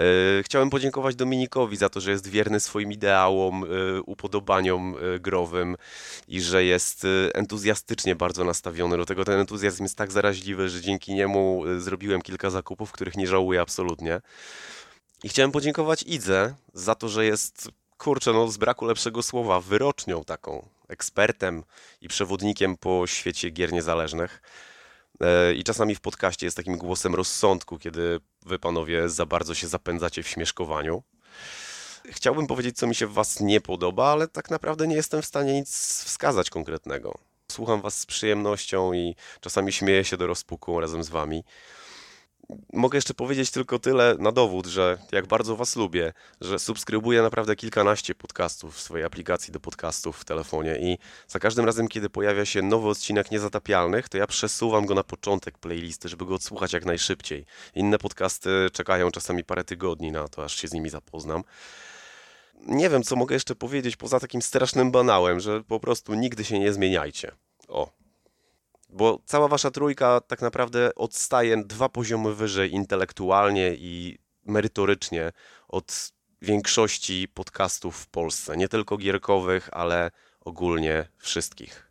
E, 0.00 0.42
Chciałem 0.42 0.70
podziękować 0.70 1.16
Dominikowi 1.16 1.76
za 1.76 1.88
to, 1.88 2.00
że 2.00 2.10
jest 2.10 2.26
wierny 2.26 2.60
swoim 2.60 2.92
ideałom, 2.92 3.64
e, 3.64 4.02
upodobaniom 4.02 4.96
e, 5.14 5.18
growym 5.18 5.76
i 6.28 6.40
że 6.40 6.64
jest 6.64 7.06
entuzjastycznie 7.34 8.16
bardzo 8.16 8.44
nastawiony 8.44 8.96
do 8.96 9.06
tego. 9.06 9.24
Ten 9.24 9.40
entuzjazm 9.40 9.82
jest 9.82 9.96
tak 9.96 10.12
zaraźliwy, 10.12 10.68
że 10.68 10.80
dzięki 10.80 11.14
niemu 11.14 11.62
zrobiłem 11.78 12.22
kilka 12.22 12.50
zakupów, 12.50 12.92
których 12.92 13.16
nie 13.16 13.26
żałuję 13.26 13.60
absolutnie. 13.60 14.20
I 15.24 15.28
chciałem 15.28 15.52
podziękować 15.52 16.02
Idze 16.02 16.54
za 16.74 16.94
to, 16.94 17.08
że 17.08 17.24
jest, 17.24 17.68
kurczę, 17.98 18.32
no 18.32 18.48
z 18.48 18.56
braku 18.56 18.84
lepszego 18.84 19.22
słowa, 19.22 19.60
wyrocznią 19.60 20.24
taką, 20.24 20.68
ekspertem 20.88 21.62
i 22.00 22.08
przewodnikiem 22.08 22.76
po 22.76 23.06
świecie 23.06 23.50
gier 23.50 23.72
niezależnych. 23.72 24.42
E, 25.20 25.54
I 25.54 25.64
czasami 25.64 25.94
w 25.94 26.00
podcaście 26.00 26.46
jest 26.46 26.56
takim 26.56 26.76
głosem 26.78 27.14
rozsądku, 27.14 27.78
kiedy 27.78 28.20
wy 28.46 28.58
panowie 28.58 29.08
za 29.08 29.26
bardzo 29.26 29.54
się 29.54 29.68
zapędzacie 29.68 30.22
w 30.22 30.28
śmieszkowaniu. 30.28 31.02
Chciałbym 32.04 32.46
powiedzieć, 32.46 32.76
co 32.76 32.86
mi 32.86 32.94
się 32.94 33.06
w 33.06 33.12
was 33.12 33.40
nie 33.40 33.60
podoba, 33.60 34.12
ale 34.12 34.28
tak 34.28 34.50
naprawdę 34.50 34.86
nie 34.86 34.96
jestem 34.96 35.22
w 35.22 35.26
stanie 35.26 35.52
nic 35.52 35.70
wskazać 36.04 36.50
konkretnego. 36.50 37.18
Słucham 37.52 37.80
was 37.80 37.98
z 37.98 38.06
przyjemnością 38.06 38.92
i 38.92 39.16
czasami 39.40 39.72
śmieję 39.72 40.04
się 40.04 40.16
do 40.16 40.26
rozpuku 40.26 40.80
razem 40.80 41.04
z 41.04 41.08
wami. 41.08 41.44
Mogę 42.72 42.98
jeszcze 42.98 43.14
powiedzieć 43.14 43.50
tylko 43.50 43.78
tyle 43.78 44.16
na 44.18 44.32
dowód, 44.32 44.66
że 44.66 44.98
jak 45.12 45.26
bardzo 45.26 45.56
was 45.56 45.76
lubię, 45.76 46.12
że 46.40 46.58
subskrybuję 46.58 47.22
naprawdę 47.22 47.56
kilkanaście 47.56 48.14
podcastów 48.14 48.76
w 48.76 48.80
swojej 48.80 49.06
aplikacji 49.06 49.52
do 49.52 49.60
podcastów 49.60 50.18
w 50.18 50.24
telefonie 50.24 50.78
i 50.80 50.98
za 51.28 51.38
każdym 51.38 51.64
razem, 51.64 51.88
kiedy 51.88 52.10
pojawia 52.10 52.44
się 52.44 52.62
nowy 52.62 52.88
odcinek 52.88 53.30
Niezatapialnych, 53.30 54.08
to 54.08 54.18
ja 54.18 54.26
przesuwam 54.26 54.86
go 54.86 54.94
na 54.94 55.04
początek 55.04 55.58
playlisty, 55.58 56.08
żeby 56.08 56.26
go 56.26 56.34
odsłuchać 56.34 56.72
jak 56.72 56.84
najszybciej. 56.84 57.46
Inne 57.74 57.98
podcasty 57.98 58.50
czekają 58.72 59.10
czasami 59.10 59.44
parę 59.44 59.64
tygodni 59.64 60.12
na 60.12 60.28
to, 60.28 60.44
aż 60.44 60.56
się 60.56 60.68
z 60.68 60.72
nimi 60.72 60.90
zapoznam. 60.90 61.42
Nie 62.66 62.90
wiem, 62.90 63.02
co 63.02 63.16
mogę 63.16 63.34
jeszcze 63.34 63.54
powiedzieć 63.54 63.96
poza 63.96 64.20
takim 64.20 64.42
strasznym 64.42 64.90
banałem, 64.90 65.40
że 65.40 65.64
po 65.64 65.80
prostu 65.80 66.14
nigdy 66.14 66.44
się 66.44 66.58
nie 66.58 66.72
zmieniajcie. 66.72 67.32
O. 67.68 67.99
Bo 68.92 69.18
cała 69.24 69.48
wasza 69.48 69.70
trójka 69.70 70.20
tak 70.20 70.42
naprawdę 70.42 70.94
odstaje 70.94 71.56
dwa 71.64 71.88
poziomy 71.88 72.34
wyżej 72.34 72.72
intelektualnie 72.72 73.74
i 73.74 74.18
merytorycznie 74.44 75.32
od 75.68 76.12
większości 76.42 77.28
podcastów 77.34 77.96
w 77.96 78.06
Polsce. 78.06 78.56
Nie 78.56 78.68
tylko 78.68 78.96
gierkowych, 78.96 79.68
ale 79.72 80.10
ogólnie 80.40 81.08
wszystkich. 81.18 81.90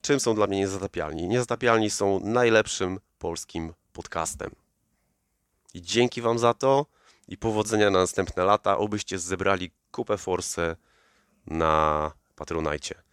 Czym 0.00 0.20
są 0.20 0.34
dla 0.34 0.46
mnie 0.46 0.58
Niezatapialni? 0.58 1.28
Niezatapialni 1.28 1.90
są 1.90 2.20
najlepszym 2.20 3.00
polskim 3.18 3.72
podcastem. 3.92 4.50
I 5.74 5.82
dzięki 5.82 6.22
wam 6.22 6.38
za 6.38 6.54
to 6.54 6.86
i 7.28 7.36
powodzenia 7.36 7.90
na 7.90 7.98
następne 7.98 8.44
lata, 8.44 8.78
obyście 8.78 9.18
zebrali 9.18 9.70
kupę 9.90 10.18
forsy 10.18 10.76
na 11.46 12.12
Patronajcie. 12.36 13.05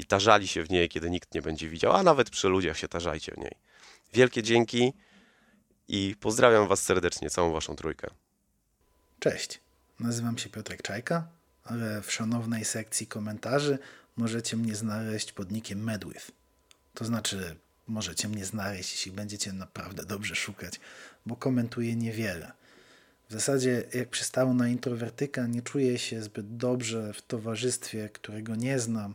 I 0.00 0.04
tarzali 0.04 0.48
się 0.48 0.62
w 0.62 0.70
niej, 0.70 0.88
kiedy 0.88 1.10
nikt 1.10 1.34
nie 1.34 1.42
będzie 1.42 1.68
widział, 1.68 1.92
a 1.92 2.02
nawet 2.02 2.30
przy 2.30 2.48
ludziach 2.48 2.78
się 2.78 2.88
tarzajcie 2.88 3.32
w 3.32 3.38
niej. 3.38 3.54
Wielkie 4.12 4.42
dzięki 4.42 4.92
i 5.88 6.16
pozdrawiam 6.20 6.68
was 6.68 6.82
serdecznie, 6.82 7.30
całą 7.30 7.52
waszą 7.52 7.76
trójkę. 7.76 8.10
Cześć, 9.18 9.60
nazywam 9.98 10.38
się 10.38 10.48
Piotrek 10.48 10.82
Czajka, 10.82 11.28
ale 11.64 12.02
w 12.02 12.12
szanownej 12.12 12.64
sekcji 12.64 13.06
komentarzy 13.06 13.78
możecie 14.16 14.56
mnie 14.56 14.74
znaleźć 14.74 15.32
pod 15.32 15.50
nickiem 15.50 15.84
Medwith. 15.84 16.30
To 16.94 17.04
znaczy, 17.04 17.56
możecie 17.86 18.28
mnie 18.28 18.44
znaleźć, 18.44 18.92
jeśli 18.92 19.12
będziecie 19.12 19.52
naprawdę 19.52 20.04
dobrze 20.04 20.34
szukać, 20.34 20.80
bo 21.26 21.36
komentuję 21.36 21.96
niewiele. 21.96 22.52
W 23.28 23.32
zasadzie, 23.32 23.84
jak 23.94 24.08
przystało 24.08 24.54
na 24.54 24.68
introwertyka, 24.68 25.46
nie 25.46 25.62
czuję 25.62 25.98
się 25.98 26.22
zbyt 26.22 26.56
dobrze 26.56 27.12
w 27.12 27.22
towarzystwie, 27.22 28.08
którego 28.08 28.56
nie 28.56 28.78
znam 28.78 29.14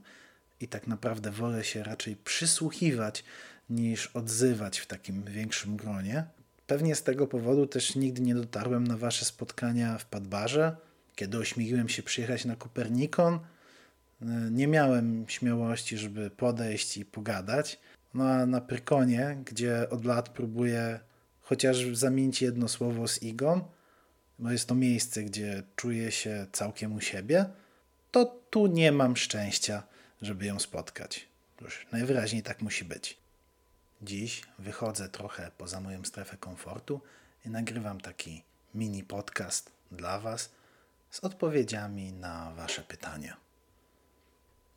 i 0.59 0.67
tak 0.67 0.87
naprawdę 0.87 1.31
wolę 1.31 1.63
się 1.63 1.83
raczej 1.83 2.15
przysłuchiwać 2.15 3.23
niż 3.69 4.07
odzywać 4.07 4.79
w 4.79 4.85
takim 4.85 5.23
większym 5.23 5.77
gronie. 5.77 6.25
Pewnie 6.67 6.95
z 6.95 7.03
tego 7.03 7.27
powodu 7.27 7.67
też 7.67 7.95
nigdy 7.95 8.21
nie 8.21 8.35
dotarłem 8.35 8.87
na 8.87 8.97
wasze 8.97 9.25
spotkania 9.25 9.97
w 9.97 10.05
Padbarze. 10.05 10.77
Kiedy 11.15 11.37
ośmieliłem 11.37 11.89
się 11.89 12.03
przyjechać 12.03 12.45
na 12.45 12.55
Kopernikon, 12.55 13.39
nie 14.51 14.67
miałem 14.67 15.25
śmiałości, 15.27 15.97
żeby 15.97 16.29
podejść 16.29 16.97
i 16.97 17.05
pogadać. 17.05 17.79
No 18.13 18.29
a 18.29 18.45
na 18.45 18.61
Prykonie, 18.61 19.37
gdzie 19.45 19.89
od 19.89 20.05
lat 20.05 20.29
próbuję 20.29 20.99
chociaż 21.41 21.85
zamienić 21.93 22.41
jedno 22.41 22.67
słowo 22.67 23.07
z 23.07 23.23
Igą, 23.23 23.61
bo 24.39 24.51
jest 24.51 24.67
to 24.67 24.75
miejsce, 24.75 25.23
gdzie 25.23 25.63
czuję 25.75 26.11
się 26.11 26.47
całkiem 26.51 26.93
u 26.93 27.01
siebie, 27.01 27.45
to 28.11 28.25
tu 28.49 28.67
nie 28.67 28.91
mam 28.91 29.15
szczęścia, 29.15 29.83
żeby 30.25 30.45
ją 30.45 30.59
spotkać. 30.59 31.27
Już 31.61 31.85
najwyraźniej 31.91 32.43
tak 32.43 32.61
musi 32.61 32.85
być. 32.85 33.17
Dziś 34.01 34.41
wychodzę 34.59 35.09
trochę 35.09 35.51
poza 35.57 35.81
moją 35.81 36.05
strefę 36.05 36.37
komfortu 36.37 37.01
i 37.45 37.49
nagrywam 37.49 38.01
taki 38.01 38.43
mini 38.75 39.03
podcast 39.03 39.71
dla 39.91 40.19
Was 40.19 40.51
z 41.11 41.19
odpowiedziami 41.19 42.13
na 42.13 42.51
Wasze 42.55 42.81
pytania. 42.81 43.37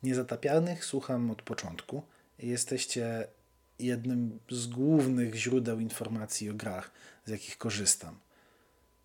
Niezatapialnych 0.03 0.85
słucham 0.85 1.31
od 1.31 1.41
początku 1.41 2.03
i 2.39 2.47
jesteście 2.47 3.27
jednym 3.79 4.39
z 4.49 4.67
głównych 4.67 5.35
źródeł 5.35 5.79
informacji 5.79 6.49
o 6.49 6.53
grach, 6.53 6.91
z 7.25 7.29
jakich 7.29 7.57
korzystam. 7.57 8.19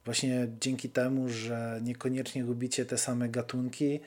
Właśnie 0.05 0.49
dzięki 0.61 0.91
temu, 0.91 1.29
że 1.29 1.81
niekoniecznie 1.83 2.43
lubicie 2.43 2.87
te 2.87 2.99
same 2.99 3.29
gatunki, 3.29 4.01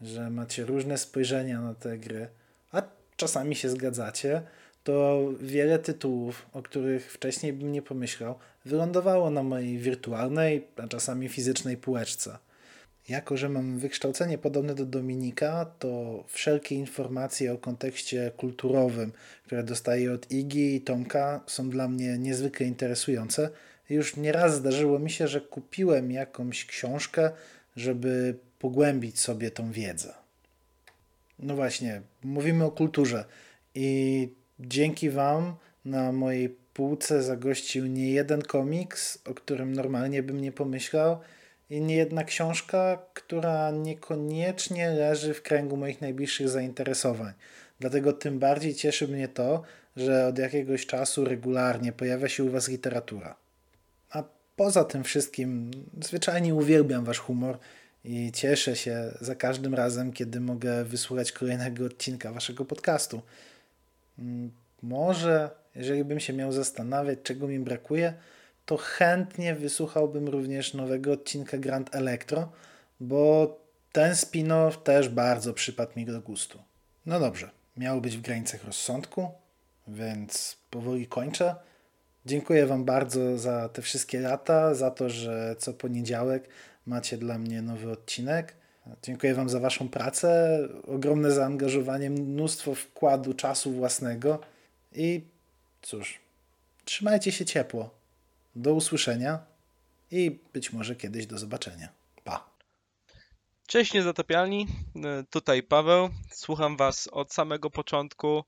że 0.00 0.30
macie 0.30 0.64
różne 0.64 0.98
spojrzenia 0.98 1.60
na 1.60 1.74
te 1.74 1.98
gry, 1.98 2.28
a 2.72 2.82
czasami 3.16 3.54
się 3.54 3.68
zgadzacie, 3.68 4.42
to 4.84 5.28
wiele 5.40 5.78
tytułów, 5.78 6.46
o 6.52 6.62
których 6.62 7.12
wcześniej 7.12 7.52
bym 7.52 7.72
nie 7.72 7.82
pomyślał, 7.82 8.34
wylądowało 8.64 9.30
na 9.30 9.42
mojej 9.42 9.78
wirtualnej, 9.78 10.66
a 10.76 10.88
czasami 10.88 11.28
fizycznej 11.28 11.76
półeczce. 11.76 12.38
Jako, 13.08 13.36
że 13.36 13.48
mam 13.48 13.78
wykształcenie 13.78 14.38
podobne 14.38 14.74
do 14.74 14.86
Dominika, 14.86 15.66
to 15.78 16.24
wszelkie 16.28 16.74
informacje 16.74 17.52
o 17.52 17.58
kontekście 17.58 18.32
kulturowym, 18.36 19.12
które 19.46 19.62
dostaję 19.62 20.12
od 20.12 20.30
Igi 20.30 20.74
i 20.74 20.80
Tomka, 20.80 21.40
są 21.46 21.70
dla 21.70 21.88
mnie 21.88 22.18
niezwykle 22.18 22.66
interesujące. 22.66 23.50
Już 23.90 24.16
nieraz 24.16 24.54
zdarzyło 24.54 24.98
mi 24.98 25.10
się, 25.10 25.28
że 25.28 25.40
kupiłem 25.40 26.10
jakąś 26.10 26.64
książkę, 26.64 27.30
żeby 27.76 28.38
pogłębić 28.58 29.20
sobie 29.20 29.50
tą 29.50 29.72
wiedzę. 29.72 30.14
No 31.38 31.54
właśnie, 31.54 32.02
mówimy 32.24 32.64
o 32.64 32.70
kulturze 32.70 33.24
i 33.74 34.28
dzięki 34.60 35.10
Wam 35.10 35.54
na 35.84 36.12
mojej 36.12 36.56
półce 36.74 37.22
zagościł 37.22 37.86
nie 37.86 38.10
jeden 38.10 38.42
komiks, 38.42 39.18
o 39.24 39.34
którym 39.34 39.72
normalnie 39.72 40.22
bym 40.22 40.40
nie 40.40 40.52
pomyślał, 40.52 41.18
i 41.70 41.80
nie 41.80 41.96
jedna 41.96 42.24
książka, 42.24 42.98
która 43.14 43.70
niekoniecznie 43.70 44.90
leży 44.90 45.34
w 45.34 45.42
kręgu 45.42 45.76
moich 45.76 46.00
najbliższych 46.00 46.48
zainteresowań. 46.48 47.32
Dlatego 47.80 48.12
tym 48.12 48.38
bardziej 48.38 48.74
cieszy 48.74 49.08
mnie 49.08 49.28
to, 49.28 49.62
że 49.96 50.26
od 50.26 50.38
jakiegoś 50.38 50.86
czasu 50.86 51.24
regularnie 51.24 51.92
pojawia 51.92 52.28
się 52.28 52.44
u 52.44 52.50
Was 52.50 52.68
literatura. 52.68 53.36
A 54.10 54.24
poza 54.56 54.84
tym 54.84 55.04
wszystkim, 55.04 55.70
zwyczajnie 56.02 56.54
uwielbiam 56.54 57.04
Wasz 57.04 57.18
humor 57.18 57.58
i 58.06 58.32
cieszę 58.32 58.76
się 58.76 59.14
za 59.20 59.34
każdym 59.34 59.74
razem, 59.74 60.12
kiedy 60.12 60.40
mogę 60.40 60.84
wysłuchać 60.84 61.32
kolejnego 61.32 61.84
odcinka 61.84 62.32
Waszego 62.32 62.64
podcastu. 62.64 63.22
Mm, 64.18 64.50
Może, 64.82 65.50
jeżeli 65.74 66.04
bym 66.04 66.20
się 66.20 66.32
miał 66.32 66.52
zastanawiać, 66.52 67.18
czego 67.22 67.48
mi 67.48 67.58
brakuje, 67.58 68.14
to 68.66 68.76
chętnie 68.76 69.54
wysłuchałbym 69.54 70.28
również 70.28 70.74
nowego 70.74 71.12
odcinka 71.12 71.58
Grand 71.58 71.94
Electro, 71.94 72.52
bo 73.00 73.58
ten 73.92 74.12
spin-off 74.12 74.82
też 74.82 75.08
bardzo 75.08 75.54
przypadł 75.54 75.92
mi 75.96 76.06
do 76.06 76.20
gustu. 76.20 76.58
No 77.06 77.20
dobrze, 77.20 77.50
miało 77.76 78.00
być 78.00 78.16
w 78.16 78.20
granicach 78.20 78.64
rozsądku, 78.64 79.28
więc 79.88 80.56
powoli 80.70 81.06
kończę. 81.06 81.54
Dziękuję 82.26 82.66
Wam 82.66 82.84
bardzo 82.84 83.38
za 83.38 83.68
te 83.68 83.82
wszystkie 83.82 84.20
lata, 84.20 84.74
za 84.74 84.90
to, 84.90 85.08
że 85.08 85.56
co 85.58 85.72
poniedziałek 85.72 86.48
macie 86.86 87.18
dla 87.18 87.38
mnie 87.38 87.62
nowy 87.62 87.90
odcinek. 87.90 88.54
Dziękuję 89.02 89.34
Wam 89.34 89.48
za 89.48 89.60
Waszą 89.60 89.88
pracę, 89.88 90.58
ogromne 90.86 91.30
zaangażowanie, 91.30 92.10
mnóstwo 92.10 92.74
wkładu 92.74 93.34
czasu 93.34 93.72
własnego 93.72 94.40
i 94.92 95.24
cóż, 95.82 96.20
trzymajcie 96.84 97.32
się 97.32 97.44
ciepło. 97.44 97.90
Do 98.56 98.74
usłyszenia 98.74 99.38
i 100.10 100.38
być 100.52 100.72
może 100.72 100.96
kiedyś 100.96 101.26
do 101.26 101.38
zobaczenia. 101.38 101.88
Pa. 102.24 102.50
Cześć 103.66 103.94
niezatapialni, 103.94 104.66
E, 105.04 105.24
tutaj 105.30 105.62
Paweł. 105.62 106.08
Słucham 106.32 106.76
Was 106.76 107.08
od 107.12 107.32
samego 107.32 107.70
początku 107.70 108.44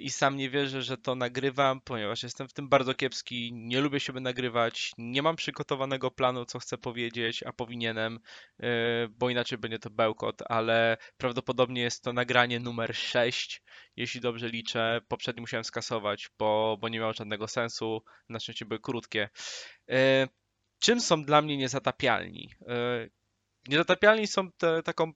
i 0.00 0.10
sam 0.10 0.36
nie 0.36 0.50
wierzę, 0.50 0.82
że 0.82 0.98
to 0.98 1.14
nagrywam, 1.14 1.80
ponieważ 1.80 2.22
jestem 2.22 2.48
w 2.48 2.52
tym 2.52 2.68
bardzo 2.68 2.94
kiepski. 2.94 3.50
Nie 3.52 3.80
lubię 3.80 4.00
siebie 4.00 4.20
nagrywać, 4.20 4.92
nie 4.98 5.22
mam 5.22 5.36
przygotowanego 5.36 6.10
planu, 6.10 6.44
co 6.44 6.58
chcę 6.58 6.78
powiedzieć, 6.78 7.42
a 7.42 7.52
powinienem, 7.52 8.18
e, 8.60 8.68
bo 9.08 9.30
inaczej 9.30 9.58
będzie 9.58 9.78
to 9.78 9.90
bełkot, 9.90 10.42
ale 10.48 10.96
prawdopodobnie 11.16 11.82
jest 11.82 12.04
to 12.04 12.12
nagranie 12.12 12.60
numer 12.60 12.96
6, 12.96 13.62
jeśli 13.96 14.20
dobrze 14.20 14.48
liczę. 14.48 15.00
Poprzednie 15.08 15.40
musiałem 15.40 15.64
skasować, 15.64 16.28
bo, 16.38 16.76
bo 16.80 16.88
nie 16.88 16.98
miało 16.98 17.12
żadnego 17.12 17.48
sensu. 17.48 18.02
Na 18.28 18.40
szczęście 18.40 18.64
były 18.64 18.80
krótkie. 18.80 19.28
E, 19.90 20.28
Czym 20.78 21.00
są 21.00 21.24
dla 21.24 21.42
mnie 21.42 21.56
niezatapialni? 21.56 22.50
E, 22.68 23.08
Niezatapialni 23.68 24.26
są 24.26 24.52
te, 24.52 24.82
taką, 24.82 25.12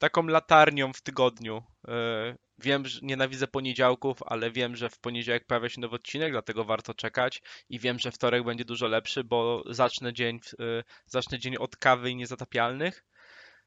taką 0.00 0.26
latarnią 0.26 0.92
w 0.92 1.02
tygodniu. 1.02 1.62
E, 1.88 2.36
Wiem, 2.62 2.86
że 2.86 3.00
nienawidzę 3.02 3.46
poniedziałków, 3.46 4.18
ale 4.26 4.50
wiem, 4.50 4.76
że 4.76 4.90
w 4.90 4.98
poniedziałek 4.98 5.46
pojawia 5.46 5.68
się 5.68 5.80
nowy 5.80 5.96
odcinek, 5.96 6.32
dlatego 6.32 6.64
warto 6.64 6.94
czekać. 6.94 7.42
I 7.68 7.78
wiem, 7.78 7.98
że 7.98 8.10
wtorek 8.10 8.44
będzie 8.44 8.64
dużo 8.64 8.86
lepszy, 8.86 9.24
bo 9.24 9.62
zacznę 9.70 10.12
dzień, 10.12 10.40
e, 10.58 10.82
zacznę 11.06 11.38
dzień 11.38 11.56
od 11.56 11.76
kawy 11.76 12.10
i 12.10 12.16
niezatapialnych, 12.16 13.04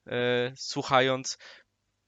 e, 0.07 0.53
słuchając 0.55 1.37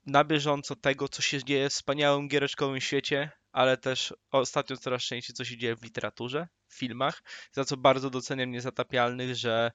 na 0.06 0.23
bieżąco 0.23 0.76
tego, 0.76 1.10
co 1.10 1.22
się 1.22 1.43
dzieje 1.43 1.69
w 1.69 1.73
wspaniałym 1.73 2.27
giereczkowym 2.27 2.81
świecie, 2.81 3.31
ale 3.52 3.77
też 3.77 4.14
ostatnio 4.31 4.77
coraz 4.77 5.03
częściej, 5.03 5.35
co 5.35 5.45
się 5.45 5.57
dzieje 5.57 5.76
w 5.76 5.84
literaturze, 5.84 6.47
w 6.68 6.77
filmach, 6.77 7.23
za 7.52 7.65
co 7.65 7.77
bardzo 7.77 8.10
doceniam 8.10 8.52
niezatapialnych, 8.52 9.35
że 9.35 9.72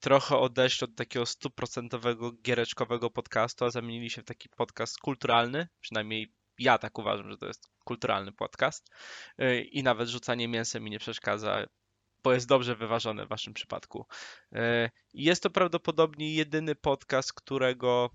trochę 0.00 0.36
odeszli 0.36 0.84
od 0.84 0.94
takiego 0.96 1.26
stuprocentowego 1.26 2.32
giereczkowego 2.32 3.10
podcastu, 3.10 3.64
a 3.64 3.70
zamienili 3.70 4.10
się 4.10 4.22
w 4.22 4.24
taki 4.24 4.48
podcast 4.48 4.98
kulturalny, 4.98 5.68
przynajmniej 5.80 6.32
ja 6.58 6.78
tak 6.78 6.98
uważam, 6.98 7.30
że 7.30 7.38
to 7.38 7.46
jest 7.46 7.68
kulturalny 7.84 8.32
podcast 8.32 8.90
E, 9.38 9.60
i 9.60 9.82
nawet 9.82 10.08
rzucanie 10.08 10.48
mięsem 10.48 10.82
mi 10.82 10.90
nie 10.90 10.98
przeszkadza, 10.98 11.66
bo 12.22 12.32
jest 12.32 12.48
dobrze 12.48 12.76
wyważone 12.76 13.26
w 13.26 13.28
waszym 13.28 13.54
przypadku. 13.54 14.06
I 15.12 15.24
Jest 15.24 15.42
to 15.42 15.50
prawdopodobnie 15.50 16.34
jedyny 16.34 16.74
podcast, 16.74 17.32
którego 17.32 18.10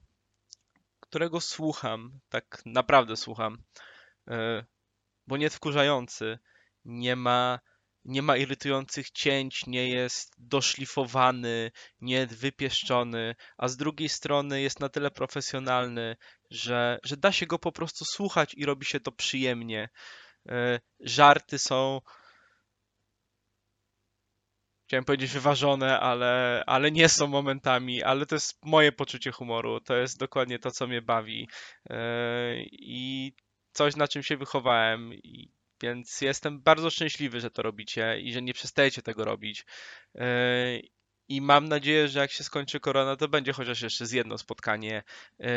którego 1.00 1.42
słucham, 1.42 2.20
tak 2.30 2.62
naprawdę 2.66 3.18
słucham, 3.18 3.64
e, 4.28 4.66
bo 5.28 5.38
nie 5.38 5.50
wkurzający, 5.50 6.40
nie 6.86 7.16
ma, 7.16 7.60
nie 8.06 8.22
ma 8.22 8.38
irytujących 8.38 9.10
cięć, 9.10 9.66
nie 9.68 9.90
jest 9.90 10.36
doszlifowany, 10.38 11.72
nie 12.02 12.28
wypieszczony, 12.28 13.36
a 13.58 13.68
z 13.68 13.78
drugiej 13.78 14.10
strony 14.10 14.62
jest 14.62 14.80
na 14.80 14.90
tyle 14.90 15.12
profesjonalny, 15.12 16.16
że, 16.52 17.00
że 17.04 17.18
da 17.18 17.32
się 17.32 17.46
go 17.46 17.60
po 17.60 17.72
prostu 17.72 18.06
słuchać 18.06 18.54
i 18.54 18.66
robi 18.66 18.86
się 18.86 19.00
to 19.00 19.12
przyjemnie. 19.12 19.90
E, 20.50 20.80
Żarty 21.00 21.58
są 21.60 22.02
chciałem 24.88 25.06
powiedzieć 25.06 25.32
wyważone, 25.32 26.00
ale, 26.00 26.64
ale 26.68 26.92
nie 26.92 27.10
są 27.10 27.28
momentami, 27.28 28.04
ale 28.04 28.26
to 28.26 28.36
jest 28.36 28.66
moje 28.66 28.92
poczucie 28.92 29.32
humoru, 29.32 29.82
to 29.82 29.96
jest 29.96 30.20
dokładnie 30.20 30.60
to, 30.60 30.72
co 30.72 30.88
mnie 30.88 31.02
bawi 31.02 31.48
Yy, 31.90 31.96
i 32.72 33.34
coś, 33.72 33.96
na 33.96 34.08
czym 34.08 34.24
się 34.24 34.38
wychowałem, 34.38 35.14
i, 35.14 35.52
więc 35.82 36.22
jestem 36.22 36.62
bardzo 36.62 36.90
szczęśliwy, 36.90 37.40
że 37.40 37.52
to 37.52 37.62
robicie 37.62 38.20
i 38.20 38.34
że 38.34 38.42
nie 38.42 38.54
przestajecie 38.54 39.02
tego 39.02 39.26
robić. 39.26 39.66
Yy, 40.16 40.24
I 41.28 41.42
mam 41.42 41.68
nadzieję, 41.68 42.08
że 42.08 42.20
jak 42.20 42.32
się 42.32 42.44
skończy 42.44 42.80
korona, 42.80 43.16
to 43.16 43.28
będzie 43.28 43.54
chociaż 43.54 43.82
jeszcze 43.82 44.06
z 44.06 44.12
jedno 44.12 44.38
spotkanie 44.38 45.04
yy, 45.40 45.48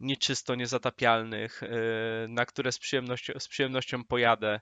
nieczysto 0.00 0.54
niezatapialnych, 0.54 1.62
yy, 1.62 2.28
na 2.28 2.46
które 2.46 2.72
z 2.72 2.78
przyjemnością, 2.78 3.32
z 3.38 3.48
przyjemnością 3.48 4.04
pojadę 4.04 4.60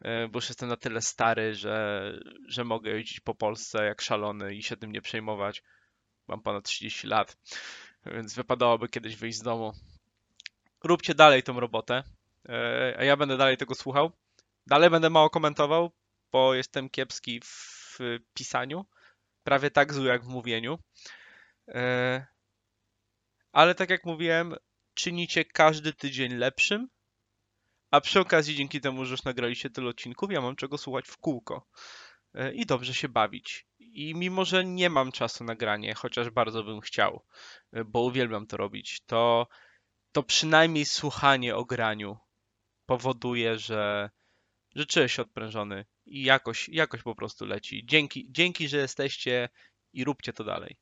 bo 0.00 0.38
już 0.38 0.48
jestem 0.48 0.68
na 0.68 0.76
tyle 0.76 1.02
stary, 1.02 1.54
że, 1.54 2.12
że 2.48 2.64
mogę 2.64 2.90
jeździć 2.90 3.20
po 3.20 3.34
Polsce 3.34 3.84
jak 3.84 4.00
szalony 4.00 4.54
i 4.54 4.62
się 4.62 4.76
tym 4.76 4.92
nie 4.92 5.00
przejmować. 5.00 5.62
Mam 6.28 6.42
ponad 6.42 6.64
30 6.64 7.06
lat, 7.06 7.36
więc 8.06 8.34
wypadałoby 8.34 8.88
kiedyś 8.88 9.16
wyjść 9.16 9.38
z 9.38 9.42
domu. 9.42 9.72
Róbcie 10.84 11.14
dalej 11.14 11.42
tą 11.42 11.60
robotę, 11.60 12.02
a 12.98 13.04
ja 13.04 13.16
będę 13.16 13.36
dalej 13.36 13.56
tego 13.56 13.74
słuchał. 13.74 14.12
Dalej 14.66 14.90
będę 14.90 15.10
mało 15.10 15.30
komentował, 15.30 15.90
bo 16.32 16.54
jestem 16.54 16.90
kiepski 16.90 17.40
w 17.44 17.98
pisaniu. 18.34 18.86
Prawie 19.44 19.70
tak 19.70 19.94
zły 19.94 20.08
jak 20.08 20.24
w 20.24 20.28
mówieniu. 20.28 20.78
E, 21.68 22.26
Ale 23.52 23.74
tak 23.74 23.90
jak 23.90 24.04
mówiłem, 24.04 24.54
czynicie 24.94 25.44
każdy 25.44 25.92
tydzień 25.92 26.34
lepszym. 26.34 26.88
A 27.90 28.00
przy 28.00 28.20
okazji, 28.20 28.54
dzięki 28.54 28.80
temu, 28.80 29.04
że 29.04 29.10
już 29.10 29.24
nagraliście 29.24 29.70
tyle 29.70 29.88
odcinków, 29.88 30.32
ja 30.32 30.40
mam 30.40 30.56
czego 30.56 30.78
słuchać 30.78 31.08
w 31.08 31.16
kółko 31.16 31.66
e, 32.34 32.52
i 32.52 32.66
dobrze 32.66 32.94
się 32.94 33.08
bawić. 33.08 33.66
I 33.78 34.14
mimo, 34.14 34.44
że 34.44 34.64
nie 34.64 34.90
mam 34.90 35.12
czasu 35.12 35.44
na 35.44 35.54
granie, 35.54 35.94
chociaż 35.94 36.30
bardzo 36.30 36.62
bym 36.62 36.80
chciał, 36.80 37.24
e, 37.72 37.84
bo 37.84 38.00
uwielbiam 38.00 38.46
to 38.46 38.56
robić, 38.56 39.00
to, 39.06 39.46
to 40.12 40.22
przynajmniej 40.22 40.84
słuchanie 40.84 41.56
o 41.56 41.64
graniu 41.64 42.18
powoduje, 42.86 43.58
że, 43.58 44.10
że 44.76 44.86
czuję 44.86 45.08
się 45.08 45.22
odprężony 45.22 45.84
i 46.06 46.22
jakoś, 46.22 46.68
jakoś 46.68 47.02
po 47.02 47.14
prostu 47.14 47.46
leci. 47.46 47.86
Dzięki, 47.86 48.26
dzięki, 48.30 48.68
że 48.68 48.76
jesteście 48.76 49.48
i 49.92 50.04
róbcie 50.04 50.32
to 50.32 50.44
dalej. 50.44 50.76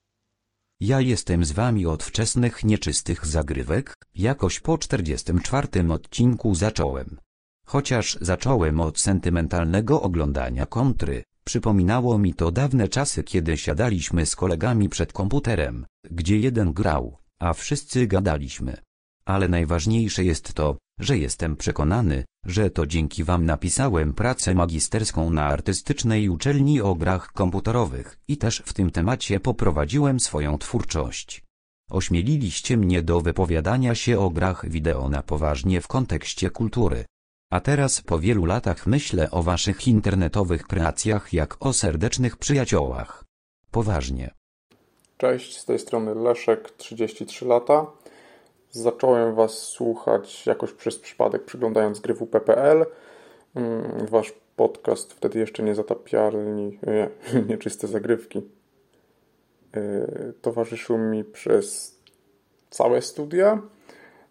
Ja 0.81 1.01
jestem 1.01 1.45
z 1.45 1.53
wami 1.53 1.87
od 1.87 2.03
wczesnych 2.03 2.65
nieczystych 2.65 3.27
zagrywek, 3.27 3.95
jakoś 4.15 4.61
po 4.61 4.79
44 4.79 5.69
odcinku 5.91 6.55
zacząłem. 6.55 7.21
Chociaż 7.67 8.19
zacząłem 8.21 8.81
od 8.81 9.01
sentymentalnego 9.01 10.03
oglądania 10.03 10.67
kontry, 10.67 11.25
przypominało 11.45 12.19
mi 12.19 12.35
to 12.35 12.51
dawne 12.53 12.89
czasy 12.89 13.25
kiedy 13.25 13.57
siadaliśmy 13.57 14.27
z 14.27 14.37
kolegami 14.37 14.89
przed 14.89 15.13
komputerem, 15.13 15.87
gdzie 16.11 16.39
jeden 16.39 16.73
grał, 16.73 17.19
a 17.39 17.53
wszyscy 17.53 18.07
gadaliśmy. 18.07 18.77
Ale 19.27 19.49
najważniejsze 19.49 20.25
jest 20.25 20.55
to, 20.55 20.77
że 21.01 21.19
jestem 21.19 21.57
przekonany, 21.57 22.25
że 22.47 22.71
to 22.71 22.87
dzięki 22.87 23.25
wam 23.25 23.47
napisałem 23.47 24.15
pracę 24.15 24.55
magisterską 24.55 25.31
na 25.31 25.45
artystycznej 25.45 26.29
uczelni 26.29 26.81
o 26.81 26.95
grach 26.95 27.33
komputerowych 27.33 28.19
i 28.29 28.37
też 28.37 28.63
w 28.67 28.73
tym 28.73 28.91
temacie 28.91 29.41
poprowadziłem 29.41 30.21
swoją 30.21 30.59
twórczość. 30.59 31.43
Ośmieliliście 31.91 32.77
mnie 32.77 33.03
do 33.03 33.21
wypowiadania 33.21 33.95
się 33.95 34.19
o 34.19 34.31
grach 34.31 34.69
wideo 34.69 35.09
na 35.09 35.23
poważnie 35.23 35.81
w 35.81 35.89
kontekście 35.89 36.51
kultury. 36.51 37.05
A 37.51 37.61
teraz 37.61 38.01
po 38.01 38.19
wielu 38.19 38.45
latach 38.45 38.87
myślę 38.87 39.31
o 39.31 39.43
waszych 39.43 39.89
internetowych 39.89 40.67
kreacjach 40.67 41.33
jak 41.33 41.67
o 41.67 41.73
serdecznych 41.73 42.37
przyjaciołach. 42.37 43.25
Poważnie. 43.71 44.31
Cześć, 45.19 45.59
z 45.59 45.65
tej 45.65 45.79
strony 45.79 46.15
Leszek, 46.15 46.71
33 46.71 47.45
lata. 47.45 47.87
Zacząłem 48.75 49.35
Was 49.35 49.59
słuchać 49.59 50.47
jakoś 50.47 50.73
przez 50.73 50.99
przypadek 50.99 51.45
przyglądając 51.45 52.01
gry 52.01 52.15
WP.pl. 52.15 52.87
Mm, 53.55 54.07
Wasz 54.07 54.33
podcast 54.57 55.13
wtedy 55.13 55.39
jeszcze 55.39 55.63
nie 55.63 55.75
zatapialni, 55.75 56.79
nie, 56.87 57.11
nieczyste 57.49 57.87
zagrywki. 57.87 58.43
Yy, 59.77 60.35
Towarzyszył 60.43 60.99
mi 60.99 61.25
przez 61.25 61.99
całe 62.71 63.03
studia. 63.03 63.63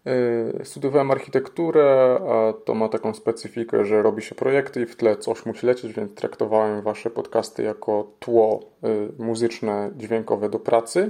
Yy, 0.05 0.65
Studiowałem 0.65 1.11
architekturę, 1.11 2.19
a 2.29 2.53
to 2.53 2.73
ma 2.73 2.89
taką 2.89 3.13
specyfikę, 3.13 3.85
że 3.85 4.01
robi 4.01 4.21
się 4.21 4.35
projekty 4.35 4.81
i 4.81 4.85
w 4.85 4.95
tle 4.95 5.17
coś 5.17 5.45
musi 5.45 5.65
lecieć, 5.65 5.93
więc 5.93 6.15
traktowałem 6.15 6.81
Wasze 6.81 7.09
podcasty 7.09 7.63
jako 7.63 8.07
tło 8.19 8.59
yy, 8.81 9.09
muzyczne, 9.17 9.91
dźwiękowe 9.97 10.49
do 10.49 10.59
pracy. 10.59 11.09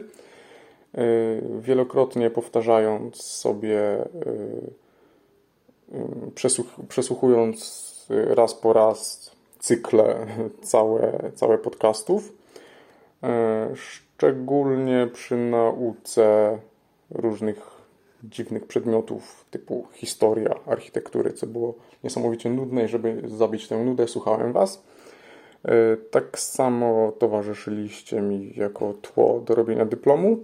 Yy, 0.94 1.62
Wielokrotnie 1.62 2.30
powtarzając 2.30 3.24
sobie, 3.24 4.06
yy, 5.92 6.02
przesłuch- 6.36 6.88
przesłuchując 6.90 7.84
raz 8.10 8.54
po 8.56 8.74
raz 8.74 9.32
cykle 9.60 10.28
całe, 10.62 11.32
całe 11.36 11.58
podcastów. 11.58 12.34
Szczególnie 13.76 15.08
przy 15.14 15.38
nauce 15.38 16.58
różnych 17.12 17.82
dziwnych 18.24 18.66
przedmiotów 18.68 19.46
typu 19.52 19.88
historia, 19.94 20.56
architektury, 20.66 21.34
co 21.34 21.48
było 21.48 21.74
niesamowicie 22.04 22.50
nudne 22.50 22.86
i 22.86 22.88
żeby 22.88 23.22
zabić 23.26 23.68
tę 23.68 23.84
nudę, 23.84 24.08
słuchałem 24.08 24.54
Was. 24.54 24.84
Tak 26.12 26.40
samo 26.40 27.12
towarzyszyliście 27.12 28.22
mi 28.22 28.54
jako 28.56 28.94
tło 28.94 29.40
do 29.40 29.56
robienia 29.56 29.86
dyplomu. 29.86 30.38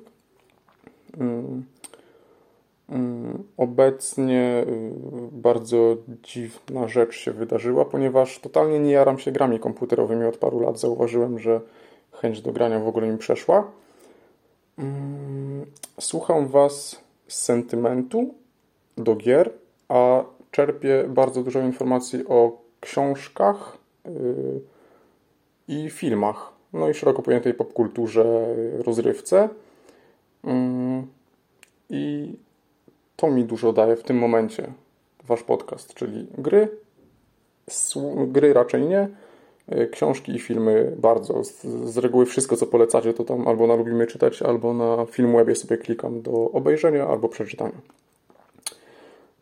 Mm, 1.18 1.66
mm, 2.90 3.44
Obecnie 3.58 4.66
y, 4.68 4.92
bardzo 5.32 5.98
dziwna 6.24 6.88
rzecz 6.88 7.16
się 7.16 7.32
wydarzyła, 7.32 7.86
ponieważ 7.86 8.40
totalnie 8.40 8.80
nie 8.80 8.92
jaram 8.92 9.20
się 9.20 9.32
grami 9.32 9.60
komputerowymi 9.60 10.26
od 10.26 10.38
paru 10.38 10.60
lat. 10.60 10.80
Zauważyłem, 10.80 11.40
że 11.40 11.62
chęć 12.12 12.42
do 12.42 12.52
grania 12.52 12.80
w 12.80 12.88
ogóle 12.88 13.08
mi 13.08 13.18
przeszła. 13.18 13.72
Mm, 14.78 15.66
Słucham 16.00 16.48
Was 16.48 17.02
z 17.28 17.42
sentymentu 17.42 18.34
do 18.98 19.16
gier, 19.16 19.52
a 19.90 20.24
czerpię 20.52 21.06
bardzo 21.08 21.44
dużo 21.44 21.60
informacji 21.60 22.28
o 22.28 22.62
książkach 22.80 23.78
yy, 24.06 24.62
i 25.68 25.90
filmach, 25.90 26.52
no 26.74 26.90
i 26.90 26.94
szeroko 26.94 27.22
pojętej 27.22 27.54
popkulturze, 27.54 28.56
rozrywce. 28.86 29.50
Mm, 30.44 31.08
I 31.90 32.34
to 33.16 33.32
mi 33.32 33.44
dużo 33.44 33.74
daje 33.74 33.96
w 33.96 34.04
tym 34.04 34.18
momencie 34.18 34.74
Wasz 35.28 35.44
podcast, 35.44 35.94
czyli 35.94 36.28
gry, 36.38 36.68
gry 38.28 38.54
raczej 38.54 38.82
nie, 38.82 39.10
y, 39.74 39.88
książki 39.88 40.32
i 40.32 40.40
filmy 40.40 40.96
bardzo. 40.98 41.44
Z, 41.44 41.66
z 41.66 41.98
reguły 41.98 42.26
wszystko, 42.26 42.58
co 42.58 42.68
polecacie, 42.68 43.14
to 43.14 43.24
tam 43.24 43.48
albo 43.48 43.68
na 43.68 43.76
lubimy 43.76 44.08
czytać, 44.08 44.42
albo 44.42 44.74
na 44.74 45.06
Filmwebie 45.06 45.56
sobie 45.56 45.78
klikam 45.78 46.22
do 46.22 46.52
obejrzenia 46.52 47.08
albo 47.08 47.30
przeczytania. 47.30 47.78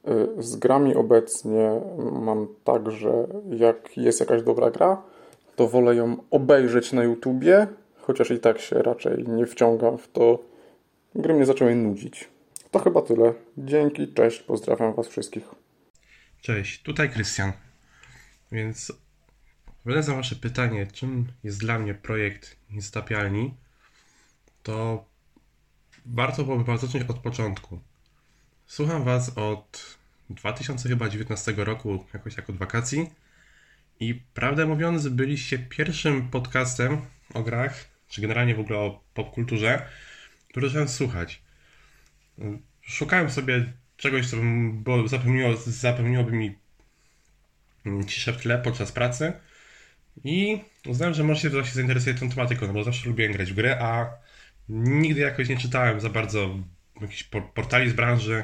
Y, 0.08 0.44
Z 0.44 0.56
grami 0.56 0.96
obecnie 0.96 1.82
mam 2.22 2.48
tak, 2.64 2.92
że 2.92 3.28
jak 3.50 3.98
jest 3.98 4.20
jakaś 4.20 4.44
dobra 4.44 4.72
gra, 4.72 5.02
to 5.56 5.68
wolę 5.68 5.96
ją 5.96 6.18
obejrzeć 6.32 6.94
na 6.94 7.04
YouTubie, 7.04 7.68
chociaż 8.02 8.32
i 8.32 8.40
tak 8.40 8.60
się 8.60 8.82
raczej 8.82 9.28
nie 9.28 9.46
wciągam 9.46 9.98
w 9.98 10.08
to. 10.08 10.40
Gry 11.16 11.34
mnie 11.34 11.46
zaczęły 11.46 11.76
nudzić. 11.76 12.30
To 12.72 12.80
chyba 12.80 13.02
tyle. 13.02 13.34
Dzięki, 13.58 14.14
cześć, 14.14 14.40
pozdrawiam 14.40 14.94
Was 14.94 15.08
wszystkich. 15.08 15.44
Cześć, 16.42 16.82
tutaj 16.82 17.10
Krystian. 17.10 17.52
Więc 18.52 18.92
odpowiadając 19.68 20.08
na 20.08 20.16
Wasze 20.16 20.36
pytanie, 20.36 20.88
czym 20.94 21.28
jest 21.44 21.60
dla 21.60 21.80
mnie 21.80 21.94
projekt 21.94 22.58
Niestapialni, 22.70 23.54
to 24.64 25.06
warto 26.06 26.44
byłoby 26.44 26.78
zacząć 26.78 27.10
od 27.10 27.20
początku. 27.20 27.80
Słucham 28.66 29.04
Was 29.04 29.38
od 29.38 29.98
2019 30.30 31.54
roku, 31.58 32.06
jakoś 32.14 32.38
jak 32.38 32.50
od 32.50 32.58
wakacji. 32.58 33.10
I 34.00 34.22
prawdę 34.34 34.66
mówiąc, 34.66 35.08
byliście 35.08 35.60
pierwszym 35.60 36.30
podcastem 36.30 37.02
o 37.34 37.44
grach, 37.44 37.86
czy 38.08 38.22
generalnie 38.22 38.56
w 38.56 38.60
ogóle 38.60 38.80
o 38.80 39.04
popkulturze, 39.14 39.88
który 40.58 40.70
zacząłem 40.70 40.88
słuchać. 40.88 41.42
Szukałem 42.82 43.30
sobie 43.32 43.74
czegoś, 43.98 44.30
co 44.30 44.38
bo 44.74 45.08
zapewniło, 45.08 45.58
zapewniłoby 45.58 46.32
mi 46.32 46.56
ciszę 48.08 48.34
w 48.34 48.38
tle 48.38 48.58
podczas 48.58 48.92
pracy 48.92 49.34
i 50.24 50.60
uznałem, 50.88 51.14
że 51.14 51.24
może 51.24 51.42
się 51.42 51.50
właśnie 51.50 51.74
zainteresuję 51.74 52.16
tą 52.16 52.30
tematyką, 52.30 52.68
no 52.68 52.74
bo 52.74 52.84
zawsze 52.84 53.10
lubiłem 53.10 53.32
grać 53.32 53.52
w 53.52 53.56
gry, 53.56 53.76
a 53.76 54.10
nigdy 54.70 55.22
jakoś 55.22 55.50
nie 55.50 55.58
czytałem 55.58 56.02
za 56.02 56.10
bardzo 56.10 56.60
jakichś 57.02 57.24
por- 57.24 57.54
portali 57.54 57.90
z 57.90 57.94
branży 57.94 58.44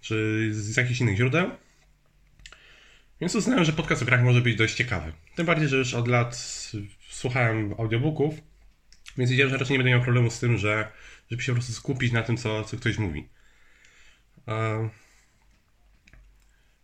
czy 0.00 0.48
z 0.52 0.76
jakichś 0.76 1.00
innych 1.00 1.16
źródeł. 1.16 1.50
Więc 3.20 3.34
uznałem, 3.34 3.64
że 3.64 3.72
podcast 3.72 4.02
o 4.02 4.04
grach 4.04 4.22
może 4.22 4.40
być 4.40 4.56
dość 4.56 4.74
ciekawy. 4.74 5.12
Tym 5.34 5.46
bardziej, 5.46 5.68
że 5.68 5.76
już 5.76 5.94
od 5.94 6.08
lat 6.08 6.36
słuchałem 7.10 7.74
audiobooków, 7.78 8.34
więc 9.18 9.30
wiedziałem, 9.30 9.52
że 9.52 9.58
raczej 9.58 9.74
nie 9.74 9.78
będę 9.78 9.90
miał 9.90 10.02
problemu 10.02 10.30
z 10.30 10.40
tym, 10.40 10.58
że 10.58 10.92
żeby 11.30 11.42
się 11.42 11.52
po 11.52 11.56
prostu 11.56 11.72
skupić 11.72 12.12
na 12.12 12.22
tym, 12.22 12.36
co, 12.36 12.64
co 12.64 12.76
ktoś 12.76 12.98
mówi. 12.98 13.28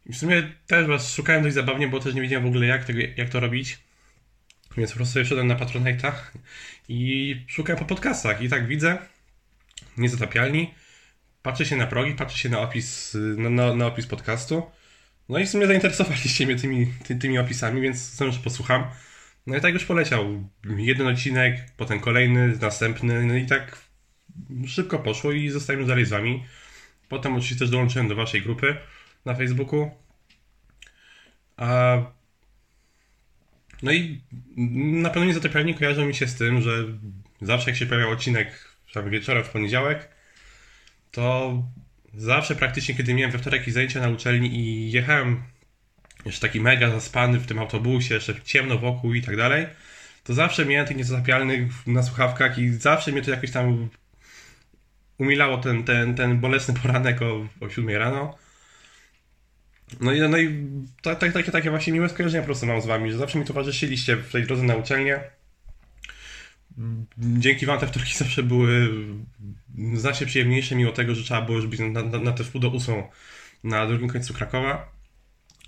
I 0.06 0.12
w 0.12 0.16
sumie 0.16 0.52
też 0.66 0.86
was 0.86 1.14
szukałem 1.14 1.42
dość 1.42 1.54
zabawnie, 1.54 1.88
bo 1.88 2.00
też 2.00 2.14
nie 2.14 2.22
wiedziałem 2.22 2.44
w 2.44 2.48
ogóle 2.48 2.66
jak, 2.66 2.84
tego, 2.84 3.00
jak 3.16 3.28
to 3.28 3.40
robić. 3.40 3.78
Więc 4.76 4.90
po 4.90 4.96
prostu 4.96 5.24
wszedłem 5.24 5.46
na 5.46 5.56
Patronite'a 5.56 6.12
i 6.88 7.36
szukałem 7.48 7.78
po 7.78 7.84
podcastach. 7.84 8.42
I 8.42 8.48
tak 8.48 8.66
widzę, 8.66 8.98
niezatapialni, 9.96 10.74
patrzę 11.42 11.66
się 11.66 11.76
na 11.76 11.86
progi, 11.86 12.14
patrzę 12.14 12.38
się 12.38 12.48
na 12.48 12.60
opis, 12.60 13.16
na, 13.36 13.50
na, 13.50 13.74
na 13.74 13.86
opis 13.86 14.06
podcastu. 14.06 14.70
No 15.28 15.38
i 15.38 15.46
w 15.46 15.48
sumie 15.48 15.66
zainteresowaliście 15.66 16.46
mnie 16.46 16.56
tymi, 16.56 16.92
ty, 17.04 17.16
tymi 17.16 17.38
opisami, 17.38 17.80
więc 17.80 17.96
znam, 17.96 18.32
że 18.32 18.38
posłucham. 18.38 18.84
No 19.46 19.56
i 19.56 19.60
tak 19.60 19.74
już 19.74 19.84
poleciał. 19.84 20.48
Jeden 20.76 21.06
odcinek, 21.06 21.72
potem 21.76 22.00
kolejny, 22.00 22.58
następny, 22.60 23.26
no 23.26 23.36
i 23.36 23.46
tak 23.46 23.78
szybko 24.66 24.98
poszło 24.98 25.32
i 25.32 25.48
zostałem 25.48 25.80
już 25.80 25.88
dalej 25.88 26.04
z 26.04 26.10
wami. 26.10 26.44
Potem 27.08 27.32
oczywiście 27.32 27.58
też 27.58 27.70
dołączyłem 27.70 28.08
do 28.08 28.14
waszej 28.14 28.42
grupy 28.42 28.76
na 29.24 29.34
Facebooku. 29.34 29.90
A... 31.56 31.96
No 33.82 33.92
i 33.92 34.20
na 35.02 35.10
pewno 35.10 35.24
niezatapialnie 35.24 35.74
kojarzą 35.74 36.06
mi 36.06 36.14
się 36.14 36.26
z 36.26 36.34
tym, 36.34 36.62
że 36.62 36.84
zawsze 37.40 37.70
jak 37.70 37.78
się 37.78 37.86
pojawiał 37.86 38.10
odcinek 38.10 38.74
tam 38.94 39.10
wieczorem 39.10 39.44
w 39.44 39.48
poniedziałek, 39.48 40.08
to 41.10 41.62
zawsze 42.14 42.56
praktycznie, 42.56 42.94
kiedy 42.94 43.14
miałem 43.14 43.30
we 43.30 43.38
wtorek 43.38 43.60
jakieś 43.60 43.74
zajęcia 43.74 44.00
na 44.00 44.08
uczelni 44.08 44.58
i 44.58 44.92
jechałem 44.92 45.42
jeszcze 46.24 46.48
taki 46.48 46.60
mega 46.60 46.90
zaspany 46.90 47.38
w 47.38 47.46
tym 47.46 47.58
autobusie, 47.58 48.14
jeszcze 48.14 48.34
ciemno 48.44 48.78
wokół 48.78 49.14
i 49.14 49.22
tak 49.22 49.36
dalej, 49.36 49.66
to 50.24 50.34
zawsze 50.34 50.66
miałem 50.66 50.86
tych 50.86 50.96
niezatapialnych 50.96 51.86
na 51.86 52.02
słuchawkach 52.02 52.58
i 52.58 52.68
zawsze 52.70 53.12
mnie 53.12 53.22
to 53.22 53.30
jakoś 53.30 53.50
tam 53.50 53.88
umilało 55.18 55.58
ten, 55.58 55.84
ten, 55.84 56.14
ten 56.14 56.40
bolesny 56.40 56.74
poranek 56.82 57.22
o, 57.22 57.46
o 57.60 57.70
7 57.70 57.96
rano. 57.96 58.38
No 60.00 60.12
i, 60.12 60.20
no 60.20 60.38
i 60.38 60.66
tak, 61.02 61.18
tak, 61.18 61.32
takie, 61.32 61.52
takie 61.52 61.70
właśnie 61.70 61.92
miłe 61.92 62.08
skojarzenia 62.08 62.42
po 62.42 62.46
prostu 62.46 62.66
mam 62.66 62.80
z 62.80 62.86
wami, 62.86 63.12
że 63.12 63.18
zawsze 63.18 63.38
mi 63.38 63.44
towarzyszyliście 63.44 64.16
w 64.16 64.32
tej 64.32 64.42
drodze 64.42 64.62
na 64.62 64.76
uczelnię. 64.76 65.20
Dzięki 67.18 67.66
wam 67.66 67.78
te 67.78 67.86
wtorki 67.86 68.14
zawsze 68.24 68.42
były 68.42 68.88
znacznie 69.94 70.26
przyjemniejsze, 70.26 70.76
mimo 70.76 70.92
tego, 70.92 71.14
że 71.14 71.24
trzeba 71.24 71.42
było 71.42 71.56
już 71.56 71.66
być 71.66 71.80
na, 71.80 72.02
na, 72.02 72.18
na 72.18 72.32
wpół 72.32 72.60
do 72.60 72.68
ósmą 72.68 73.08
na 73.64 73.86
drugim 73.86 74.08
końcu 74.08 74.34
Krakowa, 74.34 74.92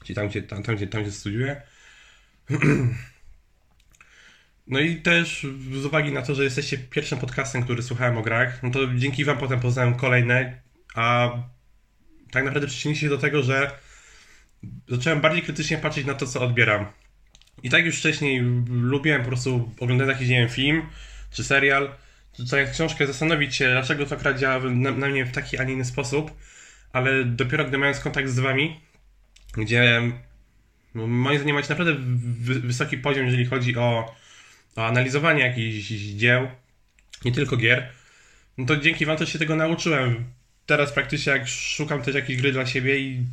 czyli 0.07 0.17
tam, 0.17 0.29
gdzie, 0.29 0.43
tam, 0.43 0.63
tam, 0.63 0.77
gdzie, 0.77 0.87
tam, 0.87 1.03
gdzie 1.03 1.13
studiuję. 1.13 1.63
No 4.69 4.81
i 4.81 4.97
też 4.97 5.47
z 5.81 5.85
uwagi 5.85 6.13
na 6.13 6.23
to, 6.23 6.35
że 6.35 6.45
jesteście 6.45 6.79
pierwszym 6.79 7.19
podcastem, 7.19 7.63
który 7.63 7.83
słuchałem 7.83 8.19
o 8.19 8.23
grach, 8.23 8.63
no 8.63 8.71
to 8.71 8.79
dzięki 8.95 9.25
wam 9.25 9.39
potem 9.39 9.61
poznałem 9.61 9.95
kolejne, 9.95 10.61
a 10.95 11.33
tak 12.31 12.45
naprawdę 12.45 12.69
przyczyniliście 12.69 13.07
się 13.07 13.11
do 13.11 13.19
tego, 13.19 13.43
że 13.43 13.71
zacząłem 14.89 15.21
bardziej 15.21 15.43
krytycznie 15.43 15.79
patrzeć 15.79 16.07
na 16.07 16.15
to, 16.15 16.27
co 16.27 16.41
odbieram. 16.41 16.87
I 17.63 17.71
tak 17.71 17.85
już 17.85 17.99
wcześniej 17.99 18.41
lubiłem 18.69 19.23
po 19.23 19.29
prostu 19.29 19.73
oglądać 19.81 20.09
jakiś, 20.09 20.29
nie 20.29 20.41
wiem, 20.41 20.49
film, 20.49 20.83
czy 21.31 21.45
serial, 21.45 21.95
czy 22.33 22.45
czytając 22.45 22.71
książkę, 22.71 23.07
zastanowić 23.07 23.57
się, 23.57 23.71
dlaczego 23.71 24.07
to 24.07 24.15
akurat 24.15 24.39
działa 24.39 24.71
na, 24.71 24.91
na 24.91 25.09
mnie 25.09 25.25
w 25.25 25.33
taki, 25.33 25.59
a 25.59 25.65
nie 25.65 25.73
inny 25.73 25.85
sposób, 25.85 26.31
ale 26.93 27.25
dopiero 27.25 27.65
gdy 27.65 27.79
mając 27.79 28.01
kontakt 28.01 28.29
z 28.29 28.39
wami, 28.39 28.81
gdzie 29.57 30.03
no, 30.95 31.07
moim 31.07 31.39
zdaniem 31.39 31.57
macie 31.57 31.69
naprawdę 31.69 31.95
wy- 32.41 32.61
wysoki 32.61 32.99
poziom, 32.99 33.25
jeżeli 33.25 33.47
chodzi 33.47 33.77
o, 33.77 34.15
o 34.77 34.87
analizowanie 34.87 35.41
jakichś 35.43 35.89
dzieł, 35.89 36.49
nie 37.25 37.33
tylko 37.33 37.57
gier, 37.57 37.93
no 38.59 38.67
to 38.67 38.77
dzięki 38.77 39.07
wam 39.07 39.17
też 39.17 39.33
się 39.33 39.39
tego 39.39 39.57
nauczyłem. 39.57 40.25
Teraz 40.67 40.93
praktycznie 40.93 41.33
jak 41.33 41.49
szukam 41.49 42.03
też 42.03 42.15
jakiejś 42.15 42.41
gry 42.41 42.53
dla 42.53 42.67
siebie 42.67 42.99
i 42.99 43.25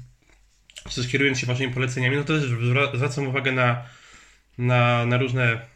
czy 0.89 1.07
kierując 1.07 1.39
się 1.39 1.47
waszymi 1.47 1.73
poleceniami, 1.73 2.15
no 2.15 2.23
to 2.23 2.39
też 2.39 2.49
zwra- 2.49 2.95
zwracam 2.95 3.27
uwagę 3.27 3.51
na, 3.51 3.85
na, 4.57 5.05
na 5.05 5.17
różne 5.17 5.73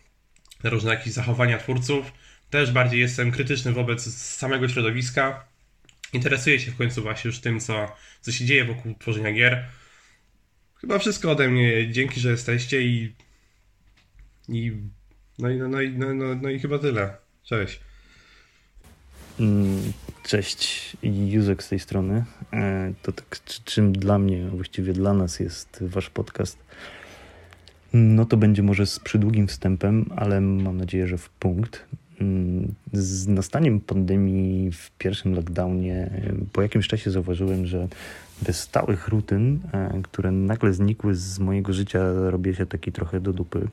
na 0.63 0.69
różne 0.69 0.89
jakieś 0.89 1.13
zachowania 1.13 1.57
twórców. 1.57 2.11
Też 2.49 2.71
bardziej 2.71 2.99
jestem 2.99 3.31
krytyczny 3.31 3.71
wobec 3.71 4.15
samego 4.15 4.69
środowiska. 4.69 5.45
Interesuję 6.13 6.59
się 6.59 6.71
w 6.71 6.77
końcu 6.77 7.01
właśnie 7.01 7.27
już 7.27 7.39
tym, 7.39 7.59
co, 7.59 7.95
co 8.21 8.31
się 8.31 8.45
dzieje 8.45 8.65
wokół 8.65 8.95
tworzenia 8.99 9.31
gier. 9.31 9.65
Chyba 10.81 10.99
wszystko 10.99 11.31
ode 11.31 11.47
mnie. 11.49 11.91
Dzięki, 11.91 12.19
że 12.19 12.31
jesteście 12.31 12.81
i. 12.81 13.13
i 14.49 14.71
no, 15.39 15.49
i, 15.49 15.57
no, 15.57 15.81
i, 15.81 15.89
no, 15.97 16.13
no, 16.13 16.25
no 16.41 16.49
i 16.49 16.59
chyba 16.59 16.79
tyle. 16.79 17.17
Cześć. 17.43 17.79
Mm, 19.39 19.79
Cześć, 20.23 20.97
Józek 21.03 21.63
z 21.63 21.69
tej 21.69 21.79
strony. 21.79 22.25
E, 22.53 22.93
To 23.01 23.11
tak, 23.11 23.39
czy- 23.45 23.61
czym 23.63 23.93
dla 23.93 24.19
mnie, 24.19 24.47
właściwie 24.47 24.93
dla 24.93 25.13
nas 25.13 25.39
jest 25.39 25.77
wasz 25.81 26.09
podcast? 26.09 26.57
No 27.93 28.25
to 28.25 28.37
będzie 28.37 28.63
może 28.63 28.85
z 28.85 28.99
przydługim 28.99 29.47
wstępem, 29.47 30.05
ale 30.15 30.41
mam 30.41 30.77
nadzieję, 30.77 31.07
że 31.07 31.17
w 31.17 31.29
punkt. 31.29 31.85
mm, 32.21 32.73
z 32.93 33.27
nastaniem 33.27 33.79
pandemii 33.79 34.71
w 34.71 34.91
pierwszym 34.97 35.33
lockdownie 35.35 36.09
po 36.53 36.61
jakimś 36.61 36.87
czasie 36.87 37.11
zauważyłem, 37.11 37.65
że 37.65 37.87
bez 38.41 38.59
stałych 38.59 39.07
rutyn, 39.07 39.59
e, 39.73 40.01
które 40.03 40.31
nagle 40.31 40.73
znikły 40.73 41.15
z 41.15 41.39
mojego 41.39 41.73
życia, 41.73 41.99
robię 42.29 42.55
się 42.55 42.65
taki 42.65 42.91
trochę 42.91 43.19
do 43.19 43.33
dupy. 43.33 43.67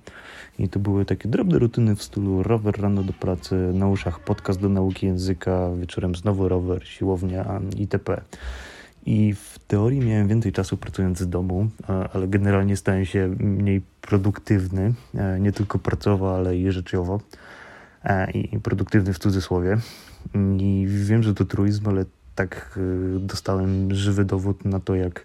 I 0.58 0.68
to 0.68 0.78
były 0.78 1.04
takie 1.04 1.28
drobne 1.28 1.58
rutyny 1.58 1.96
w 1.96 2.02
stylu 2.02 2.42
rower 2.42 2.80
rano 2.80 3.02
do 3.02 3.12
pracy, 3.12 3.54
na 3.74 3.88
uszach 3.88 4.20
podcast 4.20 4.60
do 4.60 4.68
nauki 4.68 5.06
języka, 5.06 5.70
wieczorem 5.80 6.14
znowu 6.14 6.48
rower, 6.48 6.88
siłownia 6.88 7.60
itp. 7.76 8.20
I 9.06 9.34
w 9.34 9.58
teorii 9.66 10.00
miałem 10.00 10.28
więcej 10.28 10.52
czasu 10.52 10.76
pracując 10.76 11.18
z 11.18 11.28
domu, 11.28 11.68
ale 12.12 12.28
generalnie 12.28 12.76
stałem 12.76 13.04
się 13.04 13.28
mniej 13.38 13.82
produktywny, 14.00 14.94
e, 15.14 15.40
nie 15.40 15.52
tylko 15.52 15.78
pracowo, 15.78 16.36
ale 16.36 16.56
i 16.56 16.72
rzeczowo. 16.72 17.20
E, 18.04 18.30
I 18.30 18.58
produktywny 18.58 19.12
w 19.12 19.18
cudzysłowie. 19.18 19.76
I 20.58 20.86
wiem, 20.88 21.22
że 21.22 21.34
to 21.34 21.44
truizm, 21.44 21.88
ale 21.88 22.04
tak 22.34 22.78
e, 23.16 23.18
dostałem 23.18 23.94
żywy 23.94 24.24
dowód 24.24 24.64
na 24.64 24.80
to, 24.80 24.94
jak 24.94 25.24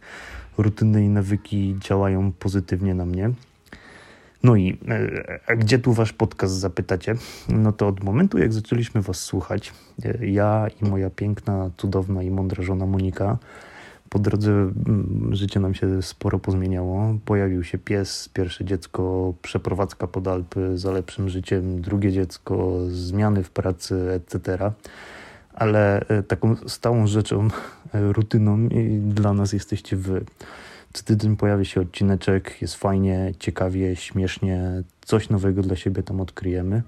rutyny 0.57 1.05
i 1.05 1.09
nawyki 1.09 1.75
działają 1.79 2.31
pozytywnie 2.31 2.93
na 2.93 3.05
mnie. 3.05 3.31
No 4.43 4.55
i 4.55 4.77
a 5.47 5.55
gdzie 5.55 5.79
tu 5.79 5.93
wasz 5.93 6.13
podcast 6.13 6.53
zapytacie? 6.53 7.15
No 7.49 7.71
to 7.71 7.88
od 7.88 8.03
momentu, 8.03 8.38
jak 8.38 8.53
zaczęliśmy 8.53 9.01
was 9.01 9.19
słuchać, 9.19 9.73
ja 10.21 10.67
i 10.81 10.85
moja 10.85 11.09
piękna, 11.09 11.69
cudowna 11.77 12.23
i 12.23 12.31
mądra 12.31 12.63
żona 12.63 12.85
Monika, 12.85 13.38
po 14.09 14.19
drodze 14.19 14.51
mm, 14.51 15.29
życie 15.31 15.59
nam 15.59 15.73
się 15.73 16.01
sporo 16.01 16.39
pozmieniało. 16.39 17.15
Pojawił 17.25 17.63
się 17.63 17.77
pies, 17.77 18.29
pierwsze 18.33 18.65
dziecko, 18.65 19.33
przeprowadzka 19.41 20.07
pod 20.07 20.27
Alpy 20.27 20.77
za 20.77 20.91
lepszym 20.91 21.29
życiem, 21.29 21.81
drugie 21.81 22.11
dziecko, 22.11 22.77
zmiany 22.89 23.43
w 23.43 23.49
pracy, 23.49 24.11
etc. 24.11 24.57
Ale 25.59 26.05
e, 26.07 26.23
taką 26.23 26.55
stałą 26.67 27.07
rzeczą, 27.07 27.47
e, 27.93 28.13
rutyną 28.13 28.69
dla 28.99 29.33
nas 29.33 29.53
jesteście 29.53 29.95
wy. 29.97 30.25
Co 30.93 31.03
tydzień 31.03 31.35
pojawia 31.35 31.65
się 31.65 31.81
odcineczek, 31.81 32.61
jest 32.61 32.75
fajnie, 32.75 33.33
ciekawie, 33.39 33.95
śmiesznie, 33.95 34.83
coś 35.01 35.29
nowego 35.29 35.61
dla 35.61 35.75
siebie 35.75 36.03
tam 36.03 36.21
odkryjemy. 36.21 36.83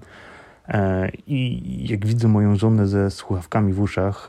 E, 0.68 1.10
I 1.28 1.88
jak 1.90 2.06
widzę 2.06 2.28
moją 2.28 2.56
żonę 2.56 2.88
ze 2.88 3.12
słuchawkami 3.12 3.74
w 3.74 3.82
uszach, 3.82 4.28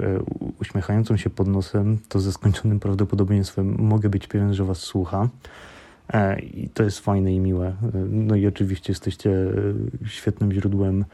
uśmiechającą 0.60 1.16
się 1.16 1.30
pod 1.30 1.48
nosem, 1.48 1.98
to 2.08 2.20
ze 2.20 2.32
skończonym 2.32 2.80
prawdopodobieństwem 2.80 3.76
mogę 3.78 4.08
być 4.08 4.26
pewien, 4.26 4.54
że 4.54 4.64
Was 4.64 4.78
słucha. 4.78 5.28
I 6.42 6.68
to 6.68 6.82
jest 6.82 7.00
fajne 7.00 7.34
i 7.34 7.40
miłe. 7.40 7.74
No 8.08 8.36
i 8.36 8.46
oczywiście 8.46 8.92
jesteście 8.92 9.30
świetnym 10.06 10.52
źródłem 10.52 11.04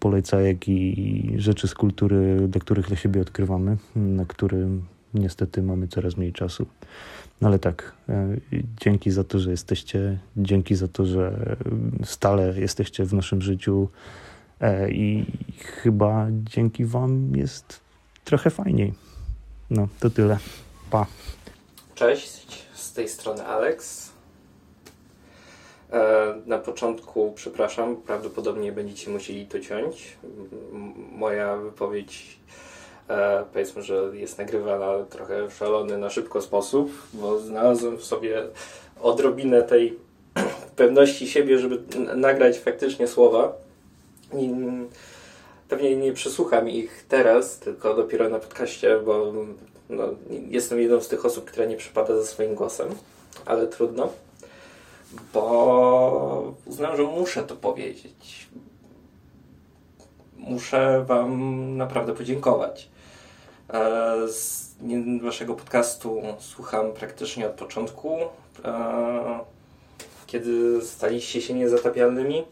polecajek 0.00 0.68
i 0.68 1.34
rzeczy 1.36 1.68
z 1.68 1.74
kultury, 1.74 2.48
do 2.48 2.60
których 2.60 2.86
dla 2.86 2.96
siebie 2.96 3.20
odkrywamy, 3.20 3.76
na 3.96 4.24
którym 4.24 4.84
niestety 5.14 5.62
mamy 5.62 5.88
coraz 5.88 6.16
mniej 6.16 6.32
czasu. 6.32 6.66
No 7.40 7.48
ale 7.48 7.58
tak, 7.58 7.92
dzięki 8.80 9.10
za 9.10 9.24
to, 9.24 9.38
że 9.38 9.50
jesteście, 9.50 10.18
dzięki 10.36 10.74
za 10.74 10.88
to, 10.88 11.06
że 11.06 11.56
stale 12.04 12.60
jesteście 12.60 13.04
w 13.04 13.14
naszym 13.14 13.42
życiu 13.42 13.88
i 14.90 15.26
chyba 15.82 16.26
dzięki 16.30 16.84
Wam 16.84 17.36
jest 17.36 17.80
trochę 18.24 18.50
fajniej. 18.50 18.94
No, 19.70 19.88
to 20.00 20.10
tyle. 20.10 20.38
Pa. 20.90 21.06
Cześć, 21.94 22.66
z 22.74 22.92
tej 22.92 23.08
strony 23.08 23.46
Alex. 23.46 24.05
Na 26.46 26.58
początku 26.58 27.32
przepraszam, 27.34 27.96
prawdopodobnie 27.96 28.72
będziecie 28.72 29.10
musieli 29.10 29.46
to 29.46 29.60
ciąć. 29.60 30.16
Moja 31.12 31.56
wypowiedź 31.56 32.38
e, 33.08 33.44
powiedzmy, 33.52 33.82
że 33.82 34.10
jest 34.12 34.38
nagrywana 34.38 35.04
trochę 35.10 35.48
w 35.48 35.54
szalony 35.54 35.98
na 35.98 36.10
szybko 36.10 36.42
sposób, 36.42 36.92
bo 37.12 37.38
znalazłem 37.38 37.96
w 37.96 38.04
sobie 38.04 38.42
odrobinę 39.00 39.62
tej 39.62 39.98
pewności 40.76 41.28
siebie, 41.28 41.58
żeby 41.58 41.82
nagrać 42.16 42.58
faktycznie 42.58 43.08
słowa. 43.08 43.52
I 44.32 44.50
pewnie 45.68 45.96
nie 45.96 46.12
przesłucham 46.12 46.68
ich 46.68 47.04
teraz, 47.08 47.58
tylko 47.58 47.94
dopiero 47.94 48.28
na 48.28 48.38
podcaście, 48.38 48.98
bo 48.98 49.32
no, 49.88 50.04
jestem 50.48 50.80
jedną 50.80 51.00
z 51.00 51.08
tych 51.08 51.26
osób, 51.26 51.44
która 51.44 51.66
nie 51.66 51.76
przypada 51.76 52.16
za 52.16 52.26
swoim 52.26 52.54
głosem, 52.54 52.88
ale 53.44 53.66
trudno, 53.66 54.08
bo 55.34 56.52
uznałem, 56.66 56.96
że 56.96 57.02
muszę 57.02 57.42
to 57.42 57.56
powiedzieć. 57.56 58.48
Muszę 60.36 61.04
Wam 61.06 61.76
naprawdę 61.76 62.14
podziękować. 62.14 62.88
E, 63.70 64.28
z 64.28 64.74
Waszego 65.22 65.54
podcastu 65.54 66.22
słucham 66.38 66.92
praktycznie 66.92 67.46
od 67.46 67.52
początku, 67.52 68.18
e, 68.64 69.40
kiedy 70.26 70.80
staliście 70.82 71.40
się 71.40 71.54
niezatapialnymi 71.54 72.44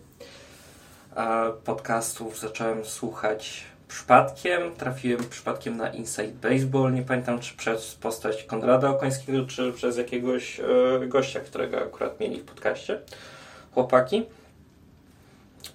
podcastów 1.65 2.39
zacząłem 2.39 2.85
słuchać 2.85 3.65
przypadkiem. 3.89 4.75
Trafiłem 4.75 5.29
przypadkiem 5.31 5.77
na 5.77 5.89
Inside 5.89 6.33
Baseball. 6.51 6.95
Nie 6.95 7.03
pamiętam, 7.03 7.41
czy 7.41 7.57
przez 7.57 7.95
postać 7.95 8.45
Konrada 8.45 8.91
Okońskiego, 8.91 9.47
czy 9.47 9.73
przez 9.73 9.97
jakiegoś 9.97 10.61
e, 10.61 10.65
gościa, 11.07 11.41
którego 11.41 11.79
akurat 11.79 12.21
mieli 12.21 12.41
w 12.41 12.45
podcaście. 12.45 13.01
Chłopaki. 13.75 14.27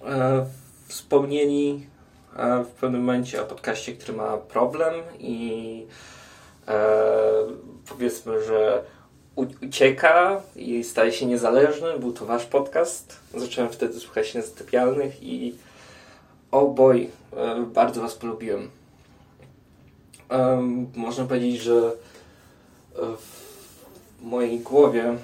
E, 0.06 0.46
wspomnieli 0.88 1.86
e, 2.36 2.64
w 2.64 2.68
pewnym 2.68 3.00
momencie 3.00 3.42
o 3.42 3.46
podcaście, 3.46 3.92
który 3.92 4.12
ma 4.12 4.36
problem 4.36 4.94
i 5.18 5.86
powiedzmy, 7.88 8.44
że 8.44 8.82
ucieka 9.36 10.42
i 10.56 10.84
staje 10.84 11.12
się 11.12 11.26
niezależny. 11.26 11.98
Był 11.98 12.12
to 12.12 12.26
wasz 12.26 12.46
podcast. 12.46 13.16
Zacząłem 13.34 13.70
wtedy 13.70 14.00
słuchać 14.00 14.34
Niezatypialnych 14.34 15.22
i 15.22 15.54
o 16.52 16.74
oh 16.74 16.94
bardzo 17.66 18.00
was 18.00 18.14
polubiłem. 18.14 18.70
Można 20.94 21.24
powiedzieć, 21.24 21.60
że 21.60 21.92
e, 22.94 23.16
w 23.16 24.22
mojej 24.22 24.60
głowie 24.60 25.16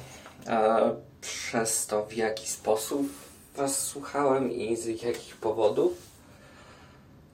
e, 0.46 0.94
przez 1.20 1.86
to, 1.86 2.06
w 2.06 2.14
jaki 2.14 2.48
sposób 2.48 3.08
was 3.56 3.86
słuchałem 3.86 4.52
i 4.52 4.76
z 4.76 5.02
jakich 5.02 5.36
powodów 5.36 5.92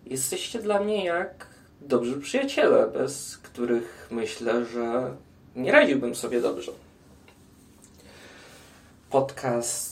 jesteście 0.07 0.59
dla 0.59 0.81
mnie 0.81 1.05
jak 1.05 1.47
dobrzy 1.81 2.21
przyjaciele, 2.21 2.87
bez 2.87 3.39
których 3.39 4.09
myślę, 4.11 4.65
że 4.65 5.15
nie 5.57 5.73
radziłbym 5.73 6.15
sobie 6.15 6.41
dobrze. 6.41 6.73
Podcast 9.11 9.92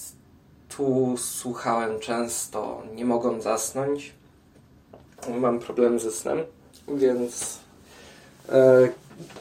tu 0.77 1.15
słuchałem 1.17 2.01
często, 2.01 2.83
nie 2.95 3.05
mogąc 3.05 3.45
zasnąć. 3.45 4.15
Mam 5.41 5.59
problem 5.59 6.01
ze 6.01 6.11
snem, 6.11 6.39
więc 6.89 7.59
e, 8.49 8.89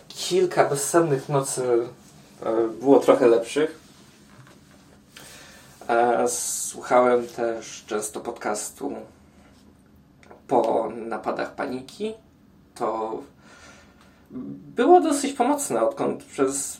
kilka 0.07 0.69
bezsennych 0.69 1.29
nocy 1.29 1.87
e, 2.43 2.67
było 2.67 2.99
trochę 2.99 3.27
lepszych. 3.27 3.79
E, 5.87 6.27
słuchałem 6.27 7.27
też 7.27 7.83
często 7.87 8.19
podcastu 8.19 8.93
po 10.47 10.91
napadach 10.95 11.55
paniki. 11.55 12.13
To 12.75 13.21
było 14.75 15.01
dosyć 15.01 15.33
pomocne, 15.33 15.81
odkąd 15.81 16.23
przez 16.23 16.77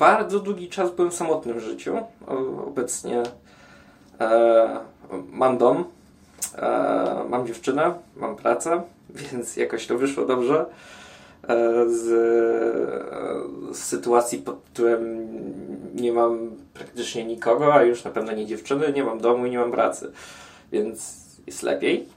bardzo 0.00 0.40
długi 0.40 0.68
czas 0.68 0.90
byłem 0.90 1.12
samotny 1.12 1.54
w 1.54 1.60
życiu. 1.60 1.96
Obecnie 2.66 3.22
e, 4.20 4.80
mam 5.30 5.58
dom, 5.58 5.84
e, 6.58 7.24
mam 7.28 7.46
dziewczynę, 7.46 7.94
mam 8.16 8.36
pracę, 8.36 8.82
więc 9.32 9.56
jakoś 9.56 9.86
to 9.86 9.98
wyszło 9.98 10.26
dobrze. 10.26 10.66
E, 11.48 11.88
z, 11.88 12.06
z, 13.76 13.84
sytuacji 13.84 14.38
pod 14.38 14.64
tytułem 14.64 15.28
nie 15.94 16.12
mam 16.12 16.50
praktycznie 16.74 17.24
nikogo, 17.24 17.74
a 17.74 17.82
już 17.82 18.04
na 18.04 18.10
pewno 18.10 18.32
nie 18.32 18.46
dziewczyny, 18.46 18.92
nie 18.92 19.04
mam 19.04 19.20
domu 19.20 19.46
i 19.46 19.50
nie 19.50 19.58
mam 19.58 19.72
pracy, 19.72 20.12
więc 20.72 21.16
jest 21.46 21.62
lepiej. 21.62 22.08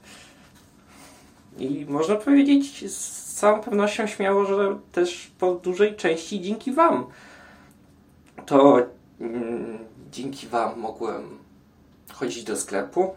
I 1.58 1.86
można 1.88 2.16
powiedzieć 2.16 2.92
z 2.92 3.34
całą 3.34 3.60
pewnością 3.60 4.06
śmiało, 4.06 4.44
że 4.44 4.78
też 4.92 5.30
po 5.38 5.54
dużej 5.54 5.94
części 5.96 6.40
dzięki 6.40 6.72
Wam. 6.72 7.06
To 8.46 8.78
mm, 9.20 9.78
dzięki 10.10 10.46
Wam 10.46 10.78
mogłem 10.80 11.38
chodzić 12.12 12.44
do 12.44 12.56
sklepu, 12.56 13.14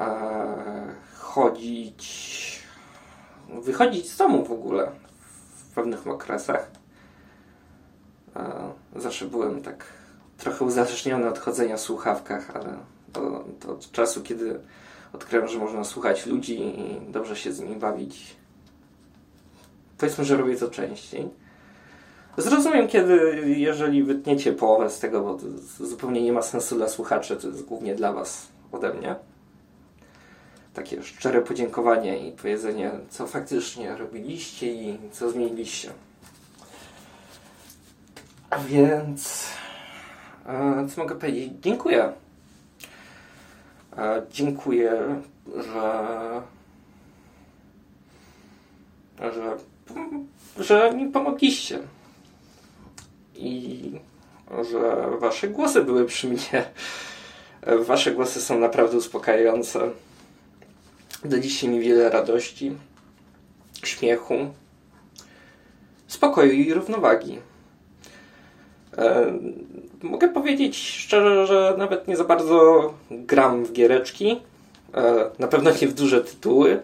e, 0.00 0.94
chodzić, 1.18 2.62
wychodzić 3.62 4.10
z 4.10 4.16
domu 4.16 4.44
w 4.44 4.52
ogóle 4.52 4.90
w 5.56 5.74
pewnych 5.74 6.06
okresach. 6.06 6.70
E, 8.36 8.72
zawsze 8.96 9.24
byłem 9.24 9.62
tak 9.62 9.84
trochę 10.38 10.64
uzależniony 10.64 11.28
od 11.28 11.38
chodzenia 11.38 11.76
w 11.76 11.80
słuchawkach, 11.80 12.56
ale 12.56 12.78
To, 13.12 13.44
to 13.60 13.72
od 13.72 13.92
czasu, 13.92 14.22
kiedy 14.22 14.60
odkryłem, 15.12 15.48
że 15.48 15.58
można 15.58 15.84
słuchać 15.84 16.26
ludzi 16.26 16.60
i 16.60 17.00
dobrze 17.12 17.36
się 17.36 17.52
z 17.52 17.60
nimi 17.60 17.76
bawić. 17.76 18.36
Powiedzmy, 19.98 20.24
że 20.24 20.36
robię 20.36 20.56
to 20.56 20.70
częściej. 20.70 21.28
Zrozumiem, 22.38 22.88
kiedy, 22.88 23.44
jeżeli 23.56 24.02
wytniecie 24.02 24.52
połowę 24.52 24.90
z 24.90 24.98
tego, 24.98 25.20
bo 25.20 25.34
to 25.34 25.46
zupełnie 25.86 26.22
nie 26.22 26.32
ma 26.32 26.42
sensu 26.42 26.76
dla 26.76 26.88
słuchaczy, 26.88 27.36
to 27.36 27.48
jest 27.48 27.64
głównie 27.64 27.94
dla 27.94 28.12
Was 28.12 28.48
ode 28.72 28.94
mnie. 28.94 29.16
Takie 30.74 31.02
szczere 31.02 31.42
podziękowanie 31.42 32.28
i 32.28 32.32
powiedzenie, 32.32 32.90
co 33.10 33.26
faktycznie 33.26 33.96
robiliście 33.96 34.72
i 34.72 34.98
co 35.12 35.30
zmieniliście. 35.30 35.90
Więc, 38.66 39.48
e, 40.46 40.86
co 40.88 41.00
mogę 41.00 41.14
powiedzieć? 41.14 41.52
Dziękuję. 41.60 42.12
E, 43.96 44.22
Dziękuję, 44.30 45.20
że, 45.56 46.42
że, 49.18 49.56
że 50.64 50.92
mi 50.94 51.08
pomogliście. 51.08 51.78
I 53.38 53.92
że 54.70 55.06
wasze 55.18 55.48
głosy 55.48 55.84
były 55.84 56.04
przy 56.04 56.28
mnie. 56.28 56.64
Wasze 57.86 58.10
głosy 58.12 58.40
są 58.40 58.58
naprawdę 58.58 58.96
uspokajające. 58.96 59.90
Daliście 61.24 61.68
mi 61.68 61.80
wiele 61.80 62.10
radości, 62.10 62.72
śmiechu, 63.84 64.34
spokoju 66.06 66.52
i 66.52 66.74
równowagi. 66.74 67.38
E, 68.98 69.32
Mogę 70.02 70.28
powiedzieć 70.28 70.76
szczerze, 70.76 71.46
że 71.46 71.74
nawet 71.78 72.08
nie 72.08 72.16
za 72.16 72.24
bardzo 72.24 72.94
gram 73.10 73.64
w 73.64 73.72
giereczki. 73.72 74.40
E, 74.94 75.30
Na 75.38 75.48
pewno 75.48 75.70
nie 75.82 75.88
w 75.88 75.94
duże 75.94 76.24
tytuły. 76.24 76.80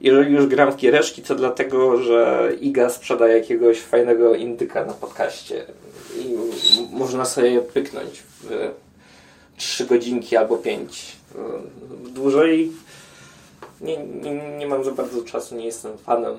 Jeżeli 0.00 0.34
już 0.34 0.46
gram 0.46 0.72
w 0.72 0.76
giereczki, 0.76 1.22
to 1.22 1.34
dlatego, 1.34 2.02
że 2.02 2.52
Iga 2.60 2.90
sprzeda 2.90 3.28
jakiegoś 3.28 3.80
fajnego 3.80 4.34
indyka 4.34 4.84
na 4.84 4.92
podcaście 4.92 5.66
i 6.18 6.36
można 6.92 7.24
sobie 7.24 7.60
pyknąć 7.60 8.22
w 8.40 8.70
3 9.56 9.86
godzinki 9.86 10.36
albo 10.36 10.56
5. 10.56 11.16
Dłużej 12.14 12.72
nie, 13.80 14.06
nie, 14.06 14.58
nie 14.58 14.66
mam 14.66 14.84
za 14.84 14.90
bardzo 14.90 15.22
czasu, 15.22 15.56
nie 15.56 15.66
jestem 15.66 15.98
fanem. 15.98 16.36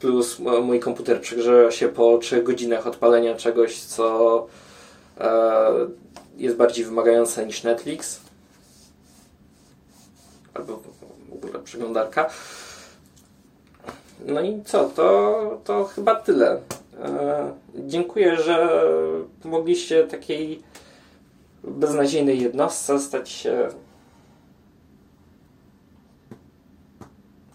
Plus 0.00 0.38
mój 0.38 0.80
komputer 0.80 1.20
przegrzewa 1.20 1.70
się 1.70 1.88
po 1.88 2.18
3 2.18 2.42
godzinach 2.42 2.86
odpalenia 2.86 3.34
czegoś, 3.34 3.80
co 3.80 4.46
e, 5.20 5.70
jest 6.36 6.56
bardziej 6.56 6.84
wymagające 6.84 7.46
niż 7.46 7.62
Netflix. 7.62 8.20
Albo 10.54 10.82
w 11.28 11.32
ogóle 11.32 11.58
przeglądarka. 11.64 12.30
No 14.24 14.40
i 14.40 14.62
co? 14.64 14.88
To, 14.88 15.60
to 15.64 15.84
chyba 15.84 16.14
tyle. 16.14 16.60
E, 17.02 17.52
dziękuję, 17.74 18.36
że 18.36 18.68
mogliście 19.44 20.04
takiej 20.04 20.62
beznadziejnej 21.64 22.40
jednostce 22.40 23.00
stać 23.00 23.28
się 23.28 23.68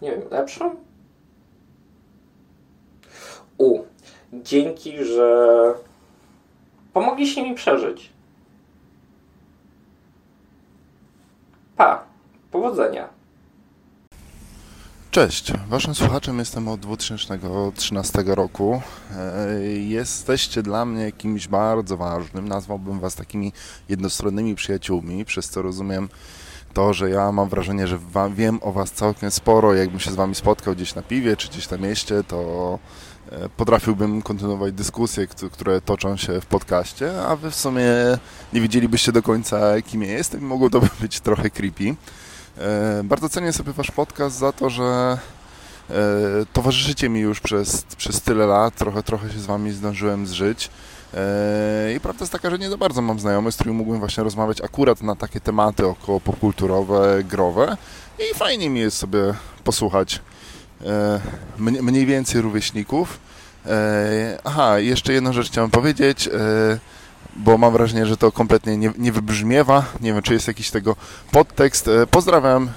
nie 0.02 0.10
wiem, 0.10 0.22
lepszą? 0.30 0.76
U. 3.58 3.78
Dzięki, 4.32 5.04
że 5.04 5.74
pomogliście 6.92 7.42
mi 7.42 7.54
przeżyć. 7.54 8.12
Pa. 11.76 12.04
Powodzenia. 12.50 13.21
Cześć, 15.12 15.52
waszym 15.68 15.94
słuchaczem 15.94 16.38
jestem 16.38 16.68
od 16.68 16.80
2013 16.80 18.22
roku. 18.26 18.82
E, 19.16 19.62
Jesteście 19.72 20.62
dla 20.62 20.84
mnie 20.84 21.12
kimś 21.12 21.48
bardzo 21.48 21.96
ważnym. 21.96 22.48
Nazwałbym 22.48 23.00
was 23.00 23.14
takimi 23.14 23.52
jednostronnymi 23.88 24.54
przyjaciółmi, 24.54 25.24
przez 25.24 25.48
co 25.50 25.62
rozumiem 25.62 26.08
to, 26.74 26.94
że 26.94 27.10
ja 27.10 27.32
mam 27.32 27.48
wrażenie, 27.48 27.86
że 27.86 27.98
wa- 27.98 28.28
wiem 28.30 28.58
o 28.62 28.72
was 28.72 28.90
całkiem 28.92 29.30
sporo. 29.30 29.74
Jakbym 29.74 30.00
się 30.00 30.10
z 30.10 30.14
wami 30.14 30.34
spotkał 30.34 30.74
gdzieś 30.74 30.94
na 30.94 31.02
piwie 31.02 31.36
czy 31.36 31.48
gdzieś 31.48 31.70
na 31.70 31.76
mieście, 31.76 32.24
to 32.24 32.78
e, 33.32 33.48
potrafiłbym 33.48 34.22
kontynuować 34.22 34.72
dyskusje, 34.72 35.26
kt- 35.26 35.48
które 35.50 35.80
toczą 35.80 36.16
się 36.16 36.40
w 36.40 36.46
podcaście, 36.46 37.22
a 37.26 37.36
wy 37.36 37.50
w 37.50 37.54
sumie 37.56 37.84
nie 38.52 38.60
wiedzielibyście 38.60 39.12
do 39.12 39.22
końca, 39.22 39.82
kim 39.82 40.02
ja 40.02 40.12
jestem 40.12 40.40
i 40.40 40.44
mogło 40.44 40.70
to 40.70 40.80
być 41.00 41.20
trochę 41.20 41.50
creepy. 41.50 41.94
E, 42.58 43.00
Bardzo 43.04 43.28
cenię 43.28 43.52
sobie 43.52 43.72
Wasz 43.72 43.90
podcast 43.90 44.38
za 44.38 44.52
to, 44.52 44.70
że 44.70 45.18
e, 45.90 45.94
towarzyszycie 46.52 47.08
mi 47.08 47.20
już 47.20 47.40
przez, 47.40 47.82
przez 47.82 48.20
tyle 48.20 48.46
lat, 48.46 48.74
trochę, 48.76 49.02
trochę 49.02 49.30
się 49.30 49.38
z 49.38 49.46
Wami 49.46 49.72
zdążyłem 49.72 50.26
zżyć. 50.26 50.70
E, 51.14 51.94
I 51.96 52.00
prawda 52.00 52.22
jest 52.22 52.32
taka, 52.32 52.50
że 52.50 52.58
nie 52.58 52.70
za 52.70 52.76
bardzo 52.76 53.02
mam 53.02 53.20
znajomych, 53.20 53.52
z 53.54 53.56
którymi 53.56 53.76
mógłbym 53.76 54.00
właśnie 54.00 54.24
rozmawiać 54.24 54.60
akurat 54.60 55.02
na 55.02 55.16
takie 55.16 55.40
tematy 55.40 55.86
około 55.86 56.20
popkulturowe, 56.20 57.24
growe. 57.24 57.76
I 58.18 58.34
fajnie 58.38 58.70
mi 58.70 58.80
jest 58.80 58.96
sobie 58.96 59.34
posłuchać 59.64 60.20
mniej, 61.58 62.06
więcej 62.06 62.40
rówieśników. 62.40 63.18
Aha, 64.44 64.78
jeszcze 64.78 65.12
jedną 65.12 65.32
rzecz 65.32 65.50
chciałem 65.50 65.70
powiedzieć. 65.70 66.28
Bo 67.36 67.58
mam 67.58 67.72
wrażenie, 67.72 68.06
że 68.06 68.16
to 68.16 68.32
kompletnie 68.32 68.76
nie, 68.76 68.92
nie 68.98 69.12
wybrzmiewa. 69.12 69.84
Nie 70.00 70.12
wiem, 70.12 70.22
czy 70.22 70.34
jest 70.34 70.48
jakiś 70.48 70.70
tego 70.70 70.96
podtekst. 71.30 71.88
E, 71.88 72.06
Pozdrawiam 72.06 72.70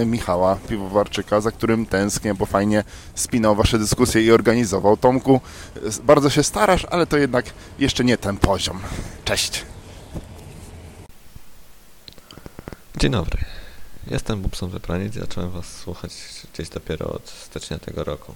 e, 0.00 0.06
Michała 0.06 0.56
Piwowarczyka, 0.68 1.40
za 1.40 1.50
którym 1.50 1.86
tęsknię, 1.86 2.34
bo 2.34 2.46
fajnie 2.46 2.84
spinał 3.14 3.54
wasze 3.54 3.78
dyskusje 3.78 4.22
i 4.22 4.32
organizował. 4.32 4.96
Tomku, 4.96 5.40
e, 5.76 5.80
bardzo 6.02 6.30
się 6.30 6.42
starasz, 6.42 6.86
ale 6.90 7.06
to 7.06 7.16
jednak 7.16 7.44
jeszcze 7.78 8.04
nie 8.04 8.18
ten 8.18 8.36
poziom. 8.36 8.80
Cześć. 9.24 9.64
Dzień 12.96 13.12
dobry. 13.12 13.38
Jestem 14.06 14.40
Bubson 14.40 14.70
Wypraniec 14.70 15.16
i 15.16 15.20
zacząłem 15.20 15.50
Was 15.50 15.76
słuchać 15.76 16.12
gdzieś 16.54 16.68
dopiero 16.68 17.06
od 17.06 17.28
stycznia 17.28 17.78
tego 17.78 18.04
roku. 18.04 18.34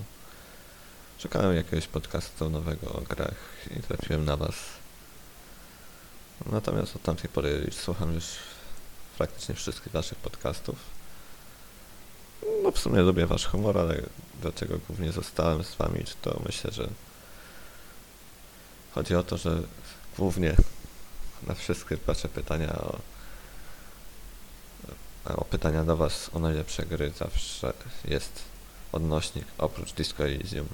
Szukałem 1.19 1.57
jakiegoś 1.57 1.87
podcastu 1.87 2.51
nowego 2.51 2.93
o 2.93 3.01
grach 3.01 3.35
i 3.77 3.83
trafiłem 3.83 4.25
na 4.25 4.37
Was. 4.37 4.55
Natomiast 6.47 6.97
od 6.97 7.03
tamtej 7.03 7.31
pory 7.31 7.71
słucham 7.73 8.15
już 8.15 8.25
praktycznie 9.19 9.55
wszystkich 9.55 9.93
Waszych 9.93 10.19
podcastów. 10.19 10.77
No 12.63 12.71
w 12.71 12.79
sumie 12.79 13.03
lubię 13.03 13.27
Wasz 13.27 13.47
humor, 13.47 13.79
ale 13.79 14.03
do 14.43 14.53
czego 14.53 14.79
głównie 14.79 15.13
zostałem 15.13 15.65
z 15.65 15.75
Wami, 15.75 16.05
to 16.23 16.41
myślę, 16.47 16.71
że 16.73 16.89
chodzi 18.95 19.15
o 19.15 19.23
to, 19.23 19.37
że 19.37 19.63
głównie 20.19 20.57
na 21.43 21.55
wszystkie 21.55 21.97
Wasze 21.97 22.29
pytania 22.29 22.73
o 22.73 22.99
o 25.25 25.45
pytania 25.45 25.85
do 25.85 25.97
Was 25.97 26.31
o 26.33 26.39
najlepsze 26.39 26.87
gry 26.87 27.13
zawsze 27.19 27.73
jest 28.05 28.43
odnośnik 28.93 29.45
oprócz 29.59 29.93
Disco 29.93 30.25
Elysium, 30.25 30.69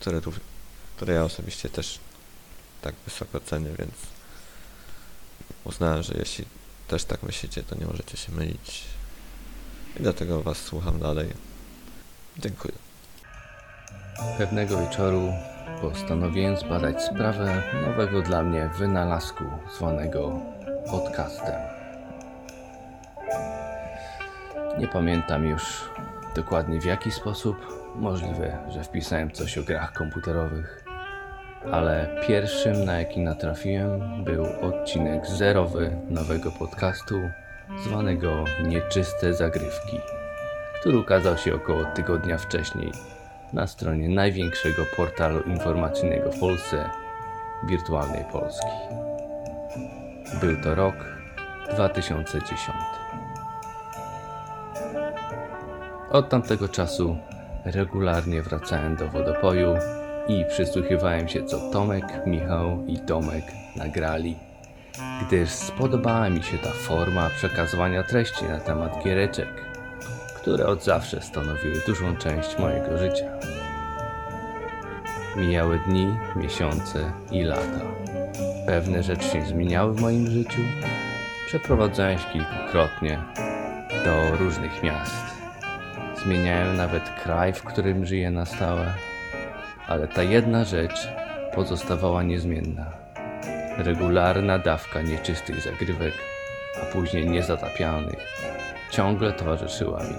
które, 0.00 0.20
rów- 0.20 0.40
które 0.96 1.14
ja 1.14 1.24
osobiście 1.24 1.68
też 1.68 1.98
tak 2.82 2.94
wysoko 3.04 3.40
cenię, 3.40 3.70
więc 3.78 3.92
uznałem, 5.66 6.02
że 6.02 6.14
jeśli 6.18 6.44
też 6.88 7.04
tak 7.04 7.22
myślicie, 7.22 7.62
to 7.62 7.74
nie 7.78 7.86
możecie 7.86 8.16
się 8.16 8.32
mylić. 8.32 8.84
I 9.96 10.02
dlatego 10.02 10.42
Was 10.42 10.58
słucham 10.58 10.98
dalej. 10.98 11.28
Dziękuję. 12.38 12.74
Pewnego 14.38 14.78
wieczoru 14.80 15.32
postanowiłem 15.80 16.56
zbadać 16.56 17.02
sprawę 17.02 17.62
nowego 17.86 18.22
dla 18.22 18.42
mnie 18.42 18.70
wynalazku 18.78 19.44
zwanego 19.76 20.40
podcastem. 20.90 21.54
Nie 24.78 24.88
pamiętam 24.88 25.44
już 25.44 25.62
dokładnie 26.34 26.80
w 26.80 26.84
jaki 26.84 27.10
sposób. 27.10 27.56
Możliwe, 27.94 28.58
że 28.68 28.84
wpisałem 28.84 29.30
coś 29.30 29.58
o 29.58 29.62
grach 29.62 29.92
komputerowych. 29.92 30.85
Ale 31.72 32.20
pierwszym, 32.26 32.84
na 32.84 32.98
jaki 32.98 33.20
natrafiłem, 33.20 34.24
był 34.24 34.46
odcinek 34.62 35.26
zerowy 35.26 35.96
nowego 36.10 36.50
podcastu 36.50 37.14
zwanego 37.84 38.44
Nieczyste 38.62 39.34
Zagrywki, 39.34 40.00
który 40.80 40.98
ukazał 40.98 41.38
się 41.38 41.54
około 41.54 41.84
tygodnia 41.84 42.38
wcześniej 42.38 42.92
na 43.52 43.66
stronie 43.66 44.08
największego 44.08 44.82
portalu 44.96 45.40
informacyjnego 45.40 46.32
w 46.32 46.40
Polsce, 46.40 46.90
Wirtualnej 47.68 48.24
Polski. 48.32 48.66
Był 50.40 50.62
to 50.62 50.74
rok 50.74 50.96
2010. 51.74 52.76
Od 56.10 56.28
tamtego 56.28 56.68
czasu 56.68 57.16
regularnie 57.64 58.42
wracałem 58.42 58.96
do 58.96 59.08
wodopoju 59.08 59.74
i 60.28 60.44
przysłuchiwałem 60.48 61.28
się 61.28 61.44
co 61.44 61.70
Tomek, 61.70 62.04
Michał 62.26 62.84
i 62.86 62.98
Tomek 62.98 63.44
nagrali 63.76 64.36
gdyż 65.26 65.50
spodobała 65.50 66.30
mi 66.30 66.42
się 66.42 66.58
ta 66.58 66.70
forma 66.70 67.30
przekazywania 67.30 68.02
treści 68.02 68.44
na 68.44 68.60
temat 68.60 69.04
giereczek, 69.04 69.48
które 70.36 70.66
od 70.66 70.84
zawsze 70.84 71.20
stanowiły 71.22 71.80
dużą 71.86 72.16
część 72.16 72.58
mojego 72.58 72.98
życia. 72.98 73.26
Mijały 75.36 75.80
dni, 75.86 76.14
miesiące 76.36 77.12
i 77.30 77.42
lata. 77.42 77.80
Pewne 78.66 79.02
rzeczy 79.02 79.28
się 79.28 79.46
zmieniały 79.46 79.94
w 79.94 80.00
moim 80.00 80.30
życiu. 80.30 80.60
Przeprowadzałem 81.46 82.18
się 82.18 82.24
kilkukrotnie 82.32 83.18
do 84.04 84.36
różnych 84.36 84.82
miast. 84.82 85.24
Zmieniałem 86.24 86.76
nawet 86.76 87.10
kraj, 87.22 87.52
w 87.52 87.62
którym 87.62 88.06
żyję 88.06 88.30
na 88.30 88.44
stałe. 88.44 88.94
Ale 89.88 90.08
ta 90.08 90.22
jedna 90.22 90.64
rzecz 90.64 91.08
pozostawała 91.54 92.22
niezmienna. 92.22 92.86
Regularna 93.78 94.58
dawka 94.58 95.02
nieczystych 95.02 95.60
zagrywek, 95.60 96.14
a 96.82 96.92
później 96.92 97.30
niezatapialnych, 97.30 98.18
ciągle 98.90 99.32
towarzyszyła 99.32 100.02
mi. 100.02 100.16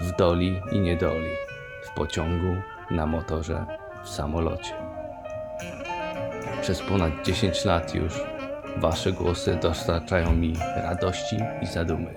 W 0.00 0.16
doli 0.16 0.62
i 0.72 0.80
niedoli, 0.80 1.30
w 1.82 1.94
pociągu, 1.94 2.56
na 2.90 3.06
motorze, 3.06 3.66
w 4.04 4.08
samolocie. 4.08 4.74
Przez 6.62 6.82
ponad 6.82 7.12
10 7.24 7.64
lat 7.64 7.94
już 7.94 8.14
Wasze 8.76 9.12
głosy 9.12 9.58
dostarczają 9.62 10.34
mi 10.34 10.54
radości 10.76 11.36
i 11.62 11.66
zadumy, 11.66 12.14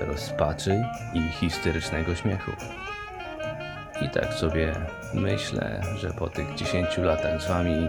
rozpaczy 0.00 0.84
i 1.14 1.28
histerycznego 1.28 2.14
śmiechu. 2.14 2.50
I 4.02 4.08
tak 4.08 4.34
sobie 4.34 4.72
myślę, 5.14 5.82
że 5.96 6.10
po 6.10 6.28
tych 6.28 6.54
10 6.54 6.98
latach 6.98 7.42
z 7.42 7.48
Wami 7.48 7.88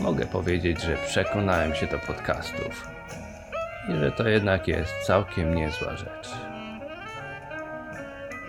mogę 0.00 0.26
powiedzieć, 0.26 0.82
że 0.82 0.96
przekonałem 1.06 1.74
się 1.74 1.86
do 1.86 1.98
podcastów 1.98 2.86
i 3.88 4.00
że 4.00 4.12
to 4.12 4.28
jednak 4.28 4.68
jest 4.68 4.92
całkiem 5.06 5.54
niezła 5.54 5.96
rzecz. 5.96 6.28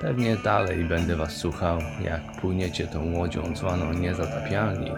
Pewnie 0.01 0.35
dalej 0.35 0.85
będę 0.85 1.15
Was 1.15 1.35
słuchał, 1.35 1.79
jak 2.01 2.21
płyniecie 2.41 2.87
tą 2.87 3.17
łodzią 3.17 3.55
zwaną 3.55 3.93
niezatapialni 3.93 4.91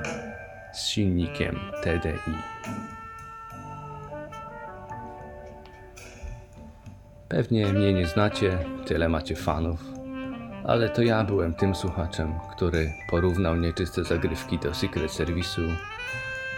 z 0.73 0.87
silnikiem 0.87 1.59
TDI. 1.83 2.33
Pewnie 7.29 7.73
mnie 7.73 7.93
nie 7.93 8.07
znacie, 8.07 8.57
tyle 8.85 9.09
macie 9.09 9.35
fanów, 9.35 9.90
ale 10.63 10.89
to 10.89 11.01
ja 11.01 11.23
byłem 11.23 11.53
tym 11.53 11.75
słuchaczem, 11.75 12.33
który 12.51 12.93
porównał 13.09 13.55
nieczyste 13.55 14.03
zagrywki 14.03 14.59
do 14.59 14.73
Secret 14.73 15.11
Service'u. 15.11 15.75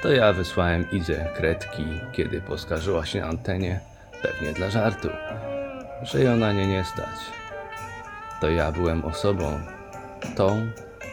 To 0.01 0.11
ja 0.11 0.33
wysłałem 0.33 0.91
Izę 0.91 1.29
kredki, 1.35 1.85
kiedy 2.11 2.41
poskarżyła 2.41 3.05
się 3.05 3.25
antenie, 3.25 3.79
pewnie 4.21 4.53
dla 4.53 4.69
żartu, 4.69 5.09
że 6.01 6.23
ją 6.23 6.35
na 6.35 6.53
nie 6.53 6.67
nie 6.67 6.83
stać. 6.83 7.17
To 8.41 8.49
ja 8.49 8.71
byłem 8.71 9.05
osobą, 9.05 9.59
tą, 10.35 10.71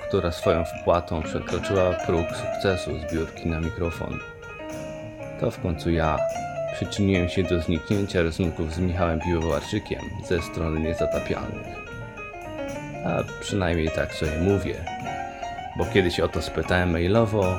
która 0.09 0.33
swoją 0.33 0.65
wpłatą 0.65 1.23
przekroczyła 1.23 1.93
próg 2.07 2.27
sukcesu 2.27 2.91
zbiórki 3.09 3.49
na 3.49 3.61
mikrofon. 3.61 4.19
To 5.41 5.51
w 5.51 5.61
końcu 5.61 5.91
ja 5.91 6.17
przyczyniłem 6.75 7.29
się 7.29 7.43
do 7.43 7.61
zniknięcia 7.61 8.23
rysunków 8.23 8.75
z 8.75 8.79
Michałem 8.79 9.21
Piwowarczykiem 9.21 10.01
ze 10.29 10.43
strony 10.43 10.81
niezatapialnych. 10.81 11.80
A 13.07 13.41
przynajmniej 13.41 13.91
tak 13.91 14.15
sobie 14.15 14.39
mówię, 14.41 14.75
bo 15.77 15.85
kiedyś 15.87 16.21
o 16.21 16.29
to 16.29 16.43
spytałem 16.43 16.91
mailowo 16.91 17.57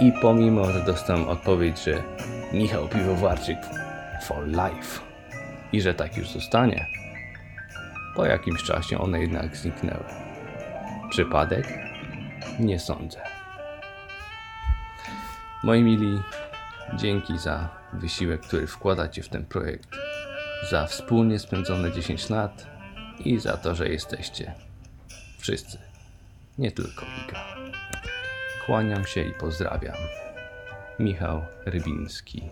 i 0.00 0.12
pomimo, 0.22 0.72
że 0.72 0.80
dostałem 0.80 1.28
odpowiedź, 1.28 1.84
że 1.84 2.02
Michał 2.52 2.88
Piwowarczyk 2.88 3.58
for 4.22 4.46
life 4.46 5.00
i 5.72 5.80
że 5.80 5.94
tak 5.94 6.16
już 6.16 6.28
zostanie, 6.28 6.86
po 8.16 8.26
jakimś 8.26 8.62
czasie 8.62 8.98
one 8.98 9.20
jednak 9.20 9.56
zniknęły. 9.56 10.04
Przypadek? 11.10 11.68
Nie 12.58 12.80
sądzę. 12.80 13.20
Moi 15.62 15.82
mili, 15.82 16.22
dzięki 16.94 17.38
za 17.38 17.68
wysiłek, 17.92 18.40
który 18.40 18.66
wkładacie 18.66 19.22
w 19.22 19.28
ten 19.28 19.44
projekt, 19.44 19.88
za 20.70 20.86
wspólnie 20.86 21.38
spędzone 21.38 21.92
10 21.92 22.30
lat 22.30 22.73
i 23.18 23.38
za 23.38 23.56
to, 23.56 23.74
że 23.74 23.88
jesteście. 23.88 24.54
Wszyscy, 25.38 25.78
nie 26.58 26.72
tylko 26.72 27.06
Iga. 27.24 27.44
Kłaniam 28.66 29.04
się 29.04 29.22
i 29.22 29.32
pozdrawiam. 29.32 29.96
Michał 30.98 31.42
Rybiński. 31.66 32.42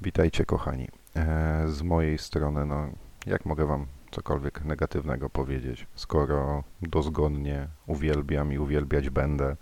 Witajcie 0.00 0.44
kochani. 0.44 0.88
E, 1.16 1.64
Z 1.68 1.82
mojej 1.82 2.18
strony, 2.18 2.66
no, 2.66 2.88
jak 3.26 3.44
mogę 3.46 3.66
wam 3.66 3.86
cokolwiek 4.10 4.64
negatywnego 4.64 5.30
powiedzieć, 5.30 5.86
skoro 5.94 6.64
dozgonnie 6.82 7.68
uwielbiam 7.86 8.52
i 8.52 8.58
uwielbiać 8.58 9.10
będę 9.10 9.56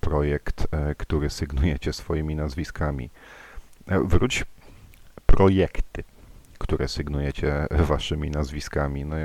projekt, 0.00 0.66
e, 0.70 0.94
który 0.94 1.30
sygnujecie 1.30 1.92
swoimi 1.92 2.34
nazwiskami. 2.36 3.10
E, 3.86 4.00
Wróć 4.00 4.44
projekty, 5.26 6.04
które 6.62 6.88
sygnujecie 6.88 7.66
waszymi 7.90 8.30
nazwiskami. 8.30 9.04
No, 9.04 9.16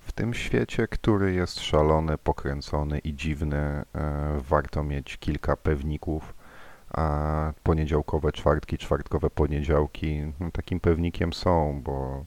w 0.00 0.12
tym 0.12 0.34
świecie, 0.34 0.88
który 0.88 1.32
jest 1.34 1.60
szalony, 1.60 2.18
pokręcony 2.18 2.98
i 2.98 3.14
dziwny, 3.14 3.56
e, 3.56 3.84
warto 4.48 4.84
mieć 4.84 5.16
kilka 5.16 5.56
pewników, 5.56 6.34
a 6.90 7.52
poniedziałkowe 7.62 8.32
czwartki, 8.32 8.78
czwartkowe 8.78 9.30
poniedziałki 9.30 10.32
no, 10.40 10.50
takim 10.50 10.80
pewnikiem 10.80 11.32
są, 11.32 11.80
bo 11.84 12.24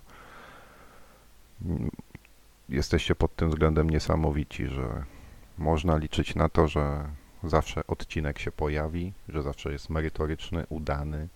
mm, 1.66 1.92
jesteście 2.70 3.16
pod 3.16 3.36
tym 3.36 3.50
względem 3.50 3.90
niesamowici, 3.90 4.68
że 4.68 5.04
można 5.58 5.98
liczyć 5.98 6.36
na 6.36 6.50
to, 6.50 6.68
że 6.68 7.06
zawsze 7.44 7.88
odcinek 7.88 8.40
się 8.40 8.52
pojawi, 8.52 9.14
że 9.30 9.42
zawsze 9.42 9.72
jest 9.72 9.90
merytoryczny, 9.90 10.66
udany. 10.70 11.28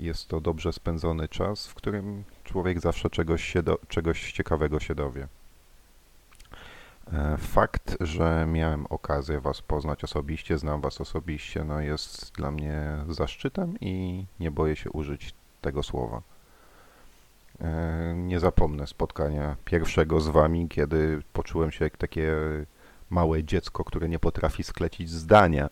Jest 0.00 0.28
to 0.28 0.40
dobrze 0.40 0.72
spędzony 0.72 1.28
czas, 1.28 1.66
w 1.66 1.74
którym 1.74 2.24
człowiek 2.44 2.80
zawsze 2.80 3.10
czegoś, 3.10 3.44
się 3.44 3.62
do, 3.62 3.78
czegoś 3.88 4.32
ciekawego 4.32 4.80
się 4.80 4.94
dowie. 4.94 5.28
E, 7.12 7.36
Fakt, 7.36 7.96
że 8.00 8.46
miałem 8.48 8.86
okazję 8.86 9.40
Was 9.40 9.62
poznać 9.62 10.04
osobiście, 10.04 10.58
znam 10.58 10.80
Was 10.80 11.00
osobiście, 11.00 11.64
no 11.64 11.80
jest 11.80 12.32
dla 12.32 12.50
mnie 12.50 12.82
zaszczytem 13.08 13.74
i 13.80 14.24
nie 14.40 14.50
boję 14.50 14.76
się 14.76 14.90
użyć 14.90 15.34
tego 15.60 15.82
słowa. 15.82 16.22
E, 17.60 18.14
Nie 18.16 18.40
zapomnę 18.40 18.86
spotkania 18.86 19.56
pierwszego 19.64 20.20
z 20.20 20.28
Wami, 20.28 20.68
kiedy 20.68 21.22
poczułem 21.32 21.70
się 21.70 21.84
jak 21.84 21.96
takie 21.96 22.34
małe 23.10 23.44
dziecko, 23.44 23.84
które 23.84 24.08
nie 24.08 24.18
potrafi 24.18 24.62
sklecić 24.64 25.10
zdania, 25.10 25.68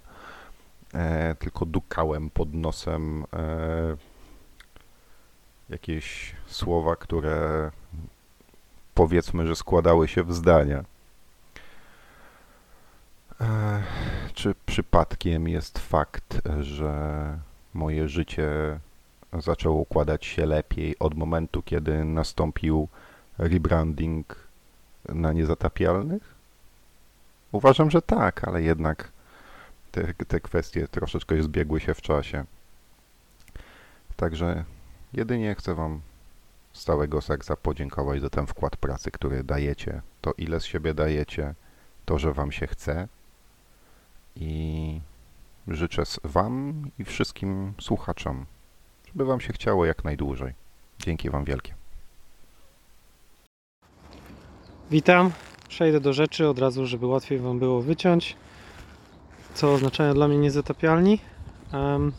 e, 0.94 1.34
tylko 1.34 1.66
dukałem 1.66 2.30
pod 2.30 2.54
nosem 2.54 3.24
jakieś 5.68 6.34
słowa, 6.46 6.96
które 6.96 7.70
powiedzmy, 8.94 9.46
że 9.46 9.56
składały 9.56 10.08
się 10.08 10.22
w 10.22 10.34
zdania. 10.34 10.84
E, 13.40 13.82
Czy 14.34 14.54
przypadkiem 14.66 15.48
jest 15.48 15.78
fakt, 15.78 16.40
że 16.60 17.38
moje 17.74 18.08
życie 18.08 18.78
zaczęło 19.32 19.76
układać 19.76 20.26
się 20.26 20.46
lepiej 20.46 20.98
od 20.98 21.14
momentu, 21.14 21.62
kiedy 21.62 22.04
nastąpił 22.04 22.88
rebranding 23.38 24.36
na 25.08 25.32
niezatapialnych? 25.32 26.34
Uważam, 27.52 27.90
że 27.90 28.02
tak, 28.02 28.48
ale 28.48 28.62
jednak 28.62 29.12
te, 29.92 30.14
te 30.14 30.40
kwestie 30.40 30.88
troszeczkę 30.88 31.42
zbiegły 31.42 31.80
się 31.80 31.94
w 31.94 32.02
czasie. 32.02 32.44
Także 34.16 34.64
jedynie 35.16 35.54
chcę 35.54 35.74
Wam 35.74 36.00
z 36.72 36.84
całego 36.84 37.20
serca 37.20 37.56
podziękować 37.56 38.20
za 38.20 38.30
ten 38.30 38.46
wkład 38.46 38.76
pracy, 38.76 39.10
który 39.10 39.44
dajecie, 39.44 40.02
to 40.20 40.32
ile 40.38 40.60
z 40.60 40.64
siebie 40.64 40.94
dajecie, 40.94 41.54
to, 42.04 42.18
że 42.18 42.32
Wam 42.32 42.52
się 42.52 42.66
chce 42.66 43.08
i 44.36 45.00
życzę 45.68 46.02
Wam 46.24 46.82
i 46.98 47.04
wszystkim 47.04 47.74
słuchaczom, 47.80 48.46
żeby 49.06 49.24
Wam 49.24 49.40
się 49.40 49.52
chciało 49.52 49.86
jak 49.86 50.04
najdłużej. 50.04 50.54
Dzięki 50.98 51.30
Wam 51.30 51.44
wielkie. 51.44 51.74
Witam. 54.90 55.30
Przejdę 55.68 56.00
do 56.00 56.12
rzeczy 56.12 56.48
od 56.48 56.58
razu, 56.58 56.86
żeby 56.86 57.06
łatwiej 57.06 57.38
Wam 57.38 57.58
było 57.58 57.82
wyciąć, 57.82 58.36
co 59.54 59.72
oznaczają 59.72 60.14
dla 60.14 60.28
mnie 60.28 60.38
niezatapialni. 60.38 61.20
Em, 61.72 62.12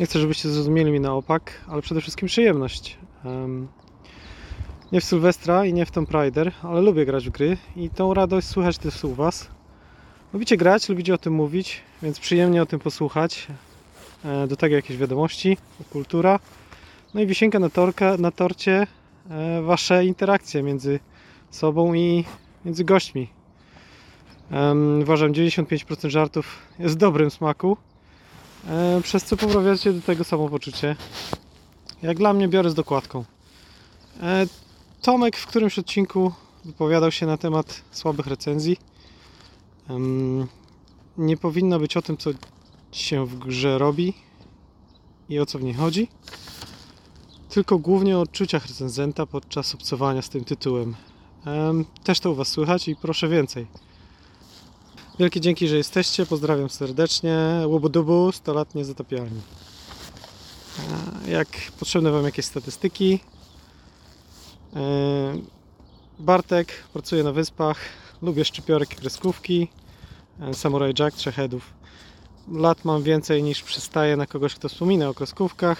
nie 0.00 0.06
chcę, 0.06 0.20
żebyście 0.20 0.48
zrozumieli 0.48 0.90
mnie 0.90 1.00
na 1.00 1.14
opak, 1.14 1.64
ale 1.68 1.82
przede 1.82 2.00
wszystkim 2.00 2.28
przyjemność. 2.28 2.98
Em, 3.24 3.68
nie 4.92 5.00
w 5.00 5.04
Sylwestra 5.04 5.64
i 5.64 5.72
nie 5.72 5.86
w 5.86 5.90
Tomb 5.90 6.10
Raider, 6.10 6.52
ale 6.62 6.80
lubię 6.80 7.06
grać 7.06 7.26
w 7.28 7.30
gry 7.30 7.56
i 7.76 7.90
tą 7.90 8.14
radość 8.14 8.46
słychać 8.46 8.78
też 8.78 9.04
u 9.04 9.14
Was. 9.14 9.48
Lubicie 10.32 10.56
grać, 10.56 10.88
lubicie 10.88 11.14
o 11.14 11.18
tym 11.18 11.32
mówić, 11.32 11.80
więc 12.02 12.20
przyjemnie 12.20 12.62
o 12.62 12.66
tym 12.66 12.80
posłuchać. 12.80 13.46
E, 14.24 14.46
Do 14.46 14.56
tego 14.56 14.76
jakieś 14.76 14.96
wiadomości, 14.96 15.56
kultura. 15.92 16.38
No 17.14 17.20
i 17.20 17.26
wisienka 17.26 17.58
na, 17.58 17.70
torka, 17.70 18.16
na 18.16 18.30
torcie, 18.30 18.86
e, 19.30 19.62
wasze 19.62 20.04
interakcje 20.04 20.62
między 20.62 21.00
sobą 21.50 21.94
i 21.94 22.24
między 22.64 22.84
gośćmi. 22.84 23.28
Uważam, 25.02 25.32
95% 25.32 26.10
żartów 26.10 26.58
jest 26.78 26.94
w 26.94 26.98
dobrym 26.98 27.30
smaku, 27.30 27.76
przez 29.02 29.24
co 29.24 29.36
poprawiacie 29.36 29.92
do 29.92 30.00
tego 30.00 30.24
samopoczucie. 30.24 30.96
Jak 32.02 32.16
dla 32.16 32.32
mnie 32.32 32.48
biorę 32.48 32.70
z 32.70 32.74
dokładką. 32.74 33.24
E, 34.22 34.46
Tomek 35.02 35.36
w 35.36 35.46
którymś 35.46 35.78
odcinku 35.78 36.32
wypowiadał 36.64 37.10
się 37.10 37.26
na 37.26 37.36
temat 37.36 37.82
słabych 37.90 38.26
recenzji. 38.26 38.76
Nie 41.18 41.36
powinno 41.36 41.78
być 41.78 41.96
o 41.96 42.02
tym, 42.02 42.16
co 42.16 42.30
się 42.92 43.26
w 43.26 43.38
grze 43.38 43.78
robi 43.78 44.14
i 45.28 45.38
o 45.38 45.46
co 45.46 45.58
w 45.58 45.62
niej 45.62 45.74
chodzi, 45.74 46.08
tylko 47.48 47.78
głównie 47.78 48.18
o 48.18 48.20
odczuciach 48.20 48.66
recenzenta 48.66 49.26
podczas 49.26 49.74
obcowania 49.74 50.22
z 50.22 50.28
tym 50.28 50.44
tytułem. 50.44 50.96
Em, 51.46 51.84
Też 52.04 52.20
to 52.20 52.30
u 52.30 52.34
Was 52.34 52.48
słychać 52.48 52.88
i 52.88 52.96
proszę 52.96 53.28
więcej. 53.28 53.66
Wielkie 55.18 55.40
dzięki, 55.40 55.68
że 55.68 55.76
jesteście. 55.76 56.26
Pozdrawiam 56.26 56.70
serdecznie. 56.70 57.38
Łobodubu, 57.66 58.32
100 58.32 58.52
lat 58.52 58.74
niezatapialni. 58.74 59.40
E, 61.26 61.30
Jak 61.30 61.48
potrzebne 61.78 62.10
Wam 62.10 62.24
jakieś 62.24 62.44
statystyki, 62.44 63.20
e, 64.76 64.80
Bartek 66.18 66.72
pracuje 66.92 67.24
na 67.24 67.32
wyspach, 67.32 67.78
lubię 68.22 68.44
szczypiorek 68.44 68.92
i 68.92 68.96
kreskówki, 68.96 69.68
e, 70.40 70.54
Samurai 70.54 70.94
Jack, 70.98 71.16
trzech 71.16 71.34
headów. 71.34 71.72
Lat 72.52 72.84
mam 72.84 73.02
więcej 73.02 73.42
niż 73.42 73.62
przystaje 73.62 74.16
na 74.16 74.26
kogoś, 74.26 74.54
kto 74.54 74.68
wspomina 74.68 75.08
o 75.08 75.14
kreskówkach. 75.14 75.78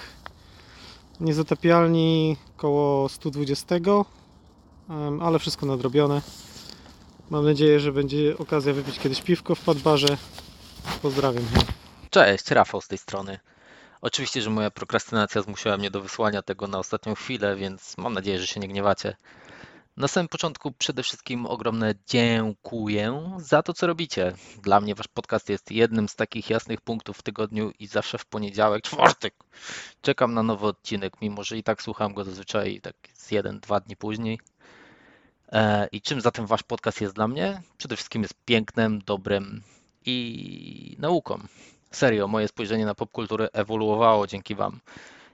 Niezatapialni 1.21 2.37
koło 2.57 3.09
120, 3.09 4.05
em, 4.91 5.23
ale 5.23 5.39
wszystko 5.39 5.67
nadrobione. 5.67 6.23
Mam 7.31 7.45
nadzieję, 7.45 7.81
że 7.81 7.93
będzie 7.93 8.39
okazja 8.39 8.73
wypić 8.73 8.99
kiedyś 8.99 9.23
piwko 9.23 9.55
w 9.55 9.61
podbarze. 9.61 10.17
Pozdrawiam. 11.03 11.45
Cześć, 12.11 12.51
Rafał 12.51 12.81
z 12.81 12.89
tej 12.89 12.99
strony. 12.99 13.39
Oczywiście, 14.01 14.43
że 14.43 14.51
moja 14.51 14.71
prokrastynacja 14.71 15.43
zmusiła 15.43 15.77
mnie 15.77 15.91
do 15.91 16.01
wysłania 16.01 16.43
tego 16.43 16.67
na 16.67 16.79
ostatnią 16.79 17.15
chwilę, 17.15 17.57
więc 17.57 17.99
mam 17.99 18.13
nadzieję, 18.13 18.39
że 18.39 18.47
się 18.47 18.61
nie 18.61 18.69
gniewacie. 18.69 19.17
Na 19.97 20.09
samym 20.09 20.29
początku 20.29 20.73
przede 20.73 21.03
wszystkim 21.03 21.47
ogromne 21.47 21.95
dziękuję 22.07 23.37
za 23.39 23.63
to, 23.63 23.73
co 23.73 23.87
robicie. 23.87 24.33
Dla 24.63 24.81
mnie 24.81 24.95
wasz 24.95 25.09
podcast 25.09 25.49
jest 25.49 25.71
jednym 25.71 26.09
z 26.09 26.17
takich 26.17 26.51
jasnych 26.51 26.81
punktów 26.81 27.19
w 27.19 27.23
tygodniu 27.23 27.73
i 27.79 27.87
zawsze 27.87 28.19
w 28.19 28.27
poniedziałek, 28.27 28.83
czwartek 28.83 29.35
czekam 30.03 30.35
na 30.35 30.43
nowy 30.43 30.67
odcinek, 30.67 31.13
mimo 31.23 31.45
że 31.45 31.57
i 31.57 31.63
tak 31.63 31.83
słucham 31.83 32.15
go 32.15 32.25
zazwyczaj 32.25 32.81
tak 32.81 32.95
z 33.15 33.31
jeden, 33.31 33.61
dwa 33.61 33.81
dni 33.81 33.97
później. 33.97 34.39
E, 35.53 35.89
I 35.93 36.01
czym 36.01 36.21
zatem 36.21 36.47
wasz 36.47 36.63
podcast 36.63 37.01
jest 37.01 37.15
dla 37.15 37.29
mnie? 37.29 37.63
Przede 37.79 37.97
wszystkim 37.97 38.23
jest 38.23 38.35
pięknem, 38.45 38.99
dobrem 39.07 39.63
i 40.07 40.97
nauką. 40.99 41.39
Serio, 41.91 42.29
moje 42.29 42.49
spojrzenie 42.49 42.87
na 42.87 42.95
popkulturę 42.95 43.49
ewoluowało 43.53 44.27
dzięki 44.27 44.55
wam. 44.55 44.81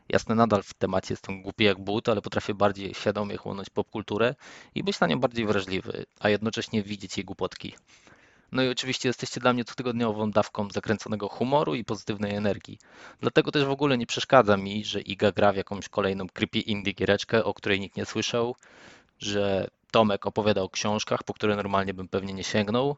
Jasne, 0.09 0.35
nadal 0.35 0.63
w 0.63 0.75
temacie 0.75 1.13
jestem 1.13 1.43
głupi 1.43 1.65
jak 1.65 1.81
but, 1.81 2.09
ale 2.09 2.23
potrafię 2.23 2.55
bardziej 2.55 2.95
świadomie 2.95 3.37
chłonąć 3.37 3.71
popkulturę 3.71 4.35
i 4.75 4.85
być 4.85 5.01
na 5.01 5.07
nią 5.07 5.21
bardziej 5.21 5.47
wrażliwy, 5.47 6.05
a 6.21 6.29
jednocześnie 6.29 6.83
widzieć 6.83 7.17
jej 7.17 7.25
głupotki. 7.25 7.75
No 8.53 8.63
i 8.63 8.69
oczywiście 8.69 9.09
jesteście 9.09 9.41
dla 9.41 9.53
mnie 9.53 9.65
cotygodniową 9.65 10.31
dawką 10.31 10.69
zakręconego 10.71 11.29
humoru 11.29 11.75
i 11.75 11.85
pozytywnej 11.85 12.35
energii. 12.35 12.79
Dlatego 13.21 13.53
też 13.53 13.65
w 13.65 13.71
ogóle 13.71 13.99
nie 13.99 14.07
przeszkadza 14.07 14.57
mi, 14.57 14.85
że 14.85 15.01
Iga 15.01 15.33
gra 15.33 15.53
w 15.53 15.57
jakąś 15.57 15.89
kolejną 15.89 16.27
creepy 16.29 16.59
indie 16.59 16.93
giereczkę, 16.93 17.45
o 17.45 17.55
której 17.55 17.81
nikt 17.81 17.97
nie 17.97 18.07
słyszał, 18.07 18.57
że 19.19 19.69
Tomek 19.95 20.27
opowiada 20.27 20.63
o 20.63 20.69
książkach, 20.69 21.23
po 21.23 21.35
które 21.35 21.57
normalnie 21.57 21.95
bym 21.95 22.09
pewnie 22.09 22.35
nie 22.35 22.45
sięgnął, 22.45 22.97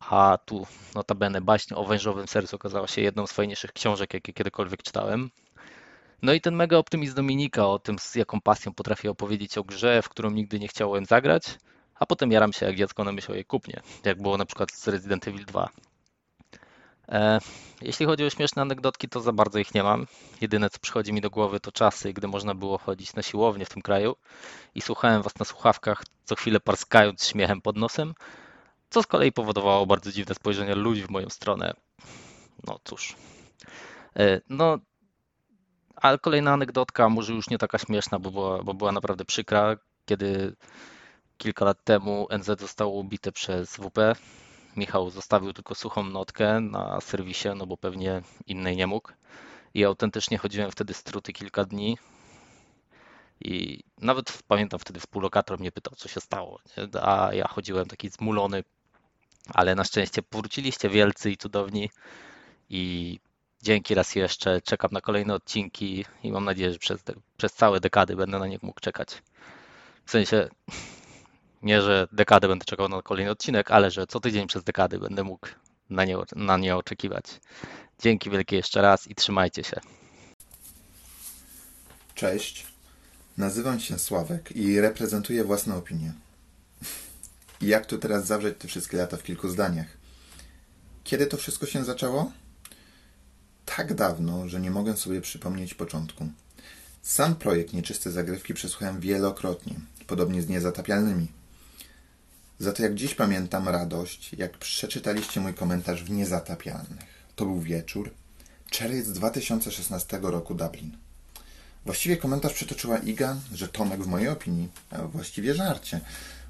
a 0.00 0.38
tu 0.44 0.66
notabene 0.94 1.40
baśń 1.40 1.74
o 1.74 1.84
wężowym 1.84 2.28
sercu 2.28 2.56
okazała 2.56 2.86
się 2.86 3.02
jedną 3.02 3.26
z 3.26 3.32
fajniejszych 3.32 3.72
książek, 3.72 4.14
jakie 4.14 4.32
kiedykolwiek 4.32 4.82
czytałem. 4.82 5.30
No 6.22 6.32
i 6.32 6.40
ten 6.40 6.54
mega 6.54 6.76
optymizm 6.76 7.14
Dominika 7.14 7.66
o 7.66 7.78
tym, 7.78 7.98
z 7.98 8.14
jaką 8.14 8.40
pasją 8.40 8.74
potrafi 8.74 9.08
opowiedzieć 9.08 9.58
o 9.58 9.64
grze, 9.64 10.02
w 10.02 10.08
którą 10.08 10.30
nigdy 10.30 10.60
nie 10.60 10.68
chciałem 10.68 11.06
zagrać, 11.06 11.58
a 11.94 12.06
potem 12.06 12.32
jaram 12.32 12.52
się 12.52 12.66
jak 12.66 12.76
dziecko 12.76 13.04
na 13.04 13.12
myśl 13.12 13.32
o 13.32 13.34
jej 13.34 13.44
kupnie, 13.44 13.82
jak 14.04 14.22
było 14.22 14.36
na 14.38 14.46
przykład 14.46 14.72
z 14.72 14.88
Resident 14.88 15.28
Evil 15.28 15.44
2. 15.44 15.68
E, 17.08 17.40
jeśli 17.82 18.06
chodzi 18.06 18.24
o 18.24 18.30
śmieszne 18.30 18.62
anegdotki, 18.62 19.08
to 19.08 19.20
za 19.20 19.32
bardzo 19.32 19.58
ich 19.58 19.74
nie 19.74 19.82
mam. 19.82 20.06
Jedyne, 20.40 20.70
co 20.70 20.78
przychodzi 20.78 21.12
mi 21.12 21.20
do 21.20 21.30
głowy, 21.30 21.60
to 21.60 21.72
czasy, 21.72 22.12
gdy 22.12 22.28
można 22.28 22.54
było 22.54 22.78
chodzić 22.78 23.14
na 23.14 23.22
siłownię 23.22 23.64
w 23.64 23.68
tym 23.68 23.82
kraju 23.82 24.16
i 24.74 24.80
słuchałem 24.80 25.22
was 25.22 25.38
na 25.38 25.44
słuchawkach, 25.44 26.04
co 26.24 26.34
chwilę 26.34 26.60
parskając 26.60 27.26
śmiechem 27.26 27.60
pod 27.60 27.76
nosem, 27.76 28.14
co 28.90 29.02
z 29.02 29.06
kolei 29.06 29.32
powodowało 29.32 29.86
bardzo 29.86 30.12
dziwne 30.12 30.34
spojrzenie 30.34 30.74
ludzi 30.74 31.02
w 31.02 31.10
moją 31.10 31.30
stronę. 31.30 31.74
No 32.66 32.78
cóż. 32.84 33.16
E, 34.16 34.40
No, 34.48 34.78
ale 35.96 36.18
kolejna 36.18 36.52
anegdotka, 36.52 37.08
może 37.08 37.32
już 37.32 37.50
nie 37.50 37.58
taka 37.58 37.78
śmieszna, 37.78 38.18
bo 38.18 38.30
była, 38.30 38.62
bo 38.62 38.74
była 38.74 38.92
naprawdę 38.92 39.24
przykra, 39.24 39.76
kiedy 40.06 40.56
kilka 41.38 41.64
lat 41.64 41.84
temu 41.84 42.26
NZ 42.38 42.60
zostało 42.60 42.92
ubite 42.92 43.32
przez 43.32 43.76
WP. 43.76 43.98
Michał 44.76 45.10
zostawił 45.10 45.52
tylko 45.52 45.74
suchą 45.74 46.02
notkę 46.02 46.60
na 46.60 47.00
serwisie, 47.00 47.48
no 47.56 47.66
bo 47.66 47.76
pewnie 47.76 48.22
innej 48.46 48.76
nie 48.76 48.86
mógł. 48.86 49.12
I 49.74 49.84
autentycznie 49.84 50.38
chodziłem 50.38 50.70
wtedy 50.70 50.94
struty 50.94 51.32
kilka 51.32 51.64
dni. 51.64 51.98
I 53.40 53.80
nawet 53.98 54.42
pamiętam 54.48 54.80
wtedy 54.80 55.00
współlokator 55.00 55.60
mnie 55.60 55.72
pytał, 55.72 55.94
co 55.96 56.08
się 56.08 56.20
stało. 56.20 56.60
Nie? 56.76 57.02
A 57.02 57.34
ja 57.34 57.48
chodziłem 57.48 57.86
taki 57.86 58.08
zmulony, 58.08 58.64
ale 59.48 59.74
na 59.74 59.84
szczęście 59.84 60.22
powróciliście 60.22 60.88
wielcy 60.88 61.30
i 61.30 61.36
cudowni. 61.36 61.90
I 62.70 63.18
dzięki 63.62 63.94
raz 63.94 64.14
jeszcze. 64.14 64.60
Czekam 64.60 64.90
na 64.92 65.00
kolejne 65.00 65.34
odcinki 65.34 66.04
i 66.22 66.32
mam 66.32 66.44
nadzieję, 66.44 66.72
że 66.72 66.78
przez, 66.78 67.02
przez 67.36 67.52
całe 67.52 67.80
dekady 67.80 68.16
będę 68.16 68.38
na 68.38 68.46
nie 68.46 68.58
mógł 68.62 68.80
czekać. 68.80 69.22
W 70.04 70.10
sensie 70.10 70.48
nie, 71.64 71.82
że 71.82 72.08
dekadę 72.12 72.48
będę 72.48 72.64
czekał 72.64 72.88
na 72.88 73.02
kolejny 73.02 73.30
odcinek, 73.30 73.70
ale 73.70 73.90
że 73.90 74.06
co 74.06 74.20
tydzień 74.20 74.46
przez 74.46 74.64
dekady 74.64 74.98
będę 74.98 75.24
mógł 75.24 75.48
na 75.90 76.04
nie, 76.04 76.16
na 76.36 76.56
nie 76.56 76.76
oczekiwać. 76.76 77.24
Dzięki 77.98 78.30
wielkie 78.30 78.56
jeszcze 78.56 78.82
raz 78.82 79.08
i 79.10 79.14
trzymajcie 79.14 79.64
się. 79.64 79.80
Cześć. 82.14 82.66
Nazywam 83.36 83.80
się 83.80 83.98
Sławek 83.98 84.56
i 84.56 84.80
reprezentuję 84.80 85.44
własne 85.44 85.76
opinie. 85.76 86.12
I 87.60 87.66
jak 87.74 87.86
tu 87.86 87.98
teraz 87.98 88.26
zawrzeć 88.26 88.58
te 88.58 88.68
wszystkie 88.68 88.96
lata 88.96 89.16
w 89.16 89.22
kilku 89.22 89.48
zdaniach? 89.48 89.86
Kiedy 91.04 91.26
to 91.26 91.36
wszystko 91.36 91.66
się 91.66 91.84
zaczęło? 91.84 92.32
Tak 93.64 93.94
dawno, 93.94 94.48
że 94.48 94.60
nie 94.60 94.70
mogę 94.70 94.96
sobie 94.96 95.20
przypomnieć 95.20 95.74
początku. 95.74 96.28
Sam 97.02 97.34
projekt 97.36 97.72
Nieczyste 97.72 98.10
Zagrywki 98.10 98.54
przesłuchałem 98.54 99.00
wielokrotnie, 99.00 99.74
podobnie 100.06 100.42
z 100.42 100.48
Niezatapialnymi. 100.48 101.28
Za 102.58 102.72
to 102.72 102.82
jak 102.82 102.94
dziś 102.94 103.14
pamiętam 103.14 103.68
radość, 103.68 104.32
jak 104.32 104.58
przeczytaliście 104.58 105.40
mój 105.40 105.54
komentarz 105.54 106.04
w 106.04 106.10
Niezatapialnych. 106.10 107.24
To 107.36 107.44
był 107.44 107.60
wieczór, 107.60 108.10
czerwiec 108.70 109.08
2016 109.08 110.18
roku 110.22 110.54
Dublin. 110.54 110.96
Właściwie 111.84 112.16
komentarz 112.16 112.54
przytoczyła 112.54 112.98
Iga, 112.98 113.36
że 113.52 113.68
Tomek 113.68 114.02
w 114.02 114.06
mojej 114.06 114.28
opinii, 114.28 114.68
a 114.90 115.02
właściwie 115.02 115.54
żarcie, 115.54 116.00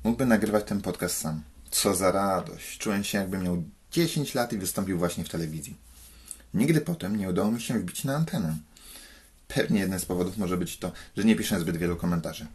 mógłby 0.05 0.26
nagrywać 0.26 0.65
ten 0.65 0.81
podcast 0.81 1.16
sam. 1.16 1.42
Co 1.70 1.94
za 1.94 2.12
radość. 2.12 2.78
Czułem 2.78 3.05
się 3.05 3.18
jakby 3.18 3.39
miał 3.39 3.62
10 3.91 4.34
lat 4.34 4.52
i 4.52 4.58
wystąpił 4.58 4.99
właśnie 4.99 5.24
w 5.24 5.28
telewizji. 5.28 5.76
Nigdy 6.55 6.81
potem 6.81 7.16
nie 7.16 7.28
udało 7.28 7.50
mi 7.50 7.62
się 7.62 7.78
wbić 7.78 8.05
na 8.05 8.16
antenę. 8.16 8.57
Pewnie 9.49 9.81
jeden 9.81 10.00
z 10.00 10.05
powodów 10.05 10.39
może 10.39 10.57
być 10.57 10.78
to, 10.78 10.92
że 11.16 11.24
nie 11.24 11.36
piszę 11.36 11.60
zbyt 11.60 11.76
wielu 11.76 11.97
komentarzy. 11.97 12.47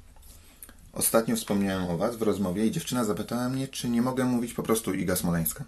Ostatnio 1.00 1.36
wspomniałem 1.36 1.90
o 1.90 1.98
Was 1.98 2.16
w 2.16 2.22
rozmowie 2.22 2.66
i 2.66 2.72
dziewczyna 2.72 3.06
zapytała 3.06 3.50
mnie, 3.50 3.68
czy 3.68 3.90
nie 3.90 4.02
mogę 4.02 4.26
mówić 4.26 4.54
po 4.54 4.64
prostu 4.64 4.94
Iga 4.94 5.16
Smoleńska. 5.16 5.64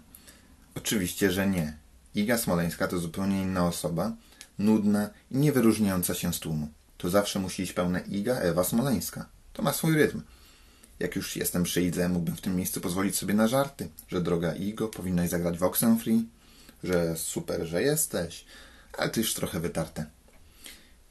Oczywiście, 0.74 1.30
że 1.30 1.46
nie. 1.46 1.76
Iga 2.14 2.38
Smoleńska 2.38 2.88
to 2.88 2.98
zupełnie 2.98 3.42
inna 3.42 3.66
osoba, 3.66 4.12
nudna 4.58 5.10
i 5.30 5.36
nie 5.36 5.52
wyróżniająca 5.52 6.14
się 6.14 6.32
z 6.32 6.38
tłumu. 6.38 6.68
To 6.98 7.10
zawsze 7.10 7.38
musi 7.38 7.62
iść 7.62 7.72
pełne 7.72 8.00
Iga 8.00 8.34
Ewa 8.34 8.64
Smoleńska. 8.64 9.26
To 9.52 9.62
ma 9.62 9.72
swój 9.72 9.94
rytm. 9.94 10.22
Jak 10.98 11.16
już 11.16 11.36
jestem 11.36 11.62
przy 11.62 11.82
Idze, 11.82 12.08
mógłbym 12.08 12.36
w 12.36 12.40
tym 12.40 12.56
miejscu 12.56 12.80
pozwolić 12.80 13.16
sobie 13.16 13.34
na 13.34 13.48
żarty, 13.48 13.88
że 14.08 14.20
droga 14.20 14.54
Igo, 14.54 14.88
powinnaś 14.88 15.30
zagrać 15.30 15.58
w 15.58 15.62
Oxenfree, 15.62 16.24
że 16.84 17.16
super, 17.16 17.66
że 17.66 17.82
jesteś, 17.82 18.44
ale 18.98 19.10
to 19.10 19.20
już 19.20 19.34
trochę 19.34 19.60
wytarte. 19.60 20.06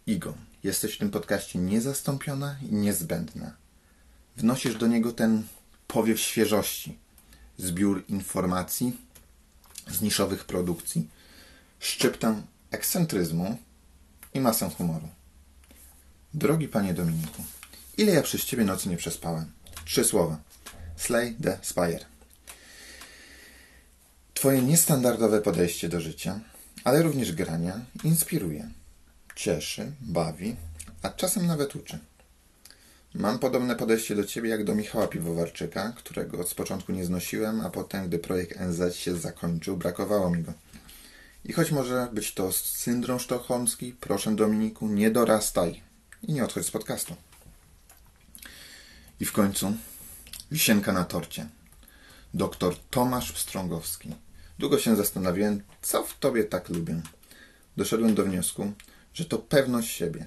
Igo, 0.08 0.34
jesteś 0.64 0.96
w 0.96 1.00
tym 1.00 1.12
podcaście 1.12 1.60
niezastąpiona 1.60 2.56
i 2.70 2.74
niezbędna. 2.74 3.61
Wnosisz 4.38 4.76
do 4.76 4.88
niego 4.88 5.14
ten 5.14 5.44
powiew 5.88 6.20
świeżości, 6.20 6.98
zbiór 7.58 8.04
informacji, 8.08 8.98
z 9.88 10.02
niszowych 10.02 10.46
produkcji, 10.46 11.08
szczyptę 11.80 12.42
ekscentryzmu 12.72 13.58
i 14.34 14.40
masę 14.40 14.70
humoru. 14.70 15.08
Drogi 16.34 16.68
panie 16.68 16.94
Dominiku, 16.94 17.44
ile 17.98 18.14
ja 18.14 18.22
przez 18.22 18.46
ciebie 18.46 18.66
nocy 18.66 18.90
nie 18.90 18.98
przespałem? 18.98 19.52
Trzy 19.86 20.04
słowa. 20.04 20.38
Slay 20.96 21.36
the 21.44 21.60
Spire. 21.62 22.06
Twoje 24.34 24.62
niestandardowe 24.62 25.42
podejście 25.42 25.90
do 25.90 26.02
życia, 26.02 26.40
ale 26.84 27.04
również 27.04 27.32
grania, 27.32 27.80
inspiruje, 28.04 28.70
cieszy, 29.36 29.92
bawi, 30.02 30.56
a 31.02 31.10
czasem 31.10 31.48
nawet 31.48 31.76
uczy. 31.76 32.00
Mam 33.14 33.40
podobne 33.40 33.76
podejście 33.76 34.16
do 34.16 34.24
ciebie 34.24 34.50
jak 34.50 34.64
do 34.64 34.76
Michała 34.76 35.08
Piwowarczyka, 35.08 35.94
którego 35.98 36.44
z 36.44 36.54
początku 36.54 36.92
nie 36.92 37.06
znosiłem, 37.06 37.62
a 37.62 37.70
potem, 37.70 38.08
gdy 38.08 38.20
projekt 38.20 38.60
NZ 38.60 38.96
się 38.96 39.16
zakończył, 39.16 39.78
brakowało 39.78 40.30
mi 40.30 40.44
go. 40.44 40.54
I 41.46 41.54
choć 41.54 41.72
może 41.72 42.08
być 42.14 42.34
to 42.34 42.52
syndrom 42.52 43.20
sztokholmski, 43.20 43.96
proszę 44.00 44.36
Dominiku, 44.36 44.88
nie 44.88 45.12
dorastaj 45.12 45.82
i 46.24 46.34
nie 46.34 46.44
odchodź 46.44 46.66
z 46.66 46.72
podcastu. 46.72 47.16
I 49.20 49.26
w 49.26 49.32
końcu 49.32 49.74
wisienka 50.52 50.94
na 50.94 51.04
torcie. 51.04 51.48
Doktor 52.34 52.76
Tomasz 52.90 53.32
Pstrągowski. 53.32 54.16
Długo 54.60 54.80
się 54.80 54.96
zastanawiałem, 54.96 55.64
co 55.82 56.04
w 56.04 56.20
tobie 56.20 56.44
tak 56.44 56.70
lubię. 56.70 57.02
Doszedłem 57.78 58.16
do 58.16 58.24
wniosku, 58.24 58.72
że 59.14 59.26
to 59.26 59.38
pewność 59.38 59.90
siebie. 59.90 60.26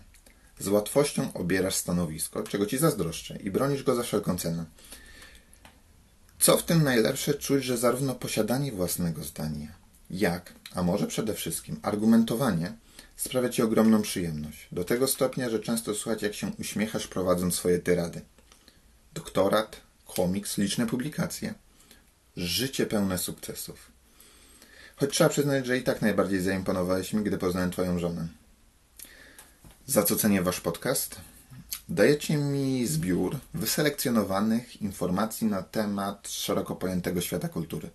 Z 0.59 0.69
łatwością 0.69 1.33
obierasz 1.33 1.75
stanowisko, 1.75 2.43
czego 2.43 2.67
ci 2.67 2.79
zazdroszczę 2.79 3.37
i 3.37 3.51
bronisz 3.51 3.83
go 3.83 3.95
za 3.95 4.03
wszelką 4.03 4.39
cenę. 4.39 4.65
Co 6.39 6.57
w 6.57 6.63
tym 6.63 6.83
najlepsze 6.83 7.35
czuć, 7.35 7.65
że 7.65 7.79
zarówno 7.79 8.15
posiadanie 8.15 8.73
własnego 8.73 9.25
zdania, 9.25 9.69
jak, 10.11 10.53
a 10.75 10.83
może 10.83 11.07
przede 11.07 11.35
wszystkim 11.35 11.81
argumentowanie 11.83 12.73
sprawia 13.17 13.49
ci 13.49 13.63
ogromną 13.63 14.03
przyjemność. 14.03 14.69
Do 14.73 14.85
tego 14.85 15.09
stopnia, 15.09 15.51
że 15.51 15.61
często 15.61 15.95
słuchać 15.95 16.23
jak 16.23 16.35
się 16.35 16.53
uśmiechasz 16.59 17.07
prowadząc 17.07 17.55
swoje 17.55 17.79
tyrady. 17.79 18.21
Doktorat, 19.15 19.81
komiks, 20.07 20.59
liczne 20.59 20.87
publikacje. 20.87 21.55
Życie 22.37 22.87
pełne 22.87 23.19
sukcesów. 23.19 23.93
Choć 24.97 25.11
trzeba 25.11 25.31
przyznać, 25.31 25.67
że 25.67 25.79
i 25.79 25.83
tak 25.83 26.03
najbardziej 26.03 26.41
zaimponowałeś 26.41 27.13
mi, 27.13 27.25
gdy 27.25 27.39
poznałem 27.39 27.71
twoją 27.71 27.99
żonę. 27.99 28.29
Za 29.87 30.03
co 30.03 30.17
cenię 30.17 30.43
wasz 30.43 30.61
podcast? 30.61 31.17
Dajecie 31.89 32.37
mi 32.37 32.87
zbiór 32.87 33.37
wyselekcjonowanych 33.55 34.83
informacji 34.83 35.47
na 35.47 35.63
temat 35.63 36.29
szeroko 36.29 36.77
pojętego 36.77 37.21
świata 37.21 37.49
kultury, 37.49 37.91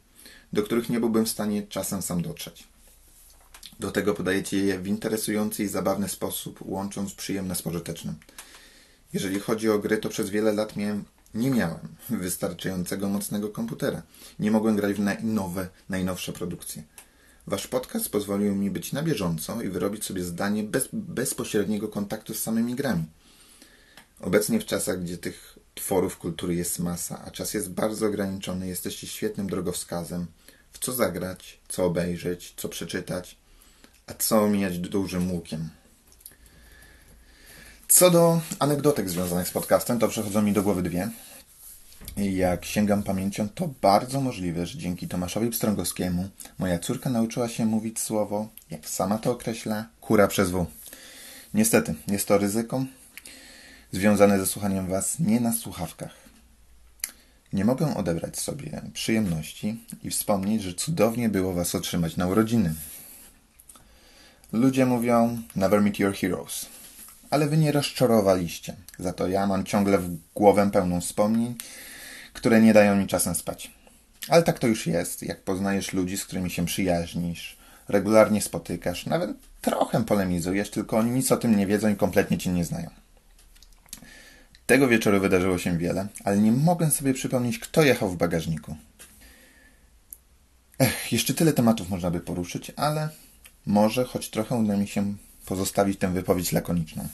do 0.54 0.64
których 0.64 0.90
nie 0.90 1.00
byłbym 1.00 1.26
w 1.26 1.30
stanie 1.30 1.68
czasem 1.68 2.02
sam 2.02 2.22
dotrzeć. 2.22 2.68
Do 3.80 3.92
tego 3.92 4.14
podajecie 4.14 4.58
je 4.58 4.80
w 4.80 4.88
interesujący 4.88 5.64
i 5.64 5.68
zabawny 5.68 6.10
sposób, 6.10 6.60
łącząc 6.62 7.14
przyjemne 7.14 7.56
z 7.56 7.62
pożytecznym. 7.62 8.16
Jeżeli 9.14 9.40
chodzi 9.40 9.70
o 9.70 9.80
gry, 9.80 9.98
to 9.98 10.10
przez 10.10 10.30
wiele 10.30 10.54
lat 10.54 10.76
miałem, 10.76 11.04
nie 11.34 11.52
miałem 11.52 11.96
wystarczającego 12.10 13.10
mocnego 13.10 13.50
komputera. 13.50 14.02
Nie 14.40 14.52
mogłem 14.52 14.76
grać 14.76 14.94
w 14.94 15.24
nowe, 15.24 15.70
najnowsze 15.90 16.34
produkcje. 16.34 16.84
Wasz 17.50 17.68
podcast 17.68 18.10
pozwolił 18.10 18.56
mi 18.56 18.72
być 18.72 18.94
na 18.94 19.04
bieżąco 19.04 19.62
i 19.62 19.70
wyrobić 19.70 20.06
sobie 20.06 20.24
zdanie 20.24 20.64
bez 20.64 20.90
bezpośredniego 20.94 21.88
kontaktu 21.88 22.34
z 22.34 22.42
samymi 22.42 22.76
grami. 22.76 23.04
Obecnie 24.22 24.60
w 24.60 24.66
czasach, 24.66 25.04
gdzie 25.04 25.18
tych 25.18 25.60
tworów 25.76 26.18
kultury 26.18 26.56
jest 26.56 26.80
masa, 26.80 27.24
a 27.26 27.32
czas 27.32 27.54
jest 27.54 27.70
bardzo 27.72 28.08
ograniczony, 28.08 28.68
jesteście 28.68 29.08
świetnym 29.08 29.50
drogowskazem, 29.50 30.26
w 30.72 30.80
co 30.80 30.94
zagrać, 30.94 31.60
co 31.68 31.86
obejrzeć, 31.86 32.54
co 32.58 32.70
przeczytać, 32.70 33.38
a 34.08 34.14
co 34.14 34.44
omijać 34.44 34.80
dużym 34.80 35.32
łukiem. 35.32 35.70
Co 37.88 38.12
do 38.12 38.42
anegdotek 38.60 39.10
związanych 39.10 39.48
z 39.48 39.52
podcastem, 39.52 40.00
to 40.00 40.08
przychodzą 40.08 40.42
mi 40.42 40.54
do 40.54 40.64
głowy 40.64 40.84
dwie. 40.84 41.10
Jak 42.20 42.66
sięgam 42.66 43.04
pamięcią, 43.04 43.50
to 43.50 43.70
bardzo 43.82 44.22
możliwe, 44.22 44.66
że 44.66 44.78
dzięki 44.78 45.08
Tomaszowi 45.08 45.50
Pstrągowskiemu 45.50 46.30
moja 46.60 46.80
córka 46.80 47.10
nauczyła 47.10 47.50
się 47.50 47.66
mówić 47.66 48.00
słowo, 48.00 48.48
jak 48.72 48.90
sama 48.90 49.18
to 49.18 49.32
określa, 49.32 49.86
kura 50.02 50.28
przez 50.28 50.52
W. 50.52 50.66
Niestety, 51.54 51.96
jest 52.08 52.28
to 52.28 52.38
ryzyko 52.38 52.86
związane 53.92 54.40
ze 54.40 54.46
słuchaniem 54.46 54.88
Was 54.88 55.20
nie 55.20 55.40
na 55.40 55.54
słuchawkach. 55.54 56.16
Nie 57.54 57.66
mogę 57.66 57.96
odebrać 57.98 58.40
sobie 58.40 58.82
przyjemności 58.94 59.84
i 60.04 60.10
wspomnieć, 60.10 60.64
że 60.64 60.74
cudownie 60.74 61.30
było 61.30 61.54
Was 61.54 61.76
otrzymać 61.76 62.18
na 62.18 62.28
urodziny. 62.28 62.74
Ludzie 64.54 64.86
mówią 64.86 65.42
never 65.56 65.82
meet 65.82 66.00
your 66.00 66.14
heroes, 66.16 66.66
ale 67.30 67.48
Wy 67.48 67.58
nie 67.58 67.72
rozczarowaliście. 67.72 68.76
Za 69.00 69.14
to 69.14 69.28
ja 69.28 69.48
mam 69.48 69.64
ciągle 69.66 69.98
w 69.98 70.18
głowę 70.36 70.70
pełną 70.74 71.02
wspomnień, 71.02 71.56
które 72.34 72.62
nie 72.62 72.74
dają 72.74 72.96
mi 72.96 73.08
czasem 73.08 73.36
spać. 73.36 73.72
Ale 74.28 74.44
tak 74.44 74.60
to 74.60 74.68
już 74.68 74.88
jest, 74.88 75.24
jak 75.24 75.42
poznajesz 75.42 75.94
ludzi, 75.94 76.18
z 76.18 76.26
którymi 76.26 76.50
się 76.50 76.66
przyjaźnisz, 76.66 77.58
regularnie 77.88 78.42
spotykasz, 78.42 79.06
nawet 79.06 79.32
trochę 79.62 80.06
polemizujesz, 80.06 80.70
tylko 80.70 80.98
oni 80.98 81.12
nic 81.12 81.32
o 81.32 81.38
tym 81.38 81.56
nie 81.56 81.68
wiedzą 81.68 81.90
i 81.90 81.96
kompletnie 81.96 82.38
cię 82.38 82.50
nie 82.50 82.66
znają. 82.66 82.90
Tego 84.66 84.88
wieczoru 84.88 85.20
wydarzyło 85.20 85.58
się 85.58 85.78
wiele, 85.78 86.08
ale 86.24 86.38
nie 86.38 86.52
mogę 86.52 86.92
sobie 86.92 87.14
przypomnieć, 87.14 87.60
kto 87.60 87.84
jechał 87.84 88.10
w 88.10 88.18
bagażniku. 88.18 88.76
Ech, 90.80 91.12
jeszcze 91.12 91.34
tyle 91.34 91.54
tematów 91.54 91.90
można 91.90 92.12
by 92.12 92.20
poruszyć, 92.20 92.72
ale 92.76 93.10
może 93.66 94.06
choć 94.06 94.30
trochę 94.30 94.56
uda 94.56 94.78
mi 94.78 94.88
się 94.88 95.14
pozostawić 95.46 96.00
tę 96.00 96.14
wypowiedź 96.14 96.52
lakoniczną. 96.52 97.08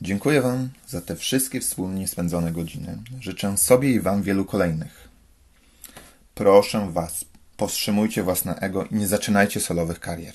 Dziękuję 0.00 0.42
Wam 0.42 0.68
za 0.86 1.00
te 1.00 1.16
wszystkie 1.16 1.60
wspólnie 1.60 2.08
spędzone 2.08 2.52
godziny. 2.52 2.98
Życzę 3.20 3.56
sobie 3.56 3.90
i 3.90 4.00
Wam 4.00 4.22
wielu 4.22 4.44
kolejnych. 4.44 5.08
Proszę 6.34 6.88
Was, 6.92 7.24
powstrzymujcie 7.56 8.22
własne 8.22 8.56
ego 8.56 8.84
i 8.84 8.94
nie 8.94 9.06
zaczynajcie 9.06 9.60
solowych 9.60 10.00
karier. 10.00 10.34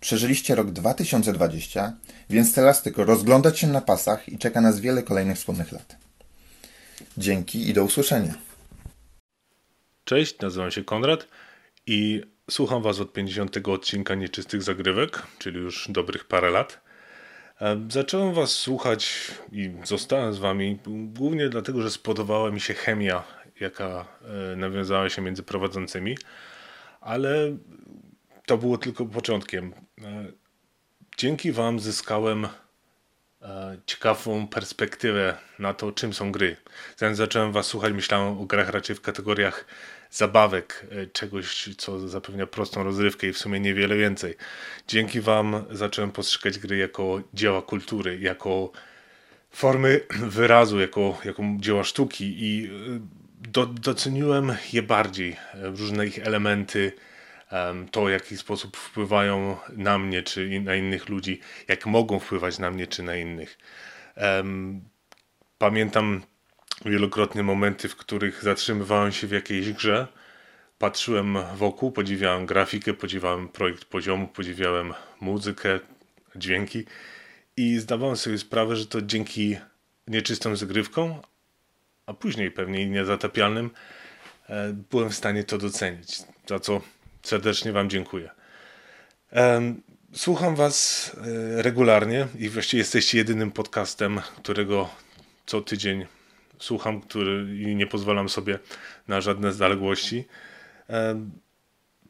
Przeżyliście 0.00 0.54
rok 0.54 0.70
2020, 0.70 1.96
więc 2.30 2.54
teraz 2.54 2.82
tylko 2.82 3.04
rozglądać 3.04 3.58
się 3.58 3.66
na 3.66 3.80
pasach 3.80 4.28
i 4.28 4.38
czeka 4.38 4.60
nas 4.60 4.80
wiele 4.80 5.02
kolejnych 5.02 5.36
wspólnych 5.36 5.72
lat. 5.72 5.96
Dzięki 7.18 7.68
i 7.68 7.72
do 7.72 7.84
usłyszenia. 7.84 8.34
Cześć, 10.04 10.38
nazywam 10.38 10.70
się 10.70 10.84
Konrad 10.84 11.28
i 11.86 12.22
słucham 12.50 12.82
Was 12.82 13.00
od 13.00 13.12
50 13.12 13.68
odcinka 13.68 14.14
Nieczystych 14.14 14.62
Zagrywek, 14.62 15.22
czyli 15.38 15.58
już 15.58 15.86
dobrych 15.90 16.24
parę 16.24 16.50
lat. 16.50 16.83
Zacząłem 17.88 18.34
Was 18.34 18.50
słuchać 18.50 19.30
i 19.52 19.72
zostałem 19.84 20.34
z 20.34 20.38
Wami 20.38 20.78
głównie 20.86 21.48
dlatego, 21.48 21.82
że 21.82 21.90
spodobała 21.90 22.50
mi 22.50 22.60
się 22.60 22.74
chemia, 22.74 23.24
jaka 23.60 24.06
e, 24.52 24.56
nawiązała 24.56 25.10
się 25.10 25.22
między 25.22 25.42
prowadzącymi, 25.42 26.18
ale 27.00 27.56
to 28.46 28.58
było 28.58 28.78
tylko 28.78 29.06
początkiem. 29.06 29.72
E, 30.02 30.24
dzięki 31.16 31.52
Wam 31.52 31.80
zyskałem 31.80 32.48
e, 33.42 33.76
ciekawą 33.86 34.48
perspektywę 34.48 35.36
na 35.58 35.74
to, 35.74 35.92
czym 35.92 36.12
są 36.12 36.32
gry. 36.32 36.56
Zanim 36.96 37.16
zacząłem 37.16 37.52
Was 37.52 37.66
słuchać, 37.66 37.92
myślałem 37.92 38.38
o 38.38 38.44
grach 38.44 38.68
raczej 38.68 38.96
w 38.96 39.00
kategoriach 39.00 39.64
zabawek, 40.14 40.86
e, 40.90 41.06
czegoś, 41.06 41.68
co 41.76 42.08
zapewnia 42.08 42.46
prostą 42.46 42.82
rozrywkę 42.82 43.26
i 43.26 43.32
w 43.32 43.38
sumie 43.38 43.60
niewiele 43.60 43.96
więcej. 43.96 44.34
Dzięki 44.88 45.20
Wam 45.20 45.64
zacząłem 45.70 46.12
postrzegać 46.12 46.58
gry 46.58 46.76
jako 46.76 47.22
dzieła 47.34 47.62
kultury, 47.62 48.18
jako 48.20 48.72
formy 49.50 50.00
wyrazu, 50.10 50.80
jako, 50.80 51.18
jako 51.24 51.42
dzieła 51.56 51.84
sztuki 51.84 52.34
i 52.38 52.70
do, 53.48 53.66
doceniłem 53.66 54.56
je 54.72 54.82
bardziej, 54.82 55.36
różne 55.54 56.06
ich 56.06 56.18
elementy, 56.18 56.92
to, 57.90 58.04
w 58.04 58.10
jaki 58.10 58.36
sposób 58.36 58.76
wpływają 58.76 59.56
na 59.76 59.98
mnie 59.98 60.22
czy 60.22 60.60
na 60.60 60.74
innych 60.74 61.08
ludzi, 61.08 61.40
jak 61.68 61.86
mogą 61.86 62.18
wpływać 62.18 62.58
na 62.58 62.70
mnie 62.70 62.86
czy 62.86 63.02
na 63.02 63.16
innych. 63.16 63.58
Pamiętam 65.58 66.22
wielokrotnie 66.84 67.42
momenty, 67.42 67.88
w 67.88 67.96
których 67.96 68.42
zatrzymywałem 68.42 69.12
się 69.12 69.26
w 69.26 69.30
jakiejś 69.30 69.72
grze, 69.72 70.06
patrzyłem 70.78 71.38
wokół, 71.56 71.92
podziwiałem 71.92 72.46
grafikę, 72.46 72.94
podziwiałem 72.94 73.48
projekt 73.48 73.84
poziomu, 73.84 74.28
podziwiałem 74.28 74.94
muzykę, 75.20 75.80
dźwięki 76.36 76.84
i 77.56 77.78
zdawałem 77.78 78.16
sobie 78.16 78.38
sprawę, 78.38 78.76
że 78.76 78.86
to 78.86 79.02
dzięki 79.02 79.56
nieczystym 80.08 80.56
zagrywkom, 80.56 81.14
a 82.06 82.14
później 82.14 82.50
pewnie 82.50 82.86
niezatapialnym, 82.90 83.70
e, 84.48 84.72
byłem 84.90 85.10
w 85.10 85.14
stanie 85.14 85.44
to 85.44 85.58
docenić, 85.58 86.22
za 86.46 86.60
co 86.60 86.80
serdecznie 87.22 87.72
Wam 87.72 87.90
dziękuję. 87.90 88.30
Słucham 90.14 90.56
Was 90.56 91.10
e, 91.56 91.62
regularnie 91.62 92.26
i 92.38 92.48
właściwie 92.48 92.78
jesteście 92.78 93.18
jedynym 93.18 93.50
podcastem, 93.50 94.20
którego 94.36 94.90
co 95.46 95.60
tydzień 95.60 96.06
słucham, 96.58 97.00
który 97.00 97.58
i 97.58 97.76
nie 97.76 97.86
pozwalam 97.86 98.28
sobie 98.28 98.58
na 99.08 99.20
żadne 99.20 99.52
zaległości. 99.52 100.24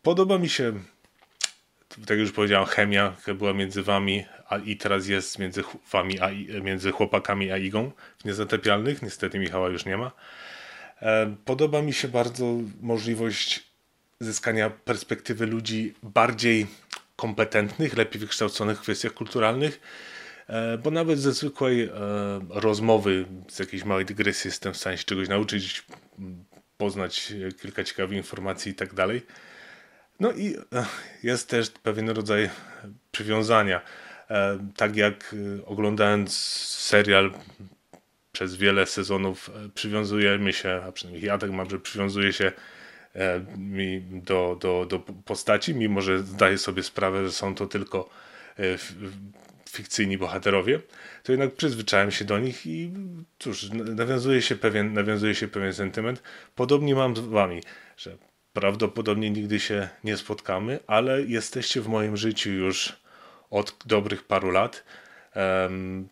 Podoba 0.02 0.39
mi 0.39 0.48
się, 0.48 0.73
tak 1.89 2.10
jak 2.10 2.18
już 2.18 2.32
powiedziałem, 2.32 2.66
chemia, 2.66 3.02
jaka 3.02 3.34
była 3.34 3.52
między 3.52 3.82
wami 3.82 4.24
a 4.48 4.58
i 4.58 4.76
teraz 4.76 5.06
jest 5.06 5.39
między 5.39 5.62
wami, 5.92 6.20
a 6.20 6.31
między 6.62 6.90
chłopakami 6.90 7.52
a 7.52 7.58
Igą 7.58 7.90
w 8.18 8.24
Niezatapialnych. 8.24 9.02
Niestety 9.02 9.39
Michała 9.39 9.68
już 9.68 9.84
nie 9.84 9.97
ma. 9.97 10.12
Podoba 11.44 11.82
mi 11.82 11.92
się 11.92 12.08
bardzo 12.08 12.58
możliwość 12.81 13.64
zyskania 14.20 14.70
perspektywy 14.70 15.47
ludzi 15.47 15.94
bardziej 16.02 16.66
kompetentnych, 17.16 17.97
lepiej 17.97 18.20
wykształconych 18.20 18.78
w 18.78 18.82
kwestiach 18.82 19.12
kulturalnych, 19.12 19.81
bo 20.82 20.90
nawet 20.90 21.18
ze 21.18 21.32
zwykłej 21.32 21.82
e, 21.82 21.90
rozmowy, 22.50 23.24
z 23.48 23.58
jakiejś 23.58 23.84
małej 23.84 24.05
dygresji 24.05 24.48
jestem 24.48 24.73
w 24.73 24.76
stanie 24.76 24.98
się 24.98 25.05
czegoś 25.05 25.28
nauczyć, 25.28 25.84
poznać 26.78 27.32
kilka 27.62 27.84
ciekawych 27.84 28.16
informacji 28.16 28.73
i 28.73 28.74
tak 28.74 28.94
dalej. 28.94 29.23
No 30.20 30.32
i 30.32 30.56
jest 31.23 31.48
też 31.48 31.70
pewien 31.70 32.10
rodzaj 32.10 32.50
przywiązania. 33.12 33.81
Tak 34.76 34.97
jak 34.97 35.34
oglądając 35.64 36.36
serial 36.68 37.34
przez 38.32 38.56
wiele 38.56 38.86
sezonów 38.86 39.50
przywiązujemy 39.74 40.52
się, 40.52 40.82
a 40.89 40.92
przynajmniej 40.92 41.26
ja 41.26 41.39
tak 41.39 41.50
mam, 41.50 41.70
że 41.70 41.81
przywiązuję 41.81 42.32
się 42.32 42.52
mi 43.56 44.00
do, 44.00 44.58
do, 44.60 44.86
do 44.86 44.98
postaci, 44.98 45.74
mimo 45.74 46.00
że 46.00 46.18
zdaję 46.18 46.58
sobie 46.58 46.82
sprawę, 46.82 47.24
że 47.24 47.32
są 47.32 47.55
to 47.55 47.66
tylko 47.66 48.10
fikcyjni 49.74 50.18
bohaterowie, 50.18 50.80
to 51.22 51.32
jednak 51.32 51.54
przyzwyczaiłem 51.54 52.10
się 52.10 52.24
do 52.24 52.38
nich 52.38 52.66
i 52.66 52.90
cóż, 53.38 53.70
nawiązuje 53.72 54.42
się 54.42 54.56
pewien, 54.56 54.92
nawiązuje 54.92 55.34
się 55.34 55.48
pewien 55.48 55.72
sentyment. 55.72 56.22
Podobnie 56.54 56.94
mam 56.94 57.16
z 57.16 57.20
wami, 57.20 57.62
że 57.96 58.16
prawdopodobnie 58.52 59.30
nigdy 59.30 59.60
się 59.60 59.88
nie 60.04 60.16
spotkamy, 60.16 60.78
ale 60.86 61.22
jesteście 61.22 61.80
w 61.80 61.88
moim 61.88 62.16
życiu 62.16 62.50
już 62.50 62.96
od 63.50 63.76
dobrych 63.86 64.22
paru 64.22 64.50
lat. 64.50 64.84
Um, 65.36 66.08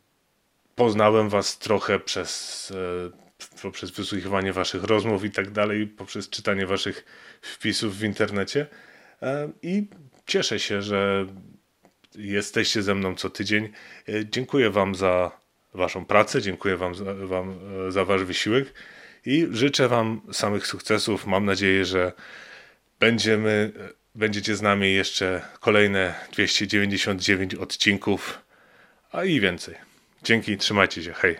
poznałem 0.75 1.29
was 1.29 1.59
trochę 1.59 1.99
przez, 1.99 2.73
e, 3.87 3.87
wysłuchiwanie 3.97 4.53
waszych 4.53 4.85
rozmów 4.85 5.25
i 5.25 5.31
tak 5.31 5.51
dalej, 5.51 5.87
poprzez 5.87 6.29
czytanie 6.29 6.67
waszych 6.67 7.05
wpisów 7.43 7.99
w 7.99 8.05
internecie 8.05 8.67
e, 9.23 9.53
i 9.63 9.89
cieszę 10.27 10.61
się, 10.61 10.83
że 10.83 11.27
jesteście 12.15 12.83
ze 12.83 12.95
mną 12.95 13.15
co 13.15 13.31
tydzień. 13.31 13.65
E, 14.09 14.27
dziękuję 14.31 14.71
wam 14.71 14.95
za 14.95 15.31
waszą 15.75 16.05
pracę, 16.05 16.43
dziękuję 16.43 16.77
wam 16.77 16.95
za, 16.95 17.15
wam 17.15 17.59
za 17.89 18.05
wasz 18.05 18.25
wysiłek 18.25 18.75
i 19.27 19.49
życzę 19.51 19.89
wam 19.89 20.21
samych 20.33 20.67
sukcesów. 20.67 21.27
Mam 21.27 21.45
nadzieję, 21.45 21.85
że 21.85 22.13
będziemy, 23.01 23.73
będziecie 24.15 24.57
z 24.57 24.63
nami 24.63 24.95
jeszcze 24.95 25.43
kolejne 25.61 26.15
299 26.33 27.55
odcinków, 27.55 28.39
a 29.13 29.25
i 29.25 29.41
więcej. 29.41 29.75
Dzięki, 30.23 30.57
trzymajcie 30.57 31.03
się, 31.03 31.13
hej. 31.13 31.37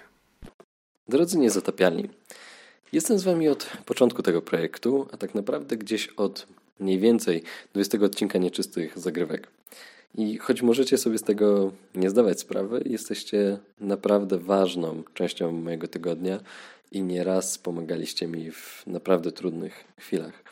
Drodzy 1.09 1.39
niezatapialni, 1.39 2.09
jestem 2.93 3.19
z 3.19 3.23
wami 3.23 3.49
od 3.49 3.65
początku 3.87 4.23
tego 4.23 4.43
projektu, 4.43 5.09
a 5.13 5.17
tak 5.17 5.35
naprawdę 5.35 5.77
gdzieś 5.77 6.09
od 6.09 6.47
mniej 6.81 6.99
więcej 6.99 7.43
20 7.73 7.99
odcinka 7.99 8.39
nieczystych 8.39 8.99
zagrywek. 8.99 9.49
I 10.15 10.39
choć 10.39 10.63
możecie 10.63 10.99
sobie 10.99 11.19
z 11.19 11.23
tego 11.23 11.73
nie 11.95 12.11
zdawać 12.11 12.41
sprawy, 12.41 12.83
jesteście 12.87 13.59
naprawdę 13.81 14.39
ważną 14.39 15.03
częścią 15.15 15.53
mojego 15.53 15.89
tygodnia 15.89 16.41
i 16.93 17.03
nieraz 17.03 17.59
pomagaliście 17.59 18.27
mi 18.27 18.51
w 18.51 18.85
naprawdę 18.87 19.33
trudnych 19.33 19.85
chwilach. 19.99 20.43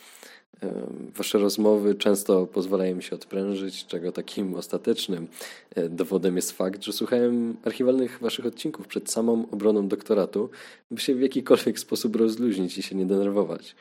Wasze 1.16 1.38
rozmowy 1.38 1.94
często 1.94 2.46
pozwalają 2.46 2.96
mi 2.96 3.02
się 3.02 3.16
odprężyć, 3.16 3.86
czego 3.86 4.12
takim 4.12 4.54
ostatecznym 4.54 5.28
e, 5.74 5.88
dowodem 5.88 6.36
jest 6.36 6.52
fakt, 6.52 6.82
że 6.82 6.92
słuchałem 6.92 7.56
archiwalnych 7.64 8.18
waszych 8.20 8.46
odcinków 8.46 8.86
przed 8.86 9.10
samą 9.10 9.46
obroną 9.50 9.88
doktoratu, 9.88 10.50
by 10.90 11.00
się 11.00 11.14
w 11.14 11.20
jakikolwiek 11.20 11.78
sposób 11.78 12.16
rozluźnić 12.16 12.78
i 12.78 12.82
się 12.82 12.96
nie 12.96 13.06
denerwować. 13.06 13.74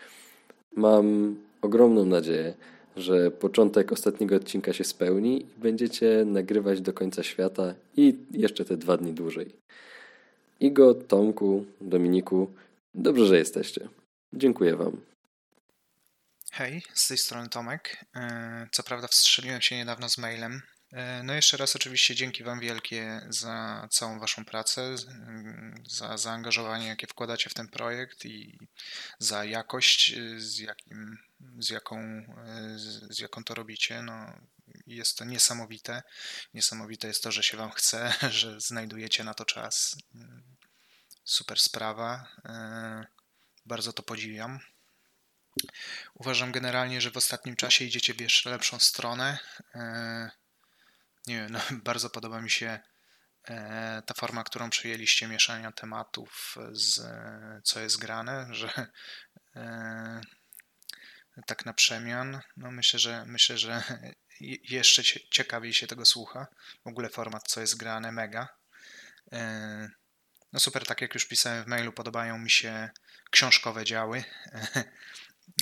Mam 0.75 1.35
ogromną 1.61 2.05
nadzieję, 2.05 2.53
że 2.99 3.31
początek 3.31 3.91
ostatniego 3.91 4.35
odcinka 4.35 4.73
się 4.73 4.83
spełni 4.83 5.41
i 5.41 5.59
będziecie 5.61 6.23
nagrywać 6.25 6.81
do 6.81 6.93
końca 6.93 7.23
świata 7.23 7.73
i 7.97 8.17
jeszcze 8.31 8.65
te 8.65 8.77
dwa 8.77 8.97
dni 8.97 9.13
dłużej. 9.13 9.55
Igo, 10.59 10.93
Tomku, 10.93 11.65
Dominiku, 11.81 12.53
dobrze, 12.93 13.25
że 13.25 13.37
jesteście. 13.37 13.89
Dziękuję 14.33 14.75
Wam. 14.75 15.01
Hej, 16.51 16.83
z 16.93 17.07
tej 17.07 17.17
strony 17.17 17.49
Tomek. 17.49 18.05
E, 18.15 18.67
co 18.71 18.83
prawda 18.83 19.07
wstrzeliłem 19.07 19.61
się 19.61 19.75
niedawno 19.75 20.09
z 20.09 20.17
mailem. 20.17 20.61
E, 20.93 21.23
no 21.23 21.33
jeszcze 21.33 21.57
raz 21.57 21.75
oczywiście 21.75 22.15
dzięki 22.15 22.43
Wam 22.43 22.59
wielkie 22.59 23.21
za 23.29 23.87
całą 23.91 24.19
Waszą 24.19 24.45
pracę, 24.45 24.95
za 25.87 26.17
zaangażowanie, 26.17 26.87
jakie 26.87 27.07
wkładacie 27.07 27.49
w 27.49 27.53
ten 27.53 27.67
projekt 27.67 28.25
i 28.25 28.57
za 29.19 29.45
jakość, 29.45 30.15
z, 30.37 30.59
jakim, 30.59 31.17
z, 31.59 31.69
jaką, 31.69 32.23
z 33.09 33.19
jaką 33.19 33.43
to 33.43 33.55
robicie. 33.55 34.01
No, 34.01 34.33
jest 34.87 35.17
to 35.17 35.25
niesamowite. 35.25 36.03
Niesamowite 36.53 37.07
jest 37.07 37.23
to, 37.23 37.31
że 37.31 37.43
się 37.43 37.57
Wam 37.57 37.71
chce, 37.71 38.13
że 38.29 38.61
znajdujecie 38.61 39.23
na 39.23 39.33
to 39.33 39.45
czas. 39.45 39.95
Super 41.23 41.59
sprawa. 41.59 42.27
Bardzo 43.65 43.93
to 43.93 44.03
podziwiam. 44.03 44.59
Uważam 46.13 46.51
generalnie, 46.51 47.01
że 47.01 47.11
w 47.11 47.17
ostatnim 47.17 47.55
czasie 47.55 47.85
idziecie 47.85 48.13
w 48.13 48.21
jeszcze 48.21 48.49
lepszą 48.49 48.79
stronę. 48.79 49.39
E, 49.75 50.31
nie 51.27 51.35
wiem, 51.35 51.51
no, 51.51 51.59
bardzo 51.89 52.09
podoba 52.09 52.41
mi 52.41 52.49
się 52.49 52.79
e, 53.47 54.03
ta 54.05 54.13
forma, 54.13 54.43
którą 54.43 54.69
przyjęliście 54.69 55.27
mieszania 55.27 55.71
tematów 55.71 56.55
z 56.71 57.01
co 57.63 57.79
jest 57.79 57.97
grane, 57.97 58.47
że 58.51 58.87
e, 59.55 60.21
tak 61.45 61.65
na 61.65 61.73
przemian. 61.73 62.39
No 62.57 62.71
myślę, 62.71 62.99
że 62.99 63.25
myślę, 63.25 63.57
że 63.57 63.83
jeszcze 64.69 65.03
ciekawiej 65.31 65.73
się 65.73 65.87
tego 65.87 66.05
słucha. 66.05 66.47
W 66.85 66.87
ogóle 66.87 67.09
format 67.09 67.47
co 67.47 67.61
jest 67.61 67.77
grane 67.77 68.11
mega. 68.11 68.47
No 70.53 70.59
super, 70.59 70.85
tak 70.85 71.01
jak 71.01 71.13
już 71.13 71.25
pisałem 71.25 71.63
w 71.63 71.67
mailu, 71.67 71.93
podobają 71.93 72.37
mi 72.37 72.49
się 72.49 72.89
książkowe 73.31 73.85
działy. 73.85 74.23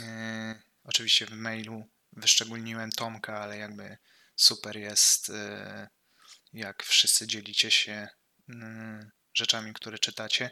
E, 0.02 0.62
oczywiście 0.84 1.26
w 1.26 1.32
mailu 1.32 1.90
wyszczególniłem 2.14 2.92
Tomka, 2.92 3.38
ale 3.38 3.58
jakby 3.58 3.98
super 4.36 4.78
jest, 4.78 5.30
e, 5.30 5.88
jak 6.54 6.84
wszyscy 6.84 7.28
dzielicie 7.28 7.72
się 7.72 8.08
mm, 8.50 9.12
rzeczami, 9.34 9.74
które 9.74 10.00
czytacie. 10.00 10.52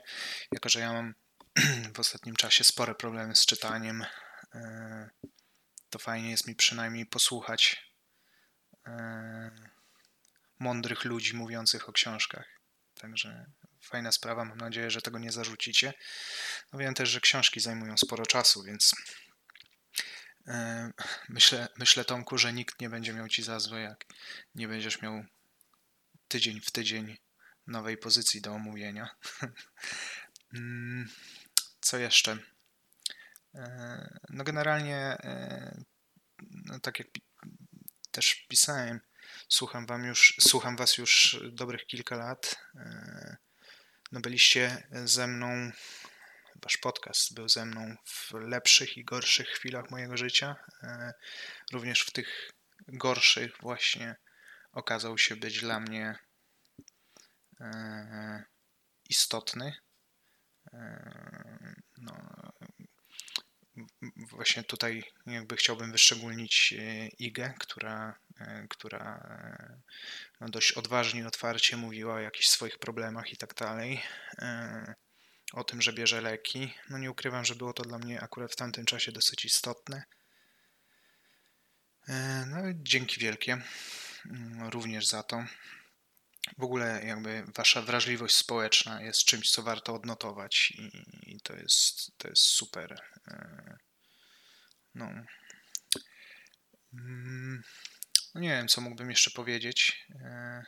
Jako, 0.52 0.70
że 0.70 0.80
ja 0.80 0.94
mam 0.94 1.14
w 1.96 2.00
ostatnim 2.00 2.36
czasie 2.36 2.64
spore 2.64 2.96
problemy 2.96 3.36
z 3.36 3.46
czytaniem, 3.46 4.02
e, 4.02 4.08
to 5.90 6.00
fajnie 6.00 6.32
jest 6.32 6.48
mi 6.48 6.56
przynajmniej 6.56 7.06
posłuchać 7.06 7.92
mądrych 10.60 11.06
ludzi 11.06 11.36
mówiących 11.36 11.90
o 11.90 11.92
książkach. 11.92 12.46
Także 12.94 13.46
fajna 13.82 14.12
sprawa, 14.12 14.46
mam 14.46 14.58
nadzieję, 14.58 14.92
że 14.92 15.02
tego 15.02 15.20
nie 15.20 15.32
zarzucicie. 15.32 15.94
No 16.74 16.80
wiem 16.80 16.94
też, 16.94 17.10
że 17.10 17.22
książki 17.22 17.60
zajmują 17.60 17.98
sporo 17.98 18.26
czasu, 18.26 18.64
więc 18.64 18.96
Myślę, 21.30 21.68
myślę, 21.78 22.06
Tomku, 22.06 22.38
że 22.38 22.54
nikt 22.54 22.82
nie 22.82 22.90
będzie 22.90 23.14
miał 23.14 23.28
ci 23.28 23.44
za 23.44 23.60
złe, 23.60 23.82
jak 23.82 24.06
nie 24.56 24.68
będziesz 24.68 25.02
miał 25.02 25.26
tydzień 26.28 26.62
w 26.62 26.72
tydzień 26.72 27.18
nowej 27.68 27.98
pozycji 27.98 28.42
do 28.42 28.52
omówienia. 28.52 29.10
Mm, 30.54 31.10
co 31.82 31.98
jeszcze? 31.98 32.38
No 34.30 34.44
generalnie, 34.44 34.98
e, 34.98 35.82
no 36.66 36.80
tak 36.80 37.00
jak 37.00 37.08
też 38.12 38.46
pisałem, 38.50 39.00
słucham, 39.50 39.86
wam 39.86 40.06
już, 40.06 40.38
słucham 40.40 40.76
was 40.76 40.98
już 40.98 41.40
dobrych 41.52 41.86
kilka 41.86 42.16
lat. 42.16 42.56
E, 42.76 43.36
no 44.12 44.20
byliście 44.20 44.88
ze 45.06 45.28
mną 45.28 45.72
wasz 46.64 46.78
podcast 46.78 47.34
był 47.34 47.50
ze 47.50 47.66
mną 47.66 47.96
w 48.06 48.34
lepszych 48.34 48.98
i 48.98 49.04
gorszych 49.04 49.48
chwilach 49.48 49.92
mojego 49.92 50.18
życia. 50.18 50.56
E, 50.84 51.14
również 51.72 52.02
w 52.02 52.12
tych 52.12 52.52
gorszych 52.88 53.58
właśnie 53.62 54.16
okazał 54.72 55.18
się 55.18 55.36
być 55.36 55.60
dla 55.60 55.80
mnie 55.80 56.16
e, 57.60 58.44
istotny. 59.10 59.74
E, 60.74 61.76
no, 61.98 62.14
właśnie 64.16 64.64
tutaj 64.64 65.04
jakby 65.26 65.56
chciałbym 65.56 65.92
wyszczególnić 65.92 66.74
Igę, 67.20 67.54
która, 67.60 68.20
która 68.70 69.28
no 70.42 70.50
dość 70.50 70.72
odważnie 70.72 71.22
i 71.22 71.26
otwarcie 71.26 71.78
mówiła 71.78 72.14
o 72.14 72.20
jakichś 72.20 72.48
swoich 72.48 72.80
problemach 72.80 73.34
i 73.34 73.38
tak 73.38 73.54
dalej 73.54 74.02
o 75.54 75.64
tym, 75.64 75.82
że 75.82 75.94
bierze 75.94 76.22
leki. 76.22 76.74
No 76.90 76.98
nie 76.98 77.12
ukrywam, 77.12 77.46
że 77.46 77.56
było 77.56 77.74
to 77.74 77.84
dla 77.84 77.98
mnie 77.98 78.22
akurat 78.22 78.52
w 78.52 78.56
tamtym 78.56 78.86
czasie 78.86 79.12
dosyć 79.12 79.46
istotne. 79.46 80.04
E, 82.08 82.46
No, 82.46 82.58
dzięki 82.74 83.20
wielkie 83.20 83.62
mm, 84.26 84.70
również 84.70 85.08
za 85.08 85.24
to. 85.24 85.46
W 86.58 86.64
ogóle 86.64 87.06
jakby 87.06 87.44
wasza 87.56 87.82
wrażliwość 87.82 88.36
społeczna 88.36 89.02
jest 89.02 89.26
czymś, 89.26 89.52
co 89.52 89.64
warto 89.64 89.94
odnotować 89.94 90.72
i, 90.72 90.92
i 91.24 91.42
to, 91.42 91.56
jest, 91.56 92.18
to 92.18 92.28
jest 92.28 92.42
super. 92.42 93.02
E, 93.28 93.78
No. 94.96 95.12
Mm, 96.94 97.64
no 98.36 98.42
nie 98.42 98.50
wiem, 98.50 98.68
co 98.68 98.82
mógłbym 98.82 99.10
jeszcze 99.10 99.32
powiedzieć. 99.32 100.06
E, 100.10 100.66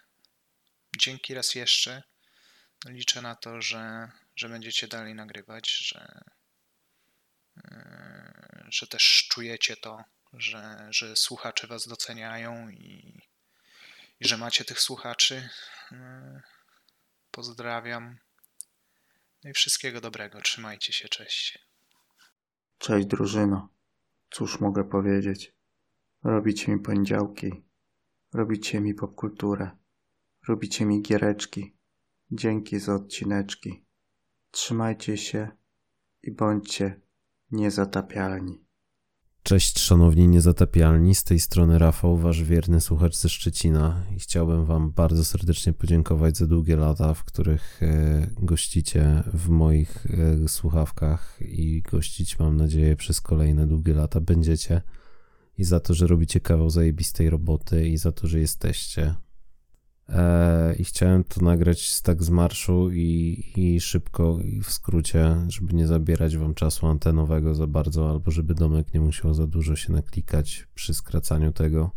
Dzięki 0.98 1.34
raz 1.34 1.56
jeszcze. 1.56 2.04
Liczę 2.86 3.22
na 3.22 3.36
to, 3.36 3.62
że, 3.62 4.12
że 4.36 4.50
będziecie 4.50 4.88
dalej 4.88 5.16
nagrywać, 5.16 5.70
że, 5.70 6.22
e, 7.58 8.66
że 8.70 8.88
też 8.88 9.28
czujecie 9.32 9.76
to, 9.76 10.04
że, 10.34 10.88
że 10.90 11.16
słuchacze 11.16 11.68
was 11.68 11.88
doceniają 11.88 12.70
i, 12.70 13.22
i 14.20 14.28
że 14.28 14.38
macie 14.38 14.66
tych 14.66 14.80
słuchaczy. 14.80 15.50
E, 15.92 16.42
Pozdrawiam. 17.32 18.18
No 19.44 19.50
i 19.50 19.54
wszystkiego 19.54 20.02
dobrego. 20.02 20.42
Trzymajcie 20.42 20.94
się. 20.94 21.10
Cześć. 21.10 21.60
Cześć 22.78 23.08
drużyno. 23.08 23.70
Cóż 24.30 24.60
mogę 24.60 24.84
powiedzieć? 24.90 25.54
Robicie 26.24 26.72
mi 26.72 26.80
poniedziałki. 26.80 27.64
Robicie 28.34 28.82
mi 28.82 28.94
popkulturę. 28.94 29.72
Robicie 30.48 30.86
mi 30.86 31.02
giereczki. 31.02 31.76
Dzięki 32.32 32.80
za 32.80 32.96
odcineczki. 32.96 33.86
Trzymajcie 34.52 35.18
się 35.18 35.52
i 36.24 36.32
bądźcie 36.32 37.02
niezatapialni. 37.52 38.67
Cześć 39.48 39.80
szanowni 39.80 40.28
niezatapialni, 40.28 41.16
z 41.16 41.24
tej 41.24 41.40
strony 41.40 41.80
Rafał, 41.80 42.18
wasz 42.18 42.44
wierny 42.44 42.82
słuchacz 42.82 43.16
ze 43.16 43.30
Szczecina. 43.30 44.04
I 44.16 44.20
chciałbym 44.20 44.66
wam 44.66 44.92
bardzo 44.92 45.26
serdecznie 45.26 45.74
podziękować 45.74 46.38
za 46.38 46.48
długie 46.48 46.76
lata, 46.76 47.14
w 47.14 47.24
których 47.24 47.84
e, 47.84 48.28
gościcie 48.40 49.24
w 49.34 49.50
moich 49.50 50.08
e, 50.44 50.48
słuchawkach. 50.48 51.40
I 51.42 51.82
gościć 51.82 52.40
mam 52.40 52.58
nadzieję 52.58 52.96
przez 52.96 53.22
kolejne 53.22 53.68
długie 53.68 53.94
lata 53.94 54.22
będziecie. 54.22 54.82
I 55.58 55.64
za 55.64 55.80
to, 55.80 55.94
że 55.94 56.08
robicie 56.08 56.40
kawał 56.40 56.70
zajebistej 56.70 57.30
roboty 57.30 57.88
i 57.88 57.98
za 57.98 58.12
to, 58.12 58.28
że 58.28 58.40
jesteście. 58.40 59.16
E, 60.10 60.76
I 60.76 60.84
chciałem 60.84 61.24
to 61.24 61.42
nagrać 61.42 61.90
z 61.90 62.02
tak 62.02 62.24
z 62.24 62.30
marszu 62.30 62.92
i, 62.92 63.44
i 63.56 63.82
szybko 63.82 64.40
i 64.44 64.62
w 64.62 64.72
skrócie, 64.72 65.36
żeby 65.48 65.74
nie 65.74 65.88
zabierać 65.88 66.38
wam 66.38 66.54
czasu 66.54 66.88
antenowego 66.88 67.56
za 67.56 67.68
bardzo, 67.68 68.10
albo 68.10 68.32
żeby 68.32 68.56
domek 68.56 68.94
nie 68.94 69.00
musiał 69.00 69.34
za 69.34 69.48
dużo 69.48 69.76
się 69.76 69.94
naklikać 69.94 70.68
przy 70.76 70.94
skracaniu 70.94 71.52
tego. 71.52 71.92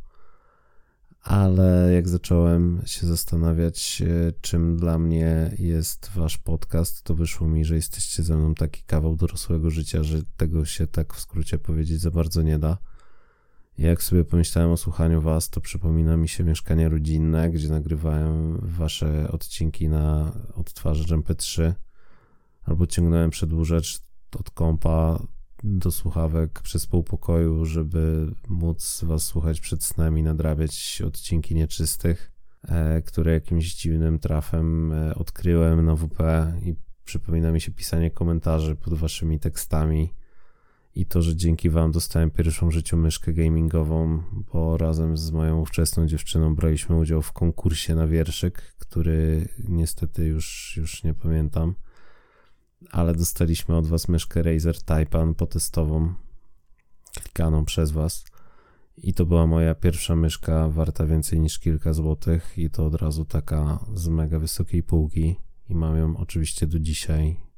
Ale 1.22 1.92
jak 1.94 2.08
zacząłem 2.08 2.82
się 2.86 3.06
zastanawiać, 3.06 4.02
e, 4.02 4.32
czym 4.40 4.76
dla 4.76 4.98
mnie 4.98 5.55
jest 5.58 6.10
wasz 6.14 6.39
podcast, 6.39 7.02
to 7.02 7.14
wyszło 7.14 7.48
mi, 7.48 7.64
że 7.64 7.74
jesteście 7.74 8.22
ze 8.22 8.36
mną 8.36 8.55
taki 8.55 8.82
kawał 8.82 9.16
dorosłego 9.16 9.70
życia, 9.70 10.02
że 10.02 10.22
tego 10.36 10.64
się 10.64 10.86
tak 10.86 11.14
w 11.14 11.20
skrócie 11.20 11.58
powiedzieć 11.58 12.00
za 12.00 12.10
bardzo 12.10 12.42
nie 12.42 12.58
da. 12.58 12.78
Jak 13.81 14.02
sobie 14.02 14.25
pomyślałem 14.25 14.70
o 14.70 14.76
słuchaniu 14.76 15.20
was, 15.20 15.50
to 15.50 15.60
przypomina 15.60 16.17
mi 16.17 16.28
się 16.28 16.44
mieszkanie 16.44 16.89
rodzinne, 16.89 17.50
gdzie 17.50 17.68
nagrywałem 17.68 18.59
wasze 18.62 19.28
odcinki 19.33 19.89
na 19.89 20.33
odtwarzacz 20.55 21.09
MP3, 21.09 21.73
albo 22.62 22.86
ciągnąłem 22.86 23.31
przedłużacz 23.31 24.00
od 24.39 24.50
kompa 24.50 25.23
do 25.65 25.91
słuchawek 25.91 26.60
przez 26.60 26.86
pół 26.86 27.02
pokoju, 27.02 27.65
żeby 27.65 28.34
móc 28.49 29.05
was 29.05 29.23
słuchać 29.23 29.60
przed 29.60 29.84
snem 29.84 30.18
i 30.18 30.23
nadrabiać 30.23 31.02
odcinki 31.07 31.55
nieczystych, 31.55 32.33
e, 32.62 33.02
które 33.02 33.33
jakimś 33.33 33.75
dziwnym 33.75 34.18
trafem 34.18 34.92
e, 34.92 35.15
odkryłem 35.15 35.86
na 35.86 35.97
WP 35.97 36.23
i 36.62 36.75
przypomina 37.05 37.52
mi 37.52 37.60
się 37.60 37.73
pisanie 37.73 38.10
komentarzy 38.10 38.76
pod 38.76 38.94
waszymi 38.94 39.39
tekstami 39.39 40.15
i 40.94 41.07
to, 41.07 41.23
że 41.23 41.36
dzięki 41.36 41.70
Wam 41.70 41.93
dostałem 41.93 42.31
pierwszą 42.31 42.69
w 42.69 42.73
życiu 42.73 42.97
myszkę 42.97 43.33
gamingową, 43.33 44.23
bo 44.52 44.77
razem 44.77 45.17
z 45.17 45.31
moją 45.31 45.60
ówczesną 45.60 46.07
dziewczyną 46.07 46.55
braliśmy 46.55 46.97
udział 46.97 47.23
w 47.23 47.33
konkursie 47.33 47.94
na 47.94 48.07
wierszyk, 48.07 48.75
który 48.78 49.49
niestety 49.69 50.27
już, 50.27 50.75
już 50.77 51.05
nie 51.05 51.15
pamiętam, 51.15 51.75
ale 52.91 53.15
dostaliśmy 53.15 53.77
od 53.77 53.86
Was 53.86 54.09
myszkę 54.09 54.43
Razer 54.43 54.83
Taipan 54.83 55.35
potestową, 55.35 56.15
klikaną 57.23 57.65
przez 57.65 57.91
Was. 57.91 58.25
I 58.97 59.15
to 59.15 59.27
była 59.27 59.47
moja 59.47 59.75
pierwsza 59.75 60.17
myszka 60.17 60.69
warta 60.69 61.07
więcej 61.07 61.41
niż 61.41 61.59
kilka 61.59 61.93
złotych, 61.93 62.59
i 62.59 62.70
to 62.70 62.86
od 62.86 62.94
razu 62.94 63.25
taka 63.25 63.85
z 63.94 64.09
mega 64.09 64.39
wysokiej 64.39 64.83
półki. 64.83 65.36
I 65.69 65.75
mam 65.75 65.97
ją 65.97 66.17
oczywiście 66.17 66.67
do 66.67 66.81
dzisiaj 66.81 67.50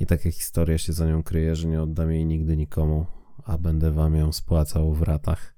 i 0.00 0.06
taka 0.06 0.30
historia 0.30 0.78
się 0.78 0.92
za 0.92 1.06
nią 1.06 1.22
kryje, 1.22 1.56
że 1.56 1.68
nie 1.68 1.82
oddam 1.82 2.12
jej 2.12 2.26
nigdy 2.26 2.56
nikomu, 2.56 3.06
a 3.44 3.58
będę 3.58 3.92
wam 3.92 4.14
ją 4.14 4.32
spłacał 4.32 4.94
w 4.94 5.02
ratach 5.02 5.54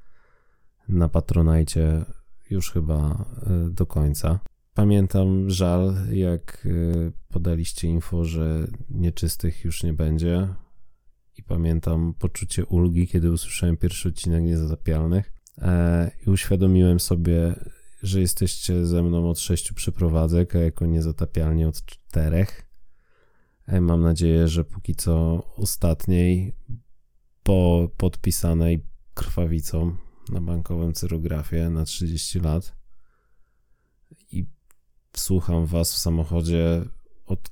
na 0.88 1.08
Patronajcie 1.08 2.04
już 2.50 2.72
chyba 2.72 3.24
y, 3.68 3.70
do 3.70 3.86
końca. 3.86 4.40
Pamiętam 4.74 5.50
żal, 5.50 5.94
jak 6.12 6.66
y, 6.66 7.12
podaliście 7.28 7.88
info, 7.88 8.24
że 8.24 8.66
nieczystych 8.90 9.64
już 9.64 9.82
nie 9.82 9.92
będzie. 9.92 10.48
I 11.38 11.42
pamiętam 11.42 12.14
poczucie 12.18 12.66
ulgi, 12.66 13.08
kiedy 13.08 13.32
usłyszałem 13.32 13.76
pierwszy 13.76 14.08
odcinek 14.08 14.44
Niezatapialnych. 14.44 15.32
E, 15.58 16.10
I 16.26 16.30
uświadomiłem 16.30 17.00
sobie, 17.00 17.54
że 18.02 18.20
jesteście 18.20 18.86
ze 18.86 19.02
mną 19.02 19.30
od 19.30 19.38
sześciu 19.38 19.74
przeprowadzek, 19.74 20.56
a 20.56 20.58
jako 20.58 20.86
niezatapialnie 20.86 21.68
od 21.68 21.84
czterech. 21.84 22.69
E, 23.70 23.80
Mam 23.80 24.02
nadzieję, 24.02 24.48
że 24.48 24.64
póki 24.64 24.94
co 24.94 25.42
ostatniej, 25.56 26.52
po 27.42 27.88
podpisanej 27.96 28.84
krwawicą 29.14 29.96
na 30.32 30.40
bankowym 30.40 30.92
cyrografie 30.92 31.70
na 31.70 31.84
30 31.84 32.40
lat. 32.40 32.76
I 34.32 34.46
słucham 35.16 35.66
was 35.66 35.94
w 35.94 35.98
samochodzie 35.98 36.84
od 37.26 37.50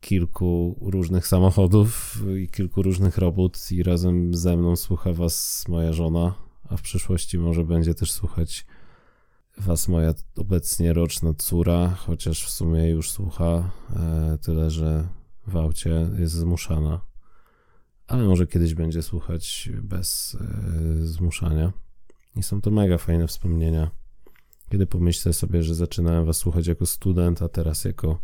kilku 0.00 0.78
różnych 0.80 1.26
samochodów 1.26 2.22
i 2.42 2.48
kilku 2.48 2.82
różnych 2.82 3.18
robót 3.18 3.72
i 3.72 3.82
razem 3.82 4.34
ze 4.34 4.56
mną 4.56 4.76
słucha 4.76 5.12
was 5.12 5.64
moja 5.68 5.92
żona, 5.92 6.34
a 6.68 6.76
w 6.76 6.82
przyszłości 6.82 7.38
może 7.38 7.64
będzie 7.64 7.94
też 7.94 8.12
słuchać 8.12 8.66
was 9.58 9.88
moja 9.88 10.14
obecnie 10.36 10.92
roczna 10.92 11.34
córa, 11.34 11.88
chociaż 11.88 12.44
w 12.44 12.50
sumie 12.50 12.88
już 12.88 13.10
słucha, 13.10 13.70
e, 13.96 14.38
tyle 14.42 14.70
że 14.70 15.08
w 15.46 15.56
aucie 15.56 16.10
jest 16.18 16.34
zmuszana. 16.34 17.00
Ale 18.06 18.24
może 18.24 18.46
kiedyś 18.46 18.74
będzie 18.74 19.02
słuchać 19.02 19.70
bez 19.82 20.36
e, 20.40 21.06
zmuszania. 21.06 21.72
I 22.36 22.42
są 22.42 22.60
to 22.60 22.70
mega 22.70 22.98
fajne 22.98 23.26
wspomnienia. 23.26 23.90
Kiedy 24.70 24.86
pomyślę 24.86 25.32
sobie, 25.32 25.62
że 25.62 25.74
zaczynałem 25.74 26.24
was 26.24 26.36
słuchać 26.36 26.66
jako 26.66 26.86
student, 26.86 27.42
a 27.42 27.48
teraz 27.48 27.84
jako 27.84 28.18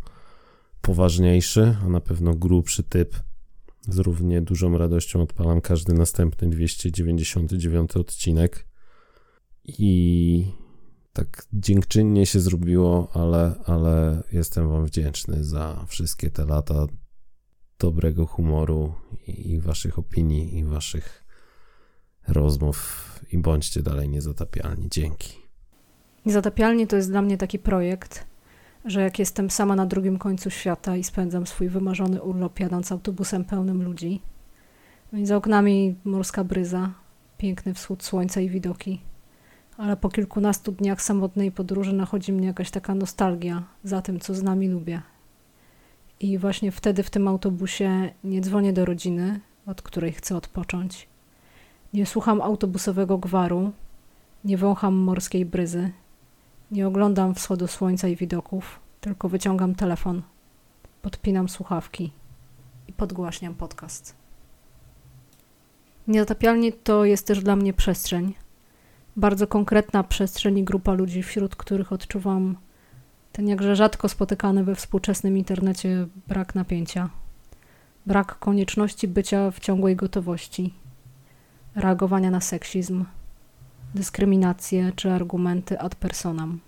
poważniejszy, 0.81 1.76
a 1.84 1.89
na 1.89 2.01
pewno 2.01 2.34
grubszy 2.34 2.83
typ, 2.83 3.17
z 3.89 3.99
równie 3.99 4.42
dużą 4.42 4.78
radością 4.78 5.23
odpalam 5.23 5.60
każdy 5.60 5.92
następny 5.92 6.51
299 6.51 7.97
odcinek. 7.97 8.67
I 9.65 10.47
tak 11.12 11.47
dziękczynnie 11.52 12.26
się 12.26 12.41
zrobiło, 12.41 13.10
ale, 13.15 13.55
ale 13.67 14.23
jestem 14.33 14.68
Wam 14.68 14.86
wdzięczny 14.86 15.44
za 15.44 15.84
wszystkie 15.89 16.31
te 16.31 16.44
lata 16.44 16.86
dobrego 17.83 18.27
humoru 18.27 18.94
i, 19.27 19.51
i 19.51 19.61
Waszych 19.61 19.99
opinii 19.99 20.59
i 20.59 20.65
Waszych 20.65 21.25
rozmów. 22.28 23.09
I 23.33 23.39
bądźcie 23.39 23.83
dalej 23.83 24.09
niezatapialni. 24.09 24.89
Dzięki. 24.91 25.33
Niezatapialni 26.27 26.86
to 26.86 26.97
jest 26.97 27.11
dla 27.11 27.23
mnie 27.23 27.39
taki 27.39 27.59
projekt, 27.59 28.27
że 28.85 29.02
jak 29.02 29.19
jestem 29.19 29.51
sama 29.51 29.77
na 29.77 29.86
drugim 29.86 30.19
końcu 30.19 30.51
świata 30.51 30.97
i 30.97 31.05
spędzam 31.05 31.47
swój 31.47 31.69
wymarzony 31.69 32.23
urlop 32.23 32.61
jadąc 32.61 32.93
autobusem 32.93 33.44
pełnym 33.44 33.83
ludzi, 33.83 34.23
między 35.12 35.36
oknami 35.36 35.97
morska 36.05 36.44
bryza, 36.44 36.94
piękny 37.39 37.75
wschód 37.75 38.05
słońca 38.05 38.41
i 38.41 38.49
widoki, 38.49 39.01
ale 39.77 39.97
po 39.97 40.09
kilkunastu 40.09 40.73
dniach 40.73 41.02
samotnej 41.02 41.52
podróży 41.52 41.93
nachodzi 41.93 42.33
mnie 42.33 42.47
jakaś 42.47 42.70
taka 42.70 42.94
nostalgia 42.94 43.62
za 43.85 44.02
tym, 44.02 44.20
co 44.20 44.35
z 44.35 44.43
nami 44.43 44.69
lubię. 44.69 45.02
I 46.23 46.39
właśnie 46.39 46.73
wtedy 46.73 47.02
w 47.02 47.10
tym 47.10 47.28
autobusie 47.28 48.10
nie 48.25 48.41
dzwonię 48.41 48.73
do 48.73 48.84
rodziny, 48.84 49.41
od 49.67 49.83
której 49.83 50.12
chcę 50.12 50.36
odpocząć. 50.36 51.09
Nie 51.92 52.07
słucham 52.07 52.41
autobusowego 52.41 53.18
gwaru, 53.18 53.73
nie 54.44 54.59
wącham 54.59 54.94
morskiej 54.94 55.47
bryzy, 55.47 55.91
nie 56.70 56.86
oglądam 56.86 57.34
wschodu 57.34 57.67
słońca 57.67 58.09
i 58.09 58.17
widoków, 58.17 58.81
tylko 59.01 59.28
wyciągam 59.28 59.75
telefon, 59.75 60.23
podpinam 61.02 61.49
słuchawki 61.49 62.12
i 62.89 62.92
podgłaśniam 62.92 63.55
podcast. 63.55 64.17
Niezatapialnie 66.09 66.73
to 66.73 67.05
jest 67.05 67.26
też 67.26 67.42
dla 67.42 67.57
mnie 67.57 67.73
przestrzeń, 67.73 68.34
bardzo 69.17 69.47
konkretna 69.47 70.05
przestrzeń 70.05 70.59
i 70.59 70.65
grupa 70.65 70.92
ludzi, 70.92 71.23
wśród 71.23 71.57
których 71.57 71.92
odczuwam 71.92 72.57
ten 73.33 73.49
jakże 73.49 73.77
rzadko 73.77 74.09
spotykany 74.09 74.65
we 74.65 74.75
współczesnym 74.75 75.39
internecie 75.39 76.07
brak 76.28 76.55
napięcia, 76.55 77.11
brak 78.07 78.39
konieczności 78.39 79.09
bycia 79.09 79.51
w 79.51 79.61
ciągłej 79.61 79.97
gotowości, 79.97 80.75
reagowania 81.75 82.31
na 82.31 82.41
seksizm, 82.41 83.05
dyskryminację 83.94 84.93
czy 84.97 85.12
argumenty 85.12 85.81
ad 85.81 85.94
personam. 85.94 86.61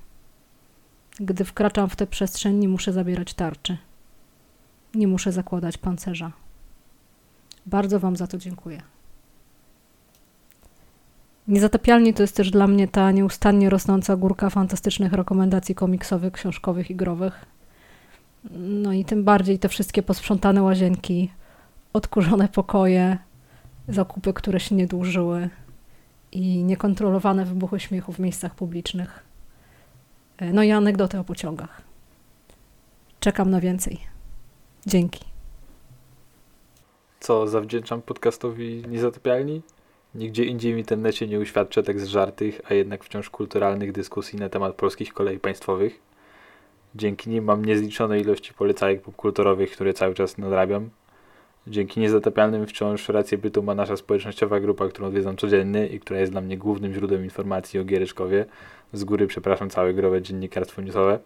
Gdy 1.20 1.44
wkraczam 1.44 1.89
w 1.89 1.97
tę 1.97 2.07
przestrzeń, 2.07 2.57
nie 2.57 2.68
muszę 2.68 2.93
zabierać 2.93 3.34
tarczy. 3.34 3.78
Nie 4.94 5.09
muszę 5.09 5.33
zakładać 5.33 5.78
pancerza. 5.78 6.33
Bardzo 7.67 8.01
Wam 8.01 8.17
za 8.17 8.26
to 8.26 8.39
dziękuję. 8.39 8.93
Niezatapialnie 11.48 12.14
to 12.14 12.23
jest 12.23 12.36
też 12.36 12.50
dla 12.50 12.66
mnie 12.66 12.89
ta 12.89 13.10
nieustannie 13.10 13.70
rosnąca 13.70 14.16
górka 14.16 14.50
fantastycznych 14.50 15.12
rekomendacji 15.12 15.74
komiksowych, 15.74 16.32
książkowych 16.32 16.90
i 16.90 16.97
growych. 16.97 17.44
No 18.58 18.92
i 18.92 19.05
tym 19.05 19.24
bardziej 19.24 19.58
te 19.58 19.68
wszystkie 19.68 20.02
posprzątane 20.02 20.62
łazienki, 20.62 21.31
odkurzone 21.92 22.48
pokoje, 22.48 23.18
zakupy, 23.89 24.32
które 24.32 24.60
się 24.60 24.74
nie 24.74 24.86
dłużyły 24.86 25.48
i 26.32 26.64
niekontrolowane 26.64 27.44
wybuchy 27.44 27.81
śmiechu 27.81 28.12
w 28.12 28.18
miejscach 28.18 28.55
publicznych. 28.55 29.24
No 30.52 30.62
i 30.62 30.70
anegdoty 30.70 31.18
o 31.18 31.24
pociągach. 31.24 31.82
Czekam 33.20 33.50
na 33.50 33.60
więcej. 33.60 34.00
Dzięki. 34.86 35.24
Co 37.20 37.47
zawdzięczam 37.47 38.02
podcastowi 38.02 38.82
Niezatapialni? 38.89 39.62
Nigdzie 40.15 40.44
indziej 40.44 40.75
w 40.75 40.78
internecie 40.78 41.26
nie 41.26 41.41
uświadczę 41.41 41.83
tak 41.83 42.01
żartych, 42.01 42.60
a 42.70 42.75
jednak 42.75 43.05
wciąż 43.05 43.31
kulturalnych 43.31 43.93
dyskusji 43.93 44.39
na 44.39 44.49
temat 44.49 44.75
polskich 44.75 45.12
kolei 45.12 45.39
państwowych. 45.39 46.01
Dzięki 46.94 47.31
nim 47.31 47.44
mam 47.44 47.65
niezliczone 47.65 48.20
ilości 48.20 48.55
polecajek 48.55 49.02
popkulturowych, 49.02 49.70
które 49.70 49.94
cały 49.94 50.15
czas 50.15 50.39
nadrabiam. 50.39 50.91
Dzięki 51.67 52.01
niezatapialnym 52.01 52.67
wciąż 52.67 53.09
rację 53.09 53.39
bytu 53.39 53.62
ma 53.62 53.75
nasza 53.75 53.97
społecznościowa 53.97 54.60
grupa, 54.60 54.89
którą 54.89 55.07
odwiedzam 55.07 55.36
codziennie 55.36 55.86
i 55.86 56.01
która 56.01 56.20
jest 56.20 56.33
dla 56.33 56.41
mnie 56.41 56.59
głównym 56.59 56.94
źródłem 56.94 57.25
informacji 57.25 57.81
o 57.81 57.84
Giereczkowie. 57.84 58.44
Z 58.93 59.05
góry 59.05 59.26
przepraszam 59.26 59.70
całe 59.70 59.94
growe 59.94 60.23
dziennikarstwo 60.23 60.83
newsowe. 60.83 61.18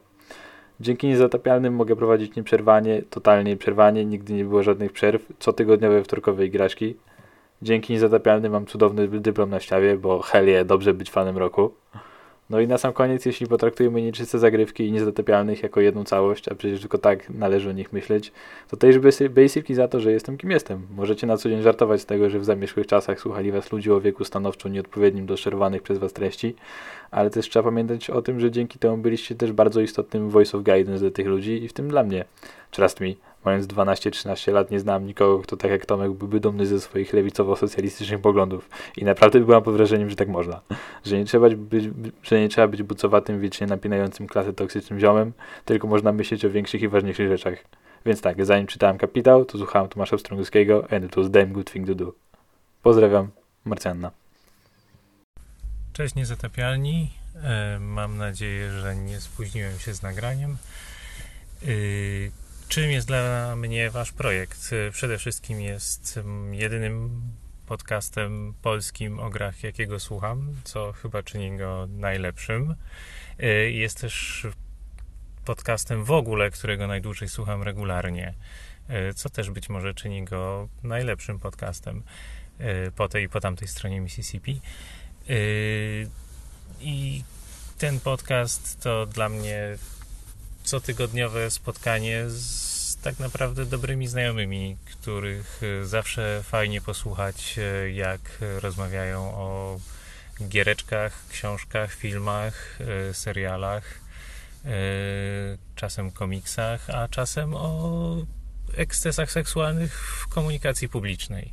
Dzięki 0.80 1.06
niezatapialnym 1.06 1.74
mogę 1.74 1.96
prowadzić 1.96 2.36
nieprzerwanie, 2.36 3.02
totalnie 3.10 3.56
przerwanie, 3.56 4.04
nigdy 4.04 4.32
nie 4.32 4.44
było 4.44 4.62
żadnych 4.62 4.92
przerw, 4.92 5.22
cotygodniowe 5.38 6.04
wtorkowe 6.04 6.46
igraszki. 6.46 6.94
Dzięki 7.62 7.92
niezatapialnym 7.92 8.52
mam 8.52 8.66
cudowny 8.66 9.08
dyplom 9.08 9.50
na 9.50 9.60
ściawie, 9.60 9.96
bo 9.96 10.22
helie, 10.22 10.64
dobrze 10.64 10.94
być 10.94 11.10
fanem 11.10 11.38
roku. 11.38 11.72
No 12.50 12.60
i 12.60 12.66
na 12.68 12.78
sam 12.78 12.92
koniec, 12.92 13.26
jeśli 13.26 13.46
potraktujemy 13.46 14.02
nieczyste 14.02 14.38
zagrywki 14.38 14.86
i 14.86 14.92
niezatapialnych 14.92 15.62
jako 15.62 15.80
jedną 15.80 16.04
całość, 16.04 16.48
a 16.48 16.54
przecież 16.54 16.80
tylko 16.80 16.98
tak 16.98 17.30
należy 17.30 17.70
o 17.70 17.72
nich 17.72 17.92
myśleć, 17.92 18.32
to 18.68 18.76
też 18.76 18.98
basicki 19.28 19.74
za 19.74 19.88
to, 19.88 20.00
że 20.00 20.12
jestem 20.12 20.38
kim 20.38 20.50
jestem. 20.50 20.86
Możecie 20.96 21.26
na 21.26 21.36
co 21.36 21.48
dzień 21.48 21.62
żartować 21.62 22.00
z 22.00 22.06
tego, 22.06 22.30
że 22.30 22.38
w 22.38 22.44
zamierzchłych 22.44 22.86
czasach 22.86 23.20
słuchali 23.20 23.52
was 23.52 23.72
ludzie 23.72 23.94
o 23.94 24.00
wieku 24.00 24.24
stanowczo 24.24 24.68
nieodpowiednim 24.68 25.26
do 25.26 25.36
szerowanych 25.36 25.82
przez 25.82 25.98
was 25.98 26.12
treści, 26.12 26.54
ale 27.10 27.30
też 27.30 27.48
trzeba 27.48 27.62
pamiętać 27.62 28.10
o 28.10 28.22
tym, 28.22 28.40
że 28.40 28.50
dzięki 28.50 28.78
temu 28.78 28.96
byliście 28.96 29.34
też 29.34 29.52
bardzo 29.52 29.80
istotnym 29.80 30.30
voice 30.30 30.58
of 30.58 30.64
guidance 30.64 31.00
dla 31.00 31.10
tych 31.10 31.26
ludzi 31.26 31.64
i 31.64 31.68
w 31.68 31.72
tym 31.72 31.88
dla 31.88 32.04
mnie. 32.04 32.24
Trust 32.70 33.00
me, 33.00 33.08
mając 33.44 33.66
12-13 33.66 34.52
lat 34.52 34.70
nie 34.70 34.80
znałem 34.80 35.06
nikogo, 35.06 35.38
kto 35.38 35.56
tak 35.56 35.70
jak 35.70 35.86
Tomek 35.86 36.12
byłby 36.12 36.40
dumny 36.40 36.66
ze 36.66 36.80
swoich 36.80 37.12
lewicowo-socjalistycznych 37.12 38.18
poglądów. 38.18 38.70
I 38.96 39.04
naprawdę 39.04 39.40
byłam 39.40 39.62
pod 39.62 39.74
wrażeniem, 39.74 40.10
że 40.10 40.16
tak 40.16 40.28
można. 40.28 40.60
Że 41.04 41.18
nie 41.18 41.24
trzeba 41.24 41.48
być, 41.50 41.84
że 42.22 42.40
nie 42.40 42.48
trzeba 42.48 42.68
być 42.68 42.82
bucowatym, 42.82 43.40
wiecznie 43.40 43.66
napinającym 43.66 44.26
klasę 44.26 44.52
toksycznym 44.52 45.00
ziomem, 45.00 45.32
tylko 45.64 45.86
można 45.86 46.12
myśleć 46.12 46.44
o 46.44 46.50
większych 46.50 46.82
i 46.82 46.88
ważniejszych 46.88 47.28
rzeczach. 47.28 47.64
Więc 48.06 48.20
tak, 48.20 48.44
zanim 48.44 48.66
czytałem 48.66 48.98
Kapitał, 48.98 49.44
to 49.44 49.58
słuchałem 49.58 49.88
Tomasza 49.88 50.18
Strągowskiego 50.18 50.84
and 50.90 51.04
it 51.04 51.16
was 51.16 51.30
damn 51.30 51.52
good 51.52 51.72
thing 51.72 51.86
to 51.86 51.94
do. 51.94 52.12
Pozdrawiam, 52.82 53.28
Marcianna. 53.64 54.10
Cześć 55.92 56.14
niezatapialni. 56.14 57.10
E, 57.42 57.78
mam 57.80 58.16
nadzieję, 58.16 58.70
że 58.70 58.96
nie 58.96 59.20
spóźniłem 59.20 59.78
się 59.78 59.94
z 59.94 60.02
nagraniem. 60.02 60.56
Y, 62.68 62.70
czym 62.70 62.90
jest 62.90 63.06
dla 63.06 63.56
mnie 63.56 63.90
Wasz 63.90 64.12
projekt? 64.12 64.72
Y, 64.72 64.90
przede 64.92 65.18
wszystkim 65.18 65.60
jest 65.60 66.16
mm, 66.16 66.54
jedynym 66.54 67.22
podcastem 67.66 68.54
polskim 68.62 69.20
o 69.20 69.30
grach, 69.30 69.62
jakiego 69.62 70.00
słucham, 70.00 70.54
co 70.64 70.92
chyba 70.92 71.22
czyni 71.22 71.56
go 71.58 71.86
najlepszym. 71.90 72.74
Y, 73.42 73.70
jest 73.70 74.00
też 74.00 74.46
podcastem 75.44 76.04
w 76.04 76.10
ogóle, 76.10 76.50
którego 76.50 76.86
najdłużej 76.86 77.28
słucham 77.28 77.62
regularnie, 77.62 78.34
co 79.14 79.30
też 79.30 79.50
być 79.50 79.68
może 79.68 79.94
czyni 79.94 80.24
go 80.24 80.68
najlepszym 80.82 81.38
podcastem 81.38 82.02
po 82.96 83.08
tej 83.08 83.24
i 83.24 83.28
po 83.28 83.40
tamtej 83.40 83.68
stronie 83.68 84.00
Mississippi. 84.00 84.60
I 86.80 87.22
ten 87.78 88.00
podcast 88.00 88.80
to 88.80 89.06
dla 89.06 89.28
mnie 89.28 89.78
cotygodniowe 90.68 91.50
spotkanie 91.50 92.24
z 92.28 92.96
tak 93.02 93.18
naprawdę 93.18 93.66
dobrymi 93.66 94.06
znajomymi, 94.06 94.76
których 94.84 95.60
zawsze 95.82 96.40
fajnie 96.44 96.80
posłuchać, 96.80 97.56
jak 97.94 98.20
rozmawiają 98.60 99.34
o 99.34 99.80
giereczkach, 100.48 101.28
książkach, 101.28 101.94
filmach, 101.94 102.78
serialach, 103.12 103.84
czasem 105.74 106.10
komiksach, 106.10 106.90
a 106.90 107.08
czasem 107.08 107.54
o 107.54 108.16
ekscesach 108.74 109.32
seksualnych 109.32 110.18
w 110.22 110.28
komunikacji 110.28 110.88
publicznej. 110.88 111.52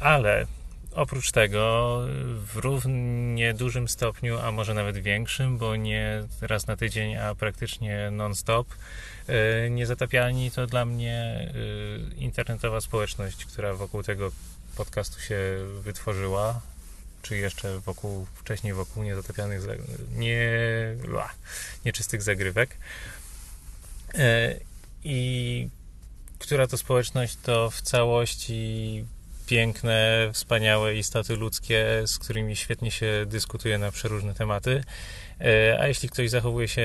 Ale 0.00 0.46
Oprócz 0.94 1.30
tego 1.30 1.98
w 2.52 2.56
równie 2.56 3.54
dużym 3.54 3.88
stopniu, 3.88 4.38
a 4.38 4.52
może 4.52 4.74
nawet 4.74 4.98
większym, 4.98 5.58
bo 5.58 5.76
nie 5.76 6.24
raz 6.40 6.66
na 6.66 6.76
tydzień, 6.76 7.16
a 7.16 7.34
praktycznie 7.34 8.10
non-stop, 8.10 8.66
e, 9.26 9.70
niezatapialni 9.70 10.50
to 10.50 10.66
dla 10.66 10.84
mnie 10.84 11.14
e, 11.14 12.14
internetowa 12.14 12.80
społeczność, 12.80 13.44
która 13.44 13.74
wokół 13.74 14.02
tego 14.02 14.30
podcastu 14.76 15.20
się 15.20 15.38
wytworzyła, 15.80 16.60
czy 17.22 17.36
jeszcze 17.36 17.80
wokół, 17.80 18.26
wcześniej 18.34 18.72
wokół 18.72 19.02
niezatapialnych, 19.02 19.62
nie, 20.16 20.48
nieczystych 21.84 22.22
zagrywek. 22.22 22.76
E, 24.14 24.54
I 25.04 25.68
która 26.38 26.66
to 26.66 26.78
społeczność 26.78 27.36
to 27.42 27.70
w 27.70 27.82
całości 27.82 29.04
piękne, 29.50 30.30
wspaniałe 30.32 30.94
istoty 30.94 31.36
ludzkie, 31.36 32.02
z 32.06 32.18
którymi 32.18 32.56
świetnie 32.56 32.90
się 32.90 33.24
dyskutuje 33.26 33.78
na 33.78 33.90
przeróżne 33.90 34.34
tematy. 34.34 34.84
E, 35.40 35.78
a 35.80 35.88
jeśli 35.88 36.08
ktoś 36.08 36.30
zachowuje 36.30 36.68
się 36.68 36.82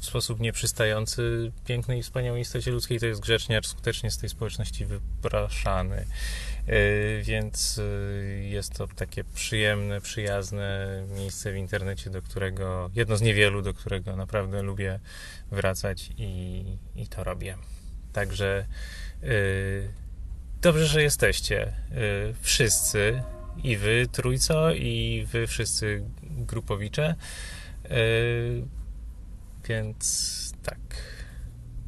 w 0.00 0.04
sposób 0.04 0.40
nieprzystający 0.40 1.52
pięknej 1.66 1.98
i 1.98 2.02
wspaniałej 2.02 2.42
istocie 2.42 2.70
ludzkiej, 2.70 3.00
to 3.00 3.06
jest 3.06 3.20
grzeczniarz 3.20 3.66
skutecznie 3.66 4.10
z 4.10 4.18
tej 4.18 4.28
społeczności 4.28 4.86
wypraszany. 4.86 5.96
E, 5.96 6.06
więc 7.22 7.78
e, 7.78 7.82
jest 8.44 8.74
to 8.74 8.86
takie 8.86 9.24
przyjemne, 9.24 10.00
przyjazne 10.00 10.88
miejsce 11.14 11.52
w 11.52 11.56
internecie, 11.56 12.10
do 12.10 12.22
którego, 12.22 12.90
jedno 12.94 13.16
z 13.16 13.22
niewielu, 13.22 13.62
do 13.62 13.74
którego 13.74 14.16
naprawdę 14.16 14.62
lubię 14.62 15.00
wracać 15.50 16.10
i, 16.18 16.64
i 16.96 17.08
to 17.08 17.24
robię. 17.24 17.56
Także 18.12 18.66
Dobrze, 20.64 20.86
że 20.86 21.02
jesteście. 21.02 21.72
Y, 21.92 22.34
wszyscy. 22.40 23.22
I 23.64 23.76
wy, 23.76 24.06
trójco, 24.12 24.72
i 24.72 25.26
wy 25.32 25.46
wszyscy 25.46 26.04
grupowicze. 26.22 27.14
Y, 27.84 28.64
więc 29.68 30.52
tak. 30.62 30.78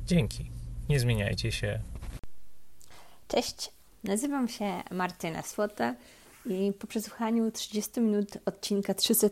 Dzięki. 0.07 0.51
Nie 0.89 1.01
zmieniajcie 1.01 1.53
się. 1.53 1.81
Cześć. 3.29 3.71
Nazywam 4.05 4.49
się 4.49 4.83
Martyna 4.91 5.43
Słota 5.43 5.95
i 6.47 6.73
po 6.79 6.87
przesłuchaniu 6.87 7.51
30 7.51 8.01
minut 8.01 8.39
odcinka 8.45 8.95
300 8.95 9.29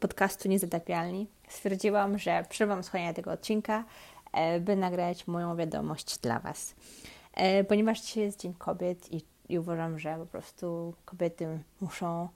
podcastu 0.00 0.48
Niezatapialni 0.48 1.26
stwierdziłam, 1.48 2.18
że 2.18 2.44
przerwam 2.48 2.82
słuchania 2.82 3.14
tego 3.14 3.32
odcinka, 3.32 3.84
e, 4.32 4.60
by 4.60 4.76
nagrać 4.76 5.26
moją 5.26 5.56
wiadomość 5.56 6.18
dla 6.18 6.38
Was. 6.38 6.74
E, 7.38 7.64
ponieważ 7.64 8.00
dzisiaj 8.00 8.22
jest 8.24 8.40
Dzień 8.40 8.54
Kobiet 8.54 9.12
i, 9.12 9.22
i 9.48 9.58
uważam, 9.58 9.98
że 9.98 10.16
po 10.18 10.26
prostu 10.26 10.94
kobiety 11.04 11.58
muszą 11.80 12.28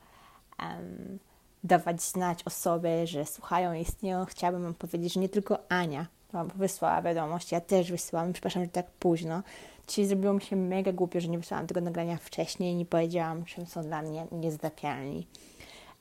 um, 0.59 1.19
dawać 1.65 2.03
znać 2.03 2.43
o 2.47 2.51
sobie, 2.51 3.07
że 3.07 3.27
słuchają, 3.27 3.73
istnieją. 3.73 4.25
Chciałabym 4.25 4.75
powiedzieć, 4.75 5.13
że 5.13 5.21
nie 5.21 5.29
tylko 5.29 5.59
Ania 5.69 6.07
Wam 6.33 6.49
wysłała 6.49 7.03
wiadomość, 7.03 7.53
ja 7.53 7.61
też 7.61 7.91
wysłałam, 7.91 8.33
przepraszam, 8.33 8.65
że 8.65 8.69
tak 8.69 8.91
późno. 8.91 9.43
Dzisiaj 9.89 10.07
zrobiło 10.07 10.33
mi 10.33 10.43
się 10.43 10.57
mega 10.57 10.93
głupio, 10.93 11.21
że 11.21 11.29
nie 11.29 11.39
wysłałam 11.39 11.67
tego 11.67 11.81
nagrania 11.81 12.17
wcześniej 12.17 12.73
i 12.73 12.77
nie 12.77 12.87
powiedziałam, 12.87 13.45
czym 13.45 13.67
są 13.67 13.83
dla 13.83 14.03
mnie 14.03 14.27
niezatapialni. 14.33 15.27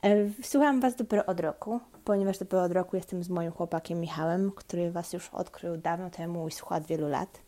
E, 0.04 0.10
Słucham 0.44 0.82
Was 0.82 0.96
dopiero 0.96 1.26
od 1.26 1.40
roku, 1.40 1.80
ponieważ 2.06 2.38
dopiero 2.38 2.64
od 2.64 2.72
roku 2.72 2.96
jestem 2.96 3.24
z 3.24 3.30
moim 3.30 3.52
chłopakiem 3.52 4.00
Michałem, 4.00 4.52
który 4.56 4.92
Was 4.92 5.14
już 5.14 5.30
odkrył 5.30 5.78
dawno 5.78 6.10
temu 6.10 6.48
i 6.48 6.52
słucha 6.52 6.76
od 6.76 6.86
wielu 6.86 7.10
lat. 7.10 7.40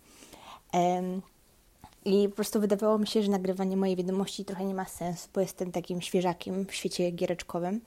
I 2.05 2.29
po 2.29 2.35
prostu 2.35 2.59
wydawało 2.59 2.97
mi 2.97 3.07
się, 3.07 3.23
że 3.23 3.31
nagrywanie 3.31 3.77
mojej 3.77 3.95
wiadomości 3.95 4.45
trochę 4.45 4.65
nie 4.65 4.73
ma 4.73 4.85
sensu, 4.85 5.29
bo 5.33 5.41
jestem 5.41 5.71
takim 5.71 6.01
świeżakiem 6.01 6.65
w 6.65 6.73
świecie 6.73 7.11
giereczkowym. 7.11 7.81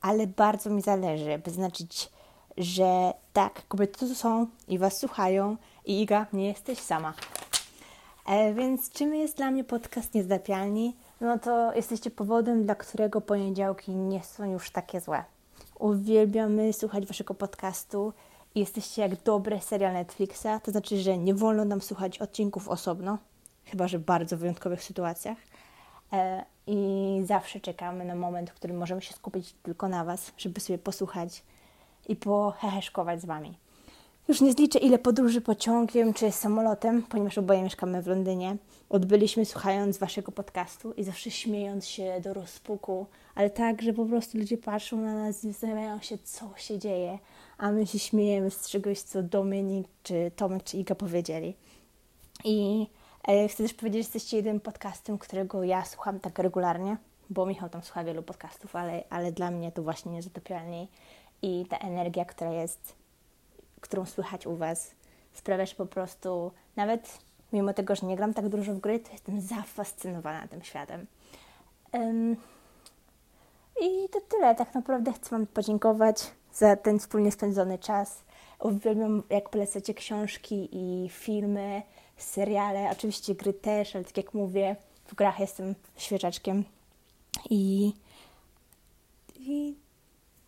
Ale 0.00 0.26
bardzo 0.26 0.70
mi 0.70 0.82
zależy, 0.82 1.38
by 1.44 1.50
znaczyć, 1.50 2.10
że 2.56 3.14
tak, 3.32 3.68
kobiety 3.68 3.98
tu 3.98 4.14
są 4.14 4.46
i 4.68 4.78
Was 4.78 4.98
słuchają 4.98 5.56
i 5.84 6.02
Iga, 6.02 6.26
nie 6.32 6.48
jesteś 6.48 6.78
sama. 6.78 7.14
E, 8.26 8.54
więc 8.54 8.90
czym 8.90 9.14
jest 9.14 9.36
dla 9.36 9.50
mnie 9.50 9.64
podcast 9.64 10.14
Niezdapialni? 10.14 10.96
No 11.20 11.38
to 11.38 11.74
jesteście 11.74 12.10
powodem, 12.10 12.64
dla 12.64 12.74
którego 12.74 13.20
poniedziałki 13.20 13.94
nie 13.94 14.24
są 14.24 14.52
już 14.52 14.70
takie 14.70 15.00
złe. 15.00 15.24
Uwielbiamy 15.78 16.72
słuchać 16.72 17.06
waszego 17.06 17.34
podcastu 17.34 18.12
jesteście 18.60 19.02
jak 19.02 19.22
dobry 19.22 19.60
serial 19.60 19.92
Netflixa, 19.92 20.46
to 20.62 20.70
znaczy, 20.70 20.98
że 20.98 21.18
nie 21.18 21.34
wolno 21.34 21.64
nam 21.64 21.80
słuchać 21.80 22.18
odcinków 22.18 22.68
osobno, 22.68 23.18
chyba 23.64 23.88
że 23.88 23.98
w 23.98 24.04
bardzo 24.04 24.36
wyjątkowych 24.36 24.82
sytuacjach. 24.82 25.38
E, 26.12 26.44
I 26.66 27.22
zawsze 27.24 27.60
czekamy 27.60 28.04
na 28.04 28.14
moment, 28.14 28.50
w 28.50 28.54
którym 28.54 28.76
możemy 28.76 29.02
się 29.02 29.14
skupić 29.14 29.54
tylko 29.62 29.88
na 29.88 30.04
was, 30.04 30.32
żeby 30.36 30.60
sobie 30.60 30.78
posłuchać 30.78 31.42
i 32.08 32.16
poheheszkować 32.16 33.22
z 33.22 33.24
wami. 33.24 33.58
Już 34.28 34.40
nie 34.40 34.52
zliczę, 34.52 34.78
ile 34.78 34.98
podróży 34.98 35.40
pociągiem 35.40 36.14
czy 36.14 36.32
samolotem, 36.32 37.02
ponieważ 37.02 37.38
oboje 37.38 37.62
mieszkamy 37.62 38.02
w 38.02 38.06
Londynie. 38.06 38.56
Odbyliśmy 38.88 39.44
słuchając 39.44 39.98
waszego 39.98 40.32
podcastu 40.32 40.92
i 40.92 41.04
zawsze 41.04 41.30
śmiejąc 41.30 41.86
się 41.86 42.20
do 42.20 42.34
rozpuku, 42.34 43.06
ale 43.34 43.50
tak, 43.50 43.82
że 43.82 43.92
po 43.92 44.04
prostu 44.04 44.38
ludzie 44.38 44.58
patrzą 44.58 44.96
na 44.96 45.14
nas 45.14 45.44
i 45.44 45.48
zastanawiają 45.52 46.00
się, 46.00 46.18
co 46.18 46.50
się 46.56 46.78
dzieje, 46.78 47.18
a 47.58 47.70
my 47.70 47.86
się 47.86 47.98
śmiejemy 47.98 48.50
z 48.50 48.68
czegoś, 48.68 49.00
co 49.00 49.22
Dominik, 49.22 49.88
czy 50.02 50.30
Tomek, 50.36 50.62
czy 50.64 50.76
Iga 50.76 50.94
powiedzieli. 50.94 51.56
I 52.44 52.86
e, 53.28 53.48
chcę 53.48 53.62
też 53.62 53.74
powiedzieć, 53.74 53.94
że 53.94 53.98
jesteście 53.98 54.36
jednym 54.36 54.60
podcastem, 54.60 55.18
którego 55.18 55.64
ja 55.64 55.84
słucham 55.84 56.20
tak 56.20 56.38
regularnie, 56.38 56.96
bo 57.30 57.46
Michał 57.46 57.68
tam 57.68 57.82
słucha 57.82 58.04
wielu 58.04 58.22
podcastów, 58.22 58.76
ale, 58.76 59.04
ale 59.10 59.32
dla 59.32 59.50
mnie 59.50 59.72
to 59.72 59.82
właśnie 59.82 60.12
niezatopialniej. 60.12 60.88
I 61.42 61.66
ta 61.70 61.78
energia, 61.78 62.24
która 62.24 62.52
jest 62.52 62.94
którą 63.80 64.06
słychać 64.06 64.46
u 64.46 64.56
Was, 64.56 64.94
sprawia, 65.32 65.66
że 65.66 65.74
po 65.74 65.86
prostu 65.86 66.52
nawet 66.76 67.18
mimo 67.52 67.72
tego, 67.72 67.96
że 67.96 68.06
nie 68.06 68.16
gram 68.16 68.34
tak 68.34 68.48
dużo 68.48 68.74
w 68.74 68.78
gry, 68.78 69.00
to 69.00 69.12
jestem 69.12 69.40
zafascynowana 69.40 70.48
tym 70.48 70.62
światem. 70.62 71.06
Ym, 71.94 72.36
I 73.80 74.08
to 74.08 74.20
tyle. 74.20 74.54
Tak 74.54 74.74
naprawdę 74.74 75.12
chcę 75.12 75.30
Wam 75.30 75.46
podziękować 75.46 76.30
za 76.56 76.76
ten 76.76 76.98
wspólnie 76.98 77.32
spędzony 77.32 77.78
czas. 77.78 78.24
Uwielbiam, 78.60 79.22
jak 79.30 79.50
polecacie 79.50 79.94
książki 79.94 80.68
i 80.72 81.08
filmy, 81.08 81.82
seriale, 82.16 82.90
oczywiście 82.92 83.34
gry 83.34 83.52
też, 83.52 83.96
ale 83.96 84.04
tak 84.04 84.16
jak 84.16 84.34
mówię, 84.34 84.76
w 85.04 85.14
grach 85.14 85.40
jestem 85.40 85.74
świeżaczkiem. 85.96 86.64
I, 87.50 87.92
i 89.36 89.74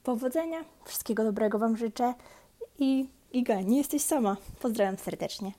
powodzenia, 0.03 0.65
wszystkiego 0.85 1.25
dobrego 1.25 1.59
Wam 1.59 1.77
życzę 1.77 2.15
i 2.78 3.09
Iga, 3.33 3.61
nie 3.61 3.78
jesteś 3.78 4.03
sama. 4.03 4.37
Pozdrawiam 4.61 4.99
serdecznie. 4.99 5.53